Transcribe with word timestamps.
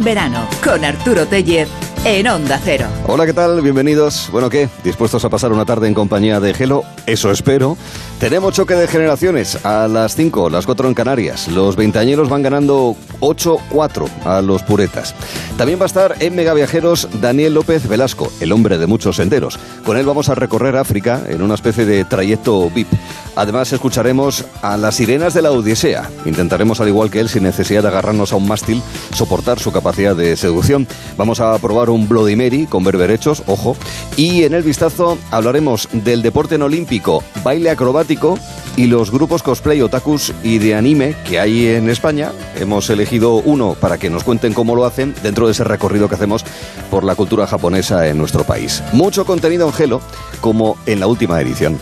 Verano 0.00 0.48
con 0.62 0.82
Arturo 0.82 1.26
Tellez 1.26 1.89
en 2.04 2.26
Onda 2.26 2.58
Cero. 2.62 2.86
Hola, 3.06 3.26
¿qué 3.26 3.34
tal? 3.34 3.60
Bienvenidos. 3.60 4.30
Bueno, 4.32 4.48
¿qué? 4.48 4.68
¿Dispuestos 4.82 5.24
a 5.24 5.28
pasar 5.28 5.52
una 5.52 5.66
tarde 5.66 5.86
en 5.86 5.92
compañía 5.92 6.40
de 6.40 6.54
Gelo? 6.54 6.82
Eso 7.06 7.30
espero. 7.30 7.76
Tenemos 8.18 8.54
choque 8.54 8.74
de 8.74 8.88
generaciones 8.88 9.64
a 9.66 9.86
las 9.86 10.14
5, 10.16 10.48
las 10.48 10.64
4 10.64 10.88
en 10.88 10.94
Canarias. 10.94 11.48
Los 11.48 11.76
veinteañeros 11.76 12.30
van 12.30 12.42
ganando 12.42 12.96
8-4 13.20 14.08
a 14.24 14.40
los 14.40 14.62
puretas. 14.62 15.14
También 15.58 15.78
va 15.78 15.84
a 15.84 15.86
estar 15.86 16.16
en 16.20 16.34
Megaviajeros 16.34 17.08
Daniel 17.20 17.54
López 17.54 17.86
Velasco, 17.86 18.32
el 18.40 18.52
hombre 18.52 18.78
de 18.78 18.86
muchos 18.86 19.16
senderos. 19.16 19.58
Con 19.84 19.98
él 19.98 20.06
vamos 20.06 20.30
a 20.30 20.34
recorrer 20.34 20.76
África 20.76 21.22
en 21.28 21.42
una 21.42 21.54
especie 21.54 21.84
de 21.84 22.04
trayecto 22.04 22.70
VIP. 22.70 22.88
Además, 23.36 23.72
escucharemos 23.72 24.44
a 24.60 24.76
las 24.76 24.96
sirenas 24.96 25.34
de 25.34 25.42
la 25.42 25.52
Odisea. 25.52 26.10
Intentaremos, 26.26 26.80
al 26.80 26.88
igual 26.88 27.10
que 27.10 27.20
él, 27.20 27.28
sin 27.28 27.44
necesidad 27.44 27.82
de 27.82 27.88
agarrarnos 27.88 28.32
a 28.32 28.36
un 28.36 28.48
mástil, 28.48 28.82
soportar 29.14 29.60
su 29.60 29.72
capacidad 29.72 30.16
de 30.16 30.36
seducción. 30.36 30.86
Vamos 31.16 31.40
a 31.40 31.56
probar 31.58 31.89
un 31.90 32.08
Bloody 32.08 32.36
Mary 32.36 32.66
con 32.66 32.84
berberechos, 32.84 33.42
ojo. 33.46 33.76
Y 34.16 34.44
en 34.44 34.54
el 34.54 34.62
vistazo 34.62 35.18
hablaremos 35.30 35.88
del 35.92 36.22
deporte 36.22 36.54
en 36.54 36.62
olímpico, 36.62 37.22
baile 37.42 37.70
acrobático 37.70 38.38
y 38.76 38.86
los 38.86 39.10
grupos 39.10 39.42
cosplay, 39.42 39.82
otakus 39.82 40.32
y 40.42 40.58
de 40.58 40.74
anime 40.74 41.14
que 41.28 41.40
hay 41.40 41.66
en 41.66 41.90
España. 41.90 42.32
Hemos 42.56 42.88
elegido 42.90 43.34
uno 43.34 43.76
para 43.78 43.98
que 43.98 44.10
nos 44.10 44.24
cuenten 44.24 44.54
cómo 44.54 44.74
lo 44.74 44.84
hacen 44.84 45.14
dentro 45.22 45.46
de 45.46 45.52
ese 45.52 45.64
recorrido 45.64 46.08
que 46.08 46.14
hacemos 46.14 46.44
por 46.90 47.04
la 47.04 47.14
cultura 47.14 47.46
japonesa 47.46 48.08
en 48.08 48.18
nuestro 48.18 48.44
país. 48.44 48.82
Mucho 48.92 49.24
contenido 49.24 49.66
en 49.66 49.72
Gelo, 49.72 50.00
como 50.40 50.76
en 50.86 51.00
la 51.00 51.06
última 51.06 51.40
edición. 51.40 51.78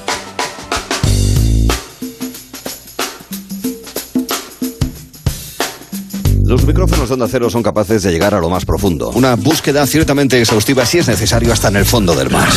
Los 6.48 6.64
micrófonos 6.64 7.10
de 7.10 7.12
Onda 7.12 7.28
Cero 7.28 7.50
son 7.50 7.62
capaces 7.62 8.02
de 8.02 8.10
llegar 8.10 8.32
a 8.32 8.40
lo 8.40 8.48
más 8.48 8.64
profundo. 8.64 9.10
Una 9.10 9.36
búsqueda 9.36 9.86
ciertamente 9.86 10.40
exhaustiva, 10.40 10.86
si 10.86 10.96
es 10.96 11.06
necesario, 11.06 11.52
hasta 11.52 11.68
en 11.68 11.76
el 11.76 11.84
fondo 11.84 12.14
del 12.14 12.30
mar. 12.30 12.48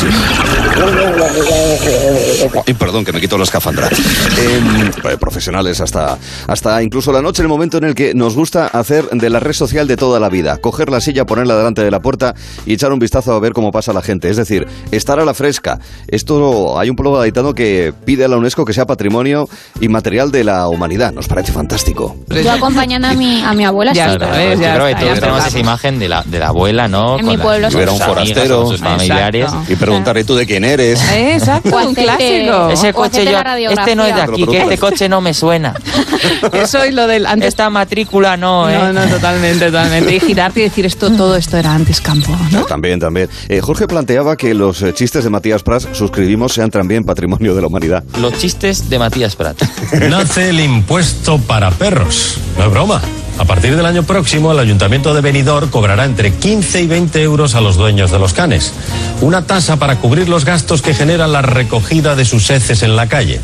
Y 2.66 2.72
perdón, 2.72 3.04
que 3.04 3.12
me 3.12 3.20
quito 3.20 3.36
la 3.36 3.44
escafandra. 3.44 3.90
Eh, 3.90 5.16
profesionales 5.20 5.82
hasta, 5.82 6.16
hasta 6.46 6.82
incluso 6.82 7.12
la 7.12 7.20
noche, 7.20 7.42
el 7.42 7.48
momento 7.48 7.76
en 7.76 7.84
el 7.84 7.94
que 7.94 8.14
nos 8.14 8.34
gusta 8.34 8.66
hacer 8.66 9.10
de 9.10 9.28
la 9.28 9.40
red 9.40 9.52
social 9.52 9.86
de 9.86 9.98
toda 9.98 10.18
la 10.18 10.30
vida. 10.30 10.56
Coger 10.56 10.88
la 10.88 11.02
silla, 11.02 11.26
ponerla 11.26 11.54
delante 11.54 11.84
de 11.84 11.90
la 11.90 12.00
puerta 12.00 12.34
y 12.64 12.72
echar 12.72 12.94
un 12.94 12.98
vistazo 12.98 13.34
a 13.34 13.40
ver 13.40 13.52
cómo 13.52 13.72
pasa 13.72 13.92
la 13.92 14.00
gente. 14.00 14.30
Es 14.30 14.38
decir, 14.38 14.66
estar 14.90 15.20
a 15.20 15.26
la 15.26 15.34
fresca. 15.34 15.80
Esto, 16.08 16.78
hay 16.78 16.88
un 16.88 16.96
pueblo 16.96 17.18
gaditano 17.18 17.52
que 17.52 17.92
pide 18.06 18.24
a 18.24 18.28
la 18.28 18.38
UNESCO 18.38 18.64
que 18.64 18.72
sea 18.72 18.86
patrimonio 18.86 19.50
inmaterial 19.82 20.32
de 20.32 20.44
la 20.44 20.66
humanidad. 20.68 21.12
Nos 21.12 21.28
parece 21.28 21.52
fantástico. 21.52 22.16
Yo 22.30 22.52
acompañando 22.52 23.08
a 23.08 23.12
mi, 23.12 23.42
a 23.42 23.52
mi 23.52 23.66
abuela 23.82 23.92
ya 23.92 24.12
sí. 24.12 24.18
ves, 24.18 24.60
ya 24.60 24.74
creo 24.74 24.86
que 24.86 24.94
todos 24.94 25.20
tenemos 25.20 25.46
esa 25.46 25.58
imagen 25.58 25.98
de 25.98 26.08
la, 26.08 26.22
de 26.24 26.38
la 26.38 26.48
abuela, 26.48 26.88
¿no? 26.88 27.18
En 27.18 27.26
mi 27.26 27.36
pueblo 27.36 27.70
Si 27.70 27.76
hubiera 27.76 27.92
un 27.92 27.98
forastero 28.00 28.66
sus 28.68 28.80
familiares. 28.80 29.50
y 29.68 29.76
preguntarle 29.76 30.24
tú 30.24 30.34
de 30.34 30.46
quién 30.46 30.64
eres. 30.64 31.00
Exacto, 31.12 31.76
un 31.76 31.94
clásico. 31.94 32.70
Ese 32.70 32.92
coche 32.92 33.24
yo, 33.24 33.32
la 33.32 33.58
este 33.58 33.96
no 33.96 34.04
es 34.04 34.14
de 34.14 34.22
aquí, 34.22 34.46
que 34.46 34.62
este 34.62 34.78
coche 34.78 35.08
no 35.08 35.20
me 35.20 35.34
suena. 35.34 35.74
Eso 36.52 36.84
y 36.84 36.92
lo 36.92 37.06
del 37.06 37.26
antes. 37.26 37.52
Esta 37.52 37.68
matrícula 37.70 38.36
no, 38.36 38.70
¿eh? 38.70 38.78
No, 38.78 38.92
no, 38.92 39.04
totalmente, 39.06 39.66
totalmente. 39.66 40.14
Y 40.14 40.20
girarte 40.20 40.60
y 40.60 40.62
decir 40.64 40.86
esto, 40.86 41.10
todo 41.10 41.36
esto 41.36 41.58
era 41.58 41.74
antes 41.74 42.00
campo, 42.00 42.34
¿no? 42.50 42.64
También, 42.64 42.98
también. 42.98 43.28
Eh, 43.48 43.60
Jorge 43.60 43.86
planteaba 43.86 44.36
que 44.36 44.54
los 44.54 44.80
eh, 44.82 44.94
chistes 44.94 45.24
de 45.24 45.30
Matías 45.30 45.62
Prats 45.62 45.88
suscribimos 45.92 46.52
sean 46.54 46.70
también 46.70 47.04
patrimonio 47.04 47.54
de 47.54 47.60
la 47.60 47.66
humanidad. 47.66 48.04
Los 48.18 48.38
chistes 48.38 48.88
de 48.88 48.98
Matías 48.98 49.36
Prat. 49.36 49.60
Nace 50.08 50.48
el 50.50 50.60
impuesto 50.60 51.38
para 51.38 51.70
perros. 51.70 52.38
No 52.56 52.64
es 52.64 52.70
broma. 52.70 53.02
A 53.38 53.44
partir 53.44 53.71
del 53.76 53.86
año 53.86 54.02
próximo, 54.02 54.52
el 54.52 54.58
Ayuntamiento 54.58 55.14
de 55.14 55.20
Benidorm 55.20 55.70
cobrará 55.70 56.04
entre 56.04 56.32
15 56.32 56.82
y 56.82 56.86
20 56.86 57.22
euros 57.22 57.54
a 57.54 57.60
los 57.60 57.76
dueños 57.76 58.10
de 58.10 58.18
los 58.18 58.32
canes. 58.32 58.72
Una 59.20 59.46
tasa 59.46 59.76
para 59.76 59.98
cubrir 59.98 60.28
los 60.28 60.44
gastos 60.44 60.82
que 60.82 60.94
genera 60.94 61.26
la 61.26 61.42
recogida 61.42 62.16
de 62.16 62.24
sus 62.24 62.50
heces 62.50 62.82
en 62.82 62.96
la 62.96 63.08
calle. 63.08 63.40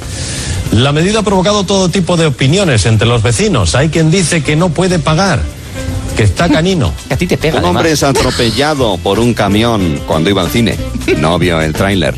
La 0.72 0.92
medida 0.92 1.20
ha 1.20 1.22
provocado 1.22 1.64
todo 1.64 1.88
tipo 1.88 2.16
de 2.16 2.26
opiniones 2.26 2.84
entre 2.86 3.08
los 3.08 3.22
vecinos. 3.22 3.74
Hay 3.74 3.88
quien 3.88 4.10
dice 4.10 4.42
que 4.42 4.56
no 4.56 4.70
puede 4.70 4.98
pagar, 4.98 5.40
que 6.18 6.24
está 6.24 6.48
canino. 6.48 6.92
Que 7.08 7.14
a 7.14 7.16
ti 7.16 7.26
te 7.26 7.38
pega, 7.38 7.60
Un 7.60 7.64
hombre 7.64 7.92
es 7.92 8.02
atropellado 8.02 8.98
por 8.98 9.20
un 9.20 9.32
camión 9.32 10.00
cuando 10.06 10.28
iba 10.28 10.42
al 10.42 10.50
cine. 10.50 10.76
No 11.18 11.38
vio 11.38 11.60
el 11.60 11.72
tráiler. 11.72 12.14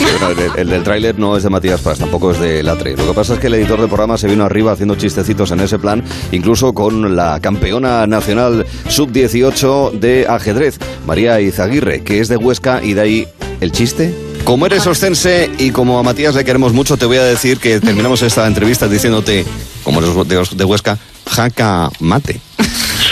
Bueno, 0.00 0.30
el, 0.30 0.60
el 0.60 0.68
del 0.70 0.82
tráiler 0.82 1.18
no 1.18 1.36
es 1.36 1.42
de 1.42 1.50
Matías 1.50 1.80
Prats, 1.80 2.00
tampoco 2.00 2.32
es 2.32 2.40
de 2.40 2.62
Latre. 2.62 2.96
Lo 2.96 3.06
que 3.06 3.12
pasa 3.12 3.34
es 3.34 3.38
que 3.38 3.46
el 3.48 3.54
editor 3.54 3.78
del 3.78 3.88
programa 3.88 4.16
se 4.16 4.26
vino 4.26 4.44
arriba 4.44 4.72
haciendo 4.72 4.96
chistecitos 4.96 5.50
en 5.52 5.60
ese 5.60 5.78
plan, 5.78 6.02
incluso 6.32 6.72
con 6.72 7.14
la 7.14 7.38
campeona 7.40 8.06
nacional 8.06 8.66
sub-18 8.88 9.92
de 9.92 10.26
ajedrez, 10.28 10.78
María 11.06 11.40
Izaguirre, 11.40 12.02
que 12.02 12.20
es 12.20 12.28
de 12.28 12.38
Huesca 12.38 12.82
y 12.82 12.94
de 12.94 13.00
ahí 13.00 13.28
el 13.60 13.70
chiste. 13.70 14.14
Como 14.44 14.66
eres 14.66 14.86
ostense 14.86 15.50
y 15.58 15.70
como 15.70 15.98
a 15.98 16.02
Matías 16.02 16.34
le 16.34 16.44
queremos 16.44 16.72
mucho, 16.72 16.96
te 16.96 17.06
voy 17.06 17.18
a 17.18 17.24
decir 17.24 17.58
que 17.58 17.80
terminamos 17.80 18.22
esta 18.22 18.46
entrevista 18.46 18.88
diciéndote, 18.88 19.44
como 19.84 20.00
eres 20.00 20.28
de, 20.28 20.56
de 20.56 20.64
Huesca, 20.64 20.98
jaca 21.30 21.90
mate. 22.00 22.40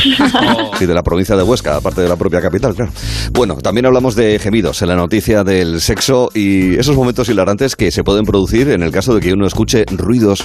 Sí, 0.78 0.87
de 0.87 0.94
la 0.94 1.03
provincia 1.03 1.37
de 1.37 1.43
Huesca, 1.43 1.77
aparte 1.77 2.00
de 2.00 2.09
la 2.09 2.16
propia 2.16 2.41
capital, 2.41 2.75
claro. 2.75 2.91
Bueno, 3.33 3.56
también 3.56 3.84
hablamos 3.87 4.15
de 4.15 4.38
gemidos 4.38 4.81
en 4.83 4.88
la 4.88 4.97
noticia 4.97 5.44
del 5.44 5.81
sexo 5.81 6.31
y 6.34 6.77
esos 6.78 6.97
momentos 6.97 7.28
hilarantes 7.28 7.77
que 7.77 7.91
se 7.91 8.03
pueden 8.03 8.25
producir 8.25 8.71
en 8.71 8.83
el 8.83 8.91
caso 8.93 9.15
de 9.15 9.21
que 9.21 9.33
uno 9.33 9.47
escuche 9.47 9.84
ruidos, 9.91 10.44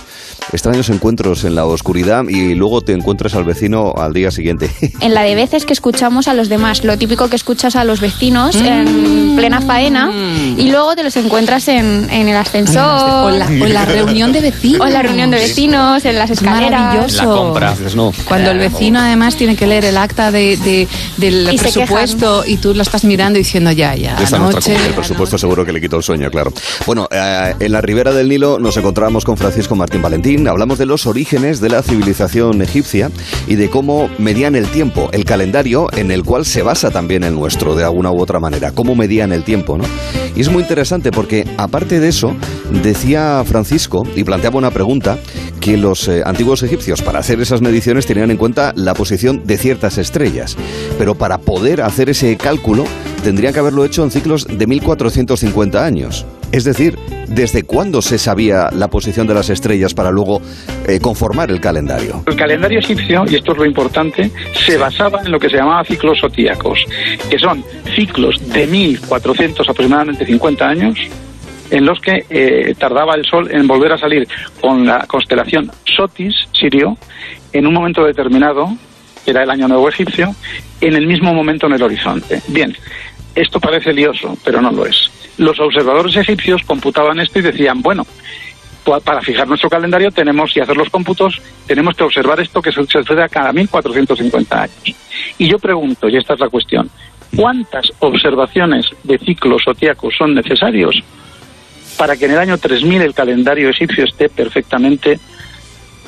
extraños 0.51 0.89
encuentros 0.89 1.43
en 1.45 1.55
la 1.55 1.65
oscuridad 1.65 2.23
y 2.27 2.53
luego 2.55 2.81
te 2.81 2.93
encuentres 2.93 3.35
al 3.35 3.43
vecino 3.45 3.93
al 3.97 4.13
día 4.13 4.31
siguiente. 4.31 4.69
En 5.05 5.13
la 5.13 5.21
de 5.23 5.35
veces 5.35 5.65
que 5.65 5.73
escuchamos 5.73 6.27
a 6.27 6.33
los 6.33 6.49
demás, 6.49 6.83
lo 6.83 6.97
típico 6.97 7.29
que 7.29 7.35
escuchas 7.35 7.75
a 7.75 7.83
los 7.83 7.99
vecinos 8.01 8.55
en 8.55 9.35
plena 9.35 9.61
faena 9.61 10.11
y 10.57 10.69
luego 10.71 10.95
te 10.95 11.03
los 11.03 11.15
encuentras 11.17 11.67
en, 11.67 12.09
en 12.09 12.27
el 12.27 12.35
ascensor. 12.35 12.81
O 13.25 13.29
la, 13.29 13.45
o 13.45 13.65
la 13.67 13.85
reunión 13.85 14.31
de 14.31 14.41
vecinos. 14.41 14.81
O 14.85 14.87
en 14.87 14.93
la 14.93 15.01
reunión 15.03 15.31
de 15.31 15.37
vecinos, 15.37 16.03
en 16.05 16.15
las 16.15 16.29
Es 16.31 16.39
escaleras. 16.39 16.71
maravilloso. 16.81 17.17
La 17.23 17.37
compra. 17.37 17.75
No. 17.95 18.11
Cuando 18.27 18.51
el 18.51 18.57
vecino 18.59 18.99
además 18.99 19.35
tiene 19.35 19.44
que 19.55 19.67
leer 19.67 19.85
el 19.85 19.97
acta 19.97 20.31
de, 20.31 20.57
de- 20.57 20.87
del 21.17 21.53
Y 21.53 21.57
presupuesto 21.57 22.43
y 22.45 22.57
tú 22.57 22.73
lo 22.73 22.81
estás 22.81 23.03
mirando 23.03 23.37
y 23.37 23.43
diciendo 23.43 23.71
ya, 23.71 23.95
ya, 23.95 24.15
Esta 24.21 24.37
anoche. 24.37 24.59
comunidad, 24.61 24.87
el 24.87 24.93
presupuesto 24.93 25.37
seguro 25.37 25.65
que 25.65 25.71
le 25.73 25.81
quitó 25.81 25.97
el 25.97 26.03
sueño, 26.03 26.29
claro. 26.31 26.51
Bueno, 26.85 27.07
eh, 27.11 27.53
en 27.59 27.71
la 27.71 27.81
ribera 27.81 28.11
del 28.13 28.29
Nilo 28.29 28.57
nos 28.59 28.75
encontramos 28.77 29.23
con 29.25 29.37
Francisco 29.37 29.75
Martín 29.75 30.01
Valentín. 30.01 30.47
Hablamos 30.47 30.77
de 30.79 30.85
los 30.85 31.05
orígenes 31.05 31.59
de 31.61 31.69
la 31.69 31.83
civilización 31.83 32.61
egipcia 32.61 33.11
y 33.47 33.55
de 33.55 33.69
cómo 33.69 34.09
medían 34.17 34.55
el 34.55 34.67
tiempo, 34.67 35.09
el 35.11 35.25
calendario 35.25 35.87
en 35.95 36.11
el 36.11 36.23
cual 36.23 36.45
se 36.45 36.61
basa 36.61 36.91
también 36.91 37.23
el 37.23 37.33
nuestro, 37.35 37.75
de 37.75 37.83
alguna 37.83 38.11
u 38.11 38.19
otra 38.21 38.39
manera. 38.39 38.71
Cómo 38.71 38.95
medían 38.95 39.33
el 39.33 39.43
tiempo, 39.43 39.77
¿no? 39.77 39.83
Y 40.35 40.41
es 40.41 40.49
muy 40.49 40.61
interesante 40.63 41.11
porque, 41.11 41.45
aparte 41.57 41.99
de 41.99 42.07
eso, 42.09 42.35
decía 42.83 43.43
Francisco 43.45 44.03
y 44.15 44.23
planteaba 44.23 44.57
una 44.57 44.71
pregunta 44.71 45.17
que 45.59 45.77
los 45.77 46.07
eh, 46.07 46.21
antiguos 46.25 46.61
egipcios, 46.63 47.01
para 47.01 47.19
hacer 47.19 47.39
esas 47.41 47.61
mediciones, 47.61 48.05
tenían 48.05 48.29
en 48.31 48.37
cuenta 48.37 48.73
la 48.75 48.93
posición 48.93 49.34
de 49.43 49.57
ciertas 49.57 49.97
estrellas. 49.97 50.57
Pero 50.97 51.15
para 51.15 51.37
poder 51.37 51.81
hacer 51.81 52.09
ese 52.09 52.37
cálculo, 52.37 52.85
tendrían 53.23 53.53
que 53.53 53.59
haberlo 53.59 53.85
hecho 53.85 54.03
en 54.03 54.11
ciclos 54.11 54.47
de 54.47 54.67
1450 54.67 55.83
años. 55.83 56.25
Es 56.51 56.63
decir, 56.63 56.97
¿desde 57.27 57.63
cuándo 57.63 58.01
se 58.01 58.17
sabía 58.17 58.69
la 58.71 58.87
posición 58.87 59.27
de 59.27 59.33
las 59.33 59.49
estrellas 59.49 59.93
para 59.93 60.11
luego 60.11 60.41
eh, 60.87 60.99
conformar 60.99 61.49
el 61.51 61.59
calendario? 61.59 62.23
El 62.27 62.35
calendario 62.35 62.79
egipcio, 62.79 63.25
y 63.27 63.35
esto 63.35 63.51
es 63.53 63.57
lo 63.57 63.65
importante, 63.65 64.31
se 64.53 64.77
basaba 64.77 65.21
en 65.21 65.31
lo 65.31 65.39
que 65.39 65.49
se 65.49 65.57
llamaba 65.57 65.83
ciclos 65.83 66.21
zodíacos, 66.21 66.85
que 67.29 67.39
son 67.39 67.63
ciclos 67.95 68.39
de 68.53 68.67
1400 68.67 69.67
aproximadamente 69.67 70.25
50 70.25 70.67
años, 70.67 70.99
en 71.71 71.85
los 71.85 71.99
que 71.99 72.25
eh, 72.29 72.75
tardaba 72.77 73.15
el 73.15 73.25
Sol 73.25 73.49
en 73.51 73.67
volver 73.67 73.91
a 73.91 73.97
salir 73.97 74.27
con 74.61 74.85
la 74.85 75.05
constelación 75.07 75.71
Sotis, 75.83 76.33
Sirio, 76.51 76.97
en 77.51 77.67
un 77.67 77.73
momento 77.73 78.03
determinado, 78.03 78.69
que 79.25 79.31
era 79.31 79.43
el 79.43 79.49
año 79.49 79.67
nuevo 79.67 79.89
egipcio, 79.89 80.33
en 80.79 80.95
el 80.95 81.07
mismo 81.07 81.33
momento 81.33 81.65
en 81.65 81.73
el 81.73 81.83
horizonte. 81.83 82.41
Bien, 82.47 82.77
esto 83.33 83.59
parece 83.59 83.91
lioso, 83.91 84.37
pero 84.45 84.61
no 84.61 84.71
lo 84.71 84.85
es. 84.85 85.09
Los 85.37 85.59
observadores 85.59 86.15
egipcios 86.15 86.61
computaban 86.63 87.19
esto 87.19 87.39
y 87.39 87.41
decían, 87.41 87.81
bueno, 87.81 88.05
pa- 88.85 88.99
para 89.01 89.21
fijar 89.21 89.47
nuestro 89.47 89.69
calendario 89.69 90.11
tenemos 90.11 90.55
y 90.55 90.61
hacer 90.61 90.77
los 90.77 90.89
cómputos, 90.89 91.41
tenemos 91.67 91.95
que 91.95 92.03
observar 92.03 92.39
esto 92.39 92.61
que 92.61 92.71
sucede 92.71 93.27
cada 93.29 93.51
1450 93.51 94.61
años. 94.61 94.95
Y 95.37 95.49
yo 95.49 95.59
pregunto, 95.59 96.07
y 96.07 96.15
esta 96.17 96.35
es 96.35 96.39
la 96.39 96.47
cuestión, 96.49 96.89
¿cuántas 97.35 97.91
observaciones 97.99 98.85
de 99.03 99.17
ciclos 99.17 99.63
zodiacos 99.65 100.15
son 100.15 100.33
necesarios 100.35 101.03
para 101.97 102.15
que 102.15 102.25
en 102.25 102.31
el 102.31 102.39
año 102.39 102.57
3000 102.57 103.01
el 103.01 103.13
calendario 103.13 103.69
egipcio 103.69 104.03
esté 104.05 104.29
perfectamente 104.29 105.19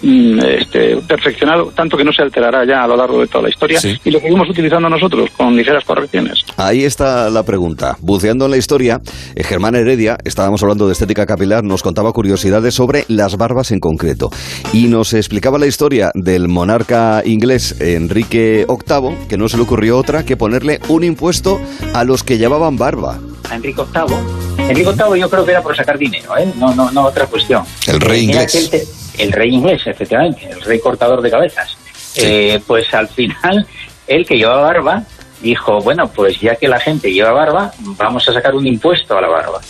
este, 0.02 0.98
perfeccionado, 1.08 1.72
tanto 1.76 1.98
que 1.98 2.04
no 2.04 2.12
se 2.12 2.22
alterará 2.22 2.66
ya 2.66 2.84
a 2.84 2.88
lo 2.88 2.96
largo 2.96 3.20
de 3.22 3.28
toda 3.28 3.44
la 3.44 3.50
historia 3.50 3.80
Sí. 3.80 3.96
y 4.04 4.12
lo 4.12 4.20
seguimos 4.20 4.50
utilizando 4.50 4.90
nosotros 4.90 5.30
con 5.36 5.56
ligeras 5.56 5.84
correcciones. 5.86 6.40
Ahí 6.58 6.84
está 6.84 7.30
la 7.30 7.44
pregunta. 7.44 7.98
Buceando 8.02 8.46
en 8.46 8.52
la 8.52 8.58
historia, 8.58 9.02
eh, 9.36 9.44
Germán 9.44 9.76
Heredia, 9.76 10.18
estábamos 10.24 10.62
hablando 10.64 10.88
de 10.88 10.94
estética 10.94 11.26
capilar, 11.26 11.64
nos 11.64 11.84
contaba 11.84 12.12
curiosidades 12.12 12.74
sobre 12.74 13.06
las 13.08 13.38
barbas 13.38 13.72
en 13.72 13.80
concreto. 13.80 14.30
Y 14.74 14.88
nos 14.88 15.14
explicaba 15.14 15.58
la 15.60 15.68
historia 15.68 16.12
del 16.14 16.48
monarca 16.48 17.22
inglés 17.26 17.76
Enrique 17.80 18.66
VIII, 18.68 19.28
que 19.28 19.38
no 19.38 19.48
se 19.50 19.58
le 19.58 19.64
ocurrió 19.64 19.98
otra 19.98 20.24
que 20.26 20.38
ponerle 20.38 20.80
un 20.88 21.04
impuesto 21.04 21.60
a 21.94 22.04
los 22.04 22.24
que 22.24 22.38
llevaban 22.38 22.78
barba. 22.78 23.20
a 23.50 23.56
Enrique 23.56 23.82
VIII. 23.94 24.70
Enrique 24.70 24.92
VIII 24.92 25.20
yo 25.22 25.30
creo 25.30 25.46
que 25.46 25.52
era 25.52 25.62
por 25.62 25.76
sacar 25.76 25.98
dinero, 25.98 26.38
¿eh? 26.38 26.48
no, 26.58 26.74
no, 26.76 26.92
no 26.92 27.06
otra 27.06 27.26
cuestión. 27.28 27.64
El 27.88 28.02
rey 28.02 28.24
inglés. 28.26 28.70
El 29.18 29.32
rey 29.32 29.54
inglés, 29.54 29.82
efectivamente, 29.86 30.50
el 30.50 30.62
rey 30.62 30.80
cortador 30.80 31.22
de 31.22 31.30
cabezas. 31.32 31.76
Eh, 32.16 32.60
pues 32.66 32.92
al 32.94 33.08
final, 33.10 33.68
él 34.08 34.26
que 34.26 34.38
llevaba 34.38 34.62
barba, 34.62 35.04
dijo, 35.42 35.80
bueno, 35.82 36.08
pues 36.08 36.40
ya 36.40 36.56
que 36.56 36.68
la 36.68 36.80
gente 36.80 37.12
lleva 37.14 37.32
barba, 37.32 37.72
vamos 37.80 38.28
a 38.28 38.34
sacar 38.34 38.56
un 38.56 38.66
impuesto 38.66 39.18
a 39.18 39.22
la 39.22 39.28
barba. 39.28 39.62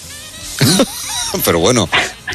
Pero 1.46 1.60
bueno, 1.60 1.90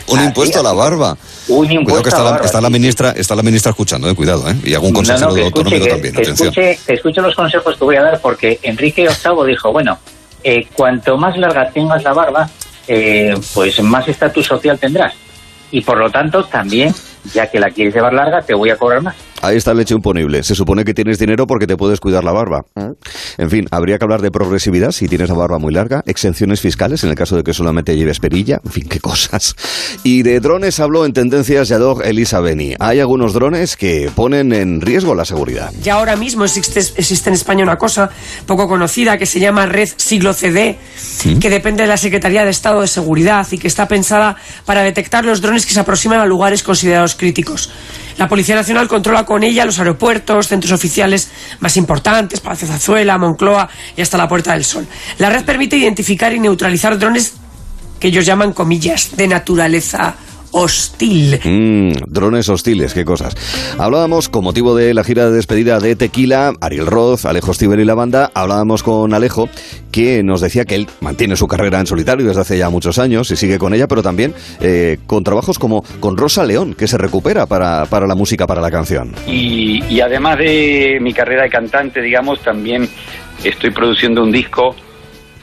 un 0.09 0.19
Así, 0.19 0.27
impuesto 0.29 0.61
a 0.61 0.63
la 0.63 0.73
barba. 0.73 1.17
Un 1.49 1.67
Cuidado 1.67 2.03
que 2.03 2.09
está 2.11 2.21
a 2.21 2.25
la 2.25 2.31
barba. 2.33 2.47
está 2.47 2.61
sí, 2.61 2.71
ministra, 2.71 3.11
está 3.17 3.35
la 3.35 3.43
ministra 3.43 3.71
escuchando, 3.71 4.09
eh, 4.09 4.15
cuidado, 4.15 4.49
eh. 4.51 4.55
Y 4.65 4.75
algún 4.75 4.93
consejero 4.93 5.31
No, 5.31 5.31
no, 5.31 5.35
que 5.35 5.47
escuche, 5.47 5.65
autonómico 5.65 5.85
que- 5.85 5.91
también, 5.91 6.15
que 6.15 6.23
escuche, 6.23 6.79
que 6.87 6.93
escuche 6.95 7.21
los 7.21 7.35
consejos 7.35 7.77
que 7.77 7.85
voy 7.85 7.97
a 7.97 8.03
dar 8.03 8.21
porque 8.21 8.61
Enrique 8.63 9.03
VIII 9.09 9.47
dijo, 9.47 9.73
bueno, 9.73 9.99
eh, 10.45 10.67
cuanto 10.75 11.17
más 11.17 11.37
larga 11.39 11.71
tengas 11.71 12.03
la 12.05 12.13
barba, 12.13 12.49
eh, 12.87 13.35
pues 13.55 13.83
más 13.83 14.07
estatus 14.09 14.47
social 14.47 14.79
tendrás. 14.79 15.15
Y 15.73 15.81
por 15.81 15.99
lo 15.99 16.11
tanto, 16.11 16.45
también, 16.45 16.95
ya 17.33 17.51
que 17.51 17.61
la 17.61 17.71
quieres 17.71 17.95
llevar 17.95 18.13
larga, 18.13 18.43
te 18.43 18.55
voy 18.55 18.71
a 18.71 18.77
cobrar 18.77 19.03
más. 19.03 19.15
Ahí 19.43 19.57
está 19.57 19.73
el 19.73 19.81
hecho 19.81 19.97
imponible. 19.97 20.45
Se 20.45 20.55
supone 20.55 20.85
que 20.85 20.95
tienes 20.95 21.19
dinero 21.19 21.49
porque 21.49 21.67
te 21.67 21.77
puedes 21.77 21.99
cuidar 21.99 22.23
la 22.23 22.31
barba. 22.31 22.65
En 23.39 23.51
fin, 23.51 23.67
habría 23.73 23.99
que 23.99 24.05
hablar 24.05 24.23
de 24.23 24.31
progresividad 24.31 24.93
si 24.93 25.09
tienes 25.09 25.31
la 25.31 25.35
barba 25.35 25.59
muy 25.59 25.73
larga, 25.73 26.05
exenciones 26.07 26.61
fiscales 26.61 27.03
en 27.03 27.11
el 27.11 27.17
caso 27.17 27.37
de 27.37 27.43
que 27.43 27.53
solamente 27.53 27.97
lleves 27.97 28.21
perilla, 28.21 28.61
en 28.65 28.71
fin, 28.71 28.89
qué 28.89 29.01
cosas. 29.01 29.57
Y 30.05 30.23
de 30.23 30.39
drones 30.39 30.79
habló 30.79 31.05
en 31.07 31.13
Tendencias 31.13 31.69
Yadog 31.69 32.05
Elisa 32.05 32.39
Beni. 32.39 32.77
Hay 32.79 33.01
algunos 33.01 33.33
drones 33.33 33.77
que 33.77 34.13
ponen 34.15 34.53
en 34.53 34.81
riesgo 34.81 35.17
la 35.17 35.25
seguridad. 35.25 35.73
Ya 35.83 35.95
ahora 35.95 36.15
mismo 36.15 36.45
existe, 36.45 36.79
existe 36.79 37.31
en 37.31 37.35
España 37.35 37.65
una 37.65 37.79
cosa 37.79 38.11
poco 38.47 38.69
conocida 38.69 39.19
que 39.19 39.27
se 39.27 39.41
llama 39.41 39.67
Red 39.67 39.89
Siglo 39.97 40.35
CD, 40.35 40.79
que 41.41 41.51
depende 41.51 41.83
de 41.83 41.89
la 41.89 41.97
Secretaría 41.97 42.45
de 42.45 42.51
Estado 42.51 42.81
de 42.81 42.87
Seguridad 42.87 43.45
y 43.51 43.59
que 43.59 43.67
está 43.67 43.89
pensada 43.89 44.37
para 44.67 44.83
detectar 44.83 45.25
los 45.25 45.41
drones 45.41 45.67
que 45.67 45.73
se 45.73 45.81
aproximan 45.81 46.21
a 46.21 46.27
lugares 46.27 46.63
considerados 46.63 47.12
críticos. 47.15 47.71
La 48.19 48.29
Policía 48.29 48.55
Nacional 48.55 48.89
controla 48.89 49.25
con 49.25 49.43
ella 49.43 49.65
los 49.65 49.79
aeropuertos, 49.79 50.49
centros 50.49 50.73
oficiales 50.73 51.31
más 51.61 51.77
importantes, 51.77 52.41
Palacio 52.41 52.69
Zazuela, 52.69 53.19
Moncloa 53.19 53.69
y 53.97 54.03
hasta 54.03 54.19
la 54.19 54.29
Puerta 54.29 54.53
del 54.53 54.65
Sol. 54.65 54.87
La 55.19 55.31
red 55.31 55.45
permite 55.45 55.77
identificar 55.77 56.33
y 56.33 56.41
neutralizar 56.41 56.99
drones 56.99 57.35
que 57.99 58.09
ellos 58.09 58.27
llaman 58.27 58.53
comillas 58.53 59.17
de 59.17 59.29
naturaleza 59.29 60.17
hostil. 60.53 61.41
Mm, 61.45 61.93
drones 62.07 62.49
hostiles, 62.49 62.95
qué 62.95 63.05
cosas. 63.05 63.35
Hablábamos 63.79 64.29
con 64.29 64.45
motivo 64.45 64.75
de 64.75 64.95
la 64.95 65.05
gira 65.05 65.29
de 65.29 65.37
despedida 65.37 65.81
de 65.81 65.97
Tequila, 65.97 66.53
Ariel 66.61 66.87
Roth, 66.87 67.25
Alejo 67.25 67.53
Stivel 67.53 67.81
y 67.81 67.85
la 67.85 67.95
banda, 67.95 68.31
hablábamos 68.35 68.83
con 68.83 69.13
Alejo 69.13 69.49
que 69.91 70.23
nos 70.23 70.41
decía 70.41 70.65
que 70.65 70.75
él 70.75 70.89
mantiene 71.01 71.37
su 71.37 71.47
carrera 71.47 71.79
en 71.79 71.87
solitario 71.87 72.27
desde 72.27 72.41
hace 72.41 72.59
ya 72.59 72.71
muchos 72.71 72.99
años 72.99 73.31
y 73.31 73.37
sigue 73.37 73.59
con 73.59 73.75
ella, 73.75 73.87
pero 73.87 74.03
también 74.03 74.35
eh, 74.61 74.99
con 75.07 75.23
trabajos 75.23 75.59
como 75.59 75.85
con 76.01 76.17
Rosa 76.17 76.45
León, 76.45 76.75
que 76.75 76.89
se 76.89 76.97
recupera 76.99 77.47
para, 77.47 77.85
para 77.87 78.07
la 78.07 78.15
música, 78.15 78.47
para 78.47 78.61
la 78.61 78.71
canción. 78.71 79.13
Y, 79.27 79.85
y 79.85 80.01
además 80.01 80.39
de 80.39 80.99
mi 81.01 81.13
carrera 81.13 81.43
de 81.43 81.51
cantante, 81.51 82.01
digamos, 82.01 82.41
también 82.41 82.89
estoy 83.45 83.71
produciendo 83.71 84.23
un 84.23 84.33
disco, 84.33 84.75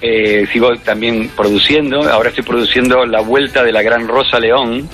eh, 0.01 0.45
sigo 0.51 0.75
también 0.77 1.29
produciendo, 1.35 2.09
ahora 2.09 2.29
estoy 2.29 2.43
produciendo 2.43 3.05
La 3.05 3.21
Vuelta 3.21 3.63
de 3.63 3.71
la 3.71 3.81
Gran 3.81 4.07
Rosa 4.07 4.39
León, 4.39 4.87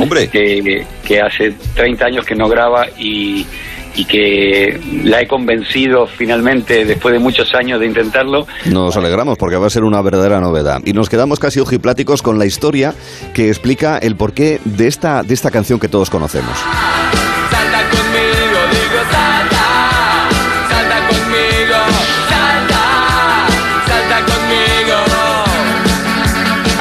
Hombre, 0.00 0.28
que, 0.28 0.86
que 1.06 1.20
hace 1.20 1.54
30 1.74 2.06
años 2.06 2.24
que 2.24 2.34
no 2.34 2.48
graba 2.48 2.86
y, 2.98 3.44
y 3.94 4.04
que 4.04 4.80
la 5.04 5.20
he 5.20 5.26
convencido 5.26 6.06
finalmente, 6.06 6.84
después 6.84 7.12
de 7.12 7.18
muchos 7.18 7.54
años 7.54 7.80
de 7.80 7.86
intentarlo, 7.86 8.46
nos 8.66 8.96
alegramos 8.96 9.36
porque 9.36 9.56
va 9.56 9.66
a 9.66 9.70
ser 9.70 9.84
una 9.84 10.00
verdadera 10.02 10.40
novedad. 10.40 10.80
Y 10.84 10.92
nos 10.92 11.08
quedamos 11.08 11.38
casi 11.38 11.60
ojipláticos 11.60 12.22
con 12.22 12.38
la 12.38 12.46
historia 12.46 12.94
que 13.34 13.48
explica 13.48 13.98
el 13.98 14.16
porqué 14.16 14.60
de 14.64 14.86
esta, 14.86 15.22
de 15.22 15.34
esta 15.34 15.50
canción 15.50 15.78
que 15.78 15.88
todos 15.88 16.10
conocemos. 16.10 16.56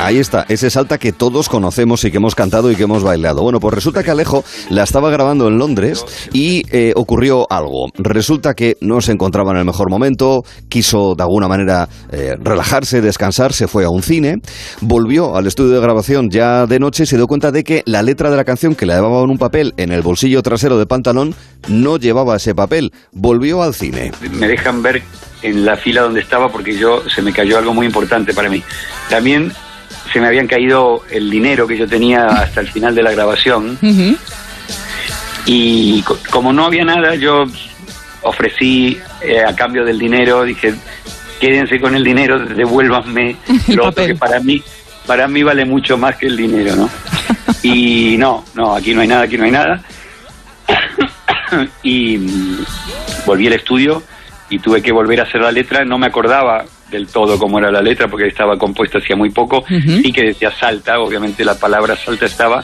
Ahí 0.07 0.19
está, 0.19 0.45
ese 0.47 0.69
salta 0.69 0.99
que 0.99 1.11
todos 1.11 1.49
conocemos 1.49 2.05
y 2.05 2.11
que 2.11 2.15
hemos 2.15 2.33
cantado 2.33 2.71
y 2.71 2.77
que 2.77 2.83
hemos 2.83 3.03
bailado. 3.03 3.41
Bueno, 3.41 3.59
pues 3.59 3.73
resulta 3.73 4.03
que 4.03 4.11
Alejo 4.11 4.45
la 4.69 4.83
estaba 4.83 5.09
grabando 5.09 5.49
en 5.49 5.57
Londres 5.57 6.05
y 6.31 6.63
eh, 6.71 6.93
ocurrió 6.95 7.45
algo. 7.49 7.89
Resulta 7.97 8.53
que 8.53 8.77
no 8.79 9.01
se 9.01 9.11
encontraba 9.11 9.51
en 9.51 9.57
el 9.57 9.65
mejor 9.65 9.89
momento, 9.89 10.43
quiso 10.69 11.13
de 11.13 11.23
alguna 11.23 11.49
manera 11.49 11.89
eh, 12.09 12.37
relajarse, 12.39 13.01
descansar, 13.01 13.51
se 13.51 13.67
fue 13.67 13.83
a 13.83 13.89
un 13.89 14.01
cine, 14.01 14.35
volvió 14.79 15.35
al 15.35 15.45
estudio 15.45 15.71
de 15.71 15.81
grabación 15.81 16.29
ya 16.29 16.65
de 16.67 16.79
noche 16.79 17.03
y 17.03 17.05
se 17.05 17.17
dio 17.17 17.27
cuenta 17.27 17.51
de 17.51 17.65
que 17.65 17.83
la 17.85 18.01
letra 18.01 18.31
de 18.31 18.37
la 18.37 18.45
canción 18.45 18.75
que 18.75 18.85
la 18.85 18.95
llevaba 18.95 19.21
en 19.23 19.29
un 19.29 19.37
papel 19.37 19.73
en 19.75 19.91
el 19.91 20.03
bolsillo 20.03 20.41
trasero 20.41 20.79
de 20.79 20.85
pantalón 20.85 21.35
no 21.67 21.97
llevaba 21.97 22.37
ese 22.37 22.55
papel. 22.55 22.93
Volvió 23.11 23.61
al 23.61 23.73
cine. 23.73 24.13
me 24.31 24.47
dejan 24.47 24.81
ver 24.81 25.03
en 25.41 25.65
la 25.65 25.75
fila 25.75 26.03
donde 26.03 26.21
estaba 26.21 26.47
porque 26.49 26.77
yo 26.77 27.03
se 27.09 27.21
me 27.21 27.33
cayó 27.33 27.57
algo 27.57 27.73
muy 27.73 27.85
importante 27.85 28.33
para 28.33 28.49
mí. 28.49 28.63
También 29.09 29.51
se 30.11 30.19
me 30.19 30.27
habían 30.27 30.47
caído 30.47 31.03
el 31.09 31.29
dinero 31.29 31.67
que 31.67 31.77
yo 31.77 31.87
tenía 31.87 32.25
hasta 32.27 32.61
el 32.61 32.67
final 32.69 32.93
de 32.95 33.03
la 33.03 33.11
grabación. 33.11 33.77
Y 35.45 36.01
co- 36.03 36.17
como 36.29 36.51
no 36.53 36.65
había 36.65 36.83
nada 36.83 37.15
yo 37.15 37.45
ofrecí 38.21 38.99
eh, 39.21 39.41
a 39.47 39.55
cambio 39.55 39.85
del 39.85 39.97
dinero 39.97 40.43
dije 40.43 40.73
quédense 41.39 41.79
con 41.79 41.95
el 41.95 42.03
dinero 42.03 42.39
devuélvanme 42.39 43.37
lo 43.69 43.87
otro 43.87 44.05
que 44.05 44.15
para 44.15 44.39
mí 44.41 44.61
para 45.05 45.27
mí 45.27 45.43
vale 45.43 45.63
mucho 45.63 45.97
más 45.97 46.17
que 46.17 46.25
el 46.25 46.35
dinero 46.35 46.75
no 46.75 46.89
y 47.63 48.17
no 48.17 48.43
no 48.55 48.75
aquí 48.75 48.93
no 48.93 49.01
hay 49.01 49.07
nada 49.07 49.21
aquí 49.23 49.37
no 49.37 49.45
hay 49.45 49.51
nada. 49.51 49.81
Y 51.81 52.17
mm, 52.17 52.57
volví 53.25 53.47
al 53.47 53.53
estudio 53.53 54.03
y 54.49 54.59
tuve 54.59 54.81
que 54.81 54.91
volver 54.91 55.21
a 55.21 55.23
hacer 55.23 55.39
la 55.39 55.51
letra. 55.51 55.85
No 55.85 55.97
me 55.97 56.07
acordaba 56.07 56.65
del 56.89 57.07
todo 57.07 57.37
cómo 57.37 57.59
era 57.59 57.71
la 57.71 57.81
letra 57.81 58.07
porque 58.07 58.27
estaba 58.27 58.57
compuesta 58.57 58.99
hacía 58.99 59.15
muy 59.15 59.29
poco. 59.29 59.63
Sí 60.03 60.11
que 60.13 60.23
decía 60.27 60.51
salta, 60.51 60.99
obviamente 60.99 61.43
la 61.43 61.55
palabra 61.59 61.95
salta 61.95 62.25
estaba, 62.25 62.63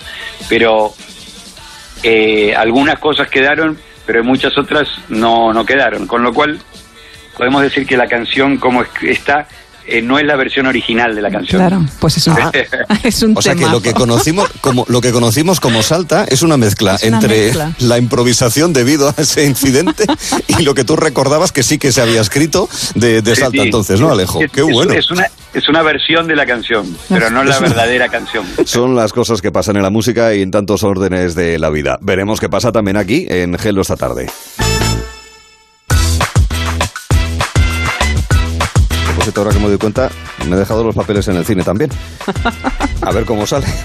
pero 0.49 0.93
eh, 2.03 2.53
algunas 2.55 2.99
cosas 2.99 3.27
quedaron, 3.29 3.77
pero 4.05 4.23
muchas 4.23 4.57
otras 4.57 4.87
no, 5.09 5.53
no 5.53 5.65
quedaron. 5.65 6.07
Con 6.07 6.23
lo 6.23 6.33
cual 6.33 6.59
podemos 7.37 7.61
decir 7.61 7.85
que 7.85 7.97
la 7.97 8.07
canción 8.07 8.57
como 8.57 8.81
es- 8.83 8.89
está 9.03 9.47
eh, 9.87 10.01
no 10.01 10.17
es 10.19 10.25
la 10.25 10.35
versión 10.35 10.65
original 10.65 11.15
de 11.15 11.21
la 11.21 11.29
canción. 11.29 11.59
Claro, 11.61 11.85
pues 11.99 12.17
es 12.17 12.27
un, 12.27 12.35
es 13.03 13.21
un 13.23 13.37
O 13.37 13.41
sea 13.41 13.55
que 13.55 13.67
lo 13.67 13.81
que 13.81 13.93
conocimos 13.93 14.49
como 14.61 14.85
lo 14.87 15.01
que 15.01 15.11
conocimos 15.11 15.59
como 15.59 15.83
salta 15.83 16.25
es 16.25 16.41
una 16.41 16.57
mezcla 16.57 16.95
Es 16.95 17.03
una 17.03 17.17
entre 17.17 17.45
mezcla. 17.47 17.71
la 17.79 17.97
improvisación 17.97 18.73
debido 18.73 19.09
a 19.09 19.15
ese 19.17 19.45
incidente 19.45 20.05
y 20.47 20.63
lo 20.63 20.73
que 20.73 20.83
tú 20.83 20.95
recordabas 20.95 21.51
que 21.51 21.63
sí 21.63 21.77
que 21.77 21.91
se 21.91 22.01
había 22.01 22.21
escrito 22.21 22.69
de, 22.95 23.21
de 23.21 23.35
Sí, 23.35 23.41
salta 23.41 23.61
sí. 23.61 23.65
entonces, 23.67 23.99
¿no, 23.99 24.11
Alejo? 24.11 24.41
Es- 24.41 24.51
Qué 24.51 24.61
es- 24.61 24.71
bueno. 24.71 24.93
Es 24.93 25.09
una, 25.11 25.27
es 25.53 25.67
una 25.69 25.81
versión 25.81 26.27
de 26.27 26.35
la 26.35 26.45
canción, 26.45 26.95
pero 27.09 27.29
no 27.29 27.43
la 27.43 27.59
verdadera 27.59 28.09
canción. 28.09 28.45
Son 28.65 28.95
las 28.95 29.11
cosas 29.13 29.41
que 29.41 29.51
pasan 29.51 29.75
en 29.75 29.83
la 29.83 29.89
música 29.89 30.33
y 30.33 30.41
en 30.41 30.51
tantos 30.51 30.83
órdenes 30.83 31.35
de 31.35 31.59
la 31.59 31.69
vida. 31.69 31.97
Veremos 32.01 32.39
qué 32.39 32.49
pasa 32.49 32.71
también 32.71 32.97
aquí 32.97 33.25
en 33.29 33.57
Gelo 33.57 33.81
esta 33.81 33.95
tarde. 33.95 34.27
Ahora 39.35 39.51
que 39.51 39.59
me 39.59 39.67
doy 39.67 39.77
cuenta, 39.77 40.09
me 40.47 40.55
he 40.55 40.59
dejado 40.59 40.83
los 40.83 40.95
papeles 40.95 41.27
en 41.27 41.37
el 41.37 41.45
cine 41.45 41.63
también. 41.63 41.89
A 43.01 43.11
ver 43.11 43.25
cómo 43.25 43.45
sale. 43.45 43.65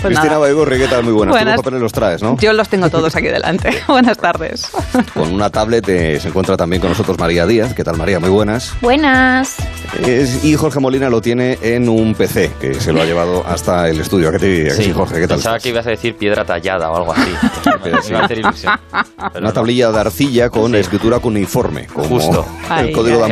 Pues 0.00 0.14
Cristina. 0.14 0.38
Baigorri, 0.38 0.78
¿qué 0.78 0.88
tal? 0.88 1.04
Muy 1.04 1.12
buenas. 1.12 1.32
Tú 1.32 1.36
Buenas. 1.38 1.56
los 1.56 1.62
papeles 1.64 1.80
los 1.82 1.92
traes, 1.92 2.22
¿no? 2.22 2.36
Yo 2.38 2.52
los 2.52 2.68
tengo 2.68 2.88
todos 2.90 3.14
aquí 3.16 3.26
delante. 3.28 3.70
Buenas 3.88 4.18
tardes. 4.18 4.70
Con 5.14 5.32
una 5.32 5.50
tablet 5.50 5.88
eh, 5.88 6.20
se 6.20 6.28
encuentra 6.28 6.56
también 6.56 6.80
con 6.80 6.90
nosotros 6.90 7.18
María 7.18 7.46
Díaz. 7.46 7.74
¿Qué 7.74 7.82
tal, 7.82 7.96
María? 7.96 8.20
Muy 8.20 8.28
buenas. 8.28 8.74
Buenas. 8.82 9.56
Es- 10.02 10.44
y 10.44 10.54
Jorge 10.54 10.80
Molina 10.80 11.08
lo 11.08 11.20
tiene 11.22 11.58
en 11.62 11.88
un 11.88 12.14
PC, 12.14 12.52
que 12.60 12.74
se 12.74 12.92
lo 12.92 13.02
ha 13.02 13.04
llevado 13.04 13.44
hasta 13.46 13.88
el 13.88 14.00
estudio. 14.00 14.28
¿A 14.28 14.32
qué 14.32 14.38
te, 14.38 14.60
a 14.72 14.76
que 14.76 14.82
sí, 14.82 14.92
Jorge? 14.92 15.14
¿Qué 15.20 15.28
tal? 15.28 15.36
Pensaba 15.38 15.58
que 15.58 15.68
ibas 15.70 15.86
a 15.86 15.90
decir 15.90 16.14
piedra 16.16 16.44
tallada 16.44 16.90
o 16.90 16.96
algo 16.96 17.12
así. 17.12 17.30
Pero 17.82 18.02
sí. 18.02 18.10
Iba 18.10 18.20
a 18.20 18.24
hacer 18.26 18.38
ilusión. 18.38 18.72
Pero 19.16 19.30
Una 19.38 19.40
no. 19.48 19.52
tablilla 19.52 19.90
de 19.90 20.00
arcilla 20.00 20.50
con 20.50 20.74
escritura 20.74 21.18
cuneiforme, 21.20 21.86
como 21.86 22.06
Justo. 22.08 22.46
el 22.66 22.72
Ay, 22.72 22.92
código 22.92 23.18
de 23.26 23.28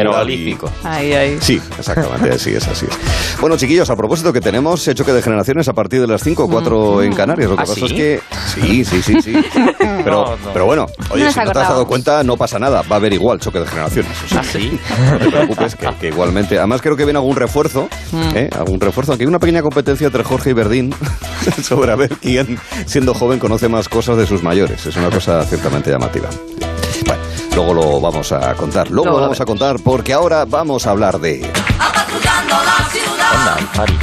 ahí, 1.13 1.13
ahí. 1.33 1.39
Sí, 1.41 1.61
exactamente, 1.79 2.31
así 2.35 2.51
es, 2.55 2.67
así 2.69 2.87
es. 2.89 3.41
Bueno, 3.41 3.57
chiquillos, 3.57 3.89
a 3.91 3.97
propósito 3.97 4.33
que 4.33 4.41
tenemos 4.41 4.85
choque 4.95 5.13
de 5.13 5.23
generaciones 5.23 5.69
a 5.69 5.73
partir 5.73 6.01
de 6.01 6.07
las 6.07 6.23
5 6.23 6.45
o 6.45 6.49
4 6.49 7.03
en 7.03 7.13
Canarias. 7.15 7.51
Lo 7.51 7.57
que 7.57 7.63
¿Ah, 7.63 7.67
pasa 7.67 7.75
sí? 7.75 7.85
es 7.87 7.93
que... 7.93 8.21
Sí, 8.55 8.85
sí, 8.85 9.03
sí, 9.03 9.23
sí. 9.23 9.33
Pero, 10.05 10.25
No, 10.25 10.37
no. 10.37 10.53
pero 10.53 10.67
bueno, 10.67 10.87
oye, 11.11 11.25
No 11.25 11.33
si 11.33 11.39
no 11.41 11.53
te 11.53 11.59
has 11.59 11.69
dado 11.69 11.87
cuenta, 11.87 12.23
no 12.23 12.37
pasa 12.37 12.59
nada. 12.59 12.83
Va 12.83 12.97
a 12.97 12.99
haber 12.99 13.13
igual 13.13 13.39
choque 13.41 13.59
de 13.61 13.67
generaciones. 13.67 14.13
O 14.25 14.29
sea, 14.29 14.41
¿Ah, 14.41 14.45
sí? 14.45 14.79
no 15.13 15.19
te 15.19 15.31
preocupes, 15.31 15.75
que, 15.77 15.89
que 16.01 16.09
igualmente... 16.09 16.59
Además 16.59 16.83
creo 16.83 16.97
que 16.97 17.05
viene 17.05 17.19
algún 17.19 17.37
refuerzo, 17.37 17.89
¿eh? 18.35 18.49
Algún 18.57 18.81
refuerzo. 18.81 19.13
Aunque 19.13 19.25
hay 19.25 19.29
una 19.29 19.39
pequeña 19.39 19.63
competencia 19.63 20.07
entre 20.07 20.23
Jorge 20.25 20.51
y 20.51 20.53
Verdín 20.53 20.95
sobre 21.63 21.93
a 21.93 21.97
ver 21.97 22.11
quién, 22.21 22.59
siendo 22.87 23.15
joven, 23.15 23.39
conoce 23.39 23.69
más 23.69 23.89
cosas 23.89 24.17
de 24.17 24.27
sus 24.27 24.43
mayores. 24.43 24.85
Es 24.87 24.97
una 24.97 25.11
cosa 25.11 25.43
ciertamente 25.45 25.91
llamativa. 25.91 26.29
Bueno, 27.07 27.23
luego 27.55 27.75
lo 27.75 28.01
vamos 28.01 28.33
a 28.33 28.55
contar. 28.55 28.91
Luego 28.91 29.11
lo 29.11 29.21
vamos 29.21 29.41
a 29.41 29.45
contar 29.45 29.77
porque 29.83 30.13
ahora 30.13 30.45
vamos 30.45 30.87
a 30.87 30.91
hablar 30.91 31.19
de... 31.21 31.51
Anda, 33.33 33.57
Fari. 33.73 33.99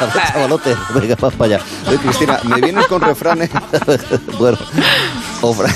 A 0.00 0.04
ver, 0.06 0.24
chavalote, 0.32 0.76
venga, 0.94 1.16
vas 1.20 1.34
para 1.34 1.54
allá. 1.56 1.64
Oye, 1.88 1.98
Cristina, 1.98 2.40
¿me 2.44 2.60
vienes 2.60 2.86
con 2.86 3.00
refranes? 3.00 3.50
bueno, 4.38 4.58
o 5.40 5.52
fra- 5.52 5.68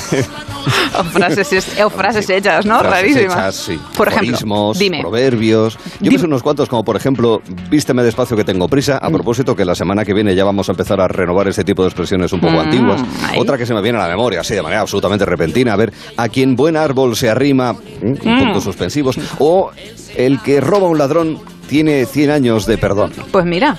O 0.98 1.04
frases, 1.04 1.52
es- 1.52 1.80
o 1.80 1.90
frases 1.90 2.28
hechas, 2.30 2.64
¿no? 2.66 2.78
frases 2.80 3.00
Rarísimas. 3.02 3.32
hechas, 3.34 3.54
sí. 3.54 3.80
Por 3.96 4.08
ejemplo, 4.08 4.72
dime. 4.74 5.00
proverbios. 5.00 5.78
Yo 6.00 6.10
me 6.10 6.18
sé 6.18 6.24
unos 6.26 6.42
cuantos, 6.42 6.68
como 6.68 6.84
por 6.84 6.96
ejemplo, 6.96 7.42
vísteme 7.70 8.02
despacio 8.02 8.36
que 8.36 8.44
tengo 8.44 8.68
prisa. 8.68 8.98
Mm. 9.02 9.06
A 9.06 9.10
propósito, 9.10 9.54
que 9.54 9.64
la 9.64 9.74
semana 9.74 10.04
que 10.04 10.14
viene 10.14 10.34
ya 10.34 10.44
vamos 10.44 10.68
a 10.68 10.72
empezar 10.72 11.00
a 11.00 11.08
renovar 11.08 11.48
este 11.48 11.64
tipo 11.64 11.82
de 11.82 11.88
expresiones 11.88 12.32
un 12.32 12.40
poco 12.40 12.54
Mm, 12.54 12.58
antiguas. 12.58 13.02
ahí. 13.24 13.38
Otra 13.38 13.56
que 13.58 13.66
se 13.66 13.74
me 13.74 13.82
viene 13.82 13.98
a 13.98 14.02
la 14.02 14.08
memoria, 14.08 14.40
así 14.40 14.54
de 14.54 14.62
manera 14.62 14.80
absolutamente 14.80 15.24
repentina. 15.24 15.72
A 15.72 15.76
ver, 15.76 15.92
a 16.16 16.28
quien 16.28 16.56
buen 16.56 16.76
árbol 16.76 17.16
se 17.16 17.28
arrima, 17.30 17.74
¿eh? 18.02 18.14
Mm. 18.24 18.38
puntos 18.38 18.64
suspensivos. 18.64 19.16
O 19.38 19.70
el 20.16 20.40
que 20.40 20.60
roba 20.60 20.86
a 20.86 20.90
un 20.90 20.98
ladrón 20.98 21.38
tiene 21.68 22.06
100 22.06 22.30
años 22.30 22.66
de 22.66 22.78
perdón. 22.78 23.12
Pues 23.30 23.44
mira, 23.44 23.76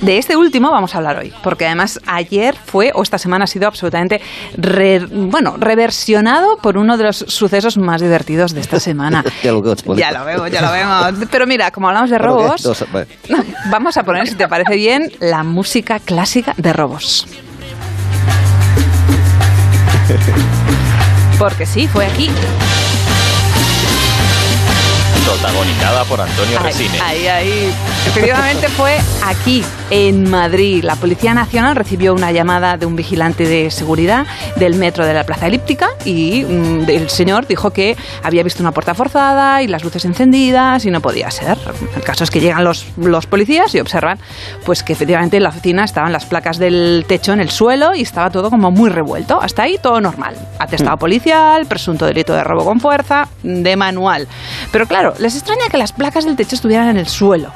de 0.00 0.18
este 0.18 0.36
último 0.36 0.70
vamos 0.70 0.94
a 0.94 0.98
hablar 0.98 1.18
hoy, 1.18 1.32
porque 1.42 1.66
además 1.66 1.98
ayer 2.06 2.54
fue, 2.66 2.90
o 2.94 3.02
esta 3.02 3.18
semana 3.18 3.44
ha 3.44 3.46
sido 3.46 3.66
absolutamente, 3.66 4.20
re- 4.56 5.06
bueno, 5.10 5.56
reversionado 5.58 6.56
por 6.58 6.76
uno 6.78 6.96
de 6.96 7.04
los 7.04 7.16
sucesos 7.28 7.76
más 7.78 8.00
divertidos 8.00 8.52
de 8.54 8.60
esta 8.60 8.78
semana. 8.80 9.24
Ya 9.98 10.12
lo 10.12 10.24
veo, 10.24 10.46
ya 10.46 10.62
lo 10.62 10.70
vemos, 10.72 10.96
ya 10.96 11.06
lo 11.06 11.12
vemos. 11.12 11.28
Pero 11.30 11.46
mira, 11.46 11.70
como 11.70 11.88
hablamos 11.88 12.10
de 12.10 12.18
robos, 12.18 12.62
dos- 12.62 12.84
vamos 13.70 13.96
a 13.96 14.02
poner, 14.04 14.28
si 14.28 14.34
te 14.34 14.46
parece 14.48 14.76
bien, 14.76 15.10
la 15.20 15.42
música 15.42 15.98
clásica 16.00 16.54
de 16.56 16.72
robos. 16.72 17.26
Porque 21.38 21.66
sí, 21.66 21.88
fue 21.88 22.06
aquí. 22.06 22.30
Protagonizada 25.24 26.04
por 26.04 26.20
Antonio 26.20 26.58
Ahí, 26.58 26.64
Resine. 26.64 27.00
ahí, 27.00 27.26
ahí. 27.26 27.74
Efectivamente 28.06 28.68
fue 28.68 28.98
aquí, 29.24 29.64
en 29.90 30.28
Madrid. 30.28 30.82
La 30.82 30.96
Policía 30.96 31.32
Nacional 31.32 31.76
recibió 31.76 32.12
una 32.12 32.32
llamada 32.32 32.76
de 32.76 32.86
un 32.86 32.96
vigilante 32.96 33.46
de 33.46 33.70
seguridad 33.70 34.26
del 34.56 34.74
metro 34.74 35.06
de 35.06 35.14
la 35.14 35.24
Plaza 35.24 35.46
Elíptica 35.46 35.88
y 36.04 36.44
mm, 36.44 36.88
el 36.88 37.08
señor 37.08 37.46
dijo 37.46 37.70
que 37.70 37.96
había 38.22 38.42
visto 38.42 38.62
una 38.62 38.72
puerta 38.72 38.94
forzada 38.94 39.62
y 39.62 39.68
las 39.68 39.84
luces 39.84 40.04
encendidas 40.04 40.84
y 40.84 40.90
no 40.90 41.00
podía 41.00 41.30
ser. 41.30 41.56
El 41.94 42.02
caso 42.02 42.24
es 42.24 42.30
que 42.30 42.40
llegan 42.40 42.64
los, 42.64 42.86
los 42.96 43.26
policías 43.26 43.74
y 43.74 43.80
observan 43.80 44.18
pues 44.64 44.82
que 44.82 44.92
efectivamente 44.92 45.36
en 45.36 45.44
la 45.44 45.50
oficina 45.50 45.84
estaban 45.84 46.12
las 46.12 46.26
placas 46.26 46.58
del 46.58 47.04
techo 47.06 47.32
en 47.32 47.40
el 47.40 47.50
suelo 47.50 47.94
y 47.94 48.02
estaba 48.02 48.30
todo 48.30 48.50
como 48.50 48.70
muy 48.70 48.90
revuelto. 48.90 49.40
Hasta 49.40 49.62
ahí 49.62 49.78
todo 49.80 50.00
normal. 50.00 50.34
Atestado 50.58 50.96
policial, 50.96 51.66
presunto 51.66 52.06
delito 52.06 52.32
de 52.34 52.42
robo 52.44 52.64
con 52.64 52.80
fuerza, 52.80 53.28
de 53.42 53.76
manual. 53.76 54.26
Pero 54.70 54.86
claro, 54.86 55.11
les 55.18 55.34
extraña 55.34 55.68
que 55.70 55.78
las 55.78 55.92
placas 55.92 56.24
del 56.24 56.36
techo 56.36 56.54
estuvieran 56.54 56.88
en 56.88 56.96
el 56.96 57.08
suelo. 57.08 57.52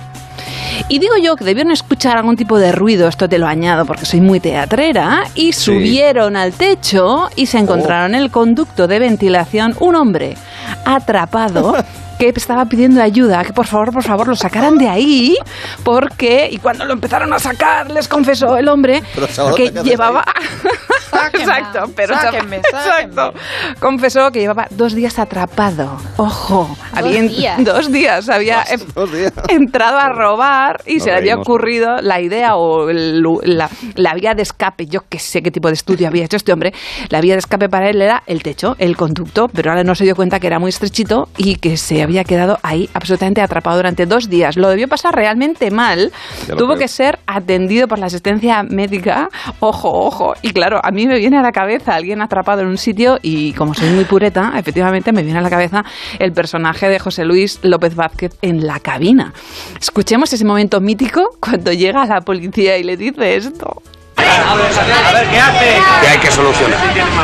Y 0.89 0.99
digo 0.99 1.15
yo 1.17 1.37
que 1.37 1.45
debieron 1.45 1.73
escuchar 1.73 2.17
algún 2.17 2.37
tipo 2.37 2.59
de 2.59 2.71
ruido, 2.71 3.09
esto 3.09 3.29
te 3.29 3.39
lo 3.39 3.47
añado 3.47 3.87
porque 3.87 4.07
soy 4.07 4.21
muy 4.21 4.41
teatrera, 4.41 5.25
y 5.35 5.53
subieron 5.53 6.37
al 6.37 6.53
techo 6.53 7.29
y 7.35 7.47
se 7.47 7.59
encontraron 7.59 8.15
en 8.15 8.23
el 8.23 8.31
conducto 8.31 8.87
de 8.87 8.99
ventilación 8.99 9.75
un 9.81 9.97
hombre 9.97 10.37
atrapado 10.85 11.75
que 12.19 12.29
estaba 12.35 12.65
pidiendo 12.65 13.03
ayuda, 13.03 13.45
que 13.45 13.53
por 13.53 13.67
favor, 13.67 13.93
por 13.93 14.03
favor, 14.03 14.27
lo 14.27 14.37
sacaran 14.37 14.79
de 14.79 14.89
ahí, 14.89 15.37
porque, 15.85 16.49
y 16.51 16.57
cuando 16.59 16.85
lo 16.87 16.95
empezaron 16.95 17.31
a 17.35 17.39
sacar, 17.39 17.91
les 17.91 18.09
confesó 18.09 18.57
el 18.57 18.69
hombre 18.69 19.03
que 19.15 19.21
¿qué 19.57 19.69
haces 19.69 19.85
llevaba... 19.85 20.25
exacto, 21.33 21.91
pero 21.95 22.15
sáquenme, 22.15 22.57
exacto. 22.73 23.33
Confesó 23.81 24.31
que 24.33 24.41
llevaba 24.41 24.67
dos 24.71 24.95
días 24.95 25.19
atrapado. 25.19 25.99
Ojo, 26.17 26.75
había 26.95 27.21
días. 27.23 27.65
dos 27.65 27.91
días 27.93 28.29
había 28.29 28.65
Dos- 28.71 28.95
dos 28.95 29.13
días. 29.13 29.33
entrado 29.49 29.99
a 29.99 30.09
robar 30.09 30.81
y 30.87 31.01
se 31.01 31.11
le 31.11 31.17
había 31.17 31.37
ocurrido 31.37 31.97
la 32.01 32.21
idea 32.21 32.57
o 32.57 32.89
el- 32.89 33.23
la, 33.43 33.69
la 33.95 34.15
vía 34.15 34.35
de 34.35 34.43
escape, 34.43 34.87
yo 34.87 35.03
que 35.09 35.19
sé 35.19 35.43
qué 35.43 35.51
tipo 35.51 35.69
de 35.69 35.75
estudio 35.75 36.09
había 36.09 36.25
hecho 36.25 36.37
este 36.37 36.53
hombre, 36.53 36.73
la 37.09 37.21
vía 37.21 37.35
de 37.35 37.41
escape 37.41 37.69
para 37.69 37.89
él 37.91 38.01
era 38.01 38.23
el 38.27 38.43
techo, 38.43 38.75
el 38.79 38.97
conducto, 38.97 39.49
pero 39.49 39.71
ahora 39.71 39.85
no 39.85 39.95
se 39.95 40.05
dio 40.05 40.17
cuenta 40.17 40.41
que 40.41 40.47
era 40.47 40.56
muy 40.59 40.71
estrechito 40.71 41.29
y 41.37 41.57
que 41.57 41.77
se 41.77 42.03
había 42.03 42.25
quedado 42.25 42.59
ahí 42.63 42.89
absolutamente 42.95 43.41
atrapado 43.41 43.77
durante 43.77 44.07
dos 44.07 44.29
días. 44.29 44.57
Lo 44.57 44.69
debió 44.69 44.89
pasar 44.89 45.15
realmente 45.15 45.71
mal, 45.71 46.13
tuvo 46.47 46.75
creo. 46.75 46.79
que 46.79 46.89
ser 46.89 47.19
atendido 47.27 47.89
por 47.89 47.99
la 47.99 48.07
asistencia 48.07 48.63
médica, 48.63 49.29
ojo, 49.61 49.91
ojo, 49.91 50.35
y 50.43 50.53
claro, 50.53 50.81
a 50.83 50.91
mí 50.91 51.07
me 51.07 51.19
viene 51.19 51.39
a 51.39 51.43
la 51.43 51.53
cabeza 51.53 51.95
alguien 51.95 52.23
atrapado 52.23 52.63
en 52.63 52.69
un 52.69 52.79
sitio 52.79 53.19
y 53.23 53.53
como 53.53 53.75
soy 53.75 53.91
muy 53.91 54.05
pureta, 54.05 54.53
efectivamente 54.57 55.13
me 55.13 55.23
viene 55.23 55.39
a 55.39 55.43
la 55.43 55.51
cabeza 55.51 55.85
el 56.19 56.33
personaje 56.33 56.89
de 56.89 56.99
José 56.99 57.25
Luis 57.25 57.61
López 57.63 57.95
Vázquez 57.95 58.37
en 58.43 58.67
la 58.67 58.81
cabina. 58.81 59.33
Escuchemos 59.81 60.33
ese 60.33 60.45
momento 60.45 60.81
mítico 60.81 61.23
cuando 61.41 61.73
llega 61.73 62.05
la 62.07 62.21
policía 62.21 62.79
y 62.79 62.85
le 62.85 62.97
dice 62.97 63.37
esto. 63.37 63.83
Que 66.01 66.09
hay 66.09 66.19
que 66.19 66.31
solucionar. 66.31 66.79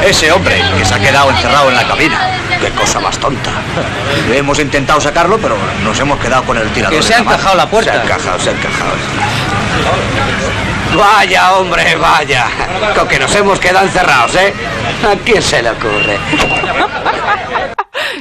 Ese 0.04 0.32
hombre 0.32 0.62
que 0.76 0.84
se 0.84 0.94
ha 0.94 0.98
quedado 0.98 1.30
encerrado 1.30 1.68
en 1.70 1.76
la 1.76 1.86
cabina. 1.86 2.18
Qué 2.60 2.70
cosa 2.70 3.00
más 3.00 3.18
tonta. 3.18 3.50
Hemos 4.32 4.58
intentado 4.58 5.00
sacarlo, 5.00 5.38
pero 5.38 5.56
nos 5.82 5.98
hemos 5.98 6.18
quedado 6.18 6.44
con 6.44 6.56
el 6.56 6.68
tirador. 6.70 6.96
Que 6.96 7.02
se 7.02 7.14
ha 7.14 7.18
encajado 7.18 7.56
la 7.56 7.68
puerta. 7.68 7.92
Se 7.92 7.98
ha 7.98 8.02
encajado, 8.02 8.40
se 8.40 8.50
ha 8.50 8.52
encajado. 8.52 8.92
Vaya, 10.96 11.52
hombre, 11.54 11.96
vaya. 11.96 12.46
Con 12.96 13.08
que 13.08 13.18
nos 13.18 13.34
hemos 13.34 13.58
quedado 13.58 13.86
encerrados, 13.86 14.34
¿eh? 14.36 14.52
¿A 15.10 15.16
quién 15.24 15.42
se 15.42 15.62
le 15.62 15.70
ocurre? 15.70 16.18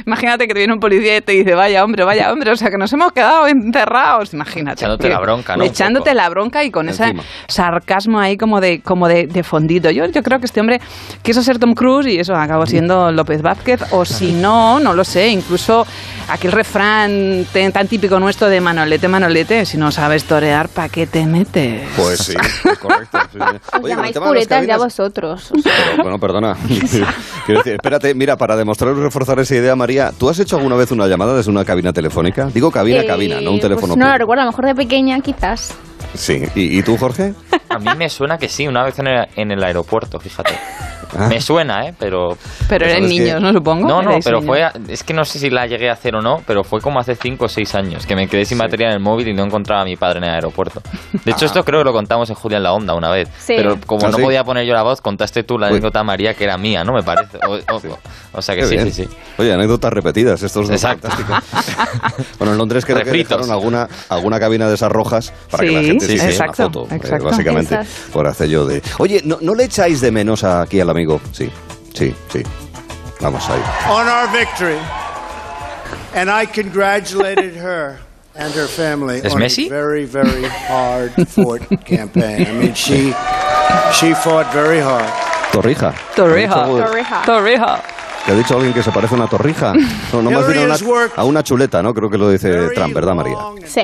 Imagínate 0.06 0.46
que 0.46 0.54
te 0.54 0.60
viene 0.60 0.74
un 0.74 0.80
policía 0.80 1.16
y 1.16 1.20
te 1.20 1.32
dice, 1.32 1.54
vaya 1.54 1.84
hombre, 1.84 2.04
vaya 2.04 2.32
hombre, 2.32 2.50
o 2.50 2.56
sea 2.56 2.70
que 2.70 2.76
nos 2.78 2.92
hemos 2.92 3.12
quedado 3.12 3.46
encerrados, 3.46 4.34
imagínate. 4.34 4.84
Echándote 4.84 5.08
la 5.08 5.18
bronca, 5.20 5.56
¿no? 5.56 5.64
Echándote 5.64 6.14
la 6.14 6.28
bronca 6.28 6.64
y 6.64 6.70
con 6.70 6.88
ese 6.88 7.14
sarcasmo 7.48 8.20
ahí 8.20 8.36
como 8.36 8.60
de 8.60 8.80
como 8.80 9.08
de, 9.08 9.26
de 9.26 9.42
fondito. 9.42 9.90
Yo, 9.90 10.06
yo 10.06 10.22
creo 10.22 10.38
que 10.38 10.46
este 10.46 10.60
hombre 10.60 10.80
quiso 11.22 11.42
ser 11.42 11.58
Tom 11.58 11.74
Cruise 11.74 12.06
y 12.06 12.18
eso 12.18 12.34
acabó 12.34 12.66
siendo 12.66 13.12
López 13.12 13.42
Vázquez, 13.42 13.80
o 13.90 14.04
si 14.04 14.32
no, 14.32 14.80
no 14.80 14.94
lo 14.94 15.04
sé, 15.04 15.28
incluso 15.28 15.86
aquel 16.28 16.52
refrán 16.52 17.46
tan 17.72 17.88
típico 17.88 18.18
nuestro 18.18 18.48
de 18.48 18.60
Manolete, 18.60 19.08
Manolete, 19.08 19.64
si 19.64 19.76
no 19.78 19.90
sabes 19.90 20.24
torear, 20.24 20.68
¿para 20.68 20.88
qué 20.88 21.06
te 21.06 21.24
metes? 21.26 21.88
Pues 21.96 22.18
sí, 22.20 22.34
es 22.36 22.78
correcto. 22.78 23.18
sí. 23.32 23.38
Os 23.80 23.88
llamáis 23.88 24.18
puretas 24.18 24.66
ya 24.66 24.76
vosotros. 24.76 25.50
Pero, 25.62 26.02
bueno, 26.02 26.18
perdona. 26.18 26.56
Quiero 27.46 27.60
decir, 27.60 27.74
espérate, 27.74 28.14
mira, 28.14 28.36
para 28.36 28.56
demostrar 28.56 28.94
y 28.96 29.00
reforzar 29.00 29.38
esa 29.40 29.61
idea, 29.62 29.74
María, 29.76 30.12
¿tú 30.18 30.28
has 30.28 30.38
hecho 30.38 30.56
alguna 30.56 30.76
vez 30.76 30.90
una 30.90 31.06
llamada 31.06 31.34
desde 31.34 31.50
una 31.50 31.64
cabina 31.64 31.92
telefónica? 31.92 32.48
Digo 32.52 32.70
cabina, 32.70 33.00
Eh, 33.00 33.06
cabina, 33.06 33.40
no 33.40 33.50
un 33.52 33.58
pues 33.60 33.62
teléfono. 33.62 33.96
no 33.96 34.06
lo 34.10 34.18
recuerdo, 34.18 34.42
a 34.42 34.44
lo 34.44 34.50
mejor 34.50 34.66
de 34.66 34.74
pequeña 34.74 35.20
quizás. 35.20 35.74
Sí. 36.14 36.42
¿Y, 36.54 36.78
y 36.78 36.82
tú, 36.82 36.96
Jorge? 36.96 37.34
A 37.68 37.78
mí 37.78 37.88
me 37.96 38.08
suena 38.10 38.36
que 38.38 38.48
sí, 38.48 38.66
una 38.68 38.82
vez 38.84 38.98
en 38.98 39.06
el, 39.06 39.28
en 39.36 39.50
el 39.50 39.62
aeropuerto, 39.64 40.20
fíjate. 40.20 40.52
Ah. 41.16 41.26
Me 41.28 41.40
suena, 41.42 41.86
¿eh? 41.86 41.94
Pero... 41.98 42.38
Pero 42.70 42.86
eran 42.86 43.06
niños, 43.06 43.38
¿no? 43.40 43.52
Supongo. 43.52 43.86
No, 43.86 44.02
no, 44.02 44.18
pero 44.24 44.38
niños. 44.40 44.46
fue... 44.46 44.62
a- 44.64 44.72
Es 44.88 45.02
que 45.04 45.12
no 45.12 45.26
sé 45.26 45.38
si 45.38 45.50
la 45.50 45.66
llegué 45.66 45.90
a 45.90 45.92
hacer 45.92 46.14
o 46.14 46.22
no, 46.22 46.42
pero 46.46 46.64
fue 46.64 46.80
como 46.80 47.00
hace 47.00 47.14
5 47.16 47.44
o 47.44 47.48
6 47.50 47.74
años, 47.74 48.06
que 48.06 48.16
me 48.16 48.28
quedé 48.28 48.46
sin 48.46 48.56
batería 48.56 48.86
en 48.88 48.94
el 48.94 49.00
móvil 49.00 49.28
y 49.28 49.34
no 49.34 49.44
encontraba 49.44 49.82
a 49.82 49.84
mi 49.84 49.96
padre 49.96 50.18
en 50.18 50.24
el 50.24 50.30
aeropuerto. 50.30 50.80
De 51.24 51.30
hecho, 51.32 51.44
Ah. 51.44 51.46
esto 51.46 51.64
creo 51.64 51.80
que 51.80 51.84
lo 51.84 51.92
contamos 51.92 52.30
en 52.30 52.36
Julia 52.36 52.56
en 52.56 52.62
la 52.62 52.72
Onda 52.72 52.94
una 52.94 53.10
vez. 53.10 53.28
Sí. 53.38 53.54
Pero 53.56 53.78
como 53.86 54.06
¿Ah, 54.06 54.10
no 54.10 54.16
sí? 54.16 54.22
podía 54.22 54.42
poner 54.44 54.64
yo 54.66 54.72
la 54.72 54.82
voz, 54.82 55.02
contaste 55.02 55.42
tú 55.44 55.58
la 55.58 55.66
Uy. 55.66 55.72
anécdota 55.72 56.02
María, 56.02 56.32
que 56.32 56.44
era 56.44 56.56
mía, 56.56 56.82
¿no? 56.82 56.94
Me 56.94 57.02
parece. 57.02 57.38
O, 57.46 57.56
o- 57.74 57.98
o 58.34 58.40
sea 58.42 58.54
que 58.54 58.62
Qué 58.62 58.66
sí, 58.68 58.74
bien. 58.76 58.90
sí, 58.92 59.04
sí. 59.04 59.08
Oye, 59.36 59.52
anécdotas 59.52 59.92
repetidas, 59.92 60.42
esto 60.42 60.62
es 60.62 60.70
Exacto. 60.70 61.08
bueno, 62.38 62.52
en 62.52 62.58
Londres 62.58 62.84
creo 62.86 62.98
que 62.98 63.04
Refritos. 63.04 63.28
dejaron 63.30 63.50
alguna, 63.50 63.88
alguna 64.08 64.40
cabina 64.40 64.66
de 64.68 64.74
esas 64.74 64.90
rojas 64.90 65.32
para 65.50 65.64
que 65.64 65.70
la 65.72 65.80
Sí, 65.80 65.86
gente 66.06 66.20
sí, 66.22 66.28
hiciera 66.28 66.46
exacto, 66.46 66.82
una 66.82 66.98
foto, 66.98 67.14
eh, 67.16 67.18
básicamente, 67.18 67.74
Esas. 67.74 67.88
por 68.12 68.26
hacer 68.26 68.48
yo 68.48 68.66
de... 68.66 68.82
Oye, 68.98 69.20
¿no, 69.24 69.38
¿no 69.40 69.54
le 69.54 69.64
echáis 69.64 70.00
de 70.00 70.10
menos 70.10 70.44
aquí 70.44 70.80
al 70.80 70.90
amigo? 70.90 71.20
Sí, 71.32 71.50
sí, 71.94 72.14
sí. 72.32 72.42
Vamos 73.20 73.48
ahí. 73.48 73.60
on 73.90 74.06
our 74.08 74.28
victory. 74.32 74.78
And 76.14 76.28
I 76.28 76.46
congratulated 76.46 77.54
her 77.56 77.98
and 78.34 78.52
her 78.54 78.66
family 78.66 79.20
¿Es 79.22 79.32
on 79.32 79.40
Messi? 79.40 79.66
a 79.66 79.70
very, 79.70 80.04
very 80.04 80.44
hard 80.68 81.12
fought 81.28 81.62
campaign. 81.86 82.46
I 82.46 82.52
mean, 82.52 82.74
she 82.74 83.14
she 83.92 84.14
fought 84.14 84.52
very 84.52 84.80
hard. 84.80 85.08
Torrija. 85.52 85.94
Torrija. 86.14 86.64
Torrija. 86.66 87.22
Torrija. 87.24 87.82
Que 88.26 88.32
ha 88.32 88.34
dicho 88.34 88.54
alguien 88.56 88.72
que 88.72 88.82
se 88.82 88.90
parece 88.90 89.14
a 89.14 89.18
una 89.18 89.26
torrija. 89.28 89.72
No, 90.12 90.22
no 90.22 90.30
más 90.30 90.46
bien 90.46 90.70
a 90.70 90.76
una, 90.76 91.10
a 91.16 91.24
una 91.24 91.42
chuleta, 91.42 91.82
¿no? 91.82 91.92
Creo 91.92 92.08
que 92.10 92.18
lo 92.18 92.30
dice 92.30 92.68
Trump, 92.74 92.94
¿verdad, 92.94 93.14
María? 93.14 93.36
Sí. 93.66 93.82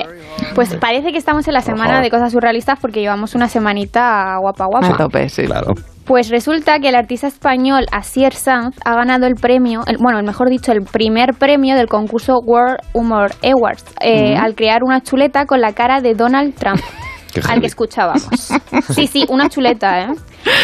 Pues 0.55 0.75
parece 0.75 1.11
que 1.11 1.17
estamos 1.17 1.47
en 1.47 1.53
la 1.53 1.61
semana 1.61 2.01
de 2.01 2.09
cosas 2.09 2.31
surrealistas 2.31 2.79
porque 2.79 2.99
llevamos 3.01 3.35
una 3.35 3.47
semanita 3.47 4.37
guapa 4.39 4.65
guapa. 4.65 4.87
A 4.87 4.97
tope, 4.97 5.29
sí. 5.29 5.43
Claro. 5.45 5.73
Pues 6.05 6.29
resulta 6.29 6.79
que 6.79 6.89
el 6.89 6.95
artista 6.95 7.27
español 7.27 7.85
Asier 7.91 8.33
Sanz 8.33 8.75
ha 8.83 8.95
ganado 8.95 9.27
el 9.27 9.35
premio, 9.35 9.81
el- 9.85 9.97
bueno, 9.99 10.19
mejor 10.23 10.49
dicho, 10.49 10.71
el 10.71 10.81
primer 10.81 11.35
premio 11.35 11.75
del 11.75 11.87
concurso 11.87 12.39
World 12.43 12.79
Humor 12.93 13.31
Awards 13.43 13.85
eh, 14.01 14.35
Mm. 14.35 14.43
al 14.43 14.55
crear 14.55 14.83
una 14.83 15.01
chuleta 15.01 15.45
con 15.45 15.61
la 15.61 15.73
cara 15.73 16.01
de 16.01 16.15
Donald 16.15 16.55
Trump. 16.55 16.79
Al 17.47 17.59
que 17.61 17.67
escuchábamos. 17.67 18.23
Sí, 18.93 19.07
sí, 19.07 19.25
una 19.29 19.49
chuleta, 19.49 20.01
¿eh? 20.01 20.07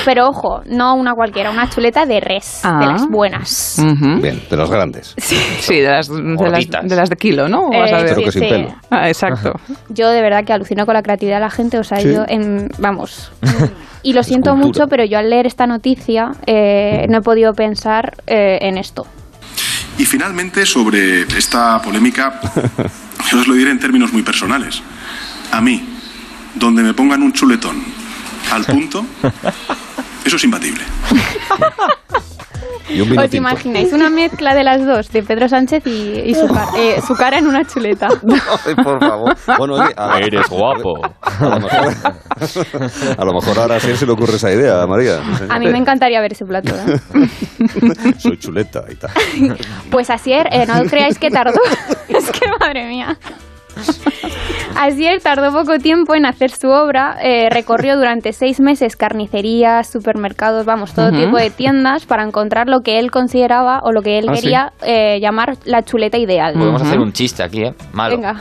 Pero 0.04 0.28
ojo, 0.30 0.62
no 0.66 0.96
una 0.96 1.14
cualquiera, 1.14 1.52
una 1.52 1.70
chuleta 1.70 2.06
de 2.06 2.20
res, 2.20 2.62
Ah. 2.64 2.80
de 2.80 2.86
las 2.88 3.08
buenas. 3.08 3.76
Bien, 4.22 4.42
de 4.50 4.58
las 4.58 4.70
grandes. 4.70 5.14
Sí, 5.18 5.36
de 5.80 5.90
las 5.90 6.08
de, 6.08 6.22
las, 6.24 6.36
Gorditas. 6.38 6.88
de 6.88 6.96
las 6.96 7.10
de 7.10 7.16
kilo, 7.18 7.48
¿no? 7.48 7.72
Eh, 7.72 7.80
Vas 7.82 7.94
a 7.94 7.98
ver. 7.98 8.06
Pero 8.16 8.22
que 8.26 8.32
sin 8.32 8.42
sí. 8.44 8.48
pelo. 8.50 8.76
Ah, 8.90 9.08
exacto. 9.08 9.54
Yo 9.90 10.10
de 10.10 10.22
verdad 10.22 10.44
que 10.46 10.54
alucino 10.54 10.86
con 10.86 10.94
la 10.96 11.02
creatividad 11.04 11.38
de 11.38 11.42
la 11.42 11.50
gente, 11.50 11.78
o 11.78 11.84
sea, 11.84 12.00
Sí. 12.00 12.14
yo 12.14 12.24
en, 12.28 12.70
vamos. 12.80 13.32
Y 14.04 14.14
lo 14.14 14.22
siento 14.24 14.52
cultura. 14.52 14.68
mucho, 14.68 14.88
pero 14.88 15.04
yo 15.04 15.18
al 15.18 15.30
leer 15.32 15.48
esta 15.48 15.66
noticia 15.66 16.32
eh, 16.46 17.06
no 17.10 17.18
he 17.18 17.22
podido 17.22 17.54
pensar 17.54 18.14
eh, 18.28 18.60
en 18.62 18.78
esto. 18.78 19.06
Y 19.98 20.06
finalmente, 20.06 20.66
sobre 20.68 21.22
esta 21.22 21.82
polémica, 21.82 22.40
yo 23.32 23.40
os 23.40 23.48
lo 23.48 23.56
diré 23.56 23.72
en 23.72 23.80
términos 23.80 24.14
muy 24.14 24.22
personales. 24.22 24.82
A 25.52 25.60
mí, 25.62 25.95
donde 26.56 26.84
me 26.84 26.94
pongan 26.94 27.22
un 27.22 27.34
chuletón 27.34 27.84
al 28.52 28.64
punto, 28.66 29.06
eso 30.26 30.36
es 30.36 30.44
imbatible. 30.44 30.84
¿Os 33.18 33.34
imagináis 33.34 33.92
una 33.94 34.10
mezcla 34.12 34.54
de 34.54 34.64
las 34.64 34.86
dos, 34.86 35.12
de 35.12 35.24
Pedro 35.24 35.50
Sánchez 35.50 35.86
y, 35.88 36.20
y 36.24 36.36
su, 36.36 36.48
ca- 36.48 36.68
eh, 36.78 37.02
su 37.06 37.16
cara 37.16 37.40
en 37.40 37.48
una 37.48 37.66
chuleta? 37.66 38.08
Ay, 38.66 38.76
por 38.76 39.00
favor. 39.00 39.36
Bueno, 39.58 39.74
oye, 39.74 39.94
a, 39.98 40.20
Eres 40.20 40.48
guapo. 40.48 41.02
a 41.22 41.46
lo 41.46 41.60
mejor, 41.60 41.94
a 43.18 43.26
lo 43.26 43.34
mejor 43.34 43.60
ahora 43.60 43.80
sí 43.80 43.96
se 43.98 44.06
le 44.06 44.12
ocurre 44.12 44.36
esa 44.36 44.52
idea, 44.52 44.86
María. 44.86 45.20
A 45.50 45.58
mí 45.60 45.68
me 45.68 45.80
encantaría 45.80 46.22
ver 46.22 46.34
ese 46.34 46.46
plato. 46.46 46.74
¿eh? 46.76 47.00
Soy 48.20 48.38
chuleta 48.38 48.84
y 48.90 48.96
tal. 48.96 49.12
Pues 49.90 50.10
Asier, 50.12 50.48
eh, 50.52 50.66
no 50.68 50.84
creáis 50.86 51.18
que 51.18 51.32
tardó. 51.32 51.60
es 52.08 52.32
que 52.32 52.48
madre 52.60 52.88
mía. 52.88 53.18
Asier 54.78 55.22
tardó 55.22 55.54
poco 55.54 55.78
tiempo 55.80 56.16
en 56.16 56.26
hacer 56.26 56.52
su 56.52 56.68
obra, 56.70 57.18
eh, 57.22 57.50
recorrió 57.50 57.96
durante 57.98 58.34
seis 58.34 58.60
meses 58.60 58.98
carnicerías, 58.98 59.88
supermercados, 59.90 60.66
vamos, 60.66 60.94
todo 60.94 61.12
tipo 61.12 61.38
de 61.38 61.50
tiendas 61.50 62.06
para 62.06 62.24
encontrar 62.24 62.68
lo 62.68 62.82
que 62.82 63.00
él 63.00 63.10
consideraba 63.10 63.80
o 63.84 63.94
lo 63.94 64.02
que 64.02 64.18
él 64.20 64.26
Ah, 64.28 64.36
¿sí? 64.36 64.42
quería 64.42 64.74
eh, 64.84 65.20
llamar 65.22 65.58
la 65.64 65.84
chuleta 65.84 66.18
ideal. 66.18 66.56
Podemos 66.56 66.82
hacer 66.82 67.00
un 67.00 67.14
chiste 67.14 67.42
aquí, 67.42 67.64
¿eh? 67.64 67.74
Malo. 67.94 68.16
Venga, 68.18 68.36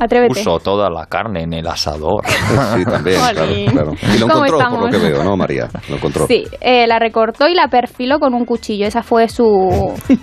atrévete. 0.00 0.34
Puso 0.34 0.58
toda 0.58 0.90
la 0.90 1.06
carne 1.06 1.44
en 1.44 1.52
el 1.52 1.66
asador. 1.66 2.24
Sí, 2.76 2.84
también, 2.84 3.16
claro, 3.18 3.46
claro. 3.72 3.92
Y 4.14 4.18
lo 4.18 4.28
¿Cómo 4.28 4.44
encontró, 4.46 4.46
por 4.46 4.50
lo 4.50 4.58
estamos? 4.58 4.90
que 4.90 4.98
veo, 4.98 5.24
¿no, 5.24 5.36
María? 5.36 5.68
Lo 5.88 5.96
encontró. 5.96 6.26
Sí, 6.26 6.44
eh, 6.60 6.86
la 6.86 6.98
recortó 6.98 7.48
y 7.48 7.54
la 7.54 7.68
perfiló 7.68 8.18
con 8.18 8.34
un 8.34 8.44
cuchillo. 8.44 8.86
Esa 8.86 9.02
fue 9.02 9.28
su, 9.28 9.44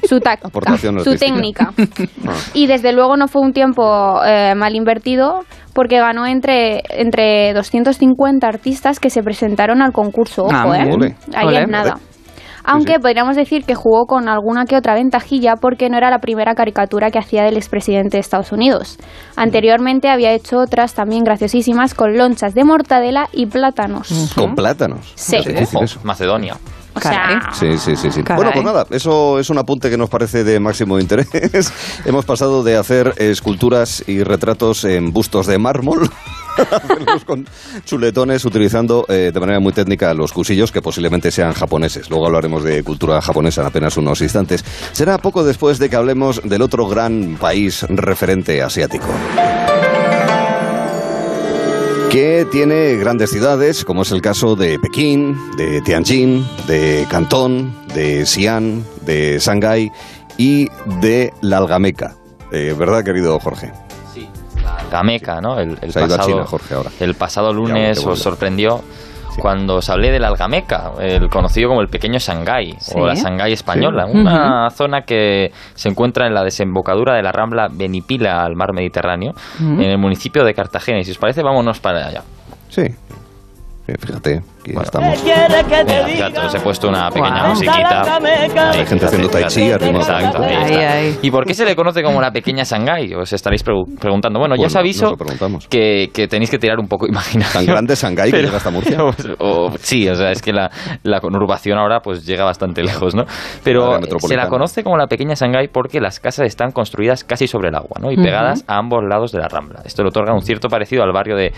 su 0.08 0.20
táctica, 0.22 0.78
su 1.04 1.16
técnica. 1.16 1.72
Ah. 2.28 2.34
Y 2.54 2.68
desde 2.68 2.92
luego 2.94 3.16
no 3.16 3.28
fue 3.28 3.42
un 3.42 3.54
tiempo 3.54 4.22
eh, 4.26 4.54
mal 4.56 4.76
invertido 4.76 5.42
porque 5.74 6.00
ganó 6.00 6.26
entre, 6.26 6.82
entre 6.90 7.54
250 7.54 8.46
artistas 8.48 9.00
que 9.00 9.10
se 9.10 9.22
presentaron 9.24 9.82
al 9.82 9.92
concurso. 9.94 10.44
Ojo, 10.44 10.52
Ah, 10.54 10.78
¿eh? 10.80 10.92
Ole. 10.94 11.16
Ahí 11.36 11.48
Ole. 11.48 11.62
es 11.62 11.68
nada. 11.70 11.98
Aunque 12.68 12.96
sí. 12.96 13.00
podríamos 13.02 13.36
decir 13.36 13.64
que 13.64 13.76
jugó 13.76 14.06
con 14.06 14.28
alguna 14.28 14.66
que 14.66 14.76
otra 14.76 14.94
ventajilla 14.94 15.56
porque 15.56 15.90
no 15.90 15.98
era 15.98 16.10
la 16.10 16.20
primera 16.20 16.54
caricatura 16.54 17.10
que 17.12 17.18
hacía 17.18 17.44
del 17.44 17.56
expresidente 17.56 18.18
de 18.18 18.22
Estados 18.22 18.52
Unidos. 18.52 18.98
Anteriormente 19.38 20.10
había 20.10 20.34
hecho 20.34 20.58
otras 20.58 20.94
también 20.94 21.24
graciosísimas 21.24 21.94
con 21.94 22.18
lonchas 22.18 22.54
de 22.54 22.66
mortadela 22.66 23.30
y 23.32 23.46
plátanos. 23.46 24.32
Con 24.36 24.54
plátanos. 24.54 25.14
Sí. 25.16 25.38
Ojo, 25.38 25.84
eso. 25.84 26.00
Macedonia. 26.04 26.58
O 26.94 27.00
sea, 27.00 27.12
Caray. 27.12 27.38
Sí, 27.54 27.78
sí, 27.78 27.96
sí. 27.96 28.12
sí. 28.12 28.22
Bueno, 28.36 28.52
pues 28.52 28.66
nada, 28.66 28.86
eso 28.90 29.40
es 29.40 29.50
un 29.50 29.60
apunte 29.60 29.90
que 29.90 29.98
nos 29.98 30.10
parece 30.10 30.44
de 30.44 30.60
máximo 30.60 31.00
interés. 31.00 31.30
Hemos 32.06 32.26
pasado 32.26 32.64
de 32.64 32.76
hacer 32.76 33.14
esculturas 33.18 34.04
y 34.08 34.24
retratos 34.24 34.84
en 34.84 35.12
bustos 35.14 35.48
de 35.48 35.58
mármol 35.58 36.10
hacerlos 36.72 37.26
chuletones 37.86 38.46
utilizando 38.46 39.06
eh, 39.10 39.32
de 39.34 39.40
manera 39.40 39.60
muy 39.60 39.74
técnica 39.74 40.14
los 40.14 40.34
cusillos 40.34 40.72
que 40.72 40.82
posiblemente 40.82 41.32
sean 41.32 41.54
japoneses. 41.54 42.10
Luego 42.10 42.26
hablaremos 42.26 42.64
de 42.64 42.84
cultura 42.84 43.22
japonesa 43.22 43.62
en 43.62 43.68
apenas 43.68 43.98
unos 43.98 44.22
instantes. 44.22 44.64
Será 44.92 45.18
poco 45.18 45.44
después 45.44 45.80
de 45.80 45.90
que 45.90 45.96
hablemos 45.96 46.42
del 46.44 46.62
otro 46.62 46.88
gran 46.88 47.38
país 47.40 47.84
referente 47.90 48.62
asiático 48.62 49.08
que 52.10 52.48
tiene 52.52 52.96
grandes 52.96 53.30
ciudades, 53.32 53.84
como 53.84 54.04
es 54.04 54.12
el 54.12 54.22
caso 54.22 54.56
de 54.56 54.80
Pekín, 54.80 55.38
de 55.58 55.82
Tianjin, 55.82 56.44
de 56.66 57.06
Cantón, 57.10 57.76
de 57.94 58.26
Xi'an, 58.26 58.84
de 59.06 59.38
Shanghái 59.40 59.92
y 60.38 60.68
de 61.02 61.34
la 61.42 61.58
Algameca. 61.58 62.16
Eh, 62.52 62.74
¿Verdad, 62.78 63.04
querido 63.04 63.38
Jorge? 63.40 63.72
Gameca, 64.92 65.40
¿no? 65.42 65.60
El, 65.60 65.78
el 65.82 65.92
Se 65.92 66.00
ha 66.00 66.06
ido 66.06 66.16
a 66.16 66.18
pasado, 66.18 66.34
China, 66.36 66.46
Jorge, 66.46 66.74
ahora. 66.76 66.90
el 67.00 67.16
pasado 67.16 67.48
ahora 67.48 67.60
lunes 67.60 68.06
os 68.06 68.20
sorprendió 68.20 68.82
cuando 69.40 69.76
os 69.76 69.90
hablé 69.92 70.12
del 70.12 70.26
Algameca, 70.26 70.94
el 71.00 71.30
conocido 71.30 71.70
como 71.70 71.82
el 71.82 71.90
pequeño 71.90 72.18
Shanghái 72.18 72.76
Sí. 72.80 72.94
o 72.96 73.06
la 73.06 73.14
Shanghái 73.14 73.54
española, 73.54 74.06
Sí. 74.12 74.18
una 74.18 74.70
zona 74.72 75.02
que 75.04 75.52
se 75.76 75.90
encuentra 75.90 76.26
en 76.26 76.34
la 76.34 76.44
desembocadura 76.44 77.14
de 77.16 77.22
la 77.22 77.32
rambla 77.32 77.68
Benipila 77.72 78.44
al 78.44 78.56
mar 78.56 78.74
Mediterráneo, 78.74 79.34
en 79.60 79.80
el 79.82 80.00
municipio 80.00 80.44
de 80.44 80.56
Cartagena. 80.56 81.00
Y 81.00 81.04
si 81.04 81.12
os 81.12 81.20
parece, 81.20 81.44
vámonos 81.44 81.80
para 81.80 82.08
allá. 82.08 82.24
Sí. 82.70 82.84
Sí, 83.86 83.94
fíjate, 84.00 84.42
aquí 84.68 84.74
Bueno. 84.74 84.86
estamos. 84.86 85.24
Mira, 85.24 86.46
os 86.46 86.56
he 86.56 86.60
puesto 86.60 86.88
una 86.90 87.10
pequeña 87.10 87.48
musiquita. 87.48 88.18
Hay 88.72 88.86
gente 88.86 89.06
haciendo 89.06 89.30
tai 89.30 89.46
chi 89.46 89.72
arriba. 89.72 90.00
Exacto, 90.00 90.44
ahí 90.44 90.56
Ahí, 90.56 90.72
está. 90.74 90.92
ahí. 90.94 91.20
¿Y 91.22 91.32
por 91.32 91.46
qué 91.46 91.54
se 91.54 91.66
le 91.66 91.76
conoce 91.76 92.04
como 92.04 92.22
la 92.22 92.32
pequeña 92.32 92.64
Shanghái? 92.64 93.14
Os 93.16 93.32
estaréis 93.34 93.66
pregu- 93.66 93.98
preguntando. 94.00 94.40
Bueno, 94.40 94.56
ya 94.56 94.60
Bueno, 94.60 94.68
os 94.68 94.76
aviso 94.76 95.04
nos 95.04 95.12
lo 95.12 95.18
preguntamos. 95.18 95.68
que, 95.68 96.10
que 96.14 96.28
tenéis 96.28 96.50
que 96.52 96.58
tirar 96.60 96.80
un 96.80 96.88
poco 96.88 97.08
imaginación. 97.08 97.66
¿Tan 97.66 97.74
grande 97.74 97.96
Shanghái 97.96 98.32
que 98.32 98.42
llega 98.44 98.58
hasta 98.58 98.70
Murcia? 98.70 98.98
o- 99.40 99.72
sí, 99.80 100.08
o 100.10 100.16
sea, 100.16 100.32
es 100.32 100.42
que 100.42 100.52
la, 100.54 100.70
la 101.04 101.20
conurbación 101.20 101.78
ahora 101.78 102.00
pues 102.02 102.26
llega 102.26 102.44
bastante 102.44 102.84
lejos, 102.84 103.16
¿no? 103.16 103.24
Pero 103.64 104.00
se 104.20 104.36
la 104.36 104.48
conoce 104.50 104.84
como 104.84 104.98
la 104.98 105.08
pequeña 105.08 105.34
Shanghái 105.36 105.70
porque 105.70 106.00
las 106.02 106.20
casas 106.20 106.48
están 106.48 106.72
construidas 106.72 107.24
casi 107.24 107.48
sobre 107.48 107.70
el 107.70 107.76
agua, 107.76 107.98
¿no? 108.02 108.12
Y 108.12 108.16
pegadas 108.18 108.64
a 108.68 108.78
ambos 108.78 109.04
lados 109.08 109.32
de 109.32 109.40
la 109.40 109.48
rambla. 109.48 109.82
Esto 109.86 110.04
le 110.04 110.10
otorga 110.10 110.34
un 110.34 110.42
cierto 110.42 110.68
parecido 110.70 111.04
al 111.04 111.12
barrio 111.12 111.36
de... 111.36 111.52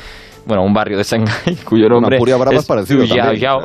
Bueno, 0.46 0.64
un 0.64 0.74
barrio 0.74 0.98
de 0.98 1.04
Shanghái 1.04 1.56
cuyo 1.66 1.88
nombre 1.90 2.18
Apuria 2.18 2.38
Brava 2.38 2.58
es 2.58 2.66
parecido 2.66 3.04
Yao. 3.04 3.34
Yao. 3.34 3.60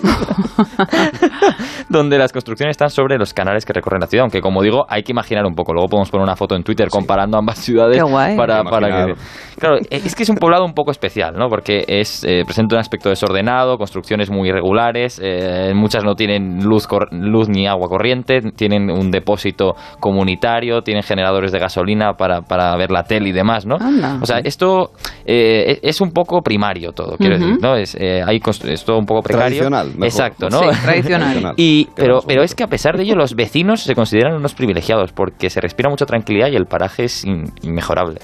donde 1.88 2.18
las 2.18 2.32
construcciones 2.32 2.74
están 2.74 2.90
sobre 2.90 3.18
los 3.18 3.32
canales 3.34 3.64
que 3.64 3.72
recorren 3.72 4.00
la 4.00 4.06
ciudad, 4.06 4.22
aunque 4.22 4.40
como 4.40 4.62
digo, 4.62 4.86
hay 4.88 5.02
que 5.02 5.12
imaginar 5.12 5.44
un 5.46 5.54
poco. 5.54 5.72
Luego 5.72 5.88
podemos 5.88 6.10
poner 6.10 6.22
una 6.24 6.36
foto 6.36 6.54
en 6.54 6.62
Twitter 6.62 6.88
comparando 6.88 7.36
ambas 7.38 7.58
ciudades 7.58 7.96
Qué 7.96 8.02
guay. 8.02 8.36
para, 8.36 8.62
para 8.64 9.06
que. 9.06 9.14
Claro, 9.58 9.78
eh, 9.78 10.00
es 10.04 10.14
que 10.14 10.22
es 10.22 10.28
un 10.28 10.36
poblado 10.36 10.64
un 10.64 10.74
poco 10.74 10.90
especial, 10.90 11.34
¿no? 11.36 11.48
Porque 11.48 11.84
es 11.88 12.22
eh, 12.24 12.42
presenta 12.44 12.76
un 12.76 12.80
aspecto 12.80 13.08
desordenado, 13.08 13.76
construcciones 13.76 14.30
muy 14.30 14.48
irregulares, 14.50 15.20
eh, 15.22 15.72
muchas 15.74 16.04
no 16.04 16.14
tienen 16.14 16.62
luz, 16.62 16.86
cor- 16.86 17.08
luz 17.12 17.48
ni 17.48 17.66
agua 17.66 17.88
corriente, 17.88 18.40
tienen 18.54 18.90
un 18.90 19.10
depósito 19.10 19.74
comunitario, 20.00 20.82
tienen 20.82 21.02
generadores 21.02 21.50
de 21.52 21.58
gasolina 21.58 22.12
para, 22.14 22.42
para 22.42 22.76
ver 22.76 22.90
la 22.90 23.02
tele 23.04 23.30
y 23.30 23.32
demás, 23.32 23.66
¿no? 23.66 23.76
Anda. 23.80 24.18
O 24.22 24.26
sea, 24.26 24.38
esto 24.38 24.90
eh, 25.26 25.80
es 25.82 26.00
un 26.00 26.12
poco 26.24 26.42
primario 26.42 26.92
todo, 26.92 27.16
quiero 27.16 27.36
Ujú. 27.36 27.44
decir, 27.44 27.62
¿no? 27.62 27.76
Es, 27.76 27.94
eh, 27.94 28.22
hay 28.26 28.40
es 28.64 28.84
todo 28.84 28.98
un 28.98 29.06
poco 29.06 29.22
precario. 29.22 29.46
Tradicional, 29.60 29.86
mejor. 29.88 30.06
Exacto, 30.06 30.48
¿no? 30.50 30.60
Sí, 30.72 30.80
tradicional. 30.82 31.54
Y, 31.56 31.88
pero, 31.94 32.20
pero 32.26 32.42
es 32.42 32.54
que 32.54 32.64
a 32.64 32.66
pesar 32.66 32.96
de 32.96 33.04
ello, 33.04 33.14
los 33.14 33.34
vecinos 33.34 33.82
se 33.82 33.94
consideran 33.94 34.34
unos 34.34 34.54
privilegiados 34.54 35.12
porque 35.12 35.48
se 35.50 35.60
respira 35.60 35.88
mucha 35.90 36.06
tranquilidad 36.06 36.48
y 36.48 36.56
el 36.56 36.66
paraje 36.66 37.04
es 37.04 37.24
in- 37.24 37.52
inmejorable. 37.62 38.20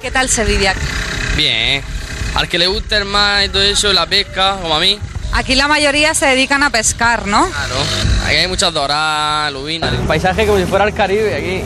¿Qué 0.00 0.10
tal 0.10 0.28
se 0.28 0.44
vive 0.44 0.68
aquí? 0.68 0.80
Bien, 1.36 1.82
al 2.36 2.48
que 2.48 2.58
le 2.58 2.66
gusta 2.68 2.96
el 2.98 3.04
mar 3.06 3.44
y 3.44 3.48
todo 3.48 3.62
eso, 3.62 3.92
la 3.92 4.06
pesca, 4.06 4.56
como 4.62 4.74
a 4.74 4.80
mí. 4.80 4.98
Aquí 5.34 5.54
la 5.56 5.66
mayoría 5.68 6.14
se 6.14 6.26
dedican 6.26 6.62
a 6.62 6.70
pescar, 6.70 7.26
¿no? 7.26 7.46
Claro, 7.50 7.74
aquí 8.24 8.36
hay 8.36 8.46
muchas 8.48 8.72
doradas, 8.72 9.52
lubinas. 9.52 9.92
El 9.92 10.06
paisaje 10.06 10.46
como 10.46 10.58
si 10.58 10.64
fuera 10.64 10.84
el 10.84 10.94
Caribe 10.94 11.34
aquí. 11.34 11.62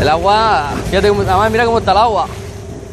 El 0.00 0.08
agua, 0.08 0.70
fíjate, 0.90 1.08
además 1.08 1.50
mira 1.50 1.64
cómo 1.66 1.78
está 1.78 1.92
el 1.92 1.98
agua. 1.98 2.26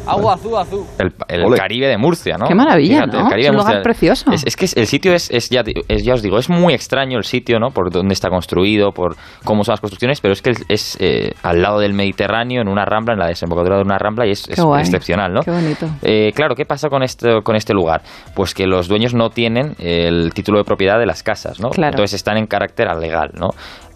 Agua 0.06 0.34
azul, 0.34 0.56
azul. 0.58 0.84
El. 1.28 1.54
Caribe 1.56 1.86
de 1.86 1.96
Murcia, 1.96 2.36
¿no? 2.36 2.46
Qué 2.46 2.54
maravilla, 2.54 3.06
¿no? 3.06 3.20
el 3.20 3.28
Caribe 3.28 3.40
Es 3.42 3.50
un 3.50 3.56
lugar 3.56 3.74
Murcia. 3.74 3.82
precioso. 3.82 4.30
Es, 4.32 4.44
es 4.46 4.56
que 4.56 4.64
el 4.80 4.86
sitio 4.86 5.14
es, 5.14 5.30
es 5.30 5.48
ya, 5.50 5.62
es- 5.88 6.04
ya 6.04 6.14
os 6.14 6.22
digo, 6.22 6.38
es 6.38 6.50
muy 6.50 6.74
extraño 6.74 7.18
el 7.18 7.24
sitio, 7.24 7.58
¿no? 7.60 7.68
Por 7.70 7.90
dónde 7.90 8.12
está 8.12 8.28
construido, 8.28 8.90
por 8.92 9.16
cómo 9.44 9.64
son 9.64 9.72
las 9.74 9.80
construcciones, 9.80 10.20
pero 10.20 10.32
es 10.32 10.42
que 10.42 10.52
es 10.68 10.96
eh, 11.00 11.32
al 11.42 11.62
lado 11.62 11.78
del 11.78 11.94
Mediterráneo, 11.94 12.60
en 12.62 12.68
una 12.68 12.84
rambla, 12.84 13.14
en 13.14 13.20
la 13.20 13.26
desembocadura 13.28 13.76
de 13.76 13.82
una 13.82 13.98
rambla, 13.98 14.26
y 14.26 14.30
es, 14.30 14.48
excepcional, 14.48 15.32
¿no? 15.32 15.40
Qué 15.42 15.50
bonito. 15.50 15.86
Eh, 16.02 16.32
claro, 16.34 16.54
¿qué 16.54 16.64
pasa 16.64 16.88
con 16.88 17.02
este, 17.02 17.42
con 17.42 17.54
este 17.56 17.72
lugar? 17.72 18.02
Pues 18.34 18.54
que 18.54 18.66
los 18.66 18.88
dueños 18.88 19.14
no 19.14 19.30
tienen 19.30 19.74
el 19.78 20.32
título 20.34 20.58
de 20.58 20.64
propiedad 20.64 20.98
de 20.98 21.06
las 21.06 21.22
casas, 21.22 21.60
¿no? 21.60 21.70
Claro. 21.70 21.92
Entonces 21.92 22.14
están 22.14 22.36
en 22.36 22.46
carácter 22.46 22.88
legal, 22.98 23.30
¿no? 23.38 23.50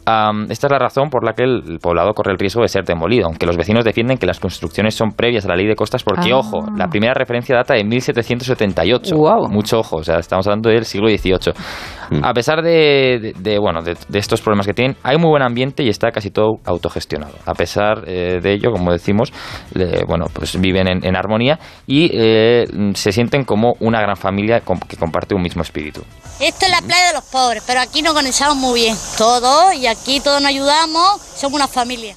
Esta 0.07 0.67
es 0.69 0.71
la 0.71 0.79
razón 0.79 1.11
por 1.11 1.25
la 1.25 1.33
que 1.33 1.43
el, 1.43 1.79
poblado 1.81 2.13
corre 2.15 2.33
el 2.33 2.39
riesgo 2.39 2.63
de 2.63 2.69
ser 2.69 2.85
demolido, 2.85 3.27
aunque 3.27 3.45
los 3.45 3.57
vecinos 3.57 3.85
defienden 3.85 4.19
que 4.19 4.27
las 4.27 4.39
construcciones 4.39 4.95
son 4.95 5.11
previas 5.11 5.45
a 5.45 5.49
la 5.49 5.57
ley 5.57 5.67
de 5.67 5.75
costas 5.75 6.05
porque, 6.05 6.31
Ah. 6.33 6.37
ojo, 6.39 6.65
la 6.77 6.87
primera 6.89 7.13
referencia 7.13 7.57
data 7.57 7.75
de 7.75 7.83
1778. 7.85 9.17
Mucho 9.51 9.79
ojo, 9.81 9.97
o 9.97 10.05
sea, 10.05 10.19
estamos 10.19 10.47
hablando 10.47 10.71
del 10.71 10.85
siglo 10.85 11.09
XVIII. 11.09 11.53
A 12.23 12.33
pesar 12.33 12.63
de, 12.63 13.19
de- 13.21 13.35
de, 13.39 13.59
bueno, 13.59 13.83
de, 13.83 13.97
de 14.09 14.19
estos 14.19 14.41
problemas 14.41 14.67
que 14.67 14.75
tienen, 14.75 14.97
hay 15.03 15.17
muy 15.19 15.29
buen 15.31 15.43
ambiente 15.43 15.83
y 15.83 15.89
está 15.89 16.11
casi 16.11 16.31
todo 16.31 16.59
autogestionado. 16.65 17.35
A 17.45 17.55
pesar 17.55 18.05
eh, 18.07 18.41
de 18.43 18.53
ello, 18.53 18.71
como 18.73 18.93
decimos, 18.93 19.33
le- 19.75 20.05
bueno, 20.05 20.27
pues 20.33 20.61
viven 20.61 20.89
en, 20.89 21.05
en 21.05 21.17
armonía 21.17 21.59
y 21.87 22.11
eh, 22.13 22.65
se 22.95 23.13
sienten 23.13 23.45
como 23.45 23.75
una 23.81 24.01
gran 24.01 24.17
familia 24.17 24.61
que 24.89 24.97
comparte 24.97 25.35
un 25.35 25.43
mismo 25.43 25.63
espíritu. 25.63 26.03
Esto 26.41 26.67
es 26.67 26.71
la 26.71 26.81
playa 26.83 27.09
de 27.09 27.15
los 27.15 27.25
pobres, 27.25 27.63
pero 27.67 27.81
aquí 27.81 28.03
nos 28.03 28.13
conectamos 28.15 28.57
muy 28.57 28.81
bien. 28.81 28.97
Todos, 29.17 29.75
y 29.75 29.87
aquí 29.87 30.21
todos 30.21 30.41
nos 30.43 30.51
ayudamos, 30.51 31.21
somos 31.21 31.57
una 31.57 31.67
familia. 31.69 32.15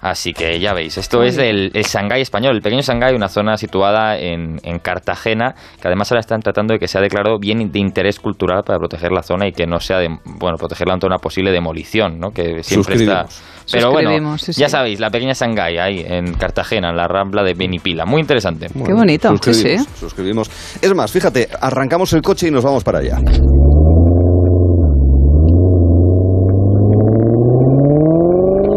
Así 0.00 0.32
que 0.32 0.60
ya 0.60 0.74
veis, 0.74 0.96
esto 0.96 1.22
es 1.22 1.38
el, 1.38 1.70
el 1.74 1.82
Shanghái 1.82 2.20
español, 2.20 2.54
el 2.54 2.62
pequeño 2.62 2.82
Shanghái, 2.82 3.14
una 3.14 3.28
zona 3.28 3.56
situada 3.56 4.16
en, 4.16 4.60
en 4.62 4.78
Cartagena, 4.78 5.54
que 5.80 5.88
además 5.88 6.10
ahora 6.12 6.20
están 6.20 6.40
tratando 6.40 6.72
de 6.72 6.78
que 6.78 6.86
sea 6.86 7.00
declarado 7.00 7.38
bien 7.38 7.70
de 7.72 7.78
interés 7.78 8.20
cultural 8.20 8.62
para 8.64 8.78
proteger 8.78 9.10
la 9.10 9.22
zona 9.22 9.48
y 9.48 9.52
que 9.52 9.66
no 9.66 9.80
sea, 9.80 9.98
de, 9.98 10.08
bueno, 10.24 10.56
protegerla 10.56 10.94
ante 10.94 11.06
una 11.06 11.18
posible 11.18 11.50
demolición, 11.50 12.18
¿no? 12.18 12.30
Que 12.30 12.62
siempre 12.62 12.94
está... 12.94 13.26
Pero 13.70 13.90
bueno, 13.90 14.08
Suscribimos, 14.08 14.40
sí, 14.40 14.52
ya 14.52 14.66
sí. 14.66 14.72
sabéis, 14.72 14.98
la 14.98 15.10
pequeña 15.10 15.34
Shanghái 15.34 15.76
ahí 15.76 16.04
en 16.06 16.32
Cartagena, 16.34 16.88
en 16.88 16.96
la 16.96 17.06
rambla 17.06 17.42
de 17.42 17.52
Benipila, 17.52 18.06
muy 18.06 18.20
interesante. 18.20 18.68
Qué 18.68 18.92
bonito, 18.94 19.36
sí, 19.42 19.52
sí. 19.52 19.76
suscribimos. 19.98 20.50
Es 20.80 20.94
más, 20.94 21.12
fíjate, 21.12 21.48
arrancamos 21.60 22.12
el 22.14 22.22
coche 22.22 22.48
y 22.48 22.50
nos 22.50 22.64
vamos 22.64 22.82
para 22.82 23.00
allá. 23.00 23.18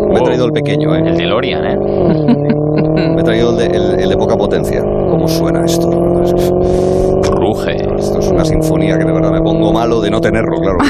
Me 0.10 0.20
he 0.20 0.22
traído 0.24 0.41
el 0.56 0.64
pequeño, 0.64 0.96
¿eh? 0.96 1.02
El 1.06 1.18
DeLorean, 1.18 1.66
¿eh? 1.66 1.78
Me 3.16 3.22
he 3.22 3.24
traído 3.24 3.52
el 3.52 3.58
de, 3.58 3.66
el- 3.78 4.00
el 4.00 4.10
de 4.10 4.16
poca 4.18 4.36
potencia. 4.36 4.82
¿Cómo 4.82 5.28
suena 5.28 5.64
esto? 5.66 5.90
Ruge. 7.24 7.76
Esto 7.98 8.20
es 8.20 8.28
una 8.28 8.46
sinfonía 8.46 8.98
que 8.98 9.06
de 9.06 9.12
verdad 9.14 9.32
me 9.32 9.42
pongo 9.42 9.72
malo 9.74 10.02
de 10.02 10.10
no 10.10 10.20
tenerlo, 10.20 10.58
claro. 10.62 10.78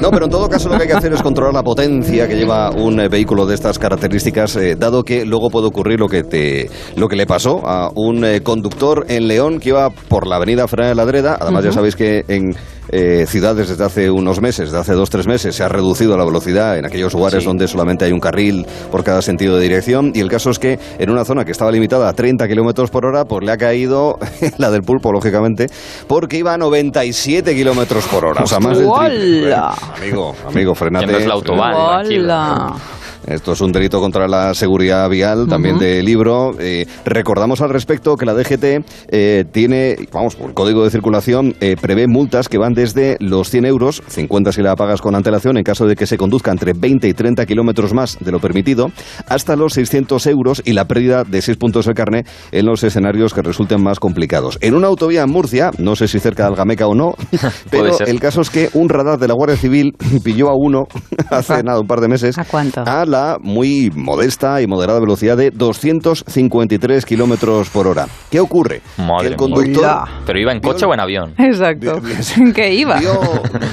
No, 0.00 0.10
pero 0.12 0.26
en 0.26 0.30
todo 0.30 0.48
caso 0.48 0.68
lo 0.68 0.76
que 0.76 0.82
hay 0.82 0.88
que 0.88 0.94
hacer 0.94 1.12
es 1.12 1.20
controlar 1.22 1.52
la 1.52 1.64
potencia 1.64 2.28
que 2.28 2.36
lleva 2.36 2.70
un 2.70 3.00
eh, 3.00 3.08
vehículo 3.08 3.46
de 3.46 3.56
estas 3.56 3.80
características, 3.80 4.54
eh, 4.54 4.76
dado 4.78 5.02
que 5.02 5.24
luego 5.26 5.50
puede 5.50 5.66
ocurrir 5.66 5.98
lo 5.98 6.06
que 6.06 6.22
te, 6.22 6.70
lo 6.94 7.08
que 7.08 7.16
le 7.16 7.26
pasó 7.26 7.62
a 7.66 7.90
un 7.96 8.24
eh, 8.24 8.40
conductor 8.40 9.06
en 9.08 9.26
León 9.26 9.58
que 9.58 9.70
iba 9.70 9.90
por 9.90 10.28
la 10.28 10.36
avenida 10.36 10.68
Fernández 10.68 10.90
de 10.92 10.94
la 10.94 11.04
Dreda. 11.04 11.36
Además, 11.40 11.64
ya 11.64 11.72
sabéis 11.72 11.96
que 11.96 12.22
en 12.28 12.54
eh, 12.90 13.26
ciudades 13.26 13.68
desde 13.68 13.84
hace 13.84 14.10
unos 14.10 14.40
meses, 14.40 14.66
desde 14.68 14.78
hace 14.78 14.92
dos 14.94 15.10
tres 15.10 15.26
meses, 15.26 15.54
se 15.54 15.62
ha 15.62 15.68
reducido 15.68 16.16
la 16.16 16.24
velocidad 16.24 16.78
en 16.78 16.86
aquellos 16.86 17.12
lugares 17.12 17.44
donde 17.44 17.68
solamente 17.68 18.04
hay 18.04 18.12
un 18.12 18.20
carril 18.20 18.66
por 18.90 19.04
cada 19.04 19.22
sentido 19.22 19.56
de 19.56 19.62
dirección. 19.62 20.12
Y 20.14 20.20
el 20.20 20.28
caso 20.28 20.50
es 20.50 20.58
que 20.58 20.78
en 20.98 21.10
una 21.10 21.24
zona 21.24 21.44
que 21.44 21.52
estaba 21.52 21.70
limitada 21.70 22.08
a 22.08 22.12
30 22.12 22.46
kilómetros 22.48 22.90
por 22.90 23.06
hora, 23.06 23.24
pues 23.24 23.44
le 23.44 23.52
ha 23.52 23.56
caído 23.56 24.18
la 24.58 24.70
del 24.70 24.82
pulpo, 24.82 25.12
lógicamente, 25.12 25.66
porque 26.06 26.38
iba 26.38 26.54
a 26.54 26.58
97 26.58 27.54
kilómetros 27.54 28.06
por 28.06 28.24
hora. 28.24 28.42
O 28.42 28.46
sea, 28.46 28.60
más 28.60 28.78
del 28.78 28.88
triple. 28.88 29.46
¡Hola! 29.46 29.74
Bueno, 29.78 29.94
amigo, 29.96 30.34
amigo, 30.46 30.74
frenate. 30.74 31.06
Que 31.06 31.12
no 31.12 31.18
es 31.18 31.26
la 31.26 31.34
autobahn, 31.34 32.06
frenate. 32.06 32.18
Hola. 32.20 32.97
Esto 33.28 33.52
es 33.52 33.60
un 33.60 33.72
delito 33.72 34.00
contra 34.00 34.26
la 34.26 34.54
seguridad 34.54 35.06
vial, 35.10 35.48
también 35.48 35.78
de 35.78 36.02
libro. 36.02 36.52
Eh, 36.58 36.86
recordamos 37.04 37.60
al 37.60 37.68
respecto 37.68 38.16
que 38.16 38.24
la 38.24 38.32
DGT 38.32 38.86
eh, 39.08 39.44
tiene, 39.52 39.96
vamos, 40.10 40.34
por 40.34 40.48
el 40.48 40.54
código 40.54 40.82
de 40.82 40.90
circulación, 40.90 41.54
eh, 41.60 41.76
prevé 41.78 42.06
multas 42.06 42.48
que 42.48 42.56
van 42.56 42.72
desde 42.72 43.18
los 43.20 43.50
100 43.50 43.66
euros, 43.66 44.02
50 44.08 44.52
si 44.52 44.62
la 44.62 44.74
pagas 44.76 45.02
con 45.02 45.14
antelación, 45.14 45.58
en 45.58 45.62
caso 45.62 45.84
de 45.86 45.94
que 45.94 46.06
se 46.06 46.16
conduzca 46.16 46.50
entre 46.52 46.72
20 46.72 47.06
y 47.06 47.12
30 47.12 47.44
kilómetros 47.44 47.92
más 47.92 48.16
de 48.18 48.32
lo 48.32 48.40
permitido, 48.40 48.90
hasta 49.26 49.56
los 49.56 49.74
600 49.74 50.26
euros 50.26 50.62
y 50.64 50.72
la 50.72 50.86
pérdida 50.86 51.24
de 51.24 51.42
6 51.42 51.58
puntos 51.58 51.84
del 51.84 51.94
carné 51.94 52.24
en 52.50 52.64
los 52.64 52.82
escenarios 52.82 53.34
que 53.34 53.42
resulten 53.42 53.82
más 53.82 54.00
complicados. 54.00 54.56
En 54.62 54.74
una 54.74 54.86
autovía 54.86 55.24
en 55.24 55.30
Murcia, 55.30 55.70
no 55.76 55.96
sé 55.96 56.08
si 56.08 56.18
cerca 56.18 56.44
de 56.44 56.48
Algameca 56.48 56.86
o 56.86 56.94
no, 56.94 57.12
pero 57.70 57.98
el 57.98 58.20
caso 58.20 58.40
es 58.40 58.48
que 58.48 58.70
un 58.72 58.88
radar 58.88 59.18
de 59.18 59.28
la 59.28 59.34
Guardia 59.34 59.58
Civil 59.58 59.94
pilló 60.24 60.48
a 60.48 60.54
uno 60.56 60.86
hace 61.30 61.62
nada, 61.62 61.78
un 61.80 61.86
par 61.86 62.00
de 62.00 62.08
meses. 62.08 62.38
¿A 62.38 62.46
cuánto? 62.46 62.82
A 62.86 63.04
la 63.04 63.17
muy 63.40 63.90
modesta 63.94 64.60
y 64.62 64.66
moderada 64.66 65.00
velocidad 65.00 65.36
de 65.36 65.50
253 65.50 67.04
kilómetros 67.04 67.68
por 67.70 67.86
hora. 67.86 68.06
¿Qué 68.30 68.40
ocurre? 68.40 68.80
Madre 68.96 69.20
que 69.20 69.26
el 69.26 69.30
mía. 69.30 69.36
conductor. 69.36 70.08
¿Pero 70.26 70.38
iba 70.38 70.52
en 70.52 70.60
coche 70.60 70.86
o 70.86 70.94
en 70.94 71.00
avión? 71.00 71.34
Exacto. 71.38 72.00
¿En 72.36 72.52
qué 72.54 72.72
iba? 72.74 72.98
Vio, 72.98 73.20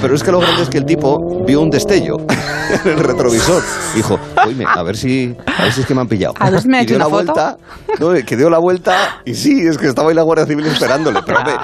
pero 0.00 0.14
es 0.14 0.22
que 0.22 0.32
lo 0.32 0.40
grande 0.40 0.62
es 0.62 0.68
que 0.68 0.78
el 0.78 0.84
tipo 0.84 1.44
vio 1.46 1.60
un 1.60 1.70
destello 1.70 2.16
en 2.84 2.90
el 2.92 2.98
retrovisor. 2.98 3.62
Dijo, 3.94 4.18
oye, 4.46 4.64
a 4.66 4.82
ver 4.82 4.96
si, 4.96 5.34
a 5.46 5.62
ver 5.64 5.72
si 5.72 5.80
es 5.80 5.86
que 5.86 5.94
me 5.94 6.00
han 6.00 6.08
pillado. 6.08 6.34
A 6.38 6.50
ver 6.50 6.60
si 6.60 6.68
me 6.68 6.78
ha 6.78 6.82
hecho 6.82 6.94
dio 6.94 6.96
una 6.96 7.04
la 7.06 7.10
foto. 7.10 7.32
vuelta, 7.32 7.56
no, 8.00 8.26
que 8.26 8.36
dio 8.36 8.50
la 8.50 8.58
vuelta 8.58 9.20
y 9.24 9.34
sí, 9.34 9.60
es 9.66 9.78
que 9.78 9.86
estaba 9.86 10.08
ahí 10.10 10.14
la 10.14 10.22
Guardia 10.22 10.46
Civil 10.46 10.66
esperándole. 10.66 11.20
Pero 11.24 11.38
hombre, 11.38 11.54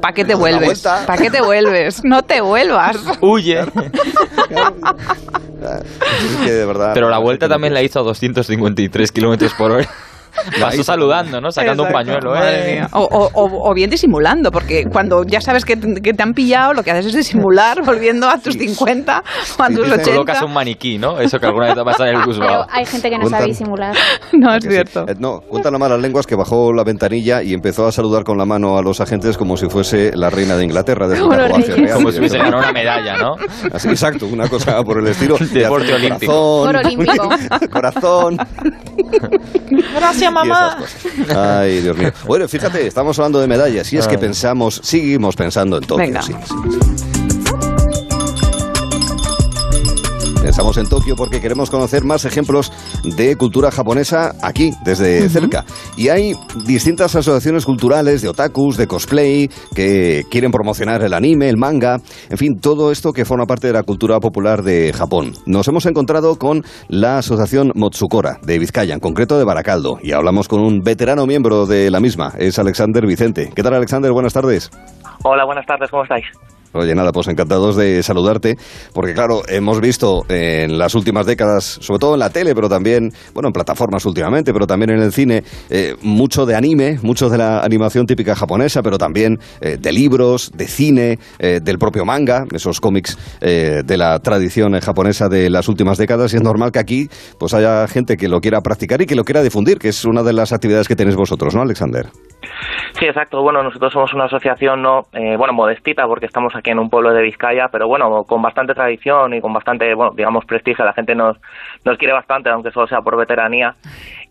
¿Para 0.00 0.14
qué 0.14 0.24
te 0.24 0.34
vuelves? 0.34 0.82
¿Para 0.82 1.16
qué 1.16 1.30
te 1.30 1.40
vuelves? 1.42 2.00
No 2.04 2.22
te 2.22 2.40
vuelvas. 2.40 2.96
Huye. 3.20 3.60
es 3.60 3.68
que 6.44 6.52
de 6.52 6.66
verdad. 6.66 6.92
Pero 6.94 7.08
la 7.10 7.18
vuelta 7.20 7.48
también 7.48 7.74
la 7.74 7.82
hizo 7.82 8.00
a 8.00 8.02
253 8.02 9.12
kilómetros 9.12 9.54
por 9.54 9.70
hora. 9.70 9.88
Pasó 10.60 10.82
saludando, 10.84 11.40
¿no? 11.40 11.50
Sacando 11.50 11.82
un 11.84 11.88
Exacto. 11.88 12.06
pañuelo, 12.10 12.30
Madre 12.34 12.70
¿eh? 12.70 12.74
mía. 12.76 12.88
O, 12.92 13.00
o- 13.02 13.70
o- 13.70 13.74
bien 13.74 13.90
disimulando, 13.90 14.50
porque 14.50 14.84
cuando 14.90 15.24
ya 15.24 15.40
sabes 15.40 15.64
que, 15.64 15.76
te- 15.76 16.00
que 16.00 16.12
te 16.12 16.22
han 16.22 16.32
pillado, 16.34 16.72
lo 16.74 16.82
que 16.82 16.90
haces 16.90 17.06
es 17.06 17.14
disimular, 17.14 17.82
volviendo 17.84 18.28
a 18.28 18.38
tus 18.38 18.54
50 18.54 19.22
o 19.58 19.62
a 19.62 19.68
tus 19.68 19.78
80. 19.80 20.02
Colocas 20.10 20.42
un 20.42 20.52
maniquí, 20.52 20.98
¿no? 20.98 21.18
Eso 21.20 21.38
que 21.38 21.46
alguna 21.46 21.66
vez 21.66 21.74
te 21.74 21.80
ha 21.80 21.84
pasado 21.84 22.04
en 22.10 22.16
el 22.16 22.22
Pero 22.22 22.26
Busbao. 22.38 22.66
hay 22.70 22.86
gente 22.86 23.10
que 23.10 23.16
no 23.18 23.24
Cuentan- 23.24 23.30
sabe 23.30 23.46
disimular. 23.46 23.94
No, 24.32 24.54
es 24.54 24.64
Que 24.64 24.70
sí. 24.70 24.74
cierto. 24.74 25.04
Eh, 25.08 25.14
no, 25.18 25.40
cuentan 25.40 25.72
las 25.72 25.80
malas 25.80 26.00
lenguas 26.00 26.26
que 26.26 26.34
bajó 26.36 26.72
la 26.72 26.84
ventanilla 26.84 27.42
y 27.42 27.52
empezó 27.52 27.86
a 27.86 27.92
saludar 27.92 28.24
con 28.24 28.38
la 28.38 28.44
mano 28.46 28.78
a 28.78 28.82
los 28.82 29.00
agentes 29.00 29.36
como 29.36 29.56
si 29.56 29.68
fuese 29.68 30.12
la 30.16 30.30
reina 30.30 30.56
de 30.56 30.64
Inglaterra. 30.64 31.08
Desde 31.08 31.22
Como 31.22 31.34
real, 31.34 31.50
Como 31.94 32.10
si 32.12 32.18
hubiese 32.18 32.38
ganado 32.38 32.58
una 32.58 32.72
medalla, 32.72 33.16
¿no? 33.18 33.36
Así, 33.72 33.88
exacto, 33.88 34.26
una 34.26 34.48
cosa 34.48 34.82
por 34.82 34.98
el 34.98 35.08
estilo. 35.08 35.36
Deporte 35.52 35.92
olímpico. 35.94 36.62
Corazón, 36.64 36.86
olímpico. 36.86 37.28
corazón. 37.70 38.36
Gracias, 39.94 40.19
esas 40.26 40.74
cosas. 40.76 41.36
Ay, 41.36 41.80
Dios 41.80 41.96
mío. 41.96 42.12
Bueno, 42.26 42.48
fíjate, 42.48 42.86
estamos 42.86 43.18
hablando 43.18 43.40
de 43.40 43.46
medallas 43.46 43.92
y 43.92 43.96
es 43.98 44.06
que 44.06 44.18
pensamos, 44.18 44.80
seguimos 44.82 45.36
pensando 45.36 45.76
en 45.78 45.84
Tokio. 45.84 46.06
Venga. 46.06 46.22
sí, 46.22 46.34
sí, 46.44 46.54
sí. 46.70 47.19
Pensamos 50.60 50.76
en 50.76 50.90
Tokio 50.90 51.16
porque 51.16 51.40
queremos 51.40 51.70
conocer 51.70 52.04
más 52.04 52.26
ejemplos 52.26 52.70
de 53.16 53.34
cultura 53.36 53.70
japonesa 53.70 54.34
aquí, 54.42 54.74
desde 54.84 55.26
cerca. 55.30 55.64
Y 55.96 56.10
hay 56.10 56.34
distintas 56.66 57.16
asociaciones 57.16 57.64
culturales 57.64 58.20
de 58.20 58.28
otakus, 58.28 58.76
de 58.76 58.86
cosplay, 58.86 59.48
que 59.74 60.24
quieren 60.30 60.50
promocionar 60.50 61.02
el 61.02 61.14
anime, 61.14 61.48
el 61.48 61.56
manga, 61.56 62.02
en 62.28 62.36
fin, 62.36 62.60
todo 62.60 62.92
esto 62.92 63.14
que 63.14 63.24
forma 63.24 63.46
parte 63.46 63.68
de 63.68 63.72
la 63.72 63.84
cultura 63.84 64.20
popular 64.20 64.62
de 64.62 64.92
Japón. 64.92 65.32
Nos 65.46 65.66
hemos 65.66 65.86
encontrado 65.86 66.36
con 66.36 66.62
la 66.88 67.16
asociación 67.16 67.72
Motsukora 67.74 68.38
de 68.42 68.58
Vizcaya, 68.58 68.92
en 68.92 69.00
concreto 69.00 69.38
de 69.38 69.44
Baracaldo, 69.44 69.98
y 70.02 70.12
hablamos 70.12 70.46
con 70.46 70.60
un 70.60 70.80
veterano 70.80 71.24
miembro 71.24 71.64
de 71.64 71.90
la 71.90 72.00
misma, 72.00 72.34
es 72.36 72.58
Alexander 72.58 73.06
Vicente. 73.06 73.50
¿Qué 73.56 73.62
tal, 73.62 73.72
Alexander? 73.72 74.12
Buenas 74.12 74.34
tardes. 74.34 74.70
Hola, 75.24 75.46
buenas 75.46 75.64
tardes, 75.64 75.88
¿cómo 75.90 76.02
estáis? 76.02 76.26
Oye, 76.72 76.94
nada, 76.94 77.10
pues 77.10 77.26
encantados 77.26 77.76
de 77.76 78.00
saludarte, 78.02 78.56
porque 78.92 79.12
claro, 79.12 79.42
hemos 79.48 79.80
visto 79.80 80.24
en 80.28 80.78
las 80.78 80.94
últimas 80.94 81.26
décadas, 81.26 81.64
sobre 81.80 81.98
todo 81.98 82.14
en 82.14 82.20
la 82.20 82.30
tele, 82.30 82.54
pero 82.54 82.68
también, 82.68 83.12
bueno, 83.34 83.48
en 83.48 83.52
plataformas 83.52 84.06
últimamente, 84.06 84.52
pero 84.52 84.68
también 84.68 84.90
en 84.90 85.00
el 85.00 85.12
cine, 85.12 85.42
eh, 85.68 85.96
mucho 86.02 86.46
de 86.46 86.54
anime, 86.54 87.00
mucho 87.02 87.28
de 87.28 87.38
la 87.38 87.60
animación 87.60 88.06
típica 88.06 88.36
japonesa, 88.36 88.82
pero 88.82 88.98
también 88.98 89.38
eh, 89.60 89.78
de 89.80 89.92
libros, 89.92 90.52
de 90.54 90.68
cine, 90.68 91.18
eh, 91.40 91.58
del 91.60 91.78
propio 91.78 92.04
manga, 92.04 92.44
esos 92.52 92.80
cómics 92.80 93.18
de 93.40 93.96
la 93.96 94.18
tradición 94.20 94.78
japonesa 94.80 95.28
de 95.28 95.50
las 95.50 95.68
últimas 95.68 95.98
décadas, 95.98 96.32
y 96.32 96.36
es 96.36 96.42
normal 96.42 96.70
que 96.70 96.78
aquí 96.78 97.08
pues 97.38 97.52
haya 97.54 97.88
gente 97.88 98.16
que 98.16 98.28
lo 98.28 98.40
quiera 98.40 98.60
practicar 98.60 99.02
y 99.02 99.06
que 99.06 99.16
lo 99.16 99.24
quiera 99.24 99.42
difundir, 99.42 99.78
que 99.78 99.88
es 99.88 100.04
una 100.04 100.22
de 100.22 100.32
las 100.32 100.52
actividades 100.52 100.86
que 100.86 100.96
tenéis 100.96 101.16
vosotros, 101.16 101.54
¿no, 101.54 101.62
Alexander? 101.62 102.10
Sí, 102.92 103.06
exacto. 103.06 103.42
Bueno, 103.42 103.62
nosotros 103.62 103.92
somos 103.92 104.12
una 104.14 104.24
asociación, 104.24 104.82
no, 104.82 105.02
eh, 105.12 105.36
bueno, 105.36 105.52
modestita 105.52 106.06
porque 106.06 106.26
estamos 106.26 106.54
aquí 106.54 106.70
en 106.70 106.78
un 106.78 106.90
pueblo 106.90 107.12
de 107.12 107.22
Vizcaya, 107.22 107.68
pero 107.70 107.86
bueno, 107.88 108.24
con 108.24 108.42
bastante 108.42 108.74
tradición 108.74 109.34
y 109.34 109.40
con 109.40 109.52
bastante, 109.52 109.94
bueno, 109.94 110.12
digamos, 110.14 110.44
prestigio. 110.44 110.84
La 110.84 110.92
gente 110.92 111.14
nos, 111.14 111.38
nos 111.84 111.96
quiere 111.98 112.12
bastante, 112.12 112.50
aunque 112.50 112.70
solo 112.70 112.86
sea 112.86 113.00
por 113.00 113.16
veteranía. 113.16 113.74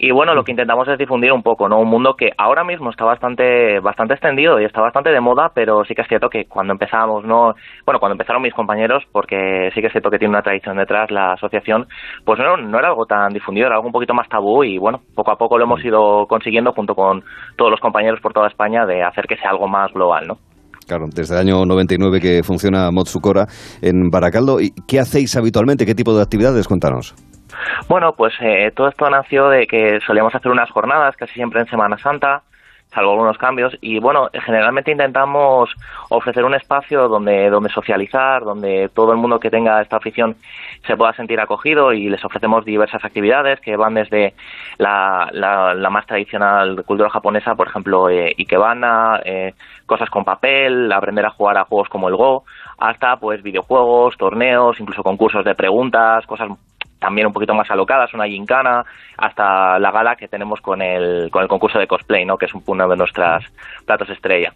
Y 0.01 0.12
bueno, 0.12 0.33
lo 0.33 0.45
que 0.45 0.51
intentamos 0.51 0.88
es 0.88 0.97
difundir 0.97 1.33
un 1.33 1.43
poco, 1.43 1.67
¿no? 1.67 1.77
Un 1.77 1.89
mundo 1.89 2.15
que 2.17 2.31
ahora 2.38 2.63
mismo 2.63 2.89
está 2.89 3.03
bastante, 3.03 3.81
bastante 3.81 4.13
extendido 4.13 4.57
y 4.57 4.63
está 4.63 4.79
bastante 4.79 5.09
de 5.09 5.19
moda, 5.19 5.51
pero 5.53 5.83
sí 5.83 5.93
que 5.93 6.03
es 6.03 6.07
cierto 6.07 6.29
que 6.29 6.45
cuando 6.45 6.71
empezamos, 6.71 7.25
¿no? 7.25 7.53
Bueno, 7.85 7.99
cuando 7.99 8.13
empezaron 8.13 8.41
mis 8.41 8.53
compañeros, 8.53 9.03
porque 9.12 9.69
sí 9.75 9.81
que 9.81 9.88
es 9.88 9.91
cierto 9.91 10.09
que 10.09 10.17
tiene 10.17 10.33
una 10.33 10.41
tradición 10.41 10.77
detrás 10.77 11.12
la 11.12 11.33
asociación, 11.33 11.85
pues 12.23 12.39
no, 12.39 12.55
no 12.55 12.79
era 12.79 12.88
algo 12.88 13.05
tan 13.05 13.33
difundido, 13.33 13.67
era 13.67 13.75
algo 13.75 13.88
un 13.88 13.91
poquito 13.91 14.13
más 14.13 14.29
tabú 14.29 14.63
y 14.63 14.77
bueno, 14.77 15.01
poco 15.15 15.31
a 15.31 15.38
poco 15.38 15.57
lo 15.57 15.65
hemos 15.65 15.83
ido 15.83 16.27
consiguiendo 16.27 16.71
junto 16.71 16.95
con 16.95 17.21
todos 17.57 17.69
los 17.69 17.81
compañeros 17.81 18.21
por 18.21 18.31
toda 18.31 18.47
España 18.47 18.85
de 18.85 19.03
hacer 19.03 19.25
que 19.27 19.35
sea 19.35 19.51
algo 19.51 19.67
más 19.67 19.91
global, 19.91 20.27
¿no? 20.27 20.38
Claro, 20.88 21.07
desde 21.13 21.35
el 21.35 21.41
año 21.41 21.65
99 21.65 22.21
que 22.21 22.41
funciona 22.41 22.89
Motsukora 22.89 23.47
en 23.81 24.09
Baracaldo. 24.09 24.62
¿Y 24.62 24.71
qué 24.88 24.99
hacéis 25.01 25.35
habitualmente? 25.35 25.85
¿Qué 25.85 25.93
tipo 25.93 26.15
de 26.15 26.23
actividades? 26.23 26.67
Cuéntanos. 26.67 27.13
Bueno, 27.88 28.13
pues 28.13 28.34
eh, 28.41 28.72
todo 28.76 28.88
esto 28.88 29.10
nació 29.10 29.50
de 29.50 29.67
que 29.67 30.00
solíamos 30.02 30.34
hacer 30.36 30.52
unas 30.52 30.69
jornadas 30.72 31.15
casi 31.15 31.34
siempre 31.34 31.62
en 31.62 31.67
Semana 31.67 31.98
Santa, 31.98 32.43
salvo 32.93 33.12
algunos 33.12 33.38
cambios, 33.38 33.78
y 33.82 34.00
bueno, 34.00 34.30
generalmente 34.34 34.91
intentamos 34.91 35.69
ofrecer 36.10 36.43
un 36.43 36.56
espacio 36.56 37.08
donde, 37.08 37.50
donde 37.50 37.69
socializar, 37.69 38.43
donde 38.43 38.89
todo 38.89 39.12
el 39.12 39.17
mundo 39.19 39.39
que 39.39 39.52
tenga 39.52 39.82
esta 39.82 39.98
afición 39.98 40.36
se 40.88 40.98
pueda 40.98 41.13
sentir 41.13 41.39
acogido 41.39 41.93
y 41.93 42.10
les 42.10 42.24
ofrecemos 42.26 42.65
diversas 42.65 43.04
actividades 43.06 43.60
que 43.60 43.76
van 43.76 43.93
desde 43.93 44.34
la, 44.78 45.30
más 45.91 46.06
tradicional 46.08 46.84
cultura 46.84 47.10
japonesa, 47.10 47.56
por 47.56 47.67
ejemplo, 47.67 48.10
eh, 48.10 48.34
ikebana, 48.38 49.22
eh, 49.24 49.54
cosas 49.86 50.10
con 50.10 50.26
papel, 50.26 50.91
aprender 50.91 51.26
a 51.26 51.32
jugar 51.32 51.58
a 51.58 51.65
juegos 51.65 51.89
como 51.89 52.10
el 52.10 52.15
Go, 52.15 52.43
hasta 52.80 53.17
pues 53.17 53.43
videojuegos, 53.43 54.17
torneos, 54.17 54.80
incluso 54.80 55.04
concursos 55.04 55.45
de 55.45 55.54
preguntas, 55.54 56.26
cosas 56.26 56.50
también 56.99 57.27
un 57.27 57.33
poquito 57.33 57.53
más 57.53 57.69
alocadas, 57.71 58.13
una 58.13 58.27
gincana, 58.27 58.83
hasta 59.17 59.79
la 59.79 59.91
gala 59.91 60.15
que 60.15 60.27
tenemos 60.27 60.59
con 60.62 60.81
el, 60.81 61.29
con 61.31 61.41
el 61.43 61.47
concurso 61.47 61.79
de 61.79 61.88
cosplay, 61.88 62.25
¿no? 62.25 62.38
que 62.38 62.45
es 62.45 62.53
un- 62.53 62.63
uno 62.65 62.88
de 62.88 62.97
nuestras 62.97 63.43
platos 63.85 64.09
estrella. 64.09 64.51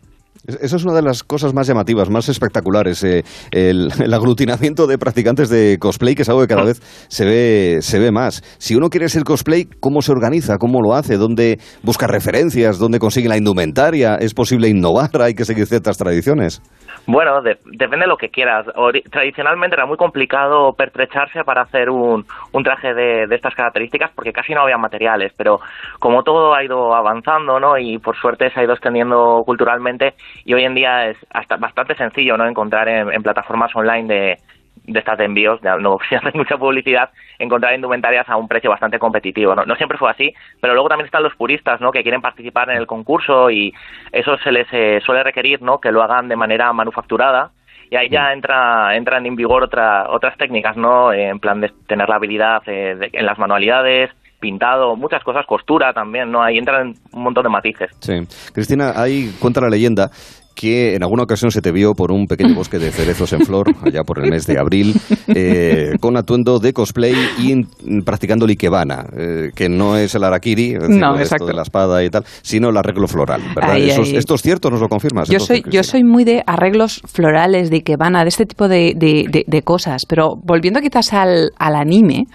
Es- 0.46 0.56
Eso 0.62 0.76
es 0.76 0.84
una 0.84 0.94
de 0.94 1.02
las 1.04 1.24
cosas 1.24 1.54
más 1.54 1.68
llamativas, 1.68 2.10
más 2.10 2.28
espectaculares, 2.28 3.02
eh, 3.06 3.24
el, 3.52 3.90
el 4.04 4.14
aglutinamiento 4.14 4.88
de 4.88 4.98
practicantes 4.98 5.48
de 5.50 5.78
cosplay, 5.80 6.16
que 6.16 6.24
es 6.24 6.30
algo 6.30 6.42
que 6.42 6.48
cada 6.48 6.66
vez 6.66 6.82
se 7.08 7.24
ve, 7.24 7.78
se 7.82 7.98
ve 8.00 8.12
más. 8.12 8.42
Si 8.58 8.76
uno 8.76 8.90
quiere 8.90 9.08
ser 9.08 9.24
cosplay, 9.24 9.66
¿cómo 9.80 10.02
se 10.02 10.12
organiza? 10.12 10.58
¿Cómo 10.58 10.82
lo 10.82 10.96
hace? 10.96 11.16
¿Dónde 11.18 11.60
busca 11.82 12.08
referencias? 12.08 12.78
¿Dónde 12.78 13.00
consigue 13.00 13.30
la 13.30 13.38
indumentaria? 13.38 14.16
¿Es 14.16 14.34
posible 14.34 14.68
innovar? 14.68 15.10
¿Hay 15.22 15.34
que 15.34 15.46
seguir 15.46 15.66
ciertas 15.66 15.98
tradiciones? 15.98 16.62
Bueno, 17.06 17.42
de- 17.42 17.58
depende 17.66 18.06
de 18.06 18.08
lo 18.08 18.16
que 18.16 18.30
quieras. 18.30 18.66
Ori- 18.76 19.04
tradicionalmente 19.10 19.76
era 19.76 19.86
muy 19.86 19.98
complicado 19.98 20.72
pertrecharse 20.74 21.44
para 21.44 21.64
hacer 21.64 21.90
un, 21.90 22.26
un 22.54 22.64
traje 22.64 22.94
de, 22.94 23.28
de 23.28 23.36
estas 23.36 23.54
características 23.56 24.12
porque 24.16 24.32
casi 24.32 24.54
no 24.54 24.62
había 24.62 24.78
materiales, 24.78 25.34
pero 25.38 25.60
como 26.00 26.24
todo 26.24 26.54
ha 26.54 26.64
ido 26.64 26.96
avanzando, 26.96 27.60
¿no? 27.60 27.78
Y 27.78 27.98
por 27.98 28.16
suerte 28.16 28.50
se 28.52 28.60
ha 28.60 28.64
ido 28.64 28.72
extendiendo 28.74 29.44
culturalmente 29.46 30.14
y 30.46 30.54
hoy 30.54 30.64
en 30.64 30.76
día 30.76 31.10
es 31.10 31.18
hasta 31.32 31.58
bastante 31.58 31.94
sencillo, 31.96 32.38
¿no? 32.38 32.48
Encontrar 32.48 32.88
en, 32.88 33.12
en 33.12 33.22
plataformas 33.22 33.76
online 33.76 34.08
de, 34.08 34.38
de 34.86 35.00
estas 35.00 35.18
de 35.18 35.26
envíos, 35.26 35.62
de, 35.62 35.70
no 35.80 35.98
sin 36.10 36.18
hacer 36.18 36.36
mucha 36.36 36.58
publicidad, 36.58 37.10
encontrar 37.40 37.74
indumentarias 37.74 38.28
a 38.30 38.36
un 38.38 38.48
precio 38.48 38.70
bastante 38.70 39.00
competitivo. 39.00 39.56
¿no? 39.56 39.66
no 39.66 39.76
siempre 39.76 39.98
fue 39.98 40.10
así, 40.12 40.34
pero 40.62 40.74
luego 40.74 40.90
también 40.90 41.06
están 41.06 41.24
los 41.24 41.36
puristas, 41.36 41.80
¿no? 41.80 41.92
Que 41.92 42.04
quieren 42.04 42.22
participar 42.22 42.70
en 42.70 42.78
el 42.78 42.88
concurso 42.88 43.50
y 43.50 43.74
eso 44.12 44.38
se 44.44 44.52
les 44.52 44.68
eh, 44.72 45.00
suele 45.06 45.24
requerir, 45.24 45.62
¿no? 45.62 45.80
Que 45.80 45.92
lo 45.92 46.04
hagan 46.04 46.28
de 46.28 46.36
manera 46.36 46.72
manufacturada 46.74 47.52
y 47.90 47.96
ahí 47.96 48.10
ya 48.10 48.34
entra, 48.34 48.96
entran 48.96 49.26
en 49.26 49.36
vigor 49.36 49.64
otra, 49.64 50.08
otras 50.10 50.36
técnicas, 50.38 50.76
¿no? 50.76 51.14
En 51.14 51.40
plan 51.40 51.62
de 51.62 51.72
tener 51.88 52.10
la 52.10 52.16
habilidad 52.16 52.62
eh, 52.66 52.96
de- 52.96 53.10
en 53.14 53.26
las 53.26 53.38
manualidades, 53.38 54.10
pintado, 54.40 54.96
muchas 54.98 55.24
cosas, 55.24 55.46
costura 55.46 55.94
también, 55.94 56.30
¿no? 56.32 56.42
Ahí 56.44 56.58
entran 56.58 56.96
un 57.14 57.24
montón 57.24 57.44
de 57.44 57.50
matices. 57.50 57.92
Sí. 58.00 58.14
Cristina, 58.54 58.92
hay, 58.96 59.32
cuenta 59.40 59.62
la 59.62 59.70
leyenda 59.70 60.10
que 60.56 60.96
en 60.96 61.04
alguna 61.04 61.24
ocasión 61.24 61.52
se 61.52 61.62
te 61.62 61.72
vio 61.72 61.94
por 61.94 62.12
un 62.12 62.28
pequeño 62.28 62.56
bosque 62.56 62.80
de 62.80 62.92
cerezos 62.92 63.34
en 63.34 63.42
flor, 63.42 63.74
allá 63.84 64.04
por 64.04 64.24
el 64.24 64.30
mes 64.30 64.46
de 64.48 64.60
abril, 64.60 64.94
eh, 65.28 65.92
con 66.00 66.16
atuendo 66.18 66.60
de 66.60 66.74
cosplay 66.74 67.14
y 67.40 67.64
practicando 68.02 68.46
el 68.46 68.52
ikebana, 68.52 69.06
eh, 69.18 69.52
que 69.56 69.70
no 69.70 69.98
es 69.98 70.14
el 70.16 70.24
arakiri, 70.24 70.74
es 70.74 70.80
decir, 70.82 70.96
No, 70.98 71.14
esto 71.14 71.24
exacto. 71.24 71.46
de 71.48 71.54
la 71.54 71.62
espada 71.64 72.04
y 72.04 72.10
tal, 72.10 72.24
sino 72.42 72.70
el 72.70 72.78
arreglo 72.78 73.08
floral, 73.08 73.42
¿verdad? 73.56 73.78
Eso. 73.78 74.04
¿Esto 74.04 74.36
es 74.36 74.42
cierto? 74.42 74.70
¿Nos 74.70 74.80
lo 74.82 74.90
confirmas? 74.90 75.28
Yo 75.30 75.40
soy, 75.40 75.64
yo 75.70 75.84
soy 75.84 76.04
muy 76.04 76.24
de 76.24 76.44
arreglos 76.46 77.02
florales, 77.06 77.70
de 77.70 77.78
ikebana, 77.78 78.24
de 78.24 78.30
este 78.30 78.46
tipo 78.46 78.68
de, 78.68 78.94
de- 78.96 79.26
de- 79.32 79.46
de 79.48 79.62
cosas. 79.64 80.04
Pero 80.08 80.36
volviendo 80.44 80.80
quizás 80.82 81.14
al, 81.14 81.52
al 81.58 81.76
anime, 81.76 82.26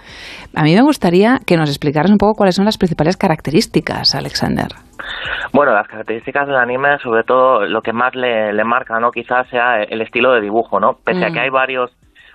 a 0.54 0.62
mí 0.64 0.74
me 0.74 0.82
gustaría 0.82 1.40
que 1.46 1.56
nos 1.56 1.68
explicaras 1.68 2.10
un 2.10 2.18
poco 2.18 2.34
cuáles 2.34 2.56
son 2.56 2.64
las 2.64 2.78
principales 2.78 3.16
características, 3.16 4.14
Alexander. 4.14 4.68
Bueno, 5.52 5.72
las 5.72 5.88
características 5.88 6.46
del 6.46 6.56
anime, 6.56 6.98
sobre 6.98 7.24
todo 7.24 7.66
lo 7.66 7.82
que 7.82 7.92
más 7.92 8.14
le, 8.14 8.52
le 8.52 8.64
marca, 8.64 8.98
¿no? 9.00 9.10
Quizás 9.10 9.48
sea 9.48 9.82
el 9.82 10.00
estilo 10.00 10.32
de 10.32 10.40
dibujo, 10.40 10.80
¿no? 10.80 10.98
Pese 11.04 11.24
a 11.24 11.30
Mm. 11.30 11.32
que 11.32 11.40
hay 11.40 11.50
varios 11.50 11.90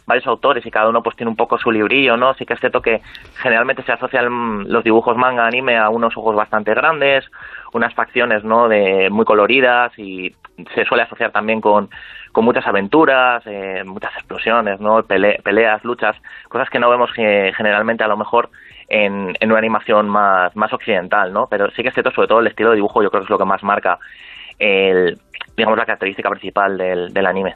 varios 0.05 0.27
autores 0.27 0.65
y 0.65 0.69
cada 0.69 0.89
uno 0.89 1.01
pues 1.01 1.15
tiene 1.15 1.29
un 1.29 1.37
poco 1.37 1.57
su 1.57 1.71
librillo, 1.71 2.17
¿no? 2.17 2.33
Sí 2.33 2.45
que 2.45 2.55
es 2.55 2.59
cierto 2.59 2.81
que 2.81 3.01
generalmente 3.35 3.83
se 3.83 3.93
asocian 3.93 4.65
los 4.69 4.83
dibujos 4.83 5.15
manga 5.15 5.45
anime 5.47 5.77
a 5.77 5.87
unos 5.89 6.17
ojos 6.17 6.35
bastante 6.35 6.73
grandes, 6.73 7.23
unas 7.71 7.93
facciones, 7.93 8.43
¿no? 8.43 8.67
De 8.67 9.09
muy 9.09 9.23
coloridas 9.23 9.97
y 9.97 10.35
se 10.75 10.83
suele 10.83 11.03
asociar 11.03 11.31
también 11.31 11.61
con, 11.61 11.89
con 12.33 12.43
muchas 12.43 12.67
aventuras, 12.67 13.43
eh, 13.45 13.83
muchas 13.85 14.13
explosiones, 14.15 14.81
¿no? 14.81 15.03
Pele- 15.03 15.39
peleas, 15.41 15.81
luchas, 15.85 16.17
cosas 16.49 16.69
que 16.69 16.79
no 16.79 16.89
vemos 16.89 17.09
eh, 17.15 17.53
generalmente 17.55 18.03
a 18.03 18.07
lo 18.09 18.17
mejor 18.17 18.49
en, 18.93 19.33
en 19.39 19.49
una 19.49 19.57
animación 19.57 20.07
más, 20.07 20.55
más 20.55 20.71
occidental, 20.71 21.33
¿no? 21.33 21.47
Pero 21.49 21.69
sí 21.71 21.81
que 21.81 21.89
es 21.89 21.93
cierto, 21.95 22.11
sobre 22.11 22.27
todo 22.27 22.39
el 22.39 22.47
estilo 22.47 22.69
de 22.69 22.75
dibujo, 22.75 23.01
yo 23.01 23.09
creo 23.09 23.21
que 23.21 23.25
es 23.25 23.29
lo 23.29 23.39
que 23.39 23.45
más 23.45 23.63
marca 23.63 23.97
el, 24.59 25.17
digamos, 25.57 25.77
la 25.77 25.85
característica 25.85 26.29
principal 26.29 26.77
del, 26.77 27.11
del 27.11 27.25
anime. 27.25 27.55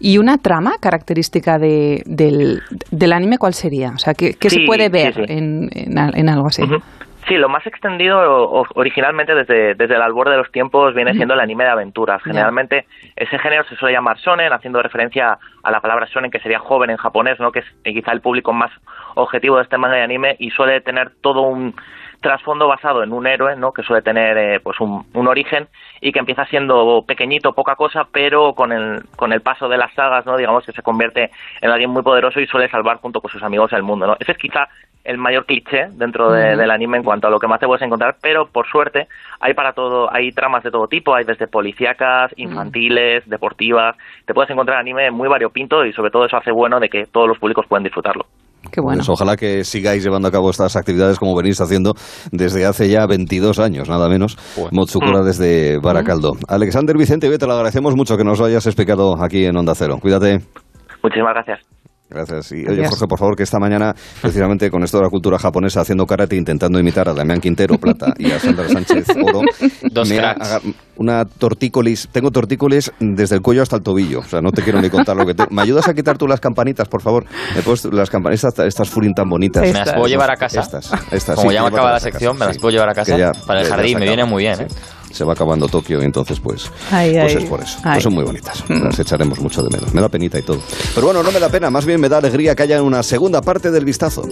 ¿Y 0.00 0.18
una 0.18 0.38
trama 0.38 0.72
característica 0.80 1.56
de, 1.58 2.02
del, 2.04 2.60
del 2.90 3.12
anime 3.12 3.38
cuál 3.38 3.54
sería? 3.54 3.92
O 3.94 3.98
sea, 3.98 4.12
¿qué, 4.12 4.34
qué 4.34 4.50
se 4.50 4.64
puede 4.66 4.88
ver 4.88 5.14
sí. 5.14 5.22
En, 5.28 5.70
en 5.72 6.28
algo 6.28 6.48
así? 6.48 6.62
Sí, 7.28 7.36
lo 7.36 7.48
más 7.48 7.64
extendido 7.66 8.18
originalmente 8.74 9.34
desde, 9.34 9.74
desde 9.74 9.94
el 9.94 10.02
albor 10.02 10.28
de 10.28 10.36
los 10.36 10.50
tiempos 10.50 10.92
viene 10.94 11.14
siendo 11.14 11.34
el 11.34 11.40
anime 11.40 11.64
de 11.64 11.70
aventuras. 11.70 12.20
Generalmente 12.22 12.86
ese 13.14 13.38
género 13.38 13.64
se 13.64 13.76
suele 13.76 13.94
llamar 13.94 14.18
shonen, 14.18 14.52
haciendo 14.52 14.82
referencia 14.82 15.38
a 15.62 15.70
la 15.70 15.80
palabra 15.80 16.06
shonen, 16.06 16.32
que 16.32 16.40
sería 16.40 16.58
joven 16.58 16.90
en 16.90 16.96
japonés, 16.96 17.38
¿no? 17.38 17.52
que 17.52 17.60
es 17.60 17.66
eh, 17.84 17.92
quizá 17.92 18.10
el 18.10 18.22
público 18.22 18.52
más 18.52 18.72
objetivo 19.14 19.56
de 19.56 19.62
este 19.62 19.78
manga 19.78 19.96
de 19.96 20.02
anime 20.02 20.36
y 20.40 20.50
suele 20.50 20.80
tener 20.80 21.12
todo 21.20 21.42
un 21.42 21.74
trasfondo 22.20 22.66
basado 22.66 23.02
en 23.02 23.12
un 23.12 23.26
héroe, 23.26 23.54
¿no? 23.56 23.72
que 23.72 23.82
suele 23.82 24.02
tener 24.02 24.36
eh, 24.38 24.60
pues 24.60 24.80
un, 24.80 25.06
un 25.14 25.28
origen 25.28 25.68
y 26.00 26.10
que 26.10 26.18
empieza 26.18 26.44
siendo 26.46 27.04
pequeñito, 27.06 27.52
poca 27.52 27.76
cosa, 27.76 28.06
pero 28.10 28.54
con 28.54 28.72
el, 28.72 29.04
con 29.16 29.32
el 29.32 29.42
paso 29.42 29.68
de 29.68 29.76
las 29.76 29.92
sagas, 29.94 30.26
¿no? 30.26 30.36
digamos 30.36 30.64
que 30.66 30.72
se 30.72 30.82
convierte 30.82 31.30
en 31.60 31.70
alguien 31.70 31.90
muy 31.90 32.02
poderoso 32.02 32.40
y 32.40 32.46
suele 32.46 32.68
salvar 32.68 32.98
junto 32.98 33.20
con 33.20 33.30
sus 33.30 33.42
amigos 33.42 33.72
el 33.72 33.82
mundo. 33.82 34.06
¿no? 34.06 34.16
Ese 34.18 34.32
es 34.32 34.38
quizá 34.38 34.68
el 35.04 35.18
mayor 35.18 35.46
cliché 35.46 35.86
dentro 35.96 36.30
de- 36.30 36.56
del 36.56 36.70
anime 36.70 36.98
en 36.98 37.02
cuanto 37.04 37.26
a 37.26 37.30
lo 37.30 37.38
que 37.38 37.48
más 37.48 37.58
te 37.60 37.66
puedes 37.66 37.82
encontrar, 37.82 38.16
pero 38.22 38.46
por 38.46 38.66
suerte 38.68 39.06
hay 39.40 39.54
para 39.54 39.72
todo, 39.72 40.12
hay 40.12 40.30
tramas 40.30 40.62
de 40.62 40.70
todo 40.70 40.86
tipo, 40.86 41.14
hay 41.14 41.24
desde 41.24 41.46
policíacas, 41.48 42.30
infantiles, 42.36 43.24
deportivas, 43.28 43.96
te 44.26 44.34
puedes 44.34 44.50
encontrar 44.50 44.78
anime 44.78 45.10
muy 45.10 45.28
variopinto 45.28 45.84
y 45.84 45.92
sobre 45.92 46.10
todo 46.10 46.26
eso 46.26 46.36
hace 46.36 46.52
bueno 46.52 46.78
de 46.78 46.88
que 46.88 47.04
todos 47.10 47.26
los 47.28 47.38
públicos 47.38 47.66
pueden 47.68 47.84
disfrutarlo. 47.84 48.24
Qué 48.70 48.80
bueno. 48.80 48.98
Pues 48.98 49.08
ojalá 49.08 49.36
que 49.36 49.64
sigáis 49.64 50.04
llevando 50.04 50.28
a 50.28 50.30
cabo 50.30 50.48
estas 50.48 50.76
actividades 50.76 51.18
como 51.18 51.34
venís 51.36 51.60
haciendo 51.60 51.94
desde 52.30 52.64
hace 52.64 52.88
ya 52.88 53.04
22 53.08 53.58
años, 53.58 53.88
nada 53.88 54.08
menos. 54.08 54.36
Motsukura 54.70 55.20
Mm. 55.20 55.24
desde 55.24 55.78
Baracaldo. 55.80 56.34
Alexander 56.48 56.96
Vicente, 56.96 57.28
te 57.36 57.46
lo 57.46 57.54
agradecemos 57.54 57.96
mucho 57.96 58.16
que 58.16 58.22
nos 58.22 58.38
lo 58.38 58.46
hayas 58.46 58.64
explicado 58.66 59.14
aquí 59.20 59.44
en 59.46 59.56
Onda 59.56 59.74
Cero. 59.74 59.96
Cuídate. 60.00 60.38
Muchísimas 61.02 61.34
gracias. 61.34 61.71
Gracias. 62.12 62.52
Y 62.52 62.66
oye. 62.68 62.86
Jorge, 62.86 63.06
por 63.06 63.18
favor, 63.18 63.36
que 63.36 63.42
esta 63.42 63.58
mañana, 63.58 63.94
precisamente 64.20 64.70
con 64.70 64.82
esto 64.82 64.98
de 64.98 65.04
la 65.04 65.10
cultura 65.10 65.38
japonesa, 65.38 65.80
haciendo 65.80 66.06
karate, 66.06 66.36
intentando 66.36 66.78
imitar 66.78 67.08
a 67.08 67.14
Damián 67.14 67.40
Quintero, 67.40 67.78
plata, 67.78 68.12
y 68.18 68.30
a 68.30 68.38
Sandra 68.38 68.68
Sánchez, 68.68 69.06
oro, 69.22 69.40
Dos 69.90 70.08
me 70.08 70.18
ha 70.18 70.34
una 70.96 71.24
tortícolis. 71.24 72.08
Tengo 72.12 72.30
tortícolis 72.30 72.92
desde 73.00 73.36
el 73.36 73.40
cuello 73.42 73.62
hasta 73.62 73.76
el 73.76 73.82
tobillo. 73.82 74.20
O 74.20 74.24
sea, 74.24 74.40
no 74.40 74.50
te 74.52 74.62
quiero 74.62 74.80
ni 74.80 74.88
contar 74.90 75.16
lo 75.16 75.24
que 75.26 75.34
te... 75.34 75.44
¿Me 75.50 75.62
ayudas 75.62 75.88
a 75.88 75.94
quitar 75.94 76.16
tú 76.18 76.26
las 76.28 76.38
campanitas, 76.38 76.86
por 76.88 77.00
favor? 77.02 77.24
¿Me 77.56 77.62
puedes- 77.62 77.84
las 77.86 78.10
campanitas, 78.10 78.44
estas, 78.44 78.66
estas 78.66 78.88
furin 78.90 79.14
tan 79.14 79.28
bonitas. 79.28 79.62
¿Me 79.62 79.72
las 79.72 79.92
puedo 79.92 80.06
llevar 80.06 80.30
a 80.30 80.36
casa? 80.36 80.60
Estas, 80.60 80.92
estas, 81.10 81.34
Como 81.36 81.50
sí, 81.50 81.54
ya 81.54 81.62
me 81.62 81.68
acaba 81.68 81.92
la 81.92 82.00
sección, 82.00 82.38
me 82.38 82.46
las 82.46 82.54
sí. 82.56 82.60
puedo 82.60 82.72
llevar 82.72 82.90
a 82.90 82.94
casa 82.94 83.16
ya- 83.16 83.32
para 83.46 83.62
el 83.62 83.66
jardín, 83.68 83.98
me 83.98 84.06
viene 84.06 84.24
muy 84.24 84.42
bien, 84.44 84.56
Sí. 84.56 84.62
¿eh? 84.64 84.66
Se 85.12 85.24
va 85.24 85.34
acabando 85.34 85.68
Tokio 85.68 86.00
y 86.00 86.04
entonces 86.04 86.40
pues, 86.40 86.70
Ay, 86.90 87.12
pues 87.12 87.36
ay. 87.36 87.42
es 87.42 87.48
por 87.48 87.60
eso. 87.60 87.78
Ay. 87.84 87.92
Pues 87.92 88.02
son 88.04 88.14
muy 88.14 88.24
bonitas. 88.24 88.64
Las 88.68 88.98
echaremos 88.98 89.38
mucho 89.40 89.62
de 89.62 89.70
menos. 89.70 89.92
Me 89.94 90.00
da 90.00 90.08
penita 90.08 90.38
y 90.38 90.42
todo. 90.42 90.58
Pero 90.94 91.06
bueno, 91.06 91.22
no 91.22 91.30
me 91.30 91.38
da 91.38 91.48
pena, 91.48 91.70
más 91.70 91.84
bien 91.84 92.00
me 92.00 92.08
da 92.08 92.18
alegría 92.18 92.54
que 92.54 92.62
haya 92.64 92.82
una 92.82 93.02
segunda 93.02 93.40
parte 93.42 93.70
del 93.70 93.84
vistazo. 93.84 94.22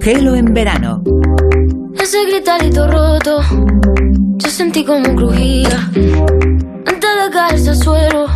Gelo 0.00 0.34
en 0.34 0.52
verano. 0.54 1.02
Ese 1.98 2.24
gritarito 2.26 2.86
roto, 2.88 3.40
yo 4.36 4.48
sentí 4.48 4.84
como 4.84 5.14
crujía. 5.14 5.90
Antes 6.86 7.10
de 7.24 7.30
caerse 7.32 7.70
al 7.70 7.76
suelo, 7.76 8.26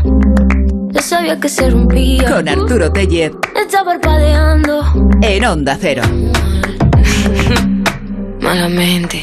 ya 0.91 1.01
sabía 1.01 1.41
que 1.41 1.49
se 1.49 1.71
rompía. 1.71 2.37
Con 2.37 2.49
Arturo 2.49 2.93
Tellez 2.93 3.33
Está 3.61 3.85
parpadeando, 3.85 4.83
en 5.23 5.45
Onda 5.45 5.79
Cero. 5.81 6.03
malamente. 8.41 9.23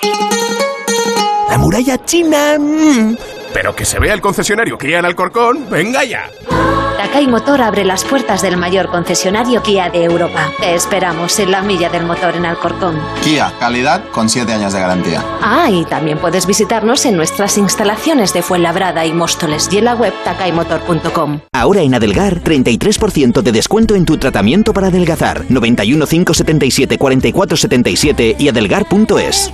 La 1.51 1.57
muralla 1.57 1.97
china. 2.05 2.57
mm. 2.57 3.17
Pero 3.53 3.75
que 3.75 3.83
se 3.83 3.99
vea 3.99 4.13
el 4.13 4.21
concesionario 4.21 4.77
Kia 4.77 4.99
en 4.99 5.05
Alcorcón, 5.05 5.69
venga 5.69 6.05
ya. 6.05 6.29
Takai 6.95 7.27
Motor 7.27 7.61
abre 7.61 7.83
las 7.83 8.05
puertas 8.05 8.41
del 8.41 8.55
mayor 8.55 8.87
concesionario 8.87 9.61
Kia 9.61 9.89
de 9.89 10.05
Europa. 10.05 10.49
Te 10.61 10.73
esperamos 10.75 11.37
en 11.39 11.51
la 11.51 11.61
milla 11.61 11.89
del 11.89 12.05
motor 12.05 12.37
en 12.37 12.45
Alcorcón. 12.45 12.97
Kia, 13.21 13.51
calidad 13.59 14.01
con 14.13 14.29
7 14.29 14.53
años 14.53 14.71
de 14.71 14.79
garantía. 14.79 15.25
Ah, 15.41 15.69
y 15.69 15.83
también 15.83 16.19
puedes 16.19 16.47
visitarnos 16.47 17.05
en 17.05 17.17
nuestras 17.17 17.57
instalaciones 17.57 18.31
de 18.33 18.43
Fuenlabrada 18.43 19.05
y 19.05 19.11
Móstoles 19.11 19.67
y 19.73 19.79
en 19.79 19.85
la 19.85 19.95
web 19.95 20.13
takaimotor.com. 20.23 21.41
Ahora 21.51 21.81
en 21.81 21.93
Adelgar, 21.93 22.41
33% 22.41 23.41
de 23.41 23.51
descuento 23.51 23.95
en 23.95 24.05
tu 24.05 24.17
tratamiento 24.17 24.71
para 24.71 24.87
adelgazar. 24.87 25.43
91 25.49 26.07
577 26.07 26.97
44 26.97 27.57
77 27.57 28.35
y 28.39 28.47
adelgar.es. 28.47 29.51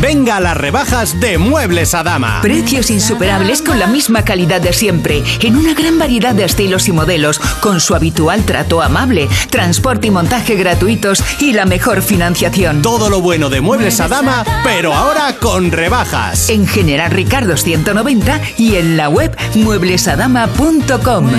Venga 0.00 0.36
a 0.36 0.40
las 0.40 0.56
rebajas 0.56 1.20
de 1.20 1.38
Muebles 1.38 1.94
a 1.94 2.02
Dama. 2.02 2.40
Precios 2.42 2.90
insuperables 2.90 3.62
con 3.62 3.78
la 3.78 3.86
misma 3.86 4.22
calidad 4.24 4.60
de 4.60 4.72
siempre, 4.72 5.22
en 5.40 5.56
una 5.56 5.72
gran 5.72 5.98
variedad 5.98 6.34
de 6.34 6.44
estilos 6.44 6.86
y 6.88 6.92
modelos, 6.92 7.38
con 7.60 7.80
su 7.80 7.94
habitual 7.94 8.44
trato 8.44 8.82
amable, 8.82 9.28
transporte 9.50 10.08
y 10.08 10.10
montaje 10.10 10.54
gratuitos 10.54 11.24
y 11.40 11.52
la 11.54 11.64
mejor 11.64 12.02
financiación. 12.02 12.82
Todo 12.82 13.08
lo 13.08 13.22
bueno 13.22 13.48
de 13.48 13.62
Muebles 13.62 14.00
a 14.00 14.08
Dama, 14.08 14.44
pero 14.62 14.92
ahora 14.92 15.36
con 15.40 15.72
rebajas. 15.72 16.50
En 16.50 16.66
General 16.66 17.10
Ricardo 17.10 17.56
190 17.56 18.40
y 18.58 18.76
en 18.76 18.96
la 18.96 19.08
web 19.08 19.34
mueblesadama.com. 19.54 21.30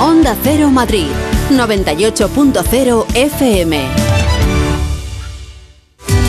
Onda 0.00 0.36
Cero 0.44 0.70
Madrid, 0.70 1.08
98.0 1.50 3.06
FM. 3.14 4.07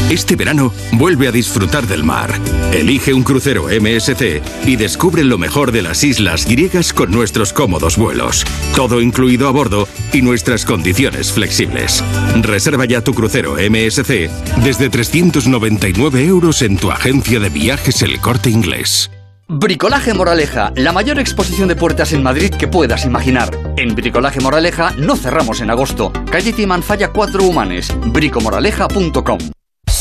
Este 0.10 0.36
verano 0.36 0.74
vuelve 0.94 1.28
a 1.28 1.32
disfrutar 1.32 1.86
del 1.86 2.04
mar. 2.04 2.34
Elige 2.74 3.14
un 3.14 3.22
crucero 3.22 3.68
MSC 3.68 4.42
y 4.66 4.76
descubre 4.76 5.24
lo 5.24 5.38
mejor 5.38 5.72
de 5.72 5.84
las 5.84 6.04
islas 6.04 6.48
griegas 6.48 6.94
con 6.94 7.12
nuestros 7.12 7.54
cómodos 7.54 7.96
vuelos. 7.96 8.44
Todo 8.76 9.02
incluido 9.02 9.48
a 9.48 9.52
bordo 9.52 9.88
y 10.12 10.24
nuestras 10.24 10.66
condiciones 10.66 11.32
flexibles. 11.32 12.04
Reserva 12.42 12.86
ya 12.86 13.04
tu 13.04 13.14
crucero 13.14 13.54
MSC 13.54 14.32
desde 14.64 14.90
399 14.90 16.26
euros 16.26 16.64
en 16.64 16.78
tu 16.78 16.90
agencia 16.90 17.40
de 17.40 17.50
viajes 17.50 18.02
El 18.02 18.20
Corte 18.20 18.50
Inglés. 18.50 19.12
Bricolaje 19.48 20.14
Moraleja, 20.16 20.72
la 20.76 20.92
mayor 20.92 21.20
exposición 21.20 21.68
de 21.68 21.76
puertas 21.76 22.14
en 22.14 22.24
Madrid 22.24 22.52
que 22.52 22.68
puedas 22.68 23.06
imaginar. 23.06 23.50
En 23.78 23.94
Bricolaje 23.94 24.40
Moraleja 24.42 24.92
no 24.98 25.16
cerramos 25.16 25.62
en 25.62 25.70
agosto. 25.70 26.12
Calle 26.32 26.54
Timanfaya 26.54 27.10
4 27.10 27.44
Humanes, 27.44 27.94
bricomoraleja.com. 28.08 29.40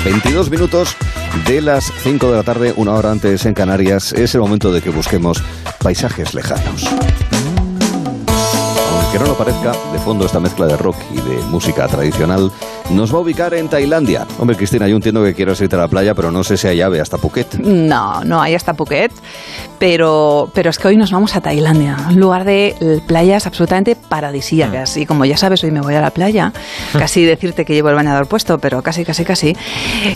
A 0.00 0.02
22 0.02 0.50
minutos 0.50 0.96
de 1.46 1.60
las 1.60 1.92
5 2.02 2.30
de 2.30 2.36
la 2.38 2.42
tarde, 2.42 2.72
una 2.74 2.94
hora 2.94 3.10
antes 3.10 3.44
en 3.44 3.52
Canarias, 3.52 4.14
es 4.14 4.34
el 4.34 4.40
momento 4.40 4.72
de 4.72 4.80
que 4.80 4.88
busquemos 4.88 5.42
paisajes 5.78 6.32
lejanos. 6.32 6.88
Aunque 9.10 9.24
no 9.24 9.30
lo 9.32 9.36
parezca, 9.36 9.72
de 9.92 9.98
fondo 9.98 10.24
esta 10.24 10.38
mezcla 10.38 10.66
de 10.66 10.76
rock 10.76 10.94
y 11.10 11.16
de 11.16 11.42
música 11.48 11.88
tradicional 11.88 12.52
nos 12.90 13.12
va 13.12 13.18
a 13.18 13.22
ubicar 13.22 13.52
en 13.54 13.68
Tailandia. 13.68 14.24
Hombre, 14.38 14.56
Cristina, 14.56 14.86
yo 14.86 14.94
entiendo 14.94 15.24
que 15.24 15.34
quieras 15.34 15.60
irte 15.60 15.74
a 15.74 15.80
la 15.80 15.88
playa, 15.88 16.14
pero 16.14 16.30
no 16.30 16.44
sé 16.44 16.56
si 16.56 16.68
hay 16.68 16.76
llave 16.76 17.00
hasta 17.00 17.18
Phuket. 17.18 17.54
No, 17.54 18.22
no 18.22 18.40
hay 18.40 18.54
hasta 18.54 18.72
Phuket, 18.72 19.10
pero, 19.80 20.48
pero 20.54 20.70
es 20.70 20.78
que 20.78 20.86
hoy 20.86 20.96
nos 20.96 21.10
vamos 21.10 21.34
a 21.34 21.40
Tailandia, 21.40 21.96
un 22.08 22.20
lugar 22.20 22.44
de 22.44 23.02
playas 23.08 23.48
absolutamente 23.48 23.96
paradisíacas. 23.96 24.96
Y 24.96 25.06
como 25.06 25.24
ya 25.24 25.36
sabes, 25.36 25.64
hoy 25.64 25.72
me 25.72 25.80
voy 25.80 25.96
a 25.96 26.00
la 26.00 26.12
playa, 26.12 26.52
casi 26.92 27.24
decirte 27.24 27.64
que 27.64 27.74
llevo 27.74 27.88
el 27.88 27.96
bañador 27.96 28.28
puesto, 28.28 28.60
pero 28.60 28.80
casi, 28.80 29.04
casi, 29.04 29.24
casi. 29.24 29.56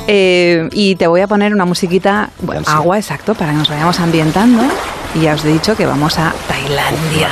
Eh, 0.06 0.68
y 0.70 0.94
te 0.94 1.08
voy 1.08 1.20
a 1.20 1.26
poner 1.26 1.52
una 1.52 1.64
musiquita, 1.64 2.30
bueno, 2.42 2.62
agua, 2.64 2.96
exacto, 2.96 3.34
para 3.34 3.50
que 3.50 3.58
nos 3.58 3.68
vayamos 3.68 3.98
ambientando. 3.98 4.62
Y 5.14 5.20
ya 5.20 5.34
os 5.34 5.44
he 5.44 5.48
dicho 5.48 5.76
que 5.76 5.86
vamos 5.86 6.18
a 6.18 6.34
Tailandia. 6.48 7.28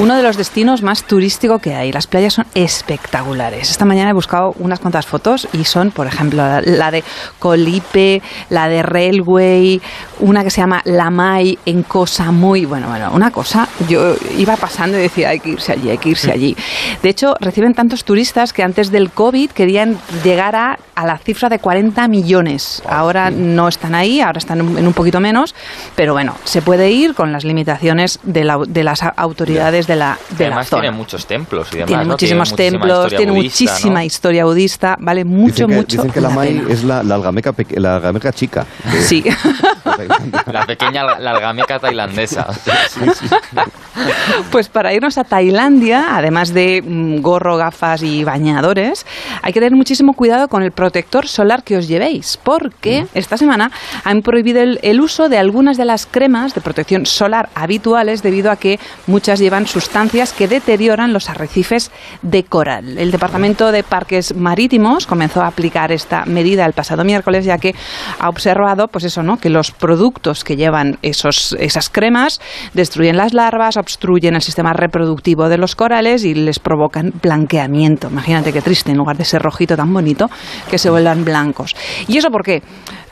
Uno 0.00 0.16
de 0.16 0.22
los 0.22 0.36
destinos 0.36 0.82
más 0.82 1.02
turísticos 1.02 1.60
que 1.60 1.74
hay. 1.74 1.90
Las 1.90 2.06
playas 2.06 2.34
son 2.34 2.46
espectaculares. 2.54 3.70
Esta 3.70 3.84
mañana 3.84 4.10
he 4.10 4.12
buscado 4.12 4.54
unas 4.58 4.78
cuantas 4.78 5.04
fotos 5.04 5.48
y 5.52 5.64
son, 5.64 5.90
por 5.90 6.06
ejemplo, 6.06 6.42
la, 6.60 6.90
de 6.92 7.02
Colipe, 7.40 8.22
la 8.48 8.68
de 8.68 8.82
Railway, 8.84 9.82
una 10.20 10.44
que 10.44 10.50
se 10.50 10.60
llama 10.60 10.82
Lamai 10.84 11.58
en 11.66 11.82
Koh 11.82 12.06
Samui. 12.06 12.64
Bueno, 12.64 12.88
bueno, 12.88 13.10
una 13.12 13.32
cosa. 13.32 13.68
Yo 13.88 14.14
iba 14.38 14.56
pasando 14.56 14.96
y 14.96 15.02
decía, 15.02 15.30
hay 15.30 15.40
que 15.40 15.50
irse 15.50 15.72
allí, 15.72 15.90
hay 15.90 15.98
que 15.98 16.10
irse 16.10 16.30
allí. 16.30 16.56
De 17.02 17.08
hecho, 17.08 17.34
reciben 17.40 17.74
tantos 17.74 18.04
turistas 18.04 18.52
que 18.52 18.62
antes 18.62 18.92
del 18.92 19.10
COVID 19.10 19.50
querían 19.50 19.98
llegar 20.22 20.54
a, 20.54 20.78
a 20.94 21.06
la 21.06 21.18
cifra 21.18 21.48
de 21.48 21.58
40 21.58 22.06
millones. 22.08 22.82
Ahora 22.88 23.30
no 23.30 23.68
están 23.68 23.94
ahí, 23.94 24.20
ahora 24.20 24.38
están 24.38 24.60
en 24.60 24.86
un- 24.86 24.92
poquito 24.94 25.18
menos, 25.20 25.54
pero 25.96 26.12
bueno, 26.12 26.36
se 26.44 26.62
puede 26.62 26.90
ir 26.90 27.14
con 27.14 27.32
las 27.32 27.44
limitaciones 27.44 28.20
de, 28.22 28.44
la- 28.44 28.60
de 28.66 28.84
las 28.84 29.00
autoridades 29.16 29.86
de 29.86 29.96
la, 29.96 30.18
de 30.30 30.44
la 30.44 30.46
Además 30.48 30.68
zona. 30.68 30.82
tiene 30.82 30.96
muchos 30.96 31.26
templos 31.26 31.68
y 31.72 31.76
demás, 31.76 31.88
Tiene 31.88 32.04
¿no? 32.04 32.10
muchísimos 32.12 32.50
muchísima 32.50 32.70
templos, 32.80 32.98
historia 32.98 33.16
tiene 33.18 33.32
budista, 33.32 33.64
muchísima 33.72 33.98
¿no? 34.00 34.04
historia 34.04 34.44
budista, 34.44 34.96
vale 35.00 35.24
mucho, 35.24 35.52
dicen 35.52 35.68
que, 35.68 35.74
mucho 35.76 35.96
dicen 35.96 36.10
que 36.12 36.20
la 36.20 36.28
la 36.28 36.34
Mai 36.34 36.62
es 36.68 36.84
la, 36.84 37.02
la 37.02 37.14
algameca, 37.16 37.52
la 37.70 37.96
algameca 37.96 38.32
chica. 38.32 38.64
de- 38.92 39.02
Sí. 39.02 39.24
La 40.52 40.66
pequeña 40.66 41.18
largameca 41.20 41.78
tailandesa. 41.78 42.46
Pues 44.50 44.68
para 44.68 44.92
irnos 44.92 45.18
a 45.18 45.24
Tailandia, 45.24 46.16
además 46.16 46.52
de 46.52 46.82
mm, 46.84 47.20
gorro, 47.20 47.56
gafas 47.56 48.02
y 48.02 48.24
bañadores, 48.24 49.06
hay 49.42 49.52
que 49.52 49.60
tener 49.60 49.76
muchísimo 49.76 50.14
cuidado 50.14 50.48
con 50.48 50.62
el 50.62 50.72
protector 50.84 51.26
solar 51.26 51.64
que 51.64 51.78
os 51.78 51.88
llevéis, 51.88 52.36
porque 52.36 53.06
esta 53.14 53.38
semana 53.38 53.70
han 54.04 54.20
prohibido 54.20 54.60
el, 54.60 55.00
uso 55.00 55.30
de 55.30 55.38
algunas 55.38 55.78
de 55.78 55.86
las 55.86 56.04
cremas 56.04 56.54
de 56.54 56.60
protección 56.60 57.06
solar 57.06 57.48
habituales 57.54 58.22
debido 58.22 58.50
a 58.50 58.56
que 58.56 58.78
muchas 59.06 59.38
llevan 59.38 59.66
sustancias 59.66 60.34
que 60.34 60.46
deterioran 60.46 61.14
los 61.14 61.30
arrecifes 61.30 61.90
de 62.20 62.44
coral. 62.44 62.98
El 62.98 63.10
Departamento 63.10 63.72
de 63.72 63.82
Parques 63.82 64.36
Marítimos 64.36 65.06
comenzó 65.06 65.40
a 65.40 65.46
aplicar 65.46 65.90
esta 65.90 66.26
medida 66.26 66.66
el 66.66 66.74
pasado 66.74 67.02
miércoles, 67.02 67.46
ya 67.46 67.56
que 67.56 67.74
ha 68.18 68.28
observado, 68.28 68.88
pues 68.88 69.04
eso, 69.04 69.22
¿no? 69.22 69.38
Que 69.38 69.48
los 69.48 69.70
productos 69.70 70.44
que 70.44 70.56
llevan 70.56 70.98
esos, 71.00 71.56
esas 71.58 71.88
cremas 71.88 72.42
destruyen 72.74 73.16
las 73.16 73.32
larvas, 73.32 73.78
obstruyen 73.78 74.34
el 74.34 74.42
sistema 74.42 74.74
reproductivo 74.74 75.48
de 75.48 75.56
los 75.56 75.76
corales 75.76 76.24
y 76.24 76.34
les 76.34 76.58
provocan 76.58 77.14
blanqueamiento. 77.22 78.08
Imagínate 78.10 78.52
qué 78.52 78.60
triste, 78.60 78.90
en 78.90 78.98
lugar 78.98 79.16
de 79.16 79.22
ese 79.22 79.38
rojito 79.38 79.78
tan 79.78 79.90
bonito, 79.94 80.28
que 80.74 80.78
se 80.78 80.90
vuelvan 80.90 81.24
blancos. 81.24 81.76
¿Y 82.08 82.18
eso 82.18 82.32
por 82.32 82.42
qué? 82.42 82.60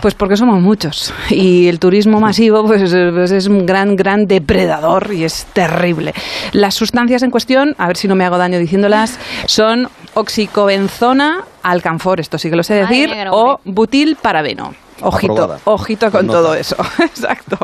Pues 0.00 0.16
porque 0.16 0.36
somos 0.36 0.60
muchos 0.60 1.14
y 1.30 1.68
el 1.68 1.78
turismo 1.78 2.18
masivo 2.18 2.64
pues, 2.66 2.92
pues 2.92 3.30
es 3.30 3.46
un 3.46 3.64
gran, 3.64 3.94
gran 3.94 4.26
depredador 4.26 5.14
y 5.14 5.22
es 5.22 5.46
terrible. 5.52 6.12
Las 6.50 6.74
sustancias 6.74 7.22
en 7.22 7.30
cuestión, 7.30 7.76
a 7.78 7.86
ver 7.86 7.96
si 7.96 8.08
no 8.08 8.16
me 8.16 8.24
hago 8.24 8.36
daño 8.36 8.58
diciéndolas, 8.58 9.16
son 9.46 9.86
oxicobenzona, 10.14 11.44
alcanfor, 11.62 12.18
esto 12.18 12.36
sí 12.36 12.50
que 12.50 12.56
lo 12.56 12.64
sé 12.64 12.74
decir, 12.74 13.10
o 13.30 13.60
butilparabeno. 13.64 14.74
Ojito, 15.02 15.32
Aprobada. 15.32 15.60
ojito 15.64 16.10
con 16.10 16.26
Nota. 16.26 16.38
todo 16.38 16.54
eso. 16.54 16.76
Exacto. 16.98 17.58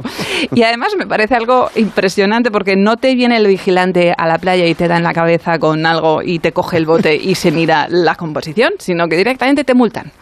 Y 0.55 0.63
además 0.63 0.93
me 0.99 1.07
parece 1.07 1.35
algo 1.35 1.71
impresionante 1.77 2.51
porque 2.51 2.77
no 2.77 2.97
te 2.97 3.15
viene 3.15 3.37
el 3.37 3.47
vigilante 3.47 4.15
a 4.17 4.27
la 4.27 4.39
playa 4.39 4.67
y 4.67 4.75
te 4.75 4.89
da 4.89 4.97
en 4.97 5.03
la 5.05 5.13
cabeza 5.15 5.59
con 5.59 5.85
algo 5.87 6.23
y 6.23 6.39
te 6.39 6.53
coge 6.53 6.77
el 6.77 6.87
bote 6.87 7.17
y 7.17 7.35
se 7.35 7.51
mira 7.51 7.87
la 7.89 8.15
composición, 8.15 8.73
sino 8.79 9.09
que 9.09 9.17
directamente 9.17 9.65
te 9.65 9.75
multan. 9.75 10.13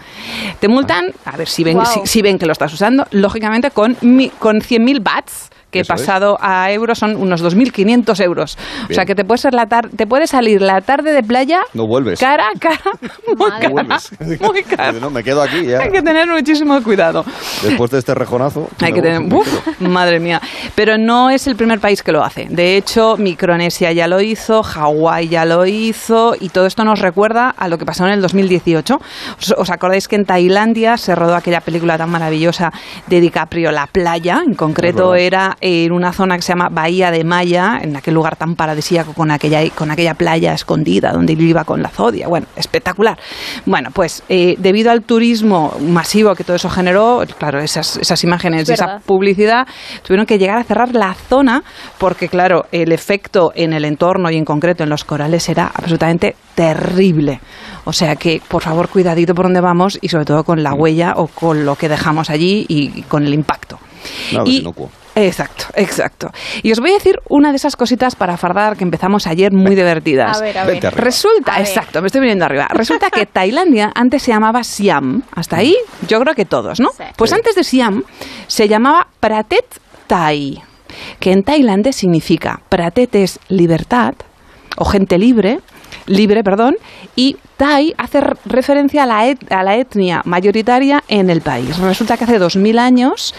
Te 0.61 0.69
multan, 0.69 1.13
a 1.25 1.37
ver 1.37 1.49
si 1.49 1.65
ven, 1.65 1.79
si 2.05 2.23
ven 2.23 2.39
que 2.39 2.47
lo 2.47 2.53
estás 2.53 2.73
usando, 2.73 3.07
lógicamente 3.11 3.71
con, 3.71 3.97
mi- 4.01 4.31
con 4.31 4.61
100.000 4.61 5.03
bats 5.03 5.51
que 5.77 5.83
Eso 5.83 5.95
es. 5.95 6.01
pasado 6.01 6.39
a 6.41 6.71
euros 6.73 6.99
son 6.99 7.17
unos 7.17 7.43
2.500 7.43 8.21
euros. 8.25 8.57
O 8.91 8.93
sea 8.95 9.05
que 9.05 9.15
te 9.15 9.25
puede, 9.25 9.39
ser 9.39 9.55
la 9.55 9.67
tar- 9.67 9.89
te 9.91 10.07
puede 10.07 10.27
salir 10.27 10.61
la 10.63 10.81
tarde 10.81 11.13
de 11.13 11.23
playa 11.23 11.61
No 11.75 11.87
vuelves. 11.87 12.19
cara 12.21 12.47
a 12.55 12.59
cara, 12.59 12.81
muy 13.27 13.37
Madre 13.37 13.61
cara, 13.61 13.69
vuelves. 13.71 14.11
muy 14.41 14.63
cara. 14.77 14.93
No, 14.93 15.11
me 15.11 15.23
quedo 15.23 15.43
aquí 15.43 15.65
ya. 15.65 15.81
Hay 15.81 15.91
que 15.91 16.03
tener 16.03 16.27
muchísimo 16.29 16.83
cuidado. 16.83 17.25
Después 17.63 17.91
de 17.91 17.99
este 17.99 18.15
rejonazo. 18.15 18.69
Hay 18.81 18.93
que 18.93 19.03
tener. 19.03 19.21
¡Uf! 19.33 19.81
madre 19.81 20.21
mía. 20.21 20.41
Pero 20.75 20.99
no 20.99 21.31
es 21.31 21.47
el 21.47 21.57
primer 21.57 21.81
país 21.81 22.03
que 22.03 22.13
lo 22.13 22.23
hace. 22.25 22.47
De 22.51 22.77
hecho, 22.77 23.17
Micronesia 23.19 23.93
ya 23.93 24.07
lo 24.09 24.21
hizo, 24.21 24.63
Hawái 24.63 25.29
ya 25.29 25.45
lo 25.45 25.67
hizo, 25.67 26.35
y 26.39 26.49
todo 26.49 26.67
esto 26.67 26.85
nos 26.85 27.01
recuerda 27.01 27.51
a 27.51 27.69
lo 27.69 27.79
que 27.79 27.85
pasó 27.85 28.07
en 28.07 28.13
el 28.13 28.23
2018. 28.23 29.01
¿Os, 29.39 29.51
os 29.57 29.71
acordáis 29.71 30.09
que 30.09 30.17
en 30.17 30.25
Tailandia 30.25 30.97
se 30.97 31.15
rodó 31.15 31.35
aquella 31.37 31.61
película 31.61 31.99
tan 31.99 32.11
maravillosa 32.11 32.73
de 33.07 33.21
DiCaprio, 33.21 33.71
La 33.73 33.87
Playa? 33.87 34.43
En 34.47 34.55
concreto, 34.55 35.15
era 35.15 35.57
en 35.67 35.91
una 35.91 36.13
zona 36.13 36.37
que 36.37 36.43
se 36.43 36.53
llama 36.53 36.69
Bahía 36.71 37.11
de 37.11 37.25
Maya, 37.25 37.81
en 37.83 37.97
aquel 37.97 38.15
lugar 38.15 38.37
tan 38.37 38.55
paradisíaco 38.55 39.15
con 39.15 39.33
aquella, 39.33 39.69
con 39.71 39.91
aquella 39.91 40.15
playa 40.15 40.53
escondida 40.53 41.11
donde 41.13 41.33
él 41.33 41.41
iba 41.43 41.65
con 41.65 41.83
la 41.83 41.89
zodia. 41.89 42.29
Bueno, 42.29 42.47
espectacular. 42.55 43.19
Bueno, 43.65 43.91
pues 43.93 44.23
eh, 44.29 44.55
debido 44.59 44.93
al 44.93 45.03
turismo 45.03 45.77
masivo 45.81 46.37
que 46.37 46.45
todo 46.45 46.55
eso 46.55 46.71
generó, 46.71 47.25
claro, 47.37 47.59
esas, 47.61 47.97
esas 47.97 48.23
imágenes 48.23 48.63
Es 48.63 48.69
y 48.69 48.73
esa 48.75 49.01
publicidad, 49.05 49.67
tuvieron 50.03 50.25
que 50.25 50.39
llegar 50.39 50.59
a 50.59 50.63
cerrar 50.65 50.95
la 50.95 51.15
zona 51.15 51.65
porque, 51.99 52.29
claro, 52.29 52.67
el 52.71 52.93
efecto 52.93 53.51
en 53.57 53.73
el 53.73 53.85
entorno 53.85 54.31
y 54.31 54.37
en 54.37 54.45
concreto 54.45 54.85
en 54.85 54.91
los 54.91 55.05
corales 55.05 55.49
era 55.49 55.67
absolutamente 55.75 56.37
terrible. 56.55 57.41
O 57.85 57.93
sea 57.93 58.15
que, 58.15 58.41
por 58.47 58.63
favor, 58.63 58.89
cuidadito 58.89 59.35
por 59.35 59.47
donde 59.47 59.61
vamos 59.61 59.99
y 60.01 60.09
sobre 60.11 60.25
todo 60.27 60.45
con 60.45 60.63
la 60.63 60.75
huella 60.75 61.15
o 61.17 61.27
con 61.27 61.65
lo 61.65 61.75
que 61.75 61.89
dejamos 61.89 62.31
allí 62.31 62.65
y 62.69 63.03
con 63.03 63.27
el 63.27 63.35
impacto. 63.35 63.79
Nada 64.33 64.45
Y- 64.49 64.59
inocuo. 64.59 64.91
Exacto, 65.19 65.65
exacto. 65.75 66.31
Y 66.63 66.71
os 66.73 66.79
voy 66.79 66.91
a 66.91 66.95
decir 66.95 67.19
una 67.31 67.51
de 67.51 67.57
esas 67.57 67.75
cositas 67.75 68.15
para 68.15 68.37
fardar 68.37 68.77
que 68.77 68.85
empezamos 68.85 69.27
ayer 69.27 69.51
muy 69.51 69.75
divertidas. 69.75 70.37
A 70.37 70.41
ver, 70.43 70.59
a 70.59 70.65
ver. 70.65 70.75
Vente. 70.75 70.91
Resulta, 70.91 71.55
A 71.55 71.59
ver. 71.59 71.67
exacto, 71.67 72.03
me 72.03 72.09
estoy 72.09 72.21
viniendo 72.21 72.45
arriba. 72.45 72.69
Resulta 72.71 73.09
que 73.09 73.25
Tailandia 73.25 73.91
antes 73.95 74.23
se 74.23 74.33
llamaba 74.33 74.63
Siam. 74.63 75.23
Hasta 75.35 75.57
ahí, 75.57 75.75
yo 76.07 76.21
creo 76.21 76.35
que 76.35 76.45
todos, 76.45 76.81
¿no? 76.81 76.91
Sí. 76.91 77.05
Pues 77.17 77.33
antes 77.33 77.55
de 77.55 77.65
Siam 77.65 78.03
se 78.47 78.69
llamaba 78.69 79.09
Pratet 79.19 79.65
Thai, 80.07 80.63
que 81.19 81.33
en 81.33 81.43
tailandés 81.43 81.97
significa 81.97 82.61
Pratet 82.69 83.15
es 83.15 83.41
libertad 83.49 84.15
o 84.77 84.85
gente 84.85 85.17
libre, 85.17 85.61
libre, 86.07 86.45
perdón, 86.45 86.77
y 87.17 87.37
Thai 87.57 87.95
hace 87.97 88.21
re- 88.21 88.37
referencia 88.45 89.05
a 89.05 89.07
la, 89.07 89.27
et- 89.29 89.51
a 89.51 89.63
la 89.63 89.77
etnia 89.77 90.21
mayoritaria 90.27 91.03
en 91.09 91.31
el 91.31 91.41
país. 91.41 91.79
Resulta 91.79 92.17
que 92.19 92.25
hace 92.25 92.39
2000 92.39 92.79
años 92.79 93.35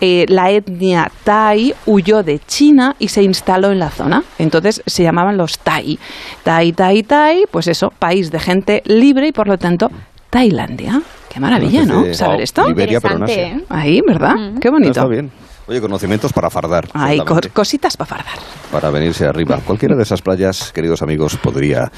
eh, 0.00 0.26
la 0.28 0.50
etnia 0.50 1.10
Thai 1.24 1.74
huyó 1.86 2.22
de 2.22 2.38
China 2.46 2.94
y 2.98 3.08
se 3.08 3.22
instaló 3.22 3.72
en 3.72 3.78
la 3.78 3.88
zona. 3.90 4.22
Entonces 4.38 4.82
se 4.86 5.02
llamaban 5.02 5.36
los 5.38 5.58
Thai. 5.58 5.98
Thai, 6.42 6.72
Thai, 6.72 7.02
Thai, 7.02 7.44
pues 7.50 7.66
eso, 7.68 7.90
país 7.98 8.30
de 8.30 8.40
gente 8.40 8.82
libre 8.84 9.28
y 9.28 9.32
por 9.32 9.48
lo 9.48 9.56
tanto 9.58 9.90
Tailandia. 10.30 11.02
Qué 11.32 11.40
maravilla, 11.40 11.84
¿no? 11.86 12.12
Saber 12.14 12.42
esto. 12.42 12.68
Liberia, 12.68 13.00
pero 13.00 13.14
en 13.16 13.20
Interesante, 13.22 13.64
Asia. 13.64 13.66
Ahí, 13.80 14.00
¿verdad? 14.06 14.34
Qué 14.60 14.68
bonito. 14.68 14.90
Está 14.90 15.06
bien. 15.06 15.30
Oye, 15.68 15.80
conocimientos 15.80 16.32
para 16.32 16.50
fardar. 16.50 16.88
Hay 16.92 17.20
cositas 17.52 17.96
para 17.96 18.08
fardar. 18.08 18.38
para 18.70 18.90
venirse 18.90 19.26
arriba. 19.26 19.60
Cualquiera 19.64 19.94
de 19.94 20.02
esas 20.02 20.20
playas, 20.20 20.72
queridos 20.72 21.02
amigos, 21.02 21.36
podría 21.36 21.90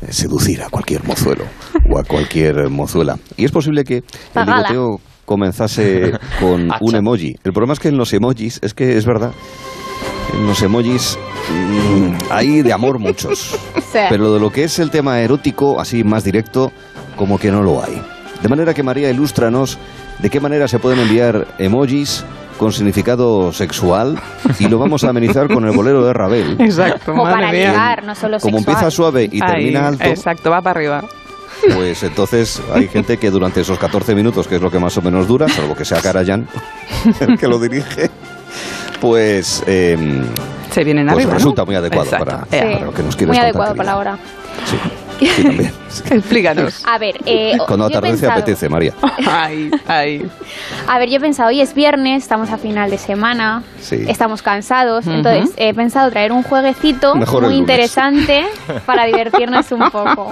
eh, 0.00 0.12
seducir 0.12 0.62
a 0.62 0.70
cualquier 0.70 1.04
mozuelo 1.04 1.44
o 1.88 1.98
a 1.98 2.04
cualquier 2.04 2.68
mozuela. 2.68 3.16
Y 3.36 3.44
es 3.44 3.52
posible 3.52 3.84
que 3.84 4.02
el 4.34 4.46
ligoteo 4.46 5.00
comenzase 5.24 6.12
con 6.40 6.68
un 6.80 6.94
emoji. 6.96 7.36
El 7.44 7.52
problema 7.52 7.74
es 7.74 7.80
que 7.80 7.88
en 7.88 7.96
los 7.96 8.12
emojis, 8.12 8.58
es 8.60 8.74
que 8.74 8.96
es 8.96 9.06
verdad, 9.06 9.32
en 10.34 10.46
los 10.46 10.60
emojis 10.62 11.16
mm, 11.48 12.14
hay 12.30 12.62
de 12.62 12.72
amor 12.72 12.98
muchos. 12.98 13.56
Pero 13.92 14.34
de 14.34 14.40
lo 14.40 14.50
que 14.50 14.64
es 14.64 14.78
el 14.80 14.90
tema 14.90 15.20
erótico, 15.20 15.80
así 15.80 16.02
más 16.02 16.24
directo, 16.24 16.72
como 17.16 17.38
que 17.38 17.52
no 17.52 17.62
lo 17.62 17.84
hay. 17.84 18.02
De 18.42 18.48
manera 18.48 18.74
que 18.74 18.82
María, 18.82 19.10
ilústranos 19.10 19.78
de 20.18 20.30
qué 20.30 20.40
manera 20.40 20.66
se 20.66 20.78
pueden 20.80 20.98
enviar 21.00 21.46
emojis 21.58 22.24
con 22.62 22.72
significado 22.72 23.52
sexual 23.52 24.18
y 24.58 24.68
lo 24.68 24.78
vamos 24.78 25.04
a 25.04 25.10
amenizar 25.10 25.48
con 25.52 25.64
el 25.66 25.72
bolero 25.76 26.04
de 26.04 26.12
Ravel. 26.12 26.56
Exacto, 26.60 27.00
Como 27.12 27.24
madre 27.24 27.36
para 27.40 27.52
mía. 27.52 27.68
ligar, 27.70 28.04
no 28.04 28.14
solo 28.14 28.38
Como 28.40 28.58
sexual. 28.58 28.74
empieza 28.76 28.90
suave 28.90 29.24
y 29.30 29.42
Ahí, 29.42 29.50
termina 29.50 29.88
alto, 29.88 30.04
Exacto, 30.04 30.50
va 30.50 30.60
para 30.62 30.78
arriba. 30.78 31.04
pues 31.74 32.02
entonces 32.04 32.62
hay 32.72 32.88
gente 32.88 33.16
que 33.18 33.30
durante 33.30 33.60
esos 33.60 33.78
14 33.78 34.14
minutos, 34.14 34.46
que 34.48 34.56
es 34.56 34.62
lo 34.62 34.70
que 34.70 34.78
más 34.78 34.96
o 34.96 35.02
menos 35.02 35.26
dura, 35.26 35.48
salvo 35.48 35.74
que 35.74 35.84
sea 35.84 36.00
Karajan 36.00 36.46
el 37.20 37.36
que 37.38 37.46
lo 37.48 37.58
dirige, 37.58 38.10
pues, 39.00 39.62
eh, 39.66 39.96
Se 40.70 40.84
vienen 40.84 41.06
pues 41.06 41.16
arriba. 41.16 41.32
¿no? 41.32 41.38
resulta 41.38 41.64
muy 41.64 41.74
adecuado 41.74 42.04
Exacto. 42.04 42.24
para, 42.24 42.42
Eh, 42.50 42.74
para 42.74 42.86
lo 42.86 42.92
que 42.94 43.02
nos 43.02 43.16
quieres 43.16 43.34
Muy 43.36 43.44
adecuado 43.44 43.74
para 43.74 43.92
querida. 43.92 43.92
la 43.92 43.98
hora. 43.98 44.18
Sí, 44.70 44.76
sí, 45.18 45.26
también. 45.42 45.72
Explícanos. 46.10 46.82
A 46.86 46.98
ver, 46.98 47.16
eh, 47.26 47.56
he 47.88 47.96
atardece 47.96 48.26
pensado- 48.26 48.32
apetece, 48.32 48.68
María. 48.68 48.92
Ay, 49.30 49.70
ay. 49.86 50.30
A 50.88 50.98
ver, 50.98 51.08
yo 51.08 51.16
he 51.16 51.20
pensado, 51.20 51.48
hoy 51.50 51.60
es 51.60 51.74
viernes, 51.74 52.22
estamos 52.22 52.50
a 52.50 52.58
final 52.58 52.90
de 52.90 52.98
semana, 52.98 53.62
Sí. 53.80 54.04
estamos 54.08 54.42
cansados, 54.42 55.06
entonces 55.06 55.54
he 55.56 55.72
pensado 55.74 56.10
traer 56.10 56.32
un 56.32 56.42
jueguecito 56.42 57.14
Mejor 57.14 57.44
muy 57.44 57.54
interesante 57.56 58.44
para 58.86 59.04
divertirnos 59.04 59.70
un 59.72 59.90
poco. 59.90 60.30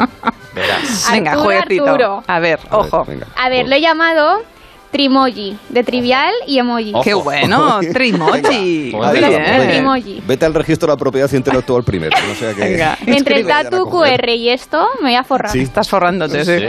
Verás. 0.54 1.08
Venga, 1.12 1.30
Arturo, 1.32 1.44
jueguecito. 1.44 1.86
Arturo. 1.86 2.24
A 2.26 2.38
ver, 2.40 2.58
A 2.70 2.76
ver, 2.78 2.86
ojo. 2.86 3.04
venga. 3.04 3.26
A 3.36 3.48
ver, 3.48 3.68
lo 3.68 3.74
he 3.76 3.80
llamado 3.80 4.42
Trimoji, 4.90 5.56
de 5.68 5.84
trivial 5.84 6.32
y 6.46 6.58
emoji. 6.58 6.92
Ojo. 6.92 7.02
Qué 7.04 7.14
bueno, 7.14 7.78
Trimoji. 7.92 8.92
Muy 8.94 9.18
bien. 9.18 9.68
Trimoji. 9.68 10.22
Vete 10.26 10.44
al 10.46 10.54
registro 10.54 10.86
de 10.88 10.92
la 10.94 10.96
propiedad 10.98 11.30
intelectual 11.32 11.84
primero. 11.84 12.16
No 12.28 12.34
sea 12.34 12.54
que... 12.54 12.60
Venga, 12.60 12.98
Entre 13.06 13.36
el 13.40 13.46
tatu 13.46 13.88
QR 13.88 14.28
y 14.30 14.48
esto 14.48 14.88
me 15.00 15.08
voy 15.10 15.14
a 15.16 15.22
forrar. 15.24 15.52
Sí. 15.52 15.60
Estás 15.60 15.88
forrándote, 15.88 16.44
sí. 16.44 16.58
Sí. 16.58 16.66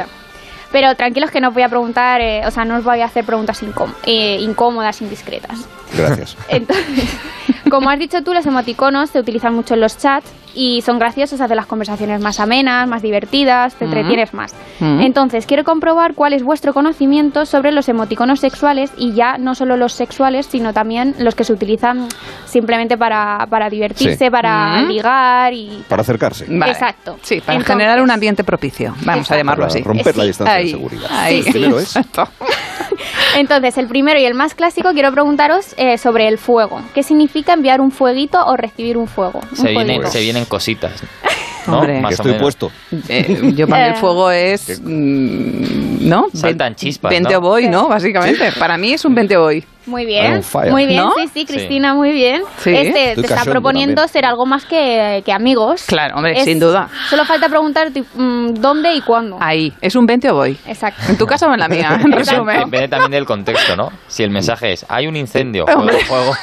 Pero 0.71 0.95
tranquilos 0.95 1.31
que 1.31 1.41
no 1.41 1.49
os 1.49 1.53
voy 1.53 1.63
a 1.63 1.69
preguntar, 1.69 2.21
eh, 2.21 2.43
o 2.45 2.51
sea, 2.51 2.63
no 2.63 2.77
os 2.77 2.83
voy 2.83 3.01
a 3.01 3.05
hacer 3.05 3.25
preguntas 3.25 3.61
incóm- 3.61 3.93
eh, 4.05 4.37
incómodas, 4.39 5.01
indiscretas. 5.01 5.59
Gracias. 5.97 6.37
Entonces, 6.47 7.09
como 7.69 7.89
has 7.89 7.99
dicho 7.99 8.23
tú, 8.23 8.33
los 8.33 8.45
emoticonos 8.45 9.09
se 9.09 9.19
utilizan 9.19 9.53
mucho 9.53 9.73
en 9.73 9.81
los 9.81 9.97
chats 9.97 10.29
y 10.55 10.81
son 10.81 10.99
graciosos, 10.99 11.39
hacen 11.41 11.55
las 11.55 11.65
conversaciones 11.65 12.21
más 12.21 12.39
amenas, 12.39 12.87
más 12.87 13.01
divertidas, 13.01 13.75
te 13.75 13.85
Ujú. 13.85 13.93
entretienes 13.93 14.33
más. 14.33 14.53
Ujú. 14.79 15.01
Entonces, 15.01 15.45
quiero 15.45 15.63
comprobar 15.63 16.13
cuál 16.13 16.33
es 16.33 16.43
vuestro 16.43 16.73
conocimiento 16.73 17.45
sobre 17.45 17.71
los 17.71 17.87
emoticonos 17.89 18.39
sexuales 18.39 18.91
y 18.97 19.13
ya 19.13 19.37
no 19.37 19.55
solo 19.55 19.77
los 19.77 19.93
sexuales, 19.93 20.45
sino 20.45 20.73
también 20.73 21.15
los 21.19 21.35
que 21.35 21.43
se 21.43 21.53
utilizan 21.53 22.07
simplemente 22.45 22.97
para, 22.97 23.47
para 23.49 23.69
divertirse, 23.69 24.25
Sí. 24.25 24.29
para 24.29 24.81
Ujú. 24.83 24.91
ligar 24.91 25.53
y... 25.53 25.83
Para 25.87 26.01
acercarse. 26.01 26.45
Vale. 26.49 26.71
Exacto. 26.71 27.17
Sí, 27.21 27.39
para 27.39 27.53
Entonces- 27.53 27.67
generar 27.73 28.01
un 28.01 28.11
ambiente 28.11 28.43
propicio. 28.43 28.93
Vamos 29.05 29.29
a 29.31 29.37
llamarlo 29.37 29.63
Para 29.67 29.73
así. 29.73 29.83
romper 29.83 30.17
la 30.17 30.23
distancia 30.25 30.55
Ahí, 30.55 30.65
de 30.65 30.71
seguridad. 30.71 31.07
ahí. 31.11 31.39
El 31.39 31.45
primero 31.51 31.79
es... 31.79 31.93
Entonces, 33.37 33.77
el 33.77 33.87
primero 33.87 34.19
y 34.19 34.25
el 34.25 34.33
más 34.33 34.53
clásico, 34.55 34.91
quiero 34.93 35.11
preguntaros 35.11 35.73
eh, 35.77 35.97
sobre 35.97 36.27
el 36.27 36.37
fuego. 36.37 36.81
¿Qué 36.93 37.01
significa 37.03 37.53
enviar 37.53 37.79
un 37.81 37.91
fueguito 37.91 38.45
o 38.45 38.57
recibir 38.57 38.97
un 38.97 39.07
fuego? 39.07 39.39
Un 39.51 39.55
Se 39.57 40.09
se 40.11 40.19
cositas. 40.47 40.91
¿no? 41.67 41.73
Hombre. 41.79 42.01
Más 42.01 42.09
que 42.09 42.13
o 42.13 42.15
estoy 42.15 42.31
menos. 42.31 42.41
puesto. 42.41 42.71
Eh, 43.07 43.51
yo 43.55 43.67
para 43.67 43.83
mí 43.83 43.89
el 43.89 43.95
Eh. 43.95 43.99
fuego 43.99 44.31
es... 44.31 44.81
mm, 44.83 46.07
¿No? 46.09 46.27
Saltan 46.33 46.75
chispas, 46.75 47.09
20 47.11 47.33
¿no? 47.33 47.41
voy, 47.41 47.67
¿no? 47.67 47.87
Básicamente. 47.87 48.51
Para 48.57 48.77
mí 48.77 48.93
es 48.93 49.05
un 49.05 49.13
20 49.15 49.37
voy. 49.37 49.63
Muy 49.87 50.05
bien, 50.05 50.41
muy 50.69 50.85
bien, 50.85 51.03
¿No? 51.03 51.11
sí, 51.17 51.27
sí, 51.33 51.45
Cristina, 51.45 51.95
muy 51.95 52.11
bien. 52.11 52.43
Sí. 52.57 52.69
Este 52.69 53.09
Estoy 53.09 53.23
te 53.25 53.33
está 53.33 53.43
proponiendo 53.49 53.95
también. 53.95 54.09
ser 54.13 54.25
algo 54.25 54.45
más 54.45 54.63
que, 54.65 55.23
que 55.25 55.33
amigos. 55.33 55.83
Claro, 55.87 56.15
hombre, 56.17 56.33
Es- 56.37 56.45
sin 56.45 56.59
duda. 56.59 56.87
Solo 57.09 57.25
falta 57.25 57.49
preguntar 57.49 57.89
mm, 57.89 58.53
dónde 58.59 58.93
y 58.93 59.01
cuándo. 59.01 59.37
Ahí. 59.41 59.73
¿Es 59.81 59.95
un 59.95 60.05
20 60.05 60.29
o 60.29 60.35
voy? 60.35 60.57
Exacto. 60.67 61.01
¿En 61.09 61.17
tu 61.17 61.25
casa 61.25 61.47
o 61.47 61.53
en 61.53 61.59
la 61.59 61.67
mía? 61.67 61.99
En 62.03 62.11
resumen. 62.11 62.59
Depende 62.65 62.87
también 62.89 63.11
del 63.11 63.25
contexto, 63.25 63.75
¿no? 63.75 63.89
Si 64.07 64.21
el 64.23 64.29
mensaje 64.29 64.73
es, 64.73 64.85
hay 64.87 65.07
un 65.07 65.15
incendio, 65.15 65.65
juego, 65.65 65.81
Hombre. 65.81 65.97
juego. 66.07 66.33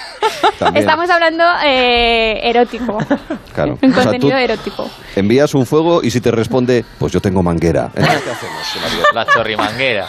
También. 0.59 0.84
Estamos 0.84 1.09
hablando 1.09 1.45
eh, 1.64 2.41
erótico, 2.43 2.99
Claro. 3.55 3.78
un 3.80 3.91
O 3.91 3.95
sea, 3.95 4.03
tú 4.05 4.09
contenido 4.11 4.36
erótico. 4.36 4.91
envías 5.16 5.55
un 5.55 5.64
fuego 5.64 6.01
y 6.03 6.11
si 6.11 6.20
te 6.20 6.30
responde, 6.32 6.84
pues 6.99 7.12
yo 7.12 7.20
tengo 7.20 7.43
manguera. 7.43 7.91
Entonces, 7.95 8.22
¿qué 8.22 8.30
hacemos? 8.30 9.14
La 9.14 9.24
chorrimanguera. 9.26 10.07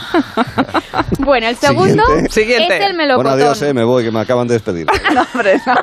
Bueno, 1.20 1.48
el 1.48 1.56
segundo 1.56 2.04
Siguiente. 2.06 2.30
Siguiente. 2.32 2.78
es 2.78 2.86
el 2.90 2.96
melocotón. 2.96 3.19
Bueno, 3.24 3.30
adiós, 3.32 3.62
eh, 3.62 3.74
me 3.74 3.84
voy, 3.84 4.04
que 4.04 4.12
me 4.12 4.20
acaban 4.20 4.48
de 4.48 4.54
despedir. 4.56 4.88
No, 5.14 5.26
hombre, 5.34 5.60
no. 5.66 5.74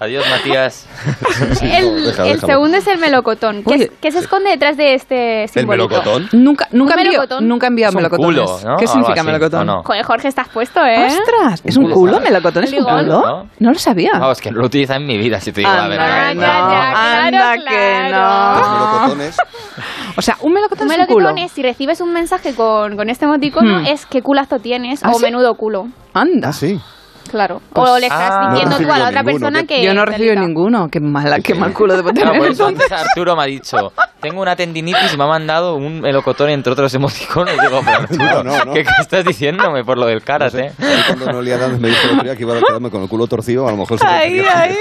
Adiós, 0.00 0.24
Matías. 0.28 0.86
El, 1.62 2.04
Deja, 2.06 2.24
el 2.26 2.32
déjalo. 2.34 2.46
segundo 2.52 2.76
es 2.78 2.86
el 2.88 2.98
melocotón. 2.98 3.62
¿Qué, 3.64 3.90
es- 4.02 4.14
se 4.14 4.18
esconde 4.20 4.50
detrás 4.50 4.76
de 4.76 4.94
este 4.94 5.44
¿El 5.44 5.48
simbolito? 5.48 5.88
melocotón? 5.88 6.28
Nunca, 6.32 6.68
nunca, 6.72 6.94
¿Un 6.94 6.98
envío, 7.00 7.12
melocotón? 7.20 7.48
nunca 7.48 7.66
he 7.66 7.68
enviado 7.68 7.90
Es 7.90 7.94
un 7.94 8.02
melocotones. 8.02 8.40
culo, 8.40 8.58
¿no? 8.70 8.76
¿Qué 8.76 8.84
Algo 8.84 8.92
significa 8.92 9.20
así, 9.20 9.26
melocotón? 9.26 9.68
¿o 9.68 9.76
no? 9.76 9.82
Joder, 9.84 10.02
Jorge, 10.04 10.28
estás 10.28 10.48
puesto, 10.48 10.84
¿eh? 10.84 11.06
¡Ostras! 11.06 11.62
¿Es 11.64 11.76
un 11.76 11.84
culo, 11.84 11.94
culo? 11.94 12.12
¿sabes? 12.14 12.28
¿Melocotón 12.30 12.64
es 12.64 12.70
un 12.72 12.78
Ligón. 12.78 13.04
culo? 13.04 13.20
¿No? 13.22 13.48
No 13.60 13.72
lo 13.72 13.78
sabía. 13.78 14.10
Vamos, 14.14 14.40
que 14.40 14.50
no 14.50 14.58
lo 14.58 14.66
utiliza 14.66 14.96
en 14.96 15.06
mi 15.06 15.16
vida, 15.16 15.40
si 15.40 15.52
te 15.52 15.60
digo 15.60 15.72
la 15.72 15.84
Anda, 15.84 15.96
verdad. 15.96 16.28
que 16.28 16.34
no. 16.34 16.40
Claro, 16.40 17.20
Anda 17.26 17.56
claro. 17.62 18.58
Los 18.58 18.68
no. 18.68 18.74
melocotones. 18.74 19.36
O 20.16 20.22
sea, 20.22 20.36
un 20.42 20.52
melocotón 20.52 20.86
Un 20.86 20.92
es 20.92 20.98
un 21.00 21.06
culo. 21.06 21.16
melocotón 21.18 21.38
es, 21.38 21.52
si 21.52 21.62
recibes 21.62 22.00
un 22.00 22.12
mensaje 22.12 22.54
con, 22.54 22.96
con 22.96 23.10
este 23.10 23.24
emoticono, 23.24 23.80
Hmm. 23.80 23.86
es 23.86 24.06
qué 24.06 24.22
culazo 24.22 24.58
tienes 24.60 25.02
¿Ah, 25.02 25.10
o 25.10 25.14
sí? 25.14 25.22
menudo 25.22 25.54
culo. 25.56 25.88
Anda. 26.12 26.50
Ah, 26.50 26.52
sí. 26.52 26.80
Claro. 27.34 27.60
Pues- 27.72 27.90
o 27.90 27.98
le 27.98 28.06
estás 28.06 28.30
Ah. 28.32 28.50
diciendo 28.52 28.78
No 28.78 28.86
tú 28.86 28.92
a 28.92 28.98
la 28.98 29.08
otra 29.08 29.22
ninguno, 29.24 29.38
persona 29.40 29.60
¿qué? 29.62 29.66
que. 29.66 29.82
Yo 29.82 29.92
no 29.92 30.04
recibo 30.04 30.30
liga. 30.30 30.40
ninguno. 30.40 30.88
Qué 30.88 31.00
mala, 31.00 31.40
qué 31.40 31.52
mal 31.56 31.72
culo 31.72 31.96
debo 31.96 32.12
tener. 32.14 32.38
pues 32.38 32.50
entonces. 32.52 32.82
entonces 32.84 33.08
Arturo 33.08 33.34
me 33.34 33.42
ha 33.42 33.46
dicho, 33.46 33.92
tengo 34.20 34.40
una 34.40 34.54
tendinitis 34.54 35.14
y 35.14 35.16
me 35.16 35.24
ha 35.24 35.26
mandado 35.26 35.74
un 35.74 36.00
melocotón 36.00 36.50
entre 36.50 36.72
otros 36.72 36.94
emoticones. 36.94 37.60
Digo, 37.60 37.80
pero 37.84 37.96
Arturo, 38.02 38.24
No, 38.24 38.42
no, 38.44 38.64
no. 38.66 38.72
¿qué, 38.72 38.84
qué 38.84 38.90
estás 39.02 39.24
diciéndome 39.24 39.82
por 39.84 39.98
lo 39.98 40.06
del 40.06 40.20
No 40.20 40.24
karate? 40.24 40.70
sé, 40.70 40.84
a 40.84 40.86
mí 40.96 41.02
cuando 41.08 41.32
Noelia 41.32 41.58
Danz 41.58 41.80
me 41.80 41.88
dijo 41.88 42.00
el 42.22 42.36
que 42.36 42.42
iba 42.44 42.56
a 42.56 42.60
quedarme 42.60 42.90
con 42.90 43.02
el 43.02 43.08
culo 43.08 43.26
torcido, 43.26 43.66
a 43.66 43.72
lo 43.72 43.78
mejor 43.78 43.98
se 43.98 44.06
Ay, 44.06 44.40
ay. 44.54 44.76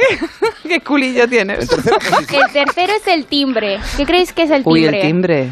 Qué 0.62 0.80
culillo 0.82 1.28
tienes. 1.28 1.60
En 1.62 1.68
tercera 1.68 1.98
posición. 1.98 2.44
El 2.46 2.52
tercero 2.54 2.94
es 2.94 3.08
el 3.08 3.26
timbre. 3.26 3.80
¿Qué 3.98 4.06
creéis 4.06 4.32
que 4.32 4.44
es 4.44 4.52
el 4.52 4.62
Uy, 4.64 4.82
timbre? 4.82 5.02
el 5.02 5.08
timbre. 5.08 5.50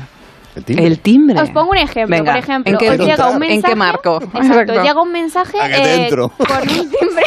El 0.56 0.66
timbre. 0.66 0.86
El 0.88 1.00
timbre. 1.00 1.42
Os 1.42 1.50
pongo 1.50 1.72
un 1.72 1.78
ejemplo. 1.78 2.16
Venga, 2.16 2.34
por 2.34 2.44
ejemplo, 2.44 2.72
¿en 2.74 2.78
qué, 2.78 2.90
os 2.90 2.98
llega 2.98 3.28
un 3.30 3.34
¿en 3.34 3.40
mensaje. 3.40 3.74
qué 3.74 3.76
marco? 3.76 4.20
Exacto, 4.22 4.74
os 4.80 4.84
llega 4.84 5.02
un 5.02 5.12
mensaje 5.12 5.62
¿A 5.62 5.68
que 5.68 5.74
te 5.76 6.08
eh, 6.08 6.10
con 6.10 6.62
un 6.62 6.90
timbre 6.90 7.26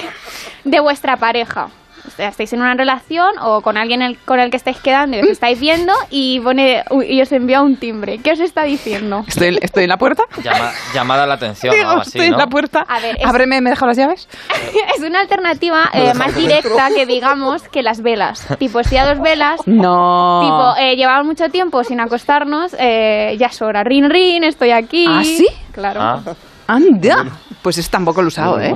de 0.64 0.80
vuestra 0.80 1.16
pareja. 1.16 1.68
O 2.06 2.10
sea, 2.10 2.28
estáis 2.28 2.52
en 2.52 2.60
una 2.60 2.74
relación 2.74 3.28
o 3.40 3.60
con 3.62 3.76
alguien 3.76 4.02
el- 4.02 4.18
con 4.18 4.38
el 4.38 4.50
que 4.50 4.56
estáis 4.56 4.78
quedando 4.78 5.16
y 5.16 5.20
os 5.20 5.28
estáis 5.28 5.58
viendo 5.58 5.92
y, 6.10 6.38
pone, 6.40 6.84
y 7.08 7.20
os 7.22 7.32
envía 7.32 7.62
un 7.62 7.76
timbre. 7.76 8.18
¿Qué 8.18 8.32
os 8.32 8.40
está 8.40 8.62
diciendo? 8.64 9.24
¿Estoy, 9.26 9.58
¿Estoy 9.62 9.84
en 9.84 9.88
la 9.88 9.96
puerta? 9.96 10.22
Llama- 10.42 10.72
llamada 10.94 11.26
la 11.26 11.34
atención 11.34 11.72
o 11.72 11.76
Digo, 11.76 11.88
algo 11.90 12.00
así, 12.02 12.10
estoy 12.18 12.28
¿no? 12.28 12.34
en 12.34 12.38
la 12.40 12.46
puerta. 12.46 12.84
A 12.88 13.00
ver, 13.00 13.16
es- 13.18 13.24
Ábreme, 13.26 13.60
¿me 13.60 13.70
deja 13.70 13.86
las 13.86 13.96
llaves? 13.96 14.28
es 14.96 15.02
una 15.02 15.20
alternativa 15.20 15.90
eh, 15.94 16.12
más 16.14 16.34
dentro. 16.34 16.40
directa 16.42 16.88
que 16.94 17.06
digamos 17.06 17.62
que 17.68 17.82
las 17.82 18.02
velas. 18.02 18.46
Tipo, 18.58 18.82
si 18.84 18.96
a 18.96 19.06
dos 19.06 19.20
velas 19.20 19.60
No. 19.66 20.40
Tipo, 20.42 20.74
eh, 20.86 20.96
llevamos 20.96 21.26
mucho 21.26 21.48
tiempo 21.48 21.82
sin 21.84 22.00
acostarnos, 22.00 22.76
eh, 22.78 23.34
ya 23.38 23.46
es 23.46 23.62
hora. 23.62 23.82
Rin, 23.82 24.10
rin, 24.10 24.44
estoy 24.44 24.70
aquí. 24.72 25.06
¿Ah, 25.08 25.22
sí? 25.24 25.46
Claro. 25.72 26.00
Ah, 26.02 26.20
Anda. 26.66 27.24
Pues 27.62 27.78
es 27.78 27.88
tampoco 27.90 28.20
lo 28.22 28.28
usado, 28.28 28.60
¿eh? 28.60 28.74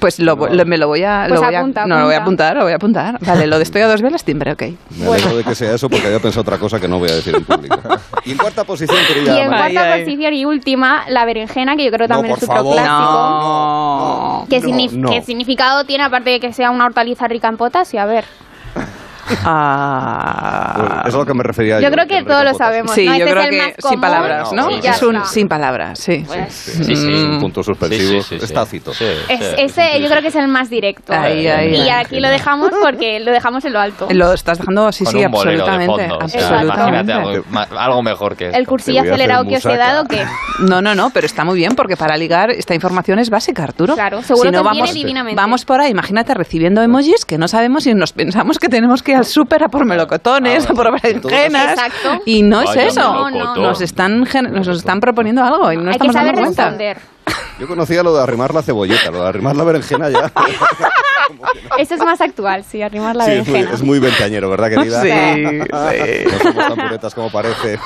Pues 0.00 0.18
lo, 0.18 0.34
lo- 0.36 0.64
me 0.64 0.78
lo 0.78 0.86
voy 0.88 1.04
a... 1.04 1.26
Pues 1.28 1.38
lo 1.40 1.46
voy 1.46 1.54
a- 1.54 1.58
apunta, 1.60 1.86
no, 1.86 1.98
lo 1.98 2.04
voy 2.06 2.14
a 2.14 2.18
apunta. 2.18 2.48
apuntar, 2.48 2.56
lo 2.56 2.62
voy 2.64 2.72
a 2.72 2.76
apuntar. 2.76 3.18
Vale, 3.20 3.46
lo 3.46 3.56
de 3.58 3.62
estoy 3.64 3.82
a 3.82 3.86
dos 3.88 4.00
velas, 4.02 4.24
timbre, 4.24 4.52
ok. 4.52 4.62
Me 4.98 5.06
alegro 5.06 5.36
de 5.36 5.44
que 5.44 5.54
sea 5.54 5.74
eso 5.74 5.88
porque 5.90 6.06
había 6.06 6.18
pensado 6.20 6.40
otra 6.42 6.58
cosa 6.58 6.80
que 6.80 6.88
no 6.88 6.98
voy 6.98 7.10
a 7.10 7.14
decir 7.16 7.34
en 7.36 7.44
público. 7.44 7.78
Y 8.24 8.32
en 8.32 8.38
cuarta 8.38 8.64
posición, 8.64 8.96
querida 9.06 9.36
Y 9.36 9.40
en 9.42 9.50
María. 9.50 9.64
Ay, 9.66 9.72
cuarta 9.74 9.92
ay. 9.94 10.04
posición 10.04 10.34
y 10.34 10.44
última, 10.46 11.04
la 11.08 11.24
berenjena, 11.26 11.76
que 11.76 11.84
yo 11.84 11.90
creo 11.92 12.08
No, 12.08 12.14
también 12.14 12.34
por 12.34 12.38
es 12.38 12.44
otro 12.44 12.56
favor. 12.56 12.74
clásico. 12.74 12.94
No. 13.12 14.46
¿Qué, 14.48 14.60
No, 14.60 14.68
signif- 14.68 14.92
no. 14.92 15.10
qué 15.10 15.22
significado 15.22 15.84
tiene 15.84 16.04
aparte 16.04 16.30
de 16.30 16.40
que 16.40 16.52
sea 16.52 16.70
una 16.70 16.86
hortaliza 16.86 17.28
rica 17.28 17.48
en 17.48 17.56
potasio? 17.56 18.00
A 18.00 18.06
ver. 18.06 18.24
Ah. 19.44 21.00
Pues 21.02 21.08
es 21.08 21.14
a 21.14 21.18
lo 21.18 21.26
que 21.26 21.34
me 21.34 21.42
refería 21.42 21.80
yo. 21.80 21.88
Yo 21.88 21.92
creo 21.92 22.06
que 22.06 22.22
todos 22.24 22.44
lo 22.44 22.54
sabemos. 22.54 22.92
Sí, 22.92 23.06
¿no? 23.06 23.12
yo 23.16 23.24
Este 23.24 23.30
creo 23.30 23.42
es 23.42 23.48
el 23.48 23.50
que 23.54 23.62
más 23.66 23.90
sin 23.90 24.00
palabras, 24.00 24.52
¿no? 24.52 24.70
es 24.70 25.02
un 25.02 25.24
sin 25.24 25.48
palabras, 25.48 25.98
sí. 25.98 26.24
Pues, 26.26 26.52
sí, 26.54 26.96
sí. 26.96 27.06
Un 27.12 27.40
punto 27.40 27.62
suspensivo. 27.62 28.00
Sí, 28.00 28.22
sí, 28.22 28.22
sí, 28.22 28.38
sí. 28.38 28.44
Es 28.44 28.52
tácito. 28.52 28.92
Sí, 28.94 29.04
es- 29.28 29.38
sí. 29.40 29.54
ese 29.58 30.00
yo 30.00 30.08
creo 30.08 30.22
que 30.22 30.28
es 30.28 30.34
el 30.36 30.48
más 30.48 30.70
directo. 30.70 31.12
Ahí, 31.12 31.46
ahí, 31.46 31.74
y 31.74 31.80
ahí. 31.80 31.88
aquí 31.90 32.20
lo 32.20 32.28
dejamos 32.28 32.70
porque 32.82 33.20
lo 33.20 33.30
dejamos 33.32 33.64
en 33.64 33.72
lo 33.72 33.80
alto. 33.80 34.08
Lo 34.10 34.32
estás 34.32 34.58
dejando, 34.58 34.90
sí, 34.92 35.04
Con 35.04 35.12
sí, 35.14 35.24
absolutamente. 35.24 36.06
fondo. 37.14 37.44
algo, 37.78 38.02
mejor 38.02 38.36
que 38.36 38.46
esto. 38.46 38.58
El 38.58 38.66
cursillo 38.66 39.00
acelerado 39.02 39.44
que 39.44 39.56
os 39.56 39.66
he 39.66 39.76
dado, 39.76 40.04
¿qué? 40.04 40.24
No, 40.60 40.82
no, 40.82 40.94
no, 40.94 41.08
pero 41.08 41.24
está 41.26 41.42
muy 41.44 41.56
bien 41.56 41.74
porque 41.74 41.96
para 41.96 42.18
ligar 42.18 42.50
esta 42.50 42.74
información 42.74 43.18
es 43.18 43.30
básica, 43.30 43.62
Arturo. 43.64 43.94
Claro, 43.94 44.22
seguro 44.22 44.50
si 44.50 44.54
no, 44.54 44.62
que 44.62 44.68
vamos, 44.68 44.92
divinamente. 44.92 45.34
vamos 45.40 45.64
por 45.64 45.80
ahí, 45.80 45.90
imagínate 45.90 46.34
recibiendo 46.34 46.82
emojis 46.82 47.24
que 47.24 47.38
no 47.38 47.48
sabemos 47.48 47.86
y 47.86 47.94
nos 47.94 48.12
pensamos 48.12 48.58
que 48.58 48.68
tenemos 48.68 49.02
que 49.02 49.09
ir 49.10 49.16
al 49.16 49.24
súper 49.24 49.64
a 49.64 49.68
por 49.68 49.84
melocotones, 49.84 50.66
Ah, 50.66 50.72
a 50.72 50.74
por 50.74 50.90
berenjenas. 51.00 51.70
Exacto. 51.78 52.22
Y 52.26 52.42
no 52.42 52.60
es 52.62 52.66
Vaya 52.68 52.86
eso. 52.86 53.24
melocotón. 53.26 53.62
Nos 53.62 53.80
están, 53.80 54.26
gen- 54.26 54.52
nos 54.52 54.68
están 54.68 55.00
proponiendo 55.00 55.42
algo 55.44 55.70
y 55.72 55.76
no 55.76 55.82
Hay 55.90 55.98
que 55.98 56.06
estamos 56.06 56.14
saber 56.14 56.34
dando 56.34 56.42
cuenta. 56.42 56.62
responder. 56.64 56.98
Yo 57.58 57.68
conocía 57.68 58.02
lo 58.02 58.14
de 58.16 58.22
arrimar 58.22 58.54
la 58.54 58.62
cebolleta, 58.62 59.10
lo 59.10 59.22
de 59.22 59.28
arrimar 59.28 59.54
la 59.54 59.64
berenjena 59.64 60.08
ya. 60.08 60.32
Eso 61.78 61.94
es 61.94 62.00
más 62.00 62.20
actual, 62.20 62.64
sí, 62.64 62.82
arrimar 62.82 63.16
la 63.16 63.24
Sí, 63.24 63.32
es 63.32 63.48
muy, 63.48 63.60
es 63.60 63.82
muy 63.82 63.98
ventañero, 63.98 64.50
¿verdad, 64.50 64.70
querida? 64.70 65.02
Sí, 65.02 65.08
sí. 65.10 66.24
No 66.30 66.38
somos 66.38 66.68
tan 66.68 66.76
puretas 66.76 67.14
como 67.14 67.30
parece. 67.30 67.78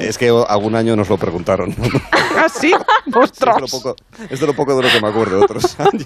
es 0.00 0.18
que 0.18 0.28
algún 0.48 0.74
año 0.74 0.96
nos 0.96 1.08
lo 1.08 1.16
preguntaron. 1.16 1.74
¿Ah, 2.36 2.48
sí? 2.48 2.72
Es 2.72 3.12
de, 3.12 3.18
¡Ostras! 3.18 3.70
poco, 3.70 3.96
es 4.28 4.40
de 4.40 4.46
lo 4.46 4.54
poco 4.54 4.76
de 4.76 4.82
lo 4.82 4.92
que 4.92 5.00
me 5.00 5.08
acuerdo 5.08 5.38
de 5.38 5.44
otros 5.44 5.76
años. 5.80 6.04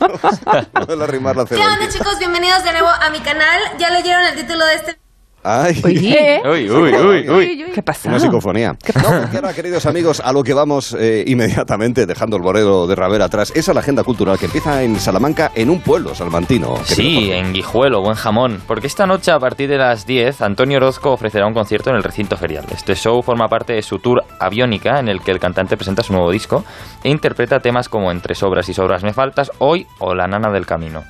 Lo 0.74 0.87
del 0.87 1.03
arrimar 1.03 1.37
la 1.37 1.45
¿Qué 1.45 1.57
onda 1.57 1.89
chicos? 1.89 2.18
Bienvenidos 2.18 2.64
de 2.64 2.72
nuevo 2.72 2.89
a 2.89 3.11
mi 3.11 3.20
canal. 3.20 3.61
Ya 3.78 3.91
leyeron 3.91 4.24
el 4.24 4.35
título 4.35 4.64
de 4.66 4.74
este 4.74 5.01
Ay. 5.45 5.80
Oye, 5.84 6.40
Uy, 6.45 6.70
uy, 6.70 6.95
uy, 6.95 7.30
uy. 7.30 7.64
¿qué 7.74 7.82
pasa? 7.82 8.09
Una 8.09 8.20
psicofonía. 8.20 8.72
No, 8.72 9.20
porque 9.22 9.36
ahora, 9.36 9.53
queridos 9.53 9.86
amigos, 9.86 10.20
a 10.24 10.32
lo 10.32 10.45
que 10.45 10.55
vamos 10.55 10.97
eh, 10.99 11.24
inmediatamente, 11.26 12.07
dejando 12.07 12.36
el 12.36 12.43
bolero 12.43 12.86
de 12.86 12.95
Ravel 12.95 13.20
atrás, 13.22 13.53
es 13.57 13.68
a 13.68 13.74
la 13.74 13.80
agenda 13.80 14.05
cultural 14.05 14.38
que 14.38 14.47
empieza 14.47 14.82
en 14.84 15.01
Salamanca, 15.01 15.51
en 15.55 15.70
un 15.70 15.80
pueblo 15.80 16.14
salmantino. 16.14 16.76
Sí, 16.84 17.32
en 17.32 17.53
Guijuelo, 17.53 18.03
buen 18.03 18.14
jamón. 18.14 18.62
Porque 18.68 18.86
esta 18.86 19.07
noche, 19.07 19.32
a 19.32 19.40
partir 19.40 19.68
de 19.68 19.78
las 19.78 20.07
10, 20.07 20.43
Antonio 20.43 20.76
Orozco 20.76 21.11
ofrecerá 21.12 21.47
un 21.47 21.55
concierto 21.55 21.90
en 21.90 21.97
el 21.97 22.05
recinto 22.05 22.36
ferial. 22.36 22.64
Este 22.72 22.95
show 22.95 23.20
forma 23.22 23.49
parte 23.49 23.72
de 23.72 23.82
su 23.82 23.99
tour 23.99 24.22
Aviónica, 24.38 25.01
en 25.01 25.09
el 25.09 25.20
que 25.22 25.32
el 25.32 25.40
cantante 25.40 25.76
presenta 25.76 26.05
su 26.05 26.12
nuevo 26.12 26.30
disco 26.30 26.64
e 27.03 27.09
interpreta 27.11 27.59
temas 27.61 27.88
como 27.88 28.12
Entre 28.12 28.34
sobras 28.36 28.68
y 28.68 28.74
sobras 28.74 29.03
me 29.03 29.12
faltas, 29.12 29.51
Hoy 29.59 29.86
o 29.99 30.14
La 30.14 30.28
nana 30.28 30.51
del 30.51 30.66
camino. 30.66 31.03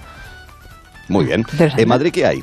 Muy 1.08 1.26
bien. 1.26 1.44
¿En 1.58 1.88
Madrid 1.88 2.12
qué 2.12 2.24
hay? 2.24 2.42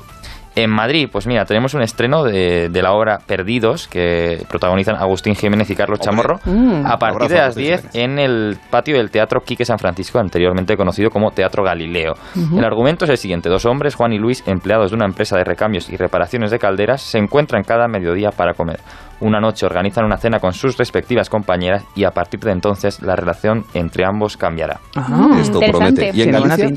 En 0.63 0.69
Madrid, 0.71 1.07
pues 1.11 1.25
mira, 1.25 1.45
tenemos 1.45 1.73
un 1.73 1.81
estreno 1.81 2.23
de, 2.23 2.67
de 2.69 2.81
la 2.81 2.91
obra 2.91 3.19
Perdidos, 3.25 3.87
que 3.87 4.43
protagonizan 4.49 4.95
Agustín 4.95 5.35
Jiménez 5.35 5.69
y 5.69 5.75
Carlos 5.75 5.99
Hombre. 6.07 6.23
Chamorro, 6.27 6.39
Mm. 6.45 6.85
a 6.85 6.97
partir 6.97 7.15
Abrazo, 7.15 7.29
de 7.33 7.35
las 7.35 7.43
Agustín 7.57 7.63
10 7.65 7.81
Jiménez. 7.91 7.95
en 7.95 8.19
el 8.19 8.57
patio 8.69 8.97
del 8.97 9.09
Teatro 9.09 9.41
Quique 9.41 9.63
San 9.63 9.79
Francisco, 9.79 10.19
anteriormente 10.19 10.75
conocido 10.75 11.09
como 11.09 11.31
Teatro 11.31 11.63
Galileo. 11.63 12.13
El 12.35 12.63
argumento 12.65 13.05
es 13.05 13.11
el 13.11 13.17
siguiente. 13.17 13.47
Dos 13.49 13.65
hombres, 13.65 13.95
Juan 13.95 14.11
y 14.13 14.17
Luis, 14.19 14.43
empleados 14.47 14.91
de 14.91 14.95
una 14.97 15.05
empresa 15.05 15.37
de 15.37 15.43
recambios 15.43 15.89
y 15.89 15.95
reparaciones 15.95 16.51
de 16.51 16.59
calderas, 16.59 17.01
se 17.01 17.17
encuentran 17.19 17.63
cada 17.63 17.87
mediodía 17.87 18.31
para 18.31 18.53
comer. 18.53 18.79
Una 19.21 19.39
noche 19.39 19.65
organizan 19.65 20.05
una 20.05 20.17
cena 20.17 20.39
con 20.39 20.53
sus 20.53 20.77
respectivas 20.77 21.29
compañeras 21.29 21.83
y 21.95 22.05
a 22.05 22.11
partir 22.11 22.39
de 22.39 22.51
entonces 22.51 23.01
la 23.01 23.15
relación 23.15 23.65
entre 23.73 24.05
ambos 24.05 24.37
cambiará. 24.37 24.79
Ah, 24.95 25.37
Esto 25.41 25.61
interesante. 25.61 25.71
promete. 25.71 26.11
¿Y 26.17 26.21
en 26.21 26.31
Galicia? 26.31 26.69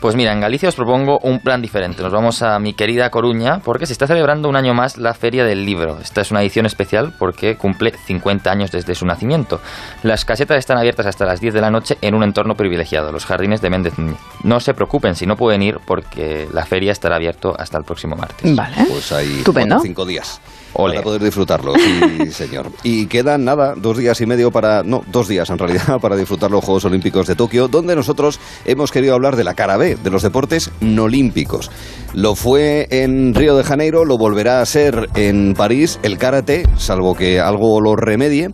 Pues 0.00 0.16
mira, 0.16 0.32
en 0.32 0.40
Galicia 0.40 0.68
os 0.68 0.74
propongo 0.74 1.18
un 1.22 1.40
plan 1.40 1.62
diferente. 1.62 2.02
Nos 2.02 2.12
vamos 2.12 2.42
a 2.42 2.58
mi 2.58 2.74
querida 2.74 3.08
Coruña 3.10 3.60
porque 3.64 3.86
se 3.86 3.92
está 3.94 4.06
celebrando 4.06 4.48
un 4.48 4.56
año 4.56 4.74
más 4.74 4.98
la 4.98 5.14
Feria 5.14 5.44
del 5.44 5.64
Libro. 5.64 5.98
Esta 6.00 6.20
es 6.20 6.30
una 6.30 6.42
edición 6.42 6.66
especial 6.66 7.14
porque 7.18 7.56
cumple 7.56 7.92
50 7.92 8.50
años 8.50 8.70
desde 8.70 8.94
su 8.94 9.06
nacimiento. 9.06 9.60
Las 10.02 10.24
casetas 10.26 10.58
están 10.58 10.76
abiertas 10.76 11.06
hasta 11.06 11.24
las 11.24 11.40
10 11.40 11.54
de 11.54 11.60
la 11.62 11.70
noche 11.70 11.96
en 12.02 12.14
un 12.14 12.22
entorno 12.22 12.54
privilegiado, 12.54 13.12
los 13.12 13.24
jardines 13.24 13.62
de 13.62 13.70
Méndez 13.70 13.98
Núñez. 13.98 14.18
No 14.42 14.60
se 14.60 14.74
preocupen 14.74 15.14
si 15.14 15.26
no 15.26 15.36
pueden 15.36 15.62
ir 15.62 15.78
porque 15.86 16.48
la 16.52 16.66
feria 16.66 16.92
estará 16.92 17.16
abierto 17.16 17.54
hasta 17.58 17.78
el 17.78 17.84
próximo 17.84 18.14
martes. 18.16 18.54
Vale. 18.54 18.76
Pues 18.90 19.10
hay 19.12 19.38
Estupendo. 19.38 19.78
cinco 19.80 20.04
días. 20.04 20.40
Para 20.74 21.02
poder 21.02 21.22
disfrutarlo, 21.22 21.74
sí, 21.74 22.30
señor. 22.30 22.70
Y 22.82 23.06
quedan 23.06 23.44
nada, 23.44 23.74
dos 23.76 23.98
días 23.98 24.20
y 24.20 24.26
medio 24.26 24.50
para, 24.50 24.82
no, 24.82 25.02
dos 25.10 25.28
días 25.28 25.48
en 25.50 25.58
realidad, 25.58 25.98
para 26.00 26.16
disfrutar 26.16 26.50
los 26.50 26.64
Juegos 26.64 26.84
Olímpicos 26.84 27.26
de 27.26 27.36
Tokio, 27.36 27.68
donde 27.68 27.94
nosotros 27.94 28.40
hemos 28.64 28.90
querido 28.90 29.14
hablar 29.14 29.36
de 29.36 29.44
la 29.44 29.54
cara 29.54 29.76
B, 29.76 29.96
de 29.96 30.10
los 30.10 30.22
deportes 30.22 30.70
no 30.80 31.04
olímpicos. 31.04 31.70
Lo 32.12 32.34
fue 32.34 32.86
en 32.90 33.34
Río 33.34 33.56
de 33.56 33.64
Janeiro, 33.64 34.04
lo 34.04 34.18
volverá 34.18 34.60
a 34.60 34.66
ser 34.66 35.08
en 35.14 35.54
París, 35.54 35.98
el 36.02 36.18
karate, 36.18 36.64
salvo 36.76 37.14
que 37.14 37.40
algo 37.40 37.80
lo 37.80 37.96
remedie. 37.96 38.50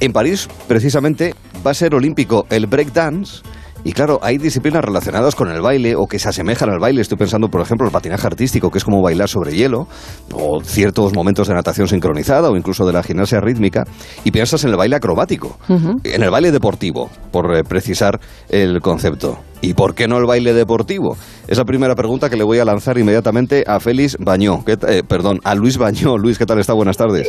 En 0.00 0.12
París, 0.12 0.48
precisamente, 0.68 1.34
va 1.66 1.72
a 1.72 1.74
ser 1.74 1.94
olímpico 1.94 2.46
el 2.50 2.66
breakdance. 2.66 3.42
Y 3.84 3.92
claro, 3.92 4.18
hay 4.22 4.36
disciplinas 4.38 4.84
relacionadas 4.84 5.34
con 5.34 5.48
el 5.50 5.62
baile 5.62 5.94
o 5.96 6.06
que 6.06 6.18
se 6.18 6.28
asemejan 6.28 6.68
al 6.68 6.78
baile. 6.78 7.00
Estoy 7.00 7.16
pensando, 7.16 7.48
por 7.48 7.60
ejemplo, 7.62 7.86
el 7.86 7.92
patinaje 7.92 8.26
artístico, 8.26 8.70
que 8.70 8.78
es 8.78 8.84
como 8.84 9.00
bailar 9.02 9.28
sobre 9.28 9.52
hielo, 9.54 9.86
o 10.34 10.60
ciertos 10.62 11.14
momentos 11.14 11.48
de 11.48 11.54
natación 11.54 11.88
sincronizada 11.88 12.50
o 12.50 12.56
incluso 12.56 12.84
de 12.86 12.92
la 12.92 13.02
gimnasia 13.02 13.40
rítmica. 13.40 13.84
Y 14.24 14.30
piensas 14.30 14.62
en 14.64 14.70
el 14.70 14.76
baile 14.76 14.96
acrobático, 14.96 15.58
en 15.68 16.22
el 16.22 16.30
baile 16.30 16.50
deportivo, 16.52 17.08
por 17.30 17.54
eh, 17.56 17.62
precisar 17.64 18.20
el 18.50 18.80
concepto. 18.80 19.38
¿Y 19.60 19.74
por 19.74 19.96
qué 19.96 20.06
no 20.06 20.18
el 20.18 20.24
baile 20.24 20.54
deportivo? 20.54 21.16
Es 21.48 21.58
la 21.58 21.64
primera 21.64 21.96
pregunta 21.96 22.30
que 22.30 22.36
le 22.36 22.44
voy 22.44 22.60
a 22.60 22.64
lanzar 22.64 22.96
inmediatamente 22.96 23.64
a 23.66 23.80
Félix 23.80 24.16
Bañó, 24.20 24.64
¿Qué 24.64 24.76
ta- 24.76 24.88
eh, 24.92 25.02
perdón, 25.02 25.40
a 25.42 25.56
Luis 25.56 25.78
Bañó. 25.78 26.16
Luis, 26.16 26.38
¿qué 26.38 26.46
tal 26.46 26.60
está? 26.60 26.74
Buenas 26.74 26.96
tardes. 26.96 27.28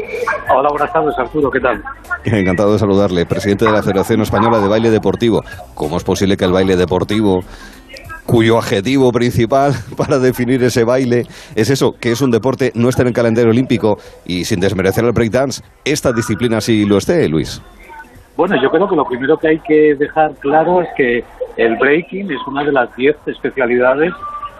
Hola, 0.56 0.70
buenas 0.70 0.94
tardes, 0.94 1.16
Arturo, 1.18 1.50
¿qué 1.50 1.60
tal? 1.60 1.82
Encantado 2.26 2.74
de 2.74 2.78
saludarle, 2.78 3.26
presidente 3.26 3.66
de 3.66 3.72
la 3.72 3.82
Federación 3.82 4.22
Española 4.22 4.60
de 4.60 4.68
Baile 4.68 4.92
Deportivo. 4.92 5.42
¿Cómo 5.74 5.98
es 5.98 6.04
posible 6.04 6.38
el 6.46 6.52
baile 6.52 6.76
deportivo, 6.76 7.44
cuyo 8.26 8.58
adjetivo 8.60 9.12
principal 9.12 9.74
para 9.98 10.20
definir 10.20 10.64
ese 10.64 10.84
baile 10.84 11.26
es 11.56 11.70
eso, 11.70 11.96
que 12.00 12.12
es 12.12 12.22
un 12.22 12.32
deporte, 12.32 12.72
no 12.76 12.90
esté 12.90 13.02
en 13.02 13.08
el 13.10 13.14
calendario 13.14 13.50
olímpico 13.50 13.98
y 14.26 14.46
sin 14.46 14.60
desmerecer 14.60 15.04
el 15.04 15.12
breakdance, 15.14 15.62
esta 15.84 16.12
disciplina 16.14 16.62
sí 16.62 16.86
lo 16.86 16.98
esté, 16.98 17.28
Luis? 17.28 17.62
Bueno, 18.38 18.56
yo 18.62 18.70
creo 18.70 18.88
que 18.88 18.96
lo 18.96 19.06
primero 19.06 19.38
que 19.38 19.48
hay 19.50 19.60
que 19.60 19.96
dejar 19.96 20.32
claro 20.40 20.82
es 20.82 20.88
que 20.96 21.24
el 21.58 21.76
breaking 21.78 22.32
es 22.32 22.40
una 22.48 22.64
de 22.64 22.72
las 22.72 22.96
10 22.96 23.16
especialidades 23.26 24.14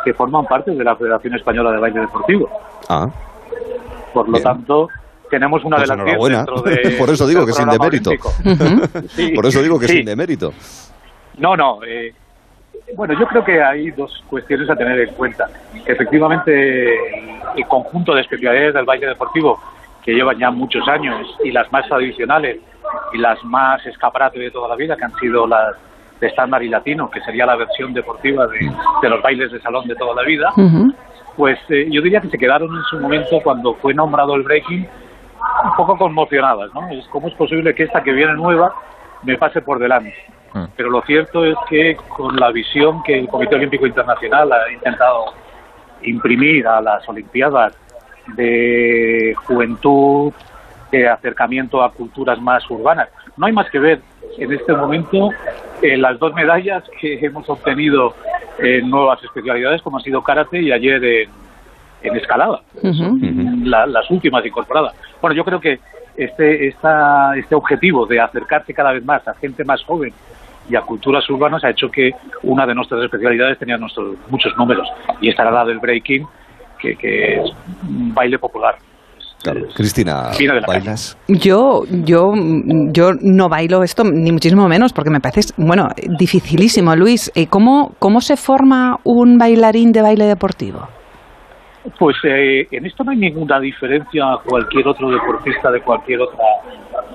que 0.04 0.14
forman 0.14 0.46
parte 0.46 0.72
de 0.72 0.84
la 0.84 0.96
Federación 0.98 1.36
Española 1.36 1.72
de 1.72 1.78
Baile 1.78 2.02
Deportivo. 2.02 2.50
Ah, 2.90 3.08
Por 4.14 4.26
lo 4.28 4.34
Bien. 4.34 4.44
tanto, 4.44 4.88
tenemos 5.30 5.64
una 5.64 5.78
pues 5.78 5.88
de 5.90 5.96
las 5.96 6.06
10 6.06 6.16
enhorabuena. 6.18 6.38
dentro 6.40 6.62
de- 6.64 6.90
Por 6.98 7.10
eso 7.10 7.28
digo 7.28 7.46
que 7.46 7.54
sin 7.54 7.70
demérito. 7.70 8.12
Sí, 9.16 9.30
Por 9.34 9.46
eso 9.46 9.62
digo 9.62 9.80
que 9.80 9.88
sí. 9.88 9.98
sin 9.98 10.06
demérito. 10.06 10.52
No, 11.40 11.56
no. 11.56 11.80
eh, 11.84 12.14
bueno, 12.96 13.14
yo 13.20 13.28
creo 13.28 13.44
que 13.44 13.62
hay 13.62 13.92
dos 13.92 14.24
cuestiones 14.30 14.70
a 14.70 14.76
tener 14.76 15.00
en 15.00 15.14
cuenta. 15.14 15.50
Efectivamente, 15.86 16.96
el 17.56 17.68
conjunto 17.68 18.14
de 18.14 18.22
especialidades 18.22 18.74
del 18.74 18.86
baile 18.86 19.08
deportivo 19.08 19.60
que 20.04 20.14
llevan 20.14 20.38
ya 20.40 20.50
muchos 20.50 20.88
años 20.88 21.28
y 21.44 21.52
las 21.52 21.72
más 21.72 21.88
tradicionales 21.88 22.58
y 23.14 23.18
las 23.18 23.44
más 23.44 23.86
escaparate 23.86 24.40
de 24.40 24.52
toda 24.52 24.68
la 24.70 24.76
vida, 24.76 24.96
que 24.96 25.06
han 25.06 25.16
sido 25.16 25.46
las 25.46 25.76
de 26.20 26.28
estándar 26.28 26.62
y 26.64 26.70
latino, 26.70 27.10
que 27.10 27.22
sería 27.22 27.46
la 27.46 27.56
versión 27.56 27.94
deportiva 27.94 28.46
de, 28.48 28.60
de 29.02 29.10
los 29.10 29.22
bailes 29.22 29.52
de 29.52 29.62
salón 29.62 29.88
de 29.88 29.96
toda 29.96 30.14
la 30.16 30.24
vida, 30.24 30.52
pues 31.38 31.58
eh, 31.70 31.88
yo 31.90 32.02
diría 32.02 32.20
que 32.20 32.30
se 32.30 32.38
quedaron 32.38 32.76
en 32.76 32.84
su 32.90 33.00
momento 33.00 33.40
cuando 33.42 33.74
fue 33.76 33.94
nombrado 33.94 34.36
el 34.36 34.44
breaking 34.44 34.86
un 35.64 35.76
poco 35.78 35.98
conmocionadas, 35.98 36.74
¿no? 36.74 36.90
Es 36.90 37.08
cómo 37.08 37.30
es 37.30 37.34
posible 37.36 37.74
que 37.74 37.84
esta 37.84 38.04
que 38.04 38.12
viene 38.12 38.34
nueva 38.34 38.74
me 39.24 39.38
pase 39.38 39.62
por 39.62 39.80
delante. 39.80 40.16
Pero 40.76 40.90
lo 40.90 41.02
cierto 41.04 41.46
es 41.46 41.56
que 41.70 41.96
con 42.08 42.36
la 42.36 42.52
visión 42.52 43.04
que 43.04 43.20
el 43.20 43.28
Comité 43.28 43.56
Olímpico 43.56 43.86
Internacional 43.86 44.52
ha 44.52 44.72
intentado 44.72 45.34
imprimir 46.02 46.68
a 46.68 46.82
las 46.82 47.08
Olimpiadas 47.08 47.78
de 48.36 49.36
juventud, 49.46 50.34
de 50.92 51.08
acercamiento 51.08 51.84
a 51.84 51.92
culturas 51.92 52.42
más 52.42 52.68
urbanas, 52.70 53.10
no 53.38 53.46
hay 53.46 53.54
más 53.54 53.70
que 53.70 53.80
ver 53.80 54.02
en 54.38 54.52
este 54.52 54.74
momento 54.74 55.30
eh, 55.84 55.98
las 55.98 56.18
dos 56.18 56.34
medallas 56.34 56.84
que 57.00 57.20
hemos 57.24 57.48
obtenido 57.48 58.16
en 58.58 58.90
nuevas 58.90 59.24
especialidades, 59.24 59.82
como 59.84 59.98
ha 59.98 60.02
sido 60.02 60.24
karate 60.24 60.60
y 60.60 60.72
ayer 60.72 61.04
en, 61.04 61.30
en 62.02 62.16
escalada 62.16 62.62
la- 63.64 63.86
las 63.86 64.10
últimas 64.12 64.46
incorporadas. 64.46 64.94
Bueno, 65.22 65.36
yo 65.36 65.44
creo 65.44 65.60
que 65.60 65.80
este, 66.18 66.68
esta, 66.68 67.36
este 67.38 67.56
objetivo 67.56 68.06
de 68.06 68.20
acercarse 68.20 68.74
cada 68.74 68.92
vez 68.94 69.04
más 69.06 69.26
a 69.28 69.34
gente 69.36 69.64
más 69.64 69.84
joven 69.84 70.14
y 70.70 70.76
a 70.76 70.82
culturas 70.82 71.28
urbanas 71.30 71.64
ha 71.64 71.70
hecho 71.72 71.90
que 71.90 72.12
una 72.44 72.66
de 72.66 72.76
nuestras 72.76 73.04
especialidades 73.04 73.58
tenía 73.58 73.78
nuestros, 73.78 74.16
muchos 74.30 74.56
números. 74.58 74.88
Y 75.22 75.30
esta 75.30 75.42
era 75.44 75.52
la 75.52 75.66
del 75.66 75.80
breaking, 75.80 76.26
que, 76.78 76.96
que 76.96 77.36
es 77.42 77.52
un 77.88 78.14
baile 78.14 78.38
popular. 78.38 78.76
Claro. 79.42 79.62
Cristina, 79.74 80.32
¿bailas? 80.68 81.18
Yo, 81.30 81.84
yo, 82.04 82.34
yo 82.92 83.12
no 83.22 83.48
bailo 83.48 83.84
esto, 83.84 84.04
ni 84.04 84.34
muchísimo 84.34 84.68
menos, 84.68 84.92
porque 84.92 85.10
me 85.10 85.22
parece, 85.22 85.54
bueno, 85.56 85.88
dificilísimo. 86.18 86.94
Luis, 86.98 87.32
eh, 87.36 87.48
¿cómo, 87.48 87.94
¿cómo 88.00 88.20
se 88.20 88.36
forma 88.36 89.00
un 89.06 89.38
bailarín 89.38 89.94
de 89.94 90.02
baile 90.02 90.26
deportivo? 90.26 90.88
Pues 91.98 92.18
eh, 92.24 92.68
en 92.72 92.86
esto 92.86 93.04
no 93.04 93.12
hay 93.12 93.18
ninguna 93.18 93.60
diferencia 93.60 94.34
a 94.34 94.38
cualquier 94.38 94.88
otro 94.88 95.10
deportista 95.12 95.72
de 95.72 95.82
cualquier 95.82 96.22
otra 96.22 96.44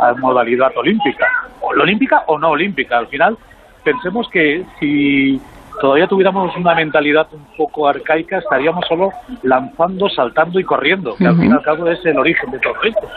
ah, 0.01 0.15
modalidad 0.19 0.73
olímpica, 0.77 1.27
o 1.61 1.69
olímpica 1.69 2.25
o 2.27 2.39
no 2.39 2.51
olímpica. 2.51 2.99
Al 2.99 3.09
final, 3.09 3.37
pensemos 3.83 4.29
que 4.31 4.65
si 4.81 5.41
todavía 5.81 6.07
tuviéramos 6.07 6.57
una 6.57 6.75
mentalidad 6.75 7.27
un 7.33 7.45
poco 7.57 7.87
arcaica, 7.87 8.39
estaríamos 8.39 8.87
solo 8.89 9.11
lanzando, 9.43 10.09
saltando 10.09 10.59
y 10.59 10.65
corriendo, 10.65 11.15
que 11.17 11.27
al 11.27 11.37
fin 11.37 11.51
y 11.51 11.53
al 11.53 11.63
cabo 11.63 11.89
es 11.89 12.05
el 12.07 12.19
origen 12.19 12.51
de 12.51 12.59
todo 12.59 12.75
esto. 12.85 13.09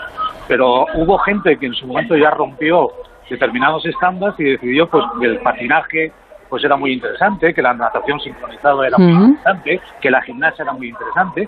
Pero 0.48 0.86
hubo 0.96 1.18
gente 1.20 1.58
que 1.58 1.68
en 1.68 1.74
su 1.74 1.88
momento 1.88 2.16
ya 2.18 2.32
rompió 2.32 2.92
determinados 3.30 3.86
estándares 3.86 4.40
y 4.40 4.44
decidió 4.44 4.88
pues 4.88 5.04
que 5.20 5.28
el 5.28 5.40
patinaje 5.40 6.12
pues 6.50 6.64
era 6.64 6.76
muy 6.76 6.94
interesante, 6.94 7.54
que 7.54 7.62
la 7.62 7.74
natación 7.74 8.20
sincronizada 8.20 8.88
era 8.88 8.98
muy 8.98 9.12
interesante, 9.12 9.82
que 10.02 10.12
la 10.12 10.22
gimnasia 10.22 10.64
era 10.64 10.74
muy 10.74 10.90
interesante 10.90 11.48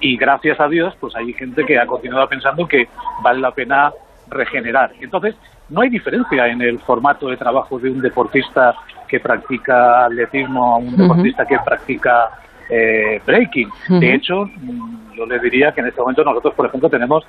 y 0.00 0.16
gracias 0.16 0.60
a 0.60 0.68
Dios 0.68 0.94
pues 1.00 1.14
hay 1.16 1.32
gente 1.32 1.64
que 1.64 1.78
ha 1.78 1.86
continuado 1.86 2.28
pensando 2.28 2.66
que 2.66 2.88
vale 3.22 3.40
la 3.40 3.50
pena 3.52 3.92
regenerar. 4.28 4.92
Entonces, 5.00 5.34
no 5.68 5.82
hay 5.82 5.90
diferencia 5.90 6.46
en 6.48 6.62
el 6.62 6.78
formato 6.80 7.28
de 7.28 7.36
trabajo 7.36 7.78
de 7.78 7.90
un 7.90 8.00
deportista 8.00 8.74
que 9.06 9.20
practica 9.20 10.04
atletismo 10.04 10.74
a 10.74 10.76
un 10.78 10.96
deportista 10.96 11.46
que 11.46 11.58
practica 11.64 12.30
eh, 12.68 13.20
breaking. 13.24 13.70
De 13.88 14.14
hecho, 14.14 14.44
mm, 14.44 15.14
yo 15.14 15.26
le 15.26 15.38
diría 15.40 15.72
que 15.72 15.80
en 15.80 15.88
este 15.88 16.00
momento 16.00 16.24
nosotros, 16.24 16.54
por 16.54 16.66
ejemplo, 16.66 16.88
tenemos 16.88 17.24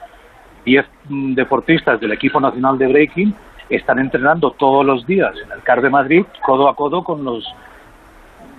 10 0.65 0.85
mm, 1.09 1.33
deportistas 1.33 1.99
del 1.99 2.11
equipo 2.11 2.39
nacional 2.39 2.77
de 2.77 2.87
breaking 2.87 3.33
están 3.69 3.99
entrenando 3.99 4.51
todos 4.51 4.85
los 4.85 5.05
días 5.05 5.33
en 5.43 5.51
el 5.51 5.61
CAR 5.61 5.81
de 5.81 5.89
Madrid, 5.89 6.25
codo 6.45 6.67
a 6.67 6.75
codo 6.75 7.03
con 7.03 7.23
los 7.23 7.45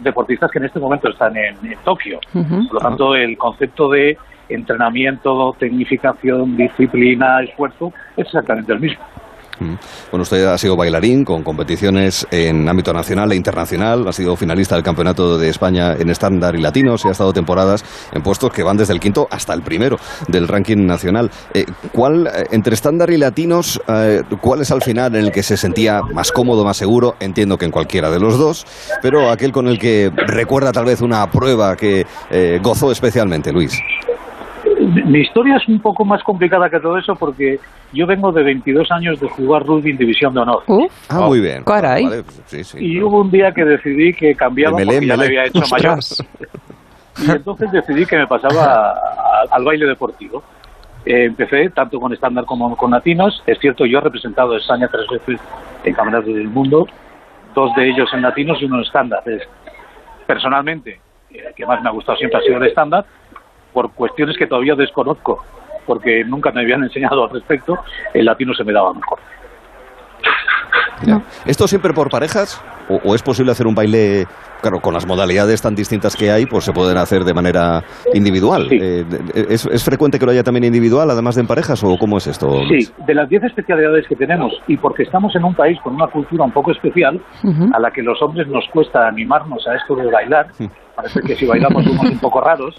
deportistas 0.01 0.51
que 0.51 0.59
en 0.59 0.65
este 0.65 0.79
momento 0.79 1.09
están 1.09 1.37
en, 1.37 1.57
en 1.65 1.79
Tokio. 1.85 2.21
Por 2.33 2.75
lo 2.75 2.81
tanto, 2.81 3.15
el 3.15 3.37
concepto 3.37 3.91
de 3.91 4.17
entrenamiento, 4.49 5.55
tecnificación, 5.59 6.57
disciplina, 6.57 7.43
esfuerzo 7.43 7.93
es 8.17 8.27
exactamente 8.27 8.73
el 8.73 8.81
mismo. 8.81 9.05
Bueno, 9.61 10.23
usted 10.23 10.47
ha 10.47 10.57
sido 10.57 10.77
bailarín 10.77 11.25
con 11.25 11.43
competiciones 11.43 12.27
en 12.31 12.69
ámbito 12.69 12.93
nacional 12.93 13.31
e 13.33 13.37
internacional, 13.37 14.09
ha 14.09 14.13
sido 14.13 14.35
finalista 14.35 14.75
del 14.75 14.85
Campeonato 14.85 15.37
de 15.37 15.49
España 15.51 15.93
en 15.99 16.09
estándar 16.09 16.57
y 16.57 16.63
latinos 16.63 17.05
y 17.05 17.09
ha 17.09 17.11
estado 17.13 17.33
temporadas 17.33 17.85
en 18.13 18.23
puestos 18.23 18.53
que 18.53 18.63
van 18.63 18.77
desde 18.77 18.95
el 18.95 19.01
quinto 19.01 19.29
hasta 19.31 19.53
el 19.53 19.63
primero 19.63 19.99
del 20.29 20.49
ranking 20.49 20.87
nacional. 20.87 21.31
Eh, 21.53 21.67
¿Cuál, 21.93 22.27
eh, 22.27 22.47
entre 22.53 22.75
estándar 22.75 23.11
y 23.11 23.19
latinos, 23.19 23.81
eh, 23.87 24.23
cuál 24.41 24.63
es 24.63 24.71
al 24.71 24.83
final 24.83 25.15
en 25.15 25.27
el 25.27 25.33
que 25.33 25.43
se 25.43 25.57
sentía 25.57 26.01
más 26.15 26.33
cómodo, 26.33 26.65
más 26.65 26.77
seguro? 26.77 27.17
Entiendo 27.21 27.59
que 27.59 27.67
en 27.67 27.71
cualquiera 27.71 28.11
de 28.11 28.19
los 28.19 28.39
dos, 28.39 28.67
pero 29.03 29.31
aquel 29.31 29.53
con 29.53 29.69
el 29.69 29.79
que 29.79 30.11
recuerda 30.27 30.73
tal 30.73 30.87
vez 30.87 31.03
una 31.03 31.31
prueba 31.31 31.77
que 31.77 32.07
gozó 32.63 32.91
especialmente, 32.91 33.53
Luis. 33.53 33.79
Mi 35.07 35.21
historia 35.21 35.57
es 35.57 35.69
un 35.69 35.81
poco 35.81 36.05
más 36.05 36.23
complicada 36.23 36.69
que 36.71 36.81
todo 36.81 36.97
eso 36.99 37.15
porque 37.17 37.59
yo 37.93 38.07
vengo 38.07 38.33
de 38.33 38.43
22 38.43 38.91
años 38.91 39.21
de 39.21 39.29
jugar 39.29 39.65
rugby 39.65 39.91
en 39.91 39.97
división 39.99 40.35
de 40.35 40.41
honor. 40.41 40.63
Ah, 41.09 41.21
muy 41.21 41.41
bien. 41.41 41.63
Caray. 41.65 42.05
Vale, 42.05 42.23
pues 42.23 42.43
sí, 42.47 42.65
sí. 42.65 42.79
Y 42.81 43.01
hubo 43.03 43.21
un 43.21 43.31
día 43.31 43.53
que 43.53 43.65
decidí 43.65 44.13
que 44.15 44.35
cambiaba 44.35 44.79
De 44.79 44.85
porque 44.87 45.07
ya 45.07 45.17
me 45.17 45.23
melé. 45.23 45.27
había 45.27 45.45
hecho 45.47 45.63
mayor. 45.71 45.99
Y 47.19 47.31
entonces 47.31 47.71
decidí 47.73 48.07
que 48.07 48.17
me 48.17 48.27
pasaba 48.27 48.91
a- 48.93 48.95
al 49.51 49.65
baile 49.65 49.87
deportivo. 49.87 50.43
Eh, 51.05 51.25
empecé 51.25 51.71
tanto 51.71 51.99
con 51.99 52.13
estándar 52.13 52.45
como 52.45 52.77
con 52.77 52.91
latinos. 52.91 53.43
Es 53.47 53.59
cierto, 53.59 53.87
yo 53.87 53.99
he 53.99 54.01
representado 54.01 54.53
a 54.55 54.59
España 54.59 54.89
tres 54.91 55.07
veces 55.11 55.41
en 55.85 55.95
campeonatos 55.95 56.35
del 56.35 56.49
mundo, 56.49 56.87
dos 57.55 57.75
de 57.75 57.89
ellos 57.91 58.09
en 58.13 58.23
latinos 58.23 58.59
y 58.61 58.67
uno 58.67 58.77
en 58.77 58.83
estándar. 58.85 59.23
Es- 59.27 59.49
Personalmente, 60.27 61.01
el 61.31 61.55
que 61.55 61.67
más 61.67 61.83
me 61.83 61.89
ha 61.89 61.93
gustado 61.93 62.17
siempre 62.19 62.39
ha 62.39 62.43
sido 62.43 62.59
el 62.59 62.67
estándar, 62.69 63.05
por 63.73 63.93
cuestiones 63.93 64.37
que 64.37 64.47
todavía 64.47 64.75
desconozco, 64.75 65.45
porque 65.87 66.25
nunca 66.25 66.51
me 66.53 66.63
habían 66.63 66.83
enseñado 66.83 67.25
al 67.25 67.31
respecto, 67.31 67.79
el 68.15 68.25
latino 68.25 68.55
se 68.55 68.65
me 68.65 68.73
daba 68.73 68.93
mejor. 68.95 69.19
Ya. 71.07 71.23
¿Esto 71.47 71.67
siempre 71.67 71.95
por 71.95 72.11
parejas? 72.11 72.63
¿O, 72.89 73.01
o 73.05 73.15
es 73.15 73.23
posible 73.23 73.53
hacer 73.53 73.67
un 73.67 73.75
baile, 73.75 74.27
claro, 74.61 74.81
con 74.81 74.93
las 74.93 75.07
modalidades 75.07 75.63
tan 75.63 75.75
distintas 75.75 76.15
que 76.17 76.31
hay, 76.31 76.45
pues 76.45 76.65
se 76.65 76.73
pueden 76.73 76.99
hacer 76.99 77.25
de 77.25 77.33
manera 77.33 77.83
individual? 78.13 78.69
Eh, 78.71 79.05
¿es, 79.49 79.65
es 79.67 79.85
frecuente 79.85 80.19
que 80.19 80.27
lo 80.27 80.33
haya 80.33 80.43
también 80.43 80.65
individual, 80.65 81.09
además 81.11 81.37
de 81.37 81.41
en 81.41 81.47
parejas, 81.47 81.83
o 81.85 81.97
cómo 81.99 82.19
es 82.19 82.27
esto? 82.27 82.61
Sí, 82.69 82.89
de 83.07 83.15
las 83.15 83.29
10 83.29 83.45
especialidades 83.45 84.07
que 84.09 84.17
tenemos 84.17 84.53
y 84.67 84.77
porque 84.77 85.05
estamos 85.05 85.35
en 85.37 85.45
un 85.45 85.55
país 85.55 85.79
con 85.83 85.95
una 85.95 86.09
cultura 86.09 86.45
un 86.45 86.53
poco 86.53 86.73
especial 86.73 87.21
a 87.73 87.79
la 87.79 87.91
que 87.91 88.03
los 88.03 88.21
hombres 88.21 88.47
nos 88.49 88.69
cuesta 88.69 89.09
animarnos 89.09 89.67
a 89.67 89.77
esto 89.77 89.97
de 89.97 90.11
bailar, 90.11 90.49
parece 90.95 91.21
que 91.23 91.35
si 91.35 91.47
bailamos 91.47 91.85
somos 91.85 92.11
un 92.11 92.19
poco 92.19 92.41
raros, 92.41 92.77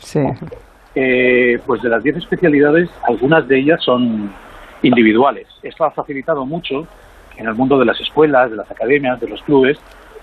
eh, 0.95 1.59
pues 1.65 1.81
de 1.81 1.89
las 1.89 2.03
10 2.03 2.17
especialidades 2.17 2.89
algunas 3.03 3.47
de 3.47 3.59
ellas 3.59 3.81
son 3.83 4.31
individuales. 4.81 5.47
Esto 5.63 5.85
ha 5.85 5.91
facilitado 5.91 6.45
mucho 6.45 6.87
en 7.37 7.47
el 7.47 7.53
mundo 7.53 7.79
de 7.79 7.85
las 7.85 7.99
escuelas, 7.99 8.51
de 8.51 8.57
las 8.57 8.69
academias, 8.69 9.19
de 9.19 9.27
los 9.27 9.41
clubes, 9.43 9.79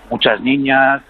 muchas 0.09 0.39
niñas, 0.41 1.01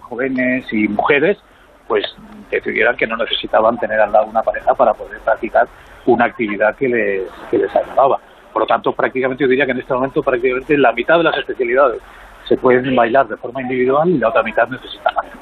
jóvenes 0.00 0.70
y 0.72 0.88
mujeres 0.88 1.38
pues 1.86 2.04
decidieran 2.50 2.96
que 2.96 3.06
no 3.06 3.16
necesitaban 3.16 3.78
tener 3.78 3.98
al 3.98 4.12
lado 4.12 4.26
una 4.26 4.42
pareja 4.42 4.74
para 4.74 4.92
poder 4.92 5.18
practicar 5.20 5.66
una 6.04 6.26
actividad 6.26 6.76
que 6.76 6.88
les, 6.88 7.22
que 7.50 7.58
les 7.58 7.74
agradaba. 7.74 8.18
Por 8.52 8.62
lo 8.62 8.66
tanto, 8.66 8.92
prácticamente 8.92 9.44
yo 9.44 9.48
diría 9.48 9.64
que 9.64 9.72
en 9.72 9.78
este 9.78 9.94
momento 9.94 10.22
prácticamente 10.22 10.76
la 10.76 10.92
mitad 10.92 11.16
de 11.16 11.24
las 11.24 11.36
especialidades 11.38 12.00
se 12.46 12.56
pueden 12.56 12.94
bailar 12.94 13.26
de 13.28 13.36
forma 13.36 13.62
individual 13.62 14.08
y 14.08 14.18
la 14.18 14.28
otra 14.28 14.42
mitad 14.42 14.68
necesita 14.68 15.10
pareja. 15.10 15.38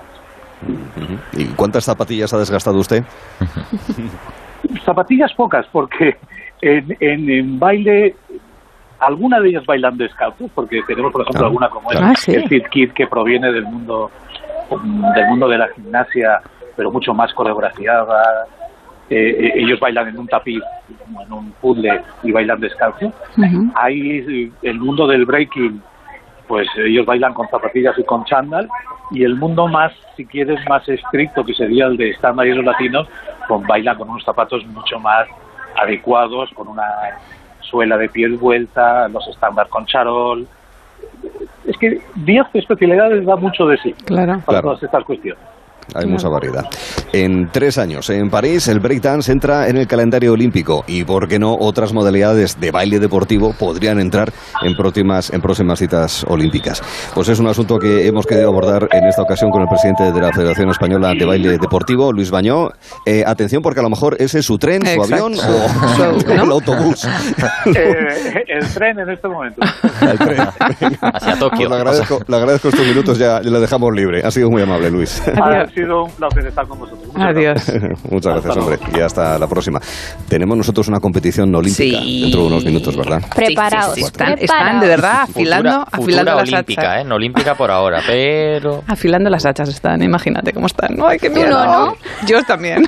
¿Y 1.32 1.44
cuántas 1.54 1.84
zapatillas 1.84 2.32
ha 2.32 2.38
desgastado 2.38 2.78
usted? 2.78 3.04
Zapatillas 4.84 5.32
pocas, 5.34 5.66
porque 5.70 6.16
en, 6.62 6.96
en, 7.00 7.30
en 7.30 7.58
baile 7.58 8.14
alguna 8.98 9.40
de 9.40 9.50
ellas 9.50 9.66
bailan 9.66 9.96
descalzos, 9.96 10.50
porque 10.54 10.82
tenemos, 10.86 11.12
por 11.12 11.22
ejemplo, 11.22 11.44
Ah, 11.44 11.46
alguna 11.48 11.68
como 11.68 11.90
es 11.90 11.98
claro. 11.98 12.12
Ah, 12.12 12.16
sí. 12.18 12.32
el 12.34 12.48
Fit 12.48 12.68
Kid, 12.68 12.90
que 12.92 13.06
proviene 13.06 13.52
del 13.52 13.64
mundo 13.64 14.10
del 15.14 15.26
mundo 15.28 15.46
de 15.48 15.58
la 15.58 15.68
gimnasia, 15.68 16.40
pero 16.76 16.90
mucho 16.90 17.14
más 17.14 17.32
coreografiada. 17.34 18.46
Eh, 19.08 19.36
eh, 19.38 19.52
ellos 19.54 19.78
bailan 19.78 20.08
en 20.08 20.18
un 20.18 20.26
tapiz, 20.26 20.60
en 21.24 21.32
un 21.32 21.52
puzzle, 21.60 22.02
y 22.24 22.32
bailan 22.32 22.58
descalzo. 22.58 23.12
Hay 23.76 24.18
eh, 24.18 24.50
el 24.62 24.80
mundo 24.80 25.06
del 25.06 25.24
breaking, 25.24 25.80
pues 26.48 26.68
ellos 26.76 27.04
bailan 27.06 27.34
con 27.34 27.48
zapatillas 27.48 27.98
y 27.98 28.04
con 28.04 28.24
chándal. 28.24 28.68
Y 29.10 29.24
el 29.24 29.36
mundo 29.36 29.68
más, 29.68 29.92
si 30.16 30.24
quieres, 30.26 30.58
más 30.68 30.88
estricto, 30.88 31.44
que 31.44 31.54
sería 31.54 31.86
el 31.86 31.96
de 31.96 32.10
estándar 32.10 32.46
y 32.46 32.54
los 32.54 32.64
latinos, 32.64 33.08
pues 33.48 33.66
bailan 33.66 33.96
con 33.96 34.10
unos 34.10 34.24
zapatos 34.24 34.64
mucho 34.66 34.98
más 34.98 35.26
adecuados, 35.76 36.50
con 36.54 36.68
una 36.68 36.84
suela 37.60 37.96
de 37.96 38.08
piel 38.08 38.36
vuelta, 38.36 39.08
los 39.08 39.26
estándar 39.28 39.68
con 39.68 39.86
charol. 39.86 40.46
Es 41.66 41.76
que 41.78 42.00
10 42.14 42.46
especialidades 42.54 43.24
da 43.26 43.36
mucho 43.36 43.66
de 43.66 43.76
sí 43.78 43.92
Claro. 44.04 44.34
para 44.44 44.60
Claro. 44.60 44.62
todas 44.68 44.82
estas 44.82 45.04
cuestiones. 45.04 45.42
Hay 45.94 46.06
mucha 46.06 46.28
variedad. 46.28 46.64
En 47.12 47.48
tres 47.50 47.78
años, 47.78 48.10
en 48.10 48.28
París, 48.28 48.68
el 48.68 48.80
breakdance 48.80 49.30
entra 49.30 49.68
en 49.68 49.76
el 49.76 49.86
calendario 49.86 50.32
olímpico 50.32 50.84
y, 50.86 51.04
¿por 51.04 51.28
qué 51.28 51.38
no, 51.38 51.56
otras 51.58 51.92
modalidades 51.92 52.58
de 52.60 52.70
baile 52.70 52.98
deportivo 52.98 53.54
podrían 53.58 54.00
entrar 54.00 54.32
en 54.62 54.74
próximas, 54.74 55.32
en 55.32 55.40
próximas 55.40 55.78
citas 55.78 56.24
olímpicas? 56.28 56.82
Pues 57.14 57.28
es 57.28 57.38
un 57.38 57.46
asunto 57.46 57.78
que 57.78 58.06
hemos 58.06 58.26
querido 58.26 58.48
abordar 58.48 58.88
en 58.92 59.04
esta 59.06 59.22
ocasión 59.22 59.50
con 59.50 59.62
el 59.62 59.68
presidente 59.68 60.12
de 60.12 60.20
la 60.20 60.32
Federación 60.32 60.70
Española 60.70 61.12
de 61.18 61.24
Baile 61.24 61.58
Deportivo, 61.58 62.12
Luis 62.12 62.30
Bañó. 62.30 62.70
Eh, 63.04 63.22
atención, 63.26 63.62
porque 63.62 63.80
a 63.80 63.82
lo 63.82 63.90
mejor 63.90 64.16
ese 64.18 64.40
es 64.40 64.46
su 64.46 64.58
tren, 64.58 64.84
su 64.84 64.90
Exacto. 64.90 65.14
avión 65.14 65.34
o 65.38 66.32
el 66.32 66.50
autobús. 66.50 67.06
Eh, 67.66 68.44
el 68.48 68.66
tren 68.72 68.98
en 68.98 69.10
este 69.10 69.28
momento. 69.28 69.60
El 70.00 70.18
tren. 70.18 70.38
Hacia 71.00 71.38
Tokio. 71.38 71.68
Pues 71.68 71.70
le, 71.70 71.76
agradezco, 71.76 72.20
le 72.26 72.36
agradezco 72.36 72.68
estos 72.68 72.86
minutos, 72.86 73.18
ya 73.18 73.40
le 73.40 73.58
dejamos 73.58 73.92
libre. 73.94 74.22
Ha 74.24 74.30
sido 74.30 74.50
muy 74.50 74.62
amable, 74.62 74.90
Luis. 74.90 75.22
Ha 75.42 75.66
sido 75.76 76.04
un 76.04 76.10
placer 76.12 76.46
estar 76.46 76.66
con 76.66 76.78
vosotros. 76.78 77.06
Muchas 77.06 77.28
Adiós. 77.36 77.72
Muchas 78.10 78.32
gracias, 78.32 78.56
hombre. 78.56 78.78
Y 78.96 79.00
hasta 79.00 79.38
la 79.38 79.46
próxima. 79.46 79.78
Tenemos 80.28 80.56
nosotros 80.56 80.88
una 80.88 81.00
competición 81.00 81.54
olímpica 81.54 82.00
Sí. 82.00 82.20
dentro 82.22 82.40
de 82.42 82.46
unos 82.46 82.64
minutos, 82.64 82.96
¿verdad? 82.96 83.20
Sí, 83.36 83.54
sí. 83.94 84.00
Están, 84.02 84.38
están 84.38 84.80
de 84.80 84.86
verdad 84.88 85.22
afilando, 85.22 85.70
Futura, 85.70 85.82
afilando 85.92 86.30
futura 86.30 86.34
las 86.34 86.52
olímpica, 86.52 86.82
hachas. 86.82 87.00
¿eh? 87.00 87.04
No 87.08 87.14
olímpica 87.16 87.54
por 87.54 87.70
ahora, 87.70 88.00
pero... 88.06 88.82
Afilando 88.88 89.28
las 89.30 89.44
hachas 89.44 89.68
están, 89.68 90.02
imagínate 90.02 90.52
cómo 90.52 90.66
están. 90.66 90.96
Ay, 91.06 91.18
qué 91.18 91.28
Tú 91.28 91.34
miedo. 91.36 91.50
no, 91.50 91.86
¿no? 91.86 91.94
Yo 92.26 92.42
también. 92.44 92.86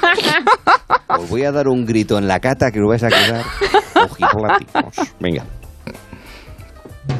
Os 1.08 1.28
voy 1.28 1.44
a 1.44 1.52
dar 1.52 1.68
un 1.68 1.84
grito 1.84 2.16
en 2.18 2.26
la 2.26 2.40
cata 2.40 2.70
que 2.70 2.80
os 2.80 2.88
vais 2.88 3.02
a 3.04 3.08
quedar 3.08 3.42
ojipláticos. 4.10 5.06
Venga. 5.20 5.44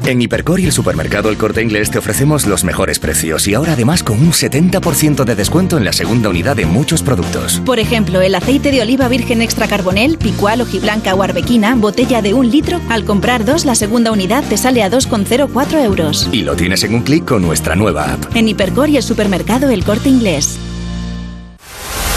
En 0.05 0.21
Hipercor 0.21 0.59
y 0.59 0.65
el 0.65 0.71
supermercado 0.71 1.29
El 1.29 1.37
Corte 1.37 1.61
Inglés 1.61 1.91
te 1.91 1.97
ofrecemos 1.97 2.47
los 2.47 2.63
mejores 2.63 2.99
precios 2.99 3.47
y 3.47 3.53
ahora 3.53 3.73
además 3.73 4.03
con 4.03 4.19
un 4.19 4.31
70% 4.31 5.23
de 5.23 5.35
descuento 5.35 5.77
en 5.77 5.85
la 5.85 5.93
segunda 5.93 6.29
unidad 6.29 6.55
de 6.55 6.65
muchos 6.65 7.03
productos. 7.03 7.61
Por 7.65 7.79
ejemplo, 7.79 8.21
el 8.21 8.35
aceite 8.35 8.71
de 8.71 8.81
oliva 8.81 9.07
virgen 9.07 9.41
extra 9.41 9.67
carbonel, 9.67 10.17
picual, 10.17 10.61
hojiblanca 10.61 11.13
o 11.15 11.23
arbequina, 11.23 11.75
botella 11.75 12.21
de 12.21 12.33
un 12.33 12.49
litro, 12.49 12.79
al 12.89 13.05
comprar 13.05 13.45
dos, 13.45 13.65
la 13.65 13.75
segunda 13.75 14.11
unidad 14.11 14.43
te 14.43 14.57
sale 14.57 14.83
a 14.83 14.89
2,04 14.89 15.83
euros. 15.83 16.29
Y 16.31 16.41
lo 16.41 16.55
tienes 16.55 16.83
en 16.83 16.95
un 16.95 17.01
clic 17.01 17.25
con 17.25 17.41
nuestra 17.41 17.75
nueva 17.75 18.13
app. 18.13 18.35
En 18.35 18.47
Hipercor 18.47 18.89
y 18.89 18.97
el 18.97 19.03
supermercado 19.03 19.69
El 19.69 19.83
Corte 19.83 20.09
Inglés. 20.09 20.59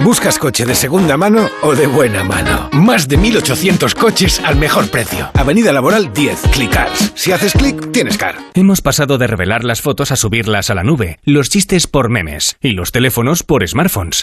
¿Buscas 0.00 0.38
coche 0.38 0.64
de 0.64 0.74
segunda 0.74 1.16
mano 1.16 1.48
o 1.62 1.74
de 1.74 1.86
buena 1.86 2.22
mano? 2.22 2.70
Más 2.72 3.08
de 3.08 3.16
1800 3.16 3.94
coches 3.94 4.40
al 4.44 4.56
mejor 4.56 4.90
precio. 4.90 5.30
Avenida 5.34 5.72
Laboral 5.72 6.12
10, 6.12 6.42
Click 6.52 6.72
Cars. 6.72 7.12
Si 7.14 7.32
haces 7.32 7.52
clic, 7.52 7.90
tienes 7.90 8.16
car. 8.16 8.36
Hemos 8.54 8.80
pasado 8.80 9.18
de 9.18 9.26
revelar 9.26 9.64
las 9.64 9.82
fotos 9.82 10.12
a 10.12 10.16
subirlas 10.16 10.70
a 10.70 10.74
la 10.74 10.84
nube, 10.84 11.18
los 11.24 11.50
chistes 11.50 11.86
por 11.86 12.10
memes 12.10 12.56
y 12.60 12.72
los 12.72 12.92
teléfonos 12.92 13.42
por 13.42 13.66
smartphones. 13.66 14.22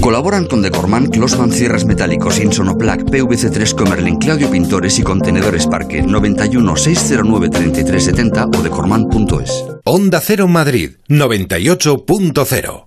Colaboran 0.00 0.46
con 0.46 0.60
Decorman, 0.60 1.06
Closman 1.06 1.50
Cierres 1.50 1.86
Metálicos, 1.86 2.38
Insonoplac, 2.38 3.04
PVC3 3.04 3.74
Comerlin, 3.74 4.16
Claudio 4.16 4.50
Pintores 4.50 4.98
y 4.98 5.02
Contenedores 5.02 5.66
Parque 5.66 6.02
91 6.02 6.76
609 6.76 7.48
3370 7.48 8.46
o 8.46 8.62
decorman.es. 8.62 9.64
Onda 9.84 10.20
Cero 10.20 10.46
Madrid 10.46 10.90
98.0 11.08 12.84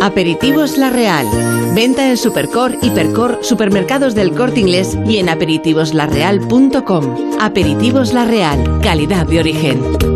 Aperitivos 0.00 0.78
La 0.78 0.90
Real. 0.90 1.26
Venta 1.74 2.08
en 2.08 2.16
Supercor, 2.16 2.76
Hipercor, 2.82 3.40
Supermercados 3.42 4.14
del 4.14 4.32
Corte 4.32 4.60
Inglés 4.60 4.96
y 5.06 5.18
en 5.18 5.28
aperitivoslarreal.com. 5.28 7.36
Aperitivos 7.40 8.12
La 8.12 8.24
Real. 8.24 8.80
Calidad 8.82 9.26
de 9.26 9.40
origen. 9.40 10.15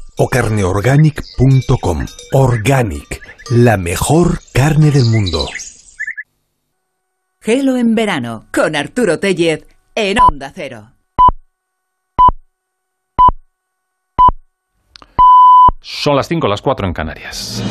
o 0.23 0.29
carneorganic.com. 0.29 2.05
Organic, 2.33 3.21
la 3.49 3.75
mejor 3.77 4.39
carne 4.53 4.91
del 4.91 5.05
mundo. 5.05 5.47
Gelo 7.39 7.75
en 7.75 7.95
verano 7.95 8.45
con 8.53 8.75
Arturo 8.75 9.17
Tellez 9.17 9.65
en 9.95 10.19
Onda 10.19 10.51
Cero. 10.53 10.91
Son 15.79 16.15
las 16.15 16.27
5, 16.27 16.47
las 16.47 16.61
4 16.61 16.85
en 16.85 16.93
Canarias. 16.93 17.63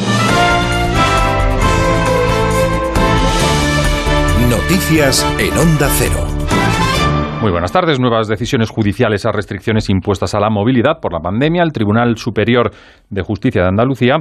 Noticias 4.48 5.24
en 5.38 5.56
Onda 5.56 5.88
Cero. 5.96 6.29
Muy 7.40 7.52
buenas 7.52 7.72
tardes. 7.72 7.98
Nuevas 7.98 8.28
decisiones 8.28 8.68
judiciales 8.68 9.24
a 9.24 9.32
restricciones 9.32 9.88
impuestas 9.88 10.34
a 10.34 10.40
la 10.40 10.50
movilidad 10.50 11.00
por 11.00 11.14
la 11.14 11.20
pandemia. 11.20 11.62
El 11.62 11.72
Tribunal 11.72 12.18
Superior 12.18 12.70
de 13.08 13.22
Justicia 13.22 13.62
de 13.62 13.68
Andalucía 13.68 14.16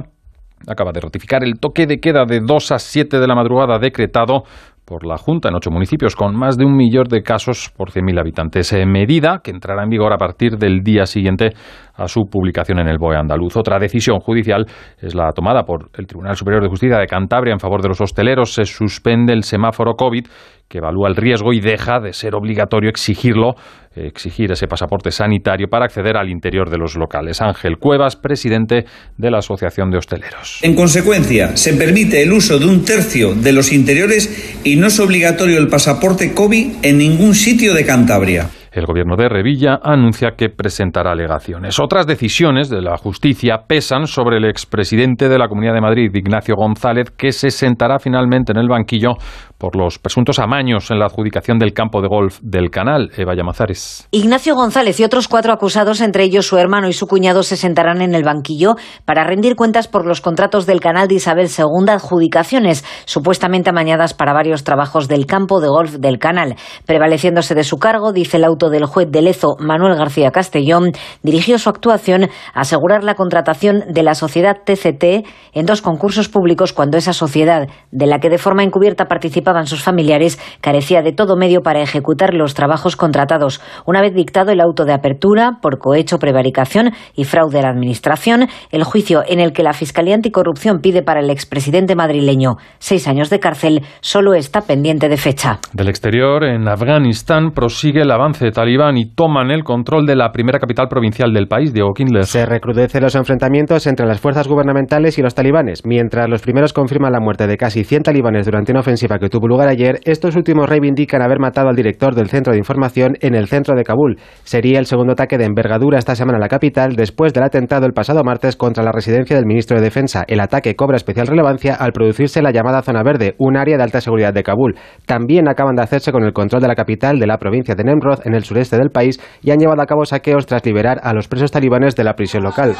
acaba 0.66 0.92
de 0.92 1.00
ratificar 1.00 1.44
el 1.44 1.60
toque 1.60 1.86
de 1.86 2.00
queda 2.00 2.24
de 2.24 2.40
2 2.40 2.72
a 2.72 2.78
7 2.78 3.20
de 3.20 3.26
la 3.26 3.34
madrugada 3.34 3.78
decretado 3.78 4.44
por 4.86 5.06
la 5.06 5.18
Junta 5.18 5.50
en 5.50 5.54
ocho 5.54 5.70
municipios 5.70 6.16
con 6.16 6.34
más 6.34 6.56
de 6.56 6.64
un 6.64 6.74
millón 6.74 7.08
de 7.08 7.22
casos 7.22 7.70
por 7.76 7.90
100.000 7.90 8.18
habitantes. 8.18 8.74
Medida 8.86 9.40
que 9.44 9.50
entrará 9.50 9.82
en 9.82 9.90
vigor 9.90 10.14
a 10.14 10.16
partir 10.16 10.56
del 10.56 10.82
día 10.82 11.04
siguiente 11.04 11.52
a 12.00 12.08
su 12.08 12.24
publicación 12.24 12.78
en 12.78 12.88
el 12.88 12.98
BOE 12.98 13.16
andaluz. 13.16 13.56
Otra 13.56 13.78
decisión 13.78 14.18
judicial 14.20 14.64
es 15.00 15.14
la 15.14 15.30
tomada 15.32 15.64
por 15.64 15.90
el 15.96 16.06
Tribunal 16.06 16.36
Superior 16.36 16.62
de 16.62 16.68
Justicia 16.68 16.98
de 16.98 17.06
Cantabria 17.06 17.52
en 17.52 17.60
favor 17.60 17.82
de 17.82 17.88
los 17.88 18.00
hosteleros. 18.00 18.54
Se 18.54 18.64
suspende 18.64 19.32
el 19.32 19.44
semáforo 19.44 19.94
COVID 19.94 20.26
que 20.68 20.78
evalúa 20.78 21.08
el 21.08 21.16
riesgo 21.16 21.52
y 21.52 21.60
deja 21.60 21.98
de 21.98 22.12
ser 22.12 22.36
obligatorio 22.36 22.88
exigirlo, 22.88 23.54
exigir 23.96 24.52
ese 24.52 24.68
pasaporte 24.68 25.10
sanitario 25.10 25.66
para 25.68 25.84
acceder 25.84 26.16
al 26.16 26.30
interior 26.30 26.70
de 26.70 26.78
los 26.78 26.96
locales. 26.96 27.42
Ángel 27.42 27.76
Cuevas, 27.78 28.14
presidente 28.14 28.84
de 29.18 29.30
la 29.32 29.38
Asociación 29.38 29.90
de 29.90 29.98
Hosteleros. 29.98 30.60
En 30.62 30.76
consecuencia, 30.76 31.56
se 31.56 31.74
permite 31.74 32.22
el 32.22 32.32
uso 32.32 32.58
de 32.60 32.66
un 32.66 32.84
tercio 32.84 33.34
de 33.34 33.52
los 33.52 33.72
interiores 33.72 34.60
y 34.62 34.76
no 34.76 34.86
es 34.86 35.00
obligatorio 35.00 35.58
el 35.58 35.66
pasaporte 35.66 36.32
COVID 36.34 36.84
en 36.84 36.98
ningún 36.98 37.34
sitio 37.34 37.74
de 37.74 37.84
Cantabria. 37.84 38.48
El 38.72 38.86
gobierno 38.86 39.16
de 39.16 39.28
Revilla 39.28 39.80
anuncia 39.82 40.36
que 40.36 40.48
presentará 40.48 41.10
alegaciones. 41.10 41.80
Otras 41.80 42.06
decisiones 42.06 42.70
de 42.70 42.80
la 42.80 42.96
justicia 42.96 43.64
pesan 43.66 44.06
sobre 44.06 44.36
el 44.36 44.44
expresidente 44.44 45.28
de 45.28 45.38
la 45.38 45.48
Comunidad 45.48 45.74
de 45.74 45.80
Madrid, 45.80 46.14
Ignacio 46.14 46.54
González, 46.54 47.10
que 47.10 47.32
se 47.32 47.50
sentará 47.50 47.98
finalmente 47.98 48.52
en 48.52 48.58
el 48.58 48.68
banquillo 48.68 49.14
por 49.60 49.76
los 49.76 49.98
presuntos 49.98 50.38
amaños 50.38 50.90
en 50.90 50.98
la 50.98 51.04
adjudicación 51.04 51.58
del 51.58 51.74
campo 51.74 52.00
de 52.00 52.08
golf 52.08 52.40
del 52.42 52.70
canal. 52.70 53.10
Eva 53.16 53.34
Llamazares. 53.36 54.08
Ignacio 54.10 54.54
González 54.56 54.98
y 54.98 55.04
otros 55.04 55.28
cuatro 55.28 55.52
acusados, 55.52 56.00
entre 56.00 56.24
ellos 56.24 56.46
su 56.46 56.56
hermano 56.56 56.88
y 56.88 56.94
su 56.94 57.06
cuñado, 57.06 57.42
se 57.42 57.58
sentarán 57.58 58.00
en 58.00 58.14
el 58.14 58.24
banquillo 58.24 58.76
para 59.04 59.22
rendir 59.24 59.54
cuentas 59.56 59.86
por 59.86 60.06
los 60.06 60.22
contratos 60.22 60.64
del 60.64 60.80
canal 60.80 61.06
de 61.08 61.16
Isabel 61.16 61.46
II, 61.46 61.90
adjudicaciones 61.90 62.84
supuestamente 63.04 63.68
amañadas 63.70 64.14
para 64.14 64.32
varios 64.32 64.64
trabajos 64.64 65.08
del 65.08 65.26
campo 65.26 65.60
de 65.60 65.68
golf 65.68 65.96
del 65.96 66.18
canal. 66.18 66.56
Prevaleciéndose 66.86 67.54
de 67.54 67.64
su 67.64 67.76
cargo, 67.76 68.12
dice 68.12 68.38
el 68.38 68.44
auto 68.44 68.70
del 68.70 68.86
juez 68.86 69.10
de 69.10 69.20
Lezo, 69.20 69.56
Manuel 69.60 69.96
García 69.96 70.30
Castellón, 70.30 70.92
dirigió 71.22 71.58
su 71.58 71.68
actuación 71.68 72.30
a 72.54 72.60
asegurar 72.60 73.04
la 73.04 73.14
contratación 73.14 73.84
de 73.92 74.02
la 74.02 74.14
sociedad 74.14 74.56
TCT 74.64 75.26
en 75.52 75.66
dos 75.66 75.82
concursos 75.82 76.30
públicos 76.30 76.72
cuando 76.72 76.96
esa 76.96 77.12
sociedad, 77.12 77.68
de 77.90 78.06
la 78.06 78.20
que 78.20 78.30
de 78.30 78.38
forma 78.38 78.62
encubierta 78.62 79.04
participa 79.04 79.49
sus 79.66 79.82
familiares, 79.82 80.38
carecía 80.60 81.02
de 81.02 81.12
todo 81.12 81.36
medio 81.36 81.62
para 81.62 81.82
ejecutar 81.82 82.34
los 82.34 82.54
trabajos 82.54 82.96
contratados. 82.96 83.60
Una 83.86 84.00
vez 84.00 84.14
dictado 84.14 84.52
el 84.52 84.60
auto 84.60 84.84
de 84.84 84.92
apertura 84.92 85.58
por 85.60 85.78
cohecho, 85.78 86.18
prevaricación 86.18 86.92
y 87.14 87.24
fraude 87.24 87.58
a 87.58 87.62
la 87.62 87.70
Administración, 87.70 88.48
el 88.70 88.84
juicio 88.84 89.22
en 89.26 89.40
el 89.40 89.52
que 89.52 89.62
la 89.62 89.72
Fiscalía 89.72 90.14
Anticorrupción 90.14 90.80
pide 90.80 91.02
para 91.02 91.20
el 91.20 91.30
expresidente 91.30 91.94
madrileño 91.94 92.56
seis 92.78 93.08
años 93.08 93.30
de 93.30 93.40
cárcel 93.40 93.82
solo 94.00 94.34
está 94.34 94.62
pendiente 94.62 95.08
de 95.08 95.16
fecha. 95.16 95.58
Del 95.72 95.88
exterior, 95.88 96.44
en 96.44 96.68
Afganistán 96.68 97.52
prosigue 97.52 98.02
el 98.02 98.10
avance 98.10 98.44
de 98.44 98.52
talibán 98.52 98.96
y 98.96 99.06
toman 99.06 99.50
el 99.50 99.64
control 99.64 100.06
de 100.06 100.16
la 100.16 100.32
primera 100.32 100.58
capital 100.58 100.88
provincial 100.88 101.32
del 101.32 101.48
país, 101.48 101.72
Diego 101.72 101.92
Kindler. 101.92 102.24
Se 102.24 102.46
recrudecen 102.46 103.02
los 103.02 103.14
enfrentamientos 103.14 103.86
entre 103.86 104.06
las 104.06 104.20
fuerzas 104.20 104.48
gubernamentales 104.48 105.18
y 105.18 105.22
los 105.22 105.34
talibanes. 105.34 105.82
Mientras 105.84 106.28
los 106.28 106.42
primeros 106.42 106.72
confirman 106.72 107.12
la 107.12 107.20
muerte 107.20 107.46
de 107.46 107.56
casi 107.56 107.84
100 107.84 108.02
talibanes 108.02 108.46
durante 108.46 108.72
una 108.72 108.80
ofensiva 108.80 109.18
que 109.18 109.28
tuvo 109.28 109.39
lugar 109.48 109.68
ayer, 109.68 110.00
estos 110.04 110.36
últimos 110.36 110.68
reivindican 110.68 111.22
haber 111.22 111.38
matado 111.38 111.68
al 111.68 111.76
director 111.76 112.14
del 112.14 112.28
centro 112.28 112.52
de 112.52 112.58
información 112.58 113.16
en 113.20 113.34
el 113.34 113.48
centro 113.48 113.74
de 113.74 113.84
Kabul. 113.84 114.18
Sería 114.44 114.78
el 114.78 114.86
segundo 114.86 115.12
ataque 115.12 115.38
de 115.38 115.44
envergadura 115.44 115.98
esta 115.98 116.14
semana 116.14 116.36
en 116.36 116.42
la 116.42 116.48
capital 116.48 116.96
después 116.96 117.32
del 117.32 117.44
atentado 117.44 117.86
el 117.86 117.92
pasado 117.92 118.22
martes 118.24 118.56
contra 118.56 118.84
la 118.84 118.92
residencia 118.92 119.36
del 119.36 119.46
ministro 119.46 119.76
de 119.76 119.82
Defensa. 119.82 120.24
El 120.26 120.40
ataque 120.40 120.76
cobra 120.76 120.96
especial 120.96 121.26
relevancia 121.26 121.74
al 121.74 121.92
producirse 121.92 122.42
la 122.42 122.50
llamada 122.50 122.82
Zona 122.82 123.02
Verde, 123.02 123.34
un 123.38 123.56
área 123.56 123.76
de 123.76 123.82
alta 123.82 124.00
seguridad 124.00 124.32
de 124.32 124.42
Kabul. 124.42 124.76
También 125.06 125.48
acaban 125.48 125.76
de 125.76 125.82
hacerse 125.82 126.12
con 126.12 126.24
el 126.24 126.32
control 126.32 126.62
de 126.62 126.68
la 126.68 126.74
capital 126.74 127.18
de 127.18 127.26
la 127.26 127.38
provincia 127.38 127.74
de 127.74 127.84
Nemrod 127.84 128.26
en 128.26 128.34
el 128.34 128.44
sureste 128.44 128.76
del 128.76 128.90
país 128.90 129.20
y 129.42 129.50
han 129.50 129.58
llevado 129.58 129.82
a 129.82 129.86
cabo 129.86 130.04
saqueos 130.04 130.46
tras 130.46 130.64
liberar 130.64 131.00
a 131.02 131.12
los 131.12 131.28
presos 131.28 131.50
talibanes 131.50 131.96
de 131.96 132.04
la 132.04 132.14
prisión 132.14 132.42
local. 132.42 132.74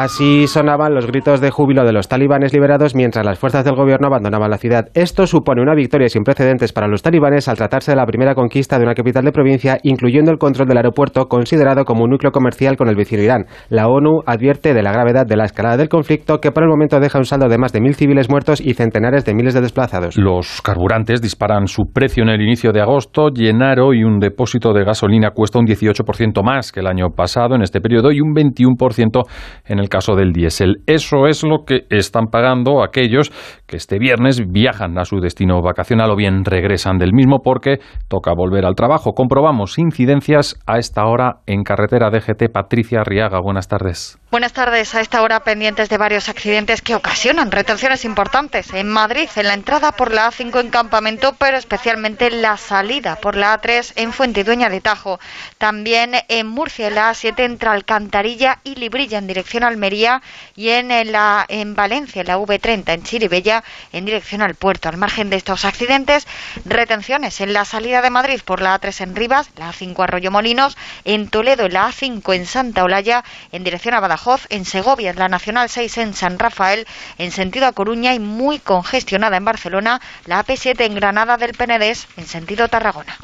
Así 0.00 0.46
sonaban 0.46 0.94
los 0.94 1.08
gritos 1.08 1.40
de 1.40 1.50
júbilo 1.50 1.84
de 1.84 1.92
los 1.92 2.06
talibanes 2.06 2.52
liberados 2.52 2.94
mientras 2.94 3.26
las 3.26 3.36
fuerzas 3.36 3.64
del 3.64 3.74
gobierno 3.74 4.06
abandonaban 4.06 4.48
la 4.48 4.56
ciudad. 4.56 4.90
Esto 4.94 5.26
supone 5.26 5.60
una 5.60 5.74
victoria 5.74 6.08
sin 6.08 6.22
precedentes 6.22 6.72
para 6.72 6.86
los 6.86 7.02
talibanes 7.02 7.48
al 7.48 7.56
tratarse 7.56 7.90
de 7.90 7.96
la 7.96 8.06
primera 8.06 8.36
conquista 8.36 8.78
de 8.78 8.84
una 8.84 8.94
capital 8.94 9.24
de 9.24 9.32
provincia, 9.32 9.80
incluyendo 9.82 10.30
el 10.30 10.38
control 10.38 10.68
del 10.68 10.76
aeropuerto, 10.76 11.26
considerado 11.26 11.84
como 11.84 12.04
un 12.04 12.10
núcleo 12.10 12.30
comercial 12.30 12.76
con 12.76 12.88
el 12.88 12.94
vecino 12.94 13.24
Irán. 13.24 13.46
La 13.70 13.88
ONU 13.88 14.20
advierte 14.24 14.72
de 14.72 14.84
la 14.84 14.92
gravedad 14.92 15.26
de 15.26 15.34
la 15.34 15.46
escalada 15.46 15.76
del 15.76 15.88
conflicto, 15.88 16.38
que 16.38 16.52
por 16.52 16.62
el 16.62 16.68
momento 16.68 17.00
deja 17.00 17.18
un 17.18 17.24
saldo 17.24 17.48
de 17.48 17.58
más 17.58 17.72
de 17.72 17.80
mil 17.80 17.96
civiles 17.96 18.30
muertos 18.30 18.60
y 18.60 18.74
centenares 18.74 19.24
de 19.24 19.34
miles 19.34 19.54
de 19.54 19.62
desplazados. 19.62 20.16
Los 20.16 20.62
carburantes 20.62 21.20
disparan 21.20 21.66
su 21.66 21.86
precio 21.92 22.22
en 22.22 22.28
el 22.28 22.40
inicio 22.40 22.70
de 22.70 22.82
agosto. 22.82 23.30
Llenar 23.30 23.80
hoy 23.80 24.04
un 24.04 24.20
depósito 24.20 24.72
de 24.72 24.84
gasolina 24.84 25.32
cuesta 25.32 25.58
un 25.58 25.66
18% 25.66 26.44
más 26.44 26.70
que 26.70 26.78
el 26.78 26.86
año 26.86 27.08
pasado 27.16 27.56
en 27.56 27.62
este 27.62 27.80
periodo 27.80 28.12
y 28.12 28.20
un 28.20 28.32
21% 28.32 29.24
en 29.66 29.80
el 29.80 29.87
caso 29.88 30.14
del 30.14 30.32
diésel. 30.32 30.82
Eso 30.86 31.26
es 31.26 31.44
lo 31.44 31.64
que 31.64 31.86
están 31.90 32.26
pagando 32.26 32.82
aquellos 32.82 33.30
que 33.66 33.76
este 33.76 33.98
viernes 33.98 34.42
viajan 34.50 34.98
a 34.98 35.04
su 35.04 35.20
destino 35.20 35.60
vacacional 35.62 36.10
o 36.10 36.16
bien 36.16 36.44
regresan 36.44 36.98
del 36.98 37.12
mismo 37.12 37.40
porque 37.42 37.78
toca 38.08 38.32
volver 38.34 38.64
al 38.64 38.74
trabajo. 38.74 39.12
Comprobamos 39.12 39.78
incidencias 39.78 40.58
a 40.66 40.78
esta 40.78 41.04
hora 41.06 41.40
en 41.46 41.62
carretera 41.62 42.10
DGT. 42.10 42.52
Patricia 42.52 43.02
Riaga, 43.04 43.40
buenas 43.40 43.68
tardes. 43.68 44.18
Buenas 44.30 44.52
tardes. 44.52 44.94
A 44.94 45.00
esta 45.00 45.22
hora 45.22 45.42
pendientes 45.42 45.88
de 45.88 45.96
varios 45.96 46.28
accidentes 46.28 46.82
que 46.82 46.94
ocasionan 46.94 47.50
retenciones 47.50 48.04
importantes 48.04 48.74
en 48.74 48.86
Madrid, 48.86 49.26
en 49.36 49.46
la 49.46 49.54
entrada 49.54 49.92
por 49.92 50.12
la 50.12 50.30
A5 50.30 50.60
en 50.60 50.68
Campamento, 50.68 51.34
pero 51.38 51.56
especialmente 51.56 52.26
en 52.26 52.42
la 52.42 52.58
salida 52.58 53.16
por 53.16 53.36
la 53.36 53.58
A3 53.58 53.94
en 53.96 54.12
Fuente 54.12 54.44
Dueña 54.44 54.68
de 54.68 54.82
Tajo. 54.82 55.18
También 55.56 56.12
en 56.28 56.46
Murcia, 56.46 56.88
en 56.88 56.96
la 56.96 57.10
A7 57.10 57.42
entre 57.42 57.70
Alcantarilla 57.70 58.58
y 58.64 58.74
Librilla 58.74 59.16
en 59.16 59.28
dirección 59.28 59.64
a 59.64 59.68
Almería 59.68 60.20
y 60.54 60.68
en, 60.68 60.88
la, 61.10 61.46
en 61.48 61.74
Valencia, 61.74 62.20
en 62.20 62.26
la 62.26 62.36
V30 62.36 62.92
en 62.92 63.04
Chiribella 63.04 63.64
en 63.94 64.04
dirección 64.04 64.42
al 64.42 64.56
puerto. 64.56 64.90
Al 64.90 64.98
margen 64.98 65.30
de 65.30 65.36
estos 65.36 65.64
accidentes, 65.64 66.26
retenciones 66.66 67.40
en 67.40 67.54
la 67.54 67.64
salida 67.64 68.02
de 68.02 68.10
Madrid 68.10 68.42
por 68.44 68.60
la 68.60 68.78
A3 68.78 69.04
en 69.04 69.16
Rivas, 69.16 69.48
la 69.56 69.72
A5 69.72 70.04
Arroyo 70.04 70.30
Molinos, 70.30 70.76
en 71.06 71.30
Toledo, 71.30 71.64
en 71.64 71.72
la 71.72 71.88
A5 71.88 72.34
en 72.34 72.44
Santa 72.44 72.84
Olalla, 72.84 73.24
en 73.52 73.64
dirección 73.64 73.94
a 73.94 74.00
Badajoz, 74.00 74.17
en 74.50 74.64
Segovia, 74.64 75.12
la 75.14 75.28
Nacional 75.28 75.68
6 75.68 75.98
en 75.98 76.14
San 76.14 76.38
Rafael, 76.38 76.86
en 77.18 77.30
sentido 77.30 77.66
a 77.66 77.72
Coruña 77.72 78.14
y 78.14 78.18
muy 78.18 78.58
congestionada 78.58 79.36
en 79.36 79.44
Barcelona, 79.44 80.00
la 80.26 80.44
AP7 80.44 80.80
en 80.80 80.94
Granada 80.94 81.36
del 81.36 81.52
Penedés, 81.52 82.08
en 82.16 82.26
sentido 82.26 82.68
Tarragona. 82.68 83.16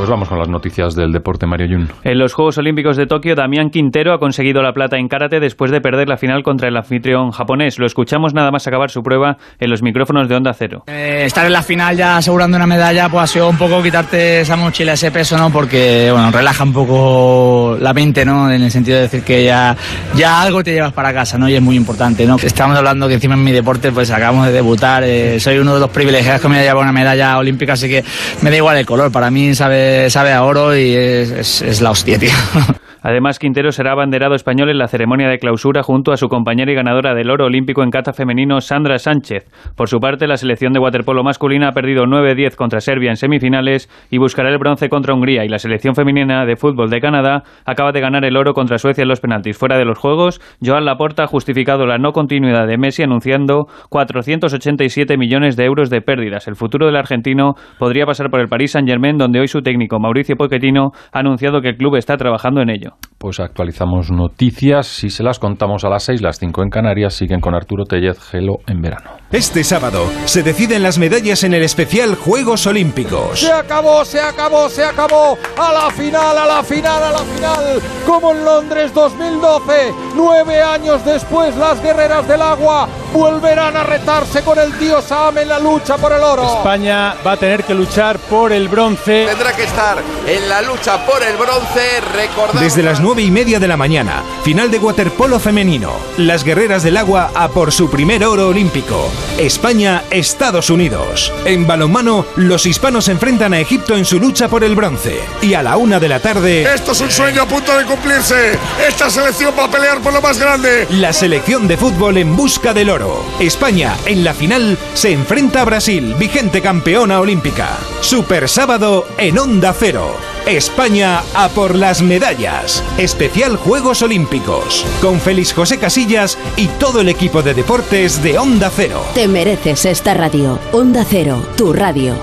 Pues 0.00 0.08
vamos 0.08 0.30
con 0.30 0.38
las 0.38 0.48
noticias 0.48 0.94
del 0.94 1.12
deporte, 1.12 1.44
Mario 1.44 1.66
Yun. 1.66 1.88
En 2.04 2.18
los 2.18 2.32
Juegos 2.32 2.56
Olímpicos 2.56 2.96
de 2.96 3.04
Tokio, 3.04 3.34
Damián 3.34 3.68
Quintero 3.68 4.14
ha 4.14 4.18
conseguido 4.18 4.62
la 4.62 4.72
plata 4.72 4.96
en 4.96 5.08
karate 5.08 5.40
después 5.40 5.70
de 5.70 5.82
perder 5.82 6.08
la 6.08 6.16
final 6.16 6.42
contra 6.42 6.68
el 6.68 6.76
anfitrión 6.78 7.32
japonés. 7.32 7.78
Lo 7.78 7.84
escuchamos 7.84 8.32
nada 8.32 8.50
más 8.50 8.66
acabar 8.66 8.90
su 8.90 9.02
prueba 9.02 9.36
en 9.58 9.68
los 9.68 9.82
micrófonos 9.82 10.26
de 10.26 10.36
Onda 10.36 10.54
Cero. 10.54 10.84
Eh, 10.86 11.24
estar 11.26 11.44
en 11.44 11.52
la 11.52 11.60
final 11.60 11.98
ya 11.98 12.16
asegurando 12.16 12.56
una 12.56 12.66
medalla, 12.66 13.10
pues 13.10 13.24
ha 13.24 13.26
sido 13.26 13.50
un 13.50 13.58
poco 13.58 13.82
quitarte 13.82 14.40
esa 14.40 14.56
mochila, 14.56 14.94
ese 14.94 15.10
peso, 15.10 15.36
¿no? 15.36 15.50
Porque, 15.50 16.08
bueno, 16.10 16.30
relaja 16.30 16.64
un 16.64 16.72
poco 16.72 17.76
la 17.78 17.92
mente, 17.92 18.24
¿no? 18.24 18.50
En 18.50 18.62
el 18.62 18.70
sentido 18.70 18.96
de 18.96 19.02
decir 19.02 19.22
que 19.22 19.44
ya, 19.44 19.76
ya 20.16 20.40
algo 20.40 20.64
te 20.64 20.72
llevas 20.72 20.94
para 20.94 21.12
casa, 21.12 21.36
¿no? 21.36 21.46
Y 21.46 21.56
es 21.56 21.62
muy 21.62 21.76
importante, 21.76 22.24
¿no? 22.24 22.36
Estamos 22.36 22.74
hablando 22.74 23.06
que 23.06 23.14
encima 23.14 23.34
en 23.34 23.44
mi 23.44 23.52
deporte, 23.52 23.92
pues 23.92 24.10
acabamos 24.10 24.46
de 24.46 24.52
debutar, 24.52 25.04
eh, 25.04 25.38
soy 25.40 25.58
uno 25.58 25.74
de 25.74 25.80
los 25.80 25.90
privilegiados 25.90 26.40
que 26.40 26.48
me 26.48 26.58
ha 26.58 26.62
llevado 26.62 26.80
una 26.80 26.92
medalla 26.92 27.36
olímpica, 27.36 27.74
así 27.74 27.86
que 27.86 28.02
me 28.40 28.48
da 28.48 28.56
igual 28.56 28.78
el 28.78 28.86
color. 28.86 29.12
Para 29.12 29.30
mí 29.30 29.54
sabe, 29.54 29.89
sabe 30.10 30.32
a 30.32 30.44
oro 30.44 30.76
y 30.76 30.94
es, 30.94 31.30
es, 31.30 31.62
es 31.62 31.80
la 31.80 31.90
hostia, 31.90 32.18
tío. 32.18 32.30
Además, 33.02 33.38
Quintero 33.38 33.72
será 33.72 33.92
abanderado 33.92 34.34
español 34.34 34.70
en 34.70 34.78
la 34.78 34.88
ceremonia 34.88 35.28
de 35.28 35.38
clausura 35.38 35.82
junto 35.82 36.12
a 36.12 36.16
su 36.16 36.28
compañera 36.28 36.70
y 36.70 36.74
ganadora 36.74 37.14
del 37.14 37.30
oro 37.30 37.46
olímpico 37.46 37.82
en 37.82 37.90
cata 37.90 38.12
femenino, 38.12 38.60
Sandra 38.60 38.98
Sánchez. 38.98 39.46
Por 39.76 39.88
su 39.88 39.98
parte, 40.00 40.26
la 40.26 40.36
selección 40.36 40.72
de 40.72 40.80
waterpolo 40.80 41.22
masculina 41.22 41.68
ha 41.68 41.72
perdido 41.72 42.04
9-10 42.04 42.56
contra 42.56 42.80
Serbia 42.80 43.10
en 43.10 43.16
semifinales 43.16 43.88
y 44.10 44.18
buscará 44.18 44.50
el 44.50 44.58
bronce 44.58 44.88
contra 44.88 45.14
Hungría. 45.14 45.44
Y 45.44 45.48
la 45.48 45.58
selección 45.58 45.94
femenina 45.94 46.44
de 46.44 46.56
fútbol 46.56 46.90
de 46.90 47.00
Canadá 47.00 47.42
acaba 47.64 47.92
de 47.92 48.00
ganar 48.00 48.24
el 48.24 48.36
oro 48.36 48.52
contra 48.52 48.78
Suecia 48.78 49.02
en 49.02 49.08
los 49.08 49.20
penaltis. 49.20 49.56
Fuera 49.56 49.78
de 49.78 49.84
los 49.84 49.98
Juegos, 49.98 50.40
Joan 50.62 50.84
Laporta 50.84 51.24
ha 51.24 51.26
justificado 51.26 51.86
la 51.86 51.98
no 51.98 52.12
continuidad 52.12 52.66
de 52.66 52.78
Messi 52.78 53.02
anunciando 53.02 53.66
487 53.88 55.16
millones 55.16 55.56
de 55.56 55.64
euros 55.64 55.90
de 55.90 56.02
pérdidas. 56.02 56.48
El 56.48 56.56
futuro 56.56 56.86
del 56.86 56.96
argentino 56.96 57.54
podría 57.78 58.06
pasar 58.06 58.30
por 58.30 58.40
el 58.40 58.48
Paris 58.48 58.72
Saint-Germain, 58.72 59.16
donde 59.16 59.40
hoy 59.40 59.48
su 59.48 59.62
técnico 59.62 59.98
Mauricio 59.98 60.36
Pochettino 60.36 60.90
ha 61.12 61.20
anunciado 61.20 61.60
que 61.60 61.68
el 61.68 61.76
club 61.76 61.96
está 61.96 62.16
trabajando 62.16 62.60
en 62.60 62.70
ello. 62.70 62.89
Pues 63.18 63.38
actualizamos 63.40 64.10
noticias 64.10 65.04
y 65.04 65.10
se 65.10 65.22
las 65.22 65.38
contamos 65.38 65.84
a 65.84 65.90
las 65.90 66.04
6, 66.04 66.22
las 66.22 66.38
5 66.38 66.62
en 66.62 66.70
Canarias. 66.70 67.14
Siguen 67.14 67.40
con 67.40 67.54
Arturo 67.54 67.84
Tellez, 67.84 68.18
Gelo 68.18 68.58
en 68.66 68.80
verano. 68.80 69.19
Este 69.32 69.62
sábado 69.62 70.10
se 70.24 70.42
deciden 70.42 70.82
las 70.82 70.98
medallas 70.98 71.44
en 71.44 71.54
el 71.54 71.62
especial 71.62 72.16
Juegos 72.16 72.66
Olímpicos. 72.66 73.38
Se 73.38 73.52
acabó, 73.52 74.04
se 74.04 74.20
acabó, 74.20 74.68
se 74.68 74.84
acabó. 74.84 75.38
A 75.56 75.72
la 75.72 75.90
final, 75.92 76.36
a 76.36 76.46
la 76.46 76.64
final, 76.64 77.00
a 77.00 77.12
la 77.12 77.18
final. 77.18 77.80
Como 78.04 78.32
en 78.32 78.44
Londres 78.44 78.92
2012. 78.92 79.94
Nueve 80.16 80.60
años 80.60 81.04
después, 81.04 81.54
las 81.54 81.80
guerreras 81.80 82.26
del 82.26 82.42
agua 82.42 82.88
volverán 83.12 83.76
a 83.76 83.84
retarse 83.84 84.42
con 84.42 84.58
el 84.58 84.76
tío 84.78 85.00
Sam 85.00 85.38
en 85.38 85.48
la 85.48 85.60
lucha 85.60 85.96
por 85.96 86.12
el 86.12 86.22
oro. 86.22 86.58
España 86.58 87.14
va 87.24 87.32
a 87.32 87.36
tener 87.36 87.62
que 87.62 87.74
luchar 87.74 88.18
por 88.18 88.52
el 88.52 88.66
bronce. 88.68 89.26
Tendrá 89.28 89.52
que 89.54 89.62
estar 89.62 89.98
en 90.26 90.48
la 90.48 90.60
lucha 90.60 91.06
por 91.06 91.22
el 91.22 91.36
bronce. 91.36 92.00
Recordad. 92.16 92.60
Desde 92.60 92.82
las 92.82 92.98
nueve 92.98 93.22
y 93.22 93.30
media 93.30 93.60
de 93.60 93.68
la 93.68 93.76
mañana, 93.76 94.24
final 94.42 94.72
de 94.72 94.78
waterpolo 94.78 95.38
femenino. 95.38 95.92
Las 96.16 96.42
guerreras 96.42 96.82
del 96.82 96.96
agua 96.96 97.30
a 97.32 97.46
por 97.48 97.70
su 97.70 97.88
primer 97.88 98.24
oro 98.24 98.48
olímpico. 98.48 99.08
España, 99.38 100.04
Estados 100.10 100.70
Unidos. 100.70 101.32
En 101.44 101.66
balonmano, 101.66 102.26
los 102.36 102.66
hispanos 102.66 103.08
enfrentan 103.08 103.54
a 103.54 103.60
Egipto 103.60 103.96
en 103.96 104.04
su 104.04 104.20
lucha 104.20 104.48
por 104.48 104.64
el 104.64 104.74
bronce. 104.74 105.20
Y 105.40 105.54
a 105.54 105.62
la 105.62 105.76
una 105.76 105.98
de 105.98 106.08
la 106.08 106.20
tarde. 106.20 106.62
Esto 106.74 106.92
es 106.92 107.00
un 107.00 107.10
sueño 107.10 107.42
a 107.42 107.46
punto 107.46 107.76
de 107.76 107.84
cumplirse. 107.84 108.58
Esta 108.86 109.10
selección 109.10 109.54
va 109.58 109.64
a 109.64 109.70
pelear 109.70 110.00
por 110.00 110.12
lo 110.12 110.20
más 110.20 110.38
grande. 110.38 110.86
La 110.90 111.12
selección 111.12 111.66
de 111.68 111.76
fútbol 111.76 112.18
en 112.18 112.36
busca 112.36 112.74
del 112.74 112.90
oro. 112.90 113.24
España, 113.38 113.96
en 114.06 114.24
la 114.24 114.34
final, 114.34 114.78
se 114.94 115.12
enfrenta 115.12 115.62
a 115.62 115.64
Brasil, 115.64 116.14
vigente 116.18 116.60
campeona 116.60 117.20
olímpica. 117.20 117.78
Super 118.00 118.48
sábado 118.48 119.06
en 119.18 119.38
Onda 119.38 119.74
Cero. 119.78 120.29
España 120.50 121.22
a 121.34 121.48
por 121.48 121.74
las 121.74 122.02
medallas. 122.02 122.82
Especial 122.98 123.56
Juegos 123.56 124.02
Olímpicos. 124.02 124.84
Con 125.00 125.20
Félix 125.20 125.52
José 125.52 125.78
Casillas 125.78 126.38
y 126.56 126.66
todo 126.66 127.00
el 127.00 127.08
equipo 127.08 127.42
de 127.42 127.54
deportes 127.54 128.22
de 128.22 128.38
Onda 128.38 128.70
Cero. 128.74 129.02
Te 129.14 129.28
mereces 129.28 129.84
esta 129.84 130.14
radio. 130.14 130.58
Onda 130.72 131.04
Cero, 131.08 131.42
tu 131.56 131.72
radio. 131.72 132.14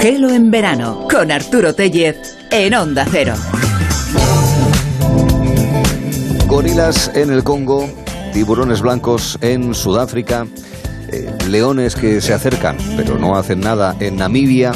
Gelo 0.00 0.30
en 0.30 0.50
verano 0.50 1.08
con 1.10 1.32
Arturo 1.32 1.74
Tellez 1.74 2.16
en 2.50 2.72
Onda 2.74 3.04
Cero. 3.10 3.34
Gorilas 6.46 7.10
en 7.14 7.30
el 7.30 7.44
Congo, 7.44 7.90
tiburones 8.32 8.80
blancos 8.80 9.38
en 9.42 9.74
Sudáfrica, 9.74 10.46
eh, 11.08 11.30
leones 11.48 11.94
que 11.94 12.20
se 12.20 12.34
acercan 12.34 12.76
pero 12.96 13.18
no 13.18 13.36
hacen 13.36 13.60
nada 13.60 13.96
en 14.00 14.16
Namibia, 14.16 14.72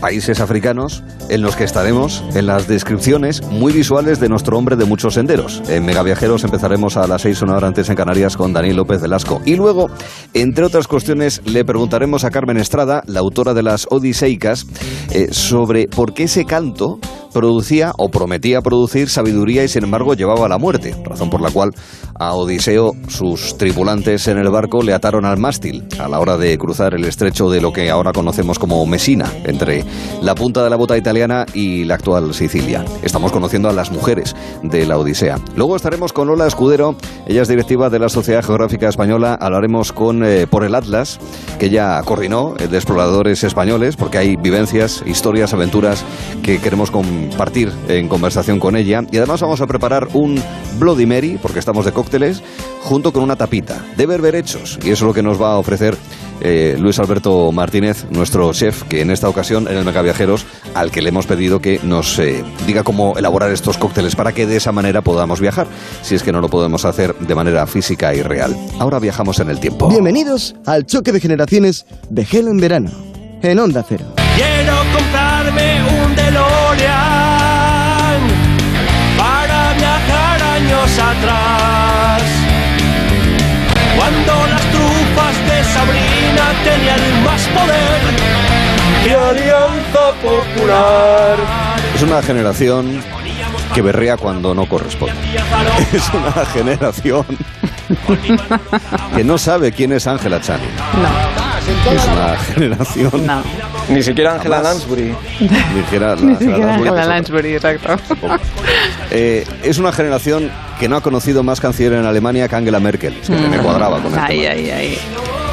países 0.00 0.40
africanos 0.40 1.02
en 1.28 1.42
los 1.42 1.54
que 1.54 1.64
estaremos 1.64 2.24
en 2.34 2.46
las 2.46 2.66
descripciones 2.66 3.42
muy 3.42 3.72
visuales 3.72 4.18
de 4.18 4.28
nuestro 4.28 4.58
hombre 4.58 4.74
de 4.76 4.84
muchos 4.84 5.14
senderos. 5.14 5.62
En 5.68 5.84
Megaviajeros 5.84 6.42
empezaremos 6.42 6.96
a 6.96 7.06
las 7.06 7.22
6 7.22 7.42
una 7.42 7.58
antes 7.58 7.88
en 7.88 7.96
Canarias 7.96 8.36
con 8.36 8.52
Daniel 8.52 8.76
López 8.76 9.00
Velasco. 9.00 9.40
Y 9.44 9.54
luego, 9.54 9.90
entre 10.34 10.64
otras 10.64 10.88
cuestiones, 10.88 11.42
le 11.44 11.64
preguntaremos 11.64 12.24
a 12.24 12.30
Carmen 12.30 12.56
Estrada, 12.56 13.02
la 13.06 13.20
autora 13.20 13.54
de 13.54 13.62
las 13.62 13.86
Odiseicas, 13.90 14.66
eh, 15.10 15.28
sobre 15.30 15.86
por 15.86 16.14
qué 16.14 16.24
ese 16.24 16.44
canto 16.44 16.98
producía 17.32 17.92
o 17.96 18.08
prometía 18.08 18.60
producir 18.60 19.08
sabiduría 19.08 19.64
y 19.64 19.68
sin 19.68 19.84
embargo 19.84 20.14
llevaba 20.14 20.46
a 20.46 20.48
la 20.48 20.58
muerte, 20.58 20.94
razón 21.04 21.30
por 21.30 21.40
la 21.40 21.50
cual 21.50 21.70
a 22.18 22.34
Odiseo 22.34 22.92
sus 23.08 23.56
tripulantes 23.56 24.28
en 24.28 24.38
el 24.38 24.50
barco 24.50 24.82
le 24.82 24.92
ataron 24.92 25.24
al 25.24 25.38
mástil 25.38 25.86
a 25.98 26.08
la 26.08 26.20
hora 26.20 26.36
de 26.36 26.58
cruzar 26.58 26.94
el 26.94 27.04
estrecho 27.04 27.48
de 27.50 27.60
lo 27.60 27.72
que 27.72 27.90
ahora 27.90 28.12
conocemos 28.12 28.58
como 28.58 28.84
Mesina, 28.86 29.32
entre 29.44 29.84
la 30.22 30.34
punta 30.34 30.62
de 30.62 30.70
la 30.70 30.76
bota 30.76 30.98
italiana 30.98 31.46
y 31.54 31.84
la 31.84 31.94
actual 31.94 32.34
Sicilia. 32.34 32.84
Estamos 33.02 33.32
conociendo 33.32 33.68
a 33.68 33.72
las 33.72 33.90
mujeres 33.90 34.34
de 34.62 34.86
la 34.86 34.98
Odisea. 34.98 35.38
Luego 35.56 35.76
estaremos 35.76 36.12
con 36.12 36.28
Lola 36.28 36.46
Escudero, 36.46 36.96
ella 37.26 37.42
es 37.42 37.48
directiva 37.48 37.90
de 37.90 37.98
la 37.98 38.08
Sociedad 38.08 38.44
Geográfica 38.44 38.88
Española, 38.88 39.38
hablaremos 39.40 39.92
con 39.92 40.24
eh, 40.24 40.46
por 40.46 40.64
el 40.64 40.74
Atlas, 40.74 41.18
que 41.58 41.66
ella 41.66 42.02
coordinó, 42.04 42.54
el 42.58 42.70
de 42.70 42.76
exploradores 42.76 43.44
españoles, 43.44 43.96
porque 43.96 44.18
hay 44.18 44.36
vivencias, 44.36 45.02
historias, 45.06 45.54
aventuras 45.54 46.04
que 46.42 46.58
queremos 46.58 46.90
compartir 47.28 47.72
en 47.88 48.08
conversación 48.08 48.58
con 48.58 48.76
ella. 48.76 49.02
Y 49.10 49.16
además 49.18 49.40
vamos 49.40 49.60
a 49.60 49.66
preparar 49.66 50.08
un 50.14 50.40
Bloody 50.78 51.06
Mary, 51.06 51.38
porque 51.40 51.58
estamos 51.58 51.84
de 51.84 51.92
cócteles, 51.92 52.42
junto 52.82 53.12
con 53.12 53.22
una 53.22 53.36
tapita 53.36 53.84
de 53.96 54.06
berberechos. 54.06 54.78
Y 54.82 54.90
eso 54.90 55.04
es 55.04 55.08
lo 55.08 55.14
que 55.14 55.22
nos 55.22 55.40
va 55.40 55.52
a 55.52 55.58
ofrecer 55.58 55.96
eh, 56.40 56.76
Luis 56.78 56.98
Alberto 56.98 57.52
Martínez, 57.52 58.06
nuestro 58.10 58.52
chef, 58.52 58.84
que 58.84 59.02
en 59.02 59.10
esta 59.10 59.28
ocasión 59.28 59.68
en 59.68 59.76
el 59.76 59.84
Megaviajeros, 59.84 60.46
al 60.74 60.90
que 60.90 61.02
le 61.02 61.10
hemos 61.10 61.26
pedido 61.26 61.60
que 61.60 61.80
nos 61.82 62.18
eh, 62.18 62.42
diga 62.66 62.82
cómo 62.82 63.16
elaborar 63.18 63.50
estos 63.50 63.76
cócteles 63.76 64.16
para 64.16 64.32
que 64.32 64.46
de 64.46 64.56
esa 64.56 64.72
manera 64.72 65.02
podamos 65.02 65.40
viajar, 65.40 65.66
si 66.02 66.14
es 66.14 66.22
que 66.22 66.32
no 66.32 66.40
lo 66.40 66.48
podemos 66.48 66.84
hacer 66.84 67.14
de 67.16 67.34
manera 67.34 67.66
física 67.66 68.14
y 68.14 68.22
real. 68.22 68.56
Ahora 68.78 68.98
viajamos 68.98 69.38
en 69.40 69.50
el 69.50 69.60
tiempo. 69.60 69.88
Bienvenidos 69.88 70.54
al 70.64 70.86
choque 70.86 71.12
de 71.12 71.20
generaciones 71.20 71.84
de 72.08 72.24
Gelo 72.24 72.50
en 72.50 72.58
verano, 72.58 72.90
en 73.42 73.58
Onda 73.58 73.84
Cero. 73.86 74.06
Quiero 74.36 74.74
comprarme 74.94 75.82
un 75.82 75.99
años 80.90 80.98
atrás. 80.98 82.22
Cuando 83.96 84.46
las 84.48 84.62
trufas 84.70 85.36
de 85.46 85.64
Sabrina 85.64 86.52
tenían 86.64 87.24
más 87.24 87.42
poder 87.48 88.00
que 89.04 89.14
Alianza 89.14 90.12
Popular. 90.22 91.36
Es 91.94 92.02
una 92.02 92.22
generación 92.22 93.02
que 93.74 93.82
berrea 93.82 94.16
cuando 94.16 94.54
no 94.54 94.66
corresponde. 94.66 95.14
Es 95.92 96.08
una 96.12 96.44
generación 96.46 97.26
que 99.16 99.24
no 99.24 99.38
sabe 99.38 99.72
quién 99.72 99.92
es 99.92 100.06
Ángela 100.06 100.40
Chani. 100.40 100.64
Es 101.92 102.04
una 102.06 102.36
generación. 102.36 103.10
Ni 103.88 104.02
siquiera 104.02 104.34
Angela 104.34 104.56
Jamás. 104.56 104.72
Lansbury. 104.74 105.14
Ni 105.40 105.80
siquiera 105.82 106.16
la- 106.16 106.16
Ni 106.22 106.36
siquiera 106.36 106.58
la- 106.58 106.74
Angela 106.74 106.92
la- 106.96 107.06
Lansbury, 107.06 107.54
exacto. 107.54 107.88
Eh, 109.10 109.44
es 109.62 109.78
una 109.78 109.92
generación 109.92 110.50
que 110.78 110.88
no 110.88 110.96
ha 110.96 111.00
conocido 111.00 111.42
más 111.42 111.60
canciller 111.60 111.94
en 111.94 112.04
Alemania 112.06 112.48
que 112.48 112.56
Angela 112.56 112.80
Merkel. 112.80 113.16
Es 113.22 113.28
que 113.28 113.36
me 113.36 113.58
cuadraba 113.58 114.00
con 114.00 114.12
el 114.12 114.18
Ay, 114.18 114.40
tema. 114.40 114.52
ay, 114.54 114.70
ay. 114.70 114.98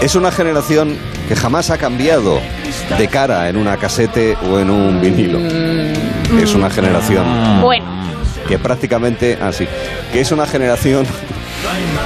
Es 0.01 0.15
una 0.15 0.31
generación 0.31 0.95
que 1.27 1.35
jamás 1.35 1.69
ha 1.71 1.77
cambiado 1.77 2.39
de 2.97 3.07
cara 3.07 3.49
en 3.49 3.57
una 3.57 3.77
casete 3.77 4.37
o 4.49 4.59
en 4.59 4.69
un 4.69 5.01
vinilo. 5.01 5.39
Es 6.39 6.53
una 6.53 6.69
generación 6.69 7.25
Bueno, 7.61 7.85
que 8.47 8.59
prácticamente, 8.59 9.37
así, 9.41 9.67
que 10.13 10.21
es 10.21 10.31
una 10.31 10.45
generación 10.45 11.05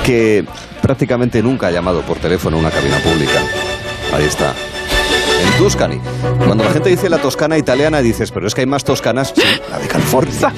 que 0.06 0.46
prácticamente 0.82 1.42
nunca 1.42 1.68
ha 1.68 1.72
llamado 1.72 2.02
por 2.02 2.18
teléfono 2.18 2.58
a 2.58 2.60
una 2.60 2.72
cabina 2.72 2.98
pública. 3.00 3.42
Ahí 4.14 4.26
está. 4.26 4.54
En 5.44 5.58
Tuscany. 5.58 6.00
Cuando 6.46 6.64
la 6.64 6.72
gente 6.72 6.90
dice 6.90 7.10
la 7.10 7.20
toscana 7.20 7.58
italiana, 7.58 8.02
dices, 8.02 8.32
pero 8.32 8.48
es 8.48 8.54
que 8.54 8.62
hay 8.62 8.68
más 8.68 8.84
toscanas. 8.84 9.34
Sí, 9.36 9.42
la 9.70 9.80
de 9.80 9.88
California. 9.88 10.54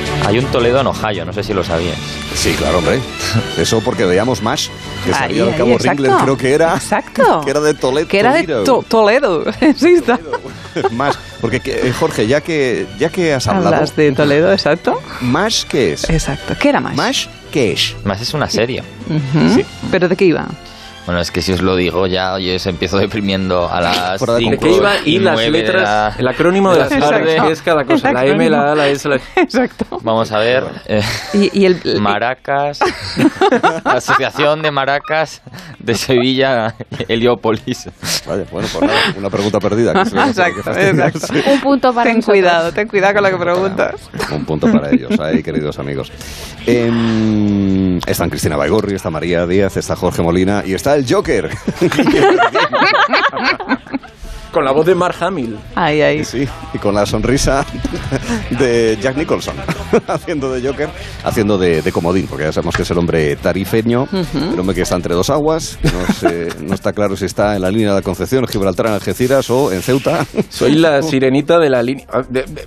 Hay 0.26 0.38
un 0.38 0.44
Toledo 0.46 0.80
en 0.80 0.86
Ohio, 0.86 1.24
no 1.24 1.32
sé 1.32 1.42
si 1.42 1.52
lo 1.52 1.64
sabías. 1.64 1.96
Sí, 2.34 2.52
claro, 2.52 2.78
hombre. 2.78 3.00
Eso 3.58 3.80
porque 3.80 4.04
veíamos 4.04 4.42
MASH, 4.42 4.68
que 5.04 5.12
salía 5.12 5.42
al 5.42 5.48
ahí, 5.50 5.54
cabo 5.58 5.70
exacto. 5.72 6.02
Ringler, 6.02 6.22
creo 6.22 6.36
que 6.36 6.52
era. 6.54 6.74
Exacto. 6.74 7.40
Que 7.44 7.50
era 7.50 7.60
de 7.60 7.74
Toledo. 7.74 8.08
Que 8.08 8.18
era 8.20 8.32
de 8.34 8.44
To- 8.64 8.84
Toledo. 8.86 9.44
Sí, 9.76 9.94
está. 9.94 10.18
MASH. 10.92 11.16
Porque, 11.40 11.60
que- 11.60 11.88
eh, 11.88 11.92
Jorge, 11.98 12.26
ya 12.26 12.40
que, 12.42 12.86
ya 12.98 13.08
que 13.08 13.32
has 13.34 13.46
hablado. 13.48 13.74
Hablas 13.74 13.96
de 13.96 14.12
Toledo, 14.12 14.52
exacto. 14.52 15.00
¿MASH 15.22 15.64
qué 15.64 15.92
es? 15.94 16.08
Exacto. 16.08 16.54
¿Qué 16.60 16.68
era 16.68 16.80
más? 16.80 16.94
¿MASH 16.94 17.26
qué 17.50 17.72
es? 17.72 17.96
Más 18.04 18.20
es 18.20 18.32
una 18.34 18.48
serie. 18.48 18.82
Ujú. 19.08 19.62
¿Pero 19.90 20.08
de 20.08 20.16
qué 20.16 20.26
iba? 20.26 20.46
Bueno, 21.10 21.22
es 21.22 21.32
que 21.32 21.42
si 21.42 21.52
os 21.52 21.60
lo 21.60 21.74
digo 21.74 22.06
ya, 22.06 22.38
yo 22.38 22.54
os 22.54 22.64
empiezo 22.66 22.96
deprimiendo 22.96 23.68
a 23.68 23.80
las 23.80 24.20
5 24.24 24.32
¿De 24.38 24.58
qué 24.58 24.70
iba? 24.76 24.92
Y 25.04 25.18
las 25.18 25.44
letras, 25.48 25.82
la- 25.82 26.14
el 26.16 26.28
acrónimo 26.28 26.72
de 26.72 26.78
las 26.78 26.90
la 26.92 27.18
letras, 27.18 27.50
es 27.50 27.62
cada 27.62 27.84
cosa. 27.84 28.12
La 28.12 28.24
M, 28.26 28.48
la 28.48 28.70
A, 28.70 28.74
la 28.76 28.86
S, 28.86 29.08
la... 29.08 29.16
Exacto. 29.34 29.86
Vamos 30.02 30.30
a 30.30 30.38
ver. 30.38 30.62
eh, 30.86 31.02
Y, 31.34 31.62
y 31.62 31.64
el, 31.66 31.80
Maracas, 32.00 32.78
la 33.84 33.90
Asociación 33.94 34.62
de 34.62 34.70
Maracas 34.70 35.42
de 35.80 35.96
Sevilla, 35.96 36.76
Heliópolis. 37.08 37.88
Vaya, 38.28 38.44
bueno, 38.52 38.68
pues 38.72 38.80
nada, 38.80 39.00
una 39.18 39.30
pregunta 39.30 39.58
perdida. 39.58 39.92
que 39.92 40.00
Exacto, 40.02 40.44
que 40.58 40.62
fastidiar, 40.62 41.08
exacto. 41.08 41.26
sí. 41.26 41.42
Un 41.50 41.60
punto 41.60 41.92
para 41.92 42.04
ten 42.04 42.18
nosotros. 42.18 42.36
cuidado, 42.40 42.72
ten 42.72 42.86
cuidado 42.86 43.14
con 43.14 43.22
lo 43.24 43.30
que 43.30 43.36
preguntas. 43.44 44.10
Un 44.30 44.44
punto 44.44 44.70
para 44.70 44.90
ellos, 44.90 45.18
ahí, 45.18 45.42
queridos 45.42 45.76
amigos. 45.80 46.12
Em, 46.66 47.98
están 48.06 48.30
Cristina 48.30 48.56
Baigorri, 48.56 48.94
está 48.94 49.10
María 49.10 49.44
Díaz, 49.46 49.76
está 49.76 49.96
Jorge 49.96 50.22
Molina 50.22 50.62
y 50.64 50.74
está 50.74 50.99
el 51.00 51.12
Joker. 51.12 51.50
Con 54.52 54.64
la 54.64 54.72
voz 54.72 54.84
de 54.84 54.96
Mark 54.96 55.14
Hamill. 55.20 55.56
Ay, 55.76 56.02
ay. 56.02 56.24
Sí, 56.24 56.44
y 56.74 56.78
con 56.78 56.92
la 56.92 57.06
sonrisa 57.06 57.64
de 58.58 58.98
Jack 59.00 59.16
Nicholson, 59.16 59.54
haciendo 60.08 60.52
de 60.52 60.66
Joker, 60.68 60.88
haciendo 61.22 61.56
de, 61.56 61.82
de 61.82 61.92
comodín, 61.92 62.26
porque 62.26 62.46
ya 62.46 62.52
sabemos 62.52 62.74
que 62.74 62.82
es 62.82 62.90
el 62.90 62.98
hombre 62.98 63.36
tarifeño, 63.36 64.08
el 64.52 64.58
hombre 64.58 64.74
que 64.74 64.82
está 64.82 64.96
entre 64.96 65.14
dos 65.14 65.30
aguas, 65.30 65.78
no, 65.84 66.12
sé- 66.14 66.48
no 66.58 66.74
está 66.74 66.92
claro 66.92 67.16
si 67.16 67.26
está 67.26 67.54
en 67.54 67.62
la 67.62 67.70
línea 67.70 67.90
de 67.90 67.94
la 67.94 68.02
Concepción, 68.02 68.44
Gibraltar, 68.48 68.86
en 68.86 68.92
Algeciras 68.94 69.48
o 69.50 69.70
en 69.70 69.82
Ceuta. 69.82 70.26
Soy 70.48 70.74
la 70.74 71.00
sirenita 71.04 71.60
de 71.60 71.70
la 71.70 71.80
línea. 71.84 72.06
Ah, 72.12 72.22
de- 72.28 72.42
de- 72.42 72.64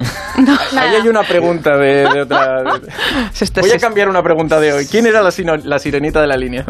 Ahí 0.80 0.96
hay 1.02 1.08
una 1.10 1.24
pregunta 1.24 1.76
de, 1.76 2.08
de 2.14 2.22
otra. 2.22 2.64
de- 2.64 2.92
Se 3.34 3.44
está- 3.44 3.60
Voy 3.60 3.72
a 3.72 3.78
cambiar 3.78 4.08
una 4.08 4.24
pregunta 4.24 4.58
de 4.62 4.72
hoy. 4.72 4.86
¿Quién 4.86 5.06
era 5.06 5.22
la, 5.22 5.32
sino- 5.32 5.58
la 5.58 5.80
sirenita 5.80 6.22
de 6.22 6.28
la 6.28 6.38
línea? 6.38 6.64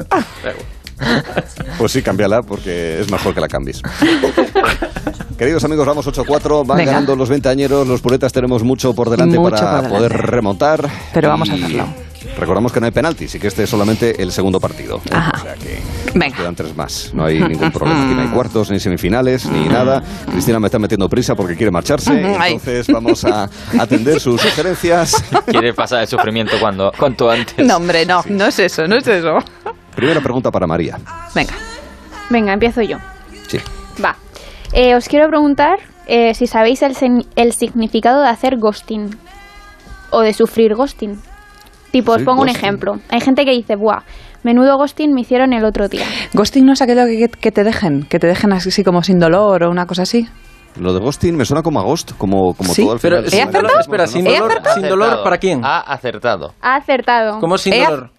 Pues 1.78 1.92
sí, 1.92 2.02
cámbiala 2.02 2.42
porque 2.44 3.00
es 3.02 3.12
mejor 3.12 3.34
que 3.34 3.42
la 3.42 3.48
cambies. 3.48 3.82
Queridos 5.38 5.64
amigos, 5.64 5.86
vamos 5.86 6.08
8-4, 6.08 6.66
van 6.66 6.78
Venga. 6.78 6.92
ganando 6.92 7.16
los 7.16 7.28
veinteañeros, 7.30 7.88
los 7.88 8.00
puletas 8.02 8.32
tenemos 8.32 8.64
mucho 8.64 8.94
por 8.94 9.10
delante 9.10 9.38
Mucho 9.38 9.52
para 9.56 9.82
por 9.82 9.82
delante. 9.84 9.98
poder 9.98 10.12
remontar. 10.28 10.90
Pero 11.14 11.30
vamos 11.30 11.50
a 11.50 11.54
hacerlo. 11.54 11.88
Recordamos 12.38 12.72
que 12.72 12.80
no 12.80 12.86
hay 12.86 12.92
penaltis 12.92 13.36
y 13.36 13.40
que 13.40 13.48
este 13.48 13.64
es 13.64 13.70
solamente 13.70 14.22
el 14.22 14.32
segundo 14.32 14.60
partido. 14.60 14.98
¿eh? 14.98 15.10
O 15.36 15.40
sea 15.40 15.56
que 15.56 15.80
Venga. 16.18 16.38
quedan 16.38 16.56
tres 16.56 16.76
más, 16.76 17.12
no 17.14 17.26
hay 17.26 17.40
ningún 17.42 17.72
problema. 17.72 18.06
Aquí 18.06 18.14
no 18.14 18.22
hay 18.22 18.28
cuartos, 18.34 18.70
ni 18.72 18.80
semifinales, 18.80 19.46
ni 19.48 19.68
nada. 19.68 20.02
Cristina 20.32 20.60
me 20.60 20.68
está 20.68 20.80
metiendo 20.80 21.10
prisa 21.10 21.36
porque 21.36 21.56
quiere 21.58 21.72
marcharse, 21.72 22.14
entonces 22.22 22.88
vamos 22.88 23.26
a 23.26 23.50
atender 23.78 24.20
sus 24.22 24.40
sugerencias. 24.40 25.22
Quiere 25.48 25.74
pasar 25.74 26.02
el 26.04 26.08
sufrimiento 26.08 26.54
cuando, 26.62 26.92
cuanto 26.98 27.30
antes. 27.30 27.66
No, 27.66 27.78
hombre, 27.78 28.06
no, 28.06 28.24
no 28.30 28.46
es 28.46 28.58
eso, 28.60 28.88
no 28.88 28.96
es 28.96 29.08
eso. 29.08 29.40
Primera 29.96 30.22
pregunta 30.22 30.52
para 30.52 30.68
María. 30.68 30.98
Venga. 31.36 31.54
Venga, 32.30 32.54
empiezo 32.54 32.82
yo. 32.82 32.98
Sí. 33.48 33.60
Va. 34.04 34.16
Eh, 34.74 34.96
os 34.96 35.08
quiero 35.08 35.28
preguntar 35.30 35.78
eh, 36.08 36.34
si 36.34 36.48
sabéis 36.48 36.82
el, 36.82 36.96
sen- 36.96 37.28
el 37.36 37.54
significado 37.54 38.22
de 38.22 38.30
hacer 38.30 38.58
ghosting 38.58 39.16
o 40.12 40.22
de 40.22 40.34
sufrir 40.34 40.74
ghosting. 40.76 41.20
Tipo, 41.92 42.14
os 42.14 42.20
Sí, 42.20 42.24
pongo 42.26 42.42
un 42.42 42.48
ghosting. 42.48 42.64
ejemplo. 42.66 42.94
Hay 43.10 43.22
gente 43.22 43.46
que 43.46 43.52
dice, 43.52 43.76
buah, 43.76 44.02
menudo 44.42 44.78
ghosting 44.78 45.14
me 45.14 45.22
hicieron 45.22 45.54
el 45.54 45.64
otro 45.64 45.88
día. 45.90 46.06
Ghosting 46.34 46.66
no 46.66 46.74
es 46.74 46.82
aquello 46.82 47.06
que, 47.06 47.30
que 47.30 47.52
te 47.52 47.64
dejen, 47.64 48.04
que 48.10 48.18
te 48.20 48.26
dejen 48.28 48.52
así 48.52 48.84
como 48.84 49.04
sin 49.04 49.20
dolor 49.20 49.64
o 49.64 49.70
una 49.70 49.86
cosa 49.86 50.02
así. 50.04 50.28
Lo 50.80 50.92
de 50.92 51.00
ghosting 51.00 51.38
me 51.38 51.46
suena 51.46 51.62
como 51.62 51.80
a 51.80 51.84
ghost, 51.84 52.14
como, 52.18 52.56
como 52.56 52.74
Sí, 52.74 52.82
todo 52.82 52.94
al 52.94 53.00
Pero 53.00 53.18
final. 53.18 53.30
sin 53.30 53.40
¿He 53.40 53.46
dolor, 53.46 53.56
acertado? 53.58 53.80
espera, 53.82 54.08
sin 54.08 54.26
¿He 54.28 54.34
dolor, 54.34 54.50
acertado? 54.52 54.76
sin 54.76 54.90
dolor 54.90 55.24
¿para 55.24 55.38
quién? 55.38 55.62
Ha 55.64 55.80
acertado. 55.82 56.54
Ha 56.62 56.76
acertado. 56.78 57.40
¿Cómo 57.40 57.60
sin 57.60 57.74
He- 57.74 57.86
dolor? 57.86 58.10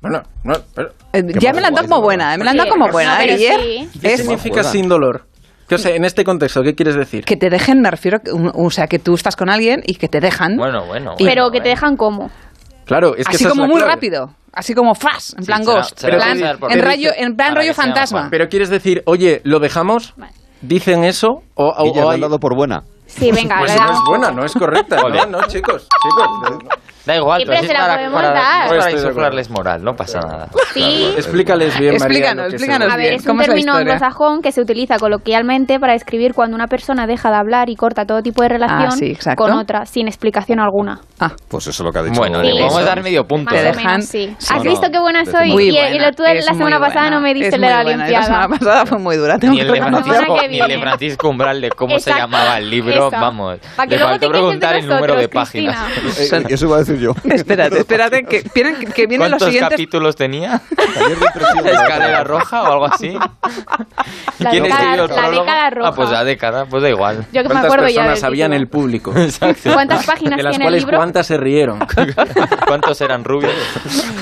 Bueno, 0.00 0.22
no, 0.44 0.54
pero, 0.74 0.90
Eh, 1.12 1.22
ya 1.38 1.52
me 1.52 1.60
la 1.60 1.68
han 1.68 1.74
dado 1.74 1.88
como 1.88 2.00
buena, 2.02 2.34
eh, 2.34 2.38
me 2.38 2.44
la 2.44 2.52
han 2.52 2.56
dado 2.56 2.70
como 2.70 2.88
buena. 2.88 3.16
No, 3.18 3.22
¿eh, 3.24 3.36
sí. 3.92 4.00
¿qué 4.00 4.14
Es 4.14 4.20
significa 4.20 4.56
buena. 4.56 4.70
sin 4.70 4.88
dolor? 4.88 5.26
Que, 5.68 5.74
o 5.74 5.78
sea, 5.78 5.94
en 5.94 6.04
este 6.04 6.24
contexto, 6.24 6.62
¿qué 6.62 6.74
quieres 6.74 6.96
decir? 6.96 7.24
que 7.24 7.36
te 7.36 7.48
dejen, 7.50 7.80
me 7.80 7.90
refiero, 7.90 8.18
o 8.54 8.70
sea, 8.70 8.86
que 8.86 8.98
tú 8.98 9.14
estás 9.14 9.36
con 9.36 9.48
alguien 9.50 9.82
y 9.86 9.94
que 9.94 10.08
te 10.08 10.18
dejan. 10.20 10.56
Bueno, 10.56 10.84
bueno. 10.86 11.14
Pero 11.18 11.42
bueno, 11.44 11.50
que 11.52 11.60
te 11.60 11.68
dejan 11.68 11.96
como. 11.96 12.30
Claro, 12.86 13.14
es 13.14 13.26
que 13.28 13.36
así 13.36 13.44
es 13.44 13.50
como 13.50 13.66
muy 13.66 13.76
clave. 13.76 13.92
rápido. 13.92 14.34
Así 14.52 14.74
como 14.74 14.96
fast, 14.96 15.34
en 15.38 15.44
Sí, 15.44 15.46
plan 15.46 15.62
será- 15.64 15.76
ghost. 15.76 15.98
será 15.98 16.12
en 16.32 16.38
plan, 16.40 16.98
en, 17.16 17.36
plan 17.36 17.54
rollo 17.54 17.72
fantasma. 17.72 18.28
Pero 18.32 18.48
quieres 18.48 18.68
decir, 18.68 19.02
oye, 19.06 19.40
¿lo 19.44 19.60
dejamos? 19.60 20.14
¿Dicen 20.60 21.04
eso? 21.04 21.42
¿O, 21.54 21.66
o- 21.66 21.90
o 22.04 22.10
han 22.10 22.20
dado 22.20 22.40
por 22.40 22.56
buena. 22.56 22.82
Sí, 23.06 23.30
venga, 23.30 23.58
Pues 23.60 23.76
no 23.76 23.92
es 23.92 23.98
buena, 24.08 24.30
no 24.32 24.44
es 24.44 24.52
correcta. 24.54 24.96
No, 24.96 25.26
no, 25.26 25.46
chicos, 25.46 25.86
chicos. 26.02 26.58
Da 27.10 27.16
igual, 27.16 27.42
pero 27.44 27.58
se 27.58 27.66
es 27.66 27.72
la 27.72 27.78
para, 27.80 27.94
podemos 27.96 28.22
para, 28.22 28.32
dar. 28.32 28.64
es 28.76 28.78
para 28.84 28.90
insuflarles 28.92 29.50
moral, 29.50 29.82
no 29.82 29.94
pasa 29.94 30.20
nada. 30.20 30.48
Sí. 30.74 31.12
Explícales 31.16 31.76
bien, 31.78 31.96
María. 31.98 32.06
Explícanos, 32.06 32.44
lo 32.44 32.50
que 32.50 32.56
es 32.56 32.62
explícanos 32.62 32.92
A 32.92 32.96
ver, 32.96 33.04
bien. 33.06 33.14
es 33.14 33.20
un 33.22 33.26
¿Cómo 33.26 33.42
es 33.42 33.48
la 33.48 33.54
término 33.54 33.72
anglosajón 33.74 34.42
que 34.42 34.52
se 34.52 34.60
utiliza 34.60 34.96
coloquialmente 34.98 35.80
para 35.80 35.92
describir 35.94 36.34
cuando 36.34 36.54
una 36.54 36.66
persona 36.68 37.06
deja 37.06 37.30
de 37.30 37.36
hablar 37.36 37.68
y 37.68 37.74
corta 37.76 38.04
todo 38.04 38.22
tipo 38.22 38.42
de 38.42 38.50
relación 38.50 38.86
Ah, 38.86 38.90
sí, 38.92 39.06
exacto. 39.10 39.42
con 39.42 39.52
otra, 39.52 39.86
sin 39.86 40.06
explicación 40.06 40.60
alguna. 40.60 41.00
Ah, 41.18 41.32
Pues 41.48 41.66
eso 41.66 41.82
es 41.82 41.86
lo 41.86 41.92
que 41.92 41.98
ha 41.98 42.02
dicho. 42.02 42.20
Bueno, 42.20 42.42
le 42.42 42.50
podemos 42.52 42.84
dar 42.84 43.02
medio 43.02 43.24
punto. 43.26 43.52
Te 43.54 43.62
dejan- 43.72 44.02
sí. 44.02 44.34
¿Has 44.48 44.62
visto 44.62 44.88
qué 44.92 44.98
buena 45.00 45.24
soy? 45.24 45.50
muy 45.50 45.64
y, 45.70 45.76
y 45.78 45.98
lo- 45.98 46.12
tú 46.12 46.22
la 46.22 46.40
semana 46.54 46.78
pasada 46.78 47.02
buena, 47.02 47.16
no 47.16 47.20
me 47.22 47.34
diste 47.34 47.58
la 47.58 47.82
limpiada. 47.82 48.10
La 48.10 48.22
semana 48.24 48.48
pasada 48.48 48.86
fue 48.86 48.98
muy 48.98 49.16
dura. 49.16 49.38
tengo 49.38 49.54
Ni 49.54 49.60
el, 49.60 49.66
que 49.66 49.72
de 49.72 49.80
Francisco, 49.82 50.36
ni 50.48 50.60
el 50.60 50.68
de. 50.68 50.78
Francisco 50.78 51.28
Umbral 51.28 51.60
de 51.60 51.70
cómo 51.70 51.98
se 51.98 52.10
llamaba 52.12 52.58
el 52.58 52.70
libro, 52.70 53.10
vamos. 53.10 53.58
Le 53.88 53.98
faltó 53.98 54.28
preguntar 54.28 54.76
el 54.76 54.86
número 54.86 55.16
de 55.16 55.28
páginas. 55.28 55.76
Cristina. 56.00 56.38
Eh, 56.38 56.54
eso 56.54 56.66
iba 56.66 56.76
a 56.76 56.78
decir 56.80 56.98
yo. 57.00 57.14
Espérate, 57.24 57.78
espérate, 57.78 58.24
que, 58.24 58.44
vienen, 58.54 58.76
que 58.92 59.06
vienen 59.06 59.30
los 59.30 59.38
¿Cuántos 59.38 59.48
siguientes. 59.48 59.70
capítulos 59.70 60.16
tenía? 60.16 60.60
¿Escalera 61.64 62.24
roja 62.24 62.62
o 62.62 62.72
algo 62.72 62.84
así? 62.86 63.16
La 64.38 64.50
¿Quién 64.50 64.64
década- 64.64 64.96
la 64.96 65.30
década 65.30 65.70
roja. 65.70 65.88
Ah, 65.88 65.92
pues 65.94 66.10
la 66.10 66.24
década, 66.24 66.66
pues 66.66 66.82
da 66.82 66.88
igual. 66.90 67.26
Yo 67.32 67.42
que 67.42 67.48
me 67.48 67.54
¿Cuántas 67.54 67.64
acuerdo 67.64 67.88
ya 67.88 67.94
personas 68.02 68.24
había 68.24 68.46
en 68.46 68.52
el 68.52 68.68
público? 68.68 69.12
Exacto. 69.16 69.72
¿Cuántas 69.72 70.06
páginas 70.06 70.36
De 70.36 70.42
las 70.42 70.50
tiene 70.52 70.64
el 70.64 70.68
cuales 70.68 70.82
libro? 70.82 70.96
cuántas 70.98 71.26
se 71.26 71.36
rieron. 71.36 71.78
¿Cuántos 72.66 73.00
eran 73.00 73.24
rubios? 73.24 73.52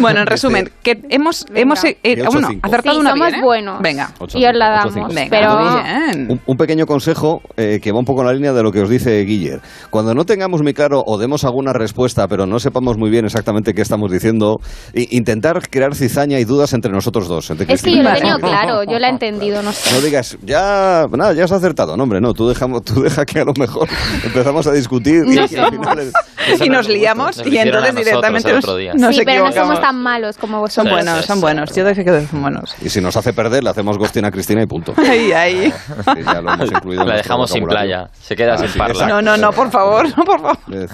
Bueno, 0.00 0.20
en 0.20 0.26
resumen, 0.26 0.70
que 0.82 1.00
hemos, 1.10 1.46
hemos 1.54 1.82
eh, 1.84 1.98
eh, 2.02 2.16
ocho, 2.22 2.30
bueno, 2.32 2.48
acertado 2.62 2.94
Sí, 2.94 3.00
una 3.00 3.10
somos 3.10 3.28
bien, 3.28 3.40
¿eh? 3.40 3.44
buenos. 3.44 3.80
Venga. 3.82 4.10
Y 4.34 4.44
os 4.46 4.54
la 4.54 4.70
damos. 4.70 5.14
Venga, 5.14 5.30
pero. 5.30 6.28
Un, 6.28 6.40
un 6.46 6.56
pequeño 6.56 6.86
consejo 6.86 7.42
eh, 7.56 7.80
que 7.82 7.92
va 7.92 7.98
un 7.98 8.04
poco 8.04 8.20
en 8.22 8.26
la 8.28 8.32
línea 8.32 8.52
de 8.52 8.62
lo 8.62 8.72
que 8.72 8.80
os 8.82 8.88
dice 8.88 9.20
Guiller. 9.24 9.60
Cuando 9.90 10.14
no 10.14 10.24
tengamos 10.24 10.62
muy 10.62 10.74
claro 10.74 11.02
o 11.06 11.18
demos 11.18 11.44
alguna 11.44 11.72
respuesta, 11.72 12.26
pero 12.28 12.46
no 12.46 12.57
sepamos 12.60 12.96
muy 12.98 13.10
bien 13.10 13.24
exactamente 13.24 13.74
qué 13.74 13.82
estamos 13.82 14.10
diciendo, 14.10 14.60
i- 14.94 15.16
intentar 15.16 15.68
crear 15.68 15.94
cizaña 15.94 16.38
y 16.38 16.44
dudas 16.44 16.72
entre 16.72 16.90
nosotros 16.92 17.28
dos. 17.28 17.50
entre 17.50 17.72
es 17.72 17.82
que 17.82 17.90
yo 17.96 18.02
lo 18.02 18.10
he 18.10 18.12
y 18.12 18.20
tenido 18.20 18.38
claro, 18.38 18.84
yo 18.84 18.98
la 18.98 19.08
he 19.08 19.10
entendido, 19.10 19.62
no 19.62 19.72
sé. 19.72 19.94
No 19.94 20.00
digas, 20.00 20.36
ya, 20.42 21.06
nada, 21.16 21.32
ya 21.32 21.44
has 21.44 21.52
acertado. 21.52 21.96
No, 21.96 22.02
hombre, 22.04 22.20
no, 22.20 22.34
tú, 22.34 22.48
dejamos, 22.48 22.82
tú 22.84 23.02
deja 23.02 23.24
que 23.24 23.40
a 23.40 23.44
lo 23.44 23.52
mejor 23.58 23.88
empezamos 24.24 24.66
a 24.66 24.72
discutir 24.72 25.22
y, 25.26 25.34
No 25.36 25.42
al 25.42 25.48
final 25.48 25.98
es- 25.98 26.12
Y 26.60 26.68
nos 26.68 26.88
liamos 26.88 27.36
Nos 27.38 27.46
y 27.46 27.58
entonces 27.58 27.94
directamente 27.94 28.52
nos, 28.52 28.64
nos 28.94 29.14
sí, 29.16 29.22
pero 29.24 29.44
no 29.46 29.52
somos 29.52 29.80
tan 29.80 29.96
malos 30.02 30.36
como 30.38 30.56
Son 30.68 30.84
vosotros. 30.84 30.92
buenos, 30.94 31.24
son 31.26 31.40
buenos. 31.40 31.74
Yo 31.74 31.84
decía 31.84 32.04
que 32.04 32.26
son 32.26 32.42
buenos. 32.42 32.74
Y 32.82 32.88
si 32.88 33.00
nos 33.00 33.16
hace 33.16 33.32
perder, 33.32 33.62
le 33.64 33.70
hacemos 33.70 33.98
ghosting 33.98 34.24
a 34.24 34.30
Cristina 34.30 34.62
y 34.62 34.66
punto. 34.66 34.94
Ahí, 35.08 35.32
ahí. 35.32 35.72
Que 36.14 36.22
ya 36.24 36.40
lo 36.40 36.52
hemos 36.54 36.70
incluido 36.70 37.04
La 37.08 37.16
dejamos 37.16 37.50
sin 37.50 37.64
playa. 37.64 38.08
Se 38.20 38.34
queda 38.36 38.54
Ah, 38.54 38.58
sin 38.58 38.68
sí, 38.68 38.78
parla. 38.78 39.06
No, 39.06 39.20
no, 39.22 39.36
no, 39.36 39.52
por 39.52 39.70
favor, 39.70 40.06
no, 40.16 40.24
por 40.24 40.40
favor. 40.40 40.58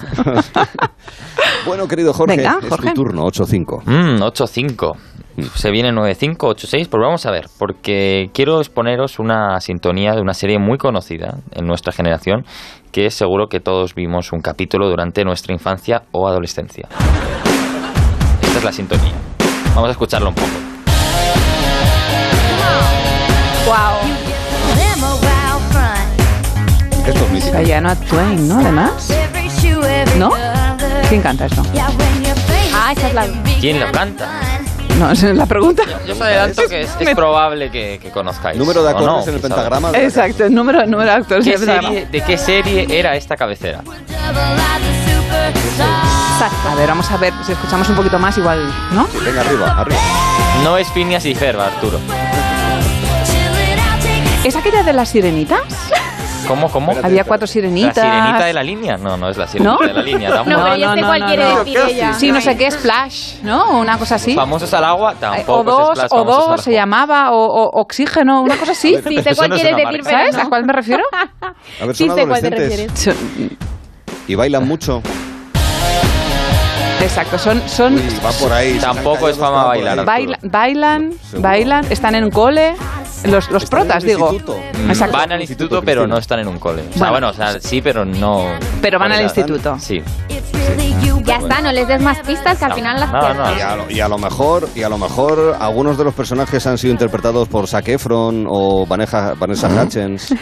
bueno, 1.65 1.87
querido 1.87 2.13
Jorge, 2.13 2.37
Venga, 2.37 2.59
es 2.61 2.69
Jorge. 2.69 2.89
tu 2.89 3.03
turno, 3.03 3.23
8-5. 3.25 3.83
Mm, 3.85 4.21
8-5. 4.21 4.95
Se 5.55 5.69
viene 5.69 5.91
9-5, 5.91 6.37
8-6, 6.37 6.87
pues 6.89 7.01
vamos 7.01 7.25
a 7.25 7.31
ver, 7.31 7.47
porque 7.59 8.29
quiero 8.33 8.59
exponeros 8.59 9.19
una 9.19 9.59
sintonía 9.59 10.13
de 10.13 10.21
una 10.21 10.33
serie 10.33 10.59
muy 10.59 10.77
conocida 10.77 11.39
en 11.51 11.67
nuestra 11.67 11.91
generación, 11.91 12.45
que 12.93 13.09
seguro 13.11 13.47
que 13.47 13.59
todos 13.59 13.95
vimos 13.95 14.31
un 14.31 14.39
capítulo 14.39 14.87
durante 14.89 15.25
nuestra 15.25 15.53
infancia 15.53 16.03
o 16.13 16.27
adolescencia. 16.29 16.87
Esta 18.41 18.57
es 18.59 18.63
la 18.63 18.71
sintonía. 18.71 19.11
Vamos 19.75 19.89
a 19.89 19.91
escucharla 19.91 20.29
un 20.29 20.35
poco. 20.35 20.47
Wow. 23.65 23.75
Esto 27.07 27.25
es 27.25 27.31
mítico. 27.31 27.57
Diana 27.57 27.95
Twain, 27.95 28.47
¿no? 28.47 28.59
Además. 28.59 29.11
¿No? 30.17 30.29
¿Quién 31.09 31.21
canta 31.21 31.45
esto? 31.45 31.61
Ah, 32.73 32.91
esa 32.95 33.07
es 33.07 33.13
la... 33.13 33.27
¿Quién 33.59 33.79
lo 33.79 33.91
canta? 33.91 34.27
No, 34.99 35.11
esa 35.11 35.29
es 35.29 35.35
la 35.35 35.45
pregunta. 35.45 35.83
Yo 36.07 36.13
os 36.13 36.21
adelanto 36.21 36.63
que 36.69 36.81
es, 36.81 36.89
es 36.99 37.09
probable 37.15 37.69
que, 37.69 37.99
que 38.01 38.09
conozcáis. 38.11 38.57
Número 38.57 38.83
de 38.83 38.93
¿o 38.93 38.99
no? 38.99 39.05
acordes 39.07 39.27
en 39.27 39.33
el 39.35 39.39
pentagrama. 39.41 39.91
de 39.91 40.03
Exacto, 40.05 40.45
el 40.45 40.53
número, 40.53 40.85
número 40.85 41.03
de 41.11 41.17
actores. 41.17 41.43
¿Qué 41.45 41.51
del 41.51 41.59
programa. 41.65 41.87
serie- 41.89 42.05
¿De 42.07 42.21
qué 42.21 42.37
serie 42.37 42.87
era 42.89 43.15
esta 43.15 43.35
cabecera? 43.35 43.81
A 46.69 46.75
ver, 46.75 46.87
vamos 46.89 47.09
a 47.11 47.17
ver 47.17 47.33
si 47.45 47.51
escuchamos 47.53 47.87
un 47.89 47.95
poquito 47.95 48.19
más 48.19 48.37
igual, 48.37 48.71
¿no? 48.91 49.05
Sí, 49.07 49.17
venga, 49.23 49.41
arriba, 49.41 49.75
arriba. 49.79 49.99
No 50.63 50.77
es 50.77 50.89
Phineas 50.91 51.25
y 51.25 51.33
Ferb, 51.35 51.59
Arturo. 51.59 51.99
¿Es 54.43 54.55
aquella 54.55 54.83
de 54.83 54.93
las 54.93 55.09
sirenitas? 55.09 55.61
¿Cómo, 56.47 56.69
cómo? 56.69 56.93
Había 57.03 57.23
cuatro 57.23 57.45
¿La 57.45 57.51
sirenitas. 57.51 57.95
sirenita 57.95 58.45
de 58.45 58.53
la 58.53 58.63
línea? 58.63 58.97
No, 58.97 59.17
no 59.17 59.29
es 59.29 59.37
la 59.37 59.47
sirenita 59.47 59.77
¿No? 59.79 59.87
de 59.87 59.93
la 59.93 60.01
línea. 60.01 60.29
da 60.31 60.41
un 60.43 60.49
No, 60.49 60.63
pero 60.63 60.75
yo 60.75 60.93
sé 60.93 61.01
cuál 61.01 61.25
quiere 61.25 61.45
decir 61.45 61.77
ella. 61.89 62.13
Sí, 62.13 62.31
no 62.31 62.41
sé 62.41 62.57
qué, 62.57 62.71
Splash, 62.71 63.41
¿no? 63.43 63.79
Una 63.79 63.97
cosa 63.97 64.15
así. 64.15 64.35
Famosos 64.35 64.73
al 64.73 64.83
agua, 64.85 65.11
O 65.11 65.15
tampoco 65.15 65.63
dos, 65.63 65.89
es 65.99 66.05
Splash, 66.05 66.11
o 66.11 66.17
famosos 66.17 66.43
al 66.49 66.55
dos, 66.55 66.61
se 66.63 66.71
llamaba, 66.73 67.31
o, 67.31 67.45
o 67.45 67.81
oxígeno, 67.81 68.41
una 68.41 68.57
cosa 68.57 68.71
así. 68.73 68.97
Sí, 69.07 69.21
sé 69.21 69.35
cuál 69.35 69.49
quieres 69.51 69.75
decir, 69.75 70.01
pero 70.03 70.17
¿Sabes 70.17 70.35
a 70.37 70.45
cuál 70.49 70.65
me 70.65 70.73
refiero? 70.73 71.03
A 71.81 71.85
ver, 71.85 71.95
Sí 71.95 72.07
son 72.07 72.15
sé 72.17 72.27
cuál 72.27 72.41
te 72.41 72.47
adolescentes 72.47 72.95
refieres. 73.05 73.17
y 74.27 74.35
bailan 74.35 74.67
mucho. 74.67 75.01
Exacto, 77.01 77.37
son, 77.37 77.61
son 77.67 77.93
Uy, 77.95 78.01
va 78.25 78.31
por 78.31 78.51
ahí. 78.51 78.79
Tampoco 78.79 79.29
es 79.29 79.37
fama 79.37 79.59
dos, 79.59 79.67
bailar, 79.67 80.05
baila- 80.05 80.39
bailan, 80.41 81.13
bailan, 81.37 81.85
están 81.91 82.15
en 82.15 82.23
un 82.23 82.31
cole, 82.31 82.73
los, 83.23 83.49
los 83.49 83.65
protas, 83.65 84.03
digo. 84.03 84.31
instituto. 84.31 84.59
Exacto. 84.87 85.17
Van 85.17 85.31
al 85.31 85.41
instituto, 85.41 85.81
pero 85.81 86.05
no 86.07 86.17
están 86.17 86.39
en 86.39 86.47
un 86.47 86.59
cole. 86.59 86.81
O 86.81 86.93
sea, 86.93 87.09
Bueno. 87.09 87.11
bueno, 87.11 87.29
o 87.29 87.33
sea, 87.33 87.59
sí, 87.59 87.81
pero 87.81 88.05
no. 88.05 88.45
Pero 88.81 88.99
van 88.99 89.11
al 89.13 89.23
instituto. 89.23 89.77
Sí. 89.79 90.01
Ya 91.23 91.37
está, 91.37 91.59
no 91.61 91.71
les 91.71 91.87
des 91.87 92.01
más 92.01 92.19
pistas 92.19 92.57
que 92.59 92.65
al 92.65 92.73
final 92.73 92.99
las 92.99 93.11
no, 93.11 93.33
no. 93.33 93.57
Y 93.57 93.61
a, 93.61 93.75
lo, 93.75 93.89
y 93.91 93.99
a 93.99 94.07
lo 94.07 94.17
mejor, 94.19 94.69
y 94.75 94.83
a 94.83 94.89
lo 94.89 94.97
mejor 94.97 95.55
algunos 95.59 95.97
de 95.97 96.03
los 96.03 96.13
personajes 96.13 96.65
han 96.67 96.77
sido 96.77 96.91
interpretados 96.91 97.47
por 97.47 97.67
Zac 97.67 97.87
Efron 97.87 98.45
o 98.47 98.85
Vanessa, 98.85 99.33
Vanessa 99.35 99.67
Hutchins. 99.67 100.27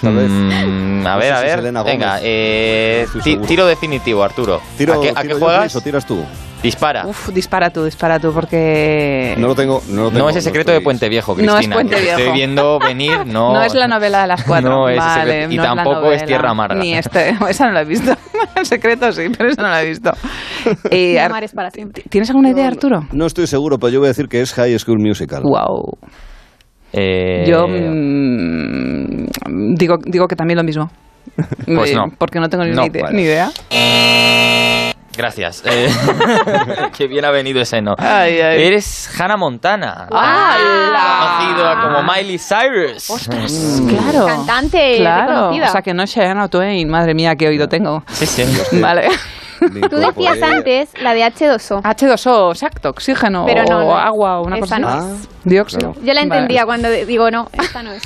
¿Sabes? 0.00 0.30
Mm, 0.30 1.06
a 1.06 1.12
No 1.14 1.18
ver, 1.18 1.32
a 1.32 1.40
ver. 1.42 1.62
Venga, 1.84 2.18
eh, 2.22 3.06
tiro 3.46 3.66
definitivo, 3.66 4.24
Arturo. 4.24 4.60
Tiro, 4.76 4.94
¿A 4.94 5.00
qué, 5.00 5.10
a 5.10 5.22
tiro 5.22 5.22
qué 5.22 5.28
yo, 5.28 5.38
juegas? 5.38 5.60
Luis, 5.62 5.76
o 5.76 5.80
tiras 5.80 6.06
tú? 6.06 6.24
Dispara. 6.62 7.06
Uf, 7.06 7.30
dispara 7.30 7.70
tú, 7.70 7.84
dispara 7.84 8.18
tú, 8.18 8.32
porque... 8.34 9.34
No 9.38 9.48
lo 9.48 9.54
tengo. 9.54 9.80
No, 9.88 10.02
lo 10.04 10.08
tengo, 10.10 10.24
no 10.24 10.28
es 10.28 10.36
el 10.36 10.42
secreto 10.42 10.72
de 10.72 10.80
Puente 10.82 11.08
Viejo, 11.08 11.34
No 11.34 11.40
es 11.42 11.48
Cristina. 11.52 11.74
Puente 11.76 11.96
te 11.96 12.02
Estoy 12.02 12.22
Viejo. 12.22 12.34
viendo 12.34 12.78
venir, 12.78 13.18
no. 13.26 13.54
No 13.54 13.62
es 13.62 13.74
la 13.74 13.88
novela 13.88 14.22
de 14.22 14.26
las 14.28 14.44
cuatro. 14.44 14.68
No 14.70 14.88
es 14.88 14.94
el 14.94 14.98
vale, 15.00 15.30
secreto. 15.32 15.52
Y 15.52 15.56
no 15.56 15.62
tampoco 15.62 16.12
es. 16.12 16.24
Tierra 16.26 16.50
Amarga. 16.50 16.74
Ni 16.74 16.92
este, 16.94 17.30
esa 17.48 17.66
no 17.66 17.72
la 17.72 17.80
he 17.82 17.84
visto. 17.86 18.12
El 18.56 18.66
secreto 18.66 19.10
sí, 19.12 19.22
pero 19.36 19.48
esa 19.50 19.62
no 19.62 19.68
la 19.68 19.82
he 19.82 19.86
visto. 19.88 20.10
Eh, 20.90 21.12
Mi 21.12 21.16
Ar- 21.18 21.30
amar 21.30 21.44
es 21.44 21.52
para 21.52 21.70
siempre. 21.70 22.02
¿Tienes 22.10 22.28
alguna 22.30 22.50
idea, 22.50 22.66
Arturo? 22.68 23.06
No 23.12 23.24
estoy 23.26 23.46
seguro, 23.46 23.78
pero 23.78 23.90
yo 23.92 24.00
voy 24.00 24.06
a 24.06 24.10
decir 24.10 24.28
que 24.28 24.40
es 24.40 24.52
High 24.54 24.78
School 24.78 24.98
Musical. 24.98 25.42
Wow. 25.42 25.92
Eh, 26.92 27.44
Yo 27.46 27.66
mm, 27.68 29.26
digo, 29.76 29.96
digo 30.04 30.26
que 30.26 30.36
también 30.36 30.58
lo 30.58 30.64
mismo. 30.64 30.90
Pues 31.66 31.92
Eh, 31.92 31.94
no. 31.94 32.04
Porque 32.18 32.38
no 32.40 32.48
tengo 32.48 32.64
ni, 32.64 32.72
No, 32.72 32.84
idea, 32.86 33.02
vale. 33.04 33.16
ni 33.16 33.22
idea. 33.22 33.50
Gracias. 35.20 35.62
Eh, 35.66 35.90
qué 36.96 37.06
bien 37.06 37.26
ha 37.26 37.30
venido 37.30 37.60
ese 37.60 37.82
no. 37.82 37.94
Ay, 37.98 38.40
ay. 38.40 38.62
Eres 38.66 39.10
Hannah 39.20 39.36
Montana. 39.36 40.08
¡Hala! 40.10 41.36
Conocida 41.38 41.82
como 41.82 42.12
Miley 42.12 42.38
Cyrus. 42.38 43.10
Ostras, 43.10 43.82
claro. 43.86 44.26
Cantante 44.26 44.96
Claro. 44.96 45.30
reconocida. 45.32 45.68
O 45.68 45.72
sea 45.72 45.82
que 45.82 45.92
no 45.92 46.02
es 46.04 46.10
Shania 46.10 46.48
Twain. 46.48 46.88
Madre 46.88 47.12
mía, 47.14 47.36
qué 47.36 47.48
oído 47.48 47.68
tengo. 47.68 48.02
Sí, 48.12 48.24
sí. 48.26 48.44
Vale. 48.80 49.08
Tú 49.90 49.96
decías 49.96 50.42
antes 50.42 50.90
la 51.02 51.14
de 51.14 51.22
H2O. 51.24 51.82
H2O, 51.82 52.52
exacto, 52.52 52.90
oxígeno 52.90 53.44
Pero 53.46 53.64
no, 53.64 53.78
o 53.78 53.84
no. 53.84 53.96
agua 53.96 54.40
o 54.40 54.46
una 54.46 54.56
Esa 54.56 54.60
cosa 54.60 54.78
no 54.78 54.88
así. 54.88 55.06
es. 55.22 55.28
Dióxido. 55.44 55.94
Yo 55.94 56.12
la 56.12 56.20
Vale. 56.20 56.20
entendía 56.22 56.66
cuando 56.66 56.88
de- 56.90 57.06
digo, 57.06 57.30
no, 57.30 57.48
esta 57.52 57.82
no 57.82 57.92
es. 57.92 58.02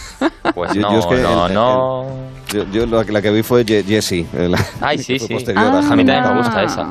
Pues 0.55 0.72
Yo- 0.74 0.81
no, 0.82 0.93
yo 0.93 0.98
es 1.01 1.06
que 1.06 1.14
no, 1.16 1.47
el- 1.47 1.55
no. 1.55 2.06
Yo, 2.52 2.64
yo 2.70 2.86
la, 2.86 3.02
la 3.02 3.20
que 3.22 3.31
vi 3.32 3.43
fue 3.43 3.64
Ye- 3.64 3.82
Jessie. 3.82 4.26
la- 4.32 4.64
Ay, 4.81 4.98
sí, 4.98 5.18
sí. 5.18 5.32
posterior 5.35 5.64
Ah, 5.64 5.78
a 5.78 5.97
mí 5.97 6.05
también 6.05 6.22
me 6.22 6.36
gusta 6.39 6.62
esa. 6.62 6.89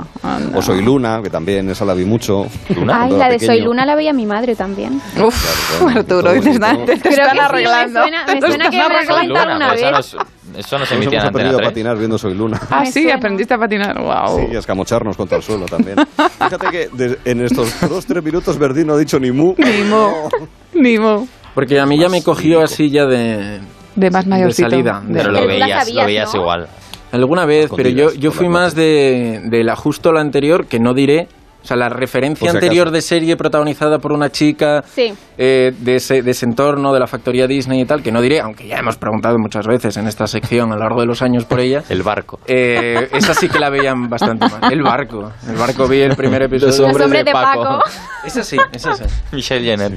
O 0.54 0.62
Soy 0.62 0.82
Luna, 0.82 1.22
que 1.24 1.30
también 1.30 1.70
esa 1.70 1.86
la 1.86 1.94
vi 1.94 2.04
mucho. 2.04 2.48
Luna, 2.76 2.94
Ay, 2.94 3.00
cuando 3.10 3.18
la 3.18 3.30
de 3.30 3.40
Soy 3.40 3.48
pequeño. 3.48 3.66
Luna 3.68 3.86
la 3.86 3.96
veía 3.96 4.12
mi 4.12 4.26
madre 4.26 4.56
también. 4.56 5.02
Uf, 5.24 5.82
bueno, 5.82 6.00
Arturo, 6.02 6.22
todo 6.34 6.42
te 6.42 6.50
están, 6.50 6.86
te, 6.86 6.98
te 6.98 7.10
están 7.10 7.30
sí, 7.30 7.36
me 7.36 7.42
arreglando. 7.42 8.02
suena- 8.02 8.26
me 8.28 8.34
Te 8.34 8.40
suena 8.48 8.56
están 8.66 8.72
que 8.72 8.78
me 8.78 8.84
has 8.84 8.90
arreglando. 8.90 9.14
comentado 9.34 9.54
Luna, 9.54 9.56
una 9.56 9.68
pues 9.70 9.82
vez. 10.14 10.16
Eso 10.58 10.78
no 10.80 10.86
se 10.86 10.96
Nos 10.96 11.04
emitía 11.04 11.20
hemos 11.20 11.30
aprendido 11.30 11.58
a 11.58 11.62
3. 11.62 11.70
patinar 11.70 11.98
viendo 11.98 12.18
Soy 12.18 12.34
Luna. 12.34 12.60
Ah, 12.70 12.86
sí, 12.86 13.10
aprendiste 13.12 13.54
a 13.54 13.58
patinar. 13.58 13.98
Wow. 14.00 14.40
Sí, 14.40 14.46
y 14.52 14.56
a 14.56 14.60
escamocharnos 14.60 15.16
contra 15.18 15.38
el 15.38 15.44
suelo 15.44 15.66
también. 15.66 15.98
Fíjate 16.40 16.68
que 16.72 16.90
de- 16.94 17.20
en 17.26 17.42
estos 17.42 17.74
dos, 17.90 18.06
tres 18.06 18.24
minutos 18.24 18.58
Verdín 18.58 18.88
no 18.88 18.94
ha 18.94 18.98
dicho 18.98 19.20
ni 19.20 19.32
mu. 19.32 19.56
Ni 19.58 19.84
mo. 19.90 20.30
Ni 20.74 20.98
mo. 21.00 21.28
Porque 21.56 21.80
a 21.80 21.86
mí 21.86 22.00
ya 22.00 22.10
me 22.10 22.24
cogió 22.24 22.62
así 22.62 22.90
ya 22.90 23.06
de, 23.06 23.60
De 23.96 24.10
más 24.12 24.24
de 24.26 24.30
mayorcito. 24.30 24.70
salida. 24.70 25.02
De- 25.06 25.14
Pero 25.14 25.32
lo 25.32 25.46
veías, 25.48 25.92
lo 25.94 26.06
veías 26.06 26.34
¿no? 26.34 26.42
igual. 26.42 26.68
Alguna 27.12 27.46
vez, 27.46 27.70
pero 27.76 27.90
yo, 27.90 28.12
yo 28.14 28.32
fui 28.32 28.50
más 28.50 28.74
de, 28.74 29.42
de 29.46 29.64
la 29.64 29.76
justo 29.76 30.12
la 30.12 30.22
anterior, 30.22 30.66
que 30.66 30.80
no 30.80 30.94
diré. 30.96 31.28
O 31.64 31.66
sea, 31.66 31.78
la 31.78 31.88
referencia 31.88 32.52
si 32.52 32.56
anterior 32.58 32.88
acaso. 32.88 32.96
de 32.96 33.02
serie 33.02 33.38
protagonizada 33.38 33.98
por 33.98 34.12
una 34.12 34.30
chica 34.30 34.84
Sí. 34.86 35.14
eh, 35.38 35.72
de, 35.80 35.96
ese, 35.96 36.22
de 36.22 36.32
ese 36.32 36.46
entorno, 36.46 36.92
de 36.94 37.00
la 37.00 37.08
factoría 37.08 37.48
Disney 37.48 37.82
y 37.82 37.86
tal, 37.86 38.04
que 38.04 38.12
no 38.12 38.22
diré, 38.22 38.42
aunque 38.42 38.68
ya 38.68 38.78
hemos 38.78 38.98
preguntado 38.98 39.38
muchas 39.40 39.66
veces 39.66 39.96
en 39.96 40.08
esta 40.08 40.28
sección 40.28 40.72
a 40.72 40.76
lo 40.76 40.82
largo 40.82 41.00
de 41.00 41.08
los 41.08 41.22
años 41.22 41.46
por 41.46 41.62
ella. 41.62 41.82
El 41.90 42.04
barco. 42.04 42.40
Eh, 42.48 43.08
esa 43.14 43.34
sí 43.34 43.48
que 43.48 43.60
la 43.60 43.70
veían 43.70 44.10
bastante 44.10 44.46
más. 44.46 44.72
El 44.72 44.84
barco. 44.84 45.32
El 45.48 45.56
barco 45.56 45.88
vi 45.88 46.02
el 46.02 46.16
primer 46.18 46.42
episodio. 46.44 46.68
Los 46.68 46.80
Los 46.80 46.88
hombres 46.90 47.06
hombres 47.06 47.22
de 47.26 47.30
de 47.30 47.34
Paco. 47.34 47.64
Paco. 47.64 47.84
Esa 48.26 48.44
sí, 48.44 48.58
esa 48.74 48.94
sí. 48.96 49.04
Michelle 49.32 49.64
Jenner. 49.66 49.92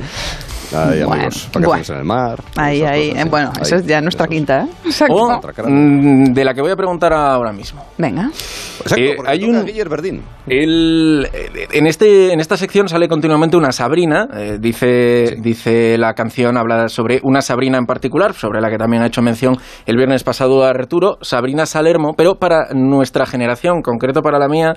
Ay, 0.75 0.99
Bueno, 1.05 1.13
amigos, 1.13 1.49
vacaciones 1.53 1.67
bueno. 1.67 1.85
en 1.89 1.97
el 1.99 2.05
mar. 2.05 2.43
Ahí, 2.57 2.83
ahí. 2.83 3.11
cosas. 3.11 3.31
Bueno, 3.31 3.49
Ahí, 3.55 3.63
eso 3.63 3.77
es 3.77 3.87
ya 3.87 4.01
nuestra 4.01 4.27
quinta, 4.27 4.63
¿eh? 4.63 4.69
Exacto. 4.85 5.15
O 5.15 5.37
Otra 5.37 5.53
cara. 5.53 5.69
mm, 5.71 6.33
de 6.35 6.45
la 6.45 6.55
que 6.55 6.61
voy 6.61 6.71
a 6.73 6.77
preguntar 6.77 7.13
ahora 7.13 7.53
mismo. 7.53 7.85
Venga. 7.99 8.31
Exacto, 8.81 8.97
Eh, 9.05 9.13
porque 9.17 9.31
hay 9.31 9.45
un- 9.45 9.65
Verdín. 9.89 10.23
El- 10.49 11.29
eh, 11.33 11.67
en, 11.73 11.87
este, 11.87 12.33
en 12.33 12.41
esta 12.41 12.57
sección 12.57 12.89
sale 12.89 13.09
continuamente 13.09 13.57
una 13.57 13.73
Sabrina. 13.73 14.27
eh, 14.35 14.59
dice, 14.61 15.37
dice 15.41 15.97
la 15.99 16.15
canción, 16.15 16.57
habla 16.57 16.89
sobre 16.89 17.21
una 17.23 17.41
Sabrina 17.43 17.79
en 17.79 17.87
particular, 17.87 18.35
sobre 18.35 18.61
la 18.61 18.69
que 18.71 18.79
también 18.79 19.03
ha 19.03 19.07
hecho 19.07 19.23
mención 19.23 19.57
el 19.87 19.97
viernes 19.97 20.25
pasado 20.25 20.65
a 20.65 20.71
Arturo, 20.71 21.19
Sabrina 21.23 21.67
Salermo, 21.67 22.15
pero 22.17 22.35
para 22.37 22.69
nuestra 22.75 23.27
generación, 23.27 23.83
concreto 23.83 24.21
para 24.23 24.39
la 24.39 24.49
mía, 24.49 24.75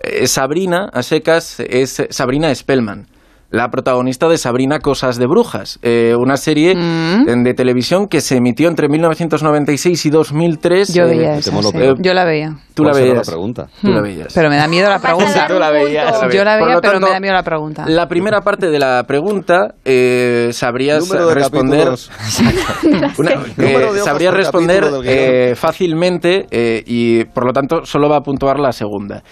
eh, 0.00 0.26
Sabrina, 0.26 0.88
a 0.92 1.02
secas, 1.02 1.60
es 1.60 2.02
Sabrina 2.10 2.54
Spellman. 2.54 3.06
La 3.54 3.68
protagonista 3.68 4.28
de 4.28 4.36
Sabrina 4.36 4.80
Cosas 4.80 5.16
de 5.16 5.26
Brujas, 5.28 5.78
eh, 5.82 6.16
una 6.18 6.36
serie 6.36 6.74
Mm. 6.74 7.44
de 7.44 7.54
televisión 7.54 8.08
que 8.08 8.20
se 8.20 8.36
emitió 8.38 8.66
entre 8.68 8.88
1996 8.88 10.06
y 10.06 10.10
2003. 10.10 10.92
Yo 10.92 11.04
eh, 11.04 11.06
veía 11.06 11.36
esa. 11.36 11.52
sí. 11.62 11.78
Yo 12.00 12.14
la 12.14 12.24
veía. 12.24 12.56
Tú 12.74 12.82
la 12.82 12.90
¿Cuál 12.90 12.94
será 13.02 13.12
veías. 13.12 13.26
la 13.28 13.32
pregunta? 13.32 13.66
Tú 13.80 13.88
la 13.92 14.00
Hmm. 14.00 14.02
veías. 14.02 14.34
Pero 14.34 14.50
me 14.50 14.56
da 14.56 14.66
miedo 14.66 14.88
la 14.90 14.98
pregunta. 14.98 15.46
Tú 15.46 15.58
la 15.60 15.70
veías. 15.70 16.20
Yo 16.32 16.42
la 16.42 16.56
veía, 16.56 16.80
pero 16.82 16.98
me 16.98 17.10
da 17.10 17.20
miedo 17.20 17.34
la 17.34 17.44
pregunta. 17.44 17.84
La 17.86 18.08
primera 18.08 18.40
parte 18.40 18.70
de 18.70 18.78
la 18.80 19.04
pregunta 19.06 19.74
eh, 19.84 20.48
sabrías 20.52 21.08
responder. 21.08 21.90
Una- 23.18 23.30
eh, 23.58 23.88
sabrías 24.04 24.34
responder 24.34 24.84
eh, 25.04 25.54
fácilmente 25.54 26.46
eh, 26.50 26.82
y 26.86 27.24
por 27.26 27.46
lo 27.46 27.52
tanto 27.52 27.84
solo 27.84 28.08
va 28.08 28.16
a 28.16 28.20
puntuar 28.22 28.58
la 28.58 28.72
segunda. 28.72 29.22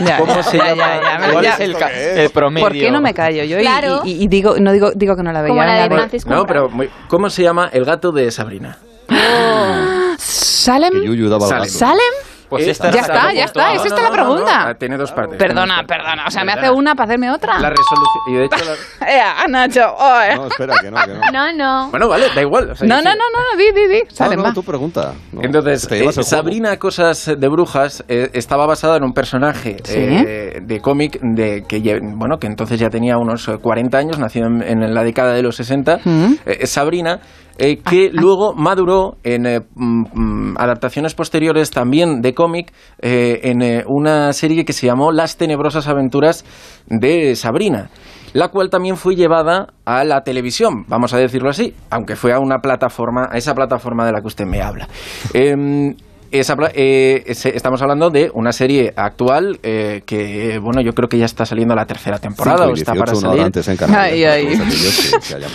Ya, 0.00 0.18
¿Cómo 0.18 0.34
ya, 0.34 0.42
se 0.42 0.56
ya, 0.58 0.66
llama? 0.66 0.86
ya, 0.86 1.02
ya, 1.02 1.18
me- 1.26 1.32
¿Cuál 1.32 1.44
ya. 1.44 1.54
es 1.54 2.18
el 2.18 2.30
promedio. 2.30 2.66
¿Por 2.66 2.72
qué 2.72 2.90
no 2.90 3.00
me 3.00 3.14
callo 3.14 3.42
yo? 3.44 3.58
Y- 3.58 3.62
Claro. 3.62 4.02
Y, 4.04 4.22
y 4.24 4.28
digo, 4.28 4.56
no 4.60 4.72
digo, 4.72 4.92
digo 4.94 5.16
que 5.16 5.22
no 5.22 5.32
la 5.32 5.42
veía. 5.42 5.48
Como 5.54 5.62
la 5.64 5.72
de 5.74 5.80
La 5.80 5.88
ve- 5.88 5.94
Francis 5.96 6.26
No, 6.26 6.46
pero 6.46 6.68
muy- 6.68 6.88
¿cómo 7.08 7.30
se 7.30 7.42
llama 7.42 7.68
el 7.72 7.84
gato 7.84 8.12
de 8.12 8.30
Sabrina? 8.30 8.78
¿Salem? 10.18 10.92
Que 10.92 11.06
Yuyu 11.06 11.28
daba 11.28 11.46
Sale. 11.46 11.62
el 11.64 11.66
gato. 11.68 11.78
¿Salem? 11.78 12.14
Pues 12.48 12.66
Eh, 12.66 12.70
esta 12.70 12.90
ya 12.90 13.00
está, 13.00 13.32
ya 13.32 13.44
está, 13.44 13.62
pregunta. 13.64 13.74
es 13.74 13.86
esta 13.92 14.02
la 14.02 14.10
pregunta. 14.10 14.68
Ah, 14.68 14.74
Tiene 14.74 14.96
dos 14.96 15.12
partes. 15.12 15.36
Perdona, 15.38 15.64
tiene 15.66 15.76
dos 15.76 15.86
partes. 15.86 15.96
perdona. 15.98 16.26
O 16.26 16.30
sea, 16.30 16.44
me 16.44 16.52
hace 16.52 16.70
una 16.70 16.94
para 16.94 17.04
hacerme 17.08 17.30
otra. 17.30 17.58
La 17.58 17.70
resolución. 17.70 18.22
Y 18.28 18.32
de 18.34 18.44
hecho, 18.46 18.64
la- 18.64 19.08
Eh, 19.08 19.48
Nacho, 19.48 19.80
oe. 19.98 20.36
No, 20.36 20.46
espera, 20.46 20.74
que 20.80 20.90
no, 20.90 20.96
que 21.04 21.14
no. 21.14 21.20
No, 21.32 21.52
no. 21.52 21.90
Bueno, 21.90 22.08
vale, 22.08 22.26
da 22.34 22.40
igual. 22.42 22.70
o 22.70 22.74
sea, 22.74 22.86
No, 22.88 22.96
no, 22.96 23.10
no, 23.10 23.16
no, 23.16 23.58
di, 23.58 23.64
di, 23.72 23.86
di. 23.88 24.00
No, 24.02 24.10
Salem, 24.10 24.42
no, 24.42 24.52
tú 24.52 24.62
pregunta. 24.62 25.12
No, 25.32 25.42
Entonces, 25.42 25.86
eh. 25.90 26.10
Sabrina 26.22 26.76
Cosas 26.78 27.32
de 27.38 27.48
Brujas 27.48 28.04
eh, 28.08 28.30
estaba 28.32 28.66
basada 28.66 28.96
en 28.96 29.04
un 29.04 29.12
personaje 29.12 29.76
Sí. 29.84 29.94
eh, 29.98 30.60
de 30.62 30.80
cómic 30.80 31.18
de 31.20 31.64
que 31.68 31.78
bueno 32.16 32.38
que 32.38 32.46
entonces 32.46 32.78
ya 32.78 32.88
tenía 32.88 33.16
unos 33.18 33.46
eh, 33.48 33.58
40 33.60 33.98
años, 33.98 34.18
nació 34.18 34.46
en, 34.46 34.62
en 34.62 34.94
la 34.94 35.02
década 35.02 35.32
de 35.32 35.42
los 35.42 35.56
60, 35.56 35.98
Mm. 36.04 36.32
eh, 36.46 36.66
Sabrina, 36.66 37.20
eh, 37.58 37.78
que 37.78 38.10
luego 38.12 38.54
maduró 38.54 39.16
en 39.24 39.46
eh, 39.46 39.60
mm, 39.74 40.04
mm, 40.14 40.54
adaptaciones 40.58 41.14
posteriores 41.14 41.70
también 41.70 42.20
de 42.20 42.32
cómic 42.32 42.72
eh, 43.00 43.40
en 43.42 43.84
una 43.86 44.32
serie 44.32 44.64
que 44.64 44.72
se 44.72 44.86
llamó 44.86 45.10
Las 45.12 45.36
tenebrosas 45.36 45.88
aventuras 45.88 46.44
de 46.86 47.34
Sabrina 47.36 47.90
la 48.32 48.48
cual 48.48 48.70
también 48.70 48.96
fue 48.96 49.16
llevada 49.16 49.68
a 49.84 50.04
la 50.04 50.22
televisión, 50.22 50.84
vamos 50.86 51.14
a 51.14 51.18
decirlo 51.18 51.48
así, 51.48 51.74
aunque 51.90 52.14
fue 52.14 52.32
a 52.32 52.38
una 52.38 52.58
plataforma, 52.58 53.28
a 53.30 53.38
esa 53.38 53.54
plataforma 53.54 54.04
de 54.04 54.12
la 54.12 54.20
que 54.20 54.26
usted 54.26 54.44
me 54.44 54.60
habla. 54.60 54.86
Em, 55.32 55.94
esa 56.30 56.54
eh, 56.74 57.22
estamos 57.26 57.80
hablando 57.82 58.10
de 58.10 58.30
una 58.34 58.52
serie 58.52 58.92
actual 58.96 59.58
eh, 59.62 60.02
que, 60.06 60.58
bueno, 60.62 60.80
yo 60.80 60.92
creo 60.92 61.08
que 61.08 61.18
ya 61.18 61.24
está 61.24 61.46
saliendo 61.46 61.74
la 61.74 61.86
tercera 61.86 62.18
temporada 62.18 62.66
o 62.68 62.74
está 62.74 62.92
18, 62.92 62.98
para 62.98 63.14
salir. 63.14 63.42
antes 63.44 63.68
en 63.68 63.76
Canarias, 63.76 64.12
Ay, 64.12 64.24
ay. 64.24 64.58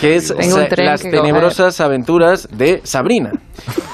que 0.00 0.16
es 0.16 0.30
las 0.30 1.02
que 1.02 1.08
coger. 1.08 1.10
tenebrosas 1.10 1.80
aventuras 1.80 2.48
de 2.50 2.80
Sabrina. 2.84 3.32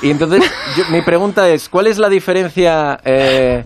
Y 0.03 0.11
entonces 0.11 0.43
yo- 0.77 0.85
mi 0.91 1.03
pregunta 1.03 1.49
es, 1.49 1.69
¿cuál 1.69 1.87
es 1.87 1.99
la 1.99 2.09
diferencia 2.09 2.99
eh, 3.05 3.63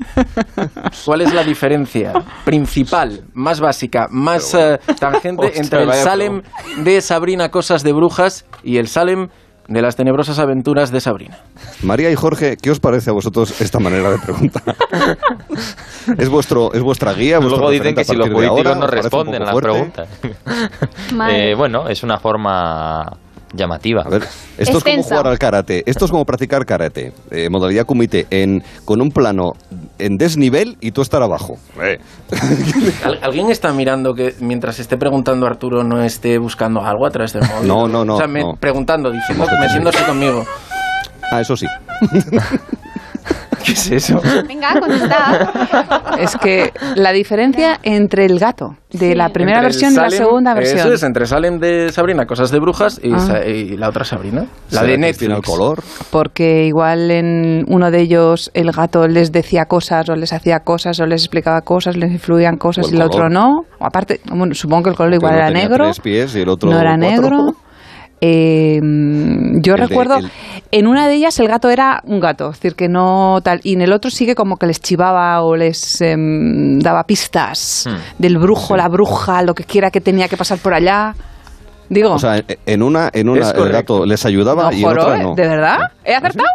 cuál 1.05 1.20
es 1.23 1.32
la 1.32 1.45
diferencia 1.45 2.12
principal, 2.45 3.20
más 3.35 3.61
básica, 3.61 4.07
más 4.11 4.55
eh, 4.55 4.78
tangente 4.99 5.53
entre 5.59 5.82
el 5.85 5.93
Salem 5.93 6.43
de 6.78 7.01
Sabrina 7.01 7.51
Cosas 7.51 7.82
de 7.82 7.93
Brujas 7.93 8.45
y 8.62 8.78
el 8.78 8.89
Salem 8.89 9.28
de 9.69 9.82
las 9.82 9.97
tenebrosas 9.97 10.39
aventuras 10.39 10.91
de 10.91 11.01
Sabrina? 11.01 11.39
María 11.82 12.11
y 12.11 12.15
Jorge, 12.15 12.57
¿qué 12.61 12.70
os 12.70 12.81
parece 12.81 13.11
a 13.11 13.12
vosotros 13.12 13.61
esta 13.61 13.78
manera 13.78 14.11
de 14.11 14.19
preguntar? 14.19 14.62
¿Es, 16.19 16.28
vuestro, 16.28 16.73
¿Es 16.73 16.82
vuestra 16.82 17.12
guía? 17.12 17.39
vuestro 17.39 17.59
Luego 17.59 17.70
dicen 17.70 17.95
que 17.95 18.05
si 18.05 18.15
los 18.15 18.28
políticos 18.28 18.66
ahora? 18.66 18.74
no 18.74 18.85
¿Os 18.85 18.91
parece 18.91 19.07
un 19.07 19.11
responden 19.11 19.45
las 19.45 19.55
preguntas. 19.55 20.09
Eh, 21.31 21.55
bueno, 21.57 21.89
es 21.89 22.03
una 22.03 22.19
forma 22.19 23.07
llamativa. 23.55 24.02
A 24.02 24.09
ver, 24.09 24.22
esto 24.59 24.78
es 24.78 24.85
como 24.85 25.02
jugar 25.02 25.26
al 25.26 25.39
karate. 25.39 25.82
Esto 25.86 26.05
es 26.05 26.10
como 26.10 26.24
practicar 26.24 26.64
karate. 26.66 27.12
eh, 27.31 27.48
modalidad 27.51 27.86
kumite, 27.86 28.26
en, 28.31 28.62
con 28.85 29.01
un 29.01 29.10
plano 29.10 29.52
en 29.98 30.16
desnivel 30.16 30.76
y 30.81 30.90
tú 30.90 31.02
estar 31.02 31.22
abajo. 31.22 31.56
Eh, 31.82 31.98
¿Al- 33.05 33.18
¿Alguien 33.22 33.51
está 33.51 33.72
mirando 33.72 34.14
que 34.14 34.35
mientras 34.40 34.78
esté 34.81 34.97
preguntando 34.97 35.47
Arturo 35.47 35.85
no 35.85 36.02
esté 36.02 36.39
buscando 36.39 36.81
algo 36.85 37.06
a 37.06 37.10
través 37.10 37.32
del 37.32 37.43
móvil? 37.43 37.68
No, 37.68 37.86
no, 37.89 38.05
no, 38.05 38.14
O 38.14 38.18
sea, 38.18 38.26
me- 38.26 38.40
no. 38.43 38.55
preguntando, 38.59 39.10
diciendo, 39.10 39.47
metiéndose 39.60 40.02
conmigo. 40.05 40.44
Ah, 41.31 41.40
eso 41.40 41.56
sí. 41.56 41.66
¿Qué 43.65 43.73
es 43.73 43.91
eso? 43.91 44.20
Venga, 44.47 44.78
contestad. 44.78 45.49
Es 46.19 46.36
que 46.36 46.73
la 46.97 47.12
diferencia 47.12 47.78
entre 47.82 48.27
el 48.27 48.39
gato 48.39 48.77
de 48.93 49.15
la 49.15 49.31
primera 49.31 49.59
Entre 49.59 49.69
versión 49.69 49.93
y 49.93 49.97
la 49.97 50.11
segunda 50.11 50.55
versión. 50.55 50.78
Eso 50.78 50.93
es, 50.93 51.03
entre 51.03 51.27
Salem 51.27 51.59
de 51.59 51.91
Sabrina, 51.91 52.27
Cosas 52.27 52.51
de 52.51 52.61
Brujas, 52.61 53.01
y, 53.03 53.12
Ah. 53.12 53.45
Y 53.47 53.77
la 53.77 53.89
otra 53.89 54.05
Sabrina. 54.05 54.43
La 54.70 54.81
¿Será 54.81 54.93
de 54.93 54.99
Netflix. 54.99 55.32
el 55.35 55.43
color. 55.43 55.82
Porque 56.11 56.66
igual 56.66 57.11
en 57.11 57.65
uno 57.69 57.91
de 57.91 58.01
ellos 58.01 58.51
el 58.55 58.70
gato 58.70 59.09
les 59.09 59.32
decía 59.32 59.65
cosas 59.65 60.09
o 60.09 60.15
les 60.16 60.32
hacía 60.32 60.61
cosas 60.61 61.01
o 61.01 61.07
les 61.07 61.23
explicaba 61.23 61.61
cosas, 61.62 61.97
les 61.97 62.11
influían 62.12 62.57
cosas 62.57 62.93
y 62.93 62.97
el 62.97 63.03
otro 63.03 63.28
no. 63.28 63.62
O 63.78 63.86
aparte, 63.86 64.20
bueno, 64.31 64.55
supongo 64.55 64.85
que 64.85 64.91
el 64.91 64.97
color 64.97 65.15
igual 65.15 65.35
era 65.35 65.51
negro. 65.51 65.85
tres 65.85 66.01
pies 66.01 66.36
y 66.36 66.41
el 66.41 66.49
otro 66.49 66.70
no 66.70 66.78
era 66.78 66.97
cuatro. 66.97 67.11
negro. 67.11 67.53
Eh, 68.20 68.81
yo 68.81 69.74
El 69.74 69.81
de- 69.81 69.86
recuerdo, 69.86 70.16
el- 70.19 70.31
en 70.70 70.86
una 70.86 71.07
de 71.09 71.15
ellas 71.15 71.39
el 71.41 71.49
gato 71.49 71.69
era 71.70 72.01
un 72.05 72.20
gato, 72.20 72.51
es 72.51 72.57
decir, 72.61 72.74
que 72.74 72.89
no 72.89 73.41
tal, 73.43 73.61
y 73.62 73.74
en 73.74 73.82
el 73.82 73.93
otro 73.93 74.11
sigue 74.11 74.35
como 74.35 74.57
que 74.57 74.66
les 74.66 74.81
chivaba 74.81 75.43
o 75.43 75.57
les 75.57 76.01
em, 76.01 76.78
daba 76.78 77.05
pistas 77.05 77.85
Hmm. 77.86 77.97
del 78.19 78.39
brujo, 78.39 78.77
la 78.77 78.89
bruja, 78.89 79.43
lo 79.43 79.55
que 79.55 79.65
quiera 79.65 79.91
que 79.91 80.01
tenía 80.01 80.28
que 80.28 80.36
pasar 80.36 80.59
por 80.59 80.74
allá. 80.74 81.15
Digo, 81.91 82.12
O 82.12 82.19
sea, 82.19 82.43
en- 82.66 82.82
una, 82.82 83.11
en 83.12 83.28
una 83.28 83.51
el 83.51 83.69
gato 83.70 84.07
les 84.07 84.24
ayudaba 84.24 84.65
no, 84.65 84.73
y 84.73 84.77
en 84.82 84.82
joro, 84.89 85.03
otra 85.03 85.16
¿eh? 85.20 85.23
no. 85.23 85.31
¿Ah, 85.32 85.35
¿De 85.36 85.49
verdad? 85.49 85.78
¿He 86.05 86.15
acertado? 86.15 86.49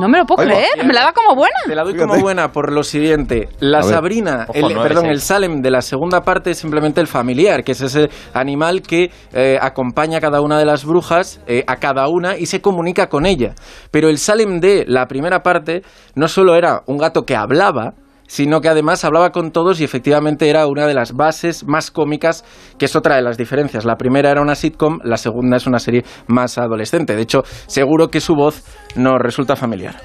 No 0.00 0.08
me 0.08 0.18
lo 0.18 0.24
puedo 0.24 0.44
creer, 0.46 0.86
me 0.86 0.94
la 0.94 1.02
da 1.02 1.12
como 1.12 1.34
buena. 1.34 1.56
Te 1.66 1.74
la 1.74 1.84
doy 1.84 1.96
como 1.96 2.18
buena 2.18 2.50
por 2.50 2.72
lo 2.72 2.82
siguiente. 2.82 3.48
La 3.60 3.80
ver. 3.80 3.94
Sabrina, 3.94 4.46
Ojo, 4.48 4.68
el, 4.68 4.76
perdón, 4.76 5.06
el 5.06 5.20
Salem 5.20 5.60
de 5.60 5.70
la 5.70 5.82
segunda 5.82 6.22
parte 6.22 6.52
es 6.52 6.58
simplemente 6.58 7.00
el 7.00 7.06
familiar, 7.06 7.62
que 7.62 7.72
es 7.72 7.80
ese 7.82 8.08
animal 8.32 8.82
que 8.82 9.10
eh, 9.32 9.58
acompaña 9.60 10.18
a 10.18 10.20
cada 10.20 10.40
una 10.40 10.58
de 10.58 10.64
las 10.64 10.84
brujas, 10.84 11.40
eh, 11.46 11.64
a 11.66 11.76
cada 11.76 12.08
una, 12.08 12.38
y 12.38 12.46
se 12.46 12.62
comunica 12.62 13.08
con 13.08 13.26
ella. 13.26 13.54
Pero 13.90 14.08
el 14.08 14.18
Salem 14.18 14.60
de 14.60 14.84
la 14.86 15.06
primera 15.06 15.42
parte 15.42 15.82
no 16.14 16.28
solo 16.28 16.54
era 16.54 16.82
un 16.86 16.96
gato 16.96 17.24
que 17.24 17.36
hablaba, 17.36 17.92
sino 18.32 18.62
que 18.62 18.70
además 18.70 19.04
hablaba 19.04 19.28
con 19.28 19.50
todos 19.50 19.78
y 19.82 19.84
efectivamente 19.84 20.48
era 20.48 20.66
una 20.66 20.86
de 20.86 20.94
las 20.94 21.12
bases 21.12 21.66
más 21.66 21.90
cómicas, 21.90 22.46
que 22.78 22.86
es 22.86 22.96
otra 22.96 23.16
de 23.16 23.20
las 23.20 23.36
diferencias. 23.36 23.84
La 23.84 23.96
primera 23.96 24.30
era 24.30 24.40
una 24.40 24.54
sitcom, 24.54 25.00
la 25.04 25.18
segunda 25.18 25.58
es 25.58 25.66
una 25.66 25.78
serie 25.78 26.02
más 26.28 26.56
adolescente. 26.56 27.14
De 27.14 27.20
hecho, 27.20 27.42
seguro 27.66 28.08
que 28.08 28.22
su 28.22 28.34
voz 28.34 28.64
nos 28.96 29.18
resulta 29.18 29.54
familiar. 29.54 29.96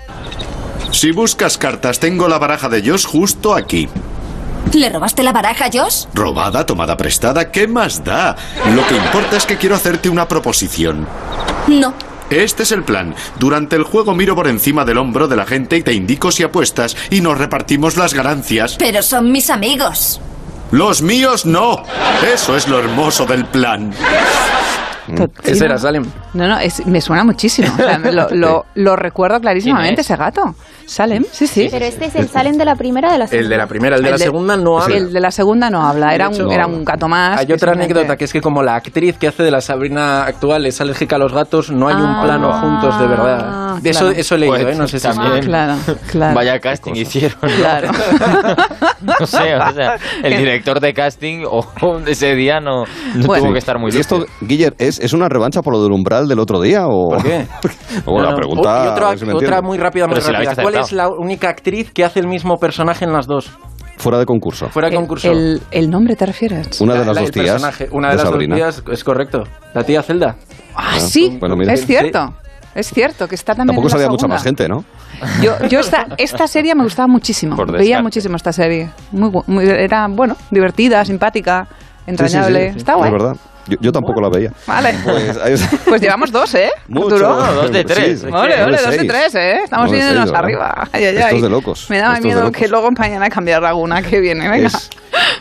Si 0.92 1.14
buscas 1.14 1.58
cartas, 1.58 2.02
tengo 2.02 2.28
la 2.28 2.38
baraja 2.38 2.68
de 2.68 2.82
Josh 2.82 3.06
justo 3.06 3.56
aquí. 3.56 3.88
¿Le 4.74 4.90
robaste 4.90 5.24
la 5.24 5.32
baraja, 5.32 5.70
Josh? 5.72 6.08
Robada, 6.14 6.66
tomada 6.66 6.98
prestada, 6.98 7.50
¿qué 7.50 7.66
más 7.66 8.04
da? 8.04 8.36
Lo 8.76 8.86
que 8.88 8.98
importa 8.98 9.38
es 9.38 9.46
que 9.46 9.56
quiero 9.56 9.76
hacerte 9.76 10.10
una 10.10 10.28
proposición. 10.28 11.08
No. 11.70 11.94
Este 12.30 12.64
es 12.64 12.72
el 12.74 12.84
plan. 12.84 13.16
Durante 13.40 13.76
el 13.76 13.84
juego 13.84 14.14
miro 14.14 14.36
por 14.36 14.48
encima 14.48 14.84
del 14.84 14.98
hombro 14.98 15.28
de 15.28 15.38
la 15.38 15.46
gente 15.46 15.78
y 15.78 15.84
te 15.84 15.94
indico 15.94 16.32
si 16.32 16.44
apuestas 16.44 16.96
y 17.10 17.22
nos 17.22 17.38
repartimos 17.38 17.96
las 17.96 18.14
ganancias. 18.14 18.76
Pero 18.78 19.02
son 19.02 19.32
mis 19.32 19.50
amigos. 19.50 20.20
Los 20.72 21.02
míos 21.02 21.46
no. 21.46 21.84
Eso 22.34 22.58
es 22.58 22.68
lo 22.68 22.80
hermoso 22.80 23.26
del 23.26 23.46
plan. 23.46 23.94
Sí, 25.08 25.52
Ese 25.52 25.60
no. 25.62 25.66
era 25.66 25.78
Salem. 25.78 26.06
No, 26.34 26.48
no, 26.48 26.60
es- 26.60 26.86
me 26.86 27.00
suena 27.02 27.24
muchísimo. 27.24 27.70
O 27.74 27.78
sea, 27.78 27.98
me 27.98 28.12
lo, 28.14 28.30
lo- 28.32 28.66
lo 28.76 28.96
recuerdo 28.96 29.40
clarísimamente, 29.40 29.96
¿Quién 29.96 30.00
es? 30.02 30.06
ese 30.10 30.16
gato. 30.18 30.56
Salem, 30.86 31.26
sí, 31.32 31.48
sí. 31.48 31.68
Pero 31.70 31.84
este 31.86 32.06
es 32.06 32.16
el 32.16 32.30
Salem 32.30 32.56
de 32.58 32.64
la 32.64 32.76
primera 32.76 33.12
de 33.12 33.18
la 33.18 33.28
segunda. 33.28 33.44
El 33.44 33.50
de 33.50 33.58
la 33.58 33.68
primera, 33.68 33.96
el 33.98 34.04
de 34.04 34.10
la 34.12 34.18
de- 34.18 34.24
segunda 34.24 34.56
no 34.56 34.80
habla. 34.80 34.96
El 34.96 35.12
de 35.12 35.20
la 35.20 35.32
segunda 35.32 35.70
no 35.70 35.86
habla, 35.86 36.16
era 36.16 36.30
un, 36.30 36.50
era 36.52 36.66
un 36.66 36.86
gato 36.86 37.08
más. 37.10 37.40
Hay 37.40 37.52
otra 37.52 37.74
anécdota 37.74 38.16
que 38.16 38.24
es 38.26 38.32
que 38.32 38.40
como 38.42 38.64
la 38.64 38.76
actriz 38.76 39.18
que 39.18 39.28
hace 39.28 39.44
de 39.44 39.52
la 39.52 39.60
Sabrina 39.60 40.24
actual 40.24 40.66
es 40.66 40.80
alérgica 40.80 41.18
a 41.18 41.20
los 41.20 41.34
gatos, 41.34 41.72
no 41.72 41.90
hay 41.90 41.96
un 41.96 42.06
Ah, 42.06 42.22
plano 42.24 42.54
juntos 42.54 43.00
de 43.02 43.08
verdad. 43.08 43.76
De 43.82 43.92
claro. 43.92 44.10
eso, 44.12 44.20
eso 44.20 44.36
he 44.36 44.38
leído, 44.38 44.56
Pues 44.56 44.76
¿eh? 44.76 44.78
No 44.80 44.88
sé 44.88 45.00
si 45.00 45.08
es 45.08 45.16
también. 45.16 45.44
Claro, 45.46 45.76
claro. 46.10 46.36
Vaya 46.36 46.60
casting 46.60 46.94
hicieron. 46.96 47.38
¿no? 47.42 47.48
Claro. 47.50 47.92
no 49.20 49.28
sé, 49.28 49.56
o 49.56 49.74
sea, 49.74 49.98
el 50.24 50.38
director 50.38 50.80
de 50.80 50.94
casting 50.94 51.44
o 51.50 52.00
de 52.00 52.12
ese 52.14 52.34
día 52.36 52.60
no, 52.60 52.86
no 53.16 53.26
Bueno. 53.28 53.44
tuvo 53.44 53.54
que 53.54 53.60
estar 53.60 53.78
muy 53.78 53.92
¿Y 53.94 53.98
esto, 54.00 54.26
Guiller, 54.42 54.74
¿es, 54.80 54.97
es 55.00 55.14
una 55.14 55.28
revancha 55.30 55.62
por 55.62 55.74
lo 55.74 55.84
del 55.84 55.92
umbral 55.92 56.28
del 56.28 56.40
otro 56.40 56.60
día? 56.62 56.88
O... 56.88 57.10
¿Por 57.10 57.24
qué? 57.24 57.48
Bueno, 58.06 58.24
No, 58.24 58.30
la 58.32 58.36
pregunta. 58.36 58.84
Y 58.86 58.88
otra, 58.90 59.18
si 59.18 59.26
muy 59.26 59.78
rápida, 59.78 60.08
muy 60.08 60.22
si 60.22 60.32
rápida. 60.32 60.56
¿Cuál 60.62 60.76
es 60.76 60.92
la 60.92 61.10
única 61.10 61.50
actriz 61.50 61.92
que 61.92 62.04
hace 62.06 62.20
el 62.20 62.28
mismo 62.28 62.58
personaje 62.58 63.06
en 63.06 63.14
las 63.14 63.28
dos? 63.28 63.52
Fuera 63.98 64.20
de 64.20 64.26
concurso. 64.26 64.70
Fuera 64.70 64.90
de 64.90 64.96
concurso. 64.96 65.32
El, 65.32 65.62
el 65.72 65.90
nombre 65.90 66.16
te 66.16 66.26
refieres. 66.26 66.80
Una 66.82 66.94
de 66.94 67.00
La- 67.00 67.06
las 67.08 67.16
la- 67.16 67.22
dos 67.22 67.32
tías. 67.32 67.90
Una 67.92 68.10
de, 68.10 68.14
de 68.18 68.22
las 68.24 68.30
Sabrina. 68.30 68.56
dos 68.58 68.76
tías, 68.84 68.94
es 68.94 69.04
correcto. 69.04 69.44
La 69.74 69.84
tía 69.84 70.04
Zelda. 70.04 70.36
Ah, 70.76 71.00
sí, 71.00 71.38
Bueno, 71.40 71.56
mira. 71.56 71.74
es 71.74 71.86
cierto. 71.86 72.34
Es 72.76 72.92
cierto, 72.92 73.28
que 73.28 73.34
está 73.34 73.56
también 73.56 73.70
Tampoco 73.76 73.88
en 73.88 73.92
la 73.92 73.98
sabía 73.98 74.08
mucha 74.10 74.20
segunda. 74.22 74.36
más 74.36 74.44
gente, 74.44 74.68
¿no? 74.70 74.84
Yo, 75.42 75.68
yo 75.68 75.80
esta, 75.80 76.06
esta 76.20 76.46
serie 76.48 76.76
me 76.76 76.84
gustaba 76.84 77.08
muchísimo. 77.08 77.56
Por 77.56 77.72
Veía 77.72 77.80
descarte. 77.82 78.04
muchísimo 78.04 78.36
esta 78.36 78.54
serie. 78.54 78.92
Muy, 79.12 79.32
muy- 79.48 79.66
era, 79.68 80.06
bueno, 80.08 80.36
divertida, 80.52 81.04
simpática, 81.04 81.68
entrañable. 82.06 82.60
Sí, 82.60 82.66
sí, 82.68 82.74
sí. 82.74 82.78
Está 82.78 82.94
guay. 82.94 83.08
Es 83.08 83.14
verdad. 83.14 83.36
Yo, 83.68 83.78
yo 83.82 83.92
tampoco 83.92 84.22
la 84.22 84.30
veía. 84.30 84.52
Vale. 84.66 84.96
Pues. 85.04 85.38
Pues 85.88 86.02
llevamos 86.02 86.32
dos, 86.32 86.54
¿eh? 86.56 86.70
Mucho. 86.88 87.18
No, 87.18 87.54
dos 87.54 87.72
de 87.72 87.84
tres. 87.84 88.22
Sí, 88.22 88.28
Ole, 88.28 88.58
dos 88.60 88.90
de 88.90 89.06
tres, 89.06 89.36
¿eh? 89.36 89.60
Estamos 89.64 89.92
yéndonos 89.92 90.32
arriba. 90.34 90.88
Ay, 90.92 91.06
ay, 91.06 91.16
Esto 91.16 91.28
ay. 91.28 91.36
es 91.38 91.42
de 91.42 91.50
locos. 91.50 91.90
Me 91.90 92.00
daba 92.00 92.20
miedo 92.20 92.52
que 92.52 92.68
luego 92.68 92.90
mañana 92.92 93.30
cambiar 93.30 93.64
alguna 93.64 94.02
que 94.02 94.20
viene. 94.20 94.50
Venga. 94.50 94.68
Es, 94.68 94.90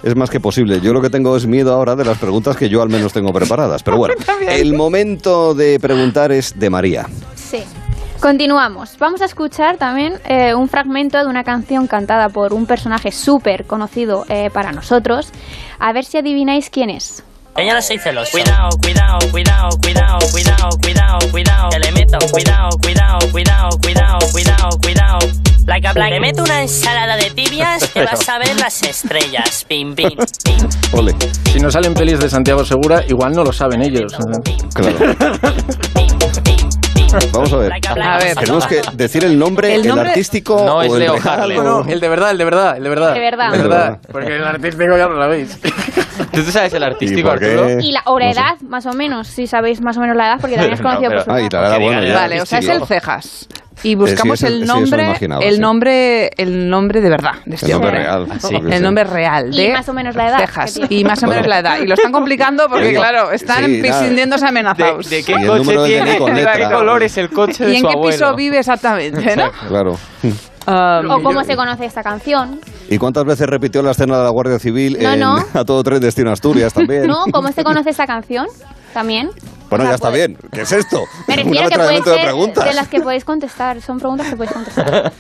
es 0.03 0.17
más 0.17 0.31
que 0.31 0.41
posible. 0.41 0.81
Yo 0.81 0.93
lo 0.93 1.01
que 1.01 1.11
tengo 1.11 1.37
es 1.37 1.47
miedo 1.47 1.75
ahora 1.75 1.97
de 1.97 2.05
las 2.05 2.19
preguntas 2.19 2.57
que 2.57 2.69
yo 2.69 2.83
al 2.83 2.89
menos 2.89 3.13
tengo 3.13 3.33
preparadas. 3.33 3.83
Pero 3.83 3.97
bueno, 3.99 4.15
el 4.49 4.75
momento 4.75 5.55
de 5.55 5.79
preguntar 5.81 6.33
es 6.33 6.59
de 6.59 6.71
María. 6.71 7.07
Sí. 7.35 7.63
Continuamos. 8.21 8.97
Vamos 8.99 9.21
a 9.21 9.27
escuchar 9.27 9.77
también 9.77 10.15
eh, 10.25 10.55
un 10.55 10.69
fragmento 10.69 11.19
de 11.19 11.27
una 11.27 11.45
canción 11.45 11.87
cantada 11.87 12.29
por 12.31 12.55
un 12.55 12.67
personaje 12.67 13.13
súper 13.13 13.67
conocido 13.67 14.25
eh, 14.29 14.51
para 14.53 14.73
nosotros. 14.73 15.31
A 15.79 15.93
ver 15.93 16.05
si 16.05 16.17
adivináis 16.19 16.71
quién 16.71 16.91
es. 16.91 17.23
Ella 17.59 17.81
soy 17.81 17.99
celoso. 17.99 18.31
Cuidado, 18.33 18.69
cuidado, 18.83 19.19
cuidado, 19.31 19.71
cuidado, 19.81 20.19
cuidado, 20.31 20.69
cuidado, 20.83 21.19
cuidado. 21.31 21.69
Que 21.71 21.79
le 21.79 21.93
meto, 21.93 22.19
cuidado, 22.31 22.71
cuidado, 22.83 23.19
cuidado, 23.33 23.79
cuidado, 23.81 24.19
cuidado, 24.31 24.79
cuidado. 24.83 25.19
Placa, 25.65 25.93
placa. 25.95 26.11
Le 26.11 26.21
meto 26.21 26.43
una 26.43 26.63
ensalada 26.63 27.17
de 27.17 27.31
tibias 27.31 27.89
que 27.89 28.05
vas 28.05 28.29
a 28.29 28.39
ver 28.41 28.55
las 28.61 28.83
estrellas. 28.83 29.65
Pim, 29.67 29.95
pim, 29.95 30.11
pim. 30.45 30.69
Ole. 30.93 31.15
Si 31.51 31.59
no 31.59 31.71
salen 31.71 31.95
pelis 31.95 32.19
de 32.21 32.29
Santiago 32.29 32.65
Segura, 32.65 33.03
igual 33.09 33.33
no 33.33 33.43
lo 33.43 33.53
saben 33.53 33.83
ellos. 33.83 34.13
Claro. 34.75 35.17
Vamos 37.33 37.53
a 37.53 37.57
ver. 37.59 37.73
A 37.73 38.19
ver. 38.19 38.35
Tenemos 38.37 38.67
que 38.67 38.83
decir 38.95 39.25
el 39.25 39.39
nombre, 39.39 39.75
El 39.75 39.91
artístico 39.91 40.63
No, 40.65 40.77
o 40.79 40.83
es 40.83 40.93
el 40.93 40.99
Leo 41.01 41.17
Harlem. 41.25 41.57
No, 41.63 41.83
no, 41.85 41.91
el 41.91 42.01
de 42.01 42.09
verdad, 42.09 42.31
el 42.31 42.39
de 42.39 42.45
verdad, 42.45 42.77
el 42.77 42.83
de 42.83 42.89
verdad. 42.89 43.15
De 43.15 43.21
verdad. 43.21 43.47
El 43.55 43.63
de 43.63 43.69
verdad. 43.69 43.85
verdad. 43.91 44.01
Porque 44.13 44.37
el 44.37 44.45
artístico 44.45 44.97
ya 44.97 45.07
no 45.09 45.15
la 45.15 45.27
veis. 45.27 45.59
¿Tú 46.33 46.43
te 46.43 46.53
sabes 46.53 46.73
el 46.75 46.83
¿Y 46.83 46.85
artístico? 46.87 47.31
Arturo? 47.31 47.79
Y 47.81 47.93
la, 47.93 48.03
o 48.07 48.19
la 48.19 48.27
No 48.27 48.33
sé. 48.35 48.41
edad, 48.41 48.61
más 48.63 48.87
o 48.87 48.93
menos, 48.93 49.27
si 49.29 49.47
sabéis 49.47 49.81
más 49.81 49.97
o 49.97 50.01
menos 50.01 50.17
la 50.17 50.27
edad, 50.29 50.39
porque 50.41 50.57
también 50.57 50.75
es 50.75 50.81
No, 50.87 50.89
conocido 50.89 51.11
pero- 51.11 51.25
por 51.25 51.33
su 51.35 51.39
Ah, 51.39 51.43
y 51.43 51.47
edad. 51.47 51.81
bueno. 51.81 52.03
ya. 52.05 52.15
Vale, 52.15 52.41
o 52.43 52.47
sea, 52.47 52.59
es 52.59 52.69
el 52.69 52.79
no. 52.81 52.87
cejas. 52.87 53.49
Y 53.83 53.95
buscamos 53.95 54.41
sí, 54.41 54.47
el 54.47 54.65
nombre, 54.67 55.15
el 55.41 55.61
nombre, 55.61 56.31
el 56.37 56.69
nombre 56.69 57.01
de 57.01 57.11
verdad 57.11 57.33
de 57.45 57.55
este 57.57 57.67
El 57.67 57.73
nombre 57.73 57.91
real. 57.91 58.27
Sí, 58.41 58.55
el 58.55 58.83
nombre 58.83 59.05
real 59.05 59.51
Y 59.53 59.57
de 59.69 59.73
más 59.73 59.89
o 59.89 59.93
menos 59.93 60.15
la 60.17 60.29
edad. 60.29 60.39
Texas 60.39 60.81
y 60.89 61.05
más 61.05 61.23
o 61.23 61.27
menos 61.27 61.47
Bueno. 61.47 61.49
la 61.49 61.59
edad 61.61 61.79
y 61.83 61.87
lo 61.87 61.95
están 61.95 62.13
complicando 62.13 62.67
porque 62.69 62.89
Digo, 62.89 63.01
claro 63.03 63.31
están 63.33 63.65
sintiéndose 63.65 64.47
amenazados. 64.47 65.09
¿De 65.11 65.21
Y 65.21 65.25
qué 65.25 65.47
coche 65.47 65.77
tiene? 65.87 66.19
Con 66.19 66.35
¿De 66.35 66.41
letra. 66.41 66.57
qué 66.69 66.75
color 66.75 67.03
es 67.03 67.17
el 67.19 67.31
coche 67.31 67.65
de 67.67 67.73
¿Y 67.73 67.77
en 67.77 67.81
su 67.83 67.89
qué 67.89 67.93
abuelo? 67.95 68.11
piso 68.13 68.35
vive 68.37 68.59
exactamente? 68.59 69.37
¿no? 69.37 69.51
Claro. 69.69 69.99
Um, 70.69 71.11
O 71.11 71.23
cómo 71.23 71.45
se 71.45 71.55
conoce 71.55 71.85
esta 71.85 72.03
canción. 72.03 72.59
¿Y 72.89 72.99
cuántas 72.99 73.25
veces 73.25 73.47
repitió 73.47 73.83
la 73.83 73.93
escena 73.93 74.19
de 74.19 74.25
la 74.25 74.31
Guardia 74.31 74.59
Civil 74.59 74.99
No, 75.01 75.13
en 75.13 75.21
no. 75.21 75.37
A 75.55 75.65
Todo 75.65 75.83
Tren 75.85 76.01
Destino 76.01 76.33
Asturias 76.33 76.73
también? 76.75 77.07
¿No? 77.07 77.25
¿Cómo 77.33 77.53
se 77.53 77.63
conoce 77.63 77.91
esta 77.91 78.05
canción? 78.07 78.47
También. 78.97 79.29
Bueno, 79.69 79.85
O 79.85 79.89
sea, 79.89 79.91
ya 79.91 79.95
está 79.97 80.09
pues- 80.09 80.27
bien. 80.27 80.39
¿Qué 80.51 80.63
es 80.63 80.73
esto? 80.73 81.05
Me 81.29 81.37
refiero 81.37 81.69
que 81.69 81.77
puede 81.77 81.97
de 81.99 82.03
ser 82.03 82.23
preguntas. 82.23 82.65
de 82.65 82.73
las 82.73 82.89
que 82.89 83.01
podéis 83.03 83.27
contestar. 83.27 83.83
Son 83.83 83.99
preguntas 83.99 84.27
que 84.29 84.37
podéis 84.37 84.53
contestar. 84.55 85.13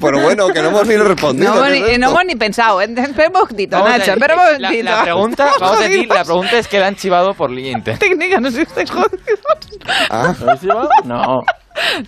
Pero 0.00 0.20
bueno, 0.22 0.48
que 0.48 0.62
no 0.62 0.68
hemos 0.68 0.86
ni 0.86 0.96
respondido. 0.96 1.54
No, 1.54 1.66
hemos 1.66 1.86
¿qué 1.86 1.92
es 1.92 1.98
no 1.98 2.08
hemos 2.08 2.24
ni 2.24 2.34
pensado. 2.34 2.80
Espera 2.80 3.28
un 3.28 3.32
a 3.76 3.88
Nacho. 3.98 4.12
Espera 4.12 4.34
un 4.34 4.40
la, 4.62 4.68
momentito. 4.68 4.84
la 4.90 5.02
pregunta, 5.02 5.50
vamos 5.60 5.78
a 5.78 5.82
decir, 5.82 6.08
la 6.08 6.24
pregunta 6.24 6.58
es 6.58 6.66
que 6.68 6.80
la 6.80 6.86
han 6.86 6.96
chivado 6.96 7.34
por 7.34 7.50
LinkedIn. 7.50 7.98
técnica, 7.98 8.40
no 8.40 8.50
sé 8.50 8.56
si 8.56 8.62
estáis 8.62 8.90
jodidos. 8.90 9.20
Ah, 10.10 10.34
No. 11.04 11.40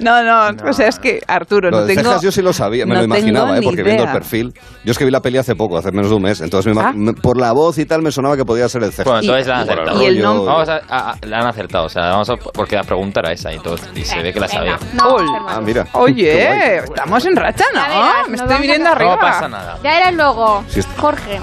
No, 0.01 0.23
no, 0.23 0.69
o 0.69 0.73
sea, 0.73 0.89
es 0.89 0.99
que 0.99 1.21
Arturo, 1.27 1.71
lo 1.71 1.79
no 1.81 1.85
de 1.87 1.95
tengo. 1.95 2.09
cejas 2.09 2.23
yo 2.23 2.33
sí 2.33 2.43
lo 2.43 2.53
sabía, 2.53 2.87
me 2.87 2.95
no 2.95 3.01
lo 3.01 3.05
imaginaba, 3.05 3.57
¿eh? 3.59 3.61
porque 3.63 3.83
viendo 3.83 4.03
el 4.05 4.09
idea. 4.09 4.13
perfil. 4.13 4.55
Yo 4.85 4.93
es 4.93 4.99
que 4.99 5.05
vi 5.05 5.11
la 5.11 5.21
peli 5.21 5.39
hace 5.39 5.55
poco, 5.55 5.77
hace 5.79 5.91
menos 5.93 6.11
de 6.11 6.17
un 6.17 6.23
mes, 6.23 6.41
entonces 6.41 6.77
Ah. 6.77 6.93
me- 6.95 7.13
por 7.15 7.39
la 7.39 7.53
voz 7.53 7.79
y 7.79 7.85
tal 7.87 8.03
me 8.03 8.11
sonaba 8.13 8.37
que 8.37 8.45
podía 8.45 8.69
ser 8.69 8.83
el 8.83 8.93
cejas. 8.93 9.05
Bueno, 9.07 9.21
entonces 9.21 9.47
la 9.47 9.55
han 9.57 9.63
el 9.63 9.71
acertado. 9.71 10.03
Y 10.03 10.07
el 10.07 10.17
rollo- 10.23 10.45
Vamos 10.45 10.69
a, 10.69 10.81
a- 10.89 11.11
a- 11.13 11.17
la 11.27 11.39
han 11.41 11.47
acertado, 11.47 11.85
o 11.87 11.89
sea, 11.89 12.03
vamos 12.11 12.31
a, 12.31 12.37
porque 12.37 12.77
la 12.77 12.85
pregunta 12.85 13.21
era 13.21 13.33
esa 13.33 13.53
y, 13.53 13.59
todo, 13.59 13.77
y 13.95 14.05
se 14.05 14.23
ve 14.23 14.33
que 14.33 14.41
la 14.41 14.49
sabía. 14.49 14.79
No. 14.95 15.17
Ah, 15.49 15.61
mira. 15.63 15.87
Oye, 15.93 16.79
estamos 16.79 17.25
en 17.27 17.37
racha, 17.37 17.65
¿no? 17.75 17.81
Verás, 17.83 18.29
Me 18.29 18.37
estoy 18.37 18.59
viniendo 18.61 18.89
a- 18.89 18.93
arriba. 18.93 19.15
No 19.15 19.21
pasa 19.21 19.49
nada. 19.49 19.79
Ya 19.83 19.99
era 19.99 20.11
luego. 20.11 20.65
Sí 20.69 20.81
está. 20.81 21.01
Jorge. 21.01 21.41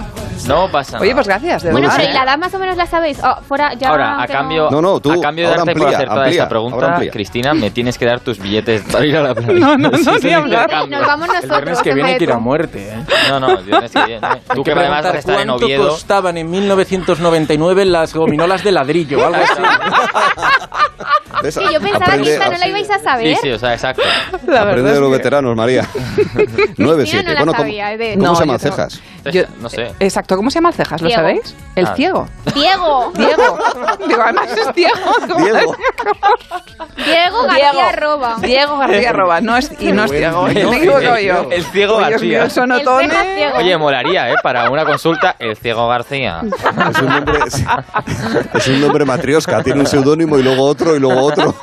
No 0.48 0.70
pasa 0.70 0.94
nada. 0.94 1.04
Oye, 1.04 1.14
pues 1.16 1.28
gracias, 1.28 1.64
de 1.64 1.72
Bueno, 1.72 1.90
¿y 1.98 2.02
¿eh? 2.02 2.10
la 2.14 2.24
edad 2.24 2.38
más 2.38 2.54
o 2.54 2.60
menos 2.60 2.76
la 2.76 2.86
sabéis? 2.86 3.18
Oh, 3.24 3.42
fuera, 3.48 3.74
ya 3.74 3.90
Ahora, 3.90 4.22
a 4.22 4.28
cambio, 4.28 4.70
No, 4.70 4.82
no, 4.82 5.00
tú, 5.00 5.12
a 5.12 5.20
cambio 5.22 5.50
de 5.50 5.56
darte 5.56 5.74
por 5.74 5.88
acertada 5.88 6.30
esta 6.30 6.50
pregunta. 6.50 7.00
Cristina, 7.12 7.54
me 7.54 7.72
tienes 7.72 7.98
que 7.98 8.06
dar 8.06 8.15
tus 8.20 8.40
billetes 8.40 8.82
para 8.92 9.06
ir 9.06 9.16
a 9.18 9.22
la 9.24 9.36
playa. 9.36 9.54
No, 9.54 9.78
no, 9.78 9.90
no, 9.92 10.18
ni 10.20 10.28
el 10.30 10.34
hablar. 10.34 10.88
Nos 10.90 11.06
vamos 11.08 11.28
El 11.30 11.34
nosotros. 11.36 11.50
viernes 11.50 11.82
que 11.82 11.90
en 11.90 11.96
viene 11.96 12.18
ir 12.20 12.32
a 12.32 12.38
muerte, 12.40 12.90
¿eh? 12.90 13.04
No, 13.30 13.40
no, 13.40 13.58
el 13.60 13.64
viernes 13.66 13.92
que 13.92 14.04
viene. 14.06 14.28
Tú 14.54 14.64
que 14.64 14.72
además 14.72 15.04
vas 15.04 15.16
a 15.16 15.18
estar 15.20 15.40
en 15.42 15.48
cuánto 15.48 15.66
Oviedo. 15.66 15.90
costaban 15.90 16.38
en 16.38 16.50
1999 16.52 17.86
las 17.86 18.14
gominolas 18.14 18.64
de 18.64 18.72
ladrillo, 18.72 19.26
algo 19.26 19.42
así. 19.44 19.62
Sí, 21.52 21.60
yo 21.72 21.80
pensaba 21.80 22.06
Aprende- 22.14 22.24
que 22.24 22.34
esta 22.34 22.50
no 22.50 22.58
la 22.58 22.68
ibais 22.68 22.90
a 22.90 22.98
saber. 23.00 23.36
Sí, 23.36 23.40
sí, 23.44 23.52
o 23.52 23.60
sea, 23.60 23.74
exacto. 23.74 24.02
La 24.48 24.62
Aprende 24.62 24.94
de 24.94 25.00
los 25.00 25.10
que- 25.12 25.18
veteranos, 25.18 25.56
María. 25.56 25.86
9, 26.78 27.02
Cristina 27.04 27.22
7. 27.22 27.24
no 27.24 27.24
bueno, 27.24 27.46
¿cómo, 27.52 27.54
sabía, 27.58 27.92
es 27.94 28.00
de- 28.00 28.14
¿cómo 28.16 28.26
No, 28.28 28.36
se 28.36 28.44
tengo- 28.44 28.58
cejas? 28.60 29.02
Yo- 29.32 29.44
no 29.60 29.70
sé. 29.70 29.92
Exacto, 30.00 30.38
¿cómo 30.38 30.50
se 30.50 30.56
llama 30.56 30.70
el 30.70 30.76
cejas? 30.76 31.02
¿Lo 31.02 31.08
Diego. 31.08 31.22
sabéis? 31.22 31.56
El 31.76 31.86
Ah. 31.88 31.94
ciego. 31.96 32.28
Diego. 32.56 33.12
Diego. 33.16 33.60
Digo, 34.08 34.22
además 34.24 34.50
es 34.58 34.74
Diego. 34.74 34.96
¿cómo 35.28 35.44
Diego. 35.46 35.76
Diego 37.06 37.44
García 37.44 37.72
Roba. 38.06 38.38
Diego 38.41 38.77
García. 38.77 39.14
No 39.41 39.57
es, 39.57 39.72
y 39.80 39.91
no 39.91 40.06
es 40.06 40.11
Diego. 40.11 40.48
El- 40.48 40.53
Me 40.68 40.77
el- 40.77 40.86
yo. 40.86 41.49
el 41.52 41.64
ciego 41.65 41.98
García. 41.98 42.48
Oye, 43.57 43.77
molaría, 43.77 44.32
¿eh? 44.32 44.36
Para 44.41 44.69
una 44.69 44.86
consulta, 44.86 45.36
el 45.40 45.56
ciego 45.57 45.88
García. 45.88 46.41
Es 46.44 47.02
un 47.02 47.10
nombre, 47.10 47.40
es, 47.45 47.64
es 48.53 48.68
un 48.68 48.82
nombre 48.82 49.06
matriosca. 49.06 49.61
Tiene 49.64 49.82
un 49.82 49.88
seudónimo 49.88 50.38
y 50.38 50.44
luego 50.44 50.64
otro 50.64 50.95
y 50.95 50.99
luego 50.99 51.22
otro. 51.22 51.56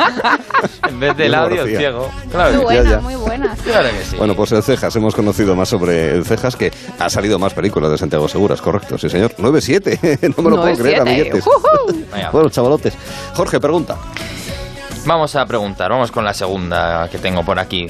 En 0.88 1.00
vez 1.00 1.16
de 1.16 1.24
Diego 1.28 1.42
audio, 1.42 1.62
el 1.62 1.76
ciego. 1.76 2.10
Muy 2.24 2.32
Claro, 2.32 2.52
Ya, 2.52 2.58
buena, 2.60 2.90
ya. 2.90 2.98
muy 3.00 3.14
buena. 3.16 3.56
claro 3.64 3.88
que 3.90 4.04
sí. 4.04 4.16
Bueno, 4.16 4.34
pues 4.34 4.52
el 4.52 4.62
Cejas. 4.62 4.94
Hemos 4.96 5.14
conocido 5.14 5.54
más 5.56 5.68
sobre 5.68 6.12
el 6.14 6.24
Cejas, 6.24 6.56
que 6.56 6.72
ha 6.98 7.08
salido 7.10 7.38
más 7.38 7.54
películas 7.54 7.90
de 7.90 7.98
Santiago 7.98 8.28
Seguras, 8.28 8.60
correcto, 8.60 8.98
sí 8.98 9.08
señor. 9.08 9.34
9-7. 9.36 10.18
No 10.36 10.42
me 10.42 10.50
lo 10.50 10.62
puedo 10.62 10.76
creer, 10.76 10.98
9-7. 10.98 11.00
amiguetes. 11.02 11.44
Venga. 12.12 12.30
Bueno, 12.30 12.48
chavalotes. 12.50 12.94
Jorge, 13.34 13.60
pregunta. 13.60 13.96
Vamos 15.06 15.34
a 15.34 15.44
preguntar, 15.46 15.90
vamos 15.90 16.12
con 16.12 16.24
la 16.24 16.32
segunda 16.32 17.08
que 17.10 17.18
tengo 17.18 17.42
por 17.44 17.58
aquí. 17.58 17.86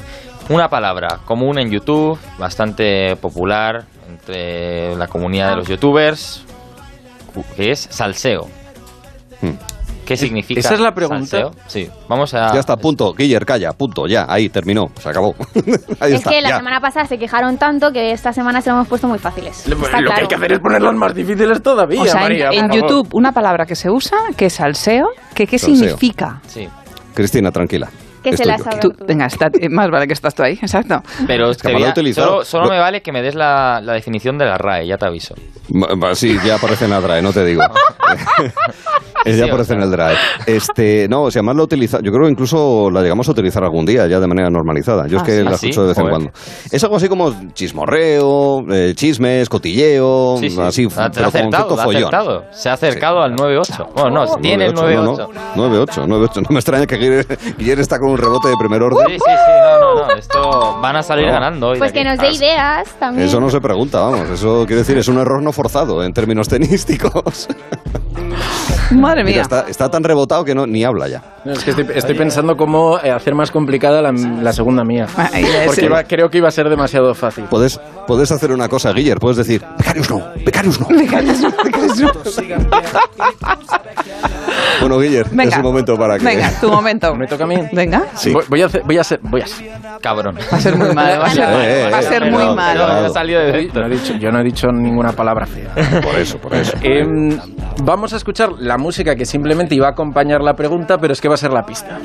Una 0.49 0.69
palabra 0.69 1.21
común 1.25 1.59
en 1.59 1.71
YouTube, 1.71 2.19
bastante 2.39 3.17
popular 3.17 3.85
entre 4.09 4.97
la 4.97 5.07
comunidad 5.09 5.51
de 5.51 5.57
los 5.57 5.69
youtubers, 5.69 6.45
que 7.57 7.71
es 7.71 7.87
salseo. 7.91 8.49
Hmm. 9.41 9.51
¿Qué 10.07 10.17
significa? 10.17 10.59
esa 10.61 10.75
es 10.75 10.81
la 10.81 10.93
pregunta. 10.95 11.27
salseo? 11.27 11.51
Sí, 11.69 11.89
vamos 12.09 12.35
a. 12.35 12.53
Ya 12.53 12.61
está, 12.61 12.77
punto. 12.77 13.13
Guiller, 13.15 13.45
calla, 13.47 13.73
punto. 13.73 14.07
Ya, 14.07 14.27
ahí, 14.29 14.49
terminó. 14.49 14.91
Se 14.99 15.09
acabó. 15.11 15.35
ahí 16.01 16.13
Es 16.15 16.19
está. 16.19 16.31
que 16.31 16.41
la 16.41 16.49
ya. 16.51 16.57
semana 16.57 16.81
pasada 16.81 17.07
se 17.07 17.19
quejaron 17.19 17.57
tanto 17.59 17.93
que 17.93 18.11
esta 18.11 18.33
semana 18.33 18.61
se 18.63 18.71
lo 18.71 18.77
hemos 18.77 18.89
puesto 18.89 19.07
muy 19.07 19.19
fáciles. 19.19 19.67
Lo, 19.69 19.77
Está 19.77 20.01
lo 20.01 20.11
que 20.13 20.21
hay 20.23 20.27
que 20.27 20.35
hacer 20.35 20.53
es 20.55 20.59
ponerlas 20.61 20.95
más 20.95 21.15
difíciles 21.15 21.63
todavía, 21.63 22.01
O 22.03 22.05
sea, 22.07 22.15
en, 22.15 22.21
María, 22.23 22.49
en. 22.53 22.71
YouTube, 22.73 23.09
una 23.13 23.33
palabra 23.33 23.65
que 23.65 23.77
se 23.77 23.91
usa, 23.91 24.19
que 24.37 24.47
es 24.47 24.55
salseo, 24.55 25.09
que 25.35 25.47
¿qué 25.47 25.59
Salseo. 25.59 25.77
significa? 25.77 26.41
Sí, 26.49 26.69
Cristina, 27.15 27.51
tranquila. 27.53 27.89
Que 28.23 28.37
se 28.37 28.45
la 28.45 28.57
sabe. 28.57 28.79
Tú, 28.81 28.95
venga, 29.07 29.27
está- 29.27 29.51
eh, 29.61 29.69
más 29.69 29.91
vale 29.91 30.07
que 30.07 30.13
estás 30.13 30.33
tú 30.35 30.43
ahí, 30.45 30.53
exacto. 30.63 31.03
pero 31.27 31.51
Es 31.51 31.57
que 31.57 31.63
te 31.63 31.69
me 31.69 31.73
lo 31.75 31.79
voy 31.81 31.85
he 31.87 31.89
a- 31.89 31.93
utilizado. 31.93 32.27
solo, 32.29 32.45
solo 32.45 32.65
Lo- 32.67 32.71
me 32.71 32.79
vale 32.79 33.03
que 33.03 33.11
me 33.13 33.21
des 33.21 33.35
la, 33.35 33.81
la 33.83 33.93
definición 33.95 34.39
de 34.39 34.45
la 34.47 34.59
RAE, 34.59 34.87
ya 34.87 34.97
te 34.97 35.07
aviso. 35.07 35.35
Sí, 36.15 36.39
ya 36.45 36.55
aparece 36.57 36.85
en 36.85 36.91
la 36.93 37.01
DRAE, 37.01 37.23
no 37.23 37.33
te 37.33 37.45
digo. 37.45 37.63
Eh, 39.25 39.37
ya 39.37 39.47
sea. 39.65 39.77
en 39.77 39.83
el 39.83 39.91
DRAE. 39.91 40.15
Este, 40.47 41.07
no, 41.09 41.23
o 41.25 41.31
sea, 41.31 41.43
más 41.43 41.55
lo 41.57 41.65
utiliza, 41.65 41.99
yo 42.03 42.11
creo 42.13 42.25
que 42.27 42.31
incluso 42.33 42.91
la 42.91 43.03
llegamos 43.03 43.29
a 43.29 43.33
utilizar 43.33 43.63
algún 43.65 43.85
día 43.87 44.07
ya 44.07 44.19
de 44.21 44.27
manera 44.27 44.51
normalizada. 44.51 45.07
Yo 45.07 45.17
es 45.19 45.23
Ah, 45.23 45.27
que 45.27 45.33
¿sí? 45.39 45.43
la 45.45 45.51
¿Ah, 45.51 45.57
sí? 45.59 45.67
escucho 45.69 45.83
de 45.83 45.89
vez 45.89 45.99
en 45.99 46.09
cuando. 46.09 46.31
Es 46.71 46.83
algo 46.85 46.97
así 46.97 47.09
como 47.09 47.33
chismorreo, 47.53 48.65
eh, 48.73 48.93
chismes, 48.97 49.49
cotilleo, 49.49 50.37
Sí, 50.39 50.51
sí. 50.51 50.61
así, 50.61 50.83
lo 50.85 50.91
pero 50.91 51.03
ha 51.05 51.11
con 51.11 51.27
acertado, 51.27 51.81
ha 51.81 51.85
follón. 51.85 52.03
acertado. 52.05 52.45
Se 52.51 52.69
ha 52.69 52.73
acercado 52.73 53.23
al 53.23 53.35
9-8. 53.37 53.89
Bueno, 53.95 54.11
no, 54.25 54.37
tiene 54.39 54.67
el 54.67 54.75
9-8, 54.75 55.29
9-8. 55.29 55.29
No, 55.57 55.69
no, 55.69 55.87
9-8, 55.87 56.07
9-8. 56.07 56.43
No 56.43 56.47
me 56.51 56.59
extraña 56.59 56.87
que 56.87 56.97
Guiller, 56.97 57.39
Guiller 57.59 57.81
está 57.81 57.99
con 57.99 58.11
un 58.11 58.19
rebote 58.19 58.49
de 58.49 58.55
primer 58.59 58.83
orden. 58.83 59.07
Sí, 59.09 59.15
sí, 59.15 59.21
sí, 59.25 59.53
no, 59.81 59.95
no, 59.95 60.07
no. 60.09 60.15
Esto 60.15 60.79
van 60.81 60.97
a 60.97 61.03
salir 61.03 61.27
No. 61.27 61.33
ganando 61.33 61.69
hoy. 61.69 61.79
Pues 61.79 61.93
que 61.93 62.05
nos 62.05 62.19
dé 62.19 62.33
ideas 62.33 62.89
también. 62.99 63.29
Eso 63.29 63.41
no 63.41 63.49
se 63.51 63.61
pregunta, 63.61 64.01
vamos. 64.01 64.29
Eso 64.31 64.65
quiere 64.67 64.81
decir, 64.83 64.99
es 64.99 65.09
un 65.09 65.19
error 65.19 65.43
no 65.43 65.53
forzado 65.53 66.03
en 66.03 66.13
términos 66.13 66.49
tenísticos. 66.49 67.49
Madre 69.01 69.25
Mira, 69.25 69.35
mía. 69.37 69.43
está, 69.43 69.65
está 69.69 69.91
tan 69.91 70.03
rebotado 70.05 70.45
que 70.45 70.55
no, 70.55 70.67
ni 70.67 70.85
habla 70.85 71.09
ya. 71.09 71.23
No, 71.45 71.53
es 71.53 71.65
que 71.65 71.71
estoy, 71.71 71.87
estoy 71.95 72.15
pensando 72.17 72.57
cómo 72.57 72.97
hacer 72.97 73.35
más 73.35 73.51
complicada 73.51 74.01
la, 74.01 74.13
la 74.13 74.53
segunda 74.53 74.85
mía. 74.85 75.07
Es 75.35 75.67
Porque 75.67 75.85
iba- 75.87 76.05
creo 76.05 76.31
que 76.31 76.39
iba 76.39 76.49
a 76.49 76.53
ser 76.53 76.69
demasiado 76.69 77.15
fácil. 77.15 77.45
Puedes, 77.51 77.81
puedes 78.07 78.31
hacer 78.31 78.53
una 78.53 78.69
cosa, 78.69 78.93
Guiller. 78.93 79.19
Puedes 79.19 79.39
decir, 79.39 79.65
becarios 79.79 80.09
no, 80.11 80.23
becarios 80.45 80.79
no. 80.81 80.89
Bueno, 84.81 84.99
Guiller, 84.99 85.27
Venga. 85.31 85.45
es 85.45 85.57
el 85.57 85.63
momento 85.63 85.97
para 85.97 86.19
que... 86.19 86.25
Venga, 86.25 86.51
tu 86.61 86.69
momento. 86.69 87.15
¿Me 87.15 87.27
toca 87.27 87.45
a 87.45 87.47
mí? 87.47 87.57
Venga. 87.73 88.03
Sí. 88.15 88.33
Voy, 88.33 88.45
voy 88.49 88.63
a 88.63 88.67
hacer, 88.67 88.83
voy 88.85 88.99
a 88.99 89.05
ser, 89.05 89.21
voy 89.23 89.41
a 89.41 89.47
ser. 89.47 89.71
Cabrón. 90.01 90.37
Va 90.53 90.57
a 90.57 90.61
ser 90.61 90.77
muy 90.77 90.93
malo, 90.93 91.21
va 91.21 91.27
a 91.27 91.31
ser, 91.31 91.45
Eh, 91.53 91.87
eh, 91.87 91.91
va 91.91 91.99
a 91.99 92.03
ser 92.03 92.23
eh, 92.25 92.31
muy 92.31 92.55
malo. 92.55 93.11
de 93.11 93.71
No 93.75 93.87
he 93.87 93.91
dicho, 93.91 94.15
yo 94.15 94.31
no 94.31 94.41
he 94.41 94.45
dicho 94.45 94.69
ninguna 94.73 95.13
palabra 95.13 95.47
fea. 95.47 95.71
Por 96.03 96.17
eso, 96.17 96.39
por 96.39 96.55
eso. 96.55 96.73
Em, 96.83 97.39
vamos 97.85 98.13
a 98.13 98.17
escuchar 98.17 98.51
la 98.59 98.79
música 98.79 99.15
que 99.15 99.25
simplemente 99.25 99.75
iba 99.75 99.87
a 99.87 99.91
acompañar 99.91 100.43
la 100.43 100.55
pregunta, 100.55 100.99
pero 100.99 101.13
es 101.13 101.21
que 101.21 101.29
va 101.29 101.35
a 101.35 101.39
ser 101.39 101.53
la 101.53 101.63
pista. 101.63 101.99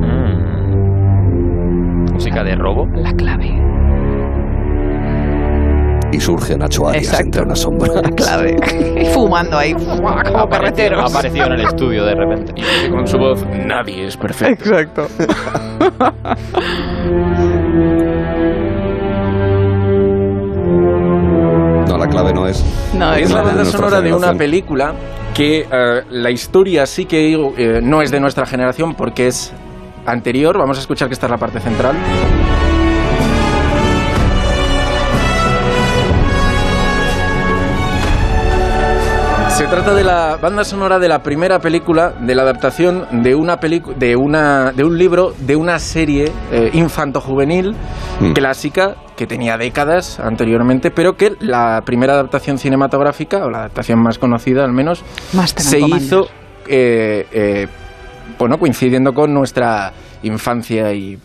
Mm. 0.00 2.12
Música 2.12 2.44
de 2.44 2.54
robo. 2.56 2.86
La 2.94 3.12
clave. 3.14 3.61
Y 6.12 6.20
surge 6.20 6.56
Nacho 6.56 6.86
Arias 6.86 7.04
Exacto. 7.04 7.24
entre 7.24 7.42
una 7.42 7.56
sombra. 7.56 7.88
La 8.02 8.10
clave. 8.10 8.56
Fumando 9.14 9.56
ahí, 9.58 9.72
como 9.72 10.08
Ha 10.10 10.48
carreteros. 10.48 11.10
aparecido 11.10 11.46
en 11.46 11.52
el 11.52 11.60
estudio 11.62 12.04
de 12.04 12.14
repente. 12.14 12.52
Y 12.56 12.90
con 12.90 13.06
su 13.06 13.16
voz, 13.18 13.44
nadie 13.66 14.06
es 14.06 14.16
perfecto. 14.16 14.76
Exacto. 14.76 15.06
No, 21.88 21.98
la 21.98 22.08
clave 22.08 22.32
no 22.32 22.46
es... 22.46 22.64
No, 22.94 23.12
Es 23.14 23.30
la 23.30 23.42
banda 23.42 23.64
sonora 23.64 24.00
de 24.00 24.12
una 24.14 24.34
película 24.34 24.94
que 25.34 25.60
eh, 25.60 25.66
la 26.10 26.30
historia 26.30 26.86
sí 26.86 27.06
que 27.06 27.32
eh, 27.34 27.80
no 27.82 28.02
es 28.02 28.10
de 28.10 28.20
nuestra 28.20 28.46
generación 28.46 28.94
porque 28.94 29.26
es 29.28 29.52
anterior. 30.06 30.56
Vamos 30.58 30.78
a 30.78 30.80
escuchar 30.80 31.08
que 31.08 31.14
esta 31.14 31.26
es 31.26 31.30
la 31.30 31.38
parte 31.38 31.60
central. 31.60 31.96
Se 39.62 39.68
trata 39.68 39.94
de 39.94 40.02
la 40.02 40.38
banda 40.42 40.64
sonora 40.64 40.98
de 40.98 41.08
la 41.08 41.22
primera 41.22 41.60
película, 41.60 42.10
de 42.20 42.34
la 42.34 42.42
adaptación 42.42 43.22
de 43.22 43.36
una 43.36 43.56
de 43.56 44.16
una 44.16 44.72
de 44.72 44.82
un 44.84 44.98
libro, 44.98 45.34
de 45.38 45.54
una 45.54 45.78
serie 45.78 46.32
eh, 46.50 46.70
infanto-juvenil 46.72 47.74
Mm. 48.20 48.32
clásica 48.32 48.96
que 49.16 49.26
tenía 49.26 49.56
décadas 49.56 50.18
anteriormente, 50.20 50.90
pero 50.90 51.16
que 51.16 51.32
la 51.40 51.80
primera 51.86 52.12
adaptación 52.14 52.58
cinematográfica, 52.58 53.44
o 53.44 53.50
la 53.50 53.58
adaptación 53.60 54.00
más 54.00 54.18
conocida 54.18 54.64
al 54.64 54.72
menos, 54.72 55.02
Master 55.32 55.62
se 55.64 55.80
hizo 55.80 56.26
eh, 56.66 57.26
eh, 57.32 57.66
bueno, 58.38 58.58
coincidiendo 58.58 59.12
con 59.14 59.32
nuestra 59.32 59.92
infancia 60.24 60.92
y 60.92 61.18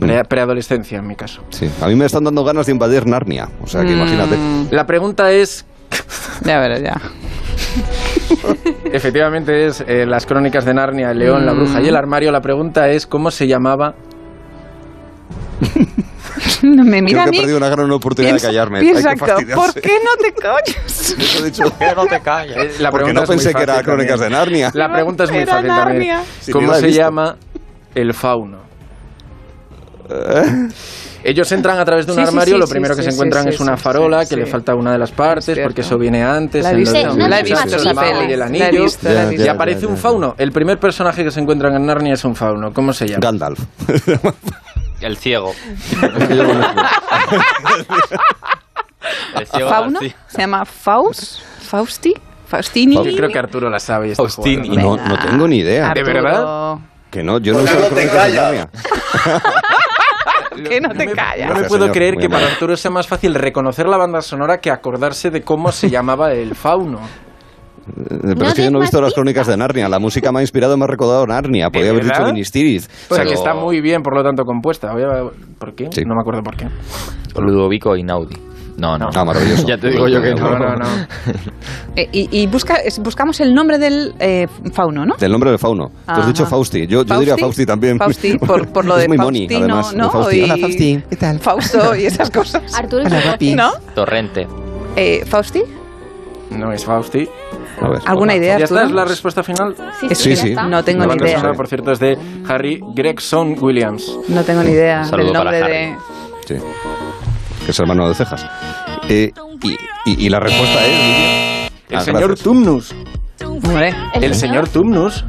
pre- 0.00 0.24
preadolescencia 0.24 0.98
en 0.98 1.06
mi 1.06 1.14
caso. 1.14 1.42
Sí, 1.50 1.70
a 1.80 1.86
mí 1.88 1.94
me 1.94 2.06
están 2.06 2.24
dando 2.24 2.42
ganas 2.42 2.66
de 2.66 2.72
invadir 2.72 3.06
Narnia. 3.06 3.48
O 3.62 3.66
sea 3.66 3.82
que 3.84 3.92
imagínate. 3.92 4.36
La 4.70 4.86
pregunta 4.86 5.30
es 5.30 5.64
Ya 6.44 6.58
verás, 6.58 6.82
ya. 6.82 7.00
Efectivamente 8.92 9.66
es 9.66 9.84
eh, 9.86 10.06
las 10.06 10.26
crónicas 10.26 10.64
de 10.64 10.74
Narnia, 10.74 11.10
el 11.10 11.18
león, 11.18 11.44
la 11.46 11.52
bruja 11.52 11.80
y 11.82 11.88
el 11.88 11.96
armario. 11.96 12.30
La 12.32 12.40
pregunta 12.40 12.88
es 12.88 13.06
cómo 13.06 13.30
se 13.30 13.46
llamaba. 13.46 13.94
No 16.62 16.84
me 16.84 16.90
Creo 16.98 17.02
mira 17.02 17.22
a 17.22 17.30
que 17.30 17.36
he 17.36 17.40
perdido 17.40 17.56
una 17.58 17.68
gran 17.68 17.90
oportunidad 17.90 18.34
Piensa- 18.34 18.46
de 18.46 18.52
callarme. 18.52 18.80
piensa 18.80 19.10
Hay 19.10 19.14
que 19.16 19.20
que, 19.24 19.26
fastidiarse. 19.26 19.72
¿Por 19.72 19.82
qué 19.82 19.98
no 20.04 20.16
te 20.22 20.32
callas? 20.32 20.86
Eso 21.18 21.42
he 21.42 21.44
dicho. 21.50 21.62
no 21.96 22.06
te 22.06 22.20
calles? 22.20 22.56
Eh, 22.56 22.70
La 22.82 22.90
Porque 22.90 23.04
pregunta 23.04 23.20
no 23.20 23.22
es 23.24 23.28
muy 23.28 23.36
pensé 23.36 23.54
que 23.54 23.62
era 23.62 23.82
Crónicas 23.82 24.20
también. 24.20 24.30
de 24.32 24.36
Narnia. 24.38 24.70
La 24.74 24.92
pregunta 24.92 25.24
es 25.24 25.30
muy 25.30 25.40
Era 25.40 25.52
fácil 25.54 25.68
también. 25.68 26.08
Narnia. 26.08 26.22
¿Cómo 26.52 26.74
se 26.74 26.86
visto. 26.86 27.02
llama 27.02 27.36
el 27.94 28.14
fauno? 28.14 28.58
Ellos 31.24 31.50
entran 31.50 31.78
a 31.80 31.84
través 31.84 32.06
de 32.06 32.12
un 32.12 32.18
Sí, 32.18 32.24
armario, 32.24 32.54
sí, 32.54 32.60
lo 32.60 32.66
sí, 32.68 32.72
primero 32.72 32.94
que 32.94 33.02
sí, 33.02 33.08
se 33.08 33.14
encuentran 33.14 33.42
sí, 33.44 33.48
es 33.50 33.58
una 33.60 33.76
farola 33.76 34.24
sí, 34.24 34.28
que 34.34 34.40
le 34.42 34.46
falta 34.46 34.76
una 34.76 34.92
de 34.92 34.98
las 34.98 35.10
partes, 35.10 35.48
Es 35.48 35.58
porque 35.58 35.80
eso 35.80 35.98
viene 35.98 36.22
antes. 36.22 36.62
La 36.62 36.70
en 36.70 36.76
visto, 36.76 36.92
lo 37.02 37.14
de- 37.14 37.18
no 37.20 37.28
la 37.28 37.40
he 37.40 37.42
visto 37.42 37.76
esa 37.76 37.94
peli. 37.94 38.32
el 38.32 38.38
La 38.38 38.44
he 38.44 38.48
anillo. 38.48 38.84
visto, 38.84 39.08
la 39.08 39.10
he 39.10 39.14
Ya, 39.24 39.28
visto. 39.30 39.44
Y 39.44 39.48
aparece 39.48 39.86
un 39.86 39.96
fauno. 39.96 40.34
El 40.38 40.52
primer 40.52 40.78
personaje 40.78 41.24
que 41.24 41.32
se 41.32 41.40
encuentran 41.40 41.74
en 41.74 41.84
Narnia 41.86 42.14
es 42.14 42.24
un 42.24 42.36
fauno. 42.36 42.72
¿Cómo 42.72 42.92
se 42.92 43.08
llama? 43.08 43.20
Gandalf. 43.22 43.58
El 45.00 45.16
ciego. 45.16 45.52
El 49.34 49.46
ciego 49.46 49.68
¿Fauno? 49.68 50.00
¿Se 50.28 50.38
llama 50.38 50.64
Faust? 50.64 51.40
¿Fausti? 51.68 52.14
¿Faustini? 52.46 52.94
Yo 52.94 53.16
creo 53.16 53.28
que 53.28 53.38
Arturo 53.38 53.68
la 53.68 53.78
sabe. 53.80 54.14
Faustini. 54.14 54.76
No, 54.76 54.96
no 54.96 55.18
tengo 55.18 55.48
ni 55.48 55.58
idea. 55.58 55.92
¿De 55.92 56.02
verdad? 56.02 56.76
Que 57.10 57.22
no, 57.22 57.38
yo 57.38 57.54
no 57.54 57.66
sé 57.66 57.78
las 57.80 57.88
Crónicas 57.88 58.68
Narnia. 60.62 60.68
Que 60.70 60.80
no 60.80 60.88
te 60.90 60.98
me- 60.98 61.06
No 61.06 61.12
callas. 61.12 61.38
me 61.38 61.46
Gracias, 61.46 61.68
puedo 61.68 61.82
señor. 61.82 61.94
creer 61.96 62.16
que 62.16 62.28
para. 62.28 62.46
Arturo 62.46 62.76
sea 62.76 62.90
más 62.90 63.06
fácil 63.06 63.34
reconocer 63.34 63.86
la 63.86 63.96
banda 63.96 64.20
sonora 64.22 64.58
que 64.58 64.70
acordarse 64.70 65.30
de 65.30 65.42
cómo 65.42 65.70
se 65.72 65.90
llamaba 65.90 66.32
el 66.32 66.54
fauno. 66.54 66.98
Eh, 67.88 67.92
Pero 68.20 68.34
No 68.34 68.46
es 68.46 68.54
que 68.54 68.64
yo 68.64 68.70
no 68.72 68.78
he 68.78 68.80
visto 68.80 69.00
las 69.00 69.14
Crónicas 69.14 69.46
de 69.46 69.56
Narnia. 69.56 69.88
La 69.88 70.00
música 70.00 70.32
me 70.32 70.40
ha 70.40 70.42
inspirado, 70.42 70.76
me 70.76 70.84
ha 70.84 70.88
recordado 70.88 71.24
Narnia. 71.26 71.70
Podría 71.70 71.90
haber 71.90 72.02
dicho 72.04 72.14
verdad? 72.18 72.32
Ministiris. 72.32 72.86
O 73.10 73.14
sea, 73.14 73.18
Pero- 73.18 73.28
que 73.28 73.34
está 73.34 73.54
muy 73.54 73.80
bien, 73.80 74.02
por 74.02 74.14
lo 74.16 74.24
tanto, 74.24 74.42
compuesta. 74.44 74.92
¿Por 75.58 75.74
qué? 75.74 75.86
Sí. 75.92 76.02
No 76.04 76.14
me 76.16 76.20
acuerdo 76.20 76.42
por 76.42 76.56
qué. 76.56 76.66
Ludovico 77.36 77.96
Inaudi. 77.96 78.34
No, 78.76 78.98
no. 78.98 79.08
Ah, 79.14 79.24
maravilloso. 79.24 79.64
ya 79.66 79.78
te 79.78 79.88
digo 79.90 80.06
yo 80.08 80.20
que 80.20 80.34
no. 80.34 80.50
No, 80.50 80.58
no, 80.58 80.76
no. 80.76 80.86
Eh, 81.96 82.08
y 82.12 82.42
y 82.42 82.46
busca, 82.46 82.74
es- 82.76 82.98
buscamos 82.98 83.40
el 83.40 83.54
nombre 83.54 83.78
del 83.78 84.14
eh, 84.18 84.46
fauno, 84.72 85.06
¿no? 85.06 85.16
Del 85.16 85.32
nombre 85.32 85.50
del 85.50 85.58
fauno. 85.58 85.88
Tú 85.88 85.94
has 86.12 86.18
Ajá. 86.18 86.26
dicho 86.28 86.44
Fausti. 86.46 86.86
Yo, 86.86 87.02
yo 87.04 87.18
diría 87.18 87.36
Fausti 87.38 87.64
también. 87.64 87.96
Fausti, 87.98 88.36
por, 88.46 88.68
por 88.68 88.84
lo 88.84 88.96
Es 88.96 89.02
de 89.02 89.08
muy 89.08 89.16
moni, 89.18 89.38
Faustino, 89.48 89.64
además, 89.64 89.90
de 89.92 89.96
¿no? 89.98 90.10
Fausti. 90.10 90.36
Y 90.38 90.42
Hola, 90.44 90.56
Fausti. 90.58 91.02
¿Qué 91.08 91.16
tal? 91.16 91.40
Fausto 91.40 91.96
y 91.96 92.06
esas 92.06 92.30
cosas. 92.30 92.74
Arturo 92.74 93.02
y 93.02 93.52
Hola. 93.52 93.56
¿No? 93.56 93.72
Torrente. 93.94 94.46
Eh, 94.94 95.24
¿Fausti? 95.26 95.62
No 96.50 96.70
es 96.72 96.84
Fausti. 96.84 97.26
A 97.80 97.88
ver. 97.88 98.00
¿Alguna 98.06 98.34
idea, 98.36 98.58
¿Ya? 98.58 98.64
Arturo? 98.64 98.82
¿Es 98.82 98.90
la 98.92 99.04
respuesta 99.04 99.42
final? 99.42 99.74
Sí, 100.00 100.08
Sí, 100.10 100.14
sí, 100.14 100.30
ya 100.30 100.36
sí. 100.36 100.48
está. 100.50 100.68
No 100.68 100.82
tengo 100.84 101.00
La 101.00 101.06
ni 101.06 101.08
banda 101.10 101.26
idea. 101.26 101.38
sonora, 101.38 101.56
por 101.56 101.66
cierto, 101.68 101.92
es 101.92 101.98
de 101.98 102.16
Harry 102.48 102.80
Gregson 102.94 103.56
Williams. 103.60 104.18
No 104.28 104.42
tengo 104.44 104.62
ni 104.62 104.70
idea 104.70 105.04
Saludo 105.04 105.24
del 105.24 105.32
nombre 105.34 105.60
para 105.60 105.72
de... 105.72 105.96
Sí. 106.46 106.54
Que 107.66 107.72
es 107.72 107.78
hermano 107.80 108.08
de 108.08 108.14
cejas. 108.14 108.46
Eh, 109.08 109.32
y, 109.62 109.72
y- 110.10 110.26
y 110.26 110.28
la 110.30 110.40
respuesta 110.40 110.86
es. 110.86 110.92
Lidia? 110.92 111.66
El 111.88 111.96
Ah, 111.96 112.00
señor 112.00 112.20
gracias. 112.28 112.44
Tumnus. 112.44 112.94
Hombre, 113.44 113.94
El 114.14 114.34
señor 114.34 114.68
Tumnus. 114.68 115.24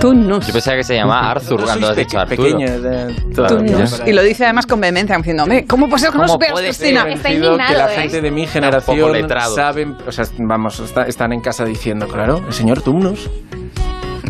Tumnus. 0.00 0.46
Yo 0.46 0.52
pensaba 0.52 0.76
que 0.76 0.84
se 0.84 0.94
llamaba 0.96 1.30
Arthur 1.30 1.62
cuando 1.64 1.88
has 1.88 1.96
dicho 1.96 2.18
peque- 2.26 2.42
Arturo. 2.42 2.58
pequeños, 2.58 2.70
eh, 2.84 3.16
para- 3.36 4.08
Y 4.10 4.12
lo 4.12 4.22
dice 4.22 4.44
además 4.44 4.66
con 4.66 4.80
vehemencia, 4.80 5.16
diciendo, 5.16 5.44
¿cómo 5.68 5.88
puede 5.88 6.00
ser 6.00 6.10
que 6.10 6.18
no 6.18 6.24
¿Cómo 6.24 6.32
supieras, 6.34 6.60
Cristina? 6.60 7.08
Está 7.08 7.28
que 7.30 7.38
la 7.38 7.46
indignado, 7.46 7.88
¿eh? 7.88 7.94
gente 7.94 8.20
de 8.20 8.30
mi 8.30 8.46
generación 8.46 9.28
saben, 9.54 9.96
o 10.06 10.12
sea, 10.12 10.24
vamos, 10.38 10.80
está- 10.80 11.06
están 11.06 11.32
en 11.32 11.40
casa 11.40 11.64
diciendo, 11.64 12.08
claro, 12.08 12.42
el 12.46 12.52
señor 12.52 12.82
Tumnus. 12.82 13.30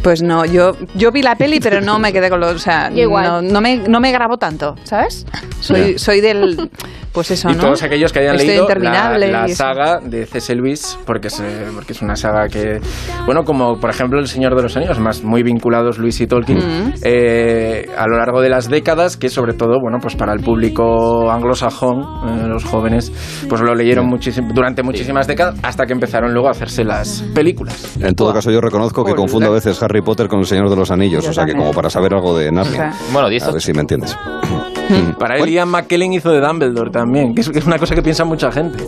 Pues 0.02 0.22
no, 0.22 0.44
yo, 0.44 0.76
yo 0.94 1.10
vi 1.12 1.22
la 1.22 1.34
peli, 1.36 1.60
pero 1.60 1.80
no 1.80 1.98
me 1.98 2.12
quedé 2.12 2.28
con 2.28 2.38
los. 2.38 2.54
O 2.54 2.58
sea, 2.58 2.92
igual. 2.94 3.24
No, 3.24 3.42
no 3.42 3.60
me, 3.62 3.76
no 3.78 4.00
me 4.00 4.12
grabó 4.12 4.36
tanto, 4.36 4.76
¿sabes? 4.84 5.24
Soy, 5.60 5.98
soy 5.98 6.20
del. 6.20 6.70
Pues 7.14 7.30
eso, 7.30 7.48
y 7.48 7.54
¿no? 7.54 7.60
todos 7.60 7.82
aquellos 7.84 8.12
que 8.12 8.18
hayan 8.18 8.34
Estoy 8.34 8.48
leído 8.48 8.66
la, 8.80 9.16
la 9.16 9.48
y 9.48 9.54
saga 9.54 10.00
de 10.02 10.26
C.S. 10.26 10.52
Lewis, 10.56 10.98
porque, 11.06 11.30
se, 11.30 11.44
porque 11.72 11.92
es 11.92 12.02
una 12.02 12.16
saga 12.16 12.48
que, 12.48 12.80
bueno, 13.24 13.44
como 13.44 13.78
por 13.78 13.88
ejemplo 13.90 14.18
El 14.18 14.26
Señor 14.26 14.56
de 14.56 14.62
los 14.64 14.76
Anillos, 14.76 14.98
más 14.98 15.22
muy 15.22 15.44
vinculados 15.44 15.98
Luis 15.98 16.20
y 16.20 16.26
Tolkien, 16.26 16.58
Mm. 16.58 16.92
eh, 17.02 17.86
a 17.96 18.08
lo 18.08 18.18
largo 18.18 18.40
de 18.40 18.48
las 18.48 18.68
décadas, 18.68 19.16
que 19.16 19.28
sobre 19.28 19.54
todo, 19.54 19.78
bueno, 19.80 19.98
pues 20.02 20.16
para 20.16 20.32
el 20.32 20.40
público 20.40 21.30
anglosajón, 21.30 22.00
eh, 22.00 22.48
los 22.48 22.64
jóvenes, 22.64 23.12
pues 23.48 23.60
lo 23.60 23.74
leyeron 23.76 24.06
muchísimo, 24.06 24.48
durante 24.52 24.82
muchísimas 24.82 25.28
décadas, 25.28 25.54
hasta 25.62 25.86
que 25.86 25.92
empezaron 25.92 26.32
luego 26.32 26.48
a 26.48 26.50
hacerse 26.50 26.82
las 26.82 27.22
películas. 27.32 27.96
En 28.00 28.14
todo 28.16 28.32
caso, 28.34 28.50
yo 28.50 28.60
reconozco 28.60 29.04
que 29.04 29.14
confundo 29.14 29.50
a 29.50 29.54
veces 29.54 29.80
Harry 29.82 30.02
Potter 30.02 30.26
con 30.26 30.40
el 30.40 30.46
Señor 30.46 30.68
de 30.68 30.76
los 30.76 30.90
Anillos. 30.90 31.22
Yo 31.22 31.30
o 31.30 31.32
sea 31.32 31.44
que, 31.44 31.52
también. 31.52 31.68
como 31.68 31.76
para 31.76 31.90
saber 31.90 32.12
algo 32.12 32.36
de 32.36 32.50
Narnia. 32.50 32.92
Bueno, 33.12 33.28
A 33.28 33.30
10 33.30 33.52
ver 33.52 33.62
si 33.62 33.72
me 33.72 33.82
entiendes. 33.82 34.16
Para 35.18 35.36
él, 35.38 35.48
Ian 35.48 35.68
McKellen 35.68 36.12
hizo 36.12 36.30
de 36.30 36.40
Dumbledore 36.40 36.90
también, 36.90 37.34
que 37.34 37.40
es, 37.42 37.48
que 37.50 37.58
es 37.58 37.66
una 37.66 37.78
cosa 37.78 37.94
que 37.94 38.02
piensa 38.02 38.24
mucha 38.24 38.50
gente. 38.52 38.82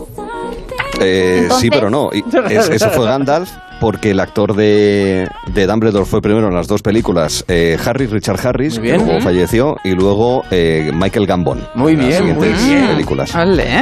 Eh, 0.99 1.39
Entonces- 1.43 1.59
sí, 1.61 1.69
pero 1.69 1.89
no. 1.89 2.09
Es- 2.49 2.69
eso 2.69 2.89
fue 2.89 3.05
Gandalf 3.05 3.49
porque 3.79 4.11
el 4.11 4.19
actor 4.19 4.55
de, 4.55 5.27
de 5.53 5.67
Dumbledore 5.67 6.05
fue 6.05 6.21
primero 6.21 6.47
en 6.47 6.53
las 6.53 6.67
dos 6.67 6.81
películas 6.81 7.45
eh, 7.47 7.77
Harry, 7.85 8.07
Richard 8.07 8.39
Harris, 8.45 8.79
que 8.79 8.97
luego 8.97 9.21
falleció, 9.21 9.77
y 9.83 9.91
luego 9.91 10.43
eh, 10.51 10.91
Michael 10.93 11.25
Gambon. 11.27 11.67
Muy 11.75 11.93
en 11.93 11.99
las 11.99 12.07
bien, 12.07 12.35
muy 12.35 12.47
bien. 12.49 12.87
películas. 12.87 13.35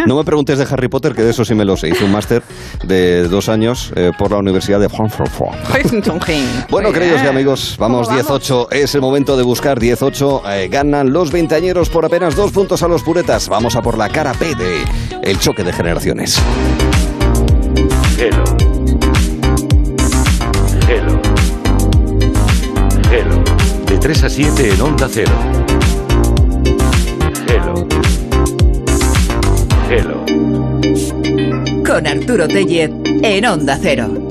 No 0.05 0.17
me 0.17 0.23
preguntes 0.23 0.57
de 0.59 0.65
Harry 0.69 0.87
Potter, 0.87 1.13
que 1.13 1.23
de 1.23 1.31
eso 1.31 1.45
sí 1.45 1.55
me 1.55 1.65
lo 1.65 1.77
sé. 1.77 1.89
Hice 1.89 2.03
un 2.03 2.11
máster 2.11 2.43
de 2.83 3.27
dos 3.27 3.49
años 3.49 3.91
eh, 3.95 4.11
por 4.17 4.31
la 4.31 4.37
Universidad 4.37 4.79
de 4.79 4.89
Frankfurt. 4.89 5.31
Bueno, 6.69 6.91
queridos 6.91 7.21
y 7.23 7.27
amigos, 7.27 7.75
vamos 7.79 8.07
¿Cómo 8.07 8.19
18. 8.19 8.71
Es 8.71 8.95
el 8.95 9.01
momento 9.01 9.37
de 9.37 9.43
buscar 9.43 9.79
18. 9.79 10.43
Eh, 10.51 10.67
ganan 10.69 11.11
los 11.11 11.31
veinteañeros 11.31 11.89
por 11.89 12.05
apenas 12.05 12.35
dos 12.35 12.51
puntos 12.51 12.83
a 12.83 12.87
los 12.87 13.03
puretas. 13.03 13.49
Vamos 13.49 13.75
a 13.75 13.81
por 13.81 13.97
la 13.97 14.09
cara 14.09 14.33
P 14.33 14.55
de 14.55 14.83
el 15.23 15.39
choque 15.39 15.63
de 15.63 15.73
generaciones. 15.73 16.41
Hello. 18.17 18.64
3 24.05 24.23
a 24.23 24.29
7 24.29 24.69
en 24.71 24.81
Onda 24.81 25.09
Cero. 25.11 25.31
Hello. 27.47 27.87
Hello. 29.89 30.23
Con 31.83 32.05
Arturo 32.05 32.47
Tellez 32.47 32.91
en 33.23 33.45
Onda 33.47 33.79
Cero. 33.81 34.27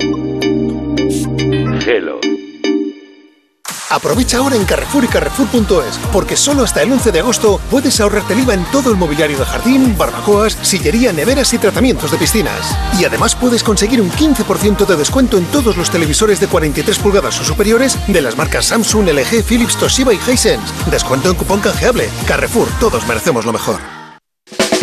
Hello. 1.85 2.34
Aprovecha 3.95 4.39
ahora 4.39 4.57
en 4.57 4.65
Carrefour 4.65 5.05
y 5.05 5.07
Carrefour.es, 5.07 5.97
porque 6.11 6.35
solo 6.35 6.65
hasta 6.65 6.81
el 6.81 6.91
11 6.91 7.13
de 7.13 7.21
agosto 7.21 7.61
puedes 7.71 7.97
ahorrarte 8.01 8.33
el 8.33 8.41
IVA 8.41 8.55
en 8.55 8.65
todo 8.65 8.91
el 8.91 8.97
mobiliario 8.97 9.39
de 9.39 9.45
jardín, 9.45 9.97
barbacoas, 9.97 10.57
sillería, 10.63 11.13
neveras 11.13 11.53
y 11.53 11.59
tratamientos 11.59 12.11
de 12.11 12.17
piscinas. 12.17 12.77
Y 12.99 13.05
además 13.05 13.35
puedes 13.35 13.63
conseguir 13.63 14.01
un 14.01 14.11
15% 14.11 14.85
de 14.85 14.97
descuento 14.97 15.37
en 15.37 15.45
todos 15.45 15.77
los 15.77 15.89
televisores 15.89 16.41
de 16.41 16.47
43 16.47 16.99
pulgadas 16.99 17.39
o 17.39 17.45
superiores 17.45 17.97
de 18.09 18.19
las 18.19 18.35
marcas 18.35 18.65
Samsung, 18.65 19.07
LG, 19.07 19.45
Philips, 19.45 19.77
Toshiba 19.77 20.13
y 20.13 20.17
Hisense. 20.17 20.73
Descuento 20.91 21.29
en 21.29 21.35
cupón 21.35 21.61
canjeable. 21.61 22.09
Carrefour, 22.27 22.67
todos 22.81 23.07
merecemos 23.07 23.45
lo 23.45 23.53
mejor. 23.53 23.94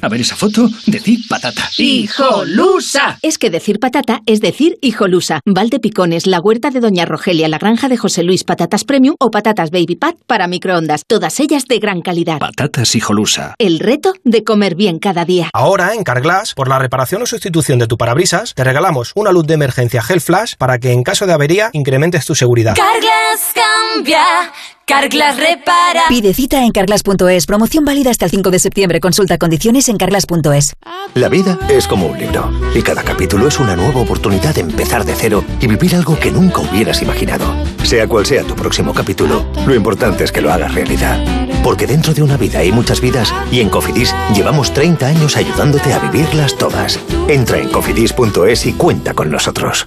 A 0.00 0.08
ver 0.08 0.20
esa 0.20 0.36
foto, 0.36 0.68
decir 0.86 1.18
patata. 1.28 1.68
¡Hijolusa! 1.76 3.18
Es 3.20 3.36
que 3.36 3.50
decir 3.50 3.80
patata 3.80 4.20
es 4.26 4.40
decir 4.40 4.78
hijolusa. 4.80 5.40
Valde 5.44 5.80
Picones, 5.80 6.28
la 6.28 6.40
huerta 6.40 6.70
de 6.70 6.78
Doña 6.78 7.04
Rogelia, 7.04 7.48
la 7.48 7.58
granja 7.58 7.88
de 7.88 7.96
José 7.96 8.22
Luis, 8.22 8.44
patatas 8.44 8.84
premium 8.84 9.16
o 9.18 9.30
patatas 9.32 9.70
baby 9.70 9.96
pat 9.96 10.14
para 10.26 10.46
microondas. 10.46 11.02
Todas 11.04 11.40
ellas 11.40 11.64
de 11.66 11.80
gran 11.80 12.00
calidad. 12.02 12.38
Patatas 12.38 12.94
hijolusa. 12.94 13.54
El 13.58 13.80
reto 13.80 14.12
de 14.22 14.44
comer 14.44 14.76
bien 14.76 15.00
cada 15.00 15.24
día. 15.24 15.50
Ahora 15.52 15.94
en 15.94 16.04
Carglass, 16.04 16.54
por 16.54 16.68
la 16.68 16.78
reparación 16.78 17.22
o 17.22 17.26
sustitución 17.26 17.80
de 17.80 17.88
tu 17.88 17.98
parabrisas, 17.98 18.54
te 18.54 18.62
regalamos 18.62 19.10
una 19.16 19.32
luz 19.32 19.48
de 19.48 19.54
emergencia 19.54 20.00
Gel 20.00 20.20
Flash 20.20 20.54
para 20.58 20.78
que 20.78 20.92
en 20.92 21.02
caso 21.02 21.26
de 21.26 21.32
avería 21.32 21.70
incrementes 21.72 22.24
tu 22.24 22.36
seguridad. 22.36 22.76
Carglass 22.76 23.52
cambia, 23.52 24.52
Carglass 24.88 25.36
repara. 25.36 26.04
Pide 26.08 26.32
cita 26.32 26.64
en 26.64 26.72
carglass.es. 26.72 27.44
Promoción 27.44 27.84
válida 27.84 28.10
hasta 28.10 28.24
el 28.24 28.30
5 28.30 28.50
de 28.50 28.58
septiembre. 28.58 29.00
Consulta 29.00 29.36
condiciones 29.36 29.90
en 29.90 29.98
carglass.es. 29.98 30.72
La 31.12 31.28
vida 31.28 31.58
es 31.68 31.86
como 31.86 32.06
un 32.06 32.18
libro 32.18 32.50
y 32.74 32.80
cada 32.80 33.02
capítulo 33.02 33.48
es 33.48 33.60
una 33.60 33.76
nueva 33.76 34.00
oportunidad 34.00 34.54
de 34.54 34.62
empezar 34.62 35.04
de 35.04 35.14
cero 35.14 35.44
y 35.60 35.66
vivir 35.66 35.94
algo 35.94 36.18
que 36.18 36.30
nunca 36.30 36.62
hubieras 36.62 37.02
imaginado. 37.02 37.54
Sea 37.84 38.08
cual 38.08 38.24
sea 38.24 38.44
tu 38.44 38.54
próximo 38.54 38.94
capítulo, 38.94 39.44
lo 39.66 39.74
importante 39.74 40.24
es 40.24 40.32
que 40.32 40.40
lo 40.40 40.50
hagas 40.50 40.74
realidad. 40.74 41.22
Porque 41.62 41.86
dentro 41.86 42.14
de 42.14 42.22
una 42.22 42.38
vida 42.38 42.60
hay 42.60 42.72
muchas 42.72 43.02
vidas 43.02 43.34
y 43.52 43.60
en 43.60 43.68
Cofidis 43.68 44.14
llevamos 44.34 44.72
30 44.72 45.06
años 45.06 45.36
ayudándote 45.36 45.92
a 45.92 45.98
vivirlas 45.98 46.56
todas. 46.56 46.98
Entra 47.28 47.58
en 47.58 47.68
cofidis.es 47.68 48.64
y 48.64 48.72
cuenta 48.72 49.12
con 49.12 49.30
nosotros. 49.30 49.86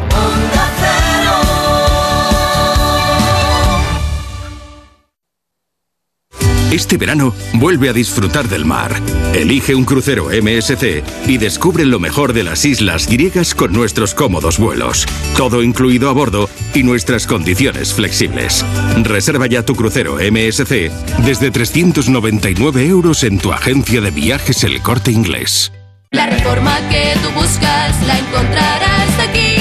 Este 6.71 6.95
verano 6.95 7.33
vuelve 7.55 7.89
a 7.89 7.93
disfrutar 7.93 8.47
del 8.47 8.63
mar. 8.63 8.95
Elige 9.33 9.75
un 9.75 9.83
crucero 9.83 10.29
MSC 10.29 11.03
y 11.27 11.37
descubre 11.37 11.85
lo 11.85 11.99
mejor 11.99 12.31
de 12.31 12.45
las 12.45 12.63
islas 12.63 13.07
griegas 13.07 13.53
con 13.53 13.73
nuestros 13.73 14.13
cómodos 14.13 14.57
vuelos. 14.57 15.05
Todo 15.35 15.63
incluido 15.63 16.09
a 16.09 16.13
bordo 16.13 16.49
y 16.73 16.83
nuestras 16.83 17.27
condiciones 17.27 17.93
flexibles. 17.93 18.65
Reserva 19.03 19.47
ya 19.47 19.65
tu 19.65 19.75
crucero 19.75 20.15
MSC 20.15 20.89
desde 21.25 21.51
399 21.51 22.85
euros 22.85 23.25
en 23.25 23.37
tu 23.37 23.51
agencia 23.51 23.99
de 23.99 24.11
viajes 24.11 24.63
El 24.63 24.81
Corte 24.81 25.11
Inglés. 25.11 25.73
La 26.11 26.27
reforma 26.27 26.77
que 26.89 27.15
tú 27.21 27.31
buscas 27.31 28.01
la 28.07 28.17
encontrarás 28.17 29.19
aquí. 29.19 29.57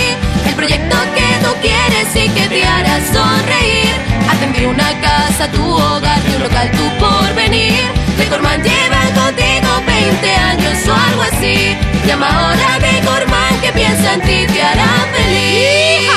El 0.46 0.54
proyecto 0.54 0.96
que 1.16 1.44
tú 1.44 1.54
quieres 1.60 2.14
y 2.14 2.28
que 2.28 2.48
te 2.48 2.64
hará 2.64 3.00
sonreír. 3.12 4.09
Hacen 4.40 4.52
de 4.54 4.66
una 4.66 4.98
casa 5.02 5.50
tu 5.52 5.62
hogar, 5.62 6.22
de 6.22 6.36
un 6.36 6.42
local 6.42 6.70
tu 6.70 6.88
porvenir. 6.98 7.84
Decorman 8.16 8.62
lleva 8.62 9.02
contigo 9.14 9.68
20 9.86 10.30
años 10.34 10.88
o 10.88 10.94
algo 10.94 11.22
así. 11.30 11.76
Llama 12.06 12.26
ahora 12.26 12.74
a 12.74 12.78
Decorman 12.78 13.60
que 13.60 13.70
piensa 13.72 14.14
en 14.14 14.20
ti, 14.22 14.46
te 14.50 14.62
hará 14.62 15.06
feliz. 15.12 16.10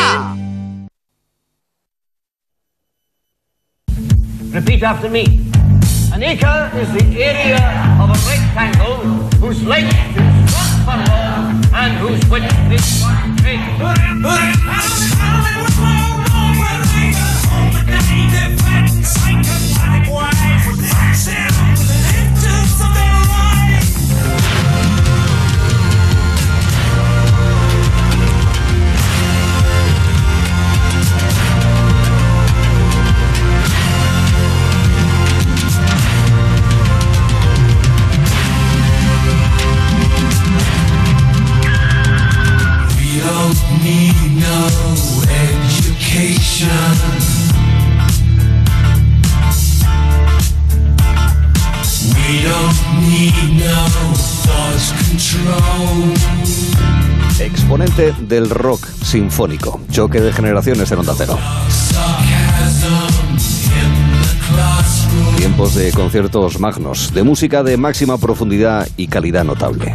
Repeat 4.53 4.83
after 4.83 5.09
me. 5.09 5.25
An 6.13 6.23
acre 6.23 6.71
is 6.79 6.93
the 6.93 7.03
area 7.21 7.59
of 7.99 8.09
a 8.09 8.17
rectangle 8.29 9.03
whose 9.41 9.61
length 9.63 9.93
is 10.15 10.53
one 10.55 10.85
furlong 10.85 11.65
and 11.73 11.97
whose 11.97 12.23
width 12.29 12.71
is 12.71 13.03
one 13.03 13.33
We 13.43 15.12
Exponente 57.43 58.13
del 58.21 58.49
rock 58.49 58.87
sinfónico. 59.03 59.81
Choque 59.91 60.21
de 60.21 60.31
generaciones 60.31 60.89
en 60.93 60.99
Onda 60.99 61.13
Cero. 61.17 61.37
Tiempos 65.35 65.75
de 65.75 65.91
conciertos 65.91 66.57
magnos, 66.61 67.13
de 67.13 67.23
música 67.23 67.61
de 67.61 67.75
máxima 67.75 68.17
profundidad 68.17 68.87
y 68.95 69.07
calidad 69.07 69.43
notable. 69.43 69.93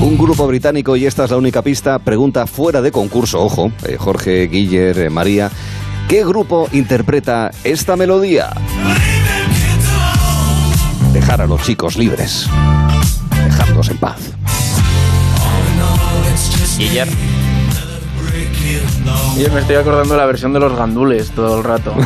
Un 0.00 0.16
grupo 0.16 0.46
británico, 0.46 0.94
y 0.94 1.06
esta 1.06 1.24
es 1.24 1.30
la 1.32 1.38
única 1.38 1.62
pista, 1.62 1.98
pregunta 1.98 2.46
fuera 2.46 2.80
de 2.82 2.92
concurso, 2.92 3.40
ojo, 3.40 3.72
eh, 3.84 3.96
Jorge, 3.98 4.46
Guiller, 4.46 4.96
eh, 4.96 5.10
María, 5.10 5.50
¿qué 6.08 6.24
grupo 6.24 6.68
interpreta 6.70 7.50
esta 7.64 7.96
melodía? 7.96 8.50
Dejar 11.12 11.40
a 11.40 11.46
los 11.46 11.62
chicos 11.62 11.96
libres, 11.96 12.48
dejarlos 13.78 13.88
en 13.90 13.98
paz. 13.98 14.16
Guiller. 16.78 17.08
Yo 19.38 19.52
me 19.52 19.60
estoy 19.60 19.76
acordando 19.76 20.14
de 20.14 20.20
la 20.20 20.26
versión 20.26 20.52
de 20.52 20.60
los 20.60 20.76
gandules 20.76 21.30
todo 21.30 21.58
el 21.58 21.64
rato. 21.64 21.94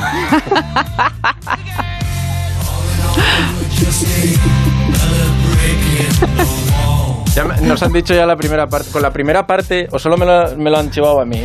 Ya 7.35 7.45
me- 7.45 7.61
nos 7.63 7.83
han 7.83 7.93
dicho 7.93 8.13
ya 8.15 8.27
la 8.27 8.37
primera 8.37 8.69
parte. 8.69 8.91
Con 8.91 9.01
la 9.03 9.11
primera 9.11 9.47
parte, 9.47 9.89
o 9.91 9.99
solo 9.99 10.17
me 10.19 10.27
lo, 10.27 10.55
me 10.57 10.71
lo 10.71 10.79
han 10.79 10.91
chivado 10.91 11.21
a 11.21 11.25
mí. 11.25 11.43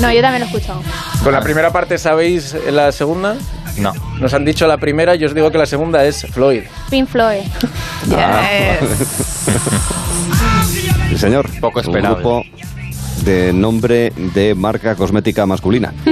No, 0.00 0.10
yo 0.12 0.22
también 0.22 0.40
lo 0.40 0.46
he 0.46 0.48
escuchado. 0.56 0.80
Con 1.22 1.32
la 1.32 1.40
primera 1.40 1.70
parte, 1.72 1.98
¿sabéis 1.98 2.56
la 2.70 2.90
segunda? 2.92 3.36
No. 3.78 3.92
Nos 4.20 4.32
han 4.34 4.44
dicho 4.44 4.66
la 4.66 4.76
primera, 4.78 5.14
yo 5.14 5.28
os 5.28 5.34
digo 5.34 5.50
que 5.50 5.58
la 5.58 5.66
segunda 5.66 6.04
es 6.04 6.26
Floyd. 6.32 6.62
Pink 6.90 7.08
Floyd. 7.08 7.40
Sí, 11.10 11.18
señor. 11.18 11.48
Poco 11.60 11.80
Un 11.80 11.84
esperable. 11.86 12.14
grupo 12.16 12.42
de 13.22 13.52
nombre 13.52 14.12
de 14.16 14.54
marca 14.54 14.94
cosmética 14.94 15.46
masculina. 15.46 15.92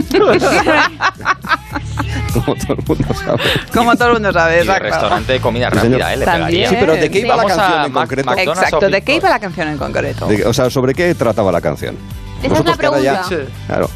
como 2.32 2.54
todo 2.56 2.74
el 2.78 2.84
mundo 2.86 3.14
sabe. 3.14 3.42
Como 3.72 3.94
todo 3.96 4.08
el 4.08 4.14
mundo 4.14 4.32
sabe, 4.32 4.54
Y 4.56 4.60
el 4.60 4.62
exacto. 4.62 4.84
restaurante 4.84 5.32
de 5.34 5.40
comida 5.40 5.70
Sí, 5.70 5.78
señor. 5.80 6.00
rápida, 6.00 6.14
¿eh? 6.14 6.16
Le 6.16 6.24
También. 6.24 6.46
pegaría. 6.48 6.68
Sí, 6.70 6.76
pero 6.80 6.92
¿de 6.94 7.10
qué 7.10 7.18
iba 7.20 7.36
la 7.36 7.38
Vamos 7.42 7.52
a 7.52 7.56
canción 7.56 7.84
en 7.84 7.92
Mac- 7.92 8.02
concreto? 8.08 8.32
Exacto, 8.38 8.88
¿de 8.90 9.02
qué 9.02 9.16
iba 9.16 9.28
la 9.28 9.38
canción 9.40 9.68
en 9.68 9.78
concreto? 9.78 10.26
De- 10.26 10.46
o 10.46 10.52
sea, 10.52 10.70
¿sobre 10.70 10.94
qué 10.94 11.14
trataba 11.14 11.52
la 11.52 11.60
canción? 11.60 11.96
Esa 12.42 12.46
es 12.46 12.52
la 12.52 12.58
ahora 12.58 12.72
ya- 13.00 13.22
pregunta. 13.22 13.52
Claro. 13.66 13.90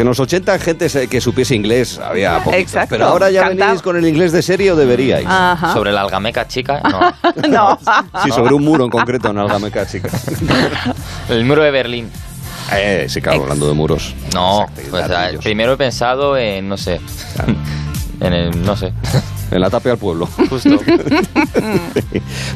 Que 0.00 0.02
en 0.02 0.08
los 0.08 0.18
80 0.18 0.58
gente 0.60 1.08
que 1.08 1.20
supiese 1.20 1.54
inglés 1.54 2.00
había 2.02 2.38
poquito. 2.38 2.56
Exacto. 2.56 2.88
Pero 2.94 3.04
ahora 3.04 3.30
ya 3.30 3.42
Cantaba. 3.42 3.68
venís 3.72 3.82
con 3.82 3.98
el 3.98 4.06
inglés 4.06 4.32
de 4.32 4.40
serie 4.40 4.72
o 4.72 4.76
deberíais. 4.76 5.26
Ajá. 5.28 5.74
Sobre 5.74 5.92
la 5.92 6.00
algameca 6.00 6.48
chica, 6.48 6.80
no. 6.90 7.46
No. 7.50 7.78
Sí, 8.24 8.30
sobre 8.30 8.54
un 8.54 8.64
muro 8.64 8.84
en 8.84 8.90
concreto 8.90 9.28
en 9.28 9.36
Algameca, 9.36 9.86
chica. 9.86 10.08
El 11.28 11.44
muro 11.44 11.62
de 11.62 11.70
Berlín. 11.70 12.10
Eh, 12.72 13.08
sí, 13.10 13.20
claro, 13.20 13.42
hablando 13.42 13.68
de 13.68 13.74
muros. 13.74 14.14
No, 14.32 14.62
Exacto, 14.62 14.90
pues, 14.90 15.36
primero 15.42 15.74
he 15.74 15.76
pensado 15.76 16.38
en, 16.38 16.66
no 16.66 16.78
sé, 16.78 16.98
en 18.20 18.32
el, 18.32 18.62
no 18.64 18.78
sé, 18.78 18.94
En 19.50 19.60
la 19.60 19.68
tapia 19.70 19.92
al 19.92 19.98
pueblo. 19.98 20.26
justo. 20.48 20.70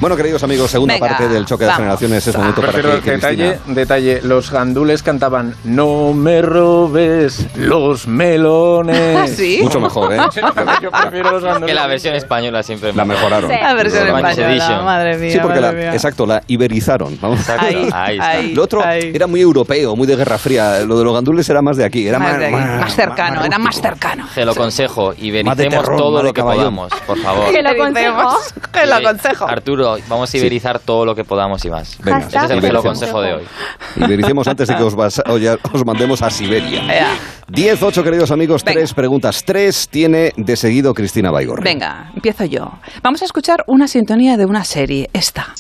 bueno, 0.01 0.17
queridos 0.17 0.43
amigos, 0.43 0.71
segunda 0.71 0.95
Venga, 0.95 1.09
parte 1.09 1.29
del 1.29 1.45
choque 1.45 1.65
de 1.65 1.69
vamos. 1.69 1.79
generaciones 1.81 2.27
es 2.27 2.37
momento 2.37 2.61
para 2.61 2.73
Prefiero 2.73 2.97
que, 2.97 3.03
que 3.05 3.11
detalle, 3.13 3.49
Cristina- 3.53 3.75
detalle, 3.75 4.21
los 4.23 4.51
gandules 4.51 5.03
cantaban 5.03 5.55
No 5.65 6.13
me 6.13 6.43
robes 6.43 7.47
los 7.57 8.07
melones. 8.07 9.31
¿Sí? 9.37 9.61
Mucho 9.63 9.81
mejor, 9.81 10.13
¿eh? 10.15 10.19
Yo 10.83 10.91
prefiero 10.91 11.31
los 11.33 11.43
gandules. 11.43 11.67
que 11.67 11.75
la 11.75 11.87
versión 11.87 12.15
española 12.15 12.63
siempre 12.63 12.93
La 12.93 13.05
mejoraron. 13.05 13.51
Sí. 13.51 13.57
La 13.61 13.75
versión 13.75 14.07
española, 14.07 14.83
madre 14.83 15.19
mía. 15.19 15.31
Sí, 15.33 15.39
porque 15.43 15.61
la, 15.61 15.73
mía. 15.73 15.93
exacto, 15.93 16.27
la 16.27 16.43
iberizaron. 16.47 17.19
Vamos. 17.21 17.41
Exacto, 17.41 17.67
Ahí, 17.67 17.89
ahí 17.93 18.15
está. 18.17 18.29
ahí. 18.31 18.55
Lo 18.55 18.63
otro 18.63 18.85
ahí. 18.85 19.11
era 19.15 19.27
muy 19.27 19.41
europeo, 19.41 19.97
muy 19.97 20.07
de 20.07 20.17
Guerra 20.17 20.39
Fría. 20.39 20.81
Lo 20.81 20.99
de 20.99 21.05
los 21.05 21.15
gandules 21.15 21.49
era 21.49 21.63
más 21.63 21.77
de 21.77 21.85
aquí. 21.85 22.07
Era 22.07 22.19
Más 22.19 22.31
más, 22.33 22.39
de 22.39 22.47
aquí, 22.47 22.55
más 22.55 22.95
cercano, 22.95 23.45
era 23.45 23.59
más 23.59 23.81
cercano. 23.81 24.27
Te 24.35 24.45
lo 24.45 24.53
aconsejo, 24.53 25.13
ibericemos 25.19 25.57
terror, 25.57 25.97
todo 25.97 26.23
lo 26.23 26.33
que 26.33 26.41
caballón. 26.41 26.84
Por 27.07 27.19
favor. 27.19 27.51
Que 27.53 27.63
lo 27.63 27.71
aconsejo. 27.71 28.29
Que 28.73 28.87
lo 28.87 28.95
aconsejo. 28.97 29.47
Arturo, 29.49 29.97
vamos 30.09 30.33
a 30.35 30.37
iberizar 30.37 30.79
todo 30.81 31.05
lo 31.05 31.15
que 31.15 31.25
podamos 31.25 31.65
y 31.65 31.71
más. 31.71 31.97
Venga, 32.03 32.19
Ese 32.19 32.37
es 32.39 32.51
el 32.51 32.61
que 32.61 32.73
lo 32.73 32.83
consejo 32.83 33.21
de 33.23 33.35
hoy. 33.35 33.45
Ibericemos 33.97 34.49
antes 34.49 34.67
de 34.69 34.77
que 34.77 34.83
os, 34.83 34.95
vas- 34.97 35.23
os 35.73 35.85
mandemos 35.87 36.21
a 36.23 36.31
Siberia. 36.31 36.83
Ea. 36.93 37.09
10, 37.49 37.83
8, 37.83 38.03
queridos 38.03 38.31
amigos, 38.31 38.65
Venga. 38.65 38.81
tres 38.81 38.95
preguntas. 38.95 39.45
Tres 39.45 39.89
tiene 39.89 40.33
de 40.37 40.57
seguido 40.57 40.93
Cristina 40.95 41.31
Baigorri. 41.31 41.63
Venga, 41.63 42.11
empiezo 42.15 42.45
yo. 42.47 42.73
Vamos 43.03 43.23
a 43.23 43.27
escuchar 43.27 43.63
una 43.67 43.87
sintonía 43.87 44.37
de 44.37 44.47
una 44.47 44.65
serie, 44.65 45.09
esta. 45.13 45.55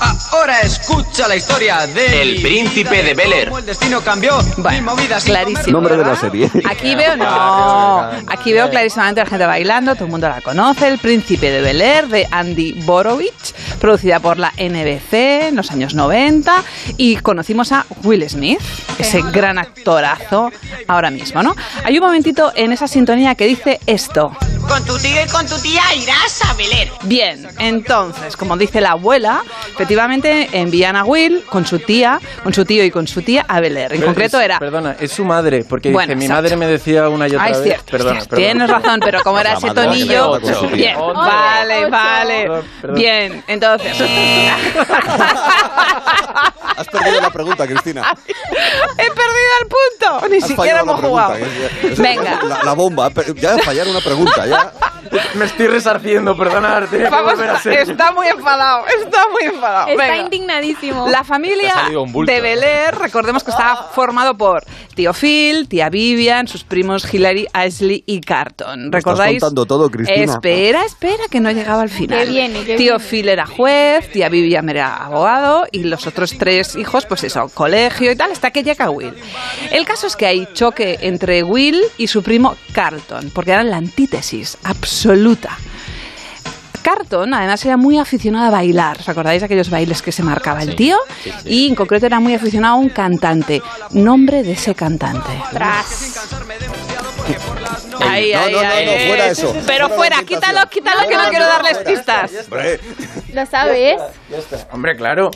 Ahora 0.00 0.60
escucha 0.60 1.26
la 1.26 1.36
historia 1.36 1.86
de 1.86 2.22
El 2.22 2.42
Príncipe 2.42 3.02
de 3.02 3.14
Bel 3.14 3.32
Air. 3.32 3.52
El 3.58 3.66
destino 3.66 4.00
cambió. 4.00 4.38
Bueno, 4.58 4.78
mi 4.78 4.80
movida 4.80 5.20
sin 5.20 5.32
clarísimo. 5.32 5.72
Nombre 5.72 5.96
de 5.96 6.04
la 6.04 6.16
serie. 6.16 6.50
Aquí 6.68 6.94
veo, 6.94 7.16
no, 7.16 8.10
aquí 8.28 8.52
veo 8.52 8.70
clarísimamente 8.70 9.20
a 9.20 9.24
la 9.24 9.30
gente 9.30 9.46
bailando, 9.46 9.94
todo 9.94 10.04
el 10.04 10.10
mundo 10.10 10.28
la 10.28 10.40
conoce, 10.40 10.88
El 10.88 10.98
Príncipe 10.98 11.50
de 11.50 11.60
Bel 11.60 11.80
Air 11.80 12.08
de 12.08 12.28
Andy 12.30 12.82
Borovich, 12.84 13.54
producida 13.80 14.20
por 14.20 14.38
la 14.38 14.52
NBC 14.56 15.48
en 15.48 15.56
los 15.56 15.70
años 15.70 15.94
90 15.94 16.62
y 16.96 17.16
conocimos 17.16 17.72
a 17.72 17.86
Will 18.04 18.28
Smith, 18.28 18.60
ese 18.98 19.22
gran 19.32 19.58
actorazo 19.58 20.52
ahora 20.86 21.10
mismo, 21.10 21.42
¿no? 21.42 21.56
Hay 21.84 21.98
un 21.98 22.04
momentito 22.04 22.52
en 22.54 22.72
esa 22.72 22.86
sintonía 22.86 23.34
que 23.34 23.46
dice 23.46 23.80
esto. 23.86 24.36
Con 24.68 24.84
tu 24.84 24.98
tío 24.98 25.24
y 25.24 25.28
con 25.28 25.46
tu 25.46 25.58
tía 25.60 25.82
irás 25.96 26.44
a 26.44 26.52
Bel 26.54 26.70
Air. 26.72 26.92
Bien, 27.04 27.48
entonces, 27.58 28.36
como 28.36 28.56
dice 28.56 28.82
la 28.82 28.90
abuela, 28.90 29.42
efectivamente 29.92 30.48
envían 30.52 30.96
a 30.96 31.04
Will 31.04 31.44
con 31.46 31.64
su 31.64 31.78
tía, 31.78 32.20
con 32.42 32.52
su 32.52 32.66
tío 32.66 32.84
y 32.84 32.90
con 32.90 33.06
su 33.08 33.22
tía 33.22 33.46
a 33.48 33.58
Bel 33.60 33.74
Air. 33.76 33.92
En 33.92 34.00
Pero 34.00 34.06
concreto 34.08 34.38
es- 34.38 34.44
era 34.44 34.58
Perdona, 34.58 34.96
es 35.00 35.10
su 35.12 35.24
madre, 35.24 35.64
porque 35.66 35.90
Bueno, 35.90 36.14
dice, 36.14 36.28
mi 36.28 36.34
madre 36.34 36.56
me 36.56 36.66
decía 36.66 37.08
una 37.08 37.26
y 37.26 37.30
otra 37.30 37.44
Ah, 37.44 37.48
es 37.48 37.56
vez. 37.58 37.64
cierto, 37.64 37.90
perdona, 37.90 38.10
es 38.10 38.16
cierto, 38.18 38.36
perdona. 38.36 38.46
tienes 38.52 38.70
razón, 38.70 39.00
pero 39.02 39.22
como 39.22 39.38
era 39.40 39.54
ese 39.54 39.70
tonillo. 39.70 40.38
Bien, 40.72 40.94
Ocho. 40.98 41.14
vale, 41.14 41.78
Ocho. 41.84 41.90
vale. 41.90 42.42
Perdón, 42.42 42.64
perdón. 42.82 42.96
Bien, 42.98 43.44
entonces. 43.48 43.96
Has 46.76 46.86
perdido 46.86 47.20
la 47.20 47.30
pregunta, 47.30 47.66
Cristina. 47.66 48.02
He 48.98 49.06
perdido 49.10 49.52
el 49.62 49.68
punto. 49.68 50.28
Ni 50.28 50.36
Has 50.38 50.46
siquiera 50.46 50.80
hemos 50.80 51.00
jugado. 51.00 51.32
pregunta, 51.34 51.56
que 51.80 51.86
es- 51.86 51.92
es- 51.94 51.98
Venga. 51.98 52.40
La, 52.44 52.62
la 52.62 52.72
bomba. 52.74 53.10
Ya 53.36 53.58
fallar 53.58 53.88
una 53.88 54.00
pregunta, 54.00 54.46
ya. 54.46 54.72
Me 55.34 55.46
estoy 55.46 55.66
resarciendo, 55.68 56.36
perdona, 56.36 56.86
Vamos, 57.10 57.40
a 57.40 57.58
ser. 57.60 57.72
está 57.90 58.12
muy 58.12 58.28
enfadado, 58.28 58.84
está 58.86 59.22
muy 59.32 59.44
enfadado. 59.44 59.77
Está 59.86 60.02
Venga. 60.02 60.16
indignadísimo. 60.18 61.08
La 61.08 61.24
familia 61.24 61.74
de 62.26 62.40
Bel 62.40 62.62
Air, 62.62 62.94
recordemos 62.96 63.44
que 63.44 63.50
estaba 63.50 63.90
formado 63.92 64.36
por 64.36 64.64
tío 64.94 65.12
Phil, 65.12 65.68
tía 65.68 65.88
Vivian, 65.88 66.48
sus 66.48 66.64
primos 66.64 67.12
Hilary, 67.12 67.46
Ashley 67.52 68.02
y 68.06 68.20
Carton. 68.20 68.90
¿Recordáis? 68.90 69.40
contando 69.40 69.66
todo, 69.66 69.90
Cristina. 69.90 70.34
Espera, 70.34 70.84
espera, 70.84 71.24
que 71.30 71.40
no 71.40 71.50
llegaba 71.50 71.82
al 71.82 71.90
final. 71.90 72.28
Tío. 72.76 72.98
Phil 72.98 73.28
era 73.28 73.46
juez, 73.46 74.10
tía 74.12 74.28
Vivian 74.28 74.68
era 74.68 74.96
abogado 74.96 75.66
y 75.70 75.84
los 75.84 76.06
otros 76.06 76.36
tres 76.38 76.74
hijos, 76.76 77.06
pues 77.06 77.24
eso, 77.24 77.48
colegio 77.54 78.10
y 78.10 78.16
tal, 78.16 78.32
hasta 78.32 78.50
que 78.50 78.62
llega 78.62 78.90
Will. 78.90 79.14
El 79.70 79.84
caso 79.84 80.06
es 80.06 80.16
que 80.16 80.26
hay 80.26 80.48
choque 80.52 80.98
entre 81.02 81.42
Will 81.42 81.80
y 81.96 82.08
su 82.08 82.22
primo 82.22 82.56
Carlton, 82.72 83.30
porque 83.34 83.52
eran 83.52 83.70
la 83.70 83.76
antítesis 83.76 84.58
absoluta. 84.64 85.56
Carton, 86.82 87.34
además, 87.34 87.64
era 87.64 87.76
muy 87.76 87.98
aficionado 87.98 88.46
a 88.46 88.50
bailar. 88.50 88.98
¿Os 89.00 89.08
acordáis 89.08 89.40
de 89.42 89.46
aquellos 89.46 89.70
bailes 89.70 90.02
que 90.02 90.12
se 90.12 90.22
marcaba 90.22 90.62
el 90.62 90.70
Sí, 90.70 90.76
tío? 90.76 90.96
sí, 91.22 91.30
sí. 91.42 91.48
Y 91.48 91.68
en 91.68 91.74
concreto 91.74 92.06
era 92.06 92.20
muy 92.20 92.34
aficionado 92.34 92.74
a 92.74 92.78
un 92.78 92.88
cantante. 92.88 93.62
Nombre 93.90 94.42
de 94.42 94.52
ese 94.52 94.74
cantante. 94.74 95.30
Tras. 95.52 96.14
Ahí, 98.00 98.32
No, 98.32 98.38
ahí, 98.40 98.52
no, 98.52 98.60
no, 98.62 99.06
fuera 99.08 99.26
eso. 99.26 99.54
Pero 99.66 99.88
Fuera 99.90 100.22
quítalo, 100.22 100.60
quítalo, 100.70 101.08
que 101.08 101.16
no 101.16 101.28
quiero 101.28 101.46
darles 101.46 101.78
pistas. 101.78 102.30
¿Lo 103.32 103.46
sabes? 103.46 104.00
Hombre, 104.72 104.96
claro. 104.96 105.30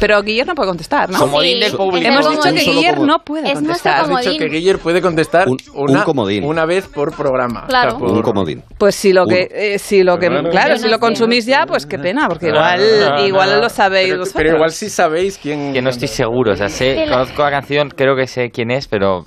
Pero 0.00 0.22
Guiller 0.22 0.46
no 0.46 0.54
puede 0.54 0.68
contestar, 0.68 1.10
¿no? 1.10 1.18
Comodín 1.18 1.58
del 1.60 1.70
Sí. 1.72 1.76
público. 1.76 1.96
Es 1.98 2.04
Hemos 2.06 2.30
dicho 2.30 2.42
que 2.42 2.48
Un 2.50 2.58
solo 2.58 2.72
Guiller 2.76 2.94
comodín. 2.94 3.06
no 3.08 3.18
puede 3.24 3.48
Es 3.48 3.54
contestar. 3.54 4.00
Has 4.12 4.20
dicho 4.24 4.38
que 4.38 4.46
Guiller 4.48 4.78
puede 4.78 5.00
contestar 5.02 5.48
Un- 5.48 5.58
un 5.74 5.90
una, 5.90 6.04
comodín. 6.04 6.44
una 6.44 6.64
vez 6.66 6.86
por 6.86 7.14
programa. 7.16 7.66
Claro. 7.66 7.98
por- 7.98 8.10
un 8.10 8.22
comodín. 8.22 8.62
Pues 8.78 8.94
si 8.94 9.12
lo 9.12 9.26
que, 9.26 9.48
eh, 9.52 9.78
si 9.78 10.02
lo 10.02 10.18
que, 10.18 10.28
Claro. 10.28 10.50
claro, 10.50 10.76
si 10.78 10.88
lo 10.88 10.98
consumís 11.00 11.46
ya, 11.46 11.66
pues 11.66 11.86
qué 11.86 11.98
pena, 11.98 12.28
porque 12.28 12.48
igual, 12.48 12.80
no, 13.00 13.26
igual 13.26 13.50
no. 13.50 13.60
lo 13.62 13.68
sabéis 13.68 14.08
Pero, 14.08 14.18
vosotros. 14.20 14.42
pero 14.42 14.54
igual 14.56 14.70
sí 14.70 14.88
sabéis 14.88 15.38
quién. 15.42 15.72
Que 15.72 15.82
no 15.82 15.90
estoy 15.90 16.08
seguro, 16.08 16.52
o 16.52 16.56
sea, 16.56 16.68
sé, 16.68 17.06
conozco 17.08 17.42
la 17.42 17.50
canción, 17.50 17.90
creo 17.90 18.14
que 18.16 18.26
sé 18.26 18.50
quién 18.50 18.70
es, 18.70 18.86
pero 18.88 19.24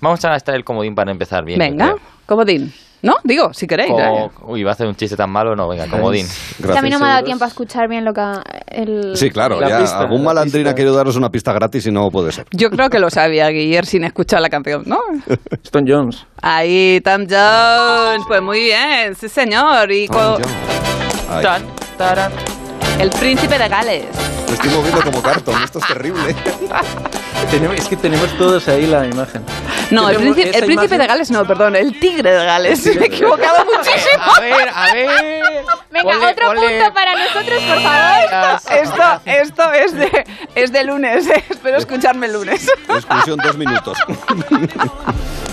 vamos 0.00 0.24
a 0.24 0.30
gastar 0.30 0.54
el 0.54 0.64
comodín 0.64 0.94
para 0.94 1.10
empezar 1.10 1.44
bien. 1.44 1.58
Venga, 1.58 1.96
comodín. 2.26 2.72
¿No? 3.02 3.16
Digo, 3.24 3.52
si 3.52 3.66
queréis. 3.66 3.90
¿eh? 3.90 4.30
Uy, 4.46 4.60
iba 4.60 4.70
a 4.70 4.74
hacer 4.74 4.86
un 4.86 4.94
chiste 4.94 5.16
tan 5.16 5.28
malo, 5.28 5.56
no, 5.56 5.68
venga, 5.68 5.88
comodín. 5.88 6.26
Que 6.62 6.78
a 6.78 6.82
mí 6.82 6.88
no 6.88 7.00
me 7.00 7.06
ha 7.06 7.08
dado 7.14 7.24
tiempo 7.24 7.44
a 7.44 7.48
escuchar 7.48 7.88
bien 7.88 8.04
lo 8.04 8.12
que 8.14 8.22
el... 8.68 9.16
Sí, 9.16 9.30
claro, 9.30 9.60
La 9.60 9.68
ya 9.68 9.78
pista, 9.80 9.98
algún 9.98 10.18
la 10.18 10.26
malandrín 10.26 10.68
ha 10.68 10.74
querido 10.74 10.94
daros 10.94 11.16
una 11.16 11.28
pista 11.28 11.52
gratis 11.52 11.86
y 11.86 11.90
no 11.90 12.08
puede 12.10 12.30
ser. 12.30 12.46
Yo 12.52 12.70
creo 12.70 12.88
que 12.88 13.00
lo 13.00 13.10
sabía 13.10 13.48
Guiller 13.48 13.84
sin 13.86 14.04
escuchar 14.04 14.40
la 14.40 14.48
canción, 14.48 14.84
¿no? 14.86 15.00
Stone 15.64 15.92
Jones. 15.92 16.24
Ahí, 16.40 17.00
Tom 17.02 17.26
Jones. 17.28 18.22
Pues 18.28 18.40
muy 18.40 18.60
bien, 18.60 19.14
sí 19.16 19.28
señor. 19.28 19.90
Y 19.90 20.06
Tan, 20.06 21.62
taran. 21.98 22.32
El 22.98 23.10
príncipe 23.10 23.58
de 23.58 23.68
Gales. 23.68 24.04
me 24.48 24.54
estoy 24.54 24.70
moviendo 24.70 25.02
como 25.02 25.22
cartón, 25.22 25.62
esto 25.62 25.78
es 25.78 25.86
terrible. 25.86 26.34
Es 27.76 27.86
que 27.88 27.96
tenemos 27.96 28.30
todos 28.38 28.66
ahí 28.68 28.86
la 28.86 29.04
imagen. 29.04 29.44
No, 29.90 30.08
el, 30.08 30.16
príncipe, 30.16 30.48
el 30.56 30.64
príncipe 30.64 30.94
imagen- 30.94 30.98
de 31.00 31.06
Gales 31.06 31.30
no, 31.32 31.44
perdón, 31.46 31.76
el 31.76 31.98
tigre 32.00 32.30
de 32.32 32.44
Gales. 32.46 32.86
Me 32.96 33.02
he 33.02 33.06
equivocado 33.06 33.64
muchísimo. 33.66 34.22
A 34.36 34.40
ver, 34.40 34.68
a 34.74 34.92
ver. 34.94 35.64
Venga, 35.90 36.12
Ponle- 36.14 36.30
otro 36.32 36.46
ponle- 36.48 36.78
punto 36.78 36.94
para 36.94 37.14
nosotros, 37.16 37.62
por 37.62 37.82
favor. 37.82 38.80
Esto, 38.80 39.20
esto 39.26 39.72
es 39.72 39.92
de, 39.94 40.24
es 40.54 40.72
de 40.72 40.84
lunes, 40.84 41.26
¿eh? 41.26 41.44
espero 41.50 41.76
escucharme 41.76 42.26
el 42.26 42.32
lunes. 42.34 42.66
Exclusión 42.88 43.38
dos 43.42 43.56
minutos. 43.58 43.98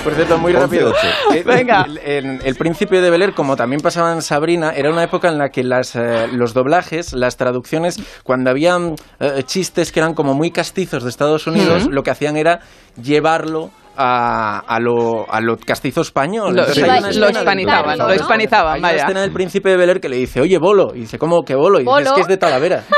Por 0.03 0.13
cierto, 0.13 0.37
muy 0.37 0.53
rápido. 0.53 0.93
Eh, 1.33 1.43
Venga. 1.45 1.83
El, 1.85 1.97
el- 1.99 2.39
el 2.43 2.55
príncipe 2.55 3.01
de 3.01 3.09
Bel 3.09 3.21
Air, 3.21 3.33
como 3.33 3.55
también 3.55 3.81
pasaba 3.81 4.11
en 4.13 4.21
Sabrina, 4.21 4.71
era 4.75 4.89
una 4.91 5.03
época 5.03 5.27
en 5.29 5.37
la 5.37 5.49
que 5.49 5.63
las, 5.63 5.95
eh, 5.95 6.27
los 6.31 6.53
doblajes, 6.53 7.13
las 7.13 7.37
traducciones, 7.37 7.97
cuando 8.23 8.49
habían 8.49 8.95
eh, 9.19 9.43
chistes 9.45 9.91
que 9.91 9.99
eran 9.99 10.13
como 10.13 10.33
muy 10.33 10.51
castizos 10.51 11.03
de 11.03 11.09
Estados 11.09 11.47
Unidos, 11.47 11.83
Ujú. 11.83 11.91
lo 11.91 12.03
que 12.03 12.11
hacían 12.11 12.37
era 12.37 12.59
llevarlo 13.01 13.71
a, 13.97 14.59
a 14.59 14.79
lo, 14.79 15.29
a 15.31 15.41
lo 15.41 15.57
castizo 15.57 16.01
español. 16.01 16.55
Lo- 16.55 16.65
sí, 16.65 16.81
una 16.81 17.01
lo 17.01 17.29
hispanizaban, 17.29 17.95
Claro, 17.95 18.07
lo 18.07 18.15
hispanizaban, 18.15 18.73
Hay 18.75 18.79
una 18.79 18.87
vaya. 18.91 19.01
escena 19.03 19.21
del 19.21 19.31
príncipe 19.33 19.69
de 19.69 19.77
Bel 19.77 19.89
Air 19.89 19.99
que 19.99 20.07
le 20.09 20.15
dice, 20.15 20.39
oye, 20.39 20.57
bolo. 20.57 20.95
Y 20.95 21.01
dice, 21.01 21.19
¿cómo 21.19 21.43
que 21.43 21.55
bolo? 21.55 21.79
Y 21.81 21.83
dice, 21.83 22.01
es 22.03 22.11
que 22.13 22.21
es 22.21 22.27
de 22.27 22.37
Talavera. 22.37 22.83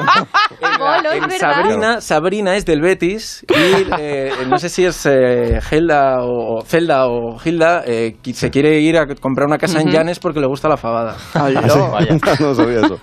En. 1.12 1.30
Sabrina, 1.38 2.00
Sabrina 2.00 2.56
es 2.56 2.64
del 2.66 2.80
Betis 2.80 3.44
y 3.48 3.86
eh, 4.00 4.30
no 4.48 4.58
sé 4.58 4.68
si 4.68 4.84
es 4.84 5.04
eh, 5.06 5.60
Helda 5.70 6.18
o 6.22 6.62
Zelda 6.64 7.06
o 7.08 7.36
Hilda 7.44 7.82
eh, 7.86 8.16
se 8.32 8.50
quiere 8.50 8.80
ir 8.80 8.96
a 8.98 9.06
comprar 9.16 9.46
una 9.46 9.58
casa 9.58 9.80
en. 9.80 9.90
Llanes 9.90 10.18
porque 10.18 10.40
le 10.40 10.46
gusta 10.46 10.68
la 10.68 10.76
fabada. 10.76 11.16
Ah, 11.34 11.48
sí. 11.50 11.54
no 12.40 12.54
sabía 12.54 12.80
eso. 12.80 12.98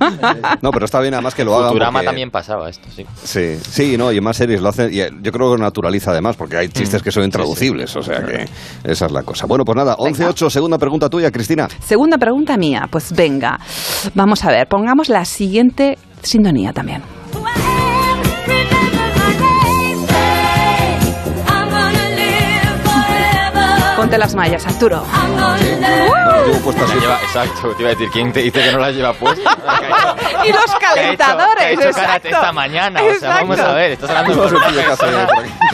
No, 0.61 0.71
pero 0.71 0.85
está 0.85 0.99
bien 1.01 1.13
además 1.13 1.35
que 1.35 1.43
lo 1.43 1.55
hagan. 1.55 1.69
Futurama 1.69 1.99
porque- 1.99 2.05
también 2.05 2.31
pasaba 2.31 2.69
esto, 2.69 2.87
sí. 2.95 3.05
Sí, 3.23 3.57
sí, 3.61 3.97
no, 3.97 4.11
y 4.11 4.17
en 4.17 4.23
más 4.23 4.37
series 4.37 4.61
lo 4.61 4.69
hacen, 4.69 4.93
y 4.93 5.01
eh, 5.01 5.09
yo 5.21 5.31
creo 5.31 5.55
que 5.55 5.61
naturaliza 5.61 6.11
además, 6.11 6.35
porque 6.35 6.57
hay 6.57 6.67
Mm. 6.67 6.71
chistes 6.71 7.03
que 7.03 7.11
son 7.11 7.23
intraducibles, 7.23 7.95
o 7.95 8.01
sea 8.01 8.23
que 8.23 8.45
esa 8.83 9.05
es 9.05 9.11
la 9.11 9.23
cosa. 9.23 9.45
Bueno, 9.47 9.63
pues 9.65 9.75
nada, 9.75 9.95
11-8, 9.97 10.49
segunda 10.49 10.77
pregunta 10.77 11.09
tuya, 11.09 11.31
Cristina. 11.31 11.67
Segunda 11.79 12.17
pregunta 12.17 12.57
mía, 12.57 12.87
pues 12.89 13.11
venga, 13.13 13.59
vamos 14.15 14.43
a 14.45 14.49
ver, 14.49 14.67
pongamos 14.67 15.09
la 15.09 15.25
siguiente 15.25 15.97
sintonía 16.21 16.73
también. 16.73 17.01
Ponte 23.97 24.17
las 24.19 24.35
mallas, 24.35 24.63
Arturo. 24.67 25.03
llevo 26.45 26.59
puestas 26.59 26.87
La 26.89 26.95
lleva- 27.01 27.19
exacto, 27.23 27.69
te 27.75 27.81
iba 27.81 27.89
a 27.89 27.93
decir, 27.95 28.09
¿quién 28.13 28.31
te 28.31 28.41
dice 28.41 28.61
que 28.61 28.71
no 28.71 28.77
las 28.77 28.93
lleva 28.95 29.11
puestas? 29.13 29.57
y 30.45 30.51
los 30.51 30.75
calentadores, 30.79 31.63
ha 31.63 31.69
hecho, 31.71 31.81
ha 31.81 31.89
hecho 31.89 31.95
karate 31.95 32.27
exacto. 32.27 32.27
esta 32.29 32.51
mañana, 32.53 33.01
o 33.01 33.19
sea, 33.19 33.29
vamos 33.29 33.57
Exacto. 33.57 33.71
a 33.71 33.75
ver, 33.75 33.91
estás 33.93 34.09
hablando 34.11 34.49
se 34.49 34.55
una 34.55 34.67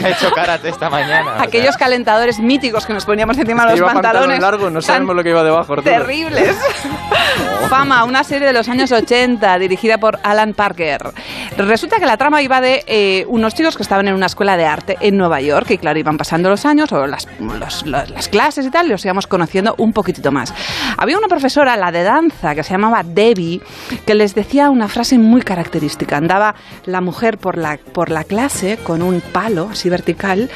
ha 0.02 0.08
hecho 0.08 0.32
karate 0.32 0.68
esta 0.70 0.88
mañana. 0.88 1.30
o 1.32 1.34
sea. 1.34 1.42
Aquellos 1.42 1.76
calentadores 1.76 2.38
míticos 2.40 2.86
que 2.86 2.94
nos 2.94 3.04
poníamos 3.04 3.36
encima 3.36 3.66
de 3.66 3.76
los 3.76 3.92
pantalones. 3.92 4.40
largo, 4.40 4.70
no 4.70 4.80
sabemos 4.80 5.14
lo 5.14 5.22
que 5.22 5.28
iba 5.28 5.44
debajo. 5.44 5.74
Arturo. 5.74 5.82
Terribles. 5.82 6.56
Fama, 7.68 8.04
una 8.04 8.24
serie 8.24 8.46
de 8.46 8.52
los 8.52 8.68
años 8.68 8.90
80 8.92 9.58
dirigida 9.58 9.98
por 9.98 10.18
Alan 10.22 10.54
Parker. 10.54 11.12
Resulta 11.56 11.98
que 11.98 12.06
la 12.06 12.16
trama 12.16 12.42
iba 12.42 12.60
de 12.60 12.84
eh, 12.86 13.24
unos 13.28 13.54
chicos 13.54 13.76
que 13.76 13.82
estaban 13.82 14.06
en 14.08 14.14
una 14.14 14.26
escuela 14.26 14.56
de 14.56 14.66
arte 14.66 14.96
en 15.00 15.16
Nueva 15.16 15.40
York 15.40 15.70
y 15.70 15.78
claro, 15.78 15.98
iban 15.98 16.16
pasando 16.18 16.48
los 16.50 16.64
años 16.66 16.92
o 16.92 17.06
las, 17.06 17.26
los- 17.40 17.86
los- 17.86 18.13
las 18.14 18.28
clases 18.28 18.66
y 18.66 18.70
tal 18.70 18.86
y 18.86 18.90
los 18.90 19.04
íbamos 19.04 19.26
conociendo 19.26 19.74
un 19.78 19.92
poquitito 19.92 20.30
más. 20.32 20.54
Había 20.96 21.18
una 21.18 21.28
profesora, 21.28 21.76
la 21.76 21.90
de 21.92 22.02
danza, 22.02 22.54
que 22.54 22.62
se 22.62 22.70
llamaba 22.70 23.02
Debbie, 23.04 23.60
que 24.06 24.14
les 24.14 24.34
decía 24.34 24.70
una 24.70 24.88
frase 24.88 25.18
muy 25.18 25.42
característica. 25.42 26.16
Andaba 26.16 26.54
la 26.86 27.00
mujer 27.00 27.38
por 27.38 27.58
la, 27.58 27.78
por 27.92 28.10
la 28.10 28.24
clase 28.24 28.78
con 28.82 29.02
un 29.02 29.20
palo 29.20 29.68
así 29.72 29.88
vertical 29.90 30.50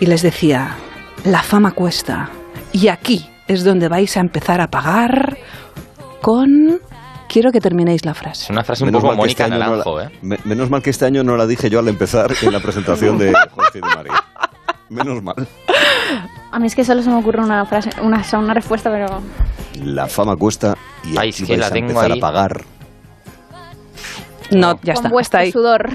y 0.00 0.06
les 0.06 0.22
decía, 0.22 0.76
la 1.24 1.42
fama 1.42 1.72
cuesta 1.72 2.30
y 2.72 2.88
aquí 2.88 3.28
es 3.46 3.64
donde 3.64 3.88
vais 3.88 4.16
a 4.16 4.20
empezar 4.20 4.60
a 4.60 4.68
pagar 4.68 5.38
con... 6.20 6.80
Quiero 7.30 7.52
que 7.52 7.60
terminéis 7.60 8.06
la 8.06 8.14
frase. 8.14 8.44
Es 8.44 8.50
una 8.50 8.64
frase 8.64 8.84
un 8.84 8.88
Menos 8.88 9.02
poco 9.02 9.14
mal 9.14 9.24
que 9.26 9.30
este 9.30 9.42
Mónica 9.42 9.54
año 9.56 9.64
no 9.64 9.70
Naranjo, 9.70 9.98
la- 9.98 10.04
¿eh? 10.06 10.18
me- 10.22 10.38
menos 10.44 10.70
mal 10.70 10.82
que 10.82 10.88
este 10.88 11.04
año 11.04 11.22
no 11.22 11.36
la 11.36 11.46
dije 11.46 11.68
yo 11.68 11.78
al 11.80 11.88
empezar 11.88 12.30
en 12.40 12.52
la 12.52 12.60
presentación 12.60 13.18
de 13.18 13.28
y 13.74 13.74
de 13.74 13.80
María. 13.82 14.24
Menos 14.88 15.22
mal. 15.22 15.46
A 16.50 16.58
mí 16.58 16.66
es 16.66 16.74
que 16.74 16.84
solo 16.84 17.02
se 17.02 17.10
me 17.10 17.16
ocurre 17.16 17.40
una 17.42 17.64
frase, 17.66 17.90
una, 18.00 18.24
una 18.32 18.54
respuesta, 18.54 18.90
pero... 18.90 19.20
La 19.84 20.06
fama 20.06 20.34
cuesta 20.36 20.76
y 21.04 21.10
Ay, 21.18 21.28
aquí 21.28 21.28
es 21.28 21.36
que 21.36 21.46
vais 21.52 21.60
la 21.60 21.66
a 21.66 21.70
tengo 21.70 21.88
empezar 21.90 22.10
ahí. 22.12 22.18
a 22.18 22.20
pagar. 22.20 22.64
No, 24.50 24.78
ya 24.82 24.94
con 24.94 25.04
está. 25.04 25.08
vuestro 25.10 25.20
está 25.20 25.38
ahí. 25.40 25.52
sudor. 25.52 25.90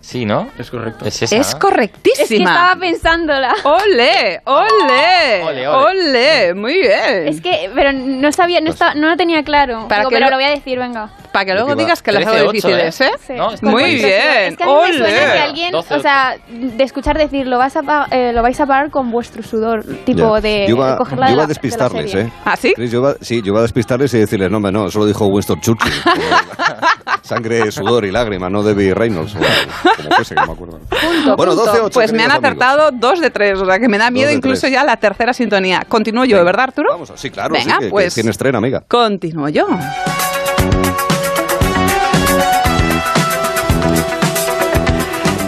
Sí, 0.00 0.24
¿no? 0.24 0.48
Es 0.56 0.70
correcto. 0.70 1.04
Es 1.04 1.20
esa. 1.20 1.36
Es 1.36 1.52
¿no? 1.54 1.58
correctísima. 1.58 2.22
Es 2.22 2.28
que 2.28 2.36
estaba 2.36 2.76
pensándola. 2.76 3.54
¡Ole! 3.64 4.40
¡Ole! 4.44 5.42
Ole, 5.44 5.68
ole. 5.68 5.68
¡Ole! 5.68 6.54
Muy 6.54 6.74
bien. 6.78 7.26
Es 7.26 7.40
que, 7.40 7.68
pero 7.74 7.92
no 7.92 8.30
sabía, 8.30 8.60
no, 8.60 8.70
estaba, 8.70 8.94
no 8.94 9.08
lo 9.08 9.16
tenía 9.16 9.42
claro. 9.42 9.88
Para 9.88 10.02
Digo, 10.02 10.10
que 10.10 10.16
pero 10.16 10.26
lo- 10.26 10.30
lo 10.30 10.36
voy 10.36 10.44
a 10.44 10.50
decir, 10.50 10.78
venga. 10.78 11.10
Para 11.36 11.44
que 11.44 11.52
luego 11.52 11.68
va. 11.68 11.74
digas 11.74 12.02
que 12.02 12.12
las 12.12 12.26
hago 12.26 12.48
13-8, 12.48 12.52
difíciles, 12.52 13.00
¿eh? 13.02 13.10
Sí. 13.26 13.32
No, 13.34 13.50
Muy 13.70 13.84
bien. 13.96 13.96
bien. 14.06 14.52
Es 14.52 14.56
que 14.56 14.62
a 14.64 14.66
mí 14.66 14.72
me 14.72 14.92
suena 14.94 15.06
que 15.06 15.24
¡Ole! 15.32 15.38
alguien, 15.40 15.72
12, 15.72 15.94
o 15.94 16.00
sea, 16.00 16.36
de 16.48 16.82
escuchar 16.84 17.18
decir, 17.18 17.46
lo, 17.46 17.58
vas 17.58 17.76
a 17.76 17.82
pa- 17.82 18.06
eh, 18.10 18.32
lo 18.32 18.40
vais 18.42 18.58
a 18.58 18.64
pagar 18.66 18.90
con 18.90 19.10
vuestro 19.10 19.42
sudor, 19.42 19.84
tipo 20.06 20.34
Ya. 20.36 20.40
de 20.40 20.64
yo 20.66 20.76
iba, 20.76 20.96
cogerla 20.96 21.26
yo 21.26 21.30
de 21.32 21.36
la- 21.36 21.42
a 21.42 21.46
despistarles, 21.46 22.12
de 22.12 22.18
la 22.18 22.24
serie. 22.24 22.26
¿eh? 22.28 22.42
¿Ah, 22.46 22.56
sí? 22.56 22.72
Chris, 22.74 22.90
yo 22.90 23.00
iba- 23.00 23.16
sí, 23.20 23.42
yo 23.42 23.48
iba 23.48 23.58
a 23.58 23.62
despistarles 23.62 24.14
y 24.14 24.18
decirles, 24.20 24.50
no, 24.50 24.56
hombre, 24.56 24.72
no, 24.72 24.86
eso 24.86 24.98
lo 24.98 25.04
dijo 25.04 25.26
Winston 25.26 25.60
Churchill. 25.60 25.92
Sangre, 27.22 27.70
sudor 27.72 28.04
y 28.04 28.12
lágrima, 28.12 28.48
no 28.48 28.62
Debbie 28.62 28.94
Reynolds. 28.94 29.34
o 29.34 29.38
como 29.38 30.10
fuese, 30.16 30.34
que 30.34 30.40
no 30.40 30.46
me 30.46 30.52
acuerdo. 30.54 30.78
Punto, 30.88 31.36
Bueno, 31.36 31.54
punto. 31.56 31.72
12-8. 31.74 31.90
Pues 31.92 32.12
me 32.12 32.22
han 32.22 32.30
queridos 32.30 32.44
amigos. 32.44 32.64
acertado 32.66 32.90
dos 32.92 33.20
de 33.20 33.30
tres, 33.30 33.60
o 33.60 33.66
sea 33.66 33.78
que 33.78 33.88
me 33.88 33.98
da 33.98 34.10
miedo 34.10 34.28
de 34.28 34.34
incluso 34.36 34.62
tres. 34.62 34.72
ya 34.72 34.84
la 34.84 34.96
tercera 34.96 35.32
sintonía. 35.34 35.82
Continúo 35.88 36.24
yo, 36.24 36.42
¿verdad, 36.44 36.64
Arturo? 36.68 36.88
Vamos, 36.92 37.12
sí, 37.16 37.30
claro, 37.30 37.52
Venga, 37.52 37.74
sí, 37.74 37.78
que, 37.80 37.84
que 37.86 37.90
pues- 37.90 38.14
tienes 38.14 38.38
tren, 38.38 38.54
amiga. 38.54 38.82
Continúo 38.88 39.48
yo. 39.48 39.66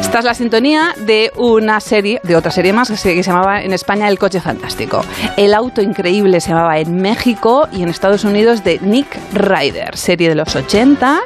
Esta 0.08 0.20
es 0.20 0.24
la 0.24 0.32
sintonía 0.32 0.94
de 0.96 1.30
una 1.36 1.80
serie, 1.80 2.18
de 2.22 2.34
otra 2.34 2.50
serie 2.50 2.72
más 2.72 2.88
que 2.88 2.96
se, 2.96 3.14
que 3.14 3.22
se 3.22 3.30
llamaba 3.30 3.60
en 3.60 3.74
España 3.74 4.08
El 4.08 4.18
Coche 4.18 4.40
Fantástico. 4.40 5.04
El 5.36 5.52
Auto 5.52 5.82
Increíble 5.82 6.40
se 6.40 6.48
llamaba 6.48 6.78
en 6.78 6.96
México 6.96 7.68
y 7.72 7.82
en 7.82 7.90
Estados 7.90 8.24
Unidos 8.24 8.64
de 8.64 8.78
Nick 8.80 9.06
Ryder, 9.34 9.94
serie 9.98 10.30
de 10.30 10.34
los 10.34 10.56
80, 10.56 11.20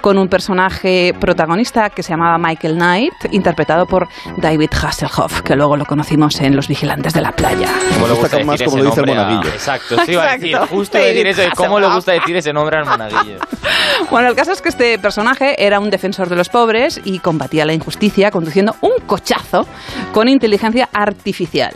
con 0.00 0.18
un 0.18 0.28
personaje 0.28 1.16
protagonista 1.18 1.90
que 1.90 2.04
se 2.04 2.10
llamaba 2.10 2.38
Michael 2.38 2.74
Knight, 2.76 3.12
interpretado 3.32 3.86
por 3.86 4.06
David 4.36 4.70
Hasselhoff, 4.82 5.42
que 5.42 5.56
luego 5.56 5.76
lo 5.76 5.84
conocimos 5.84 6.40
en 6.40 6.54
Los 6.54 6.68
Vigilantes 6.68 7.14
de 7.14 7.20
la 7.22 7.32
Playa. 7.32 7.68
¿Cómo 7.94 8.06
le 8.06 8.12
gusta 8.12 8.36
Destacan 8.38 8.46
más 8.46 8.58
decir 8.60 8.66
como 8.66 8.76
ese 8.78 8.84
lo 8.84 8.90
dice 8.90 9.00
el 9.00 9.06
nombre 9.06 9.20
a- 9.20 9.24
monaguillo. 9.26 9.52
Exacto, 9.52 9.94
eso 10.00 10.12
iba 10.12 10.24
a 10.24 10.36
decir, 10.38 10.56
justo 10.70 10.96
decir 10.98 11.26
eso, 11.26 11.42
cómo 11.56 11.80
le 11.80 11.88
gusta 11.92 12.12
decir 12.12 12.36
ese 12.36 12.52
nombre 12.52 12.78
al 12.78 12.84
monaguillo. 12.86 13.38
Bueno, 14.12 14.28
el 14.28 14.36
caso 14.36 14.52
es 14.52 14.62
que 14.62 14.68
este 14.68 14.96
personaje 15.00 15.66
era 15.66 15.80
un 15.80 15.90
defensor 15.90 16.28
de 16.28 16.36
los 16.36 16.48
pobres 16.48 17.00
y 17.04 17.18
combatía 17.18 17.64
la 17.66 17.72
injusticia 17.72 18.27
conduciendo 18.30 18.74
un 18.80 18.92
cochazo 19.06 19.66
con 20.12 20.28
inteligencia 20.28 20.88
artificial. 20.92 21.72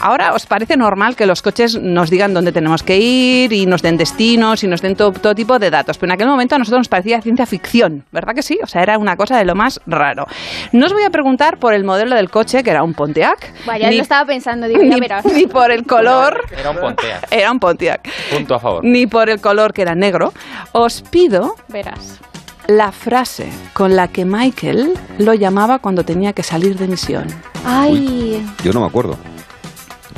Ahora, 0.00 0.32
¿os 0.34 0.46
parece 0.46 0.76
normal 0.76 1.16
que 1.16 1.26
los 1.26 1.42
coches 1.42 1.78
nos 1.80 2.10
digan 2.10 2.34
dónde 2.34 2.52
tenemos 2.52 2.82
que 2.82 2.98
ir 2.98 3.52
y 3.52 3.66
nos 3.66 3.82
den 3.82 3.96
destinos 3.96 4.64
y 4.64 4.66
nos 4.68 4.82
den 4.82 4.96
todo, 4.96 5.12
todo 5.12 5.34
tipo 5.34 5.58
de 5.58 5.70
datos? 5.70 5.98
Pero 5.98 6.10
en 6.10 6.14
aquel 6.14 6.28
momento 6.28 6.54
a 6.54 6.58
nosotros 6.58 6.80
nos 6.80 6.88
parecía 6.88 7.20
ciencia 7.20 7.46
ficción, 7.46 8.04
¿verdad 8.12 8.34
que 8.34 8.42
sí? 8.42 8.58
O 8.62 8.66
sea, 8.66 8.82
era 8.82 8.98
una 8.98 9.16
cosa 9.16 9.36
de 9.38 9.44
lo 9.44 9.54
más 9.54 9.80
raro. 9.86 10.26
No 10.72 10.86
os 10.86 10.92
voy 10.92 11.02
a 11.02 11.10
preguntar 11.10 11.58
por 11.58 11.74
el 11.74 11.84
modelo 11.84 12.16
del 12.16 12.30
coche, 12.30 12.62
que 12.62 12.70
era 12.70 12.82
un 12.82 12.94
Pontiac, 12.94 13.52
Vaya, 13.66 13.88
ni, 13.90 13.96
lo 13.96 14.02
estaba 14.02 14.24
pensando, 14.26 14.66
digo, 14.68 14.82
ni 14.82 15.46
por 15.46 15.70
el 15.70 15.84
color, 15.84 16.42
Era 16.58 16.70
un 16.70 16.76
Pontiac. 16.78 17.26
era 17.30 17.52
un 17.52 17.58
Pontiac, 17.58 18.08
Punto 18.32 18.54
a 18.54 18.58
favor. 18.58 18.84
ni 18.84 19.06
por 19.06 19.28
el 19.30 19.40
color 19.40 19.72
que 19.72 19.82
era 19.82 19.94
negro. 19.94 20.32
Os 20.72 21.02
pido 21.02 21.54
Verás. 21.68 22.20
La 22.66 22.92
frase 22.92 23.48
con 23.72 23.96
la 23.96 24.08
que 24.08 24.24
Michael 24.24 24.94
lo 25.18 25.34
llamaba 25.34 25.78
cuando 25.78 26.04
tenía 26.04 26.32
que 26.32 26.42
salir 26.42 26.76
de 26.78 26.86
misión. 26.88 27.26
Ay, 27.64 28.46
Yo 28.64 28.72
no 28.72 28.80
me 28.80 28.86
acuerdo. 28.86 29.16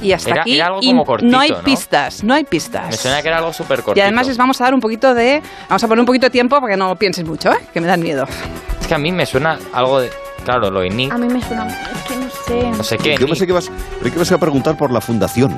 Y 0.01 0.13
hasta 0.13 0.31
Era- 0.31 0.41
aquí 0.43 0.57
era 0.57 0.67
algo 0.67 0.81
como 0.81 1.05
cortito, 1.05 1.31
no 1.31 1.39
hay 1.39 1.51
¿no? 1.51 1.63
pistas, 1.63 2.25
no 2.25 2.35
hay 2.35 2.43
Me 2.43 2.49
pistas. 2.49 2.97
suena 2.97 3.23
que 3.23 3.29
era 3.29 3.39
algo 3.39 3.53
súper 3.53 3.83
cortito. 3.83 3.99
y 3.99 4.03
además 4.03 4.27
les 4.27 4.37
vamos 4.37 4.61
a 4.61 4.65
dar 4.65 4.75
un 4.75 4.81
poquito 4.81 5.15
de... 5.15 5.41
Vamos 5.69 5.85
a 5.85 5.87
poner 5.89 6.01
un 6.01 6.07
poquito 6.07 6.27
de 6.27 6.31
tiempo 6.31 6.61
para 6.61 6.73
que 6.73 6.77
no 6.77 6.97
piensen 6.97 7.27
mucho, 7.27 7.53
¿eh? 7.53 7.59
que 7.73 7.81
me 7.81 7.87
dan 7.87 8.01
miedo. 8.01 8.27
Es 8.81 8.87
que 8.89 8.95
a 8.95 8.99
mí 8.99 9.13
me 9.13 9.25
suena 9.27 9.59
algo 9.73 10.01
de... 10.01 10.11
Claro, 10.45 10.73
lo 10.73 10.81
de 10.81 10.91
Nick, 10.91 11.13
a 11.13 11.19
mí 11.19 11.29
me 11.33 11.41
suena. 11.41 11.69
Es 11.69 12.03
que 12.09 12.17
no 12.17 12.29
sé. 12.45 12.71
no 12.79 12.83
sé 12.83 12.99
qué. 12.99 13.17
Yo 13.17 13.27
pensé 13.29 13.47
que 13.47 13.53
ibas, 13.53 13.71
creí 14.01 14.11
que 14.11 14.17
ibas 14.17 14.33
a 14.33 14.39
preguntar 14.39 14.77
por 14.77 14.91
la 14.91 15.01
fundación. 15.01 15.57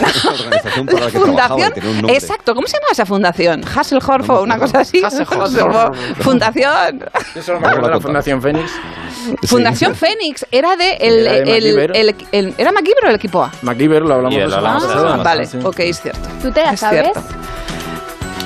la 0.24 0.30
organización 0.30 0.86
para 0.86 1.00
la 1.00 1.10
que 1.10 1.18
trabajaba 1.18 1.60
y 1.60 1.80
Fundación, 1.80 2.10
exacto, 2.10 2.54
¿cómo 2.54 2.66
se 2.66 2.74
llama 2.74 2.86
esa 2.92 3.06
fundación? 3.06 3.62
Hasselhoff 3.64 4.30
o 4.30 4.42
una 4.42 4.58
cosa 4.58 4.80
así. 4.80 5.00
Fundación. 6.20 7.04
Yo 7.34 7.42
solo 7.42 7.60
me 7.60 7.66
acuerdo 7.68 7.88
de 7.88 7.94
la 7.94 8.00
Fundación 8.00 8.42
Fénix. 8.42 8.70
Sí. 9.42 9.46
Fundación 9.46 9.94
Fénix 9.94 10.46
era 10.50 10.76
de 10.76 10.94
el, 11.00 11.26
Era 11.26 11.32
de 11.32 11.56
el- 11.58 11.64
MacGyver. 11.76 11.96
el- 11.96 12.14
el- 12.32 12.54
era 12.58 12.72
MacGyver 12.72 13.04
o 13.06 13.08
el 13.08 13.14
equipo 13.16 13.42
A. 13.42 13.50
MacGyver 13.62 14.02
lo 14.02 14.14
hablamos 14.14 14.38
pasada. 14.84 15.14
Ah, 15.14 15.22
vale, 15.22 15.46
Sí. 15.46 15.58
ok, 15.62 15.80
es 15.80 16.00
cierto. 16.00 16.28
¿Tú 16.42 16.50
te 16.52 16.62
la 16.62 16.72
Es 16.72 16.80
sabes? 16.80 17.02
cierto. 17.02 17.20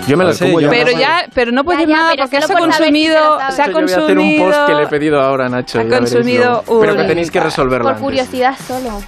Yo 0.07 0.17
me 0.17 0.25
lo 0.25 0.33
sé. 0.33 0.47
¿cómo 0.47 0.61
yo- 0.61 0.71
Pero 0.71 0.91
ya, 0.93 1.27
pero 1.35 1.53
no 1.53 1.63
puedes 1.63 1.87
nada 1.87 2.13
porque 2.17 2.41
solo 2.41 2.47
se 2.47 2.53
ha 2.53 2.57
por 2.57 2.73
saber 2.73 2.73
si 2.73 2.79
te 2.79 2.85
consumido, 3.13 3.39
sabes. 3.39 3.55
se 3.55 3.63
ha 3.63 3.67
yo 3.67 3.73
voy 3.73 3.83
a 3.83 3.85
hacer 3.85 4.01
un 4.01 4.07
consumido. 4.09 4.45
post 4.47 4.67
que 4.67 4.75
le 4.75 4.83
he 4.83 4.87
pedido 4.87 5.21
ahora, 5.21 5.49
Nacho. 5.49 5.79
Ha 5.79 5.83
veréis 5.85 6.01
consumido 6.13 6.63
luego. 6.67 6.81
Pero 6.81 6.97
que 6.97 7.05
tenéis 7.05 7.31
que 7.31 7.41
resolverla 7.41 7.83
Por 7.85 7.93
antes. 7.93 8.05
curiosidad 8.05 8.57
solo. 8.67 9.03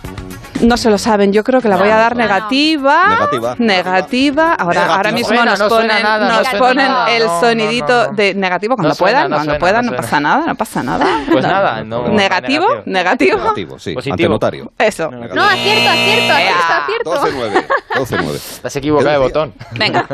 No 0.63 0.77
se 0.77 0.91
lo 0.91 0.99
saben, 0.99 1.33
yo 1.33 1.45
creo 1.45 1.61
que 1.61 1.69
la 1.69 1.77
voy 1.77 1.89
a 1.89 1.97
dar 1.97 2.17
no, 2.17 2.23
no. 2.23 2.29
negativa. 2.29 3.09
Negativa. 3.09 3.55
Negativa. 3.59 4.55
Ahora, 4.55 4.75
Negativa. 4.75 4.95
ahora 4.97 5.13
mismo 5.13 5.29
suena, 5.29 5.45
nos 5.57 5.61
ponen, 5.69 6.03
nada, 6.03 6.29
no 6.29 6.39
nos 6.39 6.49
ponen 6.55 6.77
nada. 6.89 7.11
el 7.11 7.27
No, 7.27 7.35
no, 7.35 7.41
sonidito 7.41 7.87
no, 8.05 8.07
no. 8.07 8.13
de 8.15 8.35
negativo 8.35 8.75
cuando 8.77 8.89
No 8.91 8.95
suena, 8.95 9.13
puedan, 9.19 9.31
no 9.31 9.37
cuando 9.37 9.51
suena, 9.53 9.59
puedan, 9.59 9.87
no 9.87 9.93
pasa 9.97 10.21
nada, 10.21 10.47
no 10.47 10.55
pasa 10.55 10.83
nada. 10.83 11.07
Pues 11.31 11.45
No. 11.45 11.51
nada, 11.51 11.85
no, 11.85 12.09
negativo, 12.09 12.67
negativo. 12.69 12.83
negativo. 12.87 13.39
Negativo, 13.39 13.79
sí. 13.79 13.95
Positivo. 13.95 14.13
Ante 14.15 14.29
notario. 14.29 14.73
Eso. 14.79 15.11
No, 15.11 15.43
acierto, 15.45 15.91
acierto, 15.91 16.33
acierto, 16.33 17.13
acierto. 17.13 17.27
12-9. 17.27 17.67
12-9. 17.97 18.61
Te 18.63 18.67
has 18.69 18.77
equivocado 18.77 19.11
de 19.11 19.19
botón. 19.19 19.55
Venga. 19.73 20.07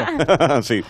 sí. 0.62 0.82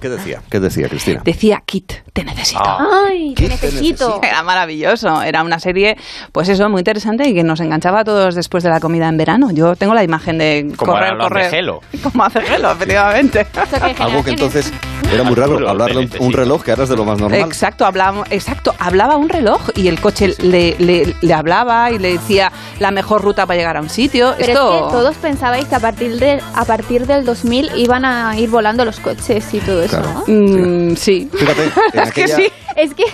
¿Qué 0.00 0.08
decía? 0.08 0.42
¿Qué 0.50 0.60
decía, 0.60 0.88
Cristina? 0.88 1.20
Decía 1.24 1.62
Kit, 1.64 1.92
te 2.12 2.24
necesito. 2.24 2.60
Ah. 2.64 3.04
Ay, 3.08 3.34
te 3.34 3.48
necesito. 3.48 4.20
Era 4.22 4.42
maravilloso, 4.42 5.22
era 5.22 5.42
una 5.42 5.58
serie, 5.60 5.96
pues 6.32 6.48
eso, 6.48 6.68
muy 6.68 6.80
interesante 6.80 7.28
y 7.28 7.34
que 7.34 7.42
nos 7.44 7.60
enganchaba 7.60 8.00
a 8.00 8.04
todos 8.04 8.34
después 8.34 8.63
de 8.64 8.70
la 8.70 8.80
comida 8.80 9.08
en 9.08 9.16
verano. 9.16 9.50
Yo 9.52 9.76
tengo 9.76 9.94
la 9.94 10.02
imagen 10.02 10.38
de 10.38 10.72
Como 10.76 10.92
correr, 10.92 11.16
correr. 11.18 11.50
Gelo. 11.50 11.80
Como 12.02 12.24
hace 12.24 12.40
Gelo, 12.40 12.72
efectivamente. 12.72 13.46
Algo 14.00 14.24
que 14.24 14.30
entonces 14.30 14.72
era 15.12 15.22
muy 15.22 15.34
raro, 15.34 15.68
hablarle 15.68 15.98
un, 16.00 16.10
un 16.18 16.32
reloj 16.32 16.62
que 16.64 16.70
ahora 16.72 16.84
es 16.84 16.88
de 16.88 16.96
lo 16.96 17.04
más 17.04 17.18
normal. 17.18 17.38
Exacto, 17.40 17.84
hablaba, 17.86 18.24
exacto, 18.30 18.74
hablaba 18.78 19.16
un 19.16 19.28
reloj 19.28 19.60
y 19.76 19.88
el 19.88 20.00
coche 20.00 20.34
le, 20.42 20.74
le- 20.78 21.14
le 21.20 21.34
hablaba 21.34 21.90
y 21.92 21.98
le 21.98 22.12
decía 22.14 22.50
la 22.80 22.90
mejor 22.90 23.22
ruta 23.22 23.46
para 23.46 23.58
llegar 23.58 23.76
a 23.76 23.80
un 23.80 23.90
sitio. 23.90 24.34
Pero 24.38 24.52
Esto, 24.52 24.74
es 24.78 24.82
que 24.86 24.90
todos 24.92 25.14
pensabais 25.16 25.66
que 25.66 25.74
a 25.74 25.80
partir, 25.80 26.18
de, 26.18 26.40
a 26.54 26.64
partir 26.64 27.06
del 27.06 27.24
2000 27.24 27.70
iban 27.76 28.04
a 28.04 28.36
ir 28.38 28.48
volando 28.50 28.84
los 28.84 28.98
coches 28.98 29.52
y 29.52 29.58
todo 29.60 29.82
eso, 29.82 30.00
¿no? 30.00 30.24
Mm, 30.26 30.96
sí. 30.96 31.28
Fíjate, 31.32 31.64
en 31.92 32.00
Es 32.02 32.12
que 32.12 32.28
sí. 32.28 32.48
Es 32.76 32.92
que... 32.92 33.04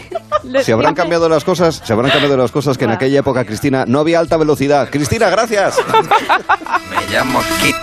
Se 0.63 0.73
habrán 0.73 0.95
cambiado 0.95 1.29
las 1.29 1.45
cosas, 1.45 1.83
se 1.85 1.93
habrán 1.93 2.11
cambiado 2.11 2.35
las 2.39 2.51
cosas 2.51 2.79
que 2.79 2.85
en 2.87 2.93
aquella 2.93 3.19
época, 3.21 3.45
Cristina, 3.45 3.85
no 3.87 3.99
había 4.01 4.19
alta 4.19 4.39
velocidad. 4.39 4.89
Cristina, 4.91 5.30
gracias. 5.31 5.77
Me 6.91 7.13
llamo 7.13 7.41
Kit. 7.61 7.77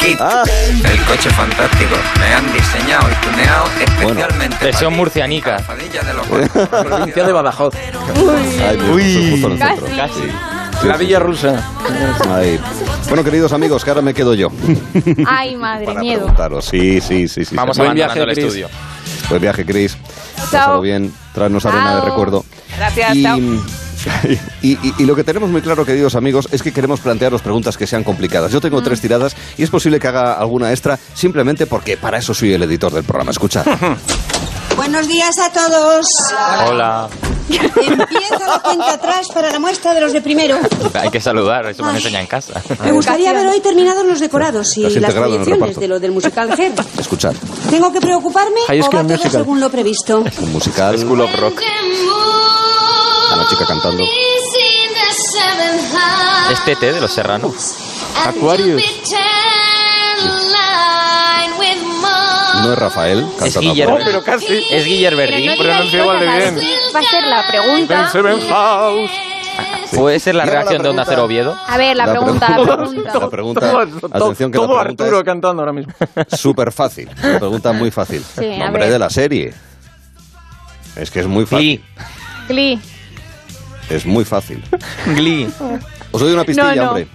Kit. 0.00 0.20
El 0.20 1.04
coche 1.04 1.30
fantástico. 1.30 1.94
Me 2.18 2.34
han 2.34 2.52
diseñado 2.52 3.08
y 3.10 3.26
tuneado 3.26 3.66
especialmente 3.80 4.64
Versión 4.64 4.94
murcianica. 4.94 5.58
Provincia 5.66 7.24
de 7.24 7.32
Badajoz. 7.32 7.74
En 7.74 8.80
el 8.80 9.58
centro. 9.58 9.86
Casi. 9.96 10.86
La 10.86 10.96
Villa 10.96 11.18
Rusa. 11.18 11.62
Ay. 12.28 12.60
Bueno, 13.08 13.24
queridos 13.24 13.52
amigos, 13.52 13.84
que 13.84 13.90
ahora 13.90 14.02
me 14.02 14.12
quedo 14.12 14.34
yo. 14.34 14.50
Ay, 15.26 15.56
madre, 15.56 15.94
miedo. 15.94 16.20
Preguntaros. 16.20 16.66
Sí, 16.66 17.00
sí, 17.00 17.28
sí, 17.28 17.44
sí. 17.44 17.54
Vamos 17.54 17.76
sí. 17.76 17.82
abandonando 17.82 18.22
el 18.24 18.30
estudio. 18.38 18.68
Buen 19.28 19.40
viaje, 19.40 19.64
Cris. 19.64 19.96
Chao. 20.36 20.50
Pásalo 20.50 20.80
bien. 20.82 21.12
Tráenos 21.32 21.64
arena 21.64 21.96
de 21.96 22.00
recuerdo. 22.02 22.44
Gracias, 22.76 23.14
Y, 23.14 23.22
chao. 23.22 23.38
y, 24.62 24.72
y- 24.72 24.94
y 24.98 25.04
lo 25.04 25.14
que 25.16 25.24
tenemos 25.24 25.50
muy 25.50 25.60
claro, 25.62 25.84
queridos 25.84 26.14
amigos, 26.14 26.48
es 26.52 26.62
que 26.62 26.72
queremos 26.72 27.00
plantearos 27.00 27.42
preguntas 27.42 27.76
que 27.76 27.86
sean 27.86 28.04
complicadas. 28.04 28.52
Yo 28.52 28.60
tengo 28.60 28.82
tres 28.82 29.00
tiradas 29.00 29.36
y 29.56 29.62
es 29.62 29.70
posible 29.70 29.98
que 30.00 30.08
haga 30.08 30.34
alguna 30.34 30.70
extra 30.70 30.98
simplemente 31.14 31.66
porque 31.66 31.96
para 31.96 32.18
eso 32.18 32.34
soy 32.34 32.52
el 32.52 32.62
editor 32.62 32.92
del 32.92 33.04
programa. 33.04 33.30
Escuchad. 33.30 33.64
Buenos 34.76 35.06
días 35.06 35.38
a 35.38 35.50
todos. 35.52 36.06
Hola. 36.68 37.08
Empieza 37.48 38.38
la 38.48 38.58
cuenta 38.60 38.94
atrás 38.94 39.28
para 39.32 39.52
la 39.52 39.58
muestra 39.60 39.94
de 39.94 40.00
los 40.00 40.12
de 40.12 40.20
primero. 40.22 40.58
Hay 40.94 41.10
que 41.10 41.20
saludar, 41.20 41.66
eso 41.66 41.82
me 41.84 41.90
han 41.90 41.96
enseñado 41.96 42.22
en 42.22 42.26
casa. 42.26 42.60
Me 42.82 42.90
gustaría 42.90 43.32
ver 43.32 43.46
hoy 43.46 43.60
terminados 43.60 44.04
los 44.06 44.18
decorados 44.18 44.76
y 44.78 44.82
las 44.98 45.12
proyecciones 45.14 45.76
de 45.76 45.88
lo 45.88 46.00
del 46.00 46.10
musical 46.12 46.50
Hair. 46.58 46.72
Escuchad. 46.98 47.34
¿Tengo 47.70 47.92
que 47.92 48.00
preocuparme 48.00 48.60
High 48.66 48.80
o 48.80 48.84
va 48.84 48.90
todo 48.90 49.02
Musical. 49.04 49.30
según 49.30 49.60
lo 49.60 49.70
previsto? 49.70 50.24
Un 50.40 50.52
musical. 50.52 50.98
School 50.98 51.20
of 51.20 51.30
Rock. 51.38 51.60
A 53.34 53.36
la 53.36 53.48
chica 53.48 53.66
cantando. 53.66 54.04
Este 56.52 56.76
té 56.76 56.92
de 56.92 57.00
los 57.00 57.12
serranos. 57.12 57.74
Aquarius. 58.24 58.80
No 62.62 62.72
es 62.72 62.78
Rafael 62.78 63.18
Es 63.18 63.42
cantando. 63.42 63.60
Guiller. 63.72 63.88
Aquarius. 63.88 64.06
pero 64.06 64.22
casi. 64.22 64.64
Es 64.70 64.84
Guiller 64.84 65.16
Verdín. 65.16 65.50
Pero 65.58 65.74
no 65.74 65.82
digáis 65.82 66.06
cosas 66.06 66.56
así. 66.56 66.74
Va 66.94 67.00
a 67.00 67.02
ser 67.02 67.24
la 67.24 67.48
pregunta. 67.48 68.10
House. 68.50 69.10
¿Puede 69.96 70.20
ser 70.20 70.36
la 70.36 70.44
Llega 70.44 70.54
la 70.54 70.60
reacción 70.60 70.82
de 70.84 70.88
Onda. 70.90 71.04
Cero 71.04 71.24
Oviedo? 71.24 71.58
A 71.66 71.76
ver, 71.76 71.96
la, 71.96 72.06
La 72.06 72.12
pregunta, 72.12 72.48
la 72.50 73.30
pregunta. 73.30 73.72
La 73.72 74.16
atención 74.16 74.52
que 74.52 74.58
la 74.58 74.64
todo 74.64 74.78
pregunta 74.78 75.04
Arturo 75.04 75.24
cantando 75.24 75.62
ahora 75.62 75.72
mismo. 75.72 75.92
es 76.30 76.40
súper 76.40 76.70
fácil. 76.70 77.10
Una 77.20 77.40
pregunta 77.40 77.72
muy 77.72 77.90
fácil. 77.90 78.24
Sí, 78.38 78.58
Nombre 78.58 78.88
de 78.88 78.98
la 78.98 79.10
serie. 79.10 79.52
Es 80.94 81.10
que 81.10 81.18
es 81.18 81.26
muy 81.26 81.46
fácil. 81.46 81.84
Glee. 82.46 82.80
Es 83.90 84.06
muy 84.06 84.24
fácil. 84.24 84.62
Glee. 85.06 85.48
Os 86.10 86.20
doy 86.20 86.32
una 86.32 86.44
pistilla, 86.44 86.74
No, 86.74 86.82
no. 86.82 86.88
hombre. 86.90 87.06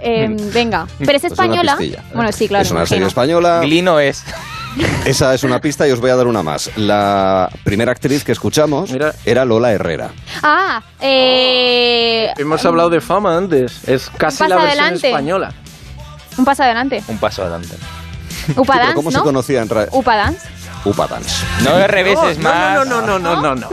Eh, 0.00 0.28
venga. 0.54 0.86
¿Pero 0.98 1.12
es 1.16 1.24
española? 1.24 1.76
Bueno, 2.14 2.32
sí, 2.32 2.48
claro. 2.48 2.62
es 2.64 2.70
una 2.70 2.86
serie 2.86 3.06
española. 3.06 3.60
Glee 3.62 3.82
no 3.82 3.98
es. 4.00 4.22
Esa 5.04 5.34
es 5.34 5.42
una 5.42 5.60
pista 5.60 5.88
y 5.88 5.90
os 5.90 5.98
voy 6.00 6.10
a 6.10 6.16
dar 6.16 6.26
una 6.26 6.42
más. 6.42 6.70
La 6.76 7.50
primera 7.64 7.90
actriz 7.92 8.22
que 8.22 8.32
escuchamos 8.32 8.90
era 9.24 9.44
Lola 9.44 9.72
Herrera. 9.72 10.10
Ah, 10.42 10.82
eh, 11.00 12.28
Hemos 12.36 12.64
hablado 12.64 12.90
de 12.90 13.00
fama 13.00 13.36
antes. 13.36 13.88
Es 13.88 14.08
casi 14.16 14.44
la 14.46 14.56
versión 14.56 14.68
adelante. 14.80 15.08
española. 15.08 15.52
un 16.36 16.44
paso 16.44 16.62
adelante. 16.62 17.02
Un 17.08 17.18
paso 17.18 17.42
adelante. 17.42 17.74
Upa 18.56 18.72
Pero 18.74 18.78
Dance, 18.78 18.94
¿Cómo 18.94 19.10
se 19.10 19.18
¿no? 19.18 19.24
conocía 19.24 19.62
en 19.62 19.68
realidad? 19.68 19.92
Upa 20.84 21.06
Dance. 21.06 21.06
Upa 21.06 21.06
Dance. 21.08 21.46
No 21.64 21.76
de 21.76 21.86
reveses 21.86 22.38
no, 22.38 22.48
más. 22.48 22.74
No, 22.74 22.84
no, 22.84 23.06
no, 23.06 23.18
no, 23.18 23.40
no, 23.42 23.54
no. 23.54 23.68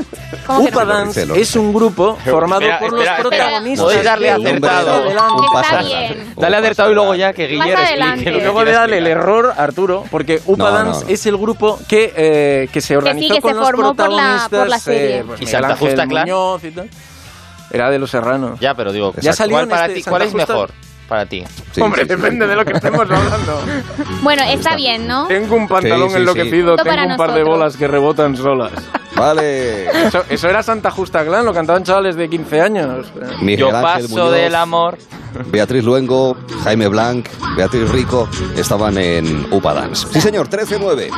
¿Cómo 0.46 0.64
que 0.66 0.70
Upa 0.72 0.84
no? 0.86 0.94
Dance 0.94 1.22
Celo. 1.22 1.36
es 1.36 1.56
un 1.56 1.74
grupo 1.74 2.18
formado 2.26 2.62
Espera, 2.62 2.80
por 2.80 2.88
espera, 2.88 3.18
los 3.18 3.28
espera. 3.28 3.46
protagonistas. 3.46 3.84
Podéis 3.86 4.04
darle 4.04 4.28
de 4.28 4.34
acertado. 4.34 5.02
Un 5.08 5.16
paso 5.16 5.60
Está 5.62 5.80
adelante. 5.80 6.14
bien. 6.16 6.34
Dale 6.36 6.58
acertado 6.58 6.92
y 6.92 6.96
luego 6.96 7.16
ya 7.16 7.34
que 7.34 7.48
Guiller 7.48 7.80
explique 7.80 8.32
lo 8.32 8.38
que 8.38 8.44
Luego 8.44 8.66
de 8.66 8.72
darle 8.72 8.98
el 8.98 9.08
error 9.08 9.54
a 9.58 9.64
Arturo, 9.64 10.04
porque 10.12 10.42
Upa 10.46 10.64
No, 10.66 10.72
no, 10.72 10.78
Dance 10.86 11.06
no. 11.06 11.12
es 11.12 11.26
el 11.26 11.38
grupo 11.38 11.80
que, 11.88 12.14
eh, 12.16 12.70
que 12.72 12.82
se 12.82 12.98
organizó 12.98 13.36
que 13.36 13.42
con 13.42 13.52
se 13.54 13.58
los 13.60 13.66
formó 13.66 13.96
por 13.96 14.10
la- 14.10 14.14
protagonistas. 14.16 14.60
por 14.60 14.70
la 14.70 14.80
serie. 14.80 15.18
eh, 15.20 15.24
pues 15.26 15.42
¿Y 15.42 15.46
Santa 15.48 15.76
Justa 15.78 16.08
tal. 16.08 16.90
Era 17.72 17.90
de 17.90 18.00
los 18.00 18.12
serranos. 18.12 18.60
Ya, 18.60 18.74
pero 18.76 18.92
digo, 18.92 19.14
Ya 19.22 19.34
salió 19.34 19.56
¿cuál, 19.58 19.68
para 19.68 19.88
este 19.88 19.96
ti, 19.96 20.04
¿cuál 20.04 20.22
es 20.22 20.34
mejor 20.34 20.72
para 21.08 21.26
ti? 21.26 21.44
Sí, 21.72 21.82
Hombre, 21.82 22.04
sí, 22.04 22.10
sí. 22.10 22.16
depende 22.16 22.48
de 22.48 22.56
lo 22.56 22.66
que 22.66 22.74
estemos 22.74 23.02
hablando. 23.02 23.62
Bueno, 24.22 24.44
está 24.44 24.76
bien, 24.76 25.08
¿no? 25.08 25.28
Tengo 25.28 25.56
un 25.56 25.68
pantalón 25.68 26.10
Sí, 26.10 26.16
sí, 26.16 26.22
enloquecido, 26.22 26.78
sí. 26.78 26.84
tengo 26.84 27.02
un 27.12 27.18
par 27.18 27.28
de 27.34 27.40
nosotros. 27.40 27.48
bolas 27.48 27.78
que 27.78 27.88
rebotan 27.88 28.36
solas. 28.36 28.72
Vale. 29.16 29.88
Eso, 30.08 30.24
eso 30.30 30.50
era 30.50 30.62
Santa 30.62 30.92
Justa 30.92 31.24
Clan, 31.26 31.46
lo 31.46 31.54
cantaban 31.54 31.84
chavales 31.84 32.16
de 32.16 32.30
15 32.30 32.62
años. 32.62 33.12
Miguel 33.42 33.60
Yo 33.60 33.68
Ángel 33.76 33.82
paso 33.82 34.10
Muñoz, 34.10 34.32
del 34.34 34.56
amor. 34.56 34.98
Beatriz 35.48 35.84
Luengo, 35.84 36.38
Jaime 36.64 36.88
Blanc, 36.88 37.28
Beatriz 37.58 37.90
Rico 37.92 38.30
estaban 38.56 38.98
en 38.98 39.48
Upa 39.52 39.74
Dance. 39.74 40.08
Sí, 40.12 40.22
señor, 40.22 40.50
13-9. 40.50 41.10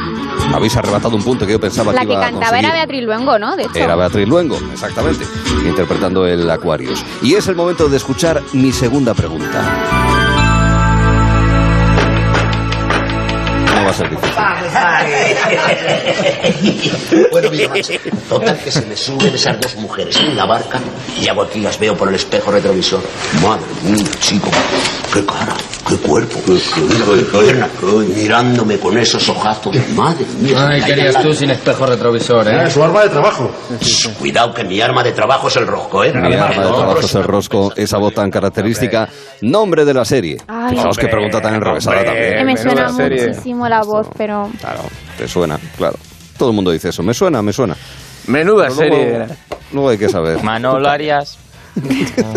Habéis 0.54 0.76
arrebatado 0.76 1.16
un 1.16 1.24
punto 1.24 1.46
que 1.46 1.54
yo 1.54 1.60
pensaba 1.60 1.94
La 1.94 2.02
que 2.02 2.08
que 2.08 2.14
iba 2.14 2.26
a 2.26 2.32
cantaba 2.32 2.60
era 2.60 2.72
Beatriz 2.72 3.04
Luengo, 3.04 3.38
¿no? 3.38 3.56
De 3.56 3.64
hecho. 3.64 3.76
Era 3.76 3.96
Beatriz 3.96 4.28
Luengo, 4.28 4.58
exactamente, 4.74 5.26
interpretando 5.66 6.26
el 6.26 6.50
Aquarius. 6.50 7.04
Y 7.22 7.36
es 7.36 7.48
el 7.48 7.56
momento 7.56 7.90
de 7.90 7.98
escuchar 7.98 8.42
mi 8.54 8.72
segunda 8.72 9.14
pregunta. 9.14 10.07
Ser 13.98 14.10
difícil. 14.10 14.34
Bueno, 17.32 17.50
mira, 17.52 17.70
macho, 17.70 17.94
total 18.30 18.58
que 18.64 18.72
se 18.72 18.86
me 18.86 18.96
suben 18.96 19.34
esas 19.34 19.60
dos 19.60 19.76
mujeres 19.76 20.18
en 20.20 20.36
la 20.36 20.46
barca 20.46 20.80
y 21.20 21.28
hago 21.28 21.44
aquí 21.44 21.60
las 21.60 21.80
veo 21.80 21.96
por 21.96 22.10
el 22.10 22.16
espejo 22.16 22.52
retrovisor. 22.52 23.02
Madre 23.42 23.64
mía, 23.84 24.06
chico, 24.20 24.50
qué 25.14 25.26
cara, 25.26 25.54
qué 25.88 25.96
cuerpo, 25.98 26.40
qué, 26.46 26.54
qué, 26.54 27.26
qué 27.32 27.38
pierna, 27.40 27.68
mirándome 28.16 28.78
con 28.80 28.98
esos 28.98 29.28
ojazos. 29.30 29.76
Madre 29.96 30.26
mía. 30.40 30.68
Ay, 30.70 30.82
se 30.82 30.88
¿qué 30.88 30.96
me 30.96 31.02
harías 31.02 31.16
cae 31.16 31.24
tú 31.26 31.34
sin 31.34 31.50
espejo 31.52 31.86
retrovisor, 31.86 32.48
eh? 32.48 32.70
su 32.72 32.84
arma 32.84 33.04
de 33.04 33.10
trabajo. 33.10 33.52
Cuidado 34.20 34.54
que 34.54 34.64
mi 34.64 34.82
arma 34.82 35.04
de 35.04 35.12
trabajo 35.12 35.48
es 35.48 35.56
el 35.58 35.68
rosco, 35.68 36.04
¿eh? 36.04 36.12
Mi 36.14 36.34
arma 36.34 36.48
de 36.50 36.56
trabajo 36.56 37.00
es 37.00 37.16
el 37.16 37.24
rosco, 37.24 37.74
esa 37.76 37.98
voz 37.98 38.14
tan 38.14 38.32
característica. 38.32 39.08
Nombre 39.42 39.86
de 39.86 39.94
la 39.94 40.06
serie. 40.06 40.38
Fijaos 40.70 40.98
qué 40.98 41.08
pregunta 41.08 41.42
tan 41.42 41.56
enrevesada 41.56 42.00
Que 42.00 42.06
también. 42.06 42.46
me 42.46 42.58
suena 42.58 42.92
muchísimo 42.92 43.68
la 43.70 43.82
voz, 43.88 44.08
pero... 44.18 44.52
Claro, 44.60 44.82
te 45.18 45.28
suena, 45.28 45.60
claro. 45.78 45.98
Todo 46.38 46.50
el 46.50 46.56
mundo 46.56 46.70
dice 46.72 46.90
eso. 46.90 47.02
Me 47.02 47.14
suena, 47.16 47.42
me 47.42 47.52
suena. 47.54 47.76
Menuda 48.28 48.68
luego- 48.68 48.76
serie. 48.82 49.26
Luego 49.74 49.90
hay 49.90 49.98
que 49.98 50.10
saber. 50.10 50.44
Manolo 50.44 50.88
Arias. 50.90 51.38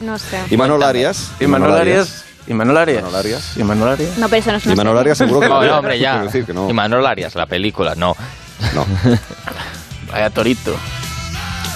No 0.00 0.16
sé. 0.16 0.38
¿Y 0.48 0.56
Manol 0.56 0.82
Arias? 0.84 1.32
Y 1.40 1.46
Manuel 1.48 1.74
Arias. 1.74 2.24
Y 2.46 2.54
Manuel 2.54 2.76
Arias. 2.78 3.02
Manol 3.02 3.16
Arias. 3.18 3.52
Y 3.56 3.64
Manuel 3.64 3.92
Arias. 3.94 4.16
No, 4.18 4.28
pero 4.28 4.38
eso 4.40 4.52
no 4.52 4.56
es 4.58 4.64
Y 4.64 4.68
una 4.68 4.76
serie. 4.84 5.00
Arias 5.00 5.18
seguro 5.18 5.40
que 5.40 5.48
No, 5.48 5.60
no. 5.64 5.76
hombre, 5.78 5.98
ya. 5.98 6.12
Quiero 6.12 6.26
decir 6.26 6.44
que 6.46 6.54
no. 6.54 6.70
Y 6.70 6.72
Manolo 6.72 7.06
Arias, 7.08 7.34
la 7.34 7.46
película, 7.46 7.94
no. 7.96 8.14
No. 8.74 8.86
Vaya 10.12 10.30
Torito. 10.30 10.74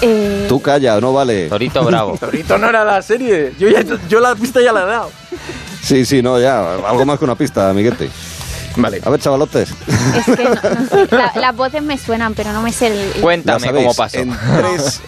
Eh, 0.03 0.47
Tú 0.49 0.63
calla, 0.63 1.01
no 1.01 1.13
vale. 1.13 1.49
Torito 1.49 1.85
Bravo. 1.85 2.17
Torito 2.17 2.59
no 2.59 2.69
era 2.69 2.85
la 2.85 3.03
serie. 3.03 3.53
Yo, 3.59 3.69
ya, 3.69 3.83
yo 4.09 4.21
la 4.21 4.35
pista 4.37 4.61
ya 4.61 4.73
la 4.73 4.83
he 4.85 4.87
dado. 4.87 5.11
Sí, 5.83 6.05
sí, 6.05 6.23
no, 6.23 6.41
ya. 6.41 6.75
Algo 6.75 7.05
más 7.05 7.19
que 7.19 7.25
una 7.25 7.35
pista, 7.35 7.69
amiguete. 7.71 8.09
Vale. 8.77 9.01
A 9.05 9.11
ver, 9.11 9.21
chavalotes. 9.21 9.71
es 9.71 10.37
que 10.37 10.45
no, 10.45 10.51
no 10.55 10.61
sé. 10.91 11.09
La- 11.11 11.33
las 11.37 11.57
voces 11.57 11.83
me 11.83 11.99
suenan, 11.99 12.35
pero 12.35 12.53
no 12.53 12.63
me 12.63 12.73
sé 12.73 12.87
el... 12.89 13.13
Cuéntame 13.21 13.61
sabéis, 13.67 13.85
cómo 13.87 13.95
pasó. 13.97 14.19
En 14.19 14.31
3, 14.57 15.01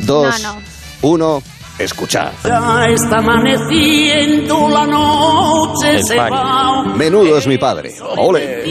2, 0.00 0.40
No, 0.42 0.54
no. 0.54 0.62
1, 1.02 1.42
escuchad. 1.78 2.28
Ya 2.44 2.86
está 2.88 3.18
amaneciendo 3.18 4.68
la 4.68 4.86
noche, 4.86 5.90
El 5.98 6.04
se 6.04 6.16
Fari. 6.16 6.32
va. 6.34 6.82
Menudo 6.96 7.38
es 7.38 7.46
mi 7.46 7.58
padre. 7.58 7.94
Ole. 8.16 8.62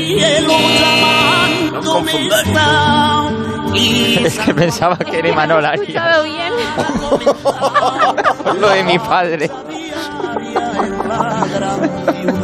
Es 4.25 4.37
que 4.39 4.53
pensaba 4.53 4.97
que 4.97 5.19
era 5.19 5.33
Manolo 5.33 5.67
Arias. 5.67 6.23
bien. 6.23 6.53
Lo 8.59 8.69
de 8.69 8.83
mi 8.83 8.99
padre. 8.99 9.49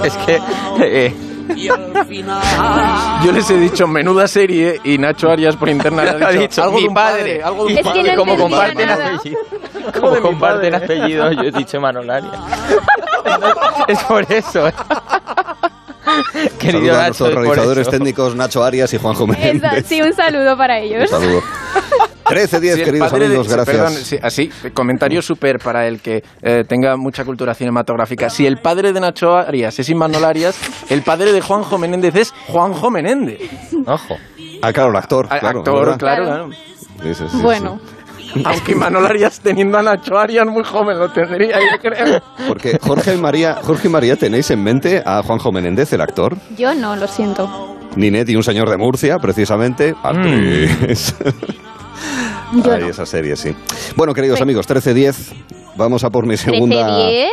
Es 0.04 0.14
que. 0.26 0.42
eh, 0.82 1.16
Yo 1.56 3.32
les 3.32 3.50
he 3.50 3.58
dicho 3.58 3.88
menuda 3.88 4.28
serie 4.28 4.80
y 4.84 4.98
Nacho 4.98 5.30
Arias 5.30 5.56
por 5.56 5.70
internet 5.70 6.18
Ha 6.22 6.28
ha 6.28 6.32
dicho, 6.32 6.64
algo 6.64 6.76
mi 6.78 6.82
de 6.84 6.88
un 6.90 6.94
padre. 6.94 7.44
algo 7.44 7.66
de 7.68 7.72
un 7.74 7.78
Es 7.78 7.78
que 7.78 7.84
padre. 7.84 8.04
no 8.04 8.16
como 8.16 8.38
comparten 8.38 8.88
nada. 8.88 9.08
apellido. 9.16 9.40
Como 9.94 10.10
de 10.12 10.16
mi 10.18 10.22
comparten 10.22 10.72
padre. 10.74 10.86
apellido, 10.86 11.32
yo 11.32 11.42
he 11.44 11.52
dicho 11.52 11.80
Manolaria. 11.80 12.32
es 13.88 14.04
por 14.04 14.32
eso. 14.32 14.68
¿eh? 14.68 14.74
Querido 16.60 16.96
a 16.96 16.98
Nacho, 17.04 17.24
nuestros 17.26 17.34
realizadores 17.36 17.90
técnicos 17.90 18.36
Nacho 18.36 18.64
Arias 18.64 18.94
y 18.94 18.98
Juanjo 18.98 19.28
Menéndez. 19.28 19.86
sí, 19.88 20.02
un 20.02 20.14
saludo 20.14 20.58
para 20.58 20.78
Un 20.78 20.84
ellos. 20.84 21.10
saludo. 21.10 21.42
13-10, 22.30 22.76
Sí, 22.76 22.84
queridos 22.84 23.12
de- 23.12 23.26
amigos, 23.26 23.48
sí, 23.48 23.54
gracias. 23.54 23.76
perdón, 23.78 23.94
sí, 23.94 24.18
así, 24.22 24.50
comentario 24.74 25.22
súper 25.22 25.60
para 25.60 25.88
el 25.88 26.00
que 26.02 26.24
eh, 26.42 26.64
tenga 26.68 26.96
mucha 26.98 27.24
cultura 27.26 27.54
cinematográfica. 27.54 28.30
Si 28.30 28.46
el 28.46 28.58
padre 28.58 28.94
de 28.94 29.00
Nacho 29.00 29.36
Arias 29.36 29.78
es 29.80 29.90
Imanol 29.90 30.26
Arias, 30.26 30.58
el 30.90 31.02
padre 31.04 31.32
de 31.34 31.42
Juanjo 31.42 31.78
Menéndez 31.78 32.16
es 32.16 32.34
Juanjo 32.48 32.90
Menéndez. 32.92 33.40
Ojo. 33.86 34.16
Ah, 34.62 34.74
claro, 34.74 34.90
el 34.92 34.96
actor. 34.98 35.28
A- 35.30 35.40
claro, 35.40 35.60
actor, 35.60 35.98
claro, 35.98 36.24
Claro. 36.26 36.50
Sí, 37.04 37.14
sí, 37.14 37.24
sí, 37.32 37.38
Bueno, 37.42 37.80
Aunque 38.44 38.74
Imanol 38.74 39.06
Arias 39.06 39.40
teniendo 39.40 39.78
a 39.78 39.84
Nacho 39.84 40.18
Arias 40.18 40.46
muy 40.46 40.64
joven 40.64 41.00
lo 41.00 41.10
tendría, 41.12 41.58
yo 41.60 41.80
creo. 41.80 42.22
Porque 42.48 42.78
Jorge 42.82 43.16
y 43.16 43.18
María, 43.18 43.56
Jorge 43.64 43.88
y 43.88 43.92
María, 43.92 44.16
¿tenéis 44.18 44.52
en 44.52 44.62
mente 44.64 45.02
a 45.06 45.24
Juanjo 45.24 45.52
Menéndez, 45.52 45.94
el 45.94 46.02
actor? 46.02 46.36
yo 46.58 46.74
no, 46.76 46.96
lo 46.96 47.08
siento. 47.08 47.76
Ninet 47.96 48.30
y 48.30 48.36
un 48.36 48.44
señor 48.44 48.70
de 48.70 48.78
Murcia, 48.78 49.18
precisamente. 49.18 49.96
Actriz. 50.04 51.16
Yo 52.64 52.72
Ay, 52.74 52.82
no. 52.82 52.88
esa 52.90 53.06
serie, 53.06 53.36
sí. 53.36 53.56
Bueno, 53.96 54.14
queridos 54.14 54.42
amigos, 54.42 54.68
13-10. 54.68 55.16
Vamos 55.76 56.04
a 56.04 56.10
por 56.10 56.26
mi 56.26 56.38
segunda. 56.38 56.88
13-10. 56.98 57.28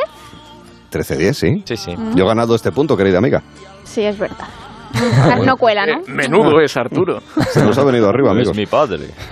13-10, 0.93 1.33
sí. 1.35 1.63
Sí, 1.65 1.77
sí. 1.77 1.95
Yo 2.15 2.25
he 2.25 2.27
ganado 2.29 2.55
este 2.55 2.71
punto, 2.73 2.97
querida 2.97 3.19
amiga. 3.19 3.43
Sí, 3.85 4.03
es 4.03 4.19
verdad. 4.19 4.47
Ah, 4.97 5.41
No 5.45 5.57
cuela, 5.57 5.87
¿no? 5.87 5.95
Eh, 5.95 6.05
menudo 6.07 6.61
es 6.61 6.77
Arturo. 6.77 7.21
Se 7.53 7.65
nos 7.65 7.77
ha 7.79 7.83
venido 7.85 8.09
arriba, 8.09 8.31
amigos. 8.31 8.51
Es 8.53 8.57
mi 8.57 8.67
padre. 8.67 9.09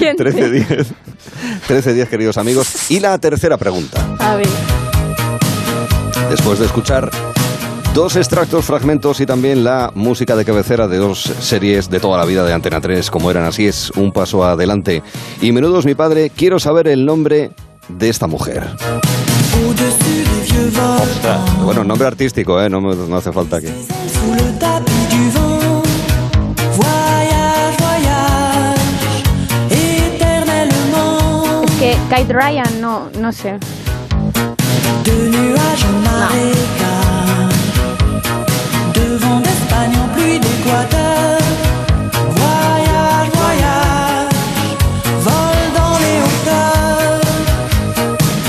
13-10. 0.00 0.86
13-10, 1.68 2.06
queridos 2.08 2.38
amigos. 2.38 2.90
Y 2.90 3.00
la 3.00 3.18
tercera 3.18 3.58
pregunta. 3.58 4.00
A 4.18 4.36
ver. 4.36 4.48
Después 6.30 6.58
de 6.58 6.66
escuchar 6.66 7.10
dos 7.94 8.16
extractos, 8.16 8.64
fragmentos 8.64 9.20
y 9.20 9.26
también 9.26 9.64
la 9.64 9.90
música 9.94 10.36
de 10.36 10.44
cabecera 10.44 10.88
de 10.88 10.98
dos 10.98 11.20
series 11.40 11.90
de 11.90 12.00
toda 12.00 12.18
la 12.18 12.24
vida 12.24 12.44
de 12.44 12.52
Antena 12.52 12.80
3, 12.80 13.10
como 13.10 13.30
eran 13.30 13.44
así, 13.44 13.66
es 13.66 13.90
un 13.92 14.12
paso 14.12 14.44
adelante. 14.44 15.02
Y 15.40 15.52
menudo 15.52 15.78
es 15.78 15.84
mi 15.86 15.94
padre, 15.94 16.30
quiero 16.34 16.58
saber 16.58 16.88
el 16.88 17.04
nombre 17.04 17.50
de 17.88 18.08
esta 18.08 18.26
mujer. 18.26 18.64
Bueno, 21.64 21.84
nombre 21.84 22.06
artístico, 22.06 22.60
¿eh? 22.62 22.68
No, 22.70 22.80
me- 22.80 22.94
no 22.94 23.16
hace 23.16 23.32
falta 23.32 23.60
que... 23.60 23.68
Es 31.64 31.78
que 31.78 31.96
Kate 32.08 32.32
Ryan, 32.32 32.80
no, 32.80 33.08
no 33.18 33.32
sé. 33.32 33.58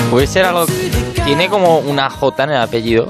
Puede 0.09 0.27
ser 0.27 0.45
algo. 0.45 0.65
Tiene 1.23 1.47
como 1.49 1.79
una 1.79 2.09
J 2.09 2.43
en 2.43 2.49
el 2.51 2.61
apellido. 2.61 3.07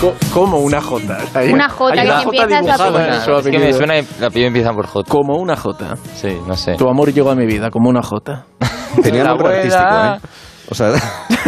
Co- 0.00 0.14
Como 0.32 0.58
una 0.58 0.80
J. 0.80 1.18
Hay- 1.34 1.52
Una 1.52 1.68
J 1.68 1.92
hay 1.92 1.98
que 2.00 2.06
una 2.06 2.22
empieza 2.22 2.62
J 2.62 2.76
su 2.76 2.84
dibujada 2.84 2.88
apellido. 2.88 3.14
en 3.16 3.24
su 3.24 3.30
Es 3.36 3.44
que 3.44 3.50
me 3.50 3.56
apellido. 3.56 3.78
suena 3.78 3.94
que 3.94 4.06
el 4.18 4.24
apellido 4.24 4.48
empieza 4.48 4.72
por 4.72 4.86
J. 4.86 5.10
Como 5.10 5.34
una 5.36 5.56
J. 5.56 5.96
Sí, 6.14 6.36
no 6.46 6.56
sé. 6.56 6.74
Tu 6.76 6.88
amor 6.88 7.12
llegó 7.12 7.30
a 7.30 7.34
mi 7.34 7.46
vida 7.46 7.70
como 7.70 7.88
una 7.90 8.02
J. 8.02 8.44
Tenía 9.02 9.24
La 9.24 9.30
nombre 9.30 9.48
abuela. 9.58 10.12
artístico, 10.12 10.26
¿eh? 10.26 10.30
O 10.68 10.74
sea, 10.74 10.92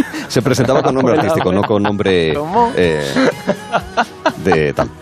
se 0.28 0.42
presentaba 0.42 0.82
con 0.82 0.94
nombre 0.94 1.14
artístico, 1.18 1.52
no 1.52 1.62
con 1.62 1.82
nombre 1.82 2.34
eh, 2.76 3.30
de 4.44 4.72
tal. 4.72 4.88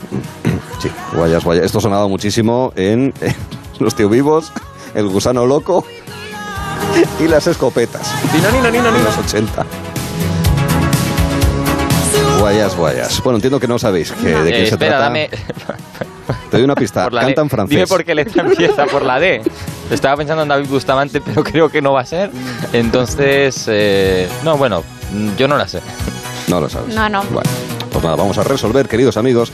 Sí, 0.78 0.90
guayas, 1.14 1.42
guayas. 1.42 1.64
Esto 1.64 1.80
sonaba 1.80 2.06
muchísimo 2.06 2.70
en, 2.76 3.14
eh, 3.22 3.34
Los 3.78 3.94
Tío 3.94 4.10
Vivos, 4.10 4.52
El 4.94 5.08
Gusano 5.08 5.46
Loco 5.46 5.86
y 7.18 7.28
Las 7.28 7.46
Escopetas. 7.46 8.12
Nino, 8.34 8.50
nino, 8.50 8.70
nino, 8.70 8.88
en 8.94 9.04
los 9.04 9.16
80. 9.16 9.64
Guayas, 12.40 12.76
guayas. 12.76 13.22
Bueno, 13.22 13.36
entiendo 13.38 13.58
que 13.58 13.66
no 13.66 13.78
sabéis 13.78 14.12
que, 14.12 14.28
de 14.28 14.50
qué 14.50 14.62
Eh, 14.64 14.66
se 14.66 14.74
espera, 14.74 14.90
trata. 14.98 15.04
dame. 15.04 15.30
Te 16.50 16.56
doy 16.56 16.64
una 16.64 16.74
pista. 16.74 17.04
por 17.04 17.12
la 17.12 17.22
Canta 17.22 17.40
D. 17.40 17.44
en 17.44 17.50
francés. 17.50 17.70
Dime 17.70 17.86
por 17.86 18.04
qué 18.04 18.14
letra 18.14 18.42
empieza 18.42 18.86
por 18.86 19.04
la 19.04 19.18
D. 19.18 19.42
Estaba 19.90 20.16
pensando 20.16 20.42
en 20.42 20.48
David 20.48 20.68
Bustamante, 20.68 21.20
pero 21.20 21.42
creo 21.50 21.68
que 21.68 21.82
no 21.82 21.92
va 21.92 22.00
a 22.00 22.06
ser. 22.06 22.30
Entonces, 22.72 23.64
eh, 23.68 24.28
no, 24.44 24.56
bueno, 24.56 24.82
yo 25.36 25.48
no 25.48 25.56
la 25.56 25.68
sé. 25.68 25.80
No 26.48 26.60
lo 26.60 26.68
sabes. 26.68 26.94
No, 26.94 27.08
no. 27.08 27.22
Bueno, 27.24 27.48
pues 27.92 28.04
nada, 28.04 28.16
vamos 28.16 28.38
a 28.38 28.44
resolver, 28.44 28.88
queridos 28.88 29.16
amigos. 29.16 29.52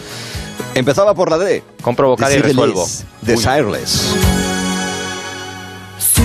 Empezaba 0.75 1.15
por 1.15 1.31
la 1.31 1.39
D. 1.39 1.63
Compro 1.83 2.09
vocal 2.09 2.33
y 2.33 2.39
resuelvo. 2.39 2.87
Desireless. 3.21 4.15
Sí, 5.99 6.23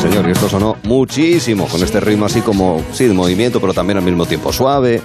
señor, 0.00 0.28
y 0.28 0.32
esto 0.32 0.48
sonó 0.48 0.76
muchísimo 0.84 1.66
con 1.66 1.82
este 1.82 2.00
ritmo 2.00 2.26
así 2.26 2.40
como, 2.40 2.82
sí, 2.92 3.06
de 3.06 3.14
movimiento, 3.14 3.60
pero 3.60 3.74
también 3.74 3.98
al 3.98 4.04
mismo 4.04 4.26
tiempo 4.26 4.52
suave. 4.52 5.02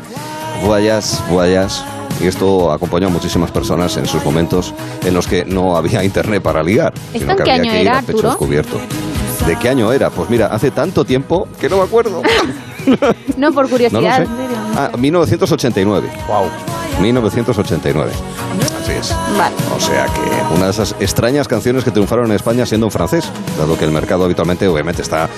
Guayas, 0.63 1.21
guayas. 1.29 1.83
Y 2.21 2.27
esto 2.27 2.71
acompañó 2.71 3.07
a 3.07 3.09
muchísimas 3.09 3.51
personas 3.51 3.97
en 3.97 4.05
sus 4.05 4.23
momentos 4.23 4.73
en 5.03 5.13
los 5.13 5.27
que 5.27 5.45
no 5.45 5.75
había 5.75 6.03
internet 6.03 6.41
para 6.41 6.63
ligar. 6.63 6.93
¿Esto 7.13 7.19
sino 7.19 7.31
en 7.31 7.37
que 7.37 7.43
qué 7.43 7.51
había 7.51 7.61
año 7.63 7.71
que 7.71 7.81
ir 7.81 7.87
era, 7.87 7.99
a 7.99 8.01
pecho 8.01 8.27
descubierto. 8.27 8.77
¿De 9.47 9.57
qué 9.57 9.69
año 9.69 9.91
era? 9.91 10.09
Pues 10.09 10.29
mira, 10.29 10.47
hace 10.47 10.71
tanto 10.71 11.03
tiempo 11.03 11.47
que 11.59 11.69
no 11.69 11.77
me 11.77 11.83
acuerdo. 11.83 12.21
No, 13.37 13.53
por 13.53 13.63
No 13.69 13.69
lo 13.69 13.69
curiosidad. 13.69 14.23
sé. 14.25 14.29
Ah, 14.75 14.91
1989. 14.97 16.09
Wow. 16.27 16.45
1989. 17.01 18.11
Así 18.81 18.91
es. 18.91 19.15
Vale. 19.37 19.55
O 19.75 19.79
sea 19.79 20.05
que 20.05 20.55
una 20.55 20.65
de 20.65 20.71
esas 20.71 20.95
extrañas 20.99 21.47
canciones 21.47 21.83
que 21.83 21.91
triunfaron 21.91 22.25
en 22.25 22.35
España 22.35 22.65
siendo 22.65 22.87
en 22.87 22.91
francés, 22.91 23.29
dado 23.57 23.77
que 23.77 23.85
el 23.85 23.91
mercado 23.91 24.25
habitualmente 24.25 24.67
obviamente 24.67 25.01
está 25.01 25.29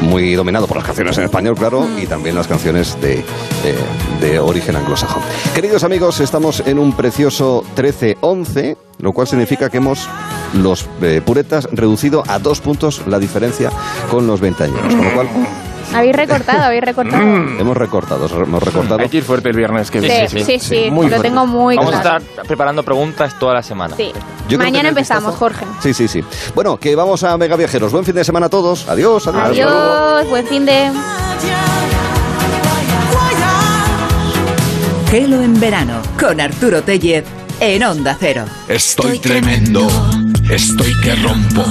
muy 0.00 0.34
dominado 0.34 0.66
por 0.66 0.76
las 0.76 0.86
canciones 0.86 1.16
en 1.18 1.24
español, 1.24 1.54
claro, 1.54 1.86
y 2.00 2.06
también 2.06 2.34
las 2.34 2.46
canciones 2.46 3.00
de, 3.00 3.18
eh, 3.18 3.24
de 4.20 4.38
origen 4.38 4.76
anglosajón. 4.76 5.22
Queridos 5.54 5.84
amigos, 5.84 6.20
estamos 6.20 6.62
en 6.66 6.78
un 6.78 6.92
precioso 6.92 7.64
13-11, 7.76 8.76
lo 8.98 9.12
cual 9.12 9.26
significa 9.26 9.70
que 9.70 9.78
hemos 9.78 10.08
los 10.54 10.86
eh, 11.02 11.20
puretas 11.24 11.68
reducido 11.72 12.22
a 12.28 12.38
dos 12.38 12.60
puntos 12.60 13.02
la 13.06 13.18
diferencia 13.18 13.70
con 14.10 14.26
los 14.26 14.40
20 14.40 14.64
años, 14.64 14.80
con 14.80 15.04
lo 15.04 15.12
cual 15.12 15.28
Habéis 15.94 16.16
recortado, 16.16 16.62
habéis 16.64 16.82
recortado. 16.82 17.22
hemos 17.22 17.76
recortado, 17.76 18.26
hemos 18.42 18.62
recortado. 18.62 19.00
Hay 19.00 19.08
que 19.08 19.18
ir 19.18 19.24
fuerte 19.24 19.48
el 19.50 19.56
viernes 19.56 19.90
que 19.90 20.00
Sí, 20.00 20.06
viene. 20.06 20.28
sí, 20.28 20.58
sí, 20.58 20.90
Muy 20.90 21.06
lo 21.06 21.10
fuerte. 21.16 21.28
tengo 21.28 21.46
muy 21.46 21.76
Vamos 21.76 21.94
a 21.94 22.00
claro. 22.02 22.24
estar 22.24 22.46
preparando 22.46 22.82
preguntas 22.82 23.38
toda 23.38 23.54
la 23.54 23.62
semana. 23.62 23.94
Sí. 23.96 24.12
Yo 24.48 24.58
Mañana 24.58 24.90
empezamos, 24.90 25.32
vistazo- 25.34 25.38
Jorge. 25.38 25.64
Sí, 25.80 25.94
sí, 25.94 26.08
sí. 26.08 26.22
Bueno, 26.54 26.76
que 26.76 26.94
vamos 26.96 27.22
a 27.24 27.36
Mega 27.38 27.56
Viajeros. 27.56 27.92
Buen 27.92 28.04
fin 28.04 28.14
de 28.14 28.24
semana 28.24 28.46
a 28.46 28.50
todos. 28.50 28.88
Adiós, 28.88 29.26
adiós. 29.26 29.44
Adiós, 29.48 30.28
buen 30.28 30.46
fin 30.46 30.66
de... 30.66 30.90
Gelo 35.10 35.40
en 35.42 35.58
verano 35.60 36.00
con 36.18 36.40
Arturo 36.40 36.82
Tellez 36.82 37.24
en 37.60 37.84
Onda 37.84 38.16
Cero. 38.18 38.44
Estoy 38.68 39.18
tremendo, 39.20 39.86
estoy 40.50 40.92
que 41.02 41.14
rompo. 41.14 41.64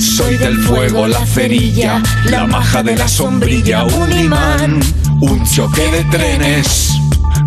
Soy 0.00 0.36
del 0.36 0.56
fuego, 0.58 1.08
la 1.08 1.24
cerilla, 1.26 2.00
la 2.30 2.46
maja 2.46 2.82
de 2.82 2.96
la 2.96 3.08
sombrilla, 3.08 3.84
un 3.84 4.12
imán, 4.12 4.80
un 5.20 5.44
choque 5.44 5.90
de 5.90 6.04
trenes. 6.04 6.92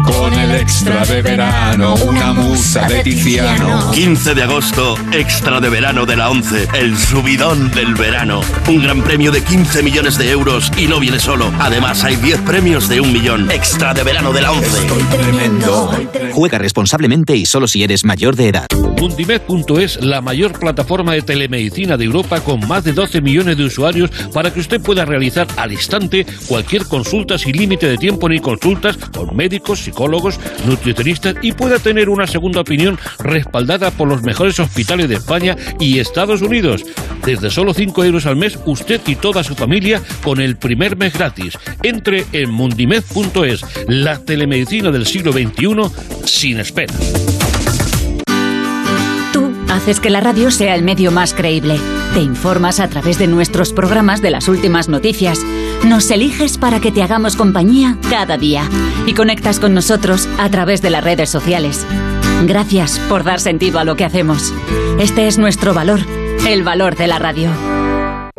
Con 0.04 0.34
el 0.34 0.52
extra 0.56 1.06
de 1.06 1.22
verano, 1.22 1.96
una 1.96 2.34
musa 2.34 2.88
de 2.88 3.04
Tiziano. 3.04 3.92
15 3.92 4.36
de 4.36 4.44
agosto, 4.44 4.96
extra 5.12 5.60
de 5.60 5.70
verano 5.70 6.06
de 6.06 6.16
la 6.16 6.30
11, 6.30 6.68
el 6.74 6.98
subidón 6.98 7.72
del 7.72 7.96
verano. 7.96 8.42
Un 8.68 8.84
gran 8.84 9.02
premio 9.02 9.32
de 9.32 9.44
15 9.44 9.84
millones 9.84 10.18
de 10.18 10.32
euros 10.32 10.72
y 10.78 10.88
no 10.88 11.00
viene 11.00 11.20
solo. 11.20 11.52
Además, 11.60 12.04
hay 12.04 12.16
10 12.16 12.42
premios 12.42 12.90
de 12.90 13.02
un 13.02 13.12
millón. 13.12 13.52
Extra 13.52 13.94
de 13.94 14.04
verano 14.04 14.34
de 14.34 14.42
la 14.42 14.52
11. 14.52 14.88
Tremendo. 15.18 15.92
Juega 16.34 16.58
responsablemente 16.58 17.36
y 17.36 17.46
solo 17.46 17.68
si 17.68 17.84
eres 17.84 18.06
mayor 18.06 18.36
de 18.36 18.50
edad. 18.50 18.68
Mundimed.es, 19.02 20.00
la 20.04 20.22
mayor 20.22 20.60
plataforma 20.60 21.14
de 21.14 21.24
telemedicina 21.24 21.98
de 21.98 22.06
Europa 22.06 22.40
con 22.42 22.68
más 22.68 22.84
de 22.84 22.94
12 22.94 23.22
millones 23.22 23.58
de 23.58 23.64
usuarios 23.64 24.12
para 24.32 24.54
que 24.54 24.60
usted 24.60 24.80
pueda 24.80 25.06
realizar 25.06 25.48
al 25.58 25.72
instante 25.72 26.26
cualquier 26.48 26.86
consulta 26.86 27.40
sin 27.40 27.58
límite 27.58 27.88
de 27.88 27.98
tiempo 27.98 28.30
ni 28.30 28.40
consultas 28.40 28.98
con 28.98 29.36
médicos, 29.36 29.81
psicólogos, 29.84 30.40
nutricionistas 30.66 31.36
y 31.42 31.54
pueda 31.54 31.80
tener 31.80 32.10
una 32.10 32.28
segunda 32.28 32.62
opinión 32.62 32.98
respaldada 33.20 33.92
por 33.92 34.08
los 34.08 34.24
mejores 34.24 34.60
hospitales 34.60 35.10
de 35.10 35.16
España 35.16 35.56
y 35.80 36.00
Estados 36.00 36.42
Unidos. 36.42 36.84
Desde 37.26 37.50
solo 37.50 37.74
5 37.74 38.04
euros 38.04 38.26
al 38.26 38.36
mes, 38.36 38.58
usted 38.66 39.02
y 39.06 39.16
toda 39.16 39.44
su 39.44 39.56
familia 39.56 40.02
con 40.24 40.42
el 40.42 40.58
primer 40.58 40.98
mes 40.98 41.14
gratis. 41.14 41.58
Entre 41.84 42.26
en 42.32 42.52
mundimed.es, 42.52 43.66
la 43.88 44.18
telemedicina 44.20 44.92
del 44.92 45.06
siglo 45.06 45.32
XXI 45.32 46.26
sin 46.26 46.60
espera. 46.60 46.94
Haces 49.72 50.02
que 50.02 50.10
la 50.10 50.20
radio 50.20 50.52
sea 50.52 50.76
el 50.76 50.84
medio 50.84 51.12
más 51.12 51.34
creíble. 51.34 51.80
Te 52.14 52.20
informas 52.20 52.82
a 52.82 52.90
través 52.90 53.18
de 53.18 53.28
nuestros 53.28 53.72
programas 53.72 54.22
de 54.22 54.30
las 54.30 54.50
últimas 54.50 54.90
noticias. 54.90 55.40
Nos 55.86 56.12
eliges 56.12 56.58
para 56.58 56.82
que 56.82 56.92
te 56.92 57.02
hagamos 57.02 57.38
compañía 57.38 57.98
cada 58.10 58.38
día. 58.38 58.70
Y 59.06 59.14
conectas 59.14 59.62
con 59.62 59.74
nosotros 59.74 60.28
a 60.38 60.50
través 60.50 60.82
de 60.82 60.90
las 60.90 61.06
redes 61.06 61.30
sociales. 61.30 61.86
Gracias 62.46 63.00
por 63.08 63.24
dar 63.24 63.40
sentido 63.40 63.80
a 63.80 63.86
lo 63.86 63.96
que 63.96 64.04
hacemos. 64.04 64.54
Este 65.00 65.28
es 65.28 65.38
nuestro 65.38 65.74
valor, 65.74 66.02
el 66.46 66.64
valor 66.64 66.98
de 66.98 67.08
la 67.08 67.18
radio. 67.18 67.81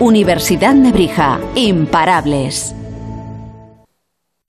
Universidad 0.00 0.74
Nebrija. 0.74 1.38
Imparables. 1.54 2.74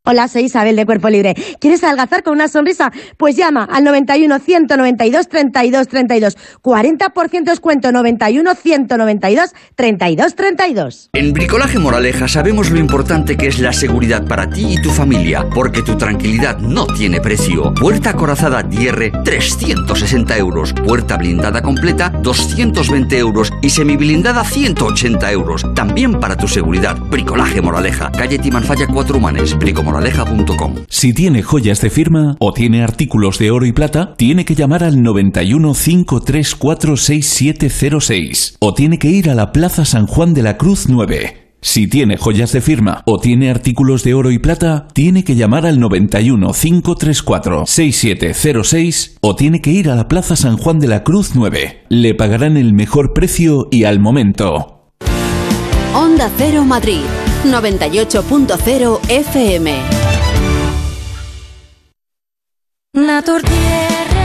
Hola, 0.06 0.28
soy 0.28 0.44
Isabel 0.44 0.76
de 0.76 0.86
Cuerpo 0.86 1.08
Libre. 1.08 1.34
¿Quieres 1.62 1.82
adelgazar 1.82 2.24
con 2.24 2.34
una 2.34 2.50
sonrisa? 2.50 2.92
Pues 3.16 3.38
llama 3.38 3.64
al 3.72 3.86
91 3.86 4.38
192 4.38 5.30
32 5.30 5.88
32. 5.88 6.38
40% 6.62 7.44
descuento 7.46 7.90
91 7.90 8.54
192 8.54 9.54
32 9.76 10.36
32. 10.36 11.10
En 11.14 11.32
Bricolaje 11.32 11.80
Moraleja 11.80 12.28
sabemos 12.28 12.70
lo 12.70 12.80
importante 12.80 13.38
que 13.38 13.48
es 13.48 13.60
la 13.60 13.72
seguridad 13.72 14.28
para 14.28 14.50
ti 14.50 14.74
y 14.74 14.82
tu 14.82 14.90
familia, 14.90 15.48
porque 15.56 15.82
tu 15.82 15.96
tranquilidad 15.96 16.58
no 16.58 16.86
tiene 16.86 17.22
precio. 17.22 17.74
Puerta 17.74 18.10
acorazada 18.10 18.62
DR 18.62 19.24
360 19.24 20.38
euros, 20.38 20.74
puerta 20.86 21.16
blindada 21.16 21.62
completa 21.62 22.10
220 22.10 23.18
euros 23.18 23.54
y 23.62 23.70
semiblindada 23.70 24.44
180 24.44 25.32
euros. 25.32 25.66
También 25.74 26.20
para 26.20 26.36
tu 26.36 26.50
seguridad. 26.50 26.98
Bricolaje 26.98 27.62
Moraleja, 27.62 28.12
calle 28.12 28.38
Timanfaya 28.38 28.86
4 28.86 29.18
Humanes, 29.18 29.58
Si 30.90 31.14
tiene 31.14 31.44
joyas 31.44 31.82
de 31.82 31.90
firma 31.90 32.36
o 32.40 32.52
tiene 32.52 32.84
artículos 32.84 33.38
de 33.38 33.52
oro 33.52 33.66
y 33.66 33.74
plata, 33.74 34.16
tiene 34.18 34.44
que 34.44 34.56
llamar 34.56 34.84
al 34.84 35.04
91 35.04 35.74
534 35.74 36.98
6706 36.98 38.58
o 38.60 38.74
tiene 38.74 38.98
que 38.98 39.10
ir 39.10 39.30
a 39.30 39.36
la 39.36 39.52
Plaza 39.52 39.86
San 39.86 40.08
Juan 40.08 40.34
de 40.34 40.42
la 40.42 40.58
Cruz 40.58 40.90
9. 40.90 41.44
Si 41.62 41.88
tiene 41.88 42.18
joyas 42.18 42.52
de 42.52 42.60
firma 42.60 43.04
o 43.06 43.20
tiene 43.20 43.50
artículos 43.50 44.04
de 44.04 44.14
oro 44.14 44.32
y 44.32 44.40
plata, 44.40 44.88
tiene 44.94 45.24
que 45.24 45.36
llamar 45.36 45.66
al 45.66 45.80
91 45.80 46.52
534 46.52 47.66
6706 47.66 49.18
o 49.22 49.36
tiene 49.36 49.62
que 49.62 49.72
ir 49.72 49.90
a 49.90 49.96
la 49.96 50.08
Plaza 50.08 50.36
San 50.36 50.58
Juan 50.58 50.80
de 50.80 50.88
la 50.88 51.04
Cruz 51.04 51.36
9. 51.36 51.84
Le 51.88 52.16
pagarán 52.16 52.58
el 52.58 52.74
mejor 52.74 53.14
precio 53.14 53.70
y 53.72 53.86
al 53.86 54.00
momento. 54.00 54.73
Onda 55.94 56.28
Cero 56.38 56.66
Madrid. 56.66 57.04
98.0 57.46 59.00
FM. 59.10 59.76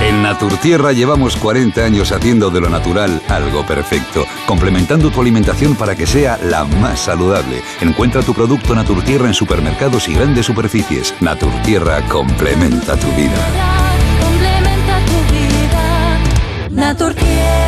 En 0.00 0.22
Naturtierra 0.22 0.92
llevamos 0.92 1.36
40 1.36 1.84
años 1.84 2.10
haciendo 2.12 2.48
de 2.48 2.62
lo 2.62 2.70
natural 2.70 3.20
algo 3.28 3.66
perfecto, 3.66 4.24
complementando 4.46 5.10
tu 5.10 5.20
alimentación 5.20 5.74
para 5.74 5.94
que 5.94 6.06
sea 6.06 6.38
la 6.42 6.64
más 6.64 7.00
saludable. 7.00 7.60
Encuentra 7.82 8.22
tu 8.22 8.32
producto 8.32 8.74
Naturtierra 8.74 9.26
en 9.26 9.34
supermercados 9.34 10.08
y 10.08 10.14
grandes 10.14 10.46
superficies. 10.46 11.14
Naturtierra 11.20 12.00
complementa 12.08 12.96
tu 12.96 13.08
vida. 13.08 13.46
Complementa 14.22 15.00
tu 15.04 15.34
vida. 15.34 16.18
Naturtierra. 16.70 17.67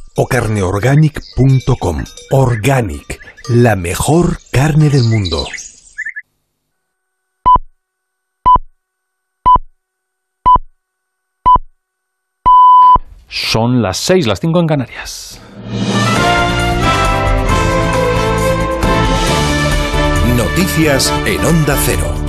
o 0.15 0.27
carneorganic.com. 0.27 2.03
Organic, 2.31 3.19
la 3.49 3.75
mejor 3.75 4.39
carne 4.51 4.89
del 4.89 5.03
mundo. 5.03 5.45
Son 13.27 13.81
las 13.81 13.97
6, 13.97 14.27
las 14.27 14.39
5 14.39 14.59
en 14.59 14.67
Canarias. 14.67 15.41
Noticias 20.35 21.13
en 21.25 21.45
Onda 21.45 21.77
Cero. 21.85 22.20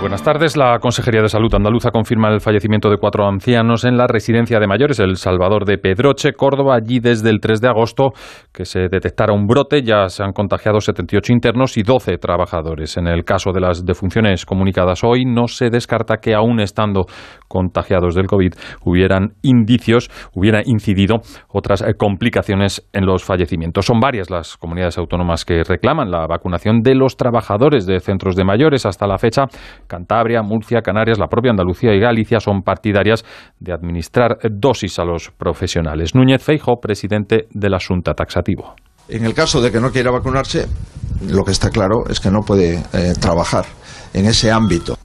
Buenas 0.00 0.22
tardes. 0.22 0.56
La 0.56 0.78
Consejería 0.78 1.22
de 1.22 1.28
Salud 1.28 1.52
andaluza 1.52 1.90
confirma 1.90 2.28
el 2.28 2.40
fallecimiento 2.40 2.88
de 2.88 2.98
cuatro 2.98 3.26
ancianos 3.26 3.84
en 3.84 3.96
la 3.96 4.06
residencia 4.06 4.60
de 4.60 4.68
mayores 4.68 5.00
El 5.00 5.16
Salvador 5.16 5.64
de 5.64 5.76
Pedroche, 5.76 6.34
Córdoba. 6.34 6.76
Allí 6.76 7.00
desde 7.00 7.30
el 7.30 7.40
3 7.40 7.60
de 7.60 7.68
agosto 7.68 8.12
que 8.52 8.64
se 8.64 8.88
detectara 8.88 9.32
un 9.32 9.46
brote 9.46 9.82
ya 9.82 10.08
se 10.08 10.22
han 10.22 10.32
contagiado 10.32 10.80
78 10.80 11.32
internos 11.32 11.76
y 11.76 11.82
12 11.82 12.16
trabajadores. 12.18 12.96
En 12.96 13.08
el 13.08 13.24
caso 13.24 13.50
de 13.52 13.60
las 13.60 13.84
defunciones 13.84 14.46
comunicadas 14.46 15.02
hoy 15.02 15.24
no 15.24 15.48
se 15.48 15.68
descarta 15.68 16.18
que 16.18 16.32
aún 16.32 16.60
estando 16.60 17.06
contagiados 17.48 18.14
del 18.14 18.26
COVID 18.26 18.52
hubieran 18.84 19.34
indicios, 19.42 20.10
hubiera 20.32 20.62
incidido 20.64 21.22
otras 21.48 21.82
eh, 21.82 21.94
complicaciones 21.98 22.88
en 22.92 23.04
los 23.04 23.24
fallecimientos. 23.24 23.86
Son 23.86 23.98
varias 23.98 24.30
las 24.30 24.56
comunidades 24.56 24.96
autónomas 24.96 25.44
que 25.44 25.64
reclaman 25.64 26.10
la 26.10 26.26
vacunación 26.28 26.82
de 26.82 26.94
los 26.94 27.16
trabajadores 27.16 27.84
de 27.84 27.98
centros 27.98 28.36
de 28.36 28.44
mayores. 28.44 28.86
Hasta 28.86 29.06
la 29.06 29.18
fecha, 29.18 29.46
Cantabria, 29.88 30.42
Murcia, 30.42 30.82
Canarias, 30.82 31.18
la 31.18 31.26
propia 31.26 31.50
Andalucía 31.50 31.94
y 31.94 31.98
Galicia 31.98 32.38
son 32.38 32.62
partidarias 32.62 33.24
de 33.58 33.72
administrar 33.72 34.38
dosis 34.50 34.98
a 34.98 35.04
los 35.04 35.30
profesionales. 35.30 36.14
Núñez 36.14 36.42
Feijo, 36.42 36.76
presidente 36.80 37.46
de 37.50 37.70
la 37.70 37.78
Junta 37.80 38.14
Taxativo. 38.14 38.74
En 39.08 39.24
el 39.24 39.34
caso 39.34 39.60
de 39.60 39.72
que 39.72 39.80
no 39.80 39.90
quiera 39.90 40.10
vacunarse, 40.10 40.66
lo 41.26 41.42
que 41.42 41.52
está 41.52 41.70
claro 41.70 42.04
es 42.08 42.20
que 42.20 42.30
no 42.30 42.40
puede 42.40 42.76
eh, 42.92 43.14
trabajar 43.18 43.64
en 44.12 44.26
ese 44.26 44.52
ámbito. 44.52 44.96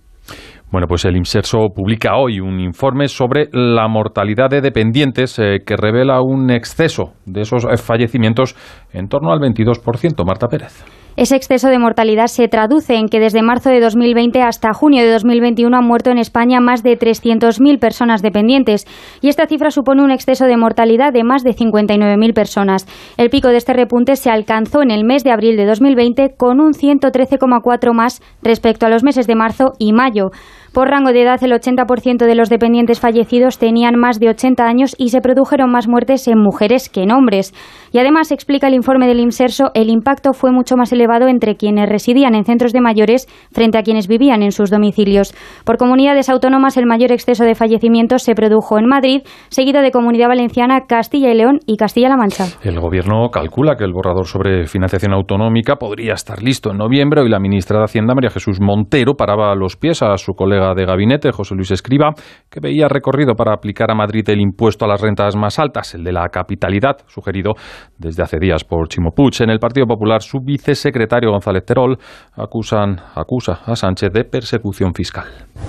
Bueno, 0.73 0.87
pues 0.87 1.05
el 1.05 1.15
IMSERSO 1.15 1.69
publica 1.69 2.15
hoy 2.17 2.39
un 2.39 2.59
informe 2.59 3.07
sobre 3.07 3.47
la 3.53 3.87
mortalidad 3.87 4.49
de 4.49 4.59
dependientes 4.59 5.37
eh, 5.37 5.59
que 5.63 5.75
revela 5.77 6.19
un 6.21 6.49
exceso 6.49 7.13
de 7.25 7.41
esos 7.41 7.63
eh, 7.63 7.77
fallecimientos 7.77 8.55
en 8.91 9.07
torno 9.07 9.31
al 9.31 9.39
22%. 9.39 10.25
Marta 10.25 10.47
Pérez. 10.47 10.83
Ese 11.15 11.35
exceso 11.35 11.69
de 11.69 11.77
mortalidad 11.77 12.25
se 12.25 12.47
traduce 12.47 12.95
en 12.95 13.07
que 13.07 13.19
desde 13.19 13.43
marzo 13.43 13.69
de 13.69 13.79
2020 13.79 14.41
hasta 14.41 14.73
junio 14.73 15.03
de 15.03 15.11
2021 15.11 15.77
han 15.77 15.85
muerto 15.85 16.09
en 16.09 16.17
España 16.17 16.59
más 16.59 16.81
de 16.81 16.97
300.000 16.97 17.79
personas 17.79 18.23
dependientes 18.23 18.87
y 19.21 19.29
esta 19.29 19.45
cifra 19.45 19.69
supone 19.69 20.03
un 20.03 20.09
exceso 20.09 20.45
de 20.45 20.57
mortalidad 20.57 21.13
de 21.13 21.23
más 21.23 21.43
de 21.43 21.55
59.000 21.55 22.33
personas. 22.33 22.87
El 23.17 23.29
pico 23.29 23.49
de 23.49 23.57
este 23.57 23.73
repunte 23.73 24.15
se 24.15 24.31
alcanzó 24.31 24.81
en 24.81 24.89
el 24.89 25.03
mes 25.03 25.23
de 25.23 25.31
abril 25.31 25.55
de 25.55 25.65
2020 25.65 26.33
con 26.35 26.59
un 26.59 26.73
113,4 26.73 27.93
más 27.93 28.21
respecto 28.41 28.87
a 28.87 28.89
los 28.89 29.03
meses 29.03 29.27
de 29.27 29.35
marzo 29.35 29.73
y 29.77 29.93
mayo. 29.93 30.31
Por 30.73 30.89
rango 30.89 31.13
de 31.13 31.21
edad, 31.21 31.43
el 31.43 31.51
80% 31.51 32.25
de 32.25 32.33
los 32.33 32.49
dependientes 32.49 32.99
fallecidos 32.99 33.59
tenían 33.59 33.95
más 33.95 34.19
de 34.19 34.29
80 34.29 34.65
años 34.65 34.95
y 34.97 35.09
se 35.09 35.21
produjeron 35.21 35.71
más 35.71 35.87
muertes 35.87 36.27
en 36.27 36.39
mujeres 36.39 36.89
que 36.89 37.03
en 37.03 37.11
hombres. 37.11 37.53
Y 37.91 37.99
además, 37.99 38.31
explica 38.31 38.69
el 38.69 38.73
informe 38.73 39.05
del 39.05 39.19
IMSERSO, 39.19 39.69
el 39.75 39.91
impacto 39.91 40.33
fue 40.33 40.51
mucho 40.51 40.75
más 40.75 40.91
elevado 40.91 41.27
entre 41.27 41.57
quienes 41.57 41.87
residían 41.87 42.33
en 42.33 42.43
centros 42.43 42.73
de 42.73 42.81
mayores 42.81 43.27
frente 43.51 43.77
a 43.77 43.83
quienes 43.83 44.07
vivían 44.07 44.41
en 44.41 44.51
sus 44.51 44.71
domicilios. 44.71 45.35
Por 45.63 45.77
comunidades 45.77 46.27
autónomas, 46.27 46.75
el 46.77 46.87
mayor 46.87 47.11
exceso 47.11 47.43
de 47.43 47.53
fallecimientos 47.53 48.23
se 48.23 48.33
produjo 48.33 48.79
en 48.79 48.87
Madrid, 48.87 49.21
seguido 49.49 49.83
de 49.83 49.91
Comunidad 49.91 50.29
Valenciana, 50.29 50.87
Castilla 50.87 51.31
y 51.31 51.37
León 51.37 51.59
y 51.67 51.77
Castilla-La 51.77 52.17
Mancha. 52.17 52.45
El 52.63 52.79
Gobierno 52.79 53.29
calcula 53.29 53.75
que 53.75 53.83
el 53.83 53.93
borrador 53.93 54.25
sobre 54.25 54.65
financiación 54.65 55.13
autonómica 55.13 55.75
podría 55.75 56.13
estar 56.13 56.41
listo 56.41 56.71
en 56.71 56.79
noviembre 56.79 57.21
y 57.23 57.29
la 57.29 57.39
ministra 57.39 57.77
de 57.77 57.85
Hacienda, 57.85 58.15
María 58.15 58.31
Jesús 58.31 58.59
Montero, 58.59 59.13
paraba 59.13 59.53
los 59.53 59.75
pies 59.75 60.01
a 60.01 60.17
su 60.17 60.33
colega 60.33 60.62
de 60.75 60.85
gabinete, 60.85 61.31
José 61.31 61.55
Luis 61.55 61.71
Escriba, 61.71 62.13
que 62.49 62.59
veía 62.61 62.87
recorrido 62.87 63.35
para 63.35 63.53
aplicar 63.53 63.91
a 63.91 63.95
Madrid 63.95 64.27
el 64.29 64.39
impuesto 64.39 64.85
a 64.85 64.87
las 64.87 65.01
rentas 65.01 65.35
más 65.35 65.59
altas, 65.59 65.93
el 65.95 66.03
de 66.03 66.13
la 66.13 66.29
capitalidad, 66.29 66.97
sugerido 67.07 67.53
desde 67.97 68.23
hace 68.23 68.39
días 68.39 68.63
por 68.63 68.87
Chimo. 68.87 69.13
En 69.39 69.49
el 69.49 69.59
Partido 69.59 69.85
Popular, 69.87 70.21
su 70.21 70.39
vicesecretario 70.39 71.31
González 71.31 71.65
Terol 71.65 71.97
acusan, 72.33 72.99
acusa 73.15 73.61
a 73.65 73.75
Sánchez 73.75 74.11
de 74.11 74.23
persecución 74.23 74.93
fiscal. 74.93 75.25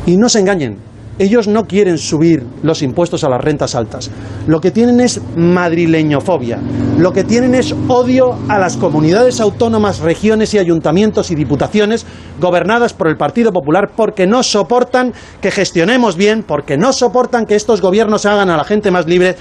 Y 0.06 0.16
no 0.16 0.28
se 0.28 0.40
engañen, 0.40 0.78
ellos 1.18 1.48
no 1.48 1.66
quieren 1.66 1.98
subir 1.98 2.44
los 2.62 2.82
impuestos 2.82 3.24
a 3.24 3.28
las 3.28 3.40
rentas 3.40 3.74
altas. 3.74 4.10
Lo 4.46 4.60
que 4.60 4.70
tienen 4.70 5.00
es 5.00 5.20
madrileñofobia. 5.36 6.58
Lo 6.98 7.12
que 7.12 7.24
tienen 7.24 7.54
es 7.54 7.74
odio 7.88 8.36
a 8.48 8.58
las 8.58 8.76
comunidades 8.76 9.40
autónomas, 9.40 10.00
regiones 10.00 10.54
y 10.54 10.58
ayuntamientos 10.58 11.30
y 11.30 11.34
diputaciones 11.34 12.06
gobernadas 12.40 12.92
por 12.92 13.08
el 13.08 13.16
Partido 13.16 13.52
Popular 13.52 13.90
porque 13.96 14.26
no 14.26 14.42
soportan 14.42 15.12
que 15.40 15.50
gestionemos 15.50 16.16
bien, 16.16 16.42
porque 16.42 16.76
no 16.76 16.92
soportan 16.92 17.46
que 17.46 17.54
estos 17.54 17.80
gobiernos 17.80 18.26
hagan 18.26 18.50
a 18.50 18.56
la 18.56 18.64
gente 18.64 18.90
más 18.90 19.06
libre, 19.06 19.36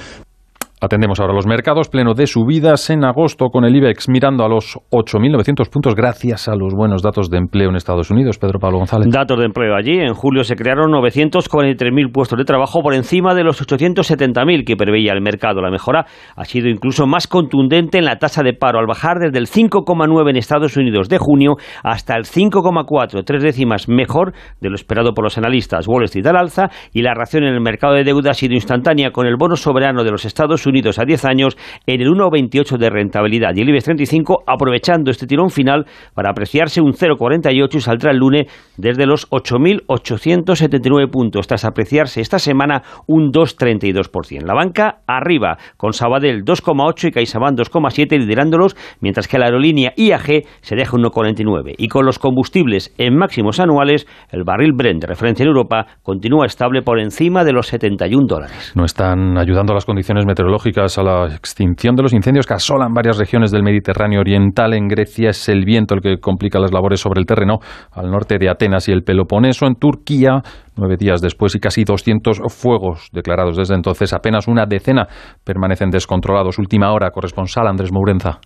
Atendemos 0.84 1.22
ahora 1.22 1.34
los 1.34 1.48
mercados, 1.48 1.88
pleno 1.88 2.14
de 2.14 2.28
subidas 2.28 2.90
en 2.90 3.06
agosto 3.06 3.48
con 3.52 3.64
el 3.64 3.74
IBEX 3.74 4.10
mirando 4.10 4.44
a 4.44 4.50
los 4.50 4.78
8.900 4.92 5.70
puntos 5.70 5.96
gracias 5.96 6.50
a 6.50 6.58
los 6.58 6.74
buenos 6.74 7.02
datos 7.02 7.30
de 7.30 7.38
empleo 7.38 7.70
en 7.70 7.78
Estados 7.78 8.12
Unidos. 8.12 8.38
Pedro 8.38 8.60
Pablo 8.60 8.80
González. 8.80 9.08
Datos 9.10 9.40
de 9.40 9.46
empleo 9.46 9.78
allí. 9.78 9.98
En 10.02 10.14
julio 10.14 10.44
se 10.44 10.58
crearon 10.58 10.92
943.000 10.92 12.12
puestos 12.12 12.38
de 12.38 12.44
trabajo 12.44 12.82
por 12.82 12.94
encima 12.96 13.34
de 13.34 13.46
los 13.46 13.66
870.000 13.66 14.66
que 14.66 14.76
preveía 14.76 15.14
el 15.14 15.22
mercado. 15.22 15.62
La 15.62 15.72
mejora 15.72 16.06
ha 16.36 16.44
sido 16.44 16.68
incluso 16.68 17.08
más 17.08 17.28
contundente 17.28 18.00
en 18.00 18.04
la 18.04 18.18
tasa 18.18 18.44
de 18.44 18.52
paro 18.52 18.78
al 18.78 18.86
bajar 18.86 19.20
desde 19.20 19.40
el 19.40 19.48
5,9 19.48 20.32
en 20.32 20.36
Estados 20.36 20.76
Unidos 20.76 21.08
de 21.08 21.18
junio 21.18 21.54
hasta 21.82 22.18
el 22.18 22.26
5,4, 22.26 23.24
tres 23.24 23.42
décimas 23.42 23.88
mejor 23.88 24.34
de 24.60 24.68
lo 24.68 24.76
esperado 24.76 25.14
por 25.14 25.24
los 25.24 25.38
analistas. 25.38 25.88
Wall 25.88 26.04
Street 26.04 26.28
al 26.28 26.36
alza 26.36 26.72
y 26.92 27.04
la 27.04 27.14
reacción 27.14 27.46
en 27.46 27.54
el 27.54 27.62
mercado 27.62 27.94
de 27.94 28.04
deuda 28.04 28.32
ha 28.32 28.34
sido 28.34 28.54
instantánea 28.54 29.12
con 29.12 29.28
el 29.28 29.38
bono 29.38 29.56
soberano 29.56 30.04
de 30.04 30.12
los 30.12 30.26
Estados 30.26 30.66
Unidos 30.66 30.73
Unidos 30.74 30.98
a 30.98 31.06
10 31.06 31.26
años 31.26 31.56
en 31.86 32.02
el 32.02 32.08
1,28 32.08 32.78
de 32.78 32.90
rentabilidad 32.90 33.52
y 33.56 33.62
el 33.62 33.70
IBEX 33.70 33.84
35 33.84 34.44
aprovechando 34.48 35.12
este 35.12 35.28
tirón 35.28 35.52
final 35.52 35.86
para 36.16 36.32
apreciarse 36.32 36.82
un 36.82 36.94
0,48 36.94 37.76
y 37.76 37.80
saldrá 37.80 38.10
el 38.10 38.18
lunes 38.18 38.48
desde 38.76 39.06
los 39.06 39.30
8.879 39.30 41.12
puntos 41.12 41.46
tras 41.46 41.64
apreciarse 41.64 42.22
esta 42.22 42.40
semana 42.40 42.82
un 43.06 43.32
2,32%. 43.32 44.42
La 44.42 44.56
banca 44.56 45.02
arriba 45.06 45.60
con 45.78 45.94
Sabadell 45.94 46.44
2,8 46.44 47.10
y 47.10 47.12
CaixaBank 47.12 47.60
2,7 47.60 48.18
liderándolos 48.18 48.76
mientras 49.00 49.28
que 49.28 49.38
la 49.38 49.46
aerolínea 49.46 49.94
IAG 49.96 50.44
se 50.62 50.76
deja 50.76 50.98
1,49 50.98 51.76
y 51.78 51.88
con 51.88 52.08
los 52.08 52.18
combustibles 52.18 52.96
en 52.98 53.16
máximos 53.16 53.60
anuales 53.60 54.08
el 54.32 54.44
barril 54.44 54.74
Brent 54.74 55.02
de 55.02 55.08
referencia 55.08 55.44
en 55.44 55.50
Europa 55.50 55.86
continúa 56.02 56.48
estable 56.48 56.82
por 56.82 57.00
encima 57.00 57.44
de 57.44 57.54
los 57.54 57.68
71 57.68 58.26
dólares. 58.28 58.74
No 58.76 58.86
están 58.86 59.38
ayudando 59.38 59.76
las 59.76 59.86
condiciones 59.86 60.26
meteorológicas 60.26 60.63
a 60.66 61.04
la 61.04 61.26
extinción 61.36 61.94
de 61.96 62.04
los 62.04 62.14
incendios 62.14 62.48
que 62.48 62.54
asolan 62.54 62.94
varias 62.94 63.18
regiones 63.18 63.52
del 63.52 63.64
Mediterráneo 63.64 64.22
oriental. 64.22 64.74
En 64.74 64.88
Grecia 64.88 65.32
es 65.32 65.50
el 65.50 65.66
viento 65.66 65.94
el 65.94 66.02
que 66.02 66.20
complica 66.20 66.58
las 66.58 66.72
labores 66.72 67.02
sobre 67.02 67.20
el 67.20 67.26
terreno 67.26 67.60
al 67.92 68.10
norte 68.10 68.38
de 68.38 68.50
Atenas 68.50 68.88
y 68.88 68.94
el 68.94 69.04
Peloponeso. 69.04 69.66
En 69.66 69.76
Turquía, 69.76 70.42
nueve 70.78 70.96
días 70.98 71.20
después 71.22 71.54
y 71.56 71.60
casi 71.60 71.84
200 71.84 72.40
fuegos 72.48 73.10
declarados 73.12 73.58
desde 73.58 73.76
entonces, 73.76 74.14
apenas 74.14 74.48
una 74.48 74.66
decena 74.66 75.06
permanecen 75.44 75.90
descontrolados. 75.90 76.58
Última 76.60 76.94
hora, 76.94 77.12
corresponsal 77.12 77.68
Andrés 77.68 77.92
Mourenza. 77.92 78.40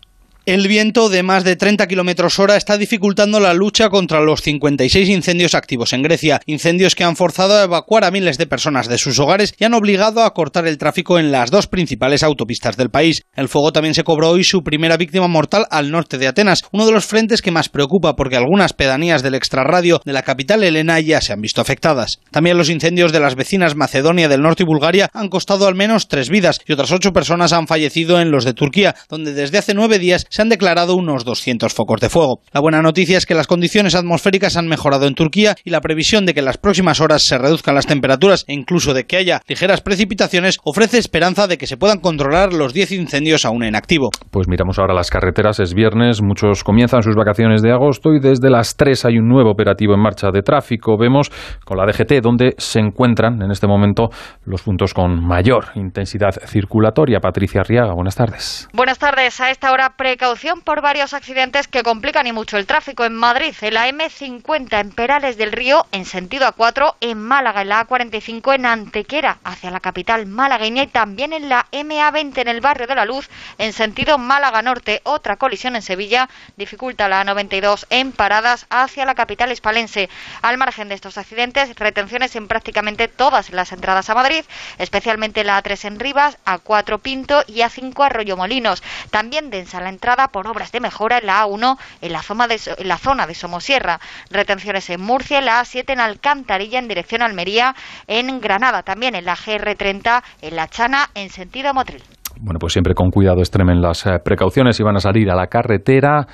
El 0.48 0.69
viento 0.69 1.10
de 1.10 1.24
más 1.24 1.44
de 1.44 1.57
30 1.57 1.88
kilómetros 1.88 2.40
hora 2.40 2.56
está 2.56 2.78
dificultando 2.78 3.41
la 3.41 3.53
lucha 3.53 3.90
contra 3.90 4.22
los 4.22 4.41
56 4.41 5.10
incendios 5.10 5.53
activos 5.56 5.91
en 5.91 6.03
Grecia. 6.03 6.40
Incendios 6.45 6.95
que 6.95 7.03
han 7.03 7.18
forzado 7.18 7.57
a 7.57 7.65
evacuar 7.65 8.06
a 8.06 8.11
miles 8.11 8.38
de 8.38 8.48
personas 8.48 8.88
de 8.88 8.98
sus 8.98 9.19
hogares 9.19 9.53
y 9.60 9.65
han 9.65 9.74
obligado 9.74 10.24
a 10.24 10.34
cortar 10.34 10.65
el 10.65 10.78
tráfico 10.78 11.19
en 11.19 11.34
las 11.34 11.52
dos 11.52 11.68
principales 11.68 12.24
autopistas 12.24 12.78
del 12.78 12.90
país. 12.90 13.24
El 13.36 13.49
fuego 13.49 13.74
también 13.74 13.94
se 13.94 14.06
cobró 14.06 14.30
hoy 14.30 14.45
su 14.45 14.64
primera 14.64 14.95
víctima 14.95 15.28
mortal 15.28 15.65
al 15.69 15.91
norte 15.91 16.18
de 16.18 16.28
Atenas, 16.28 16.64
uno 16.72 16.86
de 16.86 16.94
los 16.94 17.06
frentes 17.06 17.41
que 17.41 17.52
más 17.52 17.68
preocupa 17.68 18.15
porque 18.15 18.38
algunas 18.38 18.72
pedanías 18.72 19.24
del 19.24 19.36
extrarradio 19.36 19.99
de 20.06 20.14
la 20.14 20.24
capital 20.24 20.64
helena 20.64 21.02
ya 21.02 21.19
se 21.19 21.34
han 21.34 21.41
visto 21.41 21.60
afectadas. 21.60 22.19
También 22.32 22.57
los 22.57 22.69
incendios 22.69 23.11
de 23.11 23.19
las 23.19 23.36
vecinas 23.36 23.76
Macedonia 23.76 24.30
del 24.30 24.44
Norte 24.44 24.64
y 24.64 24.65
Bulgaria 24.65 25.10
han 25.11 25.28
costado 25.28 25.68
al 25.68 25.76
menos 25.76 26.07
tres 26.07 26.30
vidas 26.30 26.61
y 26.65 26.72
otras 26.72 26.94
ocho 26.94 27.11
personas 27.11 27.52
han 27.52 27.68
fallecido 27.68 28.22
en 28.22 28.32
los 28.32 28.45
de 28.45 28.53
Turquía, 28.53 28.95
donde 29.10 29.34
desde 29.34 29.57
hace 29.57 29.74
nueve 29.74 29.99
días 29.99 30.26
se 30.38 30.43
han 30.43 30.49
declarado 30.49 30.95
unos 30.95 31.26
200 31.26 31.73
focos 31.73 31.99
de 31.99 32.09
fuego. 32.09 32.41
La 32.53 32.61
buena 32.61 32.84
noticia 32.84 33.18
es 33.18 33.26
que 33.26 33.34
las 33.34 33.47
condiciones 33.47 33.95
atmosféricas 33.95 34.55
han 34.55 34.68
mejorado 34.68 35.07
en 35.07 35.15
Turquía 35.15 35.55
y 35.64 35.72
la 35.72 35.81
previsión 35.81 36.27
de 36.27 36.35
que 36.35 36.41
en 36.41 36.45
las 36.45 36.59
próximas 36.59 37.01
horas 37.01 37.23
se 37.26 37.39
reduzcan 37.39 37.73
las 37.73 37.88
temperaturas 37.88 38.45
e 38.47 38.53
incluso 38.53 38.93
de 38.93 39.05
que 39.05 39.18
haya 39.18 39.41
ligeras 39.47 39.81
precipitaciones 39.81 40.59
ofrece 40.64 40.99
esperanza 40.99 41.47
de 41.47 41.57
que 41.57 41.65
se 41.65 41.76
puedan 41.76 42.01
controlar 42.01 42.53
los 42.53 42.72
10 42.72 42.91
incendios 42.91 43.45
aún 43.45 43.64
en 43.64 43.76
activo. 43.76 44.11
Pues 44.30 44.47
miramos 44.47 44.77
ahora 44.77 44.93
las 44.93 45.09
carreteras, 45.09 45.59
es 45.59 45.73
viernes, 45.73 46.22
muchos 46.22 46.64
comienzan 46.64 47.01
sus 47.01 47.15
vacaciones 47.15 47.64
de 47.64 47.72
agosto 47.72 48.14
y 48.14 48.19
desde 48.19 48.51
las 48.51 48.76
3 48.77 49.05
hay 49.05 49.18
un 49.18 49.27
nuevo 49.27 49.49
operativo 49.49 49.95
en 49.95 50.01
marcha 50.01 50.30
de 50.31 50.43
tráfico. 50.43 50.99
Vemos 50.99 51.31
con 51.65 51.80
la 51.80 51.91
DGT 51.91 52.22
donde 52.22 52.53
se 52.59 52.77
encuentran 52.77 53.41
en 53.41 53.49
este 53.49 53.65
momento 53.65 54.11
los 54.45 54.61
puntos 54.61 54.93
con 54.93 55.19
mayor 55.19 55.69
intensidad 55.73 56.35
circulatoria. 56.45 57.22
Patricia 57.22 57.61
Arriaga, 57.61 57.95
buenas 57.95 58.15
tardes. 58.15 58.69
Buenas 58.72 58.99
tardes. 58.99 59.41
A 59.41 59.49
esta 59.49 59.72
hora 59.72 59.95
precaución 59.97 60.27
por 60.66 60.82
varios 60.82 61.14
accidentes 61.14 61.70
que 61.70 61.84
complican 61.84 62.28
y 62.28 62.34
mucho 62.34 62.58
el 62.58 62.66
tráfico 62.66 63.06
en 63.06 63.16
Madrid, 63.16 63.56
en 63.62 63.74
la 63.74 63.88
M50 63.88 64.82
en 64.82 64.91
Perales 64.91 65.38
del 65.38 65.54
Río 65.54 65.86
en 65.94 66.04
sentido 66.04 66.45
A4, 66.48 66.95
en 66.99 67.18
Málaga 67.18 67.62
en 67.62 67.70
la 67.70 67.88
A45 67.88 68.56
en 68.56 68.66
Antequera 68.66 69.38
hacia 69.45 69.72
la 69.72 69.80
capital 69.80 70.26
malagueña 70.26 70.84
y 70.84 70.88
también 70.88 71.32
en 71.32 71.48
la 71.48 71.68
MA20 71.72 72.40
en 72.40 72.48
el 72.49 72.60
barrio 72.60 72.88
de 72.88 72.95
la 72.95 73.06
Luz 73.06 73.30
en 73.58 73.72
sentido 73.72 74.18
Málaga 74.18 74.62
Norte. 74.62 74.99
Otra 75.06 75.38
colisión 75.38 75.78
en 75.78 75.82
Sevilla 75.82 76.28
dificulta 76.58 77.08
la 77.08 77.24
A92 77.24 77.86
en 77.90 78.12
paradas 78.12 78.66
hacia 78.70 79.06
la 79.06 79.16
capital 79.16 79.54
hispalense. 79.54 80.10
Al 80.41 80.58
margen 80.58 80.90
de 80.90 80.95
estos 80.95 81.18
accidentes, 81.18 81.74
retenciones 81.78 82.36
en 82.36 82.49
prácticamente 82.49 83.08
todas 83.08 83.52
las 83.52 83.72
entradas 83.72 84.10
a 84.10 84.16
Madrid, 84.16 84.44
especialmente 84.78 85.45
la 85.45 85.64
A3 85.64 85.86
en 85.86 85.99
Rivas, 86.02 86.38
A4 86.45 86.99
Pinto 86.99 87.44
y 87.48 87.60
A5 87.60 88.06
Arroyo 88.06 88.36
Molinos. 88.36 88.84
También 89.10 89.49
densa 89.49 89.80
la 89.80 89.88
entrada 89.88 90.16
por 90.30 90.48
obras 90.48 90.72
de 90.72 90.80
mejora 90.80 91.19
en 91.19 91.27
la 91.27 91.45
A1 91.45 91.77
en 92.02 92.11
la 92.11 92.22
zona 92.22 92.48
de, 92.48 92.60
la 92.84 92.98
zona 92.98 93.27
de 93.27 93.35
Somosierra. 93.35 93.99
Retenciones 94.31 94.89
en 94.89 95.02
Murcia, 95.02 95.39
en 95.39 95.45
la 95.45 95.61
A7 95.61 95.94
en 95.94 95.99
Alcantarilla 95.99 96.80
en 96.80 96.88
dirección 96.88 97.22
Almería, 97.22 97.76
en 98.07 98.39
Granada 98.39 98.81
también 98.81 99.15
en 99.15 99.26
la 99.26 99.35
GR30 99.35 100.23
en 100.41 100.56
La 100.56 100.68
Chana 100.68 101.10
en 101.14 101.30
sentido 101.30 101.73
Motril. 101.73 102.03
Bueno, 102.39 102.60
pues 102.60 102.73
siempre 102.73 102.94
con 102.94 103.10
cuidado 103.10 103.39
extremen 103.39 103.81
las 103.81 104.06
eh, 104.06 104.19
precauciones 104.23 104.80
y 104.80 104.84
van 104.84 104.95
a 104.95 104.99
salir 104.99 105.30
a 105.30 105.35
la 105.35 105.48
carretera. 105.48 106.27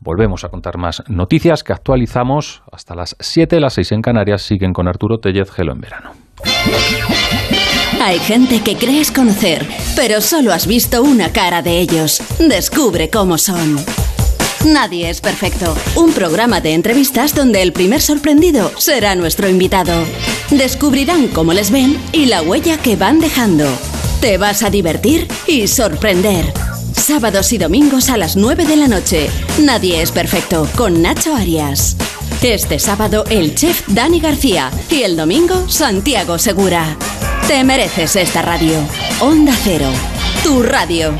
Volvemos 0.00 0.44
a 0.44 0.48
contar 0.48 0.76
más 0.76 1.02
noticias 1.08 1.62
que 1.62 1.72
actualizamos 1.72 2.62
hasta 2.70 2.94
las 2.94 3.16
7, 3.20 3.60
las 3.60 3.74
6 3.74 3.92
en 3.92 4.02
Canarias. 4.02 4.42
Siguen 4.42 4.72
con 4.72 4.88
Arturo 4.88 5.18
Tellez, 5.18 5.50
Gelo 5.50 5.72
en 5.72 5.80
verano. 5.80 6.10
Hay 8.06 8.18
gente 8.18 8.60
que 8.60 8.76
crees 8.76 9.10
conocer, 9.10 9.66
pero 9.96 10.20
solo 10.20 10.52
has 10.52 10.66
visto 10.66 11.02
una 11.02 11.32
cara 11.32 11.62
de 11.62 11.78
ellos. 11.78 12.22
Descubre 12.38 13.08
cómo 13.08 13.38
son. 13.38 13.82
Nadie 14.66 15.08
es 15.08 15.22
perfecto. 15.22 15.74
Un 15.96 16.12
programa 16.12 16.60
de 16.60 16.74
entrevistas 16.74 17.34
donde 17.34 17.62
el 17.62 17.72
primer 17.72 18.02
sorprendido 18.02 18.70
será 18.76 19.14
nuestro 19.14 19.48
invitado. 19.48 20.04
Descubrirán 20.50 21.28
cómo 21.28 21.54
les 21.54 21.70
ven 21.70 21.98
y 22.12 22.26
la 22.26 22.42
huella 22.42 22.76
que 22.76 22.94
van 22.94 23.20
dejando. 23.20 23.64
Te 24.20 24.36
vas 24.36 24.62
a 24.62 24.68
divertir 24.68 25.26
y 25.46 25.66
sorprender. 25.66 26.52
Sábados 26.94 27.52
y 27.52 27.58
domingos 27.58 28.08
a 28.08 28.16
las 28.16 28.36
9 28.36 28.64
de 28.64 28.76
la 28.76 28.88
noche. 28.88 29.28
Nadie 29.60 30.00
es 30.00 30.10
perfecto 30.10 30.66
con 30.76 31.02
Nacho 31.02 31.34
Arias. 31.34 31.96
Este 32.42 32.78
sábado 32.78 33.24
el 33.30 33.54
chef 33.54 33.82
Dani 33.88 34.20
García 34.20 34.70
y 34.90 35.02
el 35.02 35.16
domingo 35.16 35.68
Santiago 35.68 36.38
Segura. 36.38 36.96
Te 37.46 37.62
mereces 37.64 38.16
esta 38.16 38.42
radio. 38.42 38.76
Onda 39.20 39.52
Cero, 39.62 39.88
tu 40.42 40.62
radio. 40.62 41.14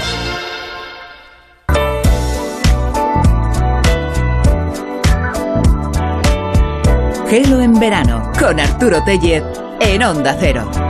Gelo 7.29 7.61
en 7.61 7.79
verano 7.79 8.33
con 8.39 8.61
Arturo 8.61 9.03
Tellez 9.05 9.43
en 9.81 10.03
Onda 10.03 10.37
Cero. 10.39 10.84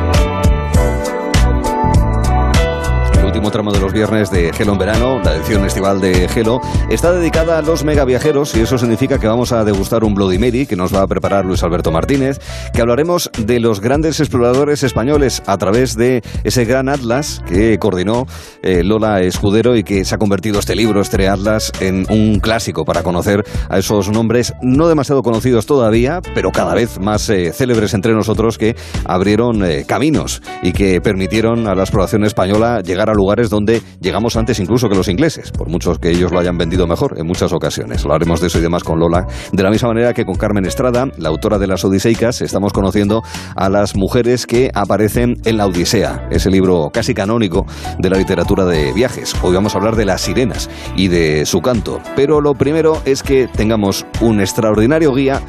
Último 3.44 3.52
tramo 3.52 3.72
de 3.72 3.80
los 3.80 3.92
viernes 3.92 4.30
de 4.30 4.54
Gelo 4.54 4.72
en 4.72 4.78
verano, 4.78 5.20
la 5.22 5.34
edición 5.34 5.66
estival 5.66 6.00
de 6.00 6.28
Gelo, 6.28 6.62
está 6.88 7.12
dedicada 7.12 7.58
a 7.58 7.62
los 7.62 7.84
megaviajeros 7.84 8.56
y 8.56 8.60
eso 8.60 8.78
significa 8.78 9.18
que 9.18 9.26
vamos 9.26 9.52
a 9.52 9.64
degustar 9.64 10.02
un 10.02 10.14
Bloody 10.14 10.38
Mary 10.38 10.64
que 10.64 10.76
nos 10.76 10.94
va 10.94 11.02
a 11.02 11.06
preparar 11.06 11.44
Luis 11.44 11.62
Alberto 11.62 11.90
Martínez, 11.90 12.38
que 12.72 12.80
hablaremos 12.80 13.30
de 13.36 13.60
los 13.60 13.80
grandes 13.80 14.18
exploradores 14.20 14.82
españoles 14.82 15.42
a 15.44 15.58
través 15.58 15.94
de 15.94 16.22
ese 16.42 16.64
gran 16.64 16.88
atlas 16.88 17.42
que 17.46 17.78
coordinó 17.78 18.26
eh, 18.62 18.82
Lola 18.82 19.20
Escudero 19.20 19.76
y 19.76 19.82
que 19.82 20.06
se 20.06 20.14
ha 20.14 20.18
convertido 20.18 20.58
este 20.58 20.74
libro, 20.74 21.02
este 21.02 21.28
atlas, 21.28 21.70
en 21.80 22.06
un 22.08 22.40
clásico 22.40 22.86
para 22.86 23.02
conocer 23.02 23.44
a 23.68 23.76
esos 23.76 24.08
nombres 24.08 24.54
no 24.62 24.88
demasiado 24.88 25.22
conocidos 25.22 25.66
todavía, 25.66 26.20
pero 26.34 26.50
cada 26.50 26.72
vez 26.72 26.98
más 26.98 27.28
eh, 27.28 27.52
célebres 27.52 27.92
entre 27.92 28.14
nosotros 28.14 28.56
que 28.56 28.74
abrieron 29.04 29.62
eh, 29.64 29.84
caminos 29.86 30.40
y 30.62 30.72
que 30.72 31.02
permitieron 31.02 31.68
a 31.68 31.74
la 31.74 31.82
exploración 31.82 32.24
española 32.24 32.80
llegar 32.80 33.10
a 33.10 33.12
lugares 33.12 33.34
donde 33.43 33.82
llegamos 34.01 34.36
antes 34.36 34.59
incluso 34.61 34.89
que 34.89 34.94
los 34.94 35.09
ingleses, 35.09 35.51
por 35.51 35.69
muchos 35.69 35.98
que 35.98 36.11
ellos 36.11 36.32
lo 36.32 36.39
hayan 36.39 36.56
vendido 36.56 36.86
mejor 36.86 37.19
en 37.19 37.27
muchas 37.27 37.52
ocasiones. 37.52 38.02
Hablaremos 38.05 38.40
de 38.40 38.47
eso 38.47 38.59
y 38.59 38.62
demás 38.62 38.85
con 38.85 38.98
Lola, 38.98 39.27
de 39.52 39.62
la 39.62 39.70
misma 39.70 39.89
manera 39.89 40.15
que 40.15 40.24
con 40.24 40.36
Carmen 40.36 40.65
Estrada, 40.65 41.06
la 41.19 41.28
autora 41.28 41.59
de 41.59 41.66
las 41.66 41.85
Odiseicas, 41.85 42.40
estamos 42.43 42.73
conociendo 42.73 43.23
a 43.56 43.69
las 43.69 43.97
mujeres 43.97 44.47
que 44.47 44.70
aparecen 44.74 45.36
en 45.44 45.56
la 45.56 45.66
Odisea, 45.66 46.28
ese 46.31 46.51
libro 46.51 46.90
casi 46.93 47.15
canónico 47.15 47.66
de 47.98 48.11
la 48.11 48.19
literatura 48.19 48.65
de 48.65 48.93
viajes. 48.93 49.35
Hoy 49.43 49.55
vamos 49.55 49.74
a 49.74 49.78
hablar 49.78 49.97
de 49.97 50.05
las 50.05 50.23
sirenas 50.23 50.70
y 50.97 51.09
de 51.09 51.47
su 51.47 51.61
canto, 51.61 52.01
pero 52.16 52.40
lo 52.40 52.55
primero 52.55 53.01
es 53.05 53.23
que 53.23 53.48
tengamos 53.48 54.06
un 54.20 54.40
extraordinario 54.40 55.12
guía 55.12 55.40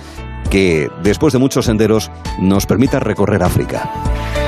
que, 0.50 0.90
después 1.04 1.34
de 1.34 1.40
muchos 1.40 1.66
senderos, 1.66 2.12
nos 2.40 2.66
permita 2.66 3.00
recorrer 3.00 3.44
África. 3.44 4.45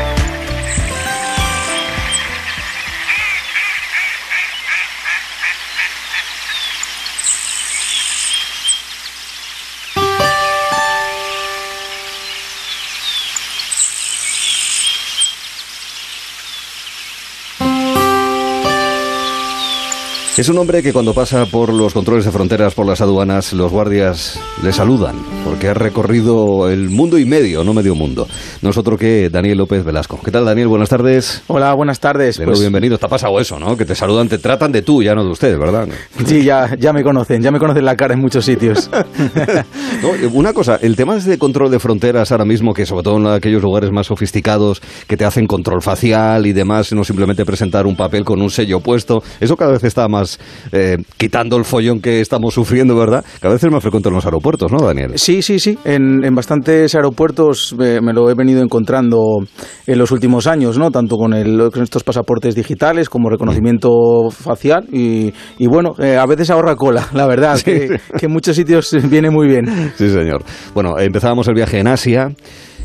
Es 20.37 20.49
un 20.49 20.57
hombre 20.59 20.83
que 20.83 20.93
cuando 20.93 21.15
pasa 21.15 21.47
por 21.47 21.73
los 21.73 21.95
controles 21.95 22.23
de 22.23 22.29
fronteras, 22.29 22.75
por 22.75 22.85
las 22.85 23.01
aduanas, 23.01 23.53
los 23.53 23.71
guardias 23.71 24.39
le 24.61 24.71
saludan, 24.71 25.15
porque 25.43 25.67
ha 25.67 25.73
recorrido 25.73 26.69
el 26.69 26.91
mundo 26.91 27.17
y 27.17 27.25
medio, 27.25 27.63
no 27.63 27.73
medio 27.73 27.95
mundo. 27.95 28.27
No 28.61 28.69
es 28.69 28.77
otro 28.77 28.97
que 28.97 29.31
Daniel 29.31 29.57
López 29.57 29.83
Velasco. 29.83 30.19
¿Qué 30.23 30.29
tal, 30.29 30.45
Daniel? 30.45 30.67
Buenas 30.67 30.89
tardes. 30.89 31.41
Hola, 31.47 31.73
buenas 31.73 31.99
tardes. 31.99 32.39
Pues... 32.39 32.59
bienvenido. 32.59 32.99
Te 32.99 33.07
ha 33.07 33.09
pasado 33.09 33.39
eso, 33.39 33.57
¿no? 33.57 33.75
Que 33.75 33.83
te 33.83 33.95
saludan, 33.95 34.29
te 34.29 34.37
tratan 34.37 34.71
de 34.71 34.83
tú, 34.83 35.01
ya 35.01 35.15
no 35.15 35.23
de 35.23 35.31
usted, 35.31 35.57
¿verdad? 35.57 35.87
Sí, 36.23 36.43
ya, 36.43 36.75
ya 36.77 36.93
me 36.93 37.01
conocen, 37.01 37.41
ya 37.41 37.49
me 37.49 37.57
conocen 37.57 37.83
la 37.83 37.95
cara 37.95 38.13
en 38.13 38.19
muchos 38.19 38.45
sitios. 38.45 38.91
no, 40.03 40.29
una 40.33 40.53
cosa, 40.53 40.77
el 40.79 40.95
tema 40.95 41.17
de 41.17 41.39
control 41.39 41.71
de 41.71 41.79
fronteras 41.79 42.31
ahora 42.31 42.45
mismo, 42.45 42.75
que 42.75 42.85
sobre 42.85 43.01
todo 43.01 43.17
en 43.17 43.25
aquellos 43.25 43.63
lugares 43.63 43.89
más 43.91 44.05
sofisticados, 44.05 44.83
que 45.07 45.17
te 45.17 45.25
hacen 45.25 45.47
control 45.47 45.81
facial 45.81 46.45
y 46.45 46.53
demás, 46.53 46.93
no 46.93 47.03
simplemente 47.03 47.43
presentar 47.43 47.87
un 47.87 47.95
papel 47.95 48.23
con 48.23 48.39
un 48.39 48.51
sello 48.51 48.81
puesto, 48.81 49.23
eso 49.39 49.57
cada 49.57 49.71
vez 49.71 49.83
está 49.83 50.07
más 50.07 50.26
eh, 50.71 50.97
quitando 51.17 51.57
el 51.57 51.65
follón 51.65 52.01
que 52.01 52.21
estamos 52.21 52.53
sufriendo, 52.53 52.95
¿verdad? 52.95 53.23
Cada 53.39 53.53
vez 53.53 53.63
es 53.63 53.71
más 53.71 53.81
frecuente 53.81 54.09
en 54.09 54.15
los 54.15 54.25
aeropuertos, 54.25 54.71
¿no, 54.71 54.79
Daniel? 54.79 55.13
Sí, 55.15 55.41
sí, 55.41 55.59
sí. 55.59 55.77
En, 55.85 56.21
bastantes 56.35 56.93
aeropuertos 56.95 57.75
eh, 57.79 57.99
me 58.01 58.13
lo 58.13 58.29
he 58.29 58.35
venido 58.35 58.61
encontrando 58.61 59.39
en 59.85 59.97
los 59.97 60.11
últimos 60.11 60.47
años, 60.47 60.77
¿no? 60.77 60.91
Tanto 60.91 61.15
con, 61.15 61.33
el, 61.33 61.69
con 61.71 61.83
estos 61.83 62.03
pasaportes 62.03 62.55
digitales 62.55 63.09
como 63.09 63.29
reconocimiento 63.29 64.29
facial 64.29 64.85
y, 64.91 65.31
bueno, 65.67 65.93
eh, 65.99 66.17
a 66.17 66.25
veces 66.25 66.49
ahorra 66.49 66.75
cola, 66.75 67.07
la 67.13 67.25
verdad, 67.25 67.59
que, 67.61 67.99
que 68.19 68.25
en 68.25 68.31
muchos 68.31 68.55
sitios 68.55 68.95
viene 69.09 69.29
muy 69.29 69.47
bien. 69.47 69.65
Sí, 69.97 70.09
señor. 70.09 70.43
Bueno, 70.73 70.97
empezábamos 70.99 71.47
el 71.47 71.55
viaje 71.55 71.79
en 71.79 71.87
Asia 71.87 72.29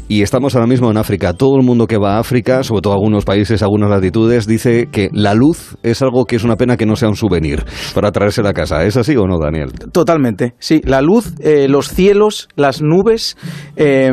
y 0.08 0.22
estamos 0.22 0.54
ahora 0.54 0.66
mismo 0.66 0.90
en 0.90 0.96
África. 0.96 1.32
Todo 1.32 1.56
el 1.56 1.64
mundo 1.64 1.86
que 1.86 1.96
va 1.96 2.16
a 2.16 2.18
África, 2.18 2.62
sobre 2.62 2.82
todo 2.82 2.92
algunos 2.92 3.24
países, 3.24 3.62
algunas 3.62 3.88
latitudes, 3.88 4.46
dice 4.46 4.88
que 4.90 5.08
la 5.12 5.34
luz 5.34 5.76
es 5.82 6.02
algo 6.02 6.24
que 6.24 6.36
es 6.36 6.44
una 6.44 6.56
pena 6.56 6.76
que 6.76 6.86
no 6.86 6.96
sea 6.96 7.08
un 7.08 7.16
souvenir 7.16 7.64
para 7.94 8.10
traerse 8.10 8.42
a 8.46 8.52
casa. 8.52 8.84
¿Es 8.84 8.96
así 8.96 9.16
o 9.16 9.26
no, 9.26 9.38
Daniel? 9.38 9.72
Totalmente, 9.92 10.54
sí. 10.58 10.80
La 10.84 11.00
luz, 11.00 11.34
eh, 11.40 11.68
los 11.68 11.88
cielos, 11.88 12.48
las 12.56 12.82
nubes, 12.82 13.36
eh, 13.76 14.10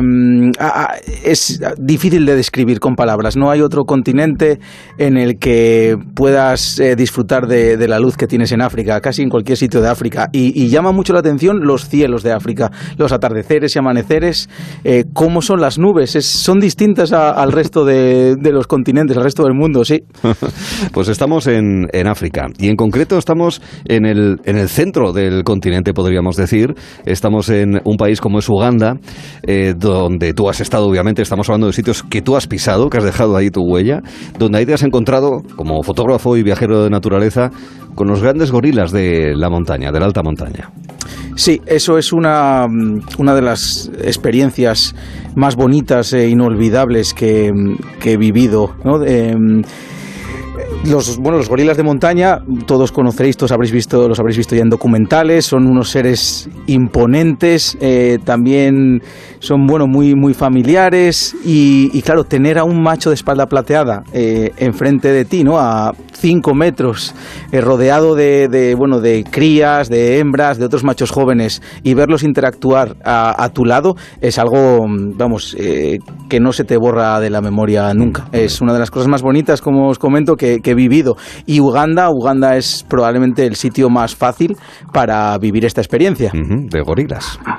es 1.24 1.60
difícil 1.78 2.26
de 2.26 2.36
describir 2.36 2.80
con 2.80 2.94
palabras. 2.94 3.36
No 3.36 3.50
hay 3.50 3.60
otro 3.60 3.84
continente 3.84 4.60
en 4.98 5.16
el 5.16 5.38
que 5.38 5.96
puedas 6.14 6.78
eh, 6.78 6.96
disfrutar 6.96 7.46
de, 7.46 7.88
la 7.88 7.98
luz 7.98 8.16
que 8.16 8.26
tienes 8.26 8.52
en 8.52 8.62
África, 8.62 9.00
casi 9.00 9.22
en 9.22 9.30
cualquier 9.30 9.58
sitio 9.58 9.80
de 9.80 9.88
África. 9.88 10.28
Y, 10.32 10.68
llama 10.70 10.92
mucho 10.92 11.12
la 11.12 11.18
atención 11.18 11.60
los 11.64 11.88
cielos 11.88 12.22
de 12.22 12.32
África, 12.32 12.70
los 12.96 13.10
atardeceres 13.10 13.74
y 13.74 13.78
amaneceres, 13.78 14.48
cómo 15.12 15.42
son 15.42 15.60
las 15.60 15.78
nubes 15.80 16.10
son 16.10 16.60
distintas 16.60 17.12
al 17.12 17.52
resto 17.52 17.84
de, 17.84 18.36
los 18.52 18.66
continentes, 18.66 19.16
al 19.16 19.24
resto 19.24 19.44
del 19.44 19.54
mundo, 19.54 19.84
sí. 19.84 20.02
pues 20.92 21.08
estamos 21.08 21.46
en, 21.46 21.88
África 22.06 22.46
y 22.58 22.68
en 22.68 22.76
concreto 22.76 23.18
estamos 23.18 23.60
en 23.84 24.06
el, 24.06 24.40
en 24.44 24.56
el 24.56 24.68
centro 24.68 25.12
del 25.12 25.44
continente, 25.44 25.92
podríamos 25.92 26.36
decir. 26.36 26.74
Estamos 27.04 27.48
en 27.50 27.80
un 27.84 27.96
país 27.96 28.20
como 28.20 28.38
es 28.38 28.48
Uganda, 28.48 28.96
eh, 29.42 29.74
donde 29.76 30.34
tú 30.34 30.48
has 30.48 30.60
estado, 30.60 30.86
obviamente, 30.86 31.22
estamos 31.22 31.48
hablando 31.48 31.68
de 31.68 31.72
sitios 31.72 32.02
que 32.02 32.22
tú 32.22 32.36
has 32.36 32.46
pisado, 32.46 32.90
que 32.90 32.98
has 32.98 33.04
dejado 33.04 33.36
ahí 33.36 33.50
tu 33.50 33.62
huella, 33.62 34.02
donde 34.38 34.58
ahí 34.58 34.66
te 34.66 34.74
has 34.74 34.82
encontrado, 34.82 35.42
como 35.56 35.82
fotógrafo 35.82 36.36
y 36.36 36.42
viajero 36.42 36.84
de 36.84 36.90
naturaleza, 36.90 37.50
con 37.94 38.08
los 38.08 38.22
grandes 38.22 38.50
gorilas 38.50 38.92
de 38.92 39.34
la 39.36 39.50
montaña, 39.50 39.90
de 39.92 40.00
la 40.00 40.06
alta 40.06 40.22
montaña. 40.22 40.70
Sí, 41.40 41.58
eso 41.64 41.96
es 41.96 42.12
una, 42.12 42.66
una 43.16 43.34
de 43.34 43.40
las 43.40 43.90
experiencias 44.04 44.94
más 45.34 45.56
bonitas 45.56 46.12
e 46.12 46.28
inolvidables 46.28 47.14
que, 47.14 47.50
he 48.04 48.16
vivido. 48.18 48.74
Em, 49.06 49.62
los, 50.84 51.16
bueno, 51.16 51.38
los 51.38 51.48
gorilas 51.48 51.78
de 51.78 51.82
montaña, 51.82 52.40
todos 52.66 52.92
conoceréis, 52.92 53.38
todos 53.38 53.52
habréis 53.52 53.72
visto, 53.72 54.06
los 54.06 54.20
habréis 54.20 54.36
visto 54.36 54.54
ya 54.54 54.60
en 54.60 54.68
documentales, 54.68 55.46
son 55.46 55.66
unos 55.66 55.88
seres 55.88 56.50
imponentes, 56.66 57.74
eh, 57.80 58.18
también 58.22 59.00
son 59.38 59.66
bueno, 59.66 59.86
muy, 59.86 60.14
muy 60.14 60.34
familiares 60.34 61.34
y, 61.42 62.02
claro, 62.02 62.24
tener 62.24 62.58
a 62.58 62.64
un 62.64 62.82
macho 62.82 63.08
de 63.08 63.14
espalda 63.14 63.46
plateada 63.46 64.02
eh, 64.12 64.52
enfrente 64.58 65.08
de 65.08 65.24
ti, 65.24 65.42
¿no? 65.42 65.58
A 65.58 65.94
5 66.20 66.54
metros, 66.54 67.14
eh, 67.50 67.60
rodeado 67.60 68.14
de, 68.14 68.74
bueno, 68.76 69.00
de 69.00 69.24
crías, 69.24 69.88
de 69.88 70.18
hembras, 70.18 70.58
de 70.58 70.66
otros 70.66 70.84
machos 70.84 71.10
jóvenes 71.10 71.62
y 71.82 71.94
verlos 71.94 72.22
interactuar 72.22 72.96
a, 73.04 73.48
tu 73.54 73.64
lado 73.64 73.96
es 74.20 74.38
algo, 74.38 74.86
vamos, 74.86 75.56
eh, 75.58 75.98
que 76.28 76.40
no 76.40 76.52
se 76.52 76.64
te 76.64 76.76
borra 76.76 77.18
de 77.20 77.30
la 77.30 77.40
memoria 77.40 77.92
nunca. 77.94 78.28
Es 78.32 78.60
una 78.60 78.72
de 78.72 78.78
las 78.78 78.90
cosas 78.90 79.08
más 79.08 79.22
bonitas, 79.22 79.62
como 79.62 79.88
os 79.88 79.98
comento, 79.98 80.36
que, 80.36 80.60
he 80.62 80.74
vivido. 80.74 81.16
Y 81.46 81.60
Uganda, 81.60 82.10
Uganda 82.10 82.56
es 82.56 82.84
probablemente 82.88 83.46
el 83.46 83.56
sitio 83.56 83.88
más 83.88 84.14
fácil 84.14 84.56
para 84.92 85.36
vivir 85.38 85.64
esta 85.64 85.80
experiencia. 85.80 86.30
de 86.32 86.80
gorilas. 86.82 87.38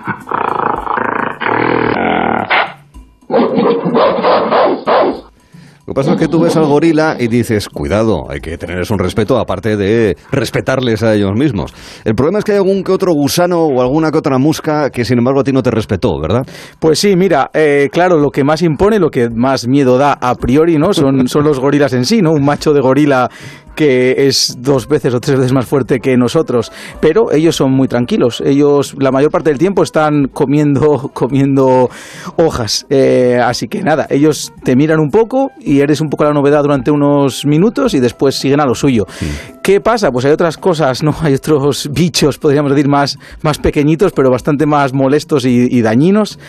Lo 5.91 5.95
que 5.95 6.03
pasa 6.03 6.13
es 6.13 6.21
que 6.21 6.29
tú 6.29 6.39
ves 6.39 6.55
al 6.55 6.67
gorila 6.67 7.17
y 7.19 7.27
dices, 7.27 7.67
cuidado, 7.67 8.31
hay 8.31 8.39
que 8.39 8.57
tenerles 8.57 8.91
un 8.91 8.97
respeto 8.97 9.37
aparte 9.37 9.75
de 9.75 10.15
respetarles 10.31 11.03
a 11.03 11.13
ellos 11.13 11.33
mismos. 11.35 11.73
El 12.05 12.15
problema 12.15 12.39
es 12.39 12.45
que 12.45 12.53
hay 12.53 12.59
algún 12.59 12.81
que 12.81 12.93
otro 12.93 13.11
gusano 13.11 13.65
o 13.65 13.81
alguna 13.81 14.09
que 14.09 14.17
otra 14.17 14.37
musca 14.37 14.89
que 14.89 15.03
sin 15.03 15.17
embargo 15.17 15.41
a 15.41 15.43
ti 15.43 15.51
no 15.51 15.61
te 15.61 15.69
respetó, 15.69 16.17
¿verdad? 16.17 16.47
Pues 16.79 16.97
sí, 16.97 17.17
mira, 17.17 17.51
eh, 17.53 17.89
claro, 17.91 18.19
lo 18.19 18.29
que 18.29 18.45
más 18.45 18.61
impone, 18.61 18.99
lo 18.99 19.09
que 19.09 19.29
más 19.29 19.67
miedo 19.67 19.97
da 19.97 20.13
a 20.13 20.33
priori, 20.35 20.77
¿no? 20.77 20.93
Son, 20.93 21.27
son 21.27 21.43
los 21.43 21.59
gorilas 21.59 21.91
en 21.91 22.05
sí, 22.05 22.21
¿no? 22.21 22.31
Un 22.31 22.45
macho 22.45 22.71
de 22.71 22.79
gorila 22.79 23.29
que 23.75 24.27
es 24.27 24.57
dos 24.59 24.87
veces 24.87 25.13
o 25.13 25.19
tres 25.19 25.37
veces 25.37 25.53
más 25.53 25.65
fuerte 25.65 25.99
que 25.99 26.17
nosotros, 26.17 26.71
pero 26.99 27.31
ellos 27.31 27.55
son 27.55 27.71
muy 27.71 27.87
tranquilos. 27.87 28.41
Ellos 28.45 28.95
la 28.99 29.11
mayor 29.11 29.31
parte 29.31 29.49
del 29.49 29.59
tiempo 29.59 29.83
están 29.83 30.27
comiendo, 30.27 31.09
comiendo 31.13 31.89
hojas. 32.37 32.85
Eh, 32.89 33.39
así 33.43 33.67
que 33.67 33.81
nada, 33.81 34.07
ellos 34.09 34.53
te 34.63 34.75
miran 34.75 34.99
un 34.99 35.09
poco 35.09 35.51
y 35.59 35.79
eres 35.79 36.01
un 36.01 36.09
poco 36.09 36.23
la 36.23 36.33
novedad 36.33 36.63
durante 36.63 36.91
unos 36.91 37.45
minutos 37.45 37.93
y 37.93 37.99
después 37.99 38.35
siguen 38.35 38.59
a 38.59 38.65
lo 38.65 38.75
suyo. 38.75 39.05
¿Qué 39.63 39.79
pasa? 39.79 40.09
Pues 40.09 40.25
hay 40.25 40.31
otras 40.31 40.57
cosas, 40.57 41.03
¿no? 41.03 41.13
Hay 41.21 41.35
otros 41.35 41.87
bichos, 41.93 42.39
podríamos 42.39 42.71
decir, 42.71 42.89
más, 42.89 43.19
más 43.43 43.59
pequeñitos, 43.59 44.11
pero 44.11 44.31
bastante 44.31 44.65
más 44.65 44.91
molestos 44.91 45.45
y, 45.45 45.81
dañinos. 45.83 46.39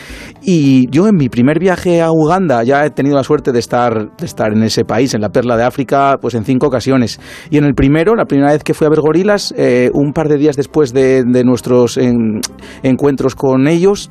Y 0.40 0.88
yo 0.90 1.06
en 1.06 1.16
mi 1.16 1.28
primer 1.28 1.58
viaje 1.58 2.00
a 2.00 2.10
Uganda 2.10 2.62
ya 2.64 2.86
he 2.86 2.90
tenido 2.90 3.16
la 3.16 3.22
suerte 3.22 3.52
de 3.52 3.58
estar, 3.58 4.16
de 4.16 4.24
estar 4.24 4.54
en 4.54 4.62
ese 4.62 4.86
país, 4.86 5.12
en 5.12 5.20
la 5.20 5.28
perla 5.28 5.58
de 5.58 5.64
África, 5.64 6.16
pues 6.22 6.34
en 6.34 6.46
cinco 6.46 6.68
ocasiones. 6.68 7.20
Y 7.50 7.58
en 7.58 7.64
el 7.64 7.74
primero, 7.74 8.14
la 8.14 8.24
primera 8.24 8.52
vez 8.52 8.64
que 8.64 8.72
fui 8.72 8.86
a 8.86 8.90
ver 8.90 9.00
gorilas, 9.02 9.52
eh, 9.58 9.90
un 9.92 10.14
par 10.14 10.28
de 10.28 10.38
días 10.38 10.56
después 10.56 10.94
de, 10.94 11.22
nuestros 11.44 11.98
encuentros 12.82 13.34
con 13.34 13.68
ellos, 13.68 14.10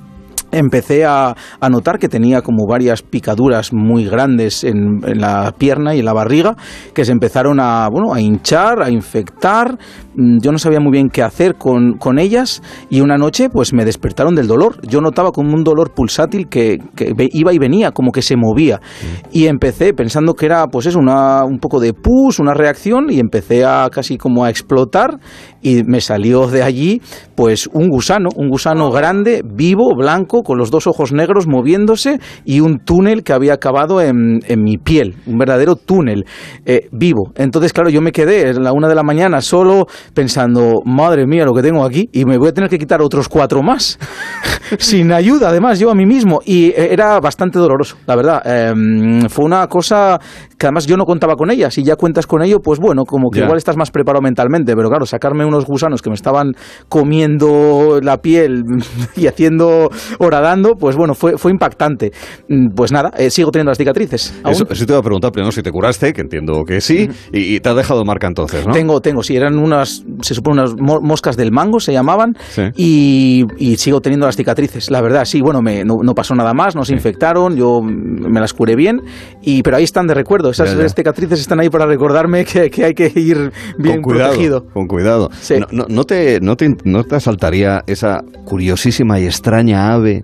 empecé 0.52 1.06
a, 1.06 1.36
a, 1.60 1.70
notar 1.70 2.00
que 2.00 2.10
tenía 2.10 2.42
como 2.42 2.66
varias 2.68 3.02
picaduras 3.02 3.74
muy 3.74 4.06
grandes 4.06 4.64
en, 4.64 5.00
en, 5.06 5.22
la 5.22 5.54
pierna 5.58 5.96
y 5.96 6.00
en 6.00 6.06
la 6.06 6.14
barriga 6.14 6.56
que 6.94 7.06
se 7.06 7.12
empezaron 7.12 7.60
a, 7.60 7.88
bueno, 7.90 8.14
a 8.14 8.22
hinchar, 8.22 8.82
a 8.82 8.90
infectar. 8.90 9.78
Mm, 10.16 10.40
yo 10.42 10.52
no 10.52 10.58
sabía 10.58 10.80
muy 10.80 10.92
bien 10.92 11.10
qué 11.10 11.24
hacer 11.24 11.56
con, 11.56 11.94
con 11.98 12.20
ellas 12.20 12.62
y 12.90 13.02
una 13.02 13.18
noche 13.18 13.50
pues 13.50 13.74
me 13.74 13.86
despertaron 13.86 14.36
del 14.36 14.48
dolor. 14.48 14.78
Yo 14.88 15.02
notaba 15.02 15.32
como 15.32 15.54
un 15.54 15.64
dolor 15.64 15.94
pulsátil 15.94 16.48
que, 16.48 16.80
que 16.96 17.14
iba 17.32 17.54
y 17.54 17.58
venía, 17.58 17.92
como 17.92 18.12
que 18.12 18.22
se 18.22 18.36
movía. 18.36 18.78
Mm. 18.78 19.28
Y 19.32 19.48
empecé 19.48 19.94
pensando 19.94 20.34
que 20.34 20.46
era 20.46 20.68
pues 20.68 20.86
eso, 20.86 21.00
una, 21.00 21.44
un 21.46 21.60
poco 21.60 21.80
de 21.80 21.94
pus, 21.94 22.40
una 22.40 22.54
reacción 22.54 23.10
y 23.10 23.20
empecé 23.20 23.66
a 23.66 23.90
casi 23.92 24.18
como 24.18 24.44
a 24.44 24.50
explotar 24.50 25.20
y 25.62 25.84
me 25.84 26.02
salió 26.02 26.48
de 26.48 26.64
allí 26.64 27.02
pues 27.36 27.68
un 27.74 27.88
gusano, 27.90 28.30
un 28.36 28.50
gusano 28.50 28.92
grande, 28.92 29.42
vivo, 29.46 29.96
blanco, 29.96 30.44
con 30.44 30.58
los 30.58 30.70
dos 30.70 30.86
ojos 30.88 31.12
negros 31.12 31.48
moviéndose 31.48 32.20
y 32.46 32.60
un 32.60 32.80
túnel 32.80 33.24
que 33.24 33.34
había 33.34 33.54
acabado 33.54 34.02
en, 34.02 34.40
en 34.48 34.62
mi 34.64 34.78
piel, 34.78 35.16
un 35.26 35.38
verdadero 35.38 35.76
túnel 35.76 36.26
eh, 36.66 36.88
vivo. 36.92 37.32
Entonces, 37.36 37.74
claro, 37.74 37.90
yo 37.90 38.02
me 38.02 38.12
quedé 38.12 38.50
a 38.50 38.54
la 38.54 38.74
una 38.74 38.88
de 38.88 38.96
la 38.96 39.04
mañana 39.04 39.42
solo 39.42 39.88
pensando, 40.14 40.82
madre 40.86 41.26
mía, 41.26 41.46
lo 41.46 41.54
que 41.54 41.62
tengo 41.62 41.84
aquí, 41.84 42.10
y 42.14 42.26
me 42.26 42.38
voy 42.38 42.50
a 42.50 42.54
tener 42.54 42.70
que 42.70 42.78
quitar 42.78 43.02
otros 43.02 43.28
cuatro 43.28 43.64
más, 43.64 43.98
sin 44.78 45.12
ayuda, 45.12 45.50
además, 45.50 45.80
yo 45.80 45.90
a 45.90 45.96
mí 45.96 46.06
mismo. 46.06 46.42
Y 46.46 46.68
eh, 46.68 46.90
era 46.94 47.20
bastante 47.20 47.60
doloroso, 47.60 47.98
la 48.06 48.16
verdad. 48.16 48.42
Eh, 48.46 49.28
fue 49.30 49.46
una 49.46 49.68
cosa 49.68 50.20
que 50.58 50.68
además 50.68 50.86
yo 50.86 50.96
no 50.98 51.06
contaba 51.06 51.36
con 51.36 51.50
ella. 51.52 51.72
Si 51.72 51.84
ya 51.84 51.96
cuentas 51.96 52.28
con 52.28 52.44
ello, 52.44 52.60
pues 52.60 52.80
bueno, 52.80 53.04
como 53.06 53.30
que 53.32 53.40
Ya. 53.40 53.46
igual 53.46 53.58
estás 53.58 53.78
más 53.78 53.90
preparado 53.92 54.22
mentalmente, 54.22 54.76
pero 54.76 54.90
claro, 54.90 55.06
sacarme 55.06 55.44
unos 55.52 55.66
gusanos 55.66 56.02
que 56.02 56.10
me 56.10 56.16
estaban 56.16 56.54
comiendo 56.90 58.00
la 58.02 58.18
piel 58.18 58.64
y 59.16 59.28
haciendo 59.28 59.90
horadando, 60.20 60.76
pues 60.76 60.96
bueno, 60.96 61.14
fue, 61.14 61.38
fue 61.38 61.52
impactante. 61.52 62.12
Mm, 62.48 62.70
Pues 62.76 62.92
nada, 62.92 63.12
eh, 63.18 63.30
sigo 63.30 63.52
teniendo 63.52 63.72
las 63.72 63.78
cicatrices. 63.78 64.34
Eso, 64.48 64.66
eso 64.70 64.86
te 64.86 64.92
iba 64.94 65.00
a 65.00 65.04
preguntar 65.04 65.32
primero 65.32 65.52
si 65.52 65.62
te 65.62 65.72
curaste, 65.72 66.14
que 66.14 66.22
entiendo 66.22 66.64
que 66.66 66.82
sí, 66.82 67.10
y, 67.34 67.56
y 67.56 67.60
te 67.60 67.70
ha 67.70 67.74
dejado 67.74 68.04
marca 68.06 68.28
entonces, 68.28 68.66
¿no? 68.66 68.74
Tengo, 68.74 69.02
tengo, 69.02 69.24
sí, 69.24 69.36
eran 69.36 69.58
unas, 69.60 70.04
se 70.22 70.34
supone 70.34 70.62
unas 70.62 70.76
mo- 70.80 71.02
moscas 71.02 71.36
del 71.38 71.52
mango, 71.52 71.80
se 71.80 71.92
llamaban, 71.94 72.36
Sí. 72.50 72.64
y, 72.76 73.46
y 73.58 73.78
sigo 73.78 74.02
teniendo 74.02 74.26
las 74.26 74.36
cicatrices, 74.38 74.90
la 74.92 75.02
verdad, 75.02 75.26
sí, 75.26 75.42
bueno, 75.42 75.62
me, 75.62 75.84
no, 75.84 75.98
no 76.04 76.14
pasó 76.16 76.34
nada 76.36 76.54
más, 76.54 76.76
no 76.76 76.86
se 76.86 76.94
infectaron, 76.94 77.56
yo 77.56 77.82
me 77.82 78.40
las 78.40 78.54
curé 78.54 78.76
bien, 78.76 79.02
y, 79.42 79.62
pero 79.64 79.78
ahí 79.78 79.84
están 79.84 80.08
de 80.08 80.14
recuerdo, 80.14 80.50
esas 80.52 80.76
Ya, 80.76 80.82
ya. 80.84 80.90
cicatrices 80.90 81.40
están 81.40 81.60
ahí 81.60 81.70
para 81.70 81.86
recordarme 81.86 82.46
que, 82.46 82.70
que 82.70 82.86
hay 82.86 82.94
que 82.94 83.12
ir 83.16 83.52
bien 83.78 84.02
con 84.02 84.14
cuidado, 84.14 84.30
protegido. 84.32 84.66
Con 84.74 84.88
cuidado. 84.88 85.30
No, 85.60 85.68
no- 85.72 85.86
no 85.90 86.04
te, 86.04 86.40
no, 86.42 86.56
te, 86.56 86.76
¿No 86.84 87.04
te 87.04 87.16
asaltaría 87.16 87.84
esa 87.88 88.24
curiosísima 88.46 89.20
y 89.20 89.26
extraña 89.26 89.92
ave 89.94 90.24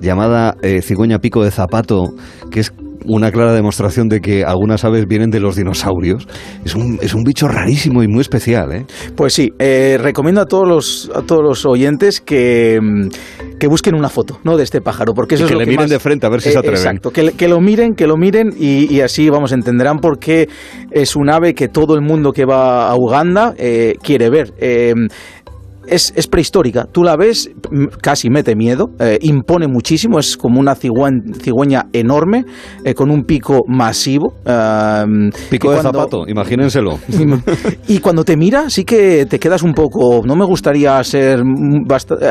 llamada 0.00 0.56
eh, 0.62 0.80
cigüeña 0.82 1.18
pico 1.20 1.42
de 1.44 1.50
zapato, 1.50 2.14
que 2.50 2.60
es 2.60 2.72
una 3.06 3.30
clara 3.30 3.52
demostración 3.52 4.08
de 4.08 4.20
que 4.20 4.44
algunas 4.44 4.84
aves 4.84 5.06
vienen 5.06 5.30
de 5.30 5.40
los 5.40 5.56
dinosaurios? 5.56 6.26
Es 6.64 6.74
un, 6.74 6.98
es 7.02 7.14
un 7.14 7.22
bicho 7.24 7.48
rarísimo 7.48 8.02
y 8.02 8.08
muy 8.08 8.20
especial, 8.20 8.72
¿eh? 8.72 8.86
Pues 9.16 9.34
sí, 9.34 9.52
eh, 9.58 9.98
recomiendo 10.00 10.40
a 10.40 10.46
todos 10.46 10.66
los 10.68 11.10
a 11.14 11.22
todos 11.22 11.42
los 11.42 11.64
oyentes 11.66 12.20
que, 12.20 12.78
mm, 12.80 13.56
que 13.58 13.66
busquen 13.66 13.94
una 13.94 14.08
foto, 14.08 14.38
¿no? 14.44 14.56
De 14.56 14.64
este 14.64 14.80
pájaro, 14.80 15.14
porque 15.14 15.34
eso 15.36 15.44
Y 15.44 15.46
es 15.46 15.48
que 15.48 15.54
lo 15.54 15.60
le 15.60 15.64
que 15.66 15.70
miren 15.70 15.84
más- 15.84 15.90
de 15.90 15.98
frente 15.98 16.26
a 16.26 16.28
ver 16.30 16.40
si 16.40 16.50
se 16.50 16.56
Eh, 16.56 16.58
atreven. 16.58 16.78
Exacto, 16.78 17.10
que 17.10 17.48
lo 17.48 17.60
miren, 17.60 17.94
que 17.94 18.06
lo 18.06 18.16
miren 18.16 18.52
y, 18.58 18.92
y 18.94 19.00
así 19.00 19.28
vamos 19.30 19.52
entenderán 19.52 19.98
por 19.98 20.18
qué 20.18 20.48
es 20.90 21.16
un 21.16 21.30
ave 21.30 21.54
que 21.54 21.68
todo 21.68 21.94
el 21.94 22.02
mundo 22.02 22.32
que 22.32 22.44
va 22.44 22.90
a 22.90 22.94
Uganda 22.96 23.54
eh, 23.58 23.94
quiere 24.02 24.30
ver. 24.30 24.52
Es, 25.88 26.12
es 26.16 26.26
prehistórica. 26.26 26.84
Tú 26.90 27.02
la 27.02 27.16
ves, 27.16 27.50
casi 28.02 28.30
mete 28.30 28.54
miedo, 28.56 28.90
eh, 28.98 29.18
impone 29.22 29.66
muchísimo, 29.68 30.18
es 30.18 30.36
como 30.36 30.60
una 30.60 30.74
cigüen- 30.74 31.34
cigüeña 31.40 31.86
enorme, 31.92 32.44
eh, 32.84 32.94
con 32.94 33.10
un 33.10 33.24
pico 33.24 33.62
masivo. 33.66 34.34
eh, 34.44 35.04
Pico 35.50 35.68
que 35.68 35.74
de 35.76 35.80
cuando- 35.82 35.98
zapato, 36.00 36.28
imagínenselo. 36.28 36.98
y 37.88 37.98
cuando 37.98 38.24
te 38.24 38.36
mira, 38.36 38.70
sí 38.70 38.84
que 38.84 39.26
te 39.26 39.38
quedas 39.38 39.62
un 39.62 39.72
poco. 39.74 40.22
No 40.24 40.36
me 40.36 40.44
gustaría 40.44 41.02
ser 41.04 41.42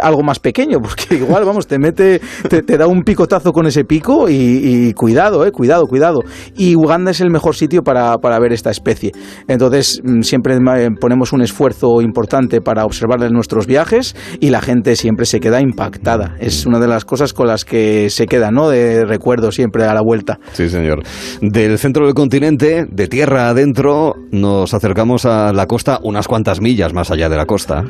algo 0.02 0.24
más 0.24 0.40
pequeño, 0.40 0.80
porque 0.80 1.16
igual, 1.16 1.46
vamos, 1.46 1.68
te 1.68 1.80
mete, 1.80 2.22
te, 2.50 2.62
te 2.62 2.78
da 2.78 2.88
un 2.88 3.02
picotazo 3.04 3.52
con 3.52 3.66
ese 3.68 3.84
pico 3.84 4.30
y, 4.30 4.34
y 4.36 4.94
cuidado, 4.94 5.46
eh, 5.46 5.52
cuidado, 5.52 5.86
cuidado. 5.88 6.20
Y 6.56 6.76
Uganda 6.76 7.12
es 7.12 7.22
el 7.22 7.30
mejor 7.32 7.56
sitio 7.56 7.82
para, 7.84 8.18
para 8.18 8.40
ver 8.40 8.54
esta 8.54 8.70
especie. 8.72 9.12
Entonces, 9.48 10.02
mm, 10.04 10.22
siempre 10.22 10.58
ponemos 11.00 11.34
un 11.34 11.42
esfuerzo 11.42 12.02
importante 12.02 12.62
para 12.62 12.86
observarla 12.86 13.28
en 13.28 13.34
nuestros 13.48 13.66
viajes 13.66 14.14
y 14.42 14.50
la 14.50 14.62
gente 14.62 14.98
siempre 14.98 15.26
se 15.26 15.40
queda 15.40 15.62
impactada. 15.62 16.36
Es 16.40 16.66
una 16.66 16.80
de 16.80 16.88
las 16.88 17.06
cosas 17.06 17.32
con 17.32 17.48
las 17.48 17.64
que 17.64 18.10
se 18.10 18.26
queda, 18.26 18.52
¿no? 18.52 18.68
De 18.68 19.06
recuerdo 19.06 19.54
siempre 19.54 19.86
a 19.86 19.94
la 19.94 20.02
vuelta. 20.02 20.38
Sí, 20.52 20.68
señor. 20.68 21.02
Del 21.40 21.78
centro 21.78 22.06
del 22.06 22.14
continente, 22.14 22.86
de 22.92 23.08
tierra 23.08 23.48
adentro, 23.48 24.16
nos 24.32 24.74
acercamos 24.74 25.26
a 25.26 25.54
la 25.54 25.66
costa 25.66 26.00
unas 26.04 26.28
cuantas 26.28 26.60
millas 26.60 26.94
más 26.94 27.10
allá 27.10 27.30
de 27.30 27.38
la 27.38 27.46
costa. 27.46 27.86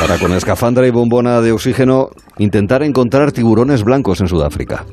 Para 0.00 0.18
con 0.18 0.32
escafandra 0.32 0.84
y 0.84 0.90
bombona 0.90 1.40
de 1.40 1.52
oxígeno 1.52 2.08
intentar 2.38 2.82
encontrar 2.82 3.30
tiburones 3.30 3.84
blancos 3.84 4.20
en 4.20 4.26
Sudáfrica. 4.26 4.84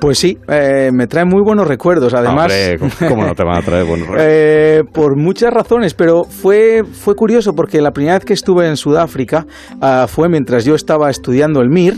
Pues 0.00 0.18
sí, 0.18 0.38
eh, 0.48 0.90
me 0.92 1.06
trae 1.06 1.24
muy 1.24 1.42
buenos 1.42 1.68
recuerdos. 1.68 2.14
Además, 2.14 2.52
Hombre, 2.52 2.78
¿cómo 3.08 3.24
no 3.24 3.34
te 3.34 3.44
van 3.44 3.58
a 3.58 3.62
traer 3.62 3.84
buenos 3.84 4.06
recuerdos? 4.08 4.26
Eh, 4.28 4.84
por 4.92 5.16
muchas 5.16 5.52
razones, 5.52 5.94
pero 5.94 6.24
fue, 6.24 6.84
fue 6.84 7.14
curioso 7.14 7.54
porque 7.54 7.80
la 7.80 7.92
primera 7.92 8.14
vez 8.14 8.24
que 8.24 8.32
estuve 8.32 8.66
en 8.66 8.76
Sudáfrica 8.76 9.46
ah, 9.80 10.06
fue 10.08 10.28
mientras 10.28 10.64
yo 10.64 10.74
estaba 10.74 11.10
estudiando 11.10 11.60
el 11.60 11.68
MIR. 11.68 11.94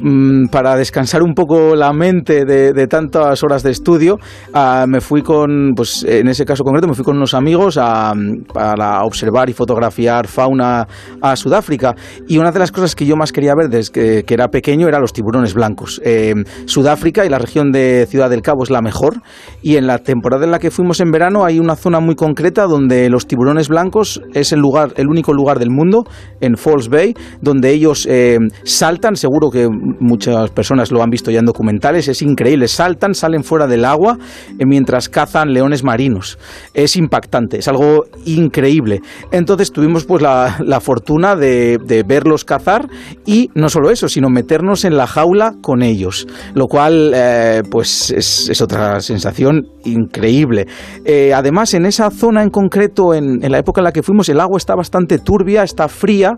Mm, 0.00 0.46
para 0.48 0.76
descansar 0.76 1.22
un 1.22 1.34
poco 1.34 1.74
la 1.74 1.92
mente 1.92 2.44
de, 2.44 2.72
de 2.72 2.86
tantas 2.86 3.42
horas 3.42 3.62
de 3.62 3.70
estudio, 3.70 4.18
ah, 4.52 4.86
me 4.88 5.00
fui 5.00 5.22
con, 5.22 5.72
pues 5.74 6.04
en 6.04 6.28
ese 6.28 6.44
caso 6.44 6.64
concreto, 6.64 6.88
me 6.88 6.94
fui 6.94 7.04
con 7.04 7.16
unos 7.16 7.34
amigos 7.34 7.78
a, 7.78 8.14
para 8.52 9.02
observar 9.04 9.48
y 9.50 9.52
fotografiar 9.52 10.26
fauna 10.26 10.86
a 11.20 11.36
Sudáfrica. 11.36 11.94
Y 12.26 12.38
una 12.38 12.52
de 12.52 12.58
las 12.58 12.72
cosas 12.72 12.94
que 12.94 13.06
yo 13.06 13.16
más 13.16 13.32
quería 13.32 13.54
ver 13.54 13.68
desde 13.68 13.92
que, 13.92 14.24
que 14.24 14.34
era 14.34 14.48
pequeño 14.48 14.88
eran 14.88 15.00
los 15.00 15.12
tiburones 15.12 15.54
blancos. 15.54 16.00
Eh, 16.04 16.34
Sudáfrica 16.66 17.24
y 17.24 17.28
la 17.28 17.38
región 17.38 17.72
de 17.72 18.06
Ciudad 18.08 18.30
del 18.30 18.42
Cabo 18.42 18.62
es 18.62 18.70
la 18.70 18.82
mejor. 18.82 19.22
Y 19.62 19.76
en 19.76 19.86
la 19.86 19.98
temporada 19.98 20.44
en 20.44 20.50
la 20.50 20.58
que 20.58 20.70
fuimos 20.70 21.00
en 21.00 21.10
verano 21.10 21.44
hay 21.44 21.58
una 21.58 21.76
zona 21.76 22.00
muy 22.00 22.14
concreta 22.14 22.66
donde 22.66 23.08
los 23.10 23.26
tiburones 23.26 23.68
blancos 23.68 24.20
es 24.34 24.52
el 24.52 24.60
lugar, 24.60 24.92
el 24.96 25.08
único 25.08 25.32
lugar 25.32 25.58
del 25.58 25.70
mundo, 25.70 26.04
en 26.40 26.56
Falls 26.56 26.88
Bay, 26.88 27.14
donde 27.40 27.70
ellos 27.70 28.06
eh, 28.08 28.38
saltan, 28.64 29.16
seguro 29.16 29.50
que 29.50 29.68
muchas 30.00 30.50
personas 30.50 30.90
lo 30.90 31.02
han 31.02 31.10
visto 31.10 31.30
ya 31.30 31.40
en 31.40 31.46
documentales, 31.46 32.08
es 32.08 32.22
increíble, 32.22 32.68
saltan, 32.68 33.14
salen 33.14 33.44
fuera 33.44 33.66
del 33.66 33.84
agua 33.84 34.18
eh, 34.58 34.66
mientras 34.66 35.08
cazan 35.08 35.52
leones 35.52 35.84
marinos. 35.84 36.38
Es 36.74 36.96
impactante, 36.96 37.58
es 37.58 37.68
algo 37.68 38.04
increíble. 38.24 39.00
Entonces 39.30 39.72
tuvimos 39.72 40.04
pues 40.04 40.22
la, 40.22 40.56
la 40.64 40.80
fortuna 40.80 41.36
de, 41.36 41.78
de 41.84 42.02
verlos 42.02 42.44
cazar 42.44 42.88
y 43.26 43.50
no 43.54 43.68
solo 43.68 43.90
eso, 43.90 44.08
sino 44.08 44.30
meternos 44.30 44.84
en 44.84 44.96
la 44.96 45.06
jaula 45.06 45.54
con 45.60 45.82
ellos, 45.82 46.26
lo 46.54 46.66
cual 46.66 47.12
eh, 47.14 47.62
pues 47.70 48.10
es, 48.10 48.48
es 48.48 48.60
otra 48.60 49.00
sensación 49.00 49.66
increíble. 49.84 50.66
Eh, 51.04 51.32
además, 51.34 51.74
en 51.74 51.86
esa 51.86 52.10
zona 52.10 52.42
en 52.42 52.50
concreto, 52.50 53.14
en, 53.14 53.42
en 53.42 53.52
la 53.52 53.58
época 53.58 53.80
en 53.80 53.84
la 53.84 53.92
que 53.92 54.02
fuimos, 54.02 54.28
el 54.28 54.40
agua 54.40 54.58
está 54.58 54.74
bastante 54.74 55.18
turbia, 55.18 55.62
está 55.62 55.88
fría, 55.88 56.36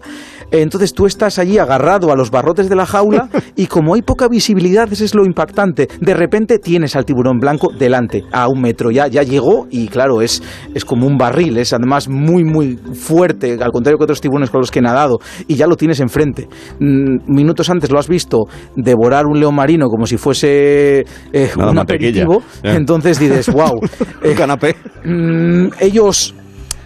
entonces 0.51 0.93
tú 0.93 1.07
estás 1.07 1.39
allí 1.39 1.59
agarrado 1.59 2.13
a 2.13 2.17
los 2.17 2.31
barrotes 2.31 2.69
de 2.69 2.77
la 2.77 2.87
jaula 2.87 3.29
y 3.57 3.67
como 3.67 3.95
hay 3.95 4.03
poca 4.03 4.29
visibilidad, 4.29 4.91
eso 4.93 5.05
es 5.05 5.15
lo 5.15 5.25
impactante. 5.25 5.89
De 6.01 6.15
repente 6.15 6.59
tienes 6.59 6.97
al 6.97 7.05
tiburón 7.05 7.39
blanco 7.39 7.69
delante, 7.77 8.25
a 8.33 8.49
un 8.49 8.61
metro, 8.61 8.91
ya, 8.91 9.07
ya 9.07 9.23
llegó 9.23 9.67
y 9.71 9.89
claro, 9.89 10.23
es, 10.23 10.43
es 10.75 10.85
como 10.85 11.07
un 11.07 11.17
barril, 11.17 11.59
es 11.59 11.73
además 11.73 12.09
muy, 12.09 12.45
muy 12.45 12.77
fuerte, 12.95 13.59
al 13.61 13.73
contrario 13.73 13.99
que 13.99 14.05
otros 14.05 14.21
tiburones 14.21 14.51
con 14.51 14.61
los 14.61 14.71
que 14.71 14.81
he 14.81 14.83
nadado, 14.83 15.19
y 15.47 15.55
ya 15.57 15.67
lo 15.67 15.77
tienes 15.77 16.01
enfrente. 16.01 16.49
Mm, 16.79 17.33
minutos 17.33 17.71
antes 17.71 17.91
lo 17.91 17.99
has 17.99 18.09
visto 18.09 18.45
devorar 18.77 19.27
un 19.27 19.39
león 19.39 19.55
marino 19.55 19.89
como 19.89 20.07
si 20.07 20.17
fuese 20.17 21.05
eh, 21.33 21.51
un 21.57 21.79
aperitivo, 21.79 22.43
entonces 22.63 23.19
dices, 23.19 23.53
wow. 23.53 23.81
Un 24.25 24.35
canapé. 24.35 24.77
ellos 25.81 26.35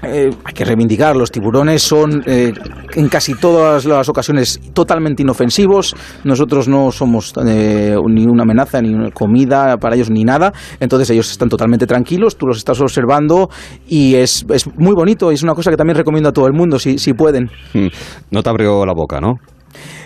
eh, 0.07 0.31
hay 0.45 0.55
que 0.55 0.65
reivindicar, 0.65 1.17
los 1.17 1.31
tiburones 1.31 1.83
son 1.83 2.23
eh, 2.27 2.53
en 2.95 3.09
casi 3.09 3.35
todas 3.35 3.85
las 3.85 4.09
ocasiones 4.09 4.61
totalmente 4.73 5.23
inofensivos. 5.23 5.95
Nosotros 6.25 6.69
no 6.69 6.91
somos 6.93 7.33
eh, 7.47 7.97
ni 8.09 8.25
una 8.27 8.43
amenaza, 8.43 8.81
ni 8.81 8.95
una 8.95 9.11
comida 9.11 9.77
para 9.79 9.97
ellos, 9.97 10.11
ni 10.11 10.25
nada. 10.25 10.53
Entonces 10.81 11.11
ellos 11.11 11.31
están 11.31 11.49
totalmente 11.49 11.87
tranquilos, 11.87 12.37
tú 12.37 12.47
los 12.47 12.59
estás 12.59 12.81
observando 12.81 13.49
y 13.89 14.15
es, 14.15 14.45
es 14.51 14.67
muy 14.79 14.95
bonito. 14.95 15.31
y 15.31 15.35
Es 15.35 15.43
una 15.43 15.55
cosa 15.55 15.71
que 15.71 15.77
también 15.77 15.97
recomiendo 15.97 16.29
a 16.29 16.33
todo 16.33 16.47
el 16.47 16.53
mundo, 16.53 16.79
si, 16.79 16.99
si 16.99 17.13
pueden. 17.15 17.51
Mm, 17.73 17.89
No 18.31 18.43
te 18.43 18.51
abrió 18.51 18.85
la 18.87 18.93
boca, 18.95 19.21
¿no? 19.21 19.35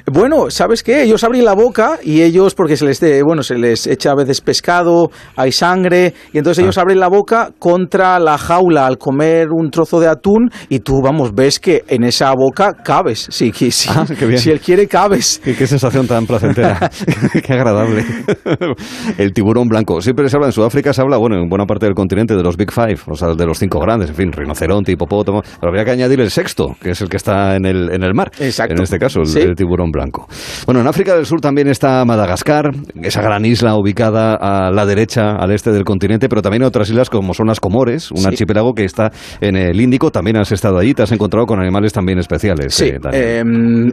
Bueno, 0.07 0.51
¿sabes 0.51 0.83
qué? 0.83 1.03
Ellos 1.03 1.23
abren 1.25 1.45
la 1.45 1.55
boca 1.55 1.99
y 2.03 2.23
ellos, 2.23 2.55
porque 2.55 2.77
se 2.77 2.85
les, 2.85 3.01
de- 3.01 3.23
bueno, 3.23 3.43
se 3.43 3.57
les 3.57 3.87
echa 3.87 4.13
a 4.13 4.15
veces 4.15 4.41
pescado, 4.41 5.11
hay 5.37 5.53
sangre, 5.53 6.15
y 6.33 6.39
entonces 6.39 6.63
Ah. 6.63 6.67
ellos 6.67 6.79
abren 6.79 6.99
la 7.01 7.09
boca 7.09 7.51
contra 7.59 8.19
la 8.19 8.39
jaula 8.39 8.87
al 8.87 8.99
comer 8.99 9.49
un 9.51 9.71
trozo 9.71 10.01
de 10.01 10.09
atún 10.09 10.51
y 10.69 10.81
tú, 10.81 11.01
vamos, 11.03 11.35
ves 11.35 11.59
que 11.61 11.85
en 11.89 12.05
esa 12.05 12.33
boca 12.35 12.73
cabes. 12.85 13.27
Sí, 13.31 13.51
que- 13.53 13.71
sí. 13.71 13.89
Ah, 13.93 14.05
qué 14.19 14.27
bien. 14.27 14.39
Si 14.39 14.51
él 14.51 14.61
quiere, 14.61 14.87
cabes. 14.87 15.41
Qué, 15.45 15.55
qué 15.55 15.67
sensación 15.67 16.07
tan 16.07 16.27
placentera, 16.27 16.91
qué 17.45 17.53
agradable. 17.53 18.05
El 19.19 19.33
tiburón 19.33 19.69
blanco. 19.69 20.01
Siempre 20.01 20.29
se 20.29 20.37
habla 20.37 20.47
en 20.49 20.53
Sudáfrica, 20.53 20.93
se 20.93 21.01
habla, 21.03 21.17
bueno, 21.17 21.37
en 21.37 21.49
buena 21.49 21.67
parte 21.67 21.87
del 21.87 21.95
continente 21.95 22.35
de 22.37 22.43
los 22.43 22.57
Big 22.57 22.73
Five, 22.73 22.99
o 23.07 23.15
sea, 23.15 23.35
de 23.35 23.47
los 23.47 23.59
cinco 23.59 23.79
grandes, 23.81 24.11
en 24.11 24.17
fin, 24.17 24.33
rinoceronte, 24.33 24.93
hipopótamo. 24.93 25.43
Pero 25.43 25.69
habría 25.69 25.85
que 25.85 25.91
añadir 25.93 26.21
el 26.21 26.31
sexto, 26.31 26.77
que 26.81 26.91
es 26.91 27.01
el 27.01 27.09
que 27.09 27.17
está 27.17 27.57
en 27.57 27.67
el, 27.67 27.91
en 27.93 28.03
el 28.03 28.15
mar. 28.15 28.31
Exacto. 28.39 28.75
En 28.75 28.83
este 28.83 28.99
caso, 28.99 29.21
el, 29.21 29.27
Sí. 29.27 29.41
el 29.41 29.55
tiburón 29.55 29.88
blanco. 29.91 30.27
Bueno, 30.67 30.81
en 30.81 30.87
África 30.87 31.15
del 31.15 31.27
Sur 31.27 31.41
también 31.41 31.69
está 31.69 32.05
Madagascar, 32.05 32.71
esa 33.03 33.23
gran 33.23 33.45
isla 33.45 33.77
ubicada 33.77 34.35
a 34.35 34.71
la 34.71 34.87
derecha, 34.87 35.37
al 35.37 35.53
este 35.53 35.71
del 35.73 35.85
continente, 35.85 36.29
pero 36.29 36.43
también 36.43 36.63
otras 36.63 36.89
islas 36.91 37.11
como 37.11 37.35
son 37.35 37.47
las 37.47 37.61
Comores, 37.61 38.11
un 38.11 38.19
Sí. 38.19 38.27
archipiélago 38.27 38.75
que 38.75 38.85
está 38.85 39.11
en 39.41 39.57
el 39.57 39.81
Índico. 39.81 40.11
También 40.11 40.37
has 40.37 40.53
estado 40.53 40.79
allí, 40.79 40.95
te 40.95 41.03
has 41.03 41.13
encontrado 41.13 41.47
con 41.47 41.61
animales 41.61 41.93
también 41.93 42.19
especiales. 42.19 42.75
Sí, 42.75 42.87
eh, 42.87 42.99
eh, 43.13 43.43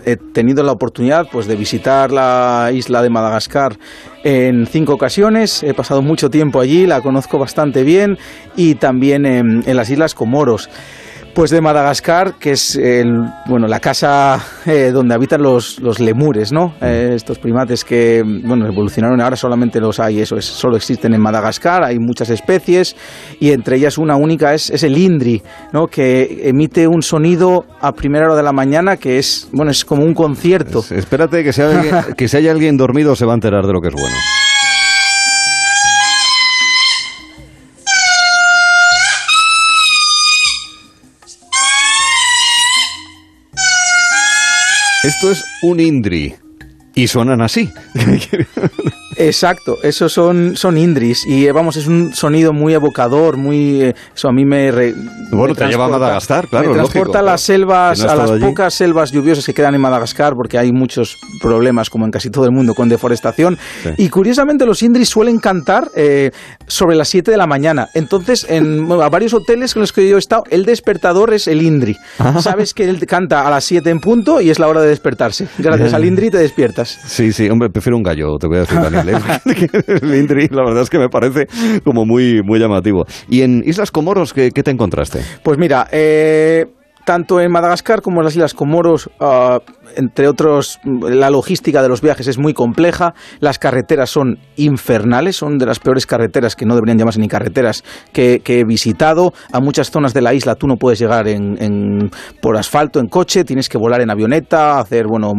he 0.05 0.15
tenido 0.17 0.63
la 0.63 0.71
oportunidad 0.71 1.27
pues, 1.31 1.47
de 1.47 1.55
visitar 1.55 2.11
la 2.11 2.69
isla 2.73 3.01
de 3.01 3.09
Madagascar 3.09 3.77
en 4.23 4.65
cinco 4.65 4.93
ocasiones. 4.93 5.63
He 5.63 5.73
pasado 5.73 6.01
mucho 6.01 6.29
tiempo 6.29 6.59
allí, 6.59 6.85
la 6.85 7.01
conozco 7.01 7.37
bastante 7.37 7.83
bien 7.83 8.17
y 8.55 8.75
también 8.75 9.25
en, 9.25 9.63
en 9.65 9.75
las 9.77 9.89
islas 9.89 10.13
Comoros. 10.15 10.69
Pues 11.35 11.51
de 11.51 11.59
Madagascar, 11.59 12.35
que 12.39 12.51
es 12.51 12.77
el, 12.77 13.21
bueno, 13.45 13.67
la 13.67 13.81
casa 13.81 14.41
eh, 14.65 14.91
donde 14.93 15.13
habitan 15.13 15.41
los, 15.41 15.81
los 15.81 15.99
lemures, 15.99 16.53
¿no? 16.53 16.73
Eh, 16.81 17.11
estos 17.13 17.39
primates 17.39 17.83
que 17.83 18.23
bueno, 18.23 18.65
evolucionaron, 18.65 19.19
ahora 19.19 19.35
solamente 19.35 19.81
los 19.81 19.99
hay, 19.99 20.21
eso 20.21 20.37
es, 20.37 20.45
solo 20.45 20.77
existen 20.77 21.13
en 21.13 21.21
Madagascar, 21.21 21.83
hay 21.83 21.99
muchas 21.99 22.29
especies 22.29 22.95
y 23.41 23.51
entre 23.51 23.75
ellas 23.75 23.97
una 23.97 24.15
única 24.15 24.53
es, 24.53 24.69
es 24.69 24.83
el 24.83 24.97
indri, 24.97 25.43
¿no? 25.73 25.87
Que 25.87 26.47
emite 26.47 26.87
un 26.87 27.01
sonido 27.01 27.65
a 27.81 27.91
primera 27.91 28.27
hora 28.27 28.35
de 28.35 28.43
la 28.43 28.53
mañana 28.53 28.95
que 28.95 29.19
es, 29.19 29.49
bueno, 29.51 29.71
es 29.71 29.83
como 29.83 30.05
un 30.05 30.13
concierto. 30.13 30.85
Espérate 30.89 31.43
que 31.43 31.51
si, 31.51 31.61
hay 31.61 31.75
alguien, 31.75 31.95
que 32.15 32.29
si 32.29 32.37
hay 32.37 32.47
alguien 32.47 32.77
dormido 32.77 33.13
se 33.13 33.25
va 33.25 33.33
a 33.33 33.35
enterar 33.35 33.67
de 33.67 33.73
lo 33.73 33.81
que 33.81 33.89
es 33.89 33.93
bueno. 33.93 34.15
Esto 45.15 45.31
es 45.31 45.45
un 45.61 45.79
indri 45.79 46.35
y 46.93 47.07
suenan 47.07 47.41
así. 47.41 47.69
Exacto, 49.17 49.77
esos 49.83 50.11
son, 50.13 50.55
son 50.55 50.77
indris 50.77 51.25
y 51.25 51.45
eh, 51.47 51.51
vamos, 51.51 51.77
es 51.77 51.87
un 51.87 52.13
sonido 52.13 52.53
muy 52.53 52.73
evocador, 52.73 53.37
muy... 53.37 53.81
eh, 53.81 53.95
eso 54.15 54.27
a 54.27 54.31
mí 54.31 54.45
me... 54.45 54.71
re- 54.71 54.93
Bueno, 55.31 55.53
me 55.53 55.55
te 55.55 55.67
lleva 55.67 55.85
a 55.85 55.89
Madagascar, 55.89 56.47
claro, 56.47 56.69
Me 56.71 56.77
lógico, 56.77 56.91
transporta 56.91 57.19
a 57.19 57.21
las 57.23 57.41
selvas, 57.41 57.97
¿Quién 57.99 58.09
ha 58.09 58.13
a 58.13 58.15
las 58.15 58.31
allí? 58.31 58.41
pocas 58.45 58.73
selvas 58.73 59.11
lluviosas 59.11 59.45
que 59.45 59.53
quedan 59.53 59.75
en 59.75 59.81
Madagascar, 59.81 60.33
porque 60.35 60.57
hay 60.57 60.71
muchos 60.71 61.17
problemas, 61.41 61.89
como 61.89 62.05
en 62.05 62.11
casi 62.11 62.29
todo 62.29 62.45
el 62.45 62.51
mundo, 62.51 62.73
con 62.73 62.89
deforestación. 62.89 63.57
Sí. 63.83 63.89
Y 63.97 64.09
curiosamente 64.09 64.65
los 64.65 64.81
indris 64.83 65.09
suelen 65.09 65.39
cantar 65.39 65.89
eh, 65.95 66.31
sobre 66.67 66.95
las 66.95 67.07
7 67.09 67.31
de 67.31 67.37
la 67.37 67.47
mañana. 67.47 67.87
Entonces, 67.93 68.45
en 68.49 68.91
a 68.91 69.09
varios 69.09 69.33
hoteles 69.33 69.75
en 69.75 69.81
los 69.81 69.91
que 69.93 70.07
yo 70.07 70.15
he 70.15 70.19
estado, 70.19 70.43
el 70.49 70.65
despertador 70.65 71.33
es 71.33 71.47
el 71.47 71.61
indri. 71.61 71.95
Ah. 72.19 72.41
Sabes 72.41 72.73
que 72.73 72.83
él 72.89 73.05
canta 73.05 73.47
a 73.47 73.49
las 73.49 73.63
7 73.65 73.89
en 73.89 73.99
punto 73.99 74.41
y 74.41 74.49
es 74.49 74.59
la 74.59 74.67
hora 74.67 74.81
de 74.81 74.89
despertarse. 74.89 75.47
Gracias 75.57 75.93
al 75.93 76.05
indri 76.05 76.29
te 76.29 76.37
despiertas. 76.37 76.97
Sí, 77.07 77.31
sí, 77.33 77.49
hombre, 77.49 77.69
prefiero 77.69 77.97
un 77.97 78.03
gallo, 78.03 78.37
te 78.39 78.47
voy 78.47 78.57
a 78.57 78.59
decir, 78.61 78.77
Daniel. 79.05 79.41
¿eh? 79.45 80.47
La 80.51 80.63
verdad 80.63 80.83
es 80.83 80.89
que 80.89 80.99
me 80.99 81.09
parece 81.09 81.47
como 81.83 82.05
muy, 82.05 82.41
muy 82.43 82.59
llamativo. 82.59 83.05
¿Y 83.29 83.41
en 83.41 83.63
Islas 83.65 83.91
Comoros 83.91 84.33
qué, 84.33 84.51
qué 84.51 84.63
te 84.63 84.71
encontraste? 84.71 85.21
Pues 85.43 85.57
mira, 85.57 85.87
eh, 85.91 86.65
tanto 87.05 87.39
en 87.39 87.51
Madagascar 87.51 88.01
como 88.01 88.19
en 88.19 88.25
las 88.25 88.35
Islas 88.35 88.53
Comoros, 88.53 89.09
ah, 89.19 89.59
entre 89.95 90.27
otros, 90.27 90.79
la 90.83 91.29
logística 91.29 91.81
de 91.81 91.87
los 91.87 92.01
viajes 92.01 92.27
es 92.27 92.37
muy 92.37 92.53
compleja, 92.53 93.13
las 93.39 93.59
carreteras 93.59 94.09
son 94.09 94.39
infernales, 94.55 95.35
son 95.37 95.57
de 95.57 95.65
las 95.65 95.79
peores 95.79 96.05
carreteras 96.05 96.55
que 96.55 96.65
no 96.65 96.75
deberían 96.75 96.97
llamarse 96.97 97.19
ni 97.19 97.27
carreteras 97.27 97.83
que, 98.11 98.41
he 98.45 98.63
visitado. 98.65 99.33
A 99.51 99.59
muchas 99.59 99.91
zonas 99.91 100.13
de 100.13 100.21
la 100.21 100.33
isla 100.33 100.55
tú 100.55 100.67
no 100.67 100.75
puedes 100.77 100.99
llegar 100.99 101.27
en, 101.27 101.61
en- 101.61 102.09
por 102.41 102.57
asfalto, 102.57 102.99
en 102.99 103.07
coche, 103.07 103.43
tienes 103.43 103.69
que 103.69 103.77
volar 103.77 104.01
en 104.01 104.09
avioneta, 104.09 104.79
hacer, 104.79 105.05
bueno, 105.07 105.33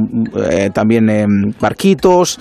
eh, 0.51 0.71
también 0.73 1.09
em, 1.11 1.53
barquitos. 1.61 2.39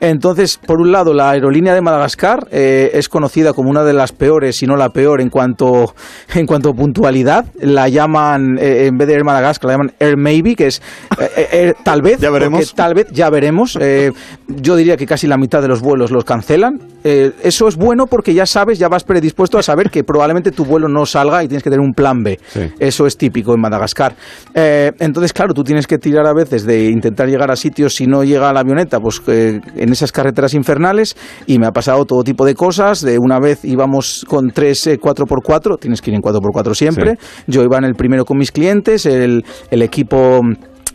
Entonces, 0.00 0.58
por 0.64 0.80
un 0.80 0.92
lado, 0.92 1.12
la 1.14 1.30
aerolínea 1.30 1.74
de 1.74 1.80
Madagascar 1.80 2.46
eh, 2.50 2.90
es 2.94 3.08
conocida 3.08 3.52
como 3.52 3.70
una 3.70 3.82
de 3.84 3.92
las 3.92 4.12
peores, 4.12 4.56
si 4.56 4.66
no 4.66 4.76
la 4.76 4.90
peor, 4.90 5.20
en 5.20 5.30
cuanto, 5.30 5.94
en 6.34 6.46
cuanto 6.46 6.70
a 6.70 6.74
puntualidad. 6.74 7.46
La 7.60 7.88
llaman, 7.88 8.58
eh, 8.68 8.86
en 8.86 8.96
vez 8.96 9.08
de 9.08 9.14
Air 9.14 9.24
Madagascar, 9.24 9.68
la 9.68 9.74
llaman 9.74 9.92
Air 9.98 10.16
Maybe, 10.16 10.54
que 10.54 10.66
es 10.66 10.82
eh, 11.18 11.30
eh, 11.36 11.48
Air 11.52 11.76
tal 11.84 12.02
vez. 12.02 12.20
Ya 12.20 12.30
veremos. 12.30 12.74
Tal 12.74 12.94
vez, 12.94 13.08
ya 13.10 13.30
veremos. 13.30 13.76
Eh, 13.80 14.12
yo 14.46 14.76
diría 14.76 14.96
que 14.96 15.06
casi 15.06 15.26
la 15.26 15.36
mitad 15.36 15.62
de 15.62 15.68
los 15.68 15.80
vuelos 15.80 16.10
los 16.10 16.24
cancelan. 16.24 16.80
Eso 17.04 17.68
es 17.68 17.76
bueno 17.76 18.06
porque 18.06 18.34
ya 18.34 18.44
sabes, 18.44 18.78
ya 18.78 18.88
vas 18.88 19.02
predispuesto 19.02 19.56
a 19.56 19.62
saber 19.62 19.90
que 19.90 20.04
probablemente 20.04 20.50
tu 20.50 20.66
vuelo 20.66 20.88
no 20.88 21.06
salga 21.06 21.42
y 21.42 21.48
tienes 21.48 21.62
que 21.62 21.70
tener 21.70 21.80
un 21.80 21.94
plan 21.94 22.22
B. 22.22 22.38
Sí. 22.48 22.70
Eso 22.78 23.06
es 23.06 23.16
típico 23.16 23.54
en 23.54 23.60
Madagascar. 23.60 24.14
Entonces, 24.54 25.32
claro, 25.32 25.54
tú 25.54 25.64
tienes 25.64 25.86
que 25.86 25.96
tirar 25.96 26.26
a 26.26 26.34
veces 26.34 26.66
de 26.66 26.90
intentar 26.90 27.28
llegar 27.28 27.50
a 27.50 27.56
sitios 27.56 27.94
si 27.94 28.06
no 28.06 28.24
llega 28.24 28.52
la 28.52 28.60
avioneta, 28.60 29.00
pues 29.00 29.22
en 29.26 29.90
esas 29.90 30.12
carreteras 30.12 30.52
infernales. 30.52 31.16
Y 31.46 31.58
me 31.58 31.66
ha 31.66 31.72
pasado 31.72 32.04
todo 32.04 32.22
tipo 32.24 32.44
de 32.44 32.54
cosas. 32.54 33.00
De 33.00 33.18
una 33.18 33.38
vez 33.38 33.64
íbamos 33.64 34.24
con 34.28 34.50
tres 34.50 34.86
eh, 34.86 34.98
4x4, 34.98 35.78
tienes 35.78 36.02
que 36.02 36.10
ir 36.10 36.16
en 36.16 36.22
4x4 36.22 36.74
siempre. 36.74 37.18
Yo 37.46 37.62
iba 37.62 37.78
en 37.78 37.84
el 37.84 37.94
primero 37.94 38.24
con 38.24 38.38
mis 38.38 38.50
clientes, 38.58 39.06
el, 39.06 39.44
el 39.70 39.82
equipo 39.82 40.42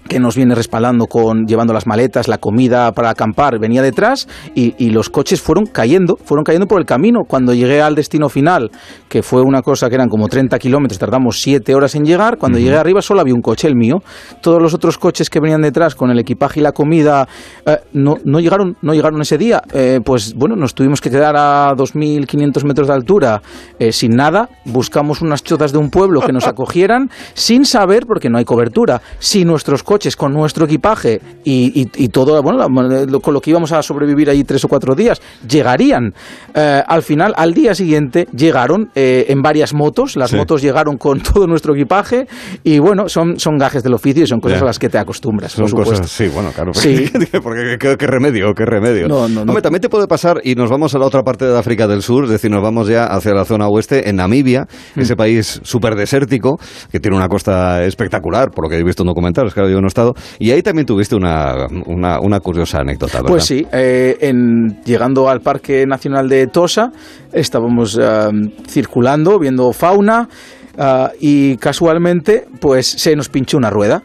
que 0.08 0.20
nos 0.20 0.36
viene 0.36 0.56
respaldando 0.56 1.08
con 1.08 1.46
llevando 1.46 1.74
las 1.74 1.88
maletas, 1.88 2.28
la 2.28 2.38
comida 2.38 2.92
para 2.92 3.10
acampar, 3.10 3.60
venía 3.60 3.82
detrás 3.82 4.28
y, 4.56 4.76
y 4.78 4.90
los 4.90 5.10
coches 5.10 5.42
fueron 5.42 5.66
cayendo, 5.66 6.18
fueron 6.24 6.44
cayendo 6.44 6.68
por 6.68 6.80
el 6.80 6.86
camino. 6.86 7.22
Cuando 7.28 7.54
llegué 7.54 7.82
al 7.82 7.96
destino 7.96 8.30
final, 8.30 8.72
que 9.10 9.24
fue 9.24 9.42
una 9.42 9.62
cosa 9.62 9.90
que 9.90 9.96
eran 9.96 10.10
como 10.10 10.28
30 10.28 10.58
kilómetros, 10.60 11.00
tardamos 11.00 11.42
7 11.42 11.74
horas 11.76 11.96
en 11.96 12.06
llegar, 12.06 12.38
cuando 12.38 12.60
llegué 12.60 12.76
arriba 12.76 13.02
solo 13.02 13.22
había 13.22 13.34
un 13.34 13.42
coche, 13.42 13.68
el 13.68 13.76
mío. 13.76 14.02
Todos 14.42 14.62
los 14.62 14.74
otros 14.74 14.98
coches 14.98 15.30
que 15.30 15.40
venían 15.40 15.62
detrás 15.62 15.96
con 15.96 16.12
el 16.12 16.20
equipaje 16.20 16.60
y 16.60 16.64
la 16.64 16.72
comida 16.72 17.28
eh, 17.66 17.78
no, 17.94 18.18
no 18.26 18.40
llegaron, 18.40 18.78
no 18.82 18.94
llegaron 18.94 19.22
ese 19.22 19.38
día. 19.38 19.62
Eh, 19.74 20.00
pues 20.04 20.34
bueno, 20.34 20.56
nos 20.56 20.74
tuvimos 20.74 21.02
que 21.02 21.10
quedar 21.10 21.36
a 21.36 21.74
2.500 21.76 22.64
metros 22.66 22.88
de 22.88 22.94
altura 22.94 23.42
eh, 23.80 23.92
sin 23.92 24.16
nada. 24.16 24.50
Buscamos 24.66 25.22
unas 25.22 25.44
chotas 25.44 25.72
de 25.72 25.78
un 25.78 25.90
pueblo 25.90 26.22
que 26.22 26.34
nos 26.34 26.48
acogieran 26.48 27.10
sin 27.34 27.66
saber, 27.66 28.06
porque 28.06 28.30
no 28.30 28.38
hay 28.38 28.46
cobertura, 28.46 29.02
si 29.20 29.46
nuestros 29.46 29.84
coches 29.84 29.93
con 30.18 30.34
nuestro 30.34 30.66
equipaje 30.66 31.22
y, 31.44 31.82
y- 31.82 31.90
y 32.06 32.08
todo, 32.10 32.42
bueno, 32.42 32.58
la- 32.68 33.06
lo- 33.06 33.20
con 33.20 33.34
lo 33.34 33.42
que 33.42 33.52
íbamos 33.52 33.72
a 33.72 33.82
sobrevivir 33.82 34.30
allí 34.30 34.44
tres 34.44 34.64
o 34.66 34.68
cuatro 34.68 34.96
días, 34.96 35.22
llegarían. 35.48 36.14
Eh, 36.54 36.84
al 36.86 37.04
final, 37.04 37.34
al 37.38 37.54
día 37.54 37.76
siguiente, 37.76 38.28
llegaron 38.36 38.90
eh, 38.96 39.26
en 39.30 39.42
varias 39.42 39.74
motos. 39.74 40.16
Las 40.16 40.32
Sí. 40.32 40.36
motos 40.38 40.62
llegaron 40.62 40.98
con 40.98 41.20
todo 41.22 41.48
nuestro 41.48 41.74
equipaje 41.76 42.28
y 42.64 42.80
bueno, 42.80 43.08
son, 43.08 43.40
son 43.40 43.58
gajes 43.58 43.84
del 43.84 43.94
oficio 43.94 44.24
y 44.24 44.28
son 44.28 44.40
cosas 44.40 44.60
Ya. 44.60 44.64
a 44.64 44.66
las 44.68 44.80
que 44.80 44.90
te 44.90 44.98
acostumbras, 44.98 45.52
Son 45.52 45.64
por 45.64 45.70
supuesto. 45.70 45.94
cosas, 46.02 46.10
sí, 46.12 46.28
bueno, 46.34 46.52
claro. 46.54 46.74
Sí. 46.74 47.10
Porque 47.44 47.78
qué, 47.80 47.96
qué 47.98 48.08
remedio, 48.08 48.54
qué 48.56 48.66
remedio. 48.66 49.08
No, 49.08 49.28
no, 49.28 49.46
no. 49.46 49.52
Hombre, 49.52 49.62
también 49.62 49.82
te 49.82 49.90
puede 49.90 50.08
pasar, 50.08 50.42
y 50.44 50.56
nos 50.56 50.70
vamos 50.70 50.96
a 50.96 51.00
la 51.00 51.06
otra 51.06 51.24
parte 51.24 51.46
de 51.46 51.58
África 51.58 51.88
del 51.88 52.02
Sur, 52.02 52.26
es 52.26 52.30
decir, 52.32 52.50
nos 52.52 52.62
vamos 52.64 52.88
ya 52.88 53.06
hacia 53.06 53.34
la 53.34 53.46
zona 53.46 53.68
oeste, 53.68 54.10
en 54.10 54.16
Namibia, 54.18 54.66
Mm. 54.96 55.00
ese 55.02 55.16
país 55.16 55.60
súper 55.64 55.96
desértico, 55.96 56.60
que 56.92 57.00
tiene 57.00 57.18
una 57.18 57.28
costa 57.28 57.84
espectacular, 57.84 58.50
por 58.52 58.66
lo 58.66 58.70
que 58.70 58.78
he 58.78 58.84
visto 58.84 59.04
en 59.04 59.08
documentales, 59.08 59.54
claro, 59.54 59.70
yo 59.70 59.80
estado, 59.88 60.16
y 60.40 60.52
ahí 60.52 60.62
también 60.62 60.86
tuviste 60.86 61.16
una, 61.16 61.68
una, 61.86 62.20
una 62.20 62.40
curiosa 62.40 62.80
anécdota. 62.80 63.22
Pues 63.24 63.46
sí, 63.46 63.66
eh, 63.72 64.18
en, 64.22 64.82
llegando 64.84 65.30
al 65.30 65.42
Parque 65.42 65.86
Nacional 65.86 66.30
de 66.30 66.48
Tosa, 66.48 66.92
estábamos 67.32 68.00
eh, 68.02 68.30
circulando, 68.68 69.40
viendo 69.40 69.72
fauna 69.74 70.30
ah, 70.78 71.12
y 71.20 71.58
casualmente 71.58 72.46
pues 72.60 72.88
se 72.88 73.16
nos 73.16 73.30
pinchó 73.30 73.58
una 73.58 73.70
rueda. 73.70 74.04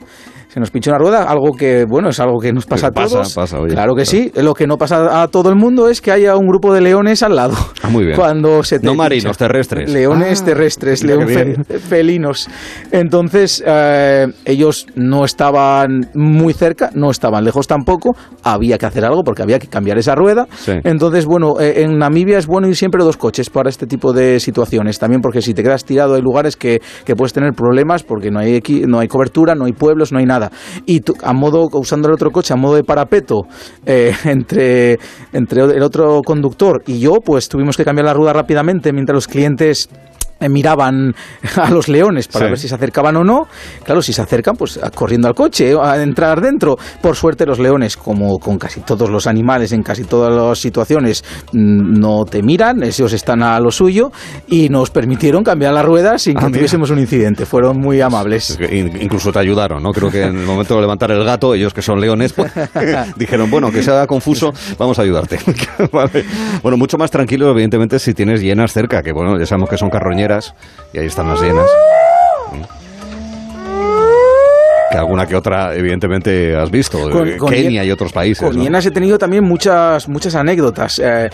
Nos 0.59 0.70
pinchó 0.70 0.90
una 0.90 0.98
rueda, 0.98 1.22
algo 1.24 1.52
que, 1.56 1.85
bueno, 1.89 2.09
es 2.09 2.20
algo 2.20 2.39
que 2.40 2.52
nos 2.52 2.66
pasa 2.66 2.89
a 2.89 2.90
Pasa, 2.90 3.16
todos. 3.16 3.35
pasa, 3.35 3.59
oye, 3.60 3.74
claro 3.74 3.94
que 3.94 4.02
claro. 4.02 4.10
sí. 4.24 4.32
Lo 4.43 4.55
que 4.55 4.66
no 4.66 4.76
pasa 4.76 5.22
a 5.22 5.28
todo 5.28 5.51
el 5.51 5.56
mundo 5.56 5.89
es 5.89 6.01
que 6.01 6.10
haya 6.10 6.36
un 6.36 6.47
grupo 6.48 6.72
de 6.74 6.80
leones 6.80 7.22
al 7.22 7.36
lado. 7.36 7.55
Ah, 7.82 7.89
muy 7.90 8.05
bien. 8.05 8.16
Cuando 8.16 8.62
se 8.62 8.78
te 8.80 8.86
No 8.86 8.93
pincha. 8.93 9.02
marinos, 9.05 9.39
terrestres. 9.39 9.90
Leones 9.93 10.43
Ah, 10.43 10.44
terrestres, 10.44 11.05
león 11.05 11.28
fe- 11.28 11.78
felinos. 11.78 12.48
Entonces, 12.90 13.62
eh, 13.66 14.26
ellos 14.44 14.86
no 14.94 15.24
estaban 15.24 16.09
muy 16.14 16.52
cerca, 16.52 16.90
no 16.94 17.10
estaban 17.10 17.44
lejos 17.44 17.66
tampoco. 17.66 18.16
Había 18.43 18.78
que 18.78 18.86
hacer 18.86 19.05
algo 19.05 19.22
porque 19.22 19.43
había 19.43 19.59
que 19.59 19.68
cambiar 19.68 19.98
esa 19.98 20.14
rueda. 20.14 20.47
Sí. 20.56 20.72
Entonces, 20.85 21.26
bueno, 21.26 21.60
eh, 21.60 21.82
en 21.82 21.98
Namibia 21.98 22.39
es 22.39 22.47
bueno 22.47 22.68
ir 22.68 22.76
siempre 22.76 23.05
dos 23.05 23.16
coches 23.16 23.51
para 23.51 23.68
este 23.68 23.86
tipo 23.86 24.12
de 24.12 24.40
situaciones. 24.40 24.98
También 24.98 25.20
porque 25.20 25.43
si 25.43 25.55
te 25.55 25.62
quedas 25.62 25.85
tirado 25.85 26.14
hay 26.14 26.22
lugares 26.22 26.56
que, 26.56 26.80
que 27.05 27.14
puedes 27.14 27.32
tener 27.32 27.52
problemas 27.52 28.02
porque 28.02 28.30
no 28.30 28.40
hay, 28.40 28.60
equi- 28.60 28.86
no 28.86 28.98
hay 29.01 29.09
cobertura, 29.09 29.55
no 29.55 29.66
hay 29.66 29.72
pueblos, 29.72 30.12
no 30.12 30.18
hay 30.18 30.26
nada. 30.26 30.47
Y 30.86 31.02
a 31.22 31.32
modo, 31.32 31.68
usando 31.72 32.08
el 32.08 32.14
otro 32.14 32.30
coche 32.30 32.52
a 32.52 32.56
modo 32.56 32.74
de 32.74 32.84
parapeto 32.84 33.46
eh, 33.86 34.12
entre, 34.24 34.98
entre 35.32 35.62
el 35.62 35.82
otro 35.82 36.22
conductor 36.22 36.82
y 36.86 36.98
yo, 37.00 37.16
pues 37.24 37.48
tuvimos 37.48 37.76
que 37.76 37.84
cambiar 37.84 38.06
la 38.06 38.14
rueda 38.14 38.32
rápidamente 38.32 38.92
mientras 38.92 39.14
los 39.14 39.28
clientes 39.28 39.88
miraban 40.40 41.15
a 41.56 41.70
los 41.70 41.89
leones 41.89 42.28
para 42.28 42.47
Sí. 42.47 42.51
ver 42.51 42.59
si 42.59 42.69
se 42.69 42.74
acercaban 42.74 43.16
o 43.16 43.24
no. 43.24 43.48
Claro, 43.85 44.02
si 44.02 44.12
se 44.12 44.23
acercan, 44.23 44.56
pues 44.56 44.78
corriendo 44.94 45.28
al 45.28 45.35
coche, 45.35 45.74
a 45.81 46.01
entrar 46.02 46.40
dentro. 46.40 46.77
Por 47.02 47.16
suerte, 47.16 47.47
los 47.47 47.59
leones, 47.59 47.97
como 47.97 48.39
con 48.39 48.59
casi 48.59 48.81
todos 48.81 49.10
los 49.10 49.27
animales 49.27 49.73
en 49.73 49.82
casi 49.82 50.05
todas 50.05 50.32
las 50.32 50.59
situaciones, 50.59 51.24
mm, 51.52 51.98
no 51.98 52.24
te 52.24 52.43
miran, 52.43 52.82
ellos 52.82 53.12
están 53.12 53.43
a 53.43 53.59
lo 53.60 53.70
suyo 53.70 54.12
y 54.47 54.69
nos 54.69 54.90
permitieron 54.90 55.43
cambiar 55.43 55.73
la 55.74 55.82
rueda 55.82 56.19
sin 56.19 56.35
que 56.35 56.44
Ah, 56.44 56.47
mira. 56.48 56.59
tuviésemos 56.59 56.90
un 56.90 56.98
incidente. 57.01 57.44
Fueron 57.47 57.78
muy 57.78 58.01
amables. 58.01 58.51
Es 58.51 58.56
que 58.56 58.77
in- 58.77 58.98
Incluso 59.02 59.32
te 59.32 59.39
ayudaron, 59.39 59.82
¿no? 59.82 59.93
Creo 59.93 60.10
que 60.10 60.23
en 60.23 60.36
el 60.39 60.47
momento 60.47 60.74
de 60.74 60.81
levantar 60.82 61.10
el 61.10 61.24
gato, 61.24 61.55
ellos 61.55 61.73
que 61.73 61.82
son 61.82 62.01
leones, 62.01 62.32
pues, 62.32 62.52
dijeron, 63.16 63.51
bueno, 63.51 63.70
que 63.70 63.82
sea 63.82 64.06
confuso, 64.06 64.52
vamos 64.78 64.98
a 64.98 65.02
ayudarte. 65.02 65.39
Vale. 65.93 66.24
Bueno, 66.62 66.77
mucho 66.77 66.98
más 66.98 67.10
tranquilo, 67.10 67.51
evidentemente, 67.51 67.98
si 67.98 68.15
tienes 68.15 68.40
hienas 68.40 68.73
cerca, 68.73 69.02
que 69.02 69.12
bueno, 69.12 69.39
ya 69.39 69.47
sabemos 69.47 69.69
que 69.70 69.77
son 69.78 69.89
y 70.92 70.98
ahí 70.98 71.06
están 71.06 71.28
las 71.28 71.40
hienas. 71.40 71.66
Que 74.90 74.96
alguna 74.96 75.26
que 75.26 75.36
otra, 75.36 75.74
evidentemente, 75.74 76.56
has 76.56 76.70
visto. 76.70 77.10
Con- 77.10 77.28
eh, 77.28 77.36
con 77.36 77.50
Kenia 77.50 77.84
y 77.84 77.90
otros 77.90 78.10
países. 78.12 78.42
Con 78.46 78.56
¿no? 78.56 78.62
hienas 78.62 78.86
he 78.86 78.90
tenido 78.90 79.18
también 79.18 79.44
muchas, 79.44 80.09
muchas 80.09 80.34
anécdotas. 80.34 80.98
Eh, 80.98 81.28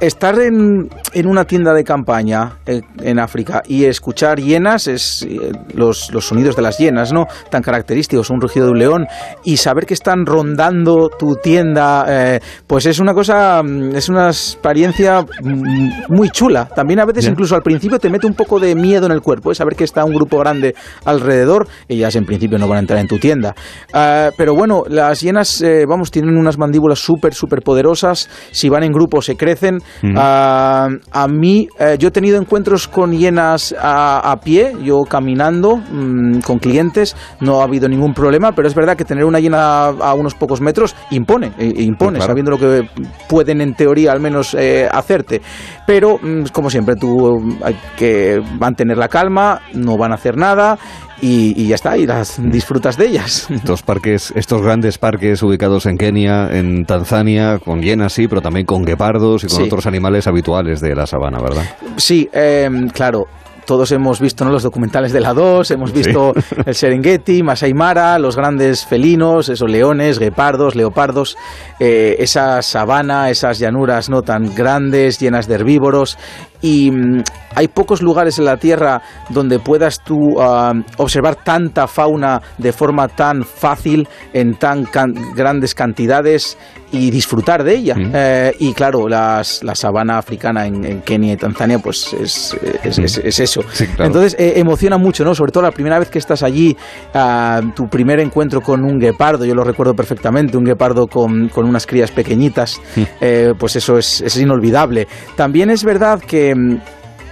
estar 0.00 0.38
en, 0.40 0.88
en 1.12 1.26
una 1.26 1.44
tienda 1.44 1.74
de 1.74 1.84
campaña 1.84 2.58
eh, 2.66 2.82
en 3.02 3.18
África 3.18 3.62
y 3.66 3.84
escuchar 3.84 4.40
hienas, 4.40 4.86
es 4.86 5.26
eh, 5.28 5.52
los, 5.74 6.12
los 6.12 6.26
sonidos 6.26 6.56
de 6.56 6.62
las 6.62 6.78
hienas, 6.78 7.12
¿no? 7.12 7.26
Tan 7.50 7.62
característicos, 7.62 8.30
un 8.30 8.40
rugido 8.40 8.66
de 8.66 8.72
un 8.72 8.78
león, 8.78 9.06
y 9.44 9.56
saber 9.56 9.86
que 9.86 9.94
están 9.94 10.26
rondando 10.26 11.08
tu 11.08 11.36
tienda, 11.36 12.04
eh, 12.08 12.40
pues 12.66 12.86
es 12.86 12.98
una 12.98 13.14
cosa, 13.14 13.62
mm, 13.62 13.96
es 13.96 14.08
una 14.08 14.28
experiencia 14.28 15.22
mm, 15.42 16.12
muy 16.12 16.30
chula. 16.30 16.66
También 16.66 17.00
a 17.00 17.04
veces, 17.04 17.26
incluso 17.26 17.54
al 17.54 17.62
principio, 17.62 17.98
te 17.98 18.10
mete 18.10 18.26
un 18.26 18.34
poco 18.34 18.60
de 18.60 18.74
miedo 18.74 19.06
en 19.06 19.12
el 19.12 19.20
cuerpo, 19.20 19.52
¿eh? 19.52 19.54
saber 19.54 19.74
que 19.74 19.84
está 19.84 20.04
un 20.04 20.14
grupo 20.14 20.38
grande 20.38 20.74
alrededor, 21.04 21.68
ellas 21.88 22.14
en 22.16 22.24
principio 22.24 22.58
no 22.58 22.68
van 22.68 22.76
a 22.76 22.80
entrar 22.80 22.98
en 23.00 23.08
tu 23.08 23.18
tienda. 23.18 23.54
Ah, 23.92 24.30
pero 24.36 24.54
bueno, 24.54 24.84
las 24.88 25.20
hienas, 25.20 25.60
eh, 25.62 25.84
vamos, 25.86 26.10
tienen 26.10 26.36
unas 26.36 26.58
mandíbulas 26.58 26.98
súper, 26.98 27.34
súper 27.34 27.62
poderosas. 27.62 28.28
Si 28.52 28.68
van 28.68 28.82
en 28.82 28.92
grupo, 28.92 29.22
se 29.22 29.36
crecen. 29.36 29.80
Ah, 30.16 30.88
a 31.12 31.28
mí, 31.28 31.68
eh, 31.78 31.96
yo 31.98 32.08
he 32.08 32.10
tenido 32.10 32.38
encuentros 32.40 32.86
con 32.88 33.12
hienas 33.12 33.74
a, 33.80 34.30
a 34.30 34.36
pie, 34.40 34.72
yo 34.82 35.02
caminando 35.02 35.76
mm, 35.76 36.40
con 36.40 36.58
clientes, 36.58 37.16
no 37.40 37.60
ha 37.60 37.64
habido 37.64 37.88
ningún 37.88 38.14
problema, 38.14 38.52
pero 38.52 38.68
es 38.68 38.74
verdad 38.74 38.96
que 38.96 39.04
tener 39.04 39.24
una 39.24 39.40
hiena 39.40 39.86
a 39.86 40.14
unos 40.14 40.34
pocos 40.34 40.60
metros 40.60 40.94
impone, 41.10 41.52
eh, 41.58 41.72
impone, 41.78 42.18
Claro. 42.18 42.30
sabiendo 42.30 42.50
lo 42.52 42.58
que 42.58 42.88
pueden 43.28 43.60
en 43.60 43.74
teoría 43.74 44.12
al 44.12 44.20
menos 44.20 44.54
eh, 44.54 44.88
hacerte. 44.90 45.40
Pero, 45.88 46.18
mm, 46.20 46.48
como 46.52 46.68
siempre, 46.68 46.96
tú 46.96 47.40
mm, 47.40 47.62
hay 47.64 47.74
que 47.96 48.42
mantener 48.60 48.98
la 48.98 49.08
calma, 49.08 49.62
no 49.72 49.96
van 49.96 50.12
a 50.12 50.16
hacer 50.16 50.36
nada 50.36 50.78
y, 51.22 51.54
y 51.60 51.66
ya 51.68 51.76
está, 51.76 51.96
y 51.96 52.06
las 52.06 52.36
disfrutas 52.42 52.98
de 52.98 53.06
ellas. 53.06 53.46
Estos 53.50 53.82
parques, 53.82 54.30
estos 54.36 54.60
grandes 54.60 54.98
parques 54.98 55.42
ubicados 55.42 55.86
en 55.86 55.96
Kenia, 55.96 56.50
en 56.52 56.84
Tanzania, 56.84 57.58
con 57.58 57.80
hienas 57.80 58.12
sí, 58.12 58.28
pero 58.28 58.42
también 58.42 58.66
con 58.66 58.84
guepardos 58.84 59.44
y 59.44 59.46
con 59.48 59.56
Sí. 59.56 59.62
otros 59.62 59.86
animales 59.86 60.26
habituales 60.26 60.82
de 60.82 60.94
la 60.94 61.06
sabana, 61.06 61.40
¿verdad? 61.40 61.64
Sí, 61.96 62.28
eh, 62.34 62.68
claro. 62.92 63.24
Todos 63.68 63.92
hemos 63.92 64.18
visto 64.18 64.46
¿no? 64.46 64.50
los 64.50 64.62
documentales 64.62 65.12
de 65.12 65.20
la 65.20 65.34
2, 65.34 65.70
hemos 65.72 65.92
visto 65.92 66.32
el 66.64 66.74
Serengeti, 66.74 67.42
Masai 67.42 67.74
Mara, 67.74 68.18
los 68.18 68.34
grandes 68.34 68.86
felinos, 68.86 69.50
esos 69.50 69.70
leones, 69.70 70.18
guepardos, 70.18 70.74
leopardos, 70.74 71.36
eh, 71.78 72.16
esa 72.18 72.62
sabana, 72.62 73.28
esas 73.28 73.58
llanuras 73.58 74.08
no 74.08 74.22
tan 74.22 74.54
grandes, 74.54 75.20
llenas 75.20 75.48
de 75.48 75.56
herbívoros. 75.56 76.16
Y 76.60 76.90
mm, 76.90 77.22
hay 77.54 77.68
pocos 77.68 78.02
lugares 78.02 78.38
en 78.38 78.44
la 78.44 78.56
Tierra 78.56 79.00
donde 79.30 79.58
puedas 79.58 80.02
tú 80.02 80.40
ah, 80.40 80.72
observar 80.96 81.36
tanta 81.36 81.86
fauna 81.86 82.40
de 82.58 82.72
forma 82.72 83.08
tan 83.08 83.44
fácil, 83.44 84.08
en 84.32 84.54
tan 84.54 84.84
can- 84.84 85.14
grandes 85.34 85.74
cantidades 85.74 86.58
y 86.90 87.10
disfrutar 87.10 87.64
de 87.64 87.74
ella. 87.74 87.94
Eh, 87.98 88.56
y 88.60 88.72
claro, 88.72 89.08
las- 89.08 89.62
la 89.62 89.74
sabana 89.74 90.18
africana 90.18 90.66
en, 90.66 90.84
en 90.84 91.00
Kenia 91.02 91.34
y 91.34 91.36
Tanzania, 91.36 91.78
pues 91.78 92.12
es, 92.14 92.56
es- 92.82 92.98
es- 92.98 93.18
es 93.18 93.40
eso. 93.40 93.60
claro. 93.94 94.04
Entonces 94.06 94.34
eh, 94.38 94.54
emociona 94.56 94.96
mucho, 94.98 95.24
¿no? 95.24 95.34
Sobre 95.34 95.52
todo 95.52 95.62
la 95.62 95.70
primera 95.70 95.98
vez 95.98 96.08
que 96.10 96.18
estás 96.18 96.42
allí, 96.42 96.76
ah, 97.14 97.60
tu 97.76 97.88
primer 97.88 98.20
encuentro 98.20 98.60
con 98.62 98.84
un 98.84 98.98
guepardo, 98.98 99.44
yo 99.44 99.54
lo 99.54 99.64
recuerdo 99.64 99.94
perfectamente, 99.94 100.56
un 100.56 100.64
guepardo 100.64 101.06
con, 101.06 101.48
con 101.50 101.66
unas 101.66 101.86
crías 101.86 102.10
pequeñitas, 102.10 102.80
eh, 103.20 103.52
pues 103.58 103.76
eso 103.76 103.98
es, 103.98 104.20
es 104.22 104.36
inolvidable. 104.38 105.06
También 105.36 105.70
es 105.70 105.84
verdad 105.84 106.20
que... 106.20 106.47
mm, 106.54 106.80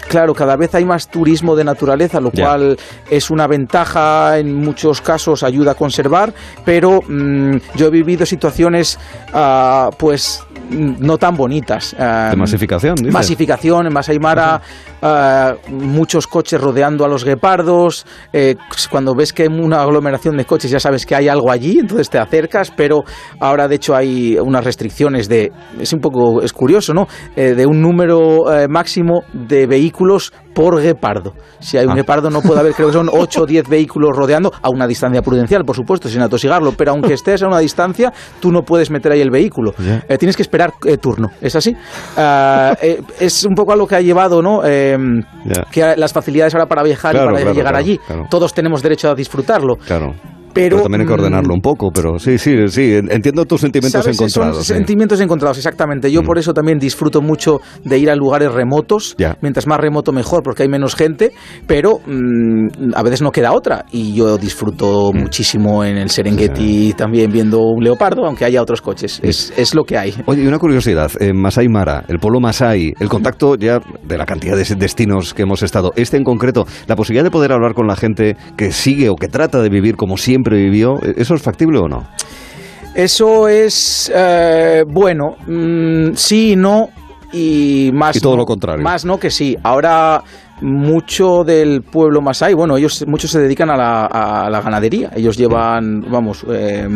Claro, 0.08 0.34
cada 0.34 0.56
vez 0.56 0.74
hay 0.74 0.84
más 0.84 1.08
turismo 1.08 1.56
de 1.56 1.64
naturaleza, 1.64 2.20
lo 2.20 2.30
cual 2.30 2.78
es 3.10 3.30
una 3.30 3.46
ventaja, 3.46 4.38
en 4.38 4.54
muchos 4.54 5.00
casos 5.00 5.42
ayuda 5.42 5.72
a 5.72 5.74
conservar, 5.74 6.32
pero 6.64 7.02
mm, 7.06 7.56
yo 7.74 7.88
he 7.88 7.90
vivido 7.90 8.24
situaciones 8.24 8.98
ah, 9.32 9.90
pues 9.98 10.45
no 10.70 11.18
tan 11.18 11.36
bonitas. 11.36 11.94
Ah, 11.98 12.28
De 12.30 12.36
masificación, 12.36 12.94
dices. 12.96 13.12
Masificación 13.12 13.86
en 13.86 13.92
Masai 13.92 14.18
Mara, 14.18 14.60
ah, 15.02 15.54
muchos 15.70 16.26
coches 16.26 16.60
rodeando 16.60 17.04
a 17.04 17.08
los 17.08 17.24
guepardos. 17.24 18.06
eh, 18.32 18.56
cuando 18.90 19.14
ves 19.14 19.32
que 19.32 19.42
hay 19.44 19.48
una 19.48 19.82
aglomeración 19.82 20.36
de 20.36 20.44
coches 20.44 20.70
ya 20.70 20.80
sabes 20.80 21.06
que 21.06 21.14
hay 21.14 21.28
algo 21.28 21.50
allí, 21.50 21.78
entonces 21.78 22.10
te 22.10 22.18
acercas, 22.18 22.70
pero 22.70 23.04
ahora 23.40 23.68
de 23.68 23.76
hecho 23.76 23.94
hay 23.94 24.36
unas 24.38 24.64
restricciones 24.64 25.28
de, 25.28 25.52
es 25.78 25.92
un 25.92 26.00
poco, 26.00 26.42
es 26.42 26.52
curioso, 26.52 26.94
¿no? 26.94 27.06
Eh, 27.36 27.54
de 27.54 27.66
un 27.66 27.80
número 27.80 28.52
eh, 28.52 28.68
máximo 28.68 29.22
de 29.32 29.66
vehículos 29.66 30.32
por 30.56 30.80
guepardo. 30.80 31.34
Si 31.60 31.76
hay 31.76 31.84
un 31.84 31.92
Ah. 31.92 31.96
guepardo 31.96 32.30
no 32.30 32.40
puede 32.40 32.60
haber, 32.60 32.72
creo 32.72 32.88
que 32.88 32.94
son 32.94 33.10
8 33.12 33.42
o 33.42 33.46
10 33.46 33.68
vehículos 33.68 34.16
rodeando 34.16 34.50
a 34.62 34.70
una 34.70 34.86
distancia 34.86 35.20
prudencial, 35.20 35.66
por 35.66 35.76
supuesto, 35.76 36.08
sin 36.08 36.22
atosigarlo, 36.22 36.72
pero 36.72 36.92
aunque 36.92 37.12
estés 37.12 37.42
a 37.42 37.46
una 37.46 37.58
distancia, 37.58 38.10
tú 38.40 38.50
no 38.50 38.62
puedes 38.62 38.90
meter 38.90 39.12
ahí 39.12 39.20
el 39.20 39.30
vehículo. 39.30 39.74
Eh, 40.08 40.16
tienes 40.16 40.34
que 40.34 40.40
esperar 40.40 40.72
eh, 40.86 40.96
turno, 40.96 41.30
¿es 41.42 41.54
así? 41.56 41.76
Eh, 42.16 43.02
es 43.20 43.44
un 43.44 43.54
poco 43.54 43.72
algo 43.72 43.86
que 43.86 43.96
ha 43.96 44.00
llevado, 44.00 44.40
¿no? 44.40 44.62
Que 44.62 45.94
las 45.96 46.12
facilidades 46.14 46.54
ahora 46.54 46.66
para 46.66 46.82
viajar 46.82 47.12
Claro, 47.12 47.26
y 47.26 47.32
para 47.32 47.40
claro, 47.42 47.54
llegar 47.54 47.72
claro, 47.74 47.84
allí, 47.84 48.00
todos 48.30 48.54
tenemos 48.54 48.82
derecho 48.82 49.10
a 49.10 49.14
disfrutarlo. 49.14 49.76
Claro. 49.76 50.14
Pero, 50.56 50.82
también 50.82 51.02
hay 51.02 51.06
que 51.06 51.12
mm, 51.12 51.20
ordenarlo 51.20 51.54
un 51.54 51.60
poco, 51.60 51.90
pero 51.94 52.18
sí, 52.18 52.38
sí, 52.38 52.56
sí, 52.68 52.94
en- 52.94 53.10
entiendo 53.12 53.44
tus 53.44 53.60
sentimientos 53.60 54.02
¿Sabes? 54.02 54.16
encontrados. 54.18 54.56
Son 54.56 54.64
sí. 54.64 54.72
Mm. 54.72 54.76
sentimientos 54.76 55.20
encontrados, 55.20 55.56
exactamente. 55.58 56.10
Yo 56.10 56.22
por 56.22 56.38
eso 56.38 56.52
también 56.52 56.78
disfruto 56.78 57.20
mucho 57.22 57.60
de 57.84 57.98
ir 57.98 58.10
a 58.10 58.16
lugares 58.16 58.52
remotos. 58.52 59.14
Ya. 59.18 59.36
Mientras 59.42 59.66
más 59.66 59.78
remoto 59.78 60.12
mejor, 60.12 60.42
porque 60.42 60.62
hay 60.64 60.68
menos 60.68 60.94
gente, 60.96 61.32
pero 61.66 61.98
mm, 62.06 62.94
a 62.94 63.02
veces 63.02 63.22
no 63.22 63.30
queda 63.30 63.52
otra. 63.52 63.84
Y 63.92 64.14
yo 64.14 64.38
disfruto 64.38 65.12
Mm. 65.12 65.18
muchísimo 65.20 65.84
en 65.84 65.96
el 65.98 66.10
Serengeti 66.10 66.92
también 66.96 67.30
viendo 67.30 67.60
un 67.60 67.82
leopardo, 67.84 68.24
aunque 68.26 68.44
haya 68.44 68.62
otros 68.62 68.80
coches. 68.80 69.20
Es, 69.22 69.52
es 69.56 69.74
lo 69.74 69.84
que 69.84 69.98
hay. 69.98 70.14
Oye, 70.26 70.42
y 70.42 70.46
una 70.46 70.58
curiosidad, 70.58 71.10
en 71.20 71.36
Masai 71.40 71.68
Mara, 71.68 72.04
el 72.08 72.18
pueblo 72.18 72.40
Masai, 72.40 72.92
el 72.98 73.08
contacto 73.08 73.56
ya 73.56 73.80
de 74.06 74.16
la 74.18 74.24
cantidad 74.26 74.56
de 74.56 74.64
destinos 74.76 75.34
que 75.34 75.42
hemos 75.42 75.62
estado, 75.62 75.92
este 75.96 76.16
en 76.16 76.24
concreto, 76.24 76.66
la 76.86 76.96
posibilidad 76.96 77.24
de 77.24 77.30
poder 77.30 77.52
hablar 77.52 77.74
con 77.74 77.86
la 77.86 77.96
gente 77.96 78.36
que 78.56 78.72
sigue 78.72 79.08
o 79.08 79.14
que 79.16 79.28
trata 79.28 79.60
de 79.60 79.68
vivir 79.68 79.96
como 79.96 80.16
siempre 80.16 80.45
vivió, 80.54 81.00
¿eso 81.16 81.34
es 81.34 81.42
factible 81.42 81.78
o 81.78 81.88
no? 81.88 82.06
Eso 82.94 83.48
es 83.48 84.10
eh, 84.14 84.84
bueno, 84.86 85.36
mm, 85.46 86.14
sí 86.14 86.52
y 86.52 86.56
no 86.56 86.88
y 87.32 87.90
más 87.92 88.16
Y 88.16 88.20
todo 88.20 88.32
no, 88.32 88.38
lo 88.38 88.46
contrario. 88.46 88.82
Más 88.82 89.04
no 89.04 89.18
que 89.18 89.30
sí. 89.30 89.58
Ahora 89.62 90.22
mucho 90.62 91.44
del 91.44 91.82
pueblo 91.82 92.20
masái, 92.22 92.54
bueno, 92.54 92.76
ellos 92.76 93.04
muchos 93.06 93.30
se 93.30 93.40
dedican 93.40 93.70
a 93.70 93.76
la, 93.76 94.06
a 94.06 94.50
la 94.50 94.60
ganadería. 94.60 95.10
Ellos 95.14 95.36
llevan, 95.36 96.00
vamos, 96.10 96.44
eh, 96.50 96.88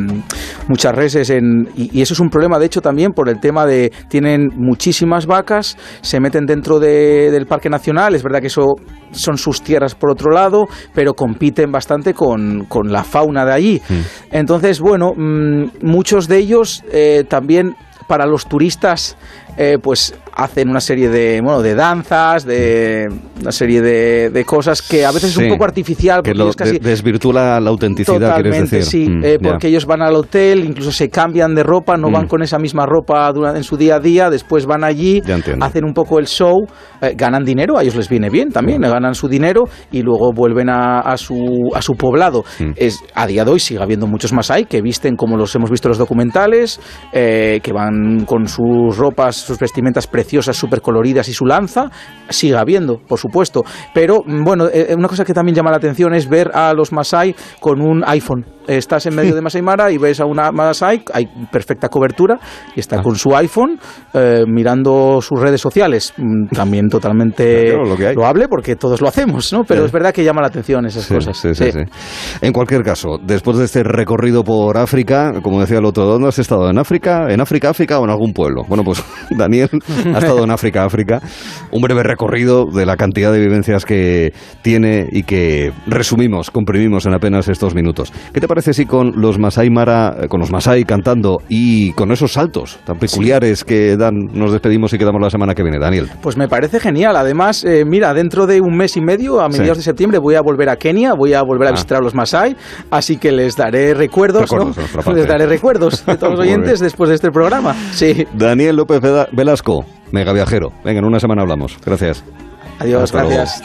muchas 0.68 0.94
reses 0.94 1.30
en 1.30 1.68
y, 1.76 1.98
y 1.98 2.02
eso 2.02 2.14
es 2.14 2.20
un 2.20 2.30
problema 2.30 2.58
de 2.58 2.66
hecho 2.66 2.80
también 2.80 3.12
por 3.12 3.28
el 3.28 3.38
tema 3.40 3.66
de 3.66 3.92
tienen 4.08 4.48
muchísimas 4.56 5.26
vacas, 5.26 5.76
se 6.00 6.20
meten 6.20 6.46
dentro 6.46 6.78
de- 6.78 7.30
del 7.30 7.46
parque 7.46 7.68
nacional. 7.68 8.14
Es 8.14 8.22
verdad 8.22 8.40
que 8.40 8.46
eso 8.46 8.76
son 9.12 9.36
sus 9.36 9.62
tierras 9.62 9.94
por 9.94 10.10
otro 10.10 10.30
lado, 10.30 10.66
pero 10.94 11.14
compiten 11.14 11.70
bastante 11.72 12.14
con, 12.14 12.64
con 12.68 12.92
la 12.92 13.04
fauna 13.04 13.44
de 13.44 13.52
allí. 13.52 13.82
Entonces, 14.30 14.80
bueno, 14.80 15.12
mm, 15.16 15.64
muchos 15.82 16.28
de 16.28 16.38
ellos 16.38 16.82
eh, 16.92 17.24
también 17.28 17.74
para 18.08 18.26
los 18.26 18.46
turistas, 18.48 19.16
eh, 19.56 19.78
pues 19.80 20.14
hacen 20.34 20.68
una 20.68 20.80
serie 20.80 21.08
de, 21.08 21.40
bueno, 21.42 21.62
de 21.62 21.74
danzas, 21.74 22.44
de 22.44 23.08
una 23.40 23.52
serie 23.52 23.80
de, 23.82 24.30
de 24.30 24.44
cosas 24.44 24.80
que 24.82 25.04
a 25.04 25.12
veces 25.12 25.30
es 25.30 25.36
un 25.36 25.48
poco 25.48 25.64
artificial. 25.64 26.22
Que 26.22 26.32
porque 26.32 26.38
lo 26.44 26.52
casi, 26.52 26.78
de- 26.78 26.88
desvirtúa 26.90 27.60
la 27.60 27.70
autenticidad, 27.70 28.34
quieres 28.34 28.52
Totalmente, 28.52 28.76
decir. 28.76 29.04
sí, 29.06 29.08
Mm, 29.10 29.24
eh, 29.24 29.38
porque 29.42 29.68
ellos 29.68 29.86
van 29.86 30.02
al 30.02 30.14
hotel, 30.14 30.64
incluso 30.64 30.92
se 30.92 31.08
cambian 31.08 31.54
de 31.54 31.62
ropa, 31.62 31.96
no 31.96 32.08
Mm. 32.08 32.12
van 32.12 32.26
con 32.28 32.42
esa 32.42 32.58
misma 32.58 32.86
ropa 32.86 33.30
dura- 33.32 33.56
en 33.56 33.64
su 33.64 33.76
día 33.76 33.96
a 33.96 34.00
día, 34.00 34.30
después 34.30 34.66
van 34.66 34.84
allí, 34.84 35.20
hacen 35.60 35.84
un 35.84 35.92
poco 35.94 36.18
el 36.18 36.26
show, 36.26 36.66
eh, 37.00 37.14
ganan 37.16 37.44
dinero, 37.44 37.76
a 37.78 37.82
ellos 37.82 37.96
les 37.96 38.08
viene 38.08 38.30
bien 38.30 38.50
también, 38.50 38.80
ganan 38.82 39.14
su 39.14 39.28
dinero 39.28 39.64
y 39.90 40.02
luego 40.02 40.32
vuelven 40.32 40.68
a, 40.68 41.00
a 41.00 41.16
su, 41.16 41.70
a 41.74 41.82
su 41.82 41.94
poblado. 41.94 42.44
Mm. 42.58 42.72
Es, 42.76 42.98
a 43.14 43.26
día 43.26 43.44
de 43.44 43.50
hoy 43.50 43.60
sigue 43.60 43.82
habiendo 43.82 44.06
muchos 44.06 44.32
Masai 44.32 44.64
que 44.66 44.80
visten 44.82 45.16
como 45.16 45.36
los 45.36 45.54
hemos 45.54 45.70
visto 45.70 45.88
en 45.88 45.90
los 45.90 45.98
documentales, 45.98 46.80
eh, 47.12 47.60
que 47.62 47.72
van 47.72 48.24
con 48.26 48.46
sus 48.46 48.96
ropas, 48.96 49.36
sus 49.36 49.58
vestimentas 49.58 50.06
preciosas, 50.20 50.54
súper 50.56 50.82
coloridas 50.82 51.28
y 51.28 51.32
su 51.32 51.46
lanza, 51.46 51.90
sigue 52.28 52.56
habiendo, 52.56 52.98
por 52.98 53.18
supuesto. 53.18 53.62
Pero 53.94 54.18
mm, 54.26 54.44
bueno, 54.44 54.66
eh, 54.72 54.94
una 54.96 55.08
cosa 55.08 55.24
que 55.24 55.32
también 55.32 55.54
llama 55.56 55.70
la 55.70 55.78
atención 55.78 56.12
es 56.14 56.28
ver 56.28 56.50
a 56.54 56.74
los 56.74 56.92
Masai 56.92 57.34
con 57.58 57.80
un 57.80 58.02
iPhone. 58.06 58.44
Estás 58.66 59.06
en 59.06 59.16
medio 59.16 59.34
de 59.34 59.40
Masai 59.40 59.62
Mara 59.62 59.90
y 59.90 59.96
ves 59.98 60.20
a 60.20 60.26
una 60.26 60.52
Masai, 60.52 61.02
hay 61.12 61.26
perfecta 61.50 61.88
cobertura, 61.88 62.38
y 62.76 62.80
está 62.80 63.02
con 63.02 63.16
su 63.16 63.34
iPhone 63.34 63.80
eh, 64.12 64.44
mirando 64.46 65.20
sus 65.22 65.40
redes 65.40 65.60
sociales. 65.60 66.12
Mm, 66.18 66.48
También 66.54 66.88
totalmente 66.88 67.64
Claro, 67.70 67.84
lo 67.96 68.12
loable 68.12 68.46
porque 68.48 68.76
todos 68.76 69.00
lo 69.00 69.08
hacemos, 69.08 69.52
¿no? 69.52 69.64
Pero 69.64 69.80
Sí. 69.80 69.86
es 69.86 69.92
verdad 69.92 70.12
que 70.12 70.22
llama 70.22 70.42
la 70.42 70.48
atención 70.48 70.84
esas 70.86 71.04
Sí, 71.04 71.14
cosas. 71.14 71.36
sí. 71.38 71.70
En 72.42 72.52
cualquier 72.52 72.82
caso, 72.82 73.18
después 73.24 73.56
de 73.56 73.64
este 73.64 73.82
recorrido 73.82 74.44
por 74.44 74.76
África, 74.76 75.32
como 75.42 75.60
decía 75.60 75.78
el 75.78 75.84
otro, 75.86 76.04
¿dónde 76.04 76.28
has 76.28 76.38
estado? 76.38 76.68
¿En 76.70 76.78
África? 76.78 77.26
¿En 77.30 77.40
África, 77.40 77.70
África 77.70 77.98
o 77.98 78.04
en 78.04 78.10
algún 78.10 78.32
pueblo? 78.34 78.62
Bueno, 78.68 78.84
pues 78.84 79.02
Daniel 79.30 79.68
ha 80.16 80.18
estado 80.18 80.44
en 80.44 80.50
África, 80.50 80.84
África. 80.84 81.20
Un 81.70 81.82
breve 81.82 82.02
recorrido 82.02 82.66
de 82.66 82.86
la 82.86 82.96
cantidad 82.96 83.32
de 83.32 83.40
vivencias 83.40 83.84
que 83.84 84.32
tiene 84.62 85.08
y 85.10 85.22
que 85.22 85.72
resumimos, 85.86 86.50
comprimimos 86.50 87.06
en 87.06 87.14
apenas 87.14 87.48
estos 87.48 87.74
minutos. 87.74 88.12
¿Qué 88.32 88.40
te 88.40 88.48
parece 88.48 88.72
si 88.74 88.86
con 88.86 89.20
los 89.20 89.38
Masai 89.38 89.70
Mara, 89.70 90.16
eh, 90.22 90.28
con 90.28 90.40
los 90.40 90.50
Masai 90.50 90.84
cantando 90.84 91.38
y 91.48 91.92
con 91.92 92.10
esos 92.12 92.32
saltos 92.32 92.78
tan 92.84 92.98
peculiares 92.98 93.64
que 93.64 93.96
dan, 93.96 94.14
nos 94.32 94.52
despedimos 94.52 94.92
y 94.92 94.98
quedamos 94.98 95.20
la 95.20 95.30
semana 95.30 95.54
que 95.54 95.62
viene, 95.62 95.78
Daniel? 95.78 96.08
Pues 96.22 96.36
me 96.36 96.48
parece 96.48 96.80
genial. 96.80 97.16
Además, 97.16 97.64
eh, 97.64 97.84
mira, 97.86 98.12
dentro 98.14 98.46
de 98.46 98.60
un 98.60 98.76
mes 98.76 98.96
y 98.96 99.00
medio, 99.00 99.40
a 99.40 99.48
mediados 99.48 99.78
Sí. 99.78 99.80
de 99.80 99.84
septiembre, 99.84 100.18
voy 100.18 100.34
a 100.34 100.40
volver 100.42 100.68
a 100.68 100.76
Kenia, 100.76 101.14
voy 101.14 101.34
a 101.34 101.42
volver 101.42 101.68
a 101.68 101.70
Ah. 101.70 101.74
visitar 101.74 101.98
a 101.98 102.00
los 102.00 102.14
Masai, 102.14 102.56
así 102.90 103.16
que 103.16 103.32
les 103.32 103.56
daré 103.56 103.94
recuerdos. 103.94 104.50
Les 105.14 105.26
daré 105.26 105.46
recuerdos 105.46 106.04
de 106.06 106.16
todos 106.16 106.32
los 106.32 106.40
oyentes 106.46 106.80
después 106.80 107.08
de 107.08 107.14
este 107.16 107.30
programa. 107.30 107.74
Sí. 107.92 108.26
Daniel 108.34 108.76
López 108.76 109.00
Velasco, 109.32 109.84
mega 110.12 110.32
viajero. 110.32 110.72
Venga, 110.84 110.98
en 110.98 111.04
una 111.04 111.20
semana 111.20 111.42
hablamos. 111.42 111.78
Gracias. 111.84 112.24
Adiós, 112.78 113.02
Hasta 113.02 113.22
luego. 113.22 113.36
gracias. 113.36 113.62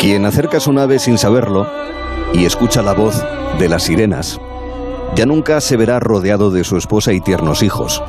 Quien 0.00 0.24
acerca 0.24 0.60
su 0.60 0.72
nave 0.72 0.98
sin 0.98 1.18
saberlo 1.18 1.68
y 2.32 2.44
escucha 2.44 2.82
la 2.82 2.92
voz 2.92 3.24
de 3.58 3.68
las 3.68 3.84
sirenas, 3.84 4.40
ya 5.14 5.26
nunca 5.26 5.60
se 5.60 5.76
verá 5.76 6.00
rodeado 6.00 6.50
de 6.50 6.64
su 6.64 6.76
esposa 6.76 7.12
y 7.12 7.20
tiernos 7.20 7.62
hijos, 7.62 8.02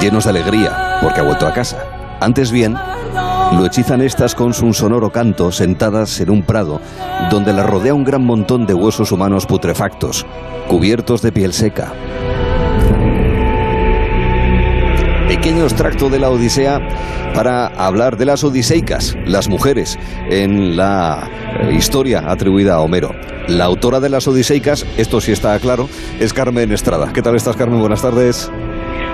llenos 0.00 0.24
de 0.24 0.30
alegría 0.30 0.98
porque 1.02 1.20
ha 1.20 1.24
vuelto 1.24 1.46
a 1.46 1.52
casa. 1.52 1.78
Antes 2.20 2.50
bien, 2.50 2.76
lo 3.52 3.64
hechizan 3.64 4.02
estas 4.02 4.34
con 4.34 4.54
su 4.54 4.72
sonoro 4.74 5.10
canto 5.10 5.52
sentadas 5.52 6.20
en 6.20 6.30
un 6.30 6.42
prado 6.42 6.80
donde 7.30 7.52
las 7.52 7.66
rodea 7.66 7.94
un 7.94 8.04
gran 8.04 8.24
montón 8.24 8.66
de 8.66 8.74
huesos 8.74 9.12
humanos 9.12 9.46
putrefactos, 9.46 10.26
cubiertos 10.68 11.22
de 11.22 11.32
piel 11.32 11.52
seca. 11.52 11.92
Pequeño 15.46 15.62
extracto 15.62 16.10
de 16.10 16.18
la 16.18 16.28
Odisea 16.28 16.80
para 17.32 17.68
hablar 17.68 18.16
de 18.16 18.24
las 18.24 18.42
odiseicas, 18.42 19.16
las 19.26 19.48
mujeres, 19.48 19.96
en 20.28 20.76
la 20.76 21.30
eh, 21.60 21.72
historia 21.72 22.24
atribuida 22.28 22.74
a 22.74 22.80
Homero. 22.80 23.14
La 23.46 23.66
autora 23.66 24.00
de 24.00 24.08
las 24.08 24.26
odiseicas, 24.26 24.84
esto 24.96 25.20
sí 25.20 25.30
está 25.30 25.56
claro, 25.60 25.88
es 26.18 26.32
Carmen 26.32 26.72
Estrada. 26.72 27.12
¿Qué 27.12 27.22
tal 27.22 27.36
estás, 27.36 27.54
Carmen? 27.54 27.78
Buenas 27.78 28.02
tardes. 28.02 28.50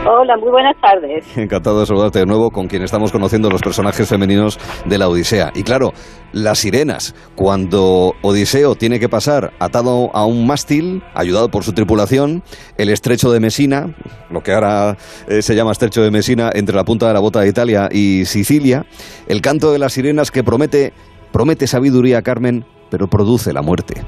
Hola, 0.04 0.36
muy 0.36 0.50
buenas 0.50 0.74
tardes. 0.80 1.38
Encantado 1.38 1.78
de 1.78 1.86
saludarte 1.86 2.18
de 2.18 2.26
nuevo 2.26 2.50
con 2.50 2.66
quien 2.66 2.82
estamos 2.82 3.12
conociendo 3.12 3.48
los 3.48 3.62
personajes 3.62 4.08
femeninos 4.08 4.58
de 4.84 4.98
la 4.98 5.08
Odisea. 5.08 5.52
Y 5.54 5.62
claro, 5.62 5.92
las 6.32 6.58
sirenas, 6.58 7.14
cuando 7.36 8.12
Odiseo 8.20 8.74
tiene 8.74 8.98
que 8.98 9.08
pasar 9.08 9.52
atado 9.60 10.10
a 10.12 10.26
un 10.26 10.44
mástil, 10.44 11.04
ayudado 11.14 11.50
por 11.50 11.62
su 11.62 11.72
tripulación, 11.72 12.42
el 12.78 12.88
estrecho 12.88 13.30
de 13.30 13.38
Mesina, 13.38 13.94
lo 14.28 14.40
que 14.40 14.52
ahora 14.52 14.96
eh, 15.28 15.40
se 15.40 15.54
llama 15.54 15.70
estrecho 15.70 16.02
de 16.02 16.10
Mesina, 16.10 16.50
entre 16.52 16.74
la 16.74 16.82
punta 16.82 17.06
de 17.06 17.14
la 17.14 17.20
bota 17.20 17.40
de 17.40 17.48
Italia 17.48 17.88
y 17.88 18.24
Sicilia, 18.24 18.84
el 19.28 19.40
canto 19.40 19.70
de 19.70 19.78
las 19.78 19.92
sirenas 19.92 20.32
que 20.32 20.42
promete, 20.42 20.92
promete 21.32 21.68
sabiduría, 21.68 22.22
Carmen, 22.22 22.64
pero 22.90 23.06
produce 23.06 23.52
la 23.52 23.62
muerte. 23.62 24.02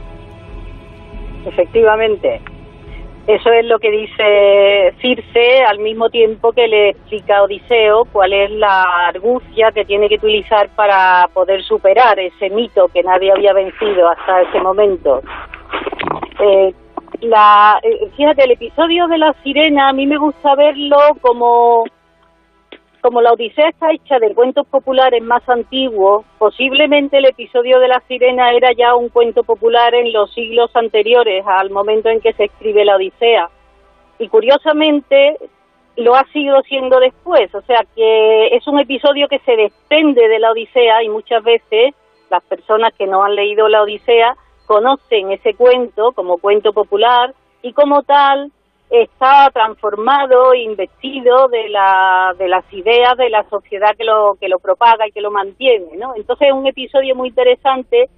Efectivamente. 1.46 2.40
Eso 3.26 3.50
es 3.52 3.64
lo 3.64 3.78
que 3.78 3.90
dice 3.90 4.94
Circe 5.00 5.64
al 5.64 5.78
mismo 5.78 6.10
tiempo 6.10 6.52
que 6.52 6.68
le 6.68 6.90
explica 6.90 7.38
a 7.38 7.44
Odiseo 7.44 8.04
cuál 8.12 8.34
es 8.34 8.50
la 8.50 8.82
argucia 9.08 9.72
que 9.72 9.86
tiene 9.86 10.10
que 10.10 10.16
utilizar 10.16 10.68
para 10.76 11.26
poder 11.32 11.62
superar 11.62 12.18
ese 12.18 12.50
mito 12.50 12.88
que 12.88 13.02
nadie 13.02 13.32
había 13.32 13.54
vencido 13.54 14.08
hasta 14.08 14.42
ese 14.42 14.60
momento. 14.60 15.22
Eh, 16.38 16.74
la, 17.22 17.80
eh, 17.82 18.10
fíjate, 18.14 18.44
el 18.44 18.50
episodio 18.52 19.08
de 19.08 19.16
la 19.16 19.32
sirena 19.42 19.88
a 19.88 19.92
mí 19.94 20.06
me 20.06 20.18
gusta 20.18 20.54
verlo 20.54 20.98
como 21.22 21.84
como 23.04 23.20
la 23.20 23.34
Odisea 23.34 23.68
está 23.68 23.92
hecha 23.92 24.18
de 24.18 24.34
cuentos 24.34 24.66
populares 24.66 25.22
más 25.22 25.46
antiguos, 25.46 26.24
posiblemente 26.38 27.18
el 27.18 27.26
episodio 27.26 27.78
de 27.78 27.88
la 27.88 28.02
sirena 28.08 28.50
era 28.52 28.72
ya 28.72 28.94
un 28.94 29.10
cuento 29.10 29.44
popular 29.44 29.94
en 29.94 30.10
los 30.10 30.32
siglos 30.32 30.70
anteriores 30.74 31.44
al 31.46 31.68
momento 31.68 32.08
en 32.08 32.22
que 32.22 32.32
se 32.32 32.44
escribe 32.44 32.82
la 32.82 32.96
Odisea. 32.96 33.50
Y 34.18 34.28
curiosamente 34.28 35.36
lo 35.96 36.14
ha 36.14 36.24
sido 36.32 36.62
siendo 36.62 36.98
después, 36.98 37.54
o 37.54 37.60
sea 37.60 37.84
que 37.94 38.46
es 38.46 38.66
un 38.66 38.80
episodio 38.80 39.28
que 39.28 39.40
se 39.40 39.54
desprende 39.54 40.26
de 40.26 40.38
la 40.38 40.52
Odisea 40.52 41.02
y 41.02 41.10
muchas 41.10 41.44
veces 41.44 41.94
las 42.30 42.42
personas 42.44 42.94
que 42.94 43.06
no 43.06 43.22
han 43.22 43.34
leído 43.34 43.68
la 43.68 43.82
Odisea 43.82 44.34
conocen 44.64 45.30
ese 45.30 45.52
cuento 45.52 46.12
como 46.12 46.38
cuento 46.38 46.72
popular 46.72 47.34
y 47.60 47.74
como 47.74 48.02
tal 48.02 48.50
está 48.90 49.50
transformado 49.52 50.54
investido 50.54 51.48
de, 51.48 51.68
la, 51.68 52.34
de 52.38 52.48
las 52.48 52.64
ideas 52.72 53.16
de 53.16 53.30
la 53.30 53.42
sociedad 53.48 53.96
que 53.96 54.04
lo, 54.04 54.36
que 54.40 54.48
lo 54.48 54.58
propaga 54.58 55.06
y 55.08 55.12
que 55.12 55.20
lo 55.20 55.30
mantiene, 55.30 55.96
¿no? 55.96 56.14
Entonces 56.16 56.48
es 56.48 56.54
un 56.54 56.66
episodio 56.66 57.14
muy 57.14 57.28
interesante 57.28 58.08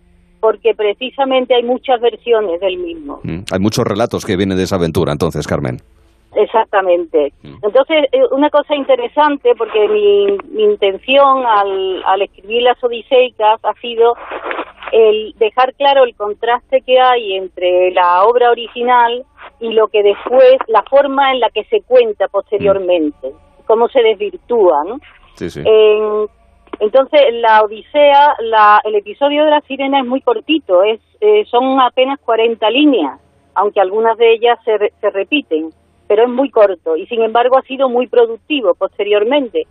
porque 0.41 0.75
precisamente 0.75 1.55
hay 1.55 1.63
muchas 1.63 2.01
versiones 2.01 2.61
del 2.61 2.77
mismo. 2.79 3.21
Mm, 3.23 3.41
Hay 3.53 3.59
muchos 3.59 3.87
relatos 3.87 4.25
que 4.25 4.37
vienen 4.37 4.59
de 4.59 4.65
esa 4.65 4.77
aventura, 4.77 5.13
entonces, 5.13 5.47
Carmen. 5.47 5.79
Exactamente. 6.35 7.33
Entonces, 7.43 8.05
eh, 8.13 8.21
una 8.31 8.51
cosa 8.51 8.75
interesante, 8.75 9.55
porque 9.57 9.89
mi, 9.89 10.27
mi 10.51 10.65
intención 10.65 11.47
al, 11.47 12.03
al 12.05 12.23
escribir 12.23 12.63
las 12.63 12.83
Odiseicas 12.85 13.59
ha 13.65 13.73
sido 13.81 14.15
el 14.93 15.35
dejar 15.39 15.75
claro 15.75 16.05
el 16.05 16.15
contraste 16.15 16.83
que 16.83 17.01
hay 17.01 17.35
entre 17.37 17.91
la 17.93 18.25
obra 18.25 18.51
original 18.51 19.25
y 19.61 19.73
lo 19.73 19.89
que 19.89 20.03
después, 20.03 20.57
la 20.69 20.83
forma 20.83 21.33
en 21.33 21.41
la 21.41 21.51
que 21.51 21.65
se 21.65 21.83
cuenta 21.83 22.29
posteriormente, 22.29 23.33
cómo 23.67 23.89
se 23.89 24.03
desvirtúa, 24.03 24.85
¿no? 24.85 24.99
Sí, 25.35 25.51
sí. 25.51 25.63
En- 25.65 26.27
entonces, 26.79 27.21
la 27.33 27.63
Odisea, 27.63 28.37
la, 28.41 28.81
el 28.85 28.97
episodio 28.97 29.45
de 29.47 29.51
la 29.51 29.61
sirena 29.63 30.01
es 30.01 30.07
muy 30.07 30.21
cortito, 30.21 30.83
es, 30.83 31.01
eh, 31.23 31.45
son 31.47 31.81
apenas 31.81 32.19
40 32.21 32.69
líneas, 32.71 33.19
aunque 33.55 33.81
algunas 33.81 34.19
de 34.19 34.35
ellas 34.35 34.59
se, 34.65 34.77
re- 34.77 34.93
se 35.01 35.09
repiten, 35.11 35.71
pero 36.07 36.25
es 36.25 36.29
muy 36.29 36.51
corto 36.51 36.95
y 36.97 37.07
sin 37.07 37.23
embargo 37.23 37.57
ha 37.57 37.63
sido 37.63 37.89
muy 37.89 38.07
productivo 38.09 38.75
posteriormente. 38.75 39.67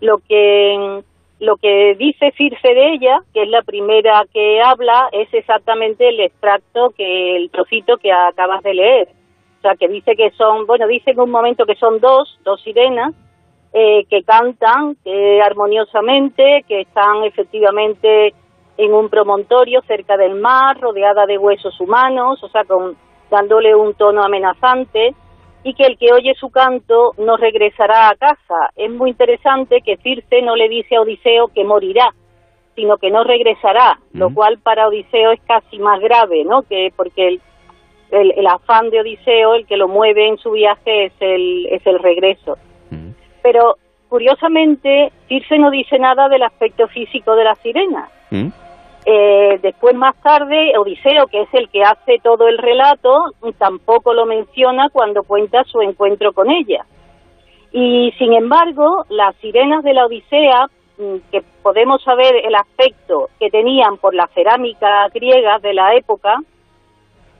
Lo 0.00 0.18
que, 0.26 1.02
lo 1.40 1.56
que 1.56 1.94
dice 1.98 2.32
Circe 2.36 2.68
de 2.74 2.92
ella, 2.94 3.20
que 3.34 3.42
es 3.42 3.48
la 3.50 3.60
primera 3.62 4.24
que 4.32 4.62
habla, 4.62 5.08
es 5.12 5.28
exactamente 5.34 6.08
el 6.08 6.20
extracto, 6.20 6.90
que 6.96 7.36
el 7.36 7.50
trocito 7.50 7.98
que 7.98 8.10
acabas 8.10 8.62
de 8.62 8.74
leer. 8.74 9.08
O 9.58 9.60
sea, 9.60 9.74
que 9.74 9.88
dice 9.88 10.14
que 10.14 10.30
son, 10.30 10.66
bueno, 10.66 10.86
dice 10.86 11.10
en 11.10 11.20
un 11.20 11.30
momento 11.30 11.66
que 11.66 11.74
son 11.74 11.98
dos, 11.98 12.38
dos 12.44 12.62
sirenas, 12.62 13.12
eh, 13.72 14.04
que 14.08 14.22
cantan 14.22 14.96
eh, 15.04 15.40
armoniosamente, 15.42 16.64
que 16.68 16.82
están 16.82 17.24
efectivamente 17.24 18.34
en 18.76 18.94
un 18.94 19.08
promontorio 19.08 19.82
cerca 19.82 20.16
del 20.16 20.36
mar, 20.36 20.80
rodeada 20.80 21.26
de 21.26 21.38
huesos 21.38 21.78
humanos, 21.80 22.42
o 22.42 22.48
sea, 22.48 22.64
con, 22.64 22.96
dándole 23.30 23.74
un 23.74 23.94
tono 23.94 24.22
amenazante. 24.22 25.14
y 25.64 25.74
que 25.74 25.84
el 25.84 25.98
que 25.98 26.12
oye 26.12 26.34
su 26.34 26.50
canto 26.50 27.14
no 27.18 27.36
regresará 27.36 28.08
a 28.08 28.14
casa. 28.14 28.70
Es 28.76 28.90
muy 28.90 29.10
interesante 29.10 29.80
que 29.84 29.96
Circe 29.96 30.40
no 30.40 30.54
le 30.54 30.68
dice 30.68 30.94
a 30.94 31.00
Odiseo 31.00 31.48
que 31.48 31.64
morirá, 31.64 32.14
sino 32.76 32.96
que 32.96 33.10
no 33.10 33.24
regresará, 33.24 33.98
lo 34.12 34.32
cual 34.32 34.58
para 34.60 34.86
Odiseo 34.86 35.32
es 35.32 35.40
casi 35.42 35.80
más 35.80 35.98
grave, 36.00 36.44
¿no? 36.44 36.62
Que 36.62 36.92
porque 36.96 37.26
el, 37.26 37.40
el, 38.10 38.32
el 38.36 38.46
afán 38.46 38.90
de 38.90 39.00
Odiseo, 39.00 39.54
el 39.54 39.66
que 39.66 39.76
lo 39.76 39.88
mueve 39.88 40.28
en 40.28 40.38
su 40.38 40.52
viaje 40.52 41.06
es 41.06 41.12
el, 41.20 41.66
es 41.66 41.86
el 41.86 41.98
regreso. 41.98 42.56
Pero 43.42 43.76
curiosamente, 44.08 45.12
Circe 45.28 45.58
no 45.58 45.70
dice 45.70 45.98
nada 45.98 46.28
del 46.28 46.42
aspecto 46.42 46.88
físico 46.88 47.34
de 47.36 47.44
la 47.44 47.54
sirena. 47.56 48.08
Eh, 49.04 49.58
después, 49.62 49.94
más 49.94 50.16
tarde, 50.22 50.76
Odiseo, 50.76 51.28
que 51.28 51.42
es 51.42 51.48
el 51.52 51.70
que 51.70 51.82
hace 51.82 52.18
todo 52.22 52.48
el 52.48 52.58
relato, 52.58 53.32
tampoco 53.56 54.12
lo 54.12 54.26
menciona 54.26 54.90
cuando 54.90 55.22
cuenta 55.22 55.64
su 55.64 55.80
encuentro 55.80 56.32
con 56.32 56.50
ella. 56.50 56.84
Y 57.72 58.12
sin 58.18 58.32
embargo, 58.34 59.04
las 59.08 59.34
sirenas 59.36 59.84
de 59.84 59.94
la 59.94 60.06
Odisea, 60.06 60.66
mm, 60.98 61.16
que 61.30 61.42
podemos 61.62 62.02
saber 62.02 62.34
el 62.44 62.54
aspecto 62.54 63.30
que 63.38 63.50
tenían 63.50 63.98
por 63.98 64.14
la 64.14 64.26
cerámica 64.34 65.08
griega 65.08 65.58
de 65.58 65.74
la 65.74 65.94
época, 65.94 66.40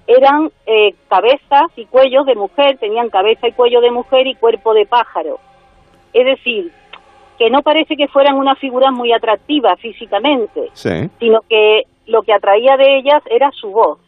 eran 0.08 0.50
eh, 0.66 0.94
cabezas 1.08 1.66
y 1.76 1.84
cuellos 1.86 2.26
de 2.26 2.34
mujer, 2.34 2.78
tenían 2.78 3.08
cabeza 3.10 3.46
y 3.46 3.52
cuello 3.52 3.80
de 3.80 3.92
mujer 3.92 4.26
y 4.26 4.34
cuerpo 4.34 4.74
de 4.74 4.84
pájaro. 4.86 5.38
Es 6.12 6.24
decir, 6.26 6.72
que 7.38 7.50
no 7.50 7.62
parece 7.62 7.96
que 7.96 8.08
fueran 8.08 8.36
unas 8.36 8.58
figuras 8.58 8.90
muy 8.92 9.12
atractivas 9.12 9.78
físicamente, 9.80 10.70
Sí. 10.72 11.08
sino 11.20 11.42
que 11.48 11.82
lo 12.06 12.22
que 12.22 12.32
atraía 12.32 12.76
de 12.76 12.96
ellas 12.98 13.22
era 13.30 13.50
su 13.52 13.70
voz. 13.70 13.98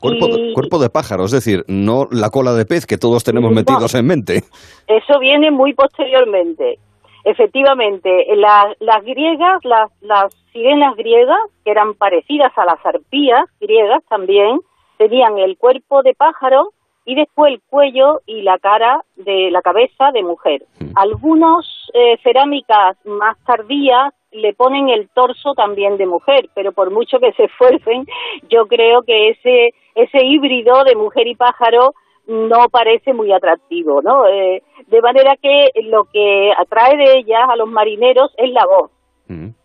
Cuerpo, 0.00 0.28
de, 0.28 0.40
Y- 0.40 0.54
cuerpo 0.54 0.78
de 0.78 0.88
pájaro, 0.88 1.26
es 1.26 1.30
decir, 1.30 1.62
no 1.68 2.08
la 2.10 2.30
cola 2.30 2.54
de 2.54 2.64
pez 2.64 2.86
que 2.86 2.96
todos 2.96 3.22
tenemos 3.22 3.50
No. 3.50 3.56
metidos 3.56 3.94
en 3.94 4.06
mente. 4.06 4.44
Eso 4.88 5.18
viene 5.20 5.50
muy 5.50 5.74
posteriormente. 5.74 6.78
Efectivamente, 7.22 8.24
la- 8.34 8.74
las 8.80 9.04
griegas, 9.04 9.62
las, 9.64 9.90
las 10.00 10.34
sirenas 10.54 10.96
griegas, 10.96 11.36
que 11.64 11.70
eran 11.70 11.92
parecidas 11.94 12.50
a 12.56 12.64
las 12.64 12.78
arpías 12.84 13.44
griegas 13.60 14.02
también, 14.08 14.60
tenían 15.00 15.38
el 15.38 15.56
cuerpo 15.56 16.02
de 16.02 16.12
pájaro 16.12 16.74
y 17.06 17.14
después 17.14 17.54
el 17.54 17.62
cuello 17.70 18.20
y 18.26 18.42
la 18.42 18.58
cara 18.58 19.02
de 19.16 19.50
la 19.50 19.62
cabeza 19.62 20.12
de 20.12 20.22
mujer. 20.22 20.66
Algunos 20.94 21.90
eh, 21.94 22.18
cerámicas 22.22 22.98
más 23.06 23.38
tardías 23.46 24.12
le 24.30 24.52
ponen 24.52 24.90
el 24.90 25.08
torso 25.08 25.54
también 25.54 25.96
de 25.96 26.04
mujer, 26.04 26.50
pero 26.54 26.72
por 26.72 26.90
mucho 26.90 27.18
que 27.18 27.32
se 27.32 27.44
esfuercen, 27.44 28.06
yo 28.50 28.66
creo 28.66 29.00
que 29.02 29.30
ese 29.30 29.72
ese 29.94 30.22
híbrido 30.22 30.84
de 30.84 30.94
mujer 30.94 31.26
y 31.26 31.34
pájaro 31.34 31.94
no 32.26 32.68
parece 32.68 33.14
muy 33.14 33.32
atractivo, 33.32 34.02
¿no? 34.02 34.26
Eh, 34.26 34.62
de 34.86 35.00
manera 35.00 35.34
que 35.36 35.70
lo 35.84 36.04
que 36.04 36.52
atrae 36.58 36.98
de 36.98 37.18
ellas 37.20 37.48
a 37.48 37.56
los 37.56 37.68
marineros 37.68 38.32
es 38.36 38.50
la 38.50 38.66
voz. 38.66 38.90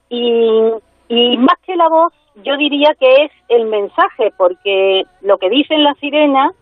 Y, 0.10 0.72
y 1.08 1.38
más 1.38 1.58
que 1.66 1.76
la 1.76 1.90
voz, 1.90 2.14
yo 2.44 2.58
diría 2.58 2.94
que 3.00 3.26
es 3.26 3.32
el 3.50 3.66
mensaje, 3.66 4.32
porque 4.38 5.04
lo 5.22 5.38
que 5.38 5.50
dicen 5.50 5.84
las 5.84 5.98
sirenas, 6.00 6.54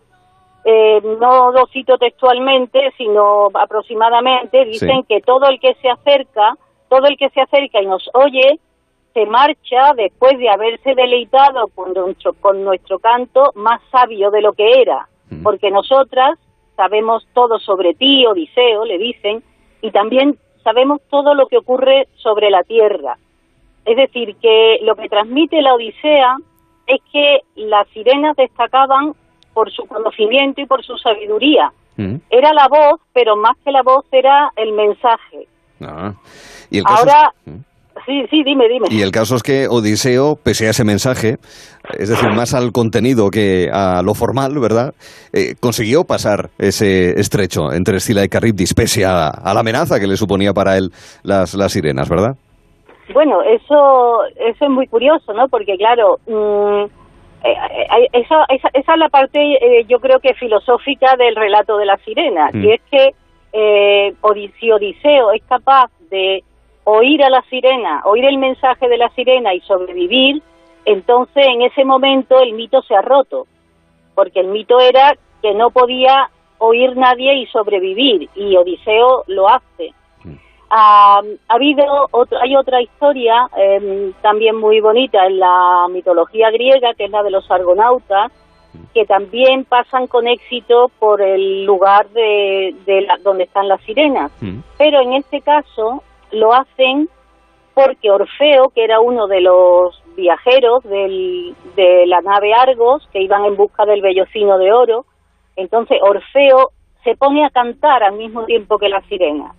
eh, 0.64 1.00
no 1.20 1.52
lo 1.52 1.66
cito 1.66 1.98
textualmente, 1.98 2.92
sino 2.96 3.48
aproximadamente, 3.52 4.64
dicen 4.64 5.00
Sí. 5.02 5.06
que 5.08 5.20
todo 5.20 5.46
el 5.48 5.60
que 5.60 5.74
se 5.74 5.90
acerca, 5.90 6.56
todo 6.88 7.06
el 7.06 7.16
que 7.16 7.28
se 7.30 7.40
acerca 7.40 7.82
y 7.82 7.86
nos 7.86 8.08
oye, 8.14 8.58
se 9.12 9.26
marcha 9.26 9.92
después 9.94 10.38
de 10.38 10.48
haberse 10.48 10.94
deleitado 10.94 11.68
con 11.68 11.92
nuestro, 11.92 12.32
con 12.34 12.64
nuestro 12.64 12.98
canto 12.98 13.52
más 13.54 13.80
sabio 13.90 14.30
de 14.30 14.40
lo 14.40 14.52
que 14.54 14.80
era, 14.80 15.08
porque 15.42 15.70
nosotras 15.70 16.38
sabemos 16.76 17.26
todo 17.34 17.58
sobre 17.58 17.94
ti, 17.94 18.26
Odiseo, 18.26 18.84
le 18.84 18.98
dicen, 18.98 19.42
y 19.82 19.90
también 19.90 20.36
sabemos 20.64 21.00
todo 21.10 21.34
lo 21.34 21.46
que 21.46 21.58
ocurre 21.58 22.08
sobre 22.16 22.50
la 22.50 22.62
tierra. 22.64 23.16
Es 23.84 23.96
decir, 23.96 24.36
que 24.40 24.78
lo 24.82 24.96
que 24.96 25.08
transmite 25.08 25.60
la 25.60 25.74
Odisea 25.74 26.36
es 26.86 27.00
que 27.12 27.40
las 27.56 27.86
sirenas 27.88 28.36
destacaban 28.36 29.14
por 29.52 29.70
su 29.70 29.84
conocimiento 29.86 30.60
y 30.60 30.66
por 30.66 30.84
su 30.84 30.96
sabiduría. 30.98 31.72
Era 32.28 32.52
la 32.52 32.66
voz, 32.66 33.00
pero 33.12 33.36
más 33.36 33.56
que 33.64 33.70
la 33.70 33.82
voz 33.82 34.04
era 34.10 34.50
el 34.56 34.72
mensaje. 34.72 35.46
Ah. 35.80 36.12
Y, 36.68 36.78
el 36.78 36.84
caso 36.84 36.98
Ahora, 36.98 37.32
sí, 38.04 38.26
sí, 38.30 38.42
dime, 38.42 38.68
dime. 38.68 38.88
y 38.90 39.00
el 39.02 39.12
caso 39.12 39.36
es 39.36 39.44
que 39.44 39.68
Odiseo, 39.68 40.34
pese 40.34 40.66
a 40.66 40.70
ese 40.70 40.82
mensaje, 40.82 41.38
es 41.96 42.08
decir, 42.08 42.30
más 42.30 42.52
al 42.52 42.72
contenido 42.72 43.30
que 43.30 43.70
a 43.72 44.02
lo 44.02 44.14
formal, 44.14 44.58
¿verdad? 44.58 44.94
Eh, 45.32 45.54
consiguió 45.60 46.02
pasar 46.02 46.50
ese 46.58 47.10
estrecho 47.20 47.72
entre 47.72 47.98
Escila 47.98 48.24
y 48.24 48.28
Caribdis, 48.28 48.74
pese 48.74 49.04
a, 49.04 49.28
a 49.28 49.54
la 49.54 49.60
amenaza 49.60 50.00
que 50.00 50.08
le 50.08 50.16
suponía 50.16 50.52
para 50.52 50.76
él 50.76 50.90
las, 51.22 51.54
las 51.54 51.72
sirenas, 51.72 52.08
¿verdad? 52.08 52.36
Bueno, 53.12 53.42
eso, 53.42 54.24
eso 54.36 54.64
es 54.64 54.70
muy 54.70 54.86
curioso, 54.86 55.32
¿no? 55.32 55.48
Porque 55.48 55.76
claro, 55.76 56.18
mm, 56.26 56.84
eh, 57.44 57.52
eh, 57.52 58.08
esa, 58.12 58.44
esa, 58.48 58.68
esa 58.72 58.92
es 58.94 58.98
la 58.98 59.08
parte, 59.08 59.38
eh, 59.38 59.84
yo 59.86 60.00
creo 60.00 60.18
que 60.20 60.34
filosófica 60.34 61.14
del 61.16 61.36
relato 61.36 61.76
de 61.76 61.84
la 61.86 61.98
sirena, 61.98 62.50
Mm. 62.52 62.64
y 62.64 62.72
es 62.72 62.80
que 62.90 63.14
eh, 63.52 64.14
si 64.58 64.72
Odiseo 64.72 65.32
es 65.32 65.42
capaz 65.44 65.90
de 66.10 66.42
oír 66.84 67.22
a 67.22 67.30
la 67.30 67.42
sirena, 67.42 68.02
oír 68.04 68.24
el 68.24 68.38
mensaje 68.38 68.88
de 68.88 68.98
la 68.98 69.08
sirena 69.10 69.54
y 69.54 69.60
sobrevivir, 69.60 70.42
entonces 70.84 71.46
en 71.46 71.62
ese 71.62 71.84
momento 71.84 72.40
el 72.40 72.54
mito 72.54 72.82
se 72.82 72.94
ha 72.96 73.02
roto, 73.02 73.46
porque 74.14 74.40
el 74.40 74.48
mito 74.48 74.80
era 74.80 75.14
que 75.42 75.54
no 75.54 75.70
podía 75.70 76.30
oír 76.58 76.96
nadie 76.96 77.34
y 77.34 77.46
sobrevivir, 77.46 78.28
y 78.34 78.56
Odiseo 78.56 79.24
lo 79.26 79.48
hace. 79.48 79.92
Ah, 80.70 81.20
ha 81.48 81.54
habido 81.54 81.84
otro- 82.10 82.38
hay 82.40 82.56
otra 82.56 82.80
historia 82.82 83.48
em, 83.56 84.12
también 84.22 84.56
muy 84.56 84.80
bonita 84.80 85.26
en 85.26 85.38
la 85.38 85.86
mitología 85.90 86.50
griega, 86.50 86.94
que 86.94 87.04
es 87.04 87.10
la 87.10 87.22
de 87.22 87.30
los 87.30 87.48
argonautas, 87.50 88.32
que 88.92 89.04
también 89.04 89.64
pasan 89.64 90.06
con 90.08 90.26
éxito 90.26 90.90
por 90.98 91.20
el 91.22 91.64
lugar 91.64 92.08
de, 92.08 92.74
de 92.86 93.02
la- 93.02 93.18
donde 93.22 93.44
están 93.44 93.68
las 93.68 93.80
sirenas. 93.82 94.32
Pero 94.78 95.00
en 95.00 95.12
este 95.14 95.40
caso 95.42 96.02
lo 96.32 96.52
hacen 96.52 97.08
porque 97.74 98.10
Orfeo, 98.10 98.70
que 98.74 98.82
era 98.84 99.00
uno 99.00 99.26
de 99.28 99.40
los 99.40 100.00
viajeros 100.16 100.82
del- 100.84 101.54
de 101.76 102.06
la 102.06 102.20
nave 102.20 102.52
Argos, 102.54 103.08
que 103.12 103.20
iban 103.20 103.44
en 103.44 103.56
busca 103.56 103.84
del 103.84 104.00
vellocino 104.00 104.58
de 104.58 104.72
oro, 104.72 105.04
entonces 105.56 105.98
Orfeo 106.02 106.70
se 107.04 107.14
pone 107.16 107.44
a 107.44 107.50
cantar 107.50 108.02
al 108.02 108.14
mismo 108.14 108.44
tiempo 108.44 108.78
que 108.78 108.88
la 108.88 109.00
sirena. 109.02 109.52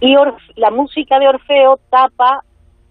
Y 0.00 0.14
Orf- 0.16 0.52
la 0.56 0.70
música 0.70 1.18
de 1.18 1.28
Orfeo 1.28 1.78
tapa 1.90 2.42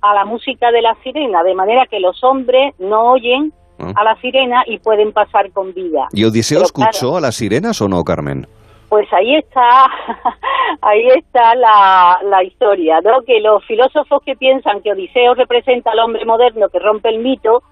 a 0.02 0.14
la 0.14 0.26
música 0.26 0.72
de 0.72 0.82
la 0.82 0.96
sirena, 1.04 1.44
de 1.44 1.54
manera 1.56 1.86
que 1.88 2.00
los 2.00 2.24
hombres 2.24 2.74
no 2.80 3.12
oyen 3.12 3.52
Ah. 3.80 3.92
a 3.96 4.04
la 4.04 4.16
sirena 4.22 4.64
y 4.68 4.78
pueden 4.78 5.12
pasar 5.14 5.52
con 5.52 5.74
vida. 5.74 6.08
¿Y 6.14 6.24
Odiseo 6.26 6.60
Pero 6.60 6.66
escuchó 6.68 7.00
claro, 7.10 7.18
a 7.18 7.22
las 7.22 7.36
sirenas 7.36 7.82
o 7.82 7.88
no, 7.90 8.04
Carmen? 8.04 8.46
pues 8.88 9.12
ahí 9.12 9.36
está, 9.36 9.86
ahí 10.82 11.08
está 11.18 11.56
la, 11.56 12.20
la 12.24 12.44
historia, 12.44 13.02
¿no? 13.02 13.24
Que 13.26 13.40
los 13.42 13.66
filósofos 13.66 14.22
que 14.24 14.36
piensan 14.36 14.82
que 14.84 14.92
Odiseo 14.92 15.34
representa 15.34 15.90
al 15.92 16.00
hombre 16.00 16.24
moderno 16.26 16.70
que 16.70 16.78
rompe 16.78 17.10
el 17.10 17.18
mito, 17.20 17.64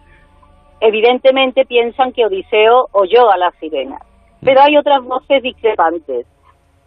evidentemente 0.79 1.65
piensan 1.65 2.11
que 2.13 2.25
Odiseo 2.25 2.87
oyó 2.93 3.29
a 3.31 3.37
las 3.37 3.53
sirenas. 3.59 4.01
Pero 4.43 4.61
hay 4.61 4.77
otras 4.77 5.03
voces 5.03 5.43
discrepantes, 5.43 6.25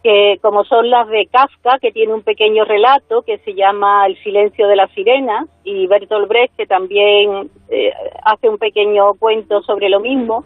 que 0.04 0.38
como 0.42 0.64
son 0.64 0.90
las 0.90 1.08
de 1.08 1.26
Kafka, 1.32 1.78
que 1.78 1.90
tiene 1.90 2.12
un 2.12 2.20
pequeño 2.20 2.66
relato 2.66 3.22
que 3.22 3.38
se 3.38 3.54
llama 3.54 4.06
El 4.06 4.22
silencio 4.22 4.68
de 4.68 4.76
las 4.76 4.90
sirenas, 4.92 5.48
y 5.64 5.86
Bertolt 5.86 6.28
Brecht, 6.28 6.54
que 6.56 6.66
también 6.66 7.50
eh, 7.70 7.90
hace 8.22 8.50
un 8.50 8.58
pequeño 8.58 9.14
cuento 9.14 9.62
sobre 9.62 9.88
lo 9.88 10.00
mismo, 10.00 10.44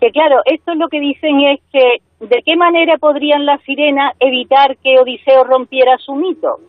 que 0.00 0.12
claro, 0.12 0.42
esto 0.44 0.70
es 0.70 0.78
lo 0.78 0.88
que 0.88 1.00
dicen 1.00 1.40
es 1.40 1.60
que 1.72 2.02
de 2.20 2.42
qué 2.46 2.54
manera 2.54 2.96
podrían 2.98 3.44
las 3.44 3.60
sirenas 3.62 4.14
evitar 4.20 4.76
que 4.76 5.00
Odiseo 5.00 5.42
rompiera 5.42 5.98
su 5.98 6.14
mito. 6.14 6.60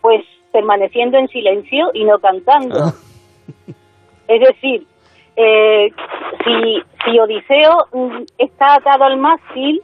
Pues 0.00 0.24
permaneciendo 0.52 1.18
en 1.18 1.28
silencio 1.28 1.90
y 1.92 2.04
no 2.04 2.18
cantando. 2.18 2.92
Es 4.26 4.40
decir, 4.40 4.86
eh, 5.36 5.92
si, 6.44 6.82
si 7.04 7.18
Odiseo 7.18 7.86
mm, 7.92 8.22
está 8.38 8.76
atado 8.76 9.04
al 9.04 9.18
mástil, 9.18 9.82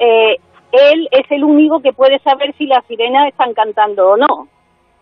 eh, 0.00 0.38
él 0.72 1.08
es 1.10 1.30
el 1.30 1.44
único 1.44 1.80
que 1.80 1.92
puede 1.92 2.18
saber 2.20 2.54
si 2.58 2.66
las 2.66 2.84
sirenas 2.86 3.28
están 3.28 3.54
cantando 3.54 4.10
o 4.10 4.16
no. 4.16 4.48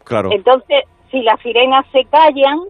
Claro. 0.05 0.31
Entonces, 0.33 0.85
si 1.11 1.23
las 1.23 1.41
sirenas 1.41 1.85
se 1.93 2.05
callan, 2.05 2.61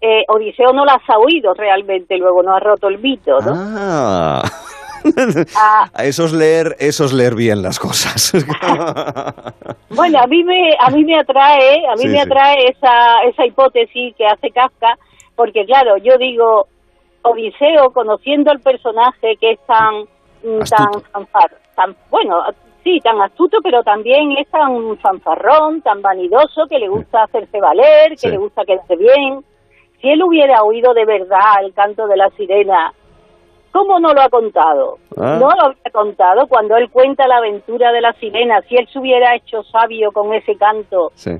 eh, 0.00 0.24
Odiseo 0.28 0.72
no 0.72 0.84
las 0.84 0.98
ha 1.08 1.18
oído 1.18 1.54
realmente, 1.54 2.16
luego 2.18 2.42
no 2.42 2.54
ha 2.54 2.60
roto 2.60 2.88
el 2.88 2.98
mito, 2.98 3.38
¿no? 3.40 3.52
Ah. 3.56 4.42
Ah. 5.56 5.88
Eso 6.02 6.24
es 6.24 6.32
leer, 6.32 6.74
eso 6.80 7.04
es 7.04 7.12
leer 7.12 7.34
bien 7.36 7.62
las 7.62 7.78
cosas. 7.78 8.32
Bueno, 9.90 10.18
a 10.20 10.26
mí 10.26 10.44
me, 10.44 10.74
a 10.78 10.90
mí 10.90 11.02
me 11.04 11.18
atrae, 11.18 11.86
a 11.88 11.94
mí 11.96 12.02
Sí, 12.02 12.08
me 12.08 12.14
sí. 12.14 12.20
atrae 12.20 12.68
esa, 12.68 13.22
esa 13.26 13.46
hipótesis 13.46 14.14
que 14.16 14.26
hace 14.26 14.50
Kafka, 14.50 14.96
porque 15.34 15.64
claro, 15.64 15.96
yo 15.96 16.18
digo, 16.18 16.66
Odiseo, 17.22 17.90
conociendo 17.92 18.50
al 18.50 18.60
personaje 18.60 19.36
que 19.40 19.52
es 19.52 19.58
tan. 19.66 20.04
Tan 20.68 21.02
fanfar, 21.12 21.50
tan 21.74 21.96
bueno, 22.10 22.42
sí, 22.84 23.00
tan 23.00 23.20
astuto, 23.20 23.58
pero 23.62 23.82
también 23.82 24.32
es 24.38 24.48
tan 24.48 24.96
fanfarrón, 24.98 25.82
tan 25.82 26.00
vanidoso, 26.02 26.66
que 26.68 26.78
le 26.78 26.88
gusta 26.88 27.24
hacerse 27.24 27.60
valer, 27.60 28.10
que 28.10 28.16
Sí. 28.18 28.28
le 28.30 28.36
gusta 28.38 28.64
quedarse 28.64 28.96
bien. 28.96 29.44
Si 30.00 30.08
él 30.10 30.22
hubiera 30.22 30.62
oído 30.62 30.94
de 30.94 31.04
verdad 31.04 31.62
el 31.62 31.74
canto 31.74 32.06
de 32.06 32.16
la 32.16 32.30
sirena, 32.30 32.92
¿cómo 33.72 33.98
no 33.98 34.12
lo 34.14 34.20
ha 34.22 34.28
contado? 34.28 34.98
Ah. 35.16 35.38
No 35.40 35.50
lo 35.50 35.62
había 35.66 35.90
contado 35.92 36.46
cuando 36.46 36.76
él 36.76 36.88
cuenta 36.90 37.26
la 37.26 37.38
aventura 37.38 37.90
de 37.92 38.00
la 38.00 38.12
sirena. 38.14 38.62
Si 38.68 38.76
él 38.76 38.88
se 38.92 38.98
hubiera 38.98 39.34
hecho 39.34 39.62
sabio 39.64 40.12
con 40.12 40.32
ese 40.34 40.56
canto, 40.56 41.10
Sí. 41.14 41.32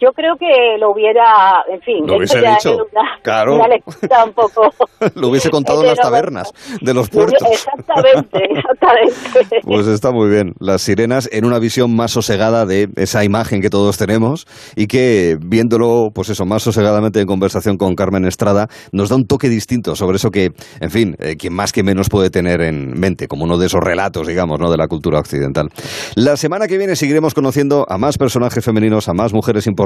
Yo 0.00 0.10
creo 0.12 0.36
que 0.38 0.78
lo 0.78 0.92
hubiera, 0.92 1.62
en 1.70 1.80
fin, 1.80 2.06
Lo 2.06 2.16
hubiese 2.16 2.38
dicho, 2.40 2.74
una, 2.74 3.18
claro. 3.22 3.56
una 3.56 3.68
lectura 3.68 4.24
un 4.24 4.32
poco... 4.32 4.68
Lo 5.14 5.28
hubiese 5.28 5.50
contado 5.50 5.82
en 5.82 5.88
las 5.88 5.98
tabernas 5.98 6.52
de 6.80 6.94
los 6.94 7.08
puertos. 7.08 7.48
Exactamente, 7.50 8.38
exactamente. 8.50 9.60
Pues 9.64 9.86
está 9.86 10.10
muy 10.10 10.28
bien. 10.28 10.54
Las 10.58 10.82
sirenas 10.82 11.28
en 11.32 11.44
una 11.44 11.58
visión 11.58 11.94
más 11.94 12.10
sosegada 12.10 12.66
de 12.66 12.88
esa 12.96 13.24
imagen 13.24 13.60
que 13.60 13.70
todos 13.70 13.96
tenemos 13.96 14.46
y 14.76 14.86
que 14.86 15.36
viéndolo, 15.40 16.10
pues 16.14 16.28
eso, 16.28 16.44
más 16.44 16.62
sosegadamente 16.62 17.20
en 17.20 17.26
conversación 17.26 17.76
con 17.76 17.94
Carmen 17.94 18.24
Estrada, 18.24 18.68
nos 18.92 19.08
da 19.08 19.16
un 19.16 19.26
toque 19.26 19.48
distinto 19.48 19.94
sobre 19.96 20.16
eso 20.16 20.30
que, 20.30 20.50
en 20.80 20.90
fin, 20.90 21.16
eh, 21.18 21.36
quien 21.36 21.54
más 21.54 21.72
que 21.72 21.82
menos 21.82 22.08
puede 22.08 22.30
tener 22.30 22.60
en 22.62 22.98
mente, 22.98 23.28
como 23.28 23.44
uno 23.44 23.58
de 23.58 23.66
esos 23.66 23.80
relatos, 23.80 24.26
digamos, 24.26 24.58
¿no? 24.58 24.70
de 24.70 24.76
la 24.76 24.88
cultura 24.88 25.18
occidental. 25.18 25.68
La 26.16 26.36
semana 26.36 26.66
que 26.66 26.78
viene 26.78 26.96
seguiremos 26.96 27.34
conociendo 27.34 27.86
a 27.88 27.98
más 27.98 28.18
personajes 28.18 28.64
femeninos, 28.64 29.08
a 29.08 29.14
más 29.14 29.32
mujeres 29.32 29.66
importantes, 29.66 29.81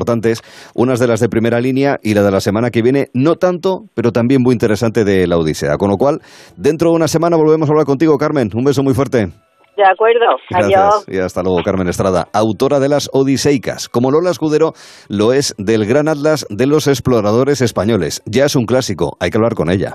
unas 0.74 0.98
de 0.98 1.06
las 1.06 1.20
de 1.20 1.28
primera 1.28 1.60
línea 1.60 1.98
y 2.02 2.14
la 2.14 2.22
de 2.22 2.30
la 2.30 2.40
semana 2.40 2.70
que 2.70 2.82
viene, 2.82 3.08
no 3.14 3.36
tanto, 3.36 3.84
pero 3.94 4.12
también 4.12 4.42
muy 4.42 4.52
interesante 4.52 5.04
de 5.04 5.26
la 5.26 5.38
Odisea. 5.38 5.76
Con 5.76 5.90
lo 5.90 5.96
cual, 5.96 6.20
dentro 6.56 6.90
de 6.90 6.96
una 6.96 7.08
semana 7.08 7.36
volvemos 7.36 7.68
a 7.68 7.72
hablar 7.72 7.86
contigo, 7.86 8.16
Carmen. 8.18 8.50
Un 8.54 8.64
beso 8.64 8.82
muy 8.82 8.94
fuerte. 8.94 9.28
De 9.76 9.84
acuerdo, 9.84 10.24
adiós. 10.54 11.04
Y 11.06 11.18
hasta 11.18 11.42
luego, 11.42 11.62
Carmen 11.62 11.88
Estrada, 11.88 12.28
autora 12.32 12.80
de 12.80 12.88
las 12.88 13.10
Odiseicas. 13.12 13.90
Como 13.90 14.10
Lola 14.10 14.30
Escudero 14.30 14.72
lo 15.08 15.34
es 15.34 15.54
del 15.58 15.84
Gran 15.84 16.08
Atlas 16.08 16.46
de 16.48 16.66
los 16.66 16.86
Exploradores 16.86 17.60
Españoles. 17.60 18.22
Ya 18.24 18.46
es 18.46 18.56
un 18.56 18.64
clásico, 18.64 19.18
hay 19.20 19.30
que 19.30 19.36
hablar 19.36 19.54
con 19.54 19.70
ella. 19.70 19.94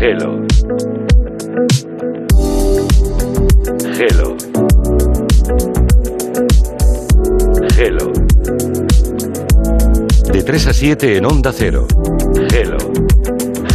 Hello. 0.00 0.39
Hello. 4.02 4.34
Hello. 7.76 8.12
De 10.32 10.42
3 10.42 10.66
a 10.68 10.72
7 10.72 11.16
en 11.18 11.26
Onda 11.26 11.52
Cero. 11.52 11.86
Hello. 12.50 12.78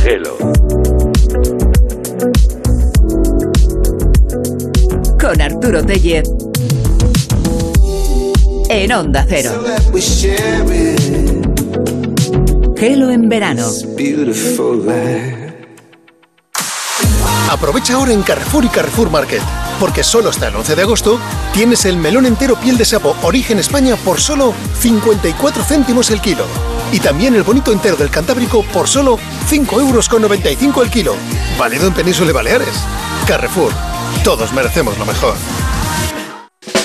Hello. 0.04 0.36
Con 5.20 5.42
Arturo 5.42 5.86
Tellez. 5.86 6.24
En 8.70 8.92
Onda 8.94 9.28
Cero. 9.30 9.64
Gelo 12.76 13.12
en 13.12 13.30
verano. 13.30 13.68
Aprovecha 17.52 17.94
ahora 17.94 18.12
en 18.12 18.24
Carrefour 18.24 18.66
y 18.66 18.70
Carrefour 18.70 19.12
Market, 19.12 19.42
porque 19.80 20.04
solo 20.04 20.30
hasta 20.30 20.48
el 20.48 20.56
11 20.56 20.76
de 20.76 20.82
agosto 20.82 21.20
tienes 21.54 21.86
el 21.86 21.98
melón 21.98 22.26
entero 22.26 22.56
piel 22.60 22.78
de 22.78 22.86
sapo 22.86 23.16
Origen 23.22 23.60
España 23.60 23.95
por 23.95 24.20
solo 24.20 24.54
54 24.80 25.64
céntimos 25.64 26.12
el 26.12 26.22
kilo. 26.22 26.45
Y 26.92 27.00
también 27.00 27.36
el 27.36 27.44
bonito 27.44 27.72
entero 27.72 27.95
del 27.95 28.10
Cantábrico 28.10 28.64
por 28.74 28.88
solo 28.88 29.18
5 29.48 29.82
euros 29.82 30.10
con 30.10 30.22
95 30.22 30.84
el 30.84 30.90
kilo. 30.90 31.16
Válido 31.58 31.88
en 31.88 31.94
Península 31.94 32.32
y 32.32 32.34
Baleares. 32.34 32.76
Carrefour. 33.28 33.72
Todos 34.24 34.54
merecemos 34.54 34.98
lo 34.98 35.06
mejor. 35.06 35.36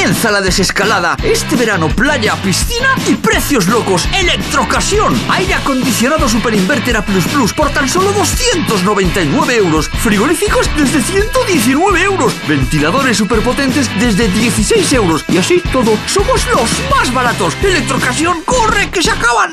Comienza 0.00 0.30
la 0.30 0.40
desescalada. 0.40 1.14
Este 1.22 1.56
verano, 1.56 1.86
playa, 1.88 2.34
piscina 2.36 2.88
y 3.06 3.16
precios 3.16 3.66
locos. 3.68 4.08
Electrocasión. 4.18 5.14
Aire 5.28 5.52
acondicionado 5.52 6.26
Super 6.26 6.54
A 6.54 7.04
por 7.54 7.70
tan 7.70 7.86
solo 7.86 8.10
299 8.14 9.56
euros. 9.56 9.90
Frigoríficos 9.90 10.70
desde 10.74 11.02
119 11.02 12.02
euros. 12.02 12.32
Ventiladores 12.48 13.18
superpotentes 13.18 13.90
desde 14.00 14.28
16 14.28 14.90
euros. 14.94 15.22
Y 15.28 15.36
así 15.36 15.62
todo, 15.70 15.98
somos 16.06 16.46
los 16.46 16.70
más 16.90 17.12
baratos. 17.12 17.54
Electrocasión, 17.62 18.40
corre, 18.46 18.88
que 18.90 19.02
se 19.02 19.10
acaban. 19.10 19.52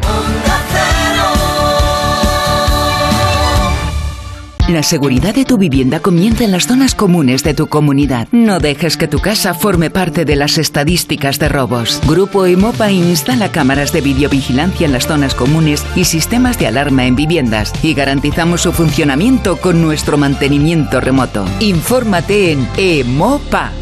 La 4.71 4.83
seguridad 4.83 5.35
de 5.35 5.43
tu 5.43 5.57
vivienda 5.57 5.99
comienza 5.99 6.45
en 6.45 6.53
las 6.53 6.65
zonas 6.65 6.95
comunes 6.95 7.43
de 7.43 7.53
tu 7.53 7.67
comunidad. 7.67 8.29
No 8.31 8.59
dejes 8.59 8.95
que 8.95 9.09
tu 9.09 9.19
casa 9.19 9.53
forme 9.53 9.89
parte 9.89 10.23
de 10.23 10.37
las 10.37 10.57
estadísticas 10.57 11.39
de 11.39 11.49
robos. 11.49 11.99
Grupo 12.07 12.45
Emopa 12.45 12.89
instala 12.89 13.51
cámaras 13.51 13.91
de 13.91 13.99
videovigilancia 13.99 14.85
en 14.85 14.93
las 14.93 15.07
zonas 15.07 15.35
comunes 15.35 15.85
y 15.97 16.05
sistemas 16.05 16.57
de 16.57 16.67
alarma 16.67 17.05
en 17.05 17.17
viviendas 17.17 17.73
y 17.83 17.93
garantizamos 17.93 18.61
su 18.61 18.71
funcionamiento 18.71 19.57
con 19.57 19.81
nuestro 19.81 20.17
mantenimiento 20.17 21.01
remoto. 21.01 21.43
Infórmate 21.59 22.53
en 22.53 22.65
emopa.com. 22.77 23.81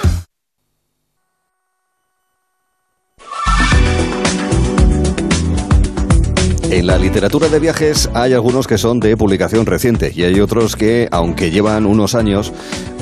En 6.71 6.87
la 6.87 6.97
literatura 6.97 7.49
de 7.49 7.59
viajes 7.59 8.09
hay 8.13 8.31
algunos 8.31 8.65
que 8.65 8.77
son 8.77 9.01
de 9.01 9.17
publicación 9.17 9.65
reciente 9.65 10.13
y 10.15 10.23
hay 10.23 10.39
otros 10.39 10.77
que, 10.77 11.09
aunque 11.11 11.51
llevan 11.51 11.85
unos 11.85 12.15
años, 12.15 12.53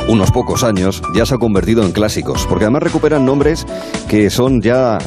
unos 0.08 0.32
pocos 0.32 0.64
años, 0.64 1.04
ya 1.14 1.28
se 1.28 1.36
han 1.36 1.40
convertido 1.40 1.84
en 1.84 1.92
clásicos, 1.92 2.48
porque 2.50 2.66
además 2.66 2.82
recuperan 2.82 3.28
nombres 3.28 3.68
que 4.08 4.32
son 4.32 4.64
ya 4.64 4.98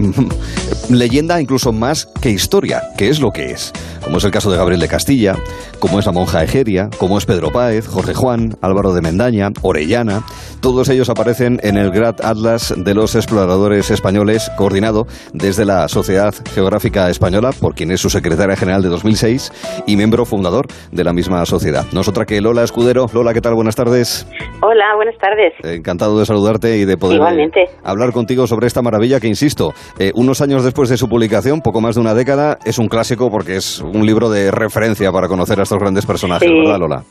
leyenda 0.90 1.40
incluso 1.40 1.72
más 1.72 2.06
que 2.20 2.30
historia, 2.30 2.82
que 2.96 3.08
es 3.08 3.20
lo 3.20 3.30
que 3.30 3.50
es, 3.52 3.72
como 4.02 4.18
es 4.18 4.24
el 4.24 4.30
caso 4.30 4.50
de 4.50 4.56
Gabriel 4.56 4.80
de 4.80 4.88
Castilla, 4.88 5.36
como 5.78 5.98
es 5.98 6.06
la 6.06 6.12
monja 6.12 6.42
Egeria, 6.42 6.90
como 6.98 7.18
es 7.18 7.26
Pedro 7.26 7.50
Páez, 7.52 7.86
Jorge 7.86 8.14
Juan, 8.14 8.56
Álvaro 8.60 8.92
de 8.92 9.00
Mendaña, 9.00 9.50
Orellana, 9.62 10.22
todos 10.60 10.88
ellos 10.90 11.08
aparecen 11.08 11.58
en 11.62 11.76
el 11.78 11.90
Gran 11.90 12.16
Atlas 12.22 12.74
de 12.76 12.94
los 12.94 13.14
Exploradores 13.14 13.90
Españoles, 13.90 14.50
coordinado 14.56 15.06
desde 15.32 15.64
la 15.64 15.88
Sociedad 15.88 16.34
Geográfica 16.54 17.08
Española, 17.08 17.50
por 17.58 17.74
quien 17.74 17.90
es 17.90 18.00
su 18.00 18.10
secretaria 18.10 18.56
general 18.56 18.82
de 18.82 18.88
2006 18.88 19.52
y 19.86 19.96
miembro 19.96 20.24
fundador 20.26 20.66
de 20.92 21.04
la 21.04 21.12
misma 21.12 21.44
sociedad. 21.46 21.86
No 21.92 22.02
es 22.02 22.08
otra 22.08 22.26
que 22.26 22.40
Lola 22.40 22.62
Escudero. 22.62 23.06
Lola, 23.12 23.32
¿qué 23.32 23.40
tal? 23.40 23.54
Buenas 23.54 23.74
tardes. 23.76 24.26
Hola, 24.62 24.94
buenas 24.96 25.16
tardes. 25.18 25.54
Encantado 25.62 26.18
de 26.18 26.26
saludarte 26.26 26.76
y 26.76 26.84
de 26.84 26.96
poder 26.98 27.16
Igualmente. 27.16 27.68
hablar 27.82 28.12
contigo 28.12 28.46
sobre 28.46 28.66
esta 28.66 28.82
maravilla 28.82 29.20
que, 29.20 29.28
insisto, 29.28 29.72
eh, 29.98 30.12
unos 30.14 30.40
años 30.40 30.64
después 30.64 30.88
de 30.88 30.96
su 30.96 31.08
publicación, 31.08 31.60
poco 31.60 31.80
más 31.80 31.94
de 31.96 32.00
una 32.00 32.14
década, 32.14 32.58
es 32.64 32.78
un 32.78 32.88
clásico 32.88 33.30
porque 33.30 33.56
es 33.56 33.80
un 33.80 34.06
libro 34.06 34.28
de 34.30 34.50
referencia 34.50 35.10
para 35.12 35.28
conocer 35.28 35.58
a 35.58 35.62
estos 35.62 35.78
grandes 35.78 36.06
personajes, 36.06 36.48
Sí. 36.48 36.54
¿verdad, 36.58 36.78
Lola? 36.78 37.02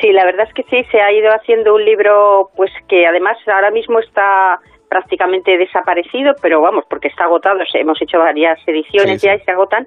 Sí, 0.00 0.12
la 0.12 0.24
verdad 0.24 0.46
es 0.46 0.54
que 0.54 0.62
sí, 0.70 0.86
se 0.92 1.00
ha 1.00 1.12
ido 1.12 1.28
haciendo 1.32 1.74
un 1.74 1.84
libro 1.84 2.50
pues 2.56 2.70
que 2.88 3.06
además 3.06 3.36
ahora 3.52 3.70
mismo 3.72 3.98
está 3.98 4.60
prácticamente 4.88 5.58
desaparecido, 5.58 6.34
pero 6.40 6.60
vamos, 6.60 6.84
porque 6.88 7.08
está 7.08 7.24
agotado, 7.24 7.58
hemos 7.74 8.00
hecho 8.00 8.18
varias 8.18 8.58
ediciones 8.66 9.20
Sí, 9.20 9.26
ya 9.26 9.34
y 9.34 9.40
se 9.40 9.50
agotan, 9.50 9.86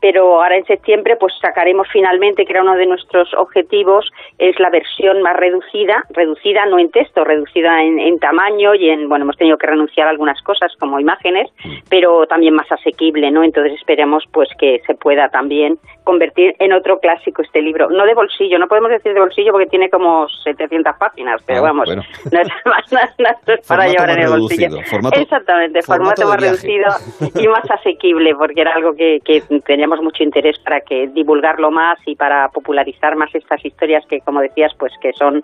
pero 0.00 0.42
ahora 0.42 0.56
en 0.56 0.64
septiembre 0.64 1.16
pues 1.16 1.34
sacaremos 1.40 1.88
finalmente, 1.92 2.44
que 2.44 2.52
era 2.52 2.62
uno 2.62 2.76
de 2.76 2.86
nuestros 2.86 3.32
objetivos, 3.34 4.10
es 4.38 4.58
la 4.58 4.70
versión 4.70 5.22
más 5.22 5.36
reducida, 5.36 6.04
reducida 6.10 6.66
no 6.66 6.78
en 6.78 6.90
texto, 6.90 7.24
reducida 7.24 7.82
en, 7.82 7.98
en 7.98 8.18
tamaño 8.18 8.74
y 8.74 8.90
en, 8.90 9.08
bueno, 9.08 9.24
hemos 9.24 9.36
tenido 9.36 9.58
que 9.58 9.66
renunciar 9.66 10.06
a 10.06 10.10
algunas 10.10 10.40
cosas 10.42 10.72
como 10.78 11.00
imágenes, 11.00 11.50
pero 11.88 12.26
también 12.26 12.54
más 12.54 12.70
asequible, 12.70 13.30
¿no? 13.30 13.42
Entonces 13.42 13.74
esperemos 13.74 14.24
pues 14.32 14.48
que 14.58 14.80
se 14.86 14.94
pueda 14.94 15.28
también 15.28 15.78
convertir 16.08 16.54
en 16.58 16.72
otro 16.72 16.98
clásico 17.00 17.42
este 17.42 17.60
libro. 17.60 17.90
No 17.90 18.06
de 18.06 18.14
bolsillo, 18.14 18.58
no 18.58 18.66
podemos 18.66 18.88
decir 18.90 19.12
de 19.12 19.20
bolsillo 19.20 19.52
porque 19.52 19.66
tiene 19.66 19.90
como 19.90 20.26
700 20.42 20.96
páginas, 20.98 21.42
pero 21.46 21.58
Ah, 21.60 21.62
vamos, 21.64 21.84
bueno. 21.84 22.02
no 22.32 22.40
es, 22.40 22.48
no 22.92 22.98
no 23.18 23.54
es 23.54 23.66
para 23.68 23.86
llevar 23.88 24.10
en 24.10 24.20
el 24.20 24.28
bolsillo. 24.30 24.78
formato- 24.90 25.20
Exactamente, 25.20 25.82
formato 25.82 26.26
más 26.26 26.40
reducido 26.40 26.86
y 27.34 27.46
más 27.48 27.70
asequible 27.70 28.34
porque 28.34 28.62
era 28.62 28.72
algo 28.74 28.94
que, 28.94 29.18
que 29.22 29.42
teníamos 29.66 30.00
mucho 30.00 30.22
interés 30.22 30.58
para 30.60 30.80
que 30.80 31.08
divulgarlo 31.08 31.70
más 31.70 31.98
y 32.06 32.16
para 32.16 32.48
popularizar 32.48 33.14
más 33.16 33.34
estas 33.34 33.62
historias 33.64 34.04
que, 34.08 34.20
como 34.20 34.40
decías, 34.40 34.72
pues 34.78 34.92
que 35.02 35.12
son 35.12 35.42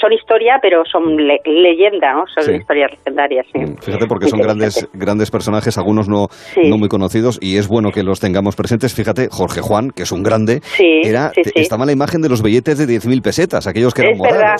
son 0.00 0.12
historia, 0.12 0.58
pero 0.62 0.84
son 0.90 1.16
le- 1.16 1.40
leyenda, 1.44 2.14
¿no? 2.14 2.24
Son 2.28 2.44
Sí. 2.44 2.52
historias 2.52 2.90
legendarias. 2.92 3.46
sí. 3.52 3.60
Fíjate 3.82 4.06
porque 4.06 4.28
son 4.28 4.40
grandes 4.40 4.88
grandes 4.94 5.30
personajes, 5.30 5.76
algunos 5.76 6.08
no, 6.08 6.28
Sí. 6.30 6.68
no 6.70 6.78
muy 6.78 6.88
conocidos 6.88 7.38
y 7.42 7.58
es 7.58 7.68
bueno 7.68 7.90
que 7.90 8.02
los 8.02 8.20
tengamos 8.20 8.56
presentes. 8.56 8.94
Fíjate, 8.94 9.28
Jorge 9.30 9.60
Juan, 9.60 9.81
que 9.90 10.04
es 10.04 10.12
un 10.12 10.22
grande, 10.22 10.60
Sí, 10.62 11.02
era, 11.04 11.30
sí, 11.30 11.42
te- 11.42 11.50
sí. 11.50 11.60
estaba 11.60 11.82
en 11.82 11.86
la 11.88 11.92
imagen 11.92 12.22
de 12.22 12.28
los 12.28 12.42
billetes 12.42 12.78
de 12.78 12.86
10.000 12.86 13.22
pesetas, 13.22 13.66
aquellos 13.66 13.92
que 13.94 14.02
eran 14.02 14.14
Es 14.14 14.20
verdad, 14.22 14.56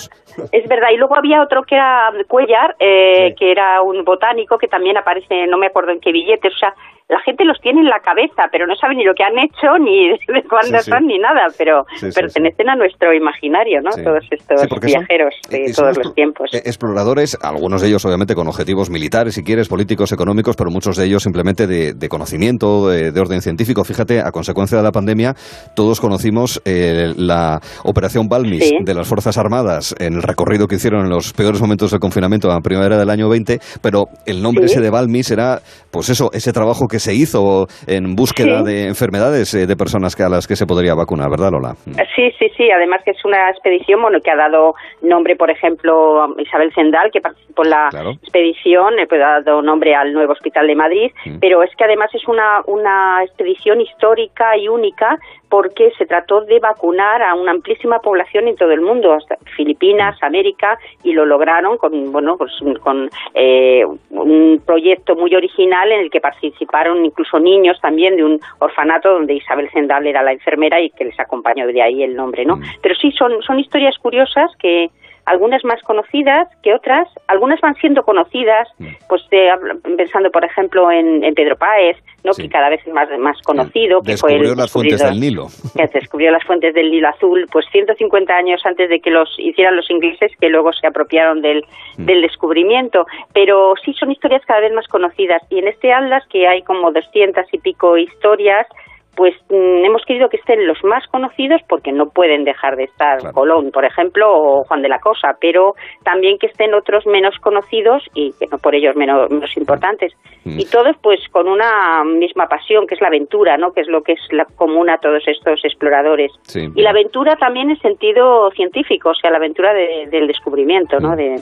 es 0.52 0.68
verdad. 0.68 0.88
Y 0.92 0.96
luego 0.96 1.16
había 1.16 1.42
otro 1.42 1.62
que 1.62 1.74
era 1.76 2.10
Cuellar, 2.28 2.76
eh, 2.78 3.34
que 3.38 3.50
era 3.52 3.82
un 3.82 4.04
botánico 4.04 4.58
que 4.58 4.68
también 4.68 4.96
aparece, 4.96 5.46
no 5.46 5.58
me 5.58 5.66
acuerdo 5.66 5.92
en 5.92 6.00
qué 6.00 6.12
billetes. 6.12 6.52
O 6.54 6.58
sea, 6.58 6.74
la 7.08 7.20
gente 7.24 7.44
los 7.44 7.60
tiene 7.60 7.80
en 7.80 7.88
la 7.88 8.00
cabeza, 8.00 8.48
pero 8.50 8.66
no 8.66 8.74
sabe 8.76 8.94
ni 8.94 9.04
lo 9.04 9.12
que 9.14 9.22
han 9.24 9.38
hecho, 9.38 9.78
ni 9.78 10.08
de 10.28 10.42
cuándo 10.48 10.78
Sí, 10.78 10.84
sí. 10.84 10.90
son, 10.90 11.06
ni 11.06 11.18
nada. 11.18 11.46
Pero 11.58 11.84
Sí, 11.96 12.08
pertenecen 12.14 12.68
a 12.70 12.76
nuestro 12.76 13.12
imaginario, 13.14 13.80
¿no? 13.82 13.90
Todos 13.90 14.24
estos 14.30 14.66
porque 14.68 14.88
son- 14.88 15.00
viajeros 15.06 15.34
de 15.50 15.72
todos 15.74 15.98
los 15.98 16.14
tiempos. 16.14 16.50
eh, 16.54 16.62
Exploradores, 16.64 17.36
algunos 17.42 17.82
de 17.82 17.88
ellos 17.88 18.04
obviamente 18.04 18.34
con 18.34 18.48
objetivos 18.48 18.90
militares, 18.90 19.34
si 19.34 19.42
quieres, 19.44 19.68
políticos, 19.68 20.12
económicos, 20.12 20.56
pero 20.56 20.70
muchos 20.70 20.96
de 20.96 21.04
ellos 21.06 21.22
simplemente 21.22 21.66
de, 21.66 21.92
de 21.94 22.08
conocimiento, 22.08 22.88
de, 22.88 23.12
de 23.12 23.20
orden 23.20 23.42
científico. 23.42 23.84
Fíjate, 23.84 24.20
a 24.20 24.30
consecuencia 24.30 24.78
de 24.78 24.84
la 24.84 24.92
pandemia, 24.92 25.34
todos 25.76 26.00
conocimos 26.00 26.60
eh, 26.64 27.12
la 27.16 27.60
operación 27.84 28.28
Balmis 28.28 28.72
de 28.80 28.94
las 28.94 29.06
Fuerzas 29.08 29.36
Armadas 29.38 29.94
en 29.98 30.14
el 30.14 30.22
recorrido 30.22 30.66
que 30.66 30.76
hicieron 30.76 31.04
en 31.04 31.10
los 31.10 31.32
peores 31.32 31.60
momentos 31.60 31.90
del 31.90 32.00
confinamiento 32.00 32.48
en 32.48 32.54
la 32.54 32.60
primavera 32.60 32.96
del 32.96 33.10
año 33.10 33.28
20, 33.28 33.58
pero 33.82 34.04
el 34.26 34.42
nombre 34.42 34.64
ese 34.66 34.80
de 34.80 34.90
Balmis 34.90 35.30
era, 35.30 35.60
pues 35.90 36.08
eso, 36.08 36.30
ese 36.32 36.52
trabajo 36.52 36.86
que 36.92 36.98
se 37.00 37.14
hizo 37.14 37.66
en 37.88 38.14
búsqueda 38.14 38.58
Sí. 38.60 38.64
de 38.66 38.86
enfermedades 38.86 39.54
eh, 39.54 39.66
de 39.66 39.76
personas 39.76 40.14
que 40.14 40.22
a 40.22 40.28
las 40.28 40.46
que 40.46 40.54
se 40.56 40.66
podría 40.66 40.94
vacunar, 40.94 41.30
¿verdad, 41.30 41.50
Lola? 41.50 41.74
Sí, 42.14 42.30
sí, 42.38 42.46
sí. 42.56 42.70
Además 42.70 43.00
que 43.04 43.12
es 43.12 43.24
una 43.24 43.48
expedición, 43.50 44.02
bueno, 44.02 44.18
que 44.22 44.30
ha 44.30 44.36
dado 44.36 44.74
nombre, 45.00 45.34
por 45.36 45.50
ejemplo, 45.50 46.22
a 46.22 46.28
Isabel 46.38 46.70
Zendal, 46.74 47.10
que 47.10 47.20
participó 47.20 47.64
en 47.64 47.70
la 47.70 47.88
expedición, 48.22 48.98
eh, 48.98 49.06
pues, 49.08 49.20
ha 49.22 49.40
dado 49.40 49.62
nombre 49.62 49.94
al 49.94 50.12
nuevo 50.12 50.32
Hospital 50.32 50.66
de 50.66 50.74
Madrid, 50.74 51.10
pero 51.40 51.62
es 51.62 51.70
que 51.76 51.84
además 51.84 52.10
es 52.14 52.28
una, 52.28 52.60
una 52.66 53.22
expedición 53.24 53.80
histórica 53.80 54.56
y 54.56 54.68
única 54.68 55.16
porque 55.52 55.92
se 55.98 56.06
trató 56.06 56.40
de 56.40 56.58
vacunar 56.60 57.22
a 57.22 57.34
una 57.34 57.50
amplísima 57.50 57.98
población 57.98 58.48
en 58.48 58.56
todo 58.56 58.72
el 58.72 58.80
mundo, 58.80 59.12
hasta 59.12 59.36
Filipinas, 59.54 60.16
América, 60.22 60.78
y 61.04 61.12
lo 61.12 61.26
lograron 61.26 61.76
con, 61.76 62.10
bueno, 62.10 62.38
pues, 62.38 62.52
con 62.80 63.10
eh, 63.34 63.84
un 64.08 64.62
proyecto 64.64 65.14
muy 65.14 65.34
original 65.34 65.92
en 65.92 66.00
el 66.00 66.10
que 66.10 66.22
participaron 66.22 67.04
incluso 67.04 67.38
niños 67.38 67.78
también 67.82 68.16
de 68.16 68.24
un 68.24 68.40
orfanato 68.60 69.12
donde 69.12 69.34
Isabel 69.34 69.68
Zendal 69.74 70.06
era 70.06 70.22
la 70.22 70.32
enfermera 70.32 70.80
y 70.80 70.88
que 70.88 71.04
les 71.04 71.20
acompañó 71.20 71.66
de 71.66 71.82
ahí 71.82 72.02
el 72.02 72.16
nombre, 72.16 72.46
¿no? 72.46 72.58
Pero 72.80 72.94
sí, 72.94 73.12
son, 73.12 73.42
son 73.42 73.60
historias 73.60 73.98
curiosas 73.98 74.50
que 74.58 74.88
algunas 75.26 75.64
más 75.64 75.80
conocidas 75.82 76.48
que 76.62 76.74
otras, 76.74 77.08
algunas 77.28 77.60
van 77.60 77.74
siendo 77.76 78.02
conocidas, 78.02 78.68
pues 79.08 79.22
de- 79.30 79.50
pensando 79.96 80.30
por 80.30 80.44
ejemplo 80.44 80.90
en, 80.90 81.22
en 81.22 81.34
Pedro 81.34 81.56
Páez, 81.56 81.96
¿no? 82.24 82.32
que 82.32 82.48
cada 82.48 82.68
vez 82.68 82.80
es 82.86 82.92
más, 82.92 83.08
más 83.18 83.40
conocido, 83.42 84.00
que 84.02 84.16
fue 84.16 84.32
el 84.34 84.38
Descubrió 84.40 84.54
las 84.56 84.72
fuentes 84.72 85.02
del 85.02 85.20
Nilo. 85.20 85.46
que 85.76 85.86
descubrió 85.98 86.30
las 86.30 86.44
fuentes 86.44 86.74
del 86.74 86.90
Nilo 86.90 87.08
Azul, 87.08 87.46
pues 87.52 87.66
150 87.70 88.34
años 88.34 88.60
antes 88.64 88.88
de 88.88 89.00
que 89.00 89.10
los 89.10 89.28
hicieran 89.38 89.76
los 89.76 89.90
ingleses, 89.90 90.32
que 90.40 90.48
luego 90.48 90.72
se 90.72 90.86
apropiaron 90.86 91.40
del, 91.40 91.64
del 91.98 92.22
descubrimiento. 92.22 93.06
Pero 93.32 93.74
sí 93.84 93.92
son 93.94 94.10
historias 94.10 94.42
cada 94.46 94.60
vez 94.60 94.72
más 94.72 94.88
conocidas. 94.88 95.42
Y 95.50 95.58
en 95.58 95.68
este 95.68 95.92
Atlas, 95.92 96.24
que 96.30 96.46
hay 96.48 96.62
como 96.62 96.90
200 96.92 97.44
y 97.52 97.58
pico 97.58 97.96
historias, 97.96 98.66
pues 99.14 99.34
mm, 99.50 99.84
hemos 99.84 100.02
querido 100.06 100.28
que 100.28 100.38
estén 100.38 100.66
los 100.66 100.82
más 100.84 101.06
conocidos 101.08 101.60
porque 101.68 101.92
no 101.92 102.06
pueden 102.10 102.44
dejar 102.44 102.76
de 102.76 102.84
estar 102.84 103.18
Colón, 103.32 103.70
por 103.70 103.84
ejemplo, 103.84 104.26
o 104.32 104.64
Juan 104.64 104.82
de 104.82 104.88
la 104.88 104.98
Cosa, 105.00 105.36
pero 105.40 105.74
también 106.04 106.38
que 106.38 106.46
estén 106.46 106.72
otros 106.74 107.06
menos 107.06 107.34
conocidos 107.40 108.02
y 108.14 108.32
que 108.38 108.46
no 108.50 108.58
por 108.58 108.74
ellos 108.74 108.96
menos, 108.96 109.30
menos 109.30 109.54
importantes. 109.56 110.12
Y 110.44 110.64
todos 110.66 110.96
pues 111.02 111.20
con 111.30 111.46
una 111.46 112.02
misma 112.04 112.46
pasión, 112.48 112.86
que 112.88 112.94
es 112.96 113.00
la 113.00 113.06
aventura, 113.08 113.56
¿no? 113.58 113.72
Que 113.72 113.82
es 113.82 113.88
lo 113.88 114.02
que 114.02 114.12
es 114.12 114.20
la 114.32 114.44
común 114.44 114.90
a 114.90 114.98
todos 114.98 115.22
estos 115.28 115.64
exploradores. 115.64 116.32
Sí. 116.42 116.66
Y 116.74 116.82
la 116.82 116.90
aventura 116.90 117.36
también 117.36 117.70
en 117.70 117.78
sentido 117.78 118.50
científico, 118.50 119.10
o 119.10 119.14
sea, 119.14 119.30
la 119.30 119.36
aventura 119.36 119.72
de- 119.72 120.08
del 120.10 120.26
descubrimiento, 120.26 120.98
¿no? 120.98 121.14
De. 121.14 121.36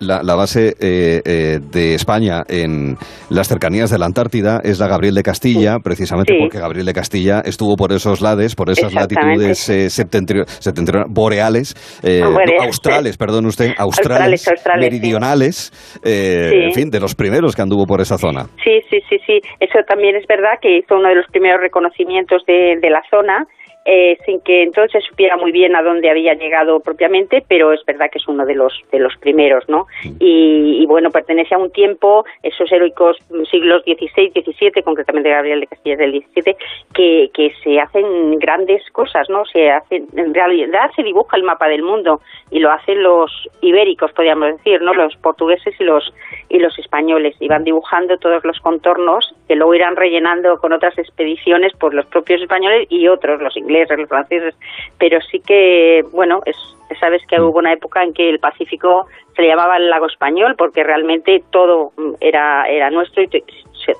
La, 0.00 0.22
la 0.22 0.34
base 0.34 0.74
eh, 0.80 1.20
eh, 1.24 1.58
de 1.60 1.94
España 1.94 2.42
en 2.48 2.96
las 3.30 3.48
cercanías 3.48 3.90
de 3.90 3.98
la 3.98 4.06
Antártida 4.06 4.60
es 4.64 4.80
la 4.80 4.88
Gabriel 4.88 5.14
de 5.14 5.22
Castilla, 5.22 5.78
precisamente 5.82 6.32
Sí. 6.34 6.38
porque 6.40 6.58
Gabriel 6.62 6.86
de 6.86 6.92
Castilla 6.94 7.42
estuvo 7.44 7.76
por 7.76 7.92
esos 7.92 8.20
lados, 8.20 8.54
por 8.54 8.70
esas 8.70 8.94
latitudes 8.94 9.68
eh, 9.68 9.86
septentrio- 9.90 10.44
septentrionales, 10.46 11.12
boreales, 11.12 11.74
eh, 12.02 12.20
no, 12.22 12.32
Boreales. 12.32 12.62
australes, 12.66 13.16
perdón 13.18 13.46
usted, 13.46 13.74
australes, 13.76 14.46
Australes, 14.46 14.48
australes, 14.48 14.84
sí. 14.86 14.90
meridionales, 14.90 15.98
eh, 16.04 16.48
Sí. 16.50 16.56
en 16.66 16.72
fin, 16.72 16.90
de 16.90 17.00
los 17.00 17.14
primeros 17.14 17.54
que 17.54 17.62
anduvo 17.62 17.84
por 17.86 18.00
esa 18.00 18.16
zona. 18.16 18.44
Sí, 18.64 18.80
sí, 18.88 18.98
sí, 19.08 19.16
sí. 19.26 19.40
Eso 19.60 19.78
también 19.88 20.16
es 20.16 20.26
verdad 20.26 20.58
que 20.60 20.78
hizo 20.78 20.96
uno 20.96 21.08
de 21.08 21.16
los 21.16 21.26
primeros 21.30 21.60
reconocimientos 21.60 22.42
de, 22.46 22.76
de 22.80 22.90
la 22.90 23.02
zona. 23.10 23.46
Eh, 23.84 24.16
sin 24.24 24.40
que 24.40 24.62
entonces 24.62 25.04
supiera 25.04 25.36
muy 25.36 25.52
bien 25.52 25.74
a 25.74 25.82
dónde 25.82 26.10
había 26.10 26.34
llegado 26.34 26.80
propiamente, 26.80 27.44
pero 27.48 27.72
es 27.72 27.84
verdad 27.84 28.10
que 28.10 28.18
es 28.18 28.28
uno 28.28 28.46
de 28.46 28.54
los 28.54 28.72
de 28.92 28.98
los 28.98 29.16
primeros, 29.16 29.68
¿no? 29.68 29.86
Y, 30.20 30.78
y, 30.80 30.86
bueno, 30.86 31.10
pertenece 31.10 31.54
a 31.54 31.58
un 31.58 31.70
tiempo, 31.70 32.24
esos 32.42 32.70
heroicos 32.70 33.16
siglos 33.50 33.82
XVI, 33.82 34.30
XVII, 34.30 34.82
concretamente 34.82 35.30
Gabriel 35.30 35.60
de 35.60 35.66
Castilla 35.66 35.96
del 35.96 36.12
XVII, 36.12 36.56
que, 36.94 37.30
que 37.34 37.52
se 37.62 37.80
hacen 37.80 38.38
grandes 38.38 38.82
cosas, 38.92 39.28
¿no? 39.28 39.44
Se 39.46 39.70
hacen, 39.70 40.06
en 40.16 40.32
realidad 40.32 40.90
se 40.94 41.02
dibuja 41.02 41.36
el 41.36 41.42
mapa 41.42 41.68
del 41.68 41.82
mundo 41.82 42.20
y 42.50 42.60
lo 42.60 42.70
hacen 42.70 43.02
los 43.02 43.30
ibéricos, 43.60 44.12
podríamos 44.12 44.56
decir, 44.58 44.80
¿no? 44.82 44.94
Los 44.94 45.16
portugueses 45.16 45.74
y 45.80 45.84
los 45.84 46.12
y 46.48 46.58
los 46.58 46.78
españoles 46.78 47.34
y 47.40 47.48
van 47.48 47.64
dibujando 47.64 48.18
todos 48.18 48.44
los 48.44 48.60
contornos 48.60 49.34
que 49.48 49.56
luego 49.56 49.74
irán 49.74 49.96
rellenando 49.96 50.58
con 50.58 50.72
otras 50.72 50.96
expediciones 50.98 51.72
por 51.74 51.94
los 51.94 52.06
propios 52.06 52.42
españoles 52.42 52.86
y 52.90 53.08
otros, 53.08 53.40
los 53.40 53.56
ingleses, 53.56 53.71
los 53.72 54.08
franceses, 54.08 54.54
pero 54.98 55.20
sí 55.30 55.40
que, 55.40 56.04
bueno, 56.12 56.42
es, 56.46 56.56
sabes 57.00 57.22
que 57.26 57.40
hubo 57.40 57.58
una 57.58 57.72
época 57.72 58.02
en 58.02 58.12
que 58.12 58.28
el 58.28 58.38
Pacífico 58.38 59.06
se 59.34 59.42
le 59.42 59.48
llamaba 59.48 59.76
el 59.76 59.90
lago 59.90 60.06
español 60.06 60.54
porque 60.56 60.84
realmente 60.84 61.42
todo 61.50 61.92
era, 62.20 62.66
era 62.68 62.90
nuestro 62.90 63.22
y 63.22 63.28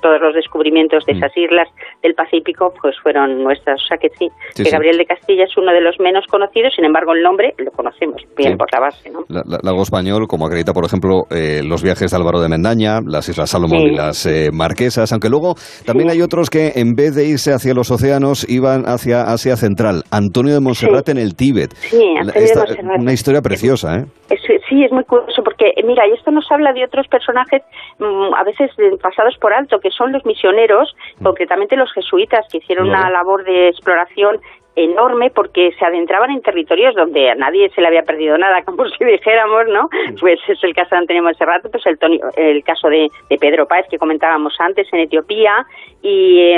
todos 0.01 0.19
los 0.21 0.33
descubrimientos 0.33 1.05
de 1.05 1.13
esas 1.13 1.31
islas 1.37 1.67
del 2.01 2.13
Pacífico 2.13 2.73
pues 2.81 2.95
fueron 3.01 3.43
nuestras. 3.43 3.81
O 3.81 3.87
sea 3.87 3.97
que 3.97 4.09
sí, 4.17 4.29
Sí, 4.53 4.63
que 4.63 4.69
sí. 4.69 4.71
Gabriel 4.71 4.97
de 4.97 5.05
Castilla 5.05 5.43
es 5.45 5.55
uno 5.57 5.71
de 5.71 5.81
los 5.81 5.99
menos 5.99 6.25
conocidos, 6.27 6.73
sin 6.75 6.85
embargo 6.85 7.13
el 7.13 7.21
nombre 7.21 7.53
lo 7.57 7.71
conocemos 7.71 8.21
bien 8.37 8.51
Sí. 8.51 8.57
por 8.57 8.67
la 8.73 8.79
base, 8.79 9.09
¿no? 9.09 9.19
La- 9.29 9.43
la- 9.45 9.59
Lago 9.63 9.81
Español, 9.83 10.27
como 10.27 10.45
acredita, 10.47 10.73
por 10.73 10.85
ejemplo, 10.85 11.23
eh, 11.31 11.61
los 11.63 11.83
viajes 11.83 12.11
de 12.11 12.17
Álvaro 12.17 12.39
de 12.41 12.49
Mendaña, 12.49 12.99
las 13.05 13.27
Islas 13.29 13.49
Salomón 13.49 13.81
y 13.81 13.95
las 13.95 14.25
eh, 14.25 14.49
Marquesas, 14.53 15.11
aunque 15.11 15.29
luego 15.29 15.55
también 15.85 16.09
hay 16.09 16.21
otros 16.21 16.49
que 16.49 16.73
en 16.75 16.93
vez 16.95 17.15
de 17.15 17.25
irse 17.27 17.51
hacia 17.53 17.73
los 17.73 17.91
océanos 17.91 18.47
iban 18.49 18.83
hacia 18.85 19.23
Asia 19.23 19.55
Central. 19.57 20.03
Antonio 20.11 20.53
de 20.53 20.59
Monserrat 20.59 21.09
en 21.09 21.17
el 21.17 21.35
Tíbet. 21.35 21.73
Sí, 21.75 21.97
Antonio 22.19 22.33
de 22.33 22.43
esta- 22.45 22.59
Monserrat. 22.65 22.99
Una 23.01 23.13
historia 23.13 23.41
preciosa, 23.41 23.95
¿eh? 23.97 24.05
Es- 24.29 24.52
sí, 24.67 24.83
es 24.83 24.91
muy 24.91 25.03
curioso 25.03 25.43
porque, 25.43 25.73
eh, 25.75 25.83
mira, 25.83 26.07
y 26.07 26.11
esto 26.11 26.31
nos 26.31 26.49
habla 26.51 26.73
de 26.73 26.83
otros 26.83 27.07
personajes 27.07 27.61
mm, 27.99 28.33
a 28.33 28.43
veces 28.43 28.71
pasados 29.01 29.37
por 29.37 29.53
alto, 29.53 29.79
que 29.79 29.91
son 29.91 30.11
los 30.11 30.25
misioneros, 30.25 30.95
concretamente 31.21 31.75
los 31.75 31.91
jesuitas, 31.93 32.45
que 32.51 32.57
hicieron 32.57 32.89
una 32.89 33.09
labor 33.09 33.43
de 33.43 33.69
exploración 33.69 34.39
enorme 34.75 35.29
porque 35.29 35.71
se 35.77 35.85
adentraban 35.85 36.31
en 36.31 36.41
territorios 36.41 36.95
donde 36.95 37.29
a 37.29 37.35
nadie 37.35 37.69
se 37.75 37.81
le 37.81 37.87
había 37.87 38.03
perdido 38.03 38.37
nada, 38.37 38.61
como 38.65 38.85
si 38.89 39.03
dijéramos, 39.05 39.67
¿no? 39.67 39.89
Pues 40.19 40.39
es 40.47 40.63
el 40.63 40.73
caso 40.73 40.89
de 40.95 40.97
Antonio 41.01 41.23
Monserrat, 41.23 41.61
pues 41.69 41.85
el, 41.85 41.99
Toni- 41.99 42.19
el 42.35 42.63
caso 42.63 42.87
de, 42.89 43.09
de 43.29 43.37
Pedro 43.37 43.67
Páez 43.67 43.85
que 43.89 43.97
comentábamos 43.99 44.55
antes 44.59 44.87
en 44.91 45.01
Etiopía 45.01 45.65
y 46.01 46.39
eh, 46.39 46.57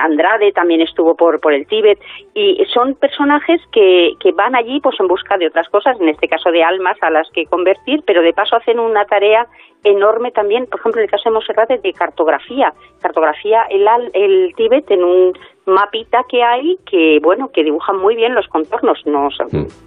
Andrade 0.00 0.52
también 0.52 0.80
estuvo 0.80 1.14
por, 1.14 1.40
por 1.40 1.52
el 1.52 1.66
Tíbet 1.66 1.98
y 2.34 2.64
son 2.72 2.94
personajes 2.94 3.60
que, 3.72 4.12
que 4.20 4.32
van 4.32 4.54
allí 4.56 4.80
pues 4.80 4.98
en 4.98 5.06
busca 5.06 5.36
de 5.38 5.46
otras 5.46 5.68
cosas, 5.68 6.00
en 6.00 6.08
este 6.08 6.28
caso 6.28 6.50
de 6.50 6.62
almas 6.64 6.96
a 7.02 7.10
las 7.10 7.30
que 7.30 7.46
convertir, 7.46 8.02
pero 8.06 8.22
de 8.22 8.32
paso 8.32 8.56
hacen 8.56 8.78
una 8.80 9.04
tarea 9.04 9.46
enorme 9.84 10.30
también, 10.32 10.66
por 10.66 10.80
ejemplo, 10.80 11.00
en 11.00 11.04
el 11.04 11.10
caso 11.10 11.28
de 11.28 11.34
Monserrat, 11.34 11.68
de 11.68 11.92
cartografía. 11.92 12.72
Cartografía 13.02 13.64
el, 13.68 13.86
el 14.14 14.54
Tíbet 14.56 14.90
en 14.90 15.04
un 15.04 15.32
mapita 15.66 16.24
que 16.28 16.42
hay 16.42 16.78
que, 16.86 17.18
bueno, 17.22 17.50
que 17.52 17.64
dibujan 17.64 17.96
muy 17.96 18.16
bien 18.16 18.34
los 18.34 18.46
contornos 18.48 19.00
no, 19.06 19.28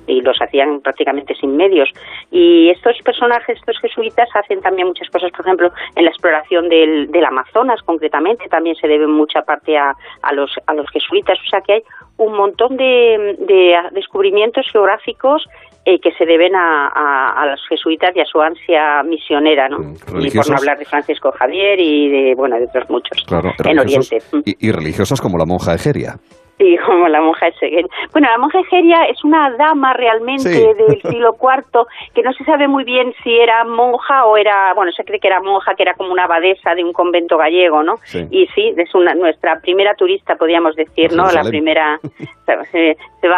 y 0.08 0.22
los 0.22 0.42
hacían 0.42 0.82
prácticamente 0.82 1.36
sin 1.36 1.56
medios. 1.56 1.90
Y 2.32 2.70
estos 2.70 2.98
personajes, 3.04 3.58
estos 3.58 3.80
jesuitas, 3.80 4.30
hacen 4.34 4.62
también 4.62 4.88
muchas 4.88 5.10
cosas, 5.10 5.32
por 5.32 5.46
ejemplo, 5.46 5.72
en 5.96 6.06
la 6.06 6.10
exploración 6.10 6.70
del, 6.70 7.12
del 7.12 7.26
Amazonas, 7.26 7.82
concretamente, 7.84 8.48
también 8.50 8.76
se 8.76 8.88
debe 8.88 9.08
mucha 9.08 9.42
parte 9.44 9.78
a, 9.78 9.96
a, 10.22 10.34
los, 10.34 10.52
a 10.66 10.74
los 10.74 10.90
jesuitas. 10.90 11.38
O 11.46 11.50
sea 11.50 11.62
que 11.62 11.74
hay 11.74 11.84
un 12.18 12.34
montón 12.36 12.78
de, 12.78 13.36
de 13.40 13.78
descubrimientos 13.92 14.66
geográficos 14.72 15.48
eh, 15.90 16.00
que 16.02 16.12
se 16.18 16.26
deben 16.26 16.54
a, 16.56 16.88
a- 16.88 17.42
a 17.42 17.46
los 17.46 17.62
jesuitas 17.70 18.12
y 18.16 18.20
a 18.20 18.26
su 18.26 18.42
ansia 18.42 19.02
misionera, 19.04 19.70
¿no? 19.70 19.78
Y 20.20 20.30
por 20.32 20.50
no 20.50 20.58
hablar 20.58 20.78
de 20.78 20.84
Francisco 20.86 21.32
Javier 21.32 21.80
y 21.80 22.10
de, 22.10 22.34
bueno, 22.36 22.58
de 22.58 22.66
otros 22.66 22.90
muchos 22.90 23.24
Claro, 23.26 23.52
en 23.64 23.80
Oriente. 23.80 24.18
y, 24.46 24.68
y 24.68 24.72
religiosas 24.72 25.22
como 25.22 25.38
la 25.38 25.46
monja 25.46 25.74
Egeria. 25.76 26.16
Sí, 26.68 26.76
como 26.86 27.08
la 27.08 27.22
monja 27.22 27.48
Egeria. 27.50 27.86
Bueno, 28.12 28.30
la 28.32 28.38
monja 28.40 28.60
Egeria 28.60 29.04
es 29.06 29.24
una 29.24 29.52
dama 29.58 29.94
realmente 29.94 30.42
Sí. 30.50 30.66
del 30.74 31.00
siglo 31.04 31.36
IV 31.42 31.86
que 32.16 32.24
no 32.24 32.34
se 32.34 32.44
sabe 32.46 32.68
muy 32.68 32.84
bien 32.84 33.14
si 33.24 33.38
era 33.38 33.64
monja 33.64 34.26
o 34.26 34.38
era, 34.38 34.74
bueno, 34.74 34.92
se 34.92 35.04
cree 35.04 35.20
que 35.20 35.28
era 35.28 35.40
monja, 35.40 35.76
que 35.76 35.84
era 35.84 35.94
como 35.94 36.12
una 36.12 36.24
abadesa 36.24 36.74
de 36.74 36.84
un 36.84 36.94
convento 36.94 37.38
gallego, 37.38 37.84
¿no? 37.84 37.98
Sí. 38.06 38.26
Y 38.32 38.48
sí, 38.56 38.74
es 38.76 38.96
una, 38.96 39.14
nuestra 39.14 39.60
primera 39.62 39.94
turista, 39.94 40.36
podríamos 40.36 40.76
decir, 40.76 41.12
¿no? 41.12 41.24
La 41.26 41.44
Jerusalén. 41.44 41.52
primera, 41.52 42.00
se, 42.72 42.98
se 43.22 43.28
va 43.28 43.38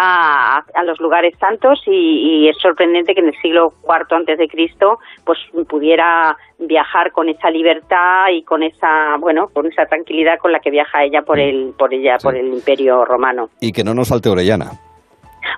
a, 0.58 0.64
a 0.76 0.84
los 0.84 1.00
lugares 1.02 1.38
santos 1.40 1.84
y, 1.88 2.46
y 2.46 2.50
es 2.50 2.58
sorprendente 2.58 3.14
que 3.14 3.20
en 3.20 3.28
el 3.28 3.36
siglo 3.42 3.74
IV 3.84 4.16
antes 4.16 4.38
de 4.38 4.48
Cristo, 4.48 4.98
pues 5.26 5.40
pudiera 5.68 6.38
viajar 6.60 7.12
con 7.12 7.30
esa 7.30 7.50
libertad 7.50 8.28
y 8.32 8.44
con 8.44 8.64
esa, 8.64 9.16
bueno, 9.18 9.48
con 9.54 9.66
esa 9.68 9.86
tranquilidad 9.86 10.38
con 10.40 10.52
la 10.52 10.60
que 10.60 10.70
viaja 10.72 11.04
ella 11.04 11.22
por 11.22 11.40
el, 11.40 11.74
por 11.78 11.94
ella, 11.94 12.18
por 12.22 12.36
el 12.36 12.48
Imperio 12.54 13.06
Romano. 13.06 13.50
Y 13.62 13.72
que 13.72 13.84
no 13.84 13.94
nos 13.94 14.10
falte 14.10 14.30
Orellana. 14.30 14.72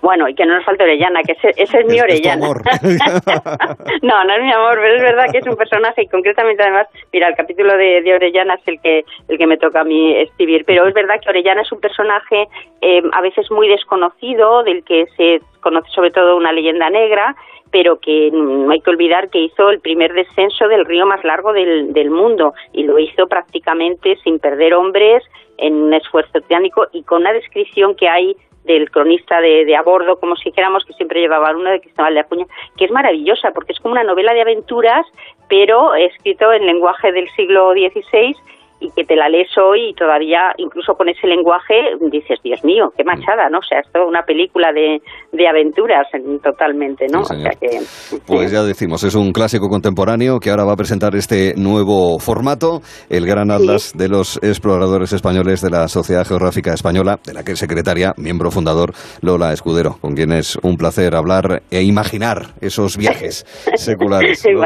Bueno, 0.03 0.27
y 0.29 0.35
que 0.35 0.45
no 0.45 0.55
nos 0.55 0.63
falte 0.63 0.83
Orellana, 0.83 1.21
que 1.23 1.33
ese, 1.33 1.49
ese 1.57 1.79
es 1.79 1.85
mi 1.87 1.95
Es- 1.97 2.03
Orellana. 2.03 2.47
no, 4.01 4.23
no 4.23 4.33
es 4.33 4.41
mi 4.43 4.51
amor, 4.51 4.75
pero 4.79 4.95
es 4.95 5.01
verdad 5.01 5.25
que 5.31 5.39
es 5.39 5.47
un 5.47 5.55
personaje 5.55 6.03
y 6.03 6.07
concretamente 6.07 6.61
además, 6.63 6.87
mira, 7.11 7.27
el 7.27 7.35
capítulo 7.35 7.75
de, 7.77 8.01
de 8.01 8.13
Orellana 8.15 8.55
es 8.55 8.67
el 8.67 8.79
que 8.79 9.03
el 9.27 9.37
que 9.37 9.47
me 9.47 9.57
toca 9.57 9.81
a 9.81 9.83
mí 9.83 10.15
escribir, 10.17 10.63
pero 10.65 10.87
es 10.87 10.93
verdad 10.93 11.15
que 11.21 11.29
Orellana 11.29 11.61
es 11.63 11.71
un 11.71 11.79
personaje 11.79 12.47
eh, 12.81 13.01
a 13.11 13.21
veces 13.21 13.49
muy 13.51 13.67
desconocido, 13.67 14.63
del 14.63 14.83
que 14.83 15.05
se 15.17 15.41
conoce 15.61 15.89
sobre 15.91 16.11
todo 16.11 16.37
una 16.37 16.51
leyenda 16.51 16.89
negra, 16.89 17.35
pero 17.71 17.99
que 17.99 18.29
no 18.31 18.71
hay 18.71 18.81
que 18.81 18.89
olvidar 18.89 19.29
que 19.29 19.39
hizo 19.39 19.69
el 19.69 19.79
primer 19.79 20.13
descenso 20.13 20.67
del 20.67 20.85
río 20.85 21.05
más 21.05 21.23
largo 21.23 21.53
del, 21.53 21.93
del 21.93 22.11
mundo 22.11 22.53
y 22.73 22.83
lo 22.83 22.99
hizo 22.99 23.27
prácticamente 23.27 24.17
sin 24.23 24.39
perder 24.39 24.73
hombres 24.73 25.23
en 25.57 25.75
un 25.75 25.93
esfuerzo 25.93 26.41
titánico 26.41 26.87
y 26.91 27.03
con 27.03 27.21
una 27.21 27.33
descripción 27.33 27.95
que 27.95 28.09
hay 28.09 28.35
del 28.65 28.91
cronista 28.91 29.41
de, 29.41 29.65
de 29.65 29.75
a 29.75 29.81
bordo, 29.81 30.19
como 30.19 30.35
si 30.35 30.49
dijéramos 30.49 30.85
que 30.85 30.93
siempre 30.93 31.21
llevaba 31.21 31.55
uno 31.55 31.71
de 31.71 31.81
Cristóbal 31.81 32.13
de 32.13 32.19
Acuña, 32.19 32.45
que 32.77 32.85
es 32.85 32.91
maravillosa 32.91 33.51
porque 33.51 33.73
es 33.73 33.79
como 33.79 33.93
una 33.93 34.03
novela 34.03 34.33
de 34.33 34.41
aventuras, 34.41 35.05
pero 35.49 35.95
escrito 35.95 36.51
en 36.51 36.65
lenguaje 36.65 37.11
del 37.11 37.27
siglo 37.31 37.71
XVI 37.71 38.35
y 38.81 38.89
que 38.91 39.03
te 39.05 39.15
la 39.15 39.29
lees 39.29 39.49
hoy 39.57 39.89
y 39.91 39.93
todavía, 39.93 40.51
incluso 40.57 40.93
con 40.95 41.07
ese 41.07 41.27
lenguaje, 41.27 41.75
dices, 42.11 42.39
Dios 42.43 42.63
mío, 42.65 42.91
qué 42.97 43.03
machada, 43.03 43.47
¿no? 43.49 43.59
O 43.59 43.63
sea, 43.63 43.79
es 43.79 43.91
toda 43.91 44.05
una 44.05 44.23
película 44.23 44.73
de, 44.73 44.99
de 45.31 45.47
aventuras 45.47 46.07
en- 46.13 46.39
totalmente, 46.39 47.05
¿no? 47.07 47.23
Sí, 47.23 47.35
o 47.35 47.39
sea 47.39 47.51
que... 47.51 47.79
Pues 48.25 48.51
ya 48.51 48.63
decimos, 48.63 49.03
es 49.03 49.15
un 49.15 49.31
clásico 49.31 49.69
contemporáneo 49.69 50.39
que 50.39 50.49
ahora 50.49 50.65
va 50.65 50.73
a 50.73 50.75
presentar 50.77 51.15
este 51.15 51.53
nuevo 51.55 52.19
formato, 52.19 52.81
el 53.09 53.25
Gran 53.25 53.51
Atlas 53.51 53.93
de 53.95 54.09
los 54.09 54.37
Exploradores 54.43 55.13
Españoles 55.13 55.61
de 55.61 55.69
la 55.69 55.87
Sociedad 55.87 56.25
Geográfica 56.25 56.73
Española, 56.73 57.19
de 57.25 57.33
la 57.33 57.43
que 57.43 57.51
es 57.53 57.59
secretaria, 57.59 58.13
miembro 58.17 58.49
fundador, 58.51 58.91
Lola 59.21 59.53
Escudero, 59.53 59.97
con 60.01 60.15
quien 60.15 60.31
es 60.31 60.57
un 60.63 60.75
placer 60.77 61.15
hablar 61.15 61.61
e 61.69 61.83
imaginar 61.83 62.47
esos 62.61 62.97
viajes 62.97 63.45
seculares. 63.75 64.43
¿no? 64.51 64.61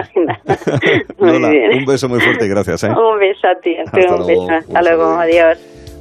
Lola, 1.20 1.50
un 1.78 1.86
beso 1.86 2.08
muy 2.08 2.20
fuerte 2.22 2.46
y 2.46 2.50
gracias. 2.50 2.84
¿eh? 2.86 2.90
Un 2.90 3.20
beso 3.20 3.48
a 3.48 3.56
ti, 3.62 3.76
a 3.76 3.84
ti, 3.92 4.05
Hasta 4.06 4.22
un 4.22 4.28
luego. 4.28 4.48
beso. 4.48 4.58
Hasta 4.68 4.82
luego, 4.82 5.06
adiós. 5.20 5.58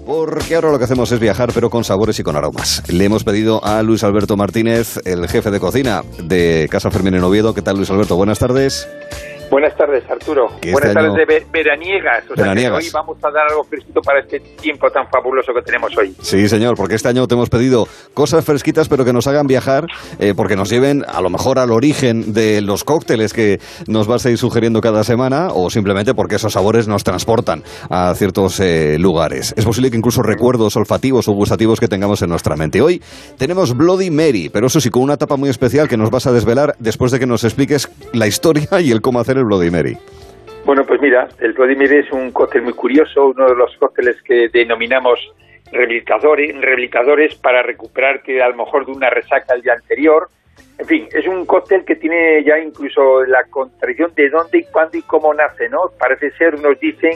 Porque 0.06 0.54
ahora 0.54 0.70
lo 0.70 0.78
que 0.78 0.84
hacemos 0.84 1.10
es 1.12 1.18
viajar, 1.18 1.50
pero 1.54 1.70
con 1.70 1.82
sabores 1.82 2.18
y 2.18 2.22
con 2.22 2.36
aromas. 2.36 2.82
Le 2.88 3.04
hemos 3.06 3.24
pedido 3.24 3.64
a 3.64 3.82
Luis 3.82 4.04
Alberto 4.04 4.36
Martínez, 4.36 4.98
el 5.06 5.26
jefe 5.28 5.50
de 5.50 5.58
cocina 5.60 6.02
de 6.22 6.68
Casa 6.70 6.90
Fermín 6.90 7.14
en 7.14 7.24
Oviedo. 7.24 7.54
¿Qué 7.54 7.62
tal, 7.62 7.76
Luis 7.76 7.88
Alberto? 7.90 8.14
Buenas 8.16 8.38
tardes. 8.38 8.86
Buenas 9.50 9.76
tardes, 9.76 10.02
Arturo. 10.10 10.48
Que 10.60 10.70
este 10.70 10.72
Buenas 10.72 10.96
año- 10.96 11.12
tardes 11.12 11.28
de 11.28 11.34
ve- 11.34 11.46
veraniegas. 11.52 12.24
O 12.30 12.34
sea, 12.34 12.42
Veraniegas. 12.44 12.84
hoy 12.84 12.90
vamos 12.92 13.16
a 13.22 13.30
dar 13.30 13.46
algo 13.50 13.62
fresquito 13.64 14.00
para 14.00 14.20
este 14.20 14.40
tiempo 14.40 14.90
tan 14.90 15.06
fabuloso 15.08 15.52
que 15.54 15.62
tenemos 15.62 15.96
hoy. 15.96 16.12
Sí, 16.22 16.48
señor, 16.48 16.74
porque 16.76 16.96
este 16.96 17.08
año 17.08 17.26
te 17.28 17.34
hemos 17.34 17.50
pedido 17.50 17.86
cosas 18.14 18.44
fresquitas, 18.44 18.88
pero 18.88 19.04
que 19.04 19.12
nos 19.12 19.26
hagan 19.28 19.46
viajar, 19.46 19.86
eh, 20.18 20.34
porque 20.36 20.56
nos 20.56 20.70
lleven 20.70 21.04
a 21.06 21.20
lo 21.20 21.30
mejor 21.30 21.60
al 21.60 21.70
origen 21.70 22.32
de 22.32 22.62
los 22.62 22.82
cócteles 22.82 23.32
que 23.32 23.60
nos 23.86 24.08
vas 24.08 24.26
a 24.26 24.30
ir 24.30 24.38
sugiriendo 24.38 24.80
cada 24.80 25.04
semana, 25.04 25.48
o 25.52 25.70
simplemente 25.70 26.14
porque 26.14 26.36
esos 26.36 26.52
sabores 26.54 26.88
nos 26.88 27.04
transportan 27.04 27.62
a 27.90 28.12
ciertos 28.16 28.58
eh, 28.58 28.96
lugares. 28.98 29.54
Es 29.56 29.64
posible 29.64 29.90
que 29.90 29.96
incluso 29.96 30.22
recuerdos 30.22 30.74
olfativos 30.76 31.28
o 31.28 31.32
gustativos 31.32 31.78
que 31.78 31.86
tengamos 31.86 32.22
en 32.22 32.30
nuestra 32.30 32.56
mente. 32.56 32.80
Hoy 32.82 33.00
tenemos 33.38 33.76
Bloody 33.76 34.10
Mary, 34.10 34.48
pero 34.52 34.66
eso 34.66 34.80
sí, 34.80 34.90
con 34.90 35.02
una 35.02 35.14
etapa 35.14 35.36
muy 35.36 35.48
especial 35.50 35.88
que 35.88 35.96
nos 35.96 36.10
vas 36.10 36.26
a 36.26 36.32
desvelar 36.32 36.74
después 36.80 37.12
de 37.12 37.20
que 37.20 37.26
nos 37.26 37.44
expliques 37.44 37.88
la 38.12 38.26
historia 38.26 38.68
y 38.80 38.90
el 38.90 39.00
cómo 39.00 39.20
hacer 39.20 39.33
el 39.38 39.44
Bloody. 39.44 39.96
Bueno, 40.64 40.84
pues 40.86 41.00
mira, 41.00 41.28
el 41.40 41.52
Bloody 41.52 41.76
Mary 41.76 41.96
es 41.98 42.10
un 42.12 42.30
cóctel 42.32 42.62
muy 42.62 42.72
curioso, 42.72 43.26
uno 43.26 43.46
de 43.46 43.54
los 43.54 43.76
cócteles 43.76 44.20
que 44.22 44.48
denominamos 44.52 45.18
rehabilitadores, 45.72 46.56
rehabilitadores 46.60 47.34
para 47.36 47.62
recuperarte 47.62 48.42
a 48.42 48.48
lo 48.48 48.56
mejor 48.56 48.86
de 48.86 48.92
una 48.92 49.10
resaca 49.10 49.54
el 49.54 49.62
día 49.62 49.74
anterior. 49.74 50.28
En 50.78 50.86
fin, 50.86 51.08
es 51.12 51.26
un 51.26 51.44
cóctel 51.46 51.84
que 51.84 51.96
tiene 51.96 52.42
ya 52.44 52.58
incluso 52.58 53.24
la 53.24 53.44
contradicción 53.44 54.12
de 54.14 54.28
dónde 54.30 54.58
y 54.58 54.64
cuándo 54.64 54.96
y 54.98 55.02
cómo 55.02 55.32
nace, 55.34 55.68
¿no? 55.68 55.80
Parece 55.98 56.30
ser, 56.32 56.60
nos 56.60 56.78
dicen, 56.80 57.12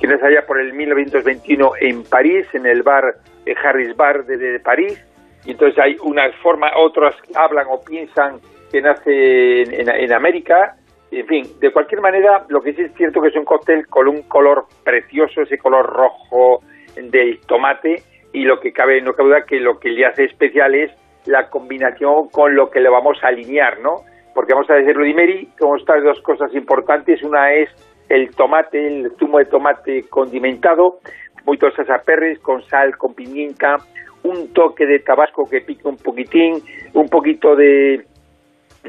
que 0.00 0.06
nace 0.06 0.26
allá 0.26 0.44
por 0.46 0.60
el 0.60 0.72
1921 0.72 1.72
en 1.80 2.02
París, 2.04 2.46
en 2.52 2.66
el 2.66 2.82
bar 2.82 3.14
eh, 3.46 3.54
Harris 3.62 3.96
Bar 3.96 4.24
de, 4.26 4.58
París, 4.60 5.00
y 5.44 5.52
entonces 5.52 5.78
hay 5.78 5.96
una 6.02 6.22
forma, 6.42 6.70
otros 6.76 7.14
hablan 7.34 7.66
o 7.70 7.80
piensan 7.82 8.40
que 8.72 8.82
nace 8.82 9.62
en- 9.62 9.88
en 9.88 10.12
América, 10.12 10.74
en 11.10 11.26
fin, 11.26 11.44
de 11.60 11.72
cualquier 11.72 12.00
manera, 12.00 12.44
lo 12.48 12.60
que 12.60 12.72
sí 12.74 12.82
es 12.82 12.94
cierto 12.94 13.20
que 13.20 13.28
es 13.28 13.36
un 13.36 13.44
cóctel 13.44 13.86
con 13.86 14.08
un 14.08 14.22
color 14.22 14.64
precioso, 14.84 15.42
ese 15.42 15.58
color 15.58 15.86
rojo 15.86 16.60
del 16.96 17.40
tomate, 17.46 18.02
y 18.32 18.44
lo 18.44 18.60
que 18.60 18.72
cabe, 18.72 19.00
no 19.00 19.12
cabe 19.12 19.28
duda 19.28 19.44
que 19.46 19.60
lo 19.60 19.78
que 19.78 19.90
le 19.90 20.04
hace 20.04 20.24
especial 20.24 20.74
es 20.74 20.90
la 21.26 21.48
combinación 21.48 22.28
con 22.30 22.54
lo 22.54 22.70
que 22.70 22.80
le 22.80 22.88
vamos 22.88 23.18
a 23.22 23.28
alinear, 23.28 23.80
¿no? 23.80 24.02
Porque 24.34 24.52
vamos 24.52 24.68
a 24.70 24.74
decir 24.74 24.94
Bloody 24.94 25.14
Mary, 25.14 25.48
consta 25.58 25.94
de 25.94 26.02
dos 26.02 26.20
cosas 26.22 26.54
importantes, 26.54 27.22
una 27.22 27.52
es 27.54 27.70
el 28.08 28.30
tomate, 28.34 28.86
el 28.86 29.10
zumo 29.18 29.38
de 29.38 29.46
tomate 29.46 30.04
condimentado, 30.08 30.98
muy 31.44 31.56
salsa 31.58 32.02
perres, 32.04 32.38
con 32.40 32.62
sal, 32.62 32.96
con 32.98 33.14
pimienta, 33.14 33.76
un 34.24 34.52
toque 34.52 34.84
de 34.86 34.98
tabasco 34.98 35.48
que 35.48 35.60
pique 35.60 35.88
un 35.88 35.96
poquitín, 35.96 36.60
un 36.94 37.08
poquito 37.08 37.54
de, 37.54 38.04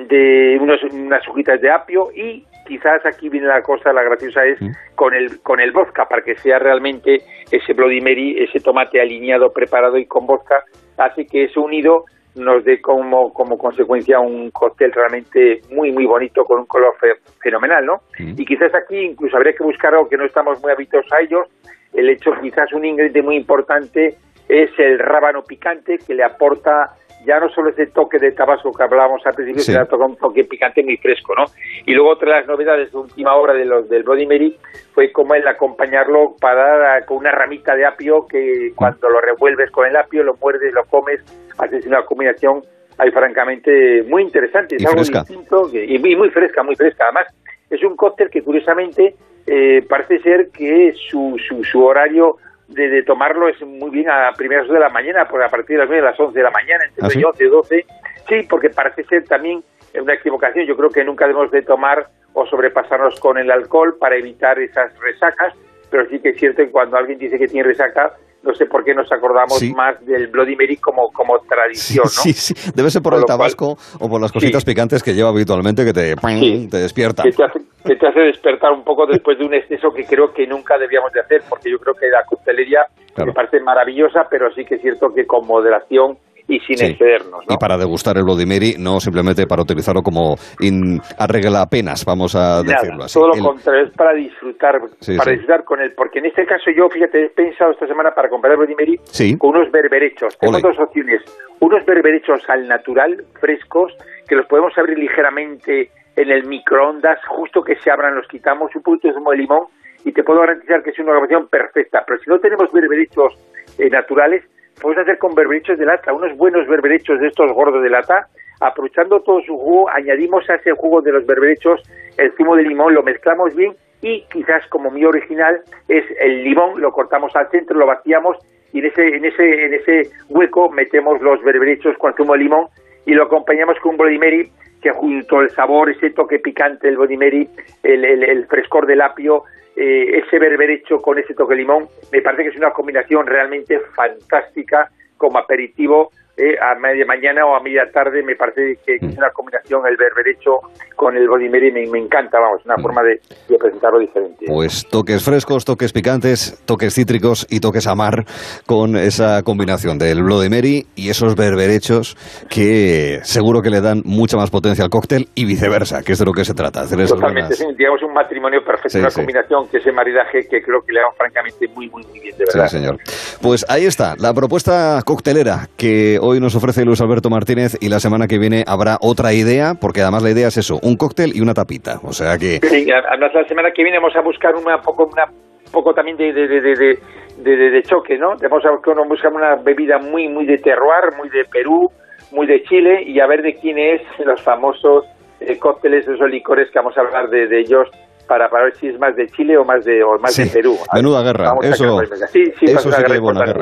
de 0.09 0.57
unos, 0.61 0.83
unas 0.83 1.27
hojitas 1.27 1.59
de 1.61 1.71
apio 1.71 2.09
y 2.13 2.45
quizás 2.67 3.05
aquí 3.05 3.29
viene 3.29 3.47
la 3.47 3.61
cosa, 3.61 3.93
la 3.93 4.03
graciosa 4.03 4.45
es 4.45 4.59
con 4.95 5.13
el 5.13 5.41
con 5.41 5.59
el 5.59 5.71
vodka 5.71 6.07
para 6.07 6.21
que 6.21 6.35
sea 6.35 6.59
realmente 6.59 7.21
ese 7.51 7.73
Bloody 7.73 8.01
Mary, 8.01 8.43
ese 8.43 8.59
tomate 8.59 9.01
alineado, 9.01 9.51
preparado 9.53 9.97
y 9.97 10.05
con 10.05 10.27
vodka, 10.27 10.63
hace 10.97 11.25
que 11.25 11.45
eso 11.45 11.61
unido 11.61 12.05
nos 12.35 12.63
dé 12.63 12.79
como, 12.81 13.33
como 13.33 13.57
consecuencia 13.57 14.19
un 14.19 14.51
cóctel 14.51 14.91
realmente 14.91 15.61
muy, 15.71 15.91
muy 15.91 16.05
bonito 16.05 16.43
con 16.45 16.59
un 16.59 16.65
color 16.67 16.93
fe- 16.99 17.15
fenomenal, 17.41 17.83
¿no? 17.83 18.01
Y 18.37 18.45
quizás 18.45 18.75
aquí 18.75 18.95
incluso 18.95 19.37
habría 19.37 19.53
que 19.53 19.63
buscar 19.63 19.93
algo 19.95 20.07
que 20.07 20.17
no 20.17 20.25
estamos 20.25 20.61
muy 20.61 20.71
habituados 20.71 21.11
a 21.13 21.21
ellos. 21.21 21.47
El 21.93 22.09
hecho, 22.09 22.31
quizás 22.39 22.71
un 22.73 22.85
ingrediente 22.85 23.23
muy 23.23 23.37
importante 23.37 24.17
es 24.47 24.69
el 24.77 24.99
rábano 24.99 25.41
picante 25.41 25.97
que 25.97 26.13
le 26.13 26.23
aporta 26.23 26.91
ya 27.25 27.39
no 27.39 27.49
solo 27.49 27.69
ese 27.69 27.87
toque 27.87 28.19
de 28.19 28.31
tabasco 28.31 28.71
que 28.71 28.83
hablábamos 28.83 29.21
al 29.25 29.33
principio, 29.33 29.61
Sí. 29.61 29.71
sino 29.73 29.85
que 29.87 29.95
un 29.95 30.15
toque 30.17 30.43
picante 30.45 30.83
muy 30.83 30.97
fresco, 30.97 31.33
¿no? 31.35 31.45
Y 31.85 31.93
luego 31.93 32.11
otra 32.11 32.31
de 32.33 32.39
las 32.39 32.47
novedades 32.47 32.91
de 32.91 32.97
última 32.97 33.35
hora 33.35 33.53
de 33.53 33.65
los 33.65 33.89
del 33.89 34.03
Bloody 34.03 34.25
Mary 34.25 34.55
fue 34.93 35.11
como 35.11 35.33
el 35.35 35.47
acompañarlo 35.47 36.35
para 36.39 37.03
con 37.05 37.17
una 37.17 37.31
ramita 37.31 37.75
de 37.75 37.85
apio 37.85 38.25
que 38.27 38.71
cuando 38.75 39.09
lo 39.09 39.19
revuelves 39.21 39.71
con 39.71 39.85
el 39.87 39.95
apio, 39.95 40.23
lo 40.23 40.35
muerdes, 40.35 40.73
lo 40.73 40.85
comes, 40.85 41.21
haces 41.57 41.85
una 41.85 42.03
combinación 42.05 42.61
ahí 42.97 43.11
francamente 43.11 44.03
muy 44.07 44.23
interesante, 44.23 44.75
es 44.75 44.81
Y 44.83 44.85
algo 44.85 44.97
fresca. 44.97 45.19
distinto 45.19 45.69
que- 45.71 45.85
y 45.85 45.99
muy, 45.99 46.15
muy 46.15 46.29
fresca, 46.29 46.63
muy 46.63 46.75
fresca. 46.75 47.03
Además, 47.05 47.27
es 47.69 47.83
un 47.83 47.95
cóctel 47.95 48.29
que 48.29 48.41
curiosamente 48.41 49.15
eh, 49.49 49.81
parece 49.87 50.19
ser 50.19 50.49
que 50.51 50.91
su, 51.09 51.37
su, 51.47 51.63
su 51.63 51.81
horario 51.85 52.35
de, 52.67 52.89
de 52.89 53.03
tomarlo 53.03 53.47
es 53.47 53.59
muy 53.61 53.89
bien 53.89 54.09
a 54.09 54.31
primeras 54.35 54.67
de 54.67 54.79
la 54.79 54.89
mañana, 54.89 55.27
por 55.27 55.41
a 55.41 55.49
partir 55.49 55.77
de 55.77 55.83
las 55.83 55.89
9 55.89 56.01
de 56.03 56.11
las 56.11 56.19
11 56.19 56.37
de 56.37 56.43
la 56.43 56.51
mañana, 56.51 56.85
entre 56.85 57.05
¿Ah, 57.05 57.09
sí? 57.09 57.23
11 57.23 57.43
y 57.43 57.47
12. 57.47 57.85
Sí, 58.27 58.47
porque 58.49 58.69
parece 58.69 59.03
ser 59.05 59.23
también 59.23 59.63
una 59.99 60.13
equivocación. 60.13 60.65
Yo 60.65 60.75
creo 60.75 60.89
que 60.89 61.03
nunca 61.03 61.25
debemos 61.25 61.51
de 61.51 61.61
tomar 61.61 62.07
o 62.33 62.45
sobrepasarnos 62.45 63.19
con 63.19 63.37
el 63.37 63.49
alcohol 63.49 63.97
para 63.99 64.15
evitar 64.15 64.59
esas 64.59 64.97
resacas, 64.99 65.53
pero 65.89 66.07
sí 66.09 66.19
que 66.19 66.29
es 66.29 66.37
cierto 66.37 66.63
que 66.63 66.69
cuando 66.69 66.97
alguien 66.97 67.17
dice 67.17 67.39
que 67.39 67.47
tiene 67.47 67.67
resaca, 67.67 68.13
no 68.47 68.55
sé 68.55 68.65
por 68.65 68.83
qué 68.83 68.93
nos 68.95 69.11
acordamos 69.11 69.59
Sí. 69.59 69.73
más 69.73 70.03
del 70.05 70.27
Bloody 70.27 70.55
Mary 70.55 70.77
como, 70.77 71.11
como 71.11 71.37
tradición, 71.39 72.05
¿no? 72.05 72.09
Sí, 72.09 72.33
sí. 72.33 72.53
Debe 72.73 72.89
ser 72.89 73.01
por 73.01 73.13
el 73.13 73.19
cual- 73.21 73.27
tabasco 73.37 73.77
o 73.99 74.09
por 74.09 74.21
las 74.21 74.31
cositas 74.31 74.63
picantes 74.63 75.03
que 75.03 75.13
lleva 75.13 75.29
habitualmente 75.29 75.83
que 75.85 75.93
te, 75.93 76.15
te 76.15 76.77
despierta. 76.77 77.23
que 77.23 77.31
te, 77.31 77.43
hace, 77.43 77.59
que 77.85 77.95
te 77.95 78.07
hace 78.07 78.19
despertar 78.21 78.71
un 78.71 78.83
poco 78.83 79.05
después 79.05 79.37
de 79.37 79.45
un 79.45 79.53
exceso 79.53 79.89
que 79.91 80.05
creo 80.05 80.33
que 80.33 80.47
nunca 80.47 80.77
debíamos 80.77 81.11
de 81.11 81.19
hacer, 81.19 81.41
porque 81.49 81.69
yo 81.69 81.77
creo 81.77 81.93
que 81.93 82.07
la 82.07 82.23
coctelería 82.25 82.79
me 83.17 83.33
parece 83.33 83.59
maravillosa, 83.59 84.21
pero 84.29 84.49
sí 84.53 84.63
que 84.63 84.75
es 84.75 84.81
cierto 84.81 85.07
que 85.13 85.25
con 85.25 85.45
moderación 85.45 86.17
y 86.47 86.59
sin 86.61 86.77
Sí. 86.77 86.85
excedernos. 86.85 87.45
¿no? 87.47 87.53
Y 87.53 87.57
para 87.57 87.77
degustar 87.77 88.17
el 88.17 88.23
Bloody 88.23 88.45
Mary, 88.45 88.75
no 88.79 88.99
simplemente 88.99 89.45
para 89.47 89.61
utilizarlo 89.61 90.01
como 90.01 90.35
in, 90.61 90.99
arregla 91.19 91.61
apenas, 91.63 92.05
vamos 92.05 92.35
a 92.35 92.63
Nada, 92.63 92.63
decirlo 92.63 93.03
así. 93.03 93.13
todo 93.19 93.27
lo 93.29 93.33
El- 93.35 93.43
contrario, 93.43 93.85
es 93.85 93.91
para 93.93 94.13
disfrutar, 94.13 94.79
Sí, 94.99 95.17
para 95.17 95.31
sí. 95.31 95.37
disfrutar 95.37 95.63
con 95.65 95.81
él, 95.81 95.93
porque 95.95 96.19
en 96.19 96.25
este 96.27 96.45
caso 96.45 96.71
yo, 96.75 96.89
fíjate, 96.89 97.25
he 97.25 97.29
pensado 97.29 97.71
esta 97.71 97.87
semana 97.87 98.11
para 98.11 98.29
comprar 98.29 98.53
el 98.53 98.57
Bloody 98.59 98.75
Mary 98.75 98.99
Sí. 99.05 99.37
con 99.37 99.51
unos 99.57 99.71
berberechos. 99.71 100.37
Tengo 100.39 100.59
dos 100.59 100.79
opciones, 100.79 101.21
unos 101.59 101.85
berberechos 101.85 102.41
al 102.49 102.67
natural, 102.67 103.23
frescos, 103.39 103.93
que 104.27 104.35
los 104.35 104.45
podemos 104.47 104.71
abrir 104.77 104.97
ligeramente 104.97 105.89
en 106.15 106.31
el 106.31 106.45
microondas, 106.47 107.19
justo 107.27 107.61
que 107.61 107.75
se 107.77 107.91
abran 107.91 108.15
los 108.15 108.27
quitamos, 108.27 108.75
un 108.75 108.81
poquito 108.81 109.09
de 109.09 109.13
zumo 109.13 109.31
de 109.31 109.37
limón, 109.37 109.67
y 110.05 110.11
te 110.11 110.23
puedo 110.23 110.39
garantizar 110.39 110.81
que 110.81 110.91
es 110.91 110.99
una 110.99 111.11
grabación 111.11 111.47
perfecta. 111.47 112.03
Pero 112.07 112.19
si 112.19 112.29
no 112.29 112.39
tenemos 112.39 112.71
berberechos 112.71 113.33
eh, 113.77 113.89
naturales, 113.89 114.43
podemos 114.81 115.03
hacer 115.03 115.17
con 115.17 115.35
berberechos 115.35 115.77
de 115.77 115.85
lata, 115.85 116.13
unos 116.13 116.35
buenos 116.37 116.67
berberechos 116.67 117.19
de 117.19 117.27
estos 117.27 117.51
gordos 117.53 117.83
de 117.83 117.89
lata, 117.89 118.27
aprovechando 118.59 119.19
todo 119.21 119.41
su 119.41 119.57
jugo, 119.57 119.89
añadimos 119.89 120.49
a 120.49 120.55
ese 120.55 120.71
jugo 120.71 121.01
de 121.01 121.11
los 121.11 121.25
berberechos 121.25 121.81
el 122.17 122.31
zumo 122.33 122.55
de 122.55 122.63
limón, 122.63 122.93
lo 122.93 123.03
mezclamos 123.03 123.55
bien 123.55 123.73
y 124.01 124.23
quizás 124.31 124.65
como 124.69 124.89
mi 124.91 125.05
original 125.05 125.61
es 125.87 126.05
el 126.19 126.43
limón, 126.43 126.79
lo 126.81 126.91
cortamos 126.91 127.35
al 127.35 127.49
centro, 127.49 127.77
lo 127.77 127.85
vaciamos 127.85 128.37
y 128.73 128.79
en 128.79 128.85
ese, 128.85 129.07
en 129.07 129.25
ese, 129.25 129.65
en 129.65 129.73
ese 129.73 130.09
hueco 130.29 130.69
metemos 130.69 131.21
los 131.21 131.41
berberechos 131.43 131.97
con 131.97 132.13
zumo 132.15 132.33
de 132.33 132.39
limón 132.39 132.67
y 133.05 133.13
lo 133.13 133.23
acompañamos 133.23 133.77
con 133.79 133.91
un 133.91 133.97
Bloody 133.97 134.17
Mary 134.17 134.51
que 134.81 134.91
junto 134.91 135.39
al 135.39 135.49
sabor, 135.51 135.89
ese 135.89 136.11
toque 136.11 136.39
picante 136.39 136.87
del 136.87 136.97
Bloody 136.97 137.17
Mary, 137.17 137.49
el, 137.83 138.05
el- 138.05 138.23
el 138.23 138.45
frescor 138.47 138.85
del 138.85 139.01
apio, 139.01 139.43
eh, 139.75 140.21
ese 140.25 140.39
berberecho 140.39 141.01
con 141.01 141.19
ese 141.19 141.33
toque 141.33 141.55
limón, 141.55 141.87
me 142.11 142.21
parece 142.21 142.43
que 142.43 142.49
es 142.49 142.57
una 142.57 142.71
combinación 142.71 143.27
realmente 143.27 143.79
fantástica 143.95 144.89
como 145.17 145.37
aperitivo 145.39 146.11
eh, 146.37 146.55
a 146.61 146.77
media 146.79 147.05
mañana 147.05 147.45
o 147.45 147.55
a 147.55 147.59
media 147.61 147.83
tarde, 147.91 148.21
me 148.23 148.35
parece 148.35 148.77
que 148.85 148.95
es 148.95 149.17
una 149.17 149.29
combinación 149.31 149.81
el 149.87 149.97
berberecho 149.97 150.59
con 150.95 151.15
el 151.17 151.27
Bloody 151.27 151.49
Mary, 151.49 151.71
me, 151.71 151.85
me 151.87 151.99
encanta, 151.99 152.39
vamos, 152.39 152.61
una 152.65 152.75
forma 152.81 153.01
de, 153.03 153.19
de 153.49 153.57
presentarlo 153.57 153.99
diferente. 153.99 154.45
Pues 154.47 154.87
toques 154.89 155.23
frescos, 155.23 155.65
toques 155.65 155.91
picantes, 155.93 156.61
toques 156.65 156.93
cítricos 156.93 157.45
y 157.49 157.59
toques 157.59 157.87
amar 157.87 158.25
con 158.65 158.95
esa 158.95 159.41
combinación 159.43 159.97
del 159.97 160.23
Bloody 160.23 160.49
Mary 160.49 160.85
y 160.95 161.09
esos 161.09 161.35
berberechos 161.35 162.15
que 162.49 163.19
seguro 163.23 163.61
que 163.61 163.69
le 163.69 163.81
dan 163.81 164.01
mucha 164.05 164.37
más 164.37 164.49
potencia 164.49 164.83
al 164.83 164.89
cóctel 164.89 165.27
y 165.35 165.45
viceversa, 165.45 166.01
que 166.03 166.13
es 166.13 166.19
de 166.19 166.25
lo 166.25 166.31
que 166.33 166.45
se 166.45 166.53
trata. 166.53 166.81
Hacer 166.81 167.05
Totalmente, 167.07 167.55
sí, 167.55 167.65
digamos 167.77 168.01
un 168.03 168.13
matrimonio 168.13 168.63
perfecto, 168.63 168.89
Sí, 168.89 168.99
una 168.99 169.09
sí. 169.09 169.15
combinación 169.21 169.67
que 169.69 169.77
ese 169.77 169.91
maridaje 169.91 170.47
que 170.49 170.61
creo 170.61 170.81
que 170.85 170.93
le 170.93 170.99
dan 171.01 171.13
francamente 171.17 171.67
muy, 171.69 171.89
muy, 171.89 172.03
bien, 172.19 172.35
de 172.37 172.45
Sí, 172.45 172.51
verdad. 172.57 172.67
señor. 172.67 172.97
Pues 173.41 173.65
ahí 173.69 173.85
está, 173.85 174.15
la 174.17 174.33
propuesta 174.33 175.01
coctelera 175.05 175.67
que 175.77 176.19
hoy 176.27 176.39
nos 176.39 176.55
ofrece 176.55 176.83
Luis 176.83 177.01
Alberto 177.01 177.29
Martínez 177.29 177.77
y 177.79 177.89
la 177.89 177.99
semana 177.99 178.27
que 178.27 178.37
viene 178.37 178.63
habrá 178.67 178.97
otra 179.01 179.33
idea, 179.33 179.73
porque 179.79 180.01
además 180.01 180.23
la 180.23 180.31
idea 180.31 180.47
es 180.49 180.57
eso, 180.57 180.79
un 180.83 180.97
cóctel 180.97 181.31
y 181.35 181.41
una 181.41 181.53
tapita. 181.53 181.99
O 182.03 182.11
sea 182.11 182.37
que... 182.37 182.59
Sí, 182.67 182.87
además 182.91 183.33
la 183.33 183.47
semana 183.47 183.71
que 183.71 183.83
viene 183.83 183.97
vamos 183.97 184.15
a 184.15 184.21
buscar 184.21 184.55
una 184.55 184.81
poco, 184.81 185.05
una 185.05 185.25
poco 185.71 185.93
también 185.93 186.17
de, 186.17 186.33
de, 186.33 186.47
de, 186.47 187.69
de, 187.69 187.83
choque, 187.83 188.17
¿no? 188.17 188.35
Vamos 188.37 188.65
a 188.65 188.71
buscar 188.71 189.33
una 189.33 189.55
bebida 189.55 189.97
muy, 189.99 190.27
muy 190.27 190.45
de 190.45 190.57
terroir, 190.57 191.15
muy 191.17 191.29
de 191.29 191.45
Perú, 191.45 191.89
muy 192.31 192.45
de 192.45 192.63
Chile 192.63 193.03
y 193.05 193.19
a 193.19 193.27
ver 193.27 193.41
de 193.41 193.55
quién 193.55 193.77
es 193.77 194.01
los 194.25 194.41
famosos 194.41 195.05
eh, 195.39 195.57
cócteles, 195.57 196.07
esos 196.07 196.29
licores 196.29 196.69
que 196.71 196.79
vamos 196.79 196.97
a 196.97 197.01
hablar 197.01 197.29
de 197.29 197.59
ellos 197.59 197.87
para, 198.27 198.49
para 198.49 198.65
ver 198.65 198.75
si 198.77 198.87
es 198.87 198.99
más 198.99 199.15
de 199.15 199.27
Chile 199.29 199.57
o 199.57 199.63
más 199.65 199.83
de, 199.85 200.03
o 200.03 200.19
más 200.19 200.33
Sí, 200.33 200.43
de 200.43 200.49
Perú. 200.49 200.77
menuda 200.93 201.21
guerra, 201.23 201.49
Vamos 201.49 201.65
eso- 201.65 202.01
sí, 202.31 202.43
sí, 202.59 202.65
eso 202.65 202.79
sí 202.81 202.89
que 202.89 203.01
guerra 203.01 203.15
es 203.15 203.21
buena 203.21 203.39
importante. 203.45 203.59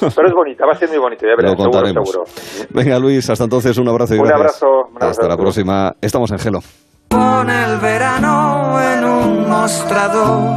guerra. 0.00 0.10
Pero 0.16 0.28
es 0.28 0.34
bonita, 0.34 0.66
va 0.66 0.72
a 0.72 0.76
ser 0.76 0.88
muy 0.88 0.98
bonito, 0.98 1.26
ya 1.26 1.36
verás, 1.36 1.52
Lo 1.52 1.56
seguro, 1.56 1.70
contaremos. 1.70 2.10
seguro. 2.10 2.24
Venga 2.70 2.98
Luis, 2.98 3.30
hasta 3.30 3.44
entonces 3.44 3.76
un 3.78 3.88
abrazo 3.88 4.14
y 4.14 4.18
Un 4.18 4.24
gracias. 4.24 4.40
abrazo, 4.62 4.88
un 4.90 4.96
abrazo. 4.96 5.10
Hasta 5.10 5.28
la 5.28 5.36
próxima. 5.36 5.92
Estamos 6.00 6.30
en 6.32 6.38
Gelo. 6.38 6.60
Pon 7.08 7.48
el 7.50 7.78
verano 7.78 8.78
en 8.80 9.04
un 9.04 9.48
mostrador 9.48 10.50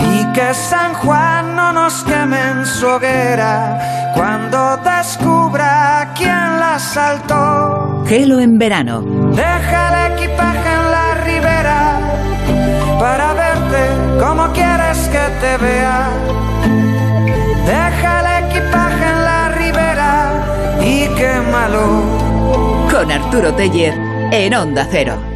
y 0.00 0.32
que 0.32 0.52
San 0.54 0.94
Juan 0.94 1.54
no 1.56 1.72
nos 1.72 2.02
queme 2.04 2.36
en 2.50 2.66
su 2.66 2.86
hoguera 2.86 4.12
cuando 4.14 4.76
descubra 4.78 6.12
quién 6.16 6.58
la 6.60 6.78
saltó. 6.78 8.04
Gelo 8.06 8.40
en 8.40 8.58
verano. 8.58 9.02
Deja 9.34 10.06
el 10.06 10.12
equipaje 10.14 10.72
en 10.72 10.90
la 10.90 11.14
ribera 11.24 11.97
para 12.98 13.32
verte 13.32 13.82
como 14.18 14.52
quieres 14.52 14.98
que 15.08 15.24
te 15.40 15.56
vea. 15.58 16.08
Deja 17.66 18.20
el 18.20 18.46
equipaje 18.46 19.04
en 19.04 19.24
la 19.24 19.48
ribera 19.50 20.44
y 20.82 21.06
quémalo. 21.14 22.88
Con 22.90 23.10
Arturo 23.10 23.54
Teller 23.54 23.94
en 24.32 24.54
Onda 24.54 24.86
Cero. 24.90 25.18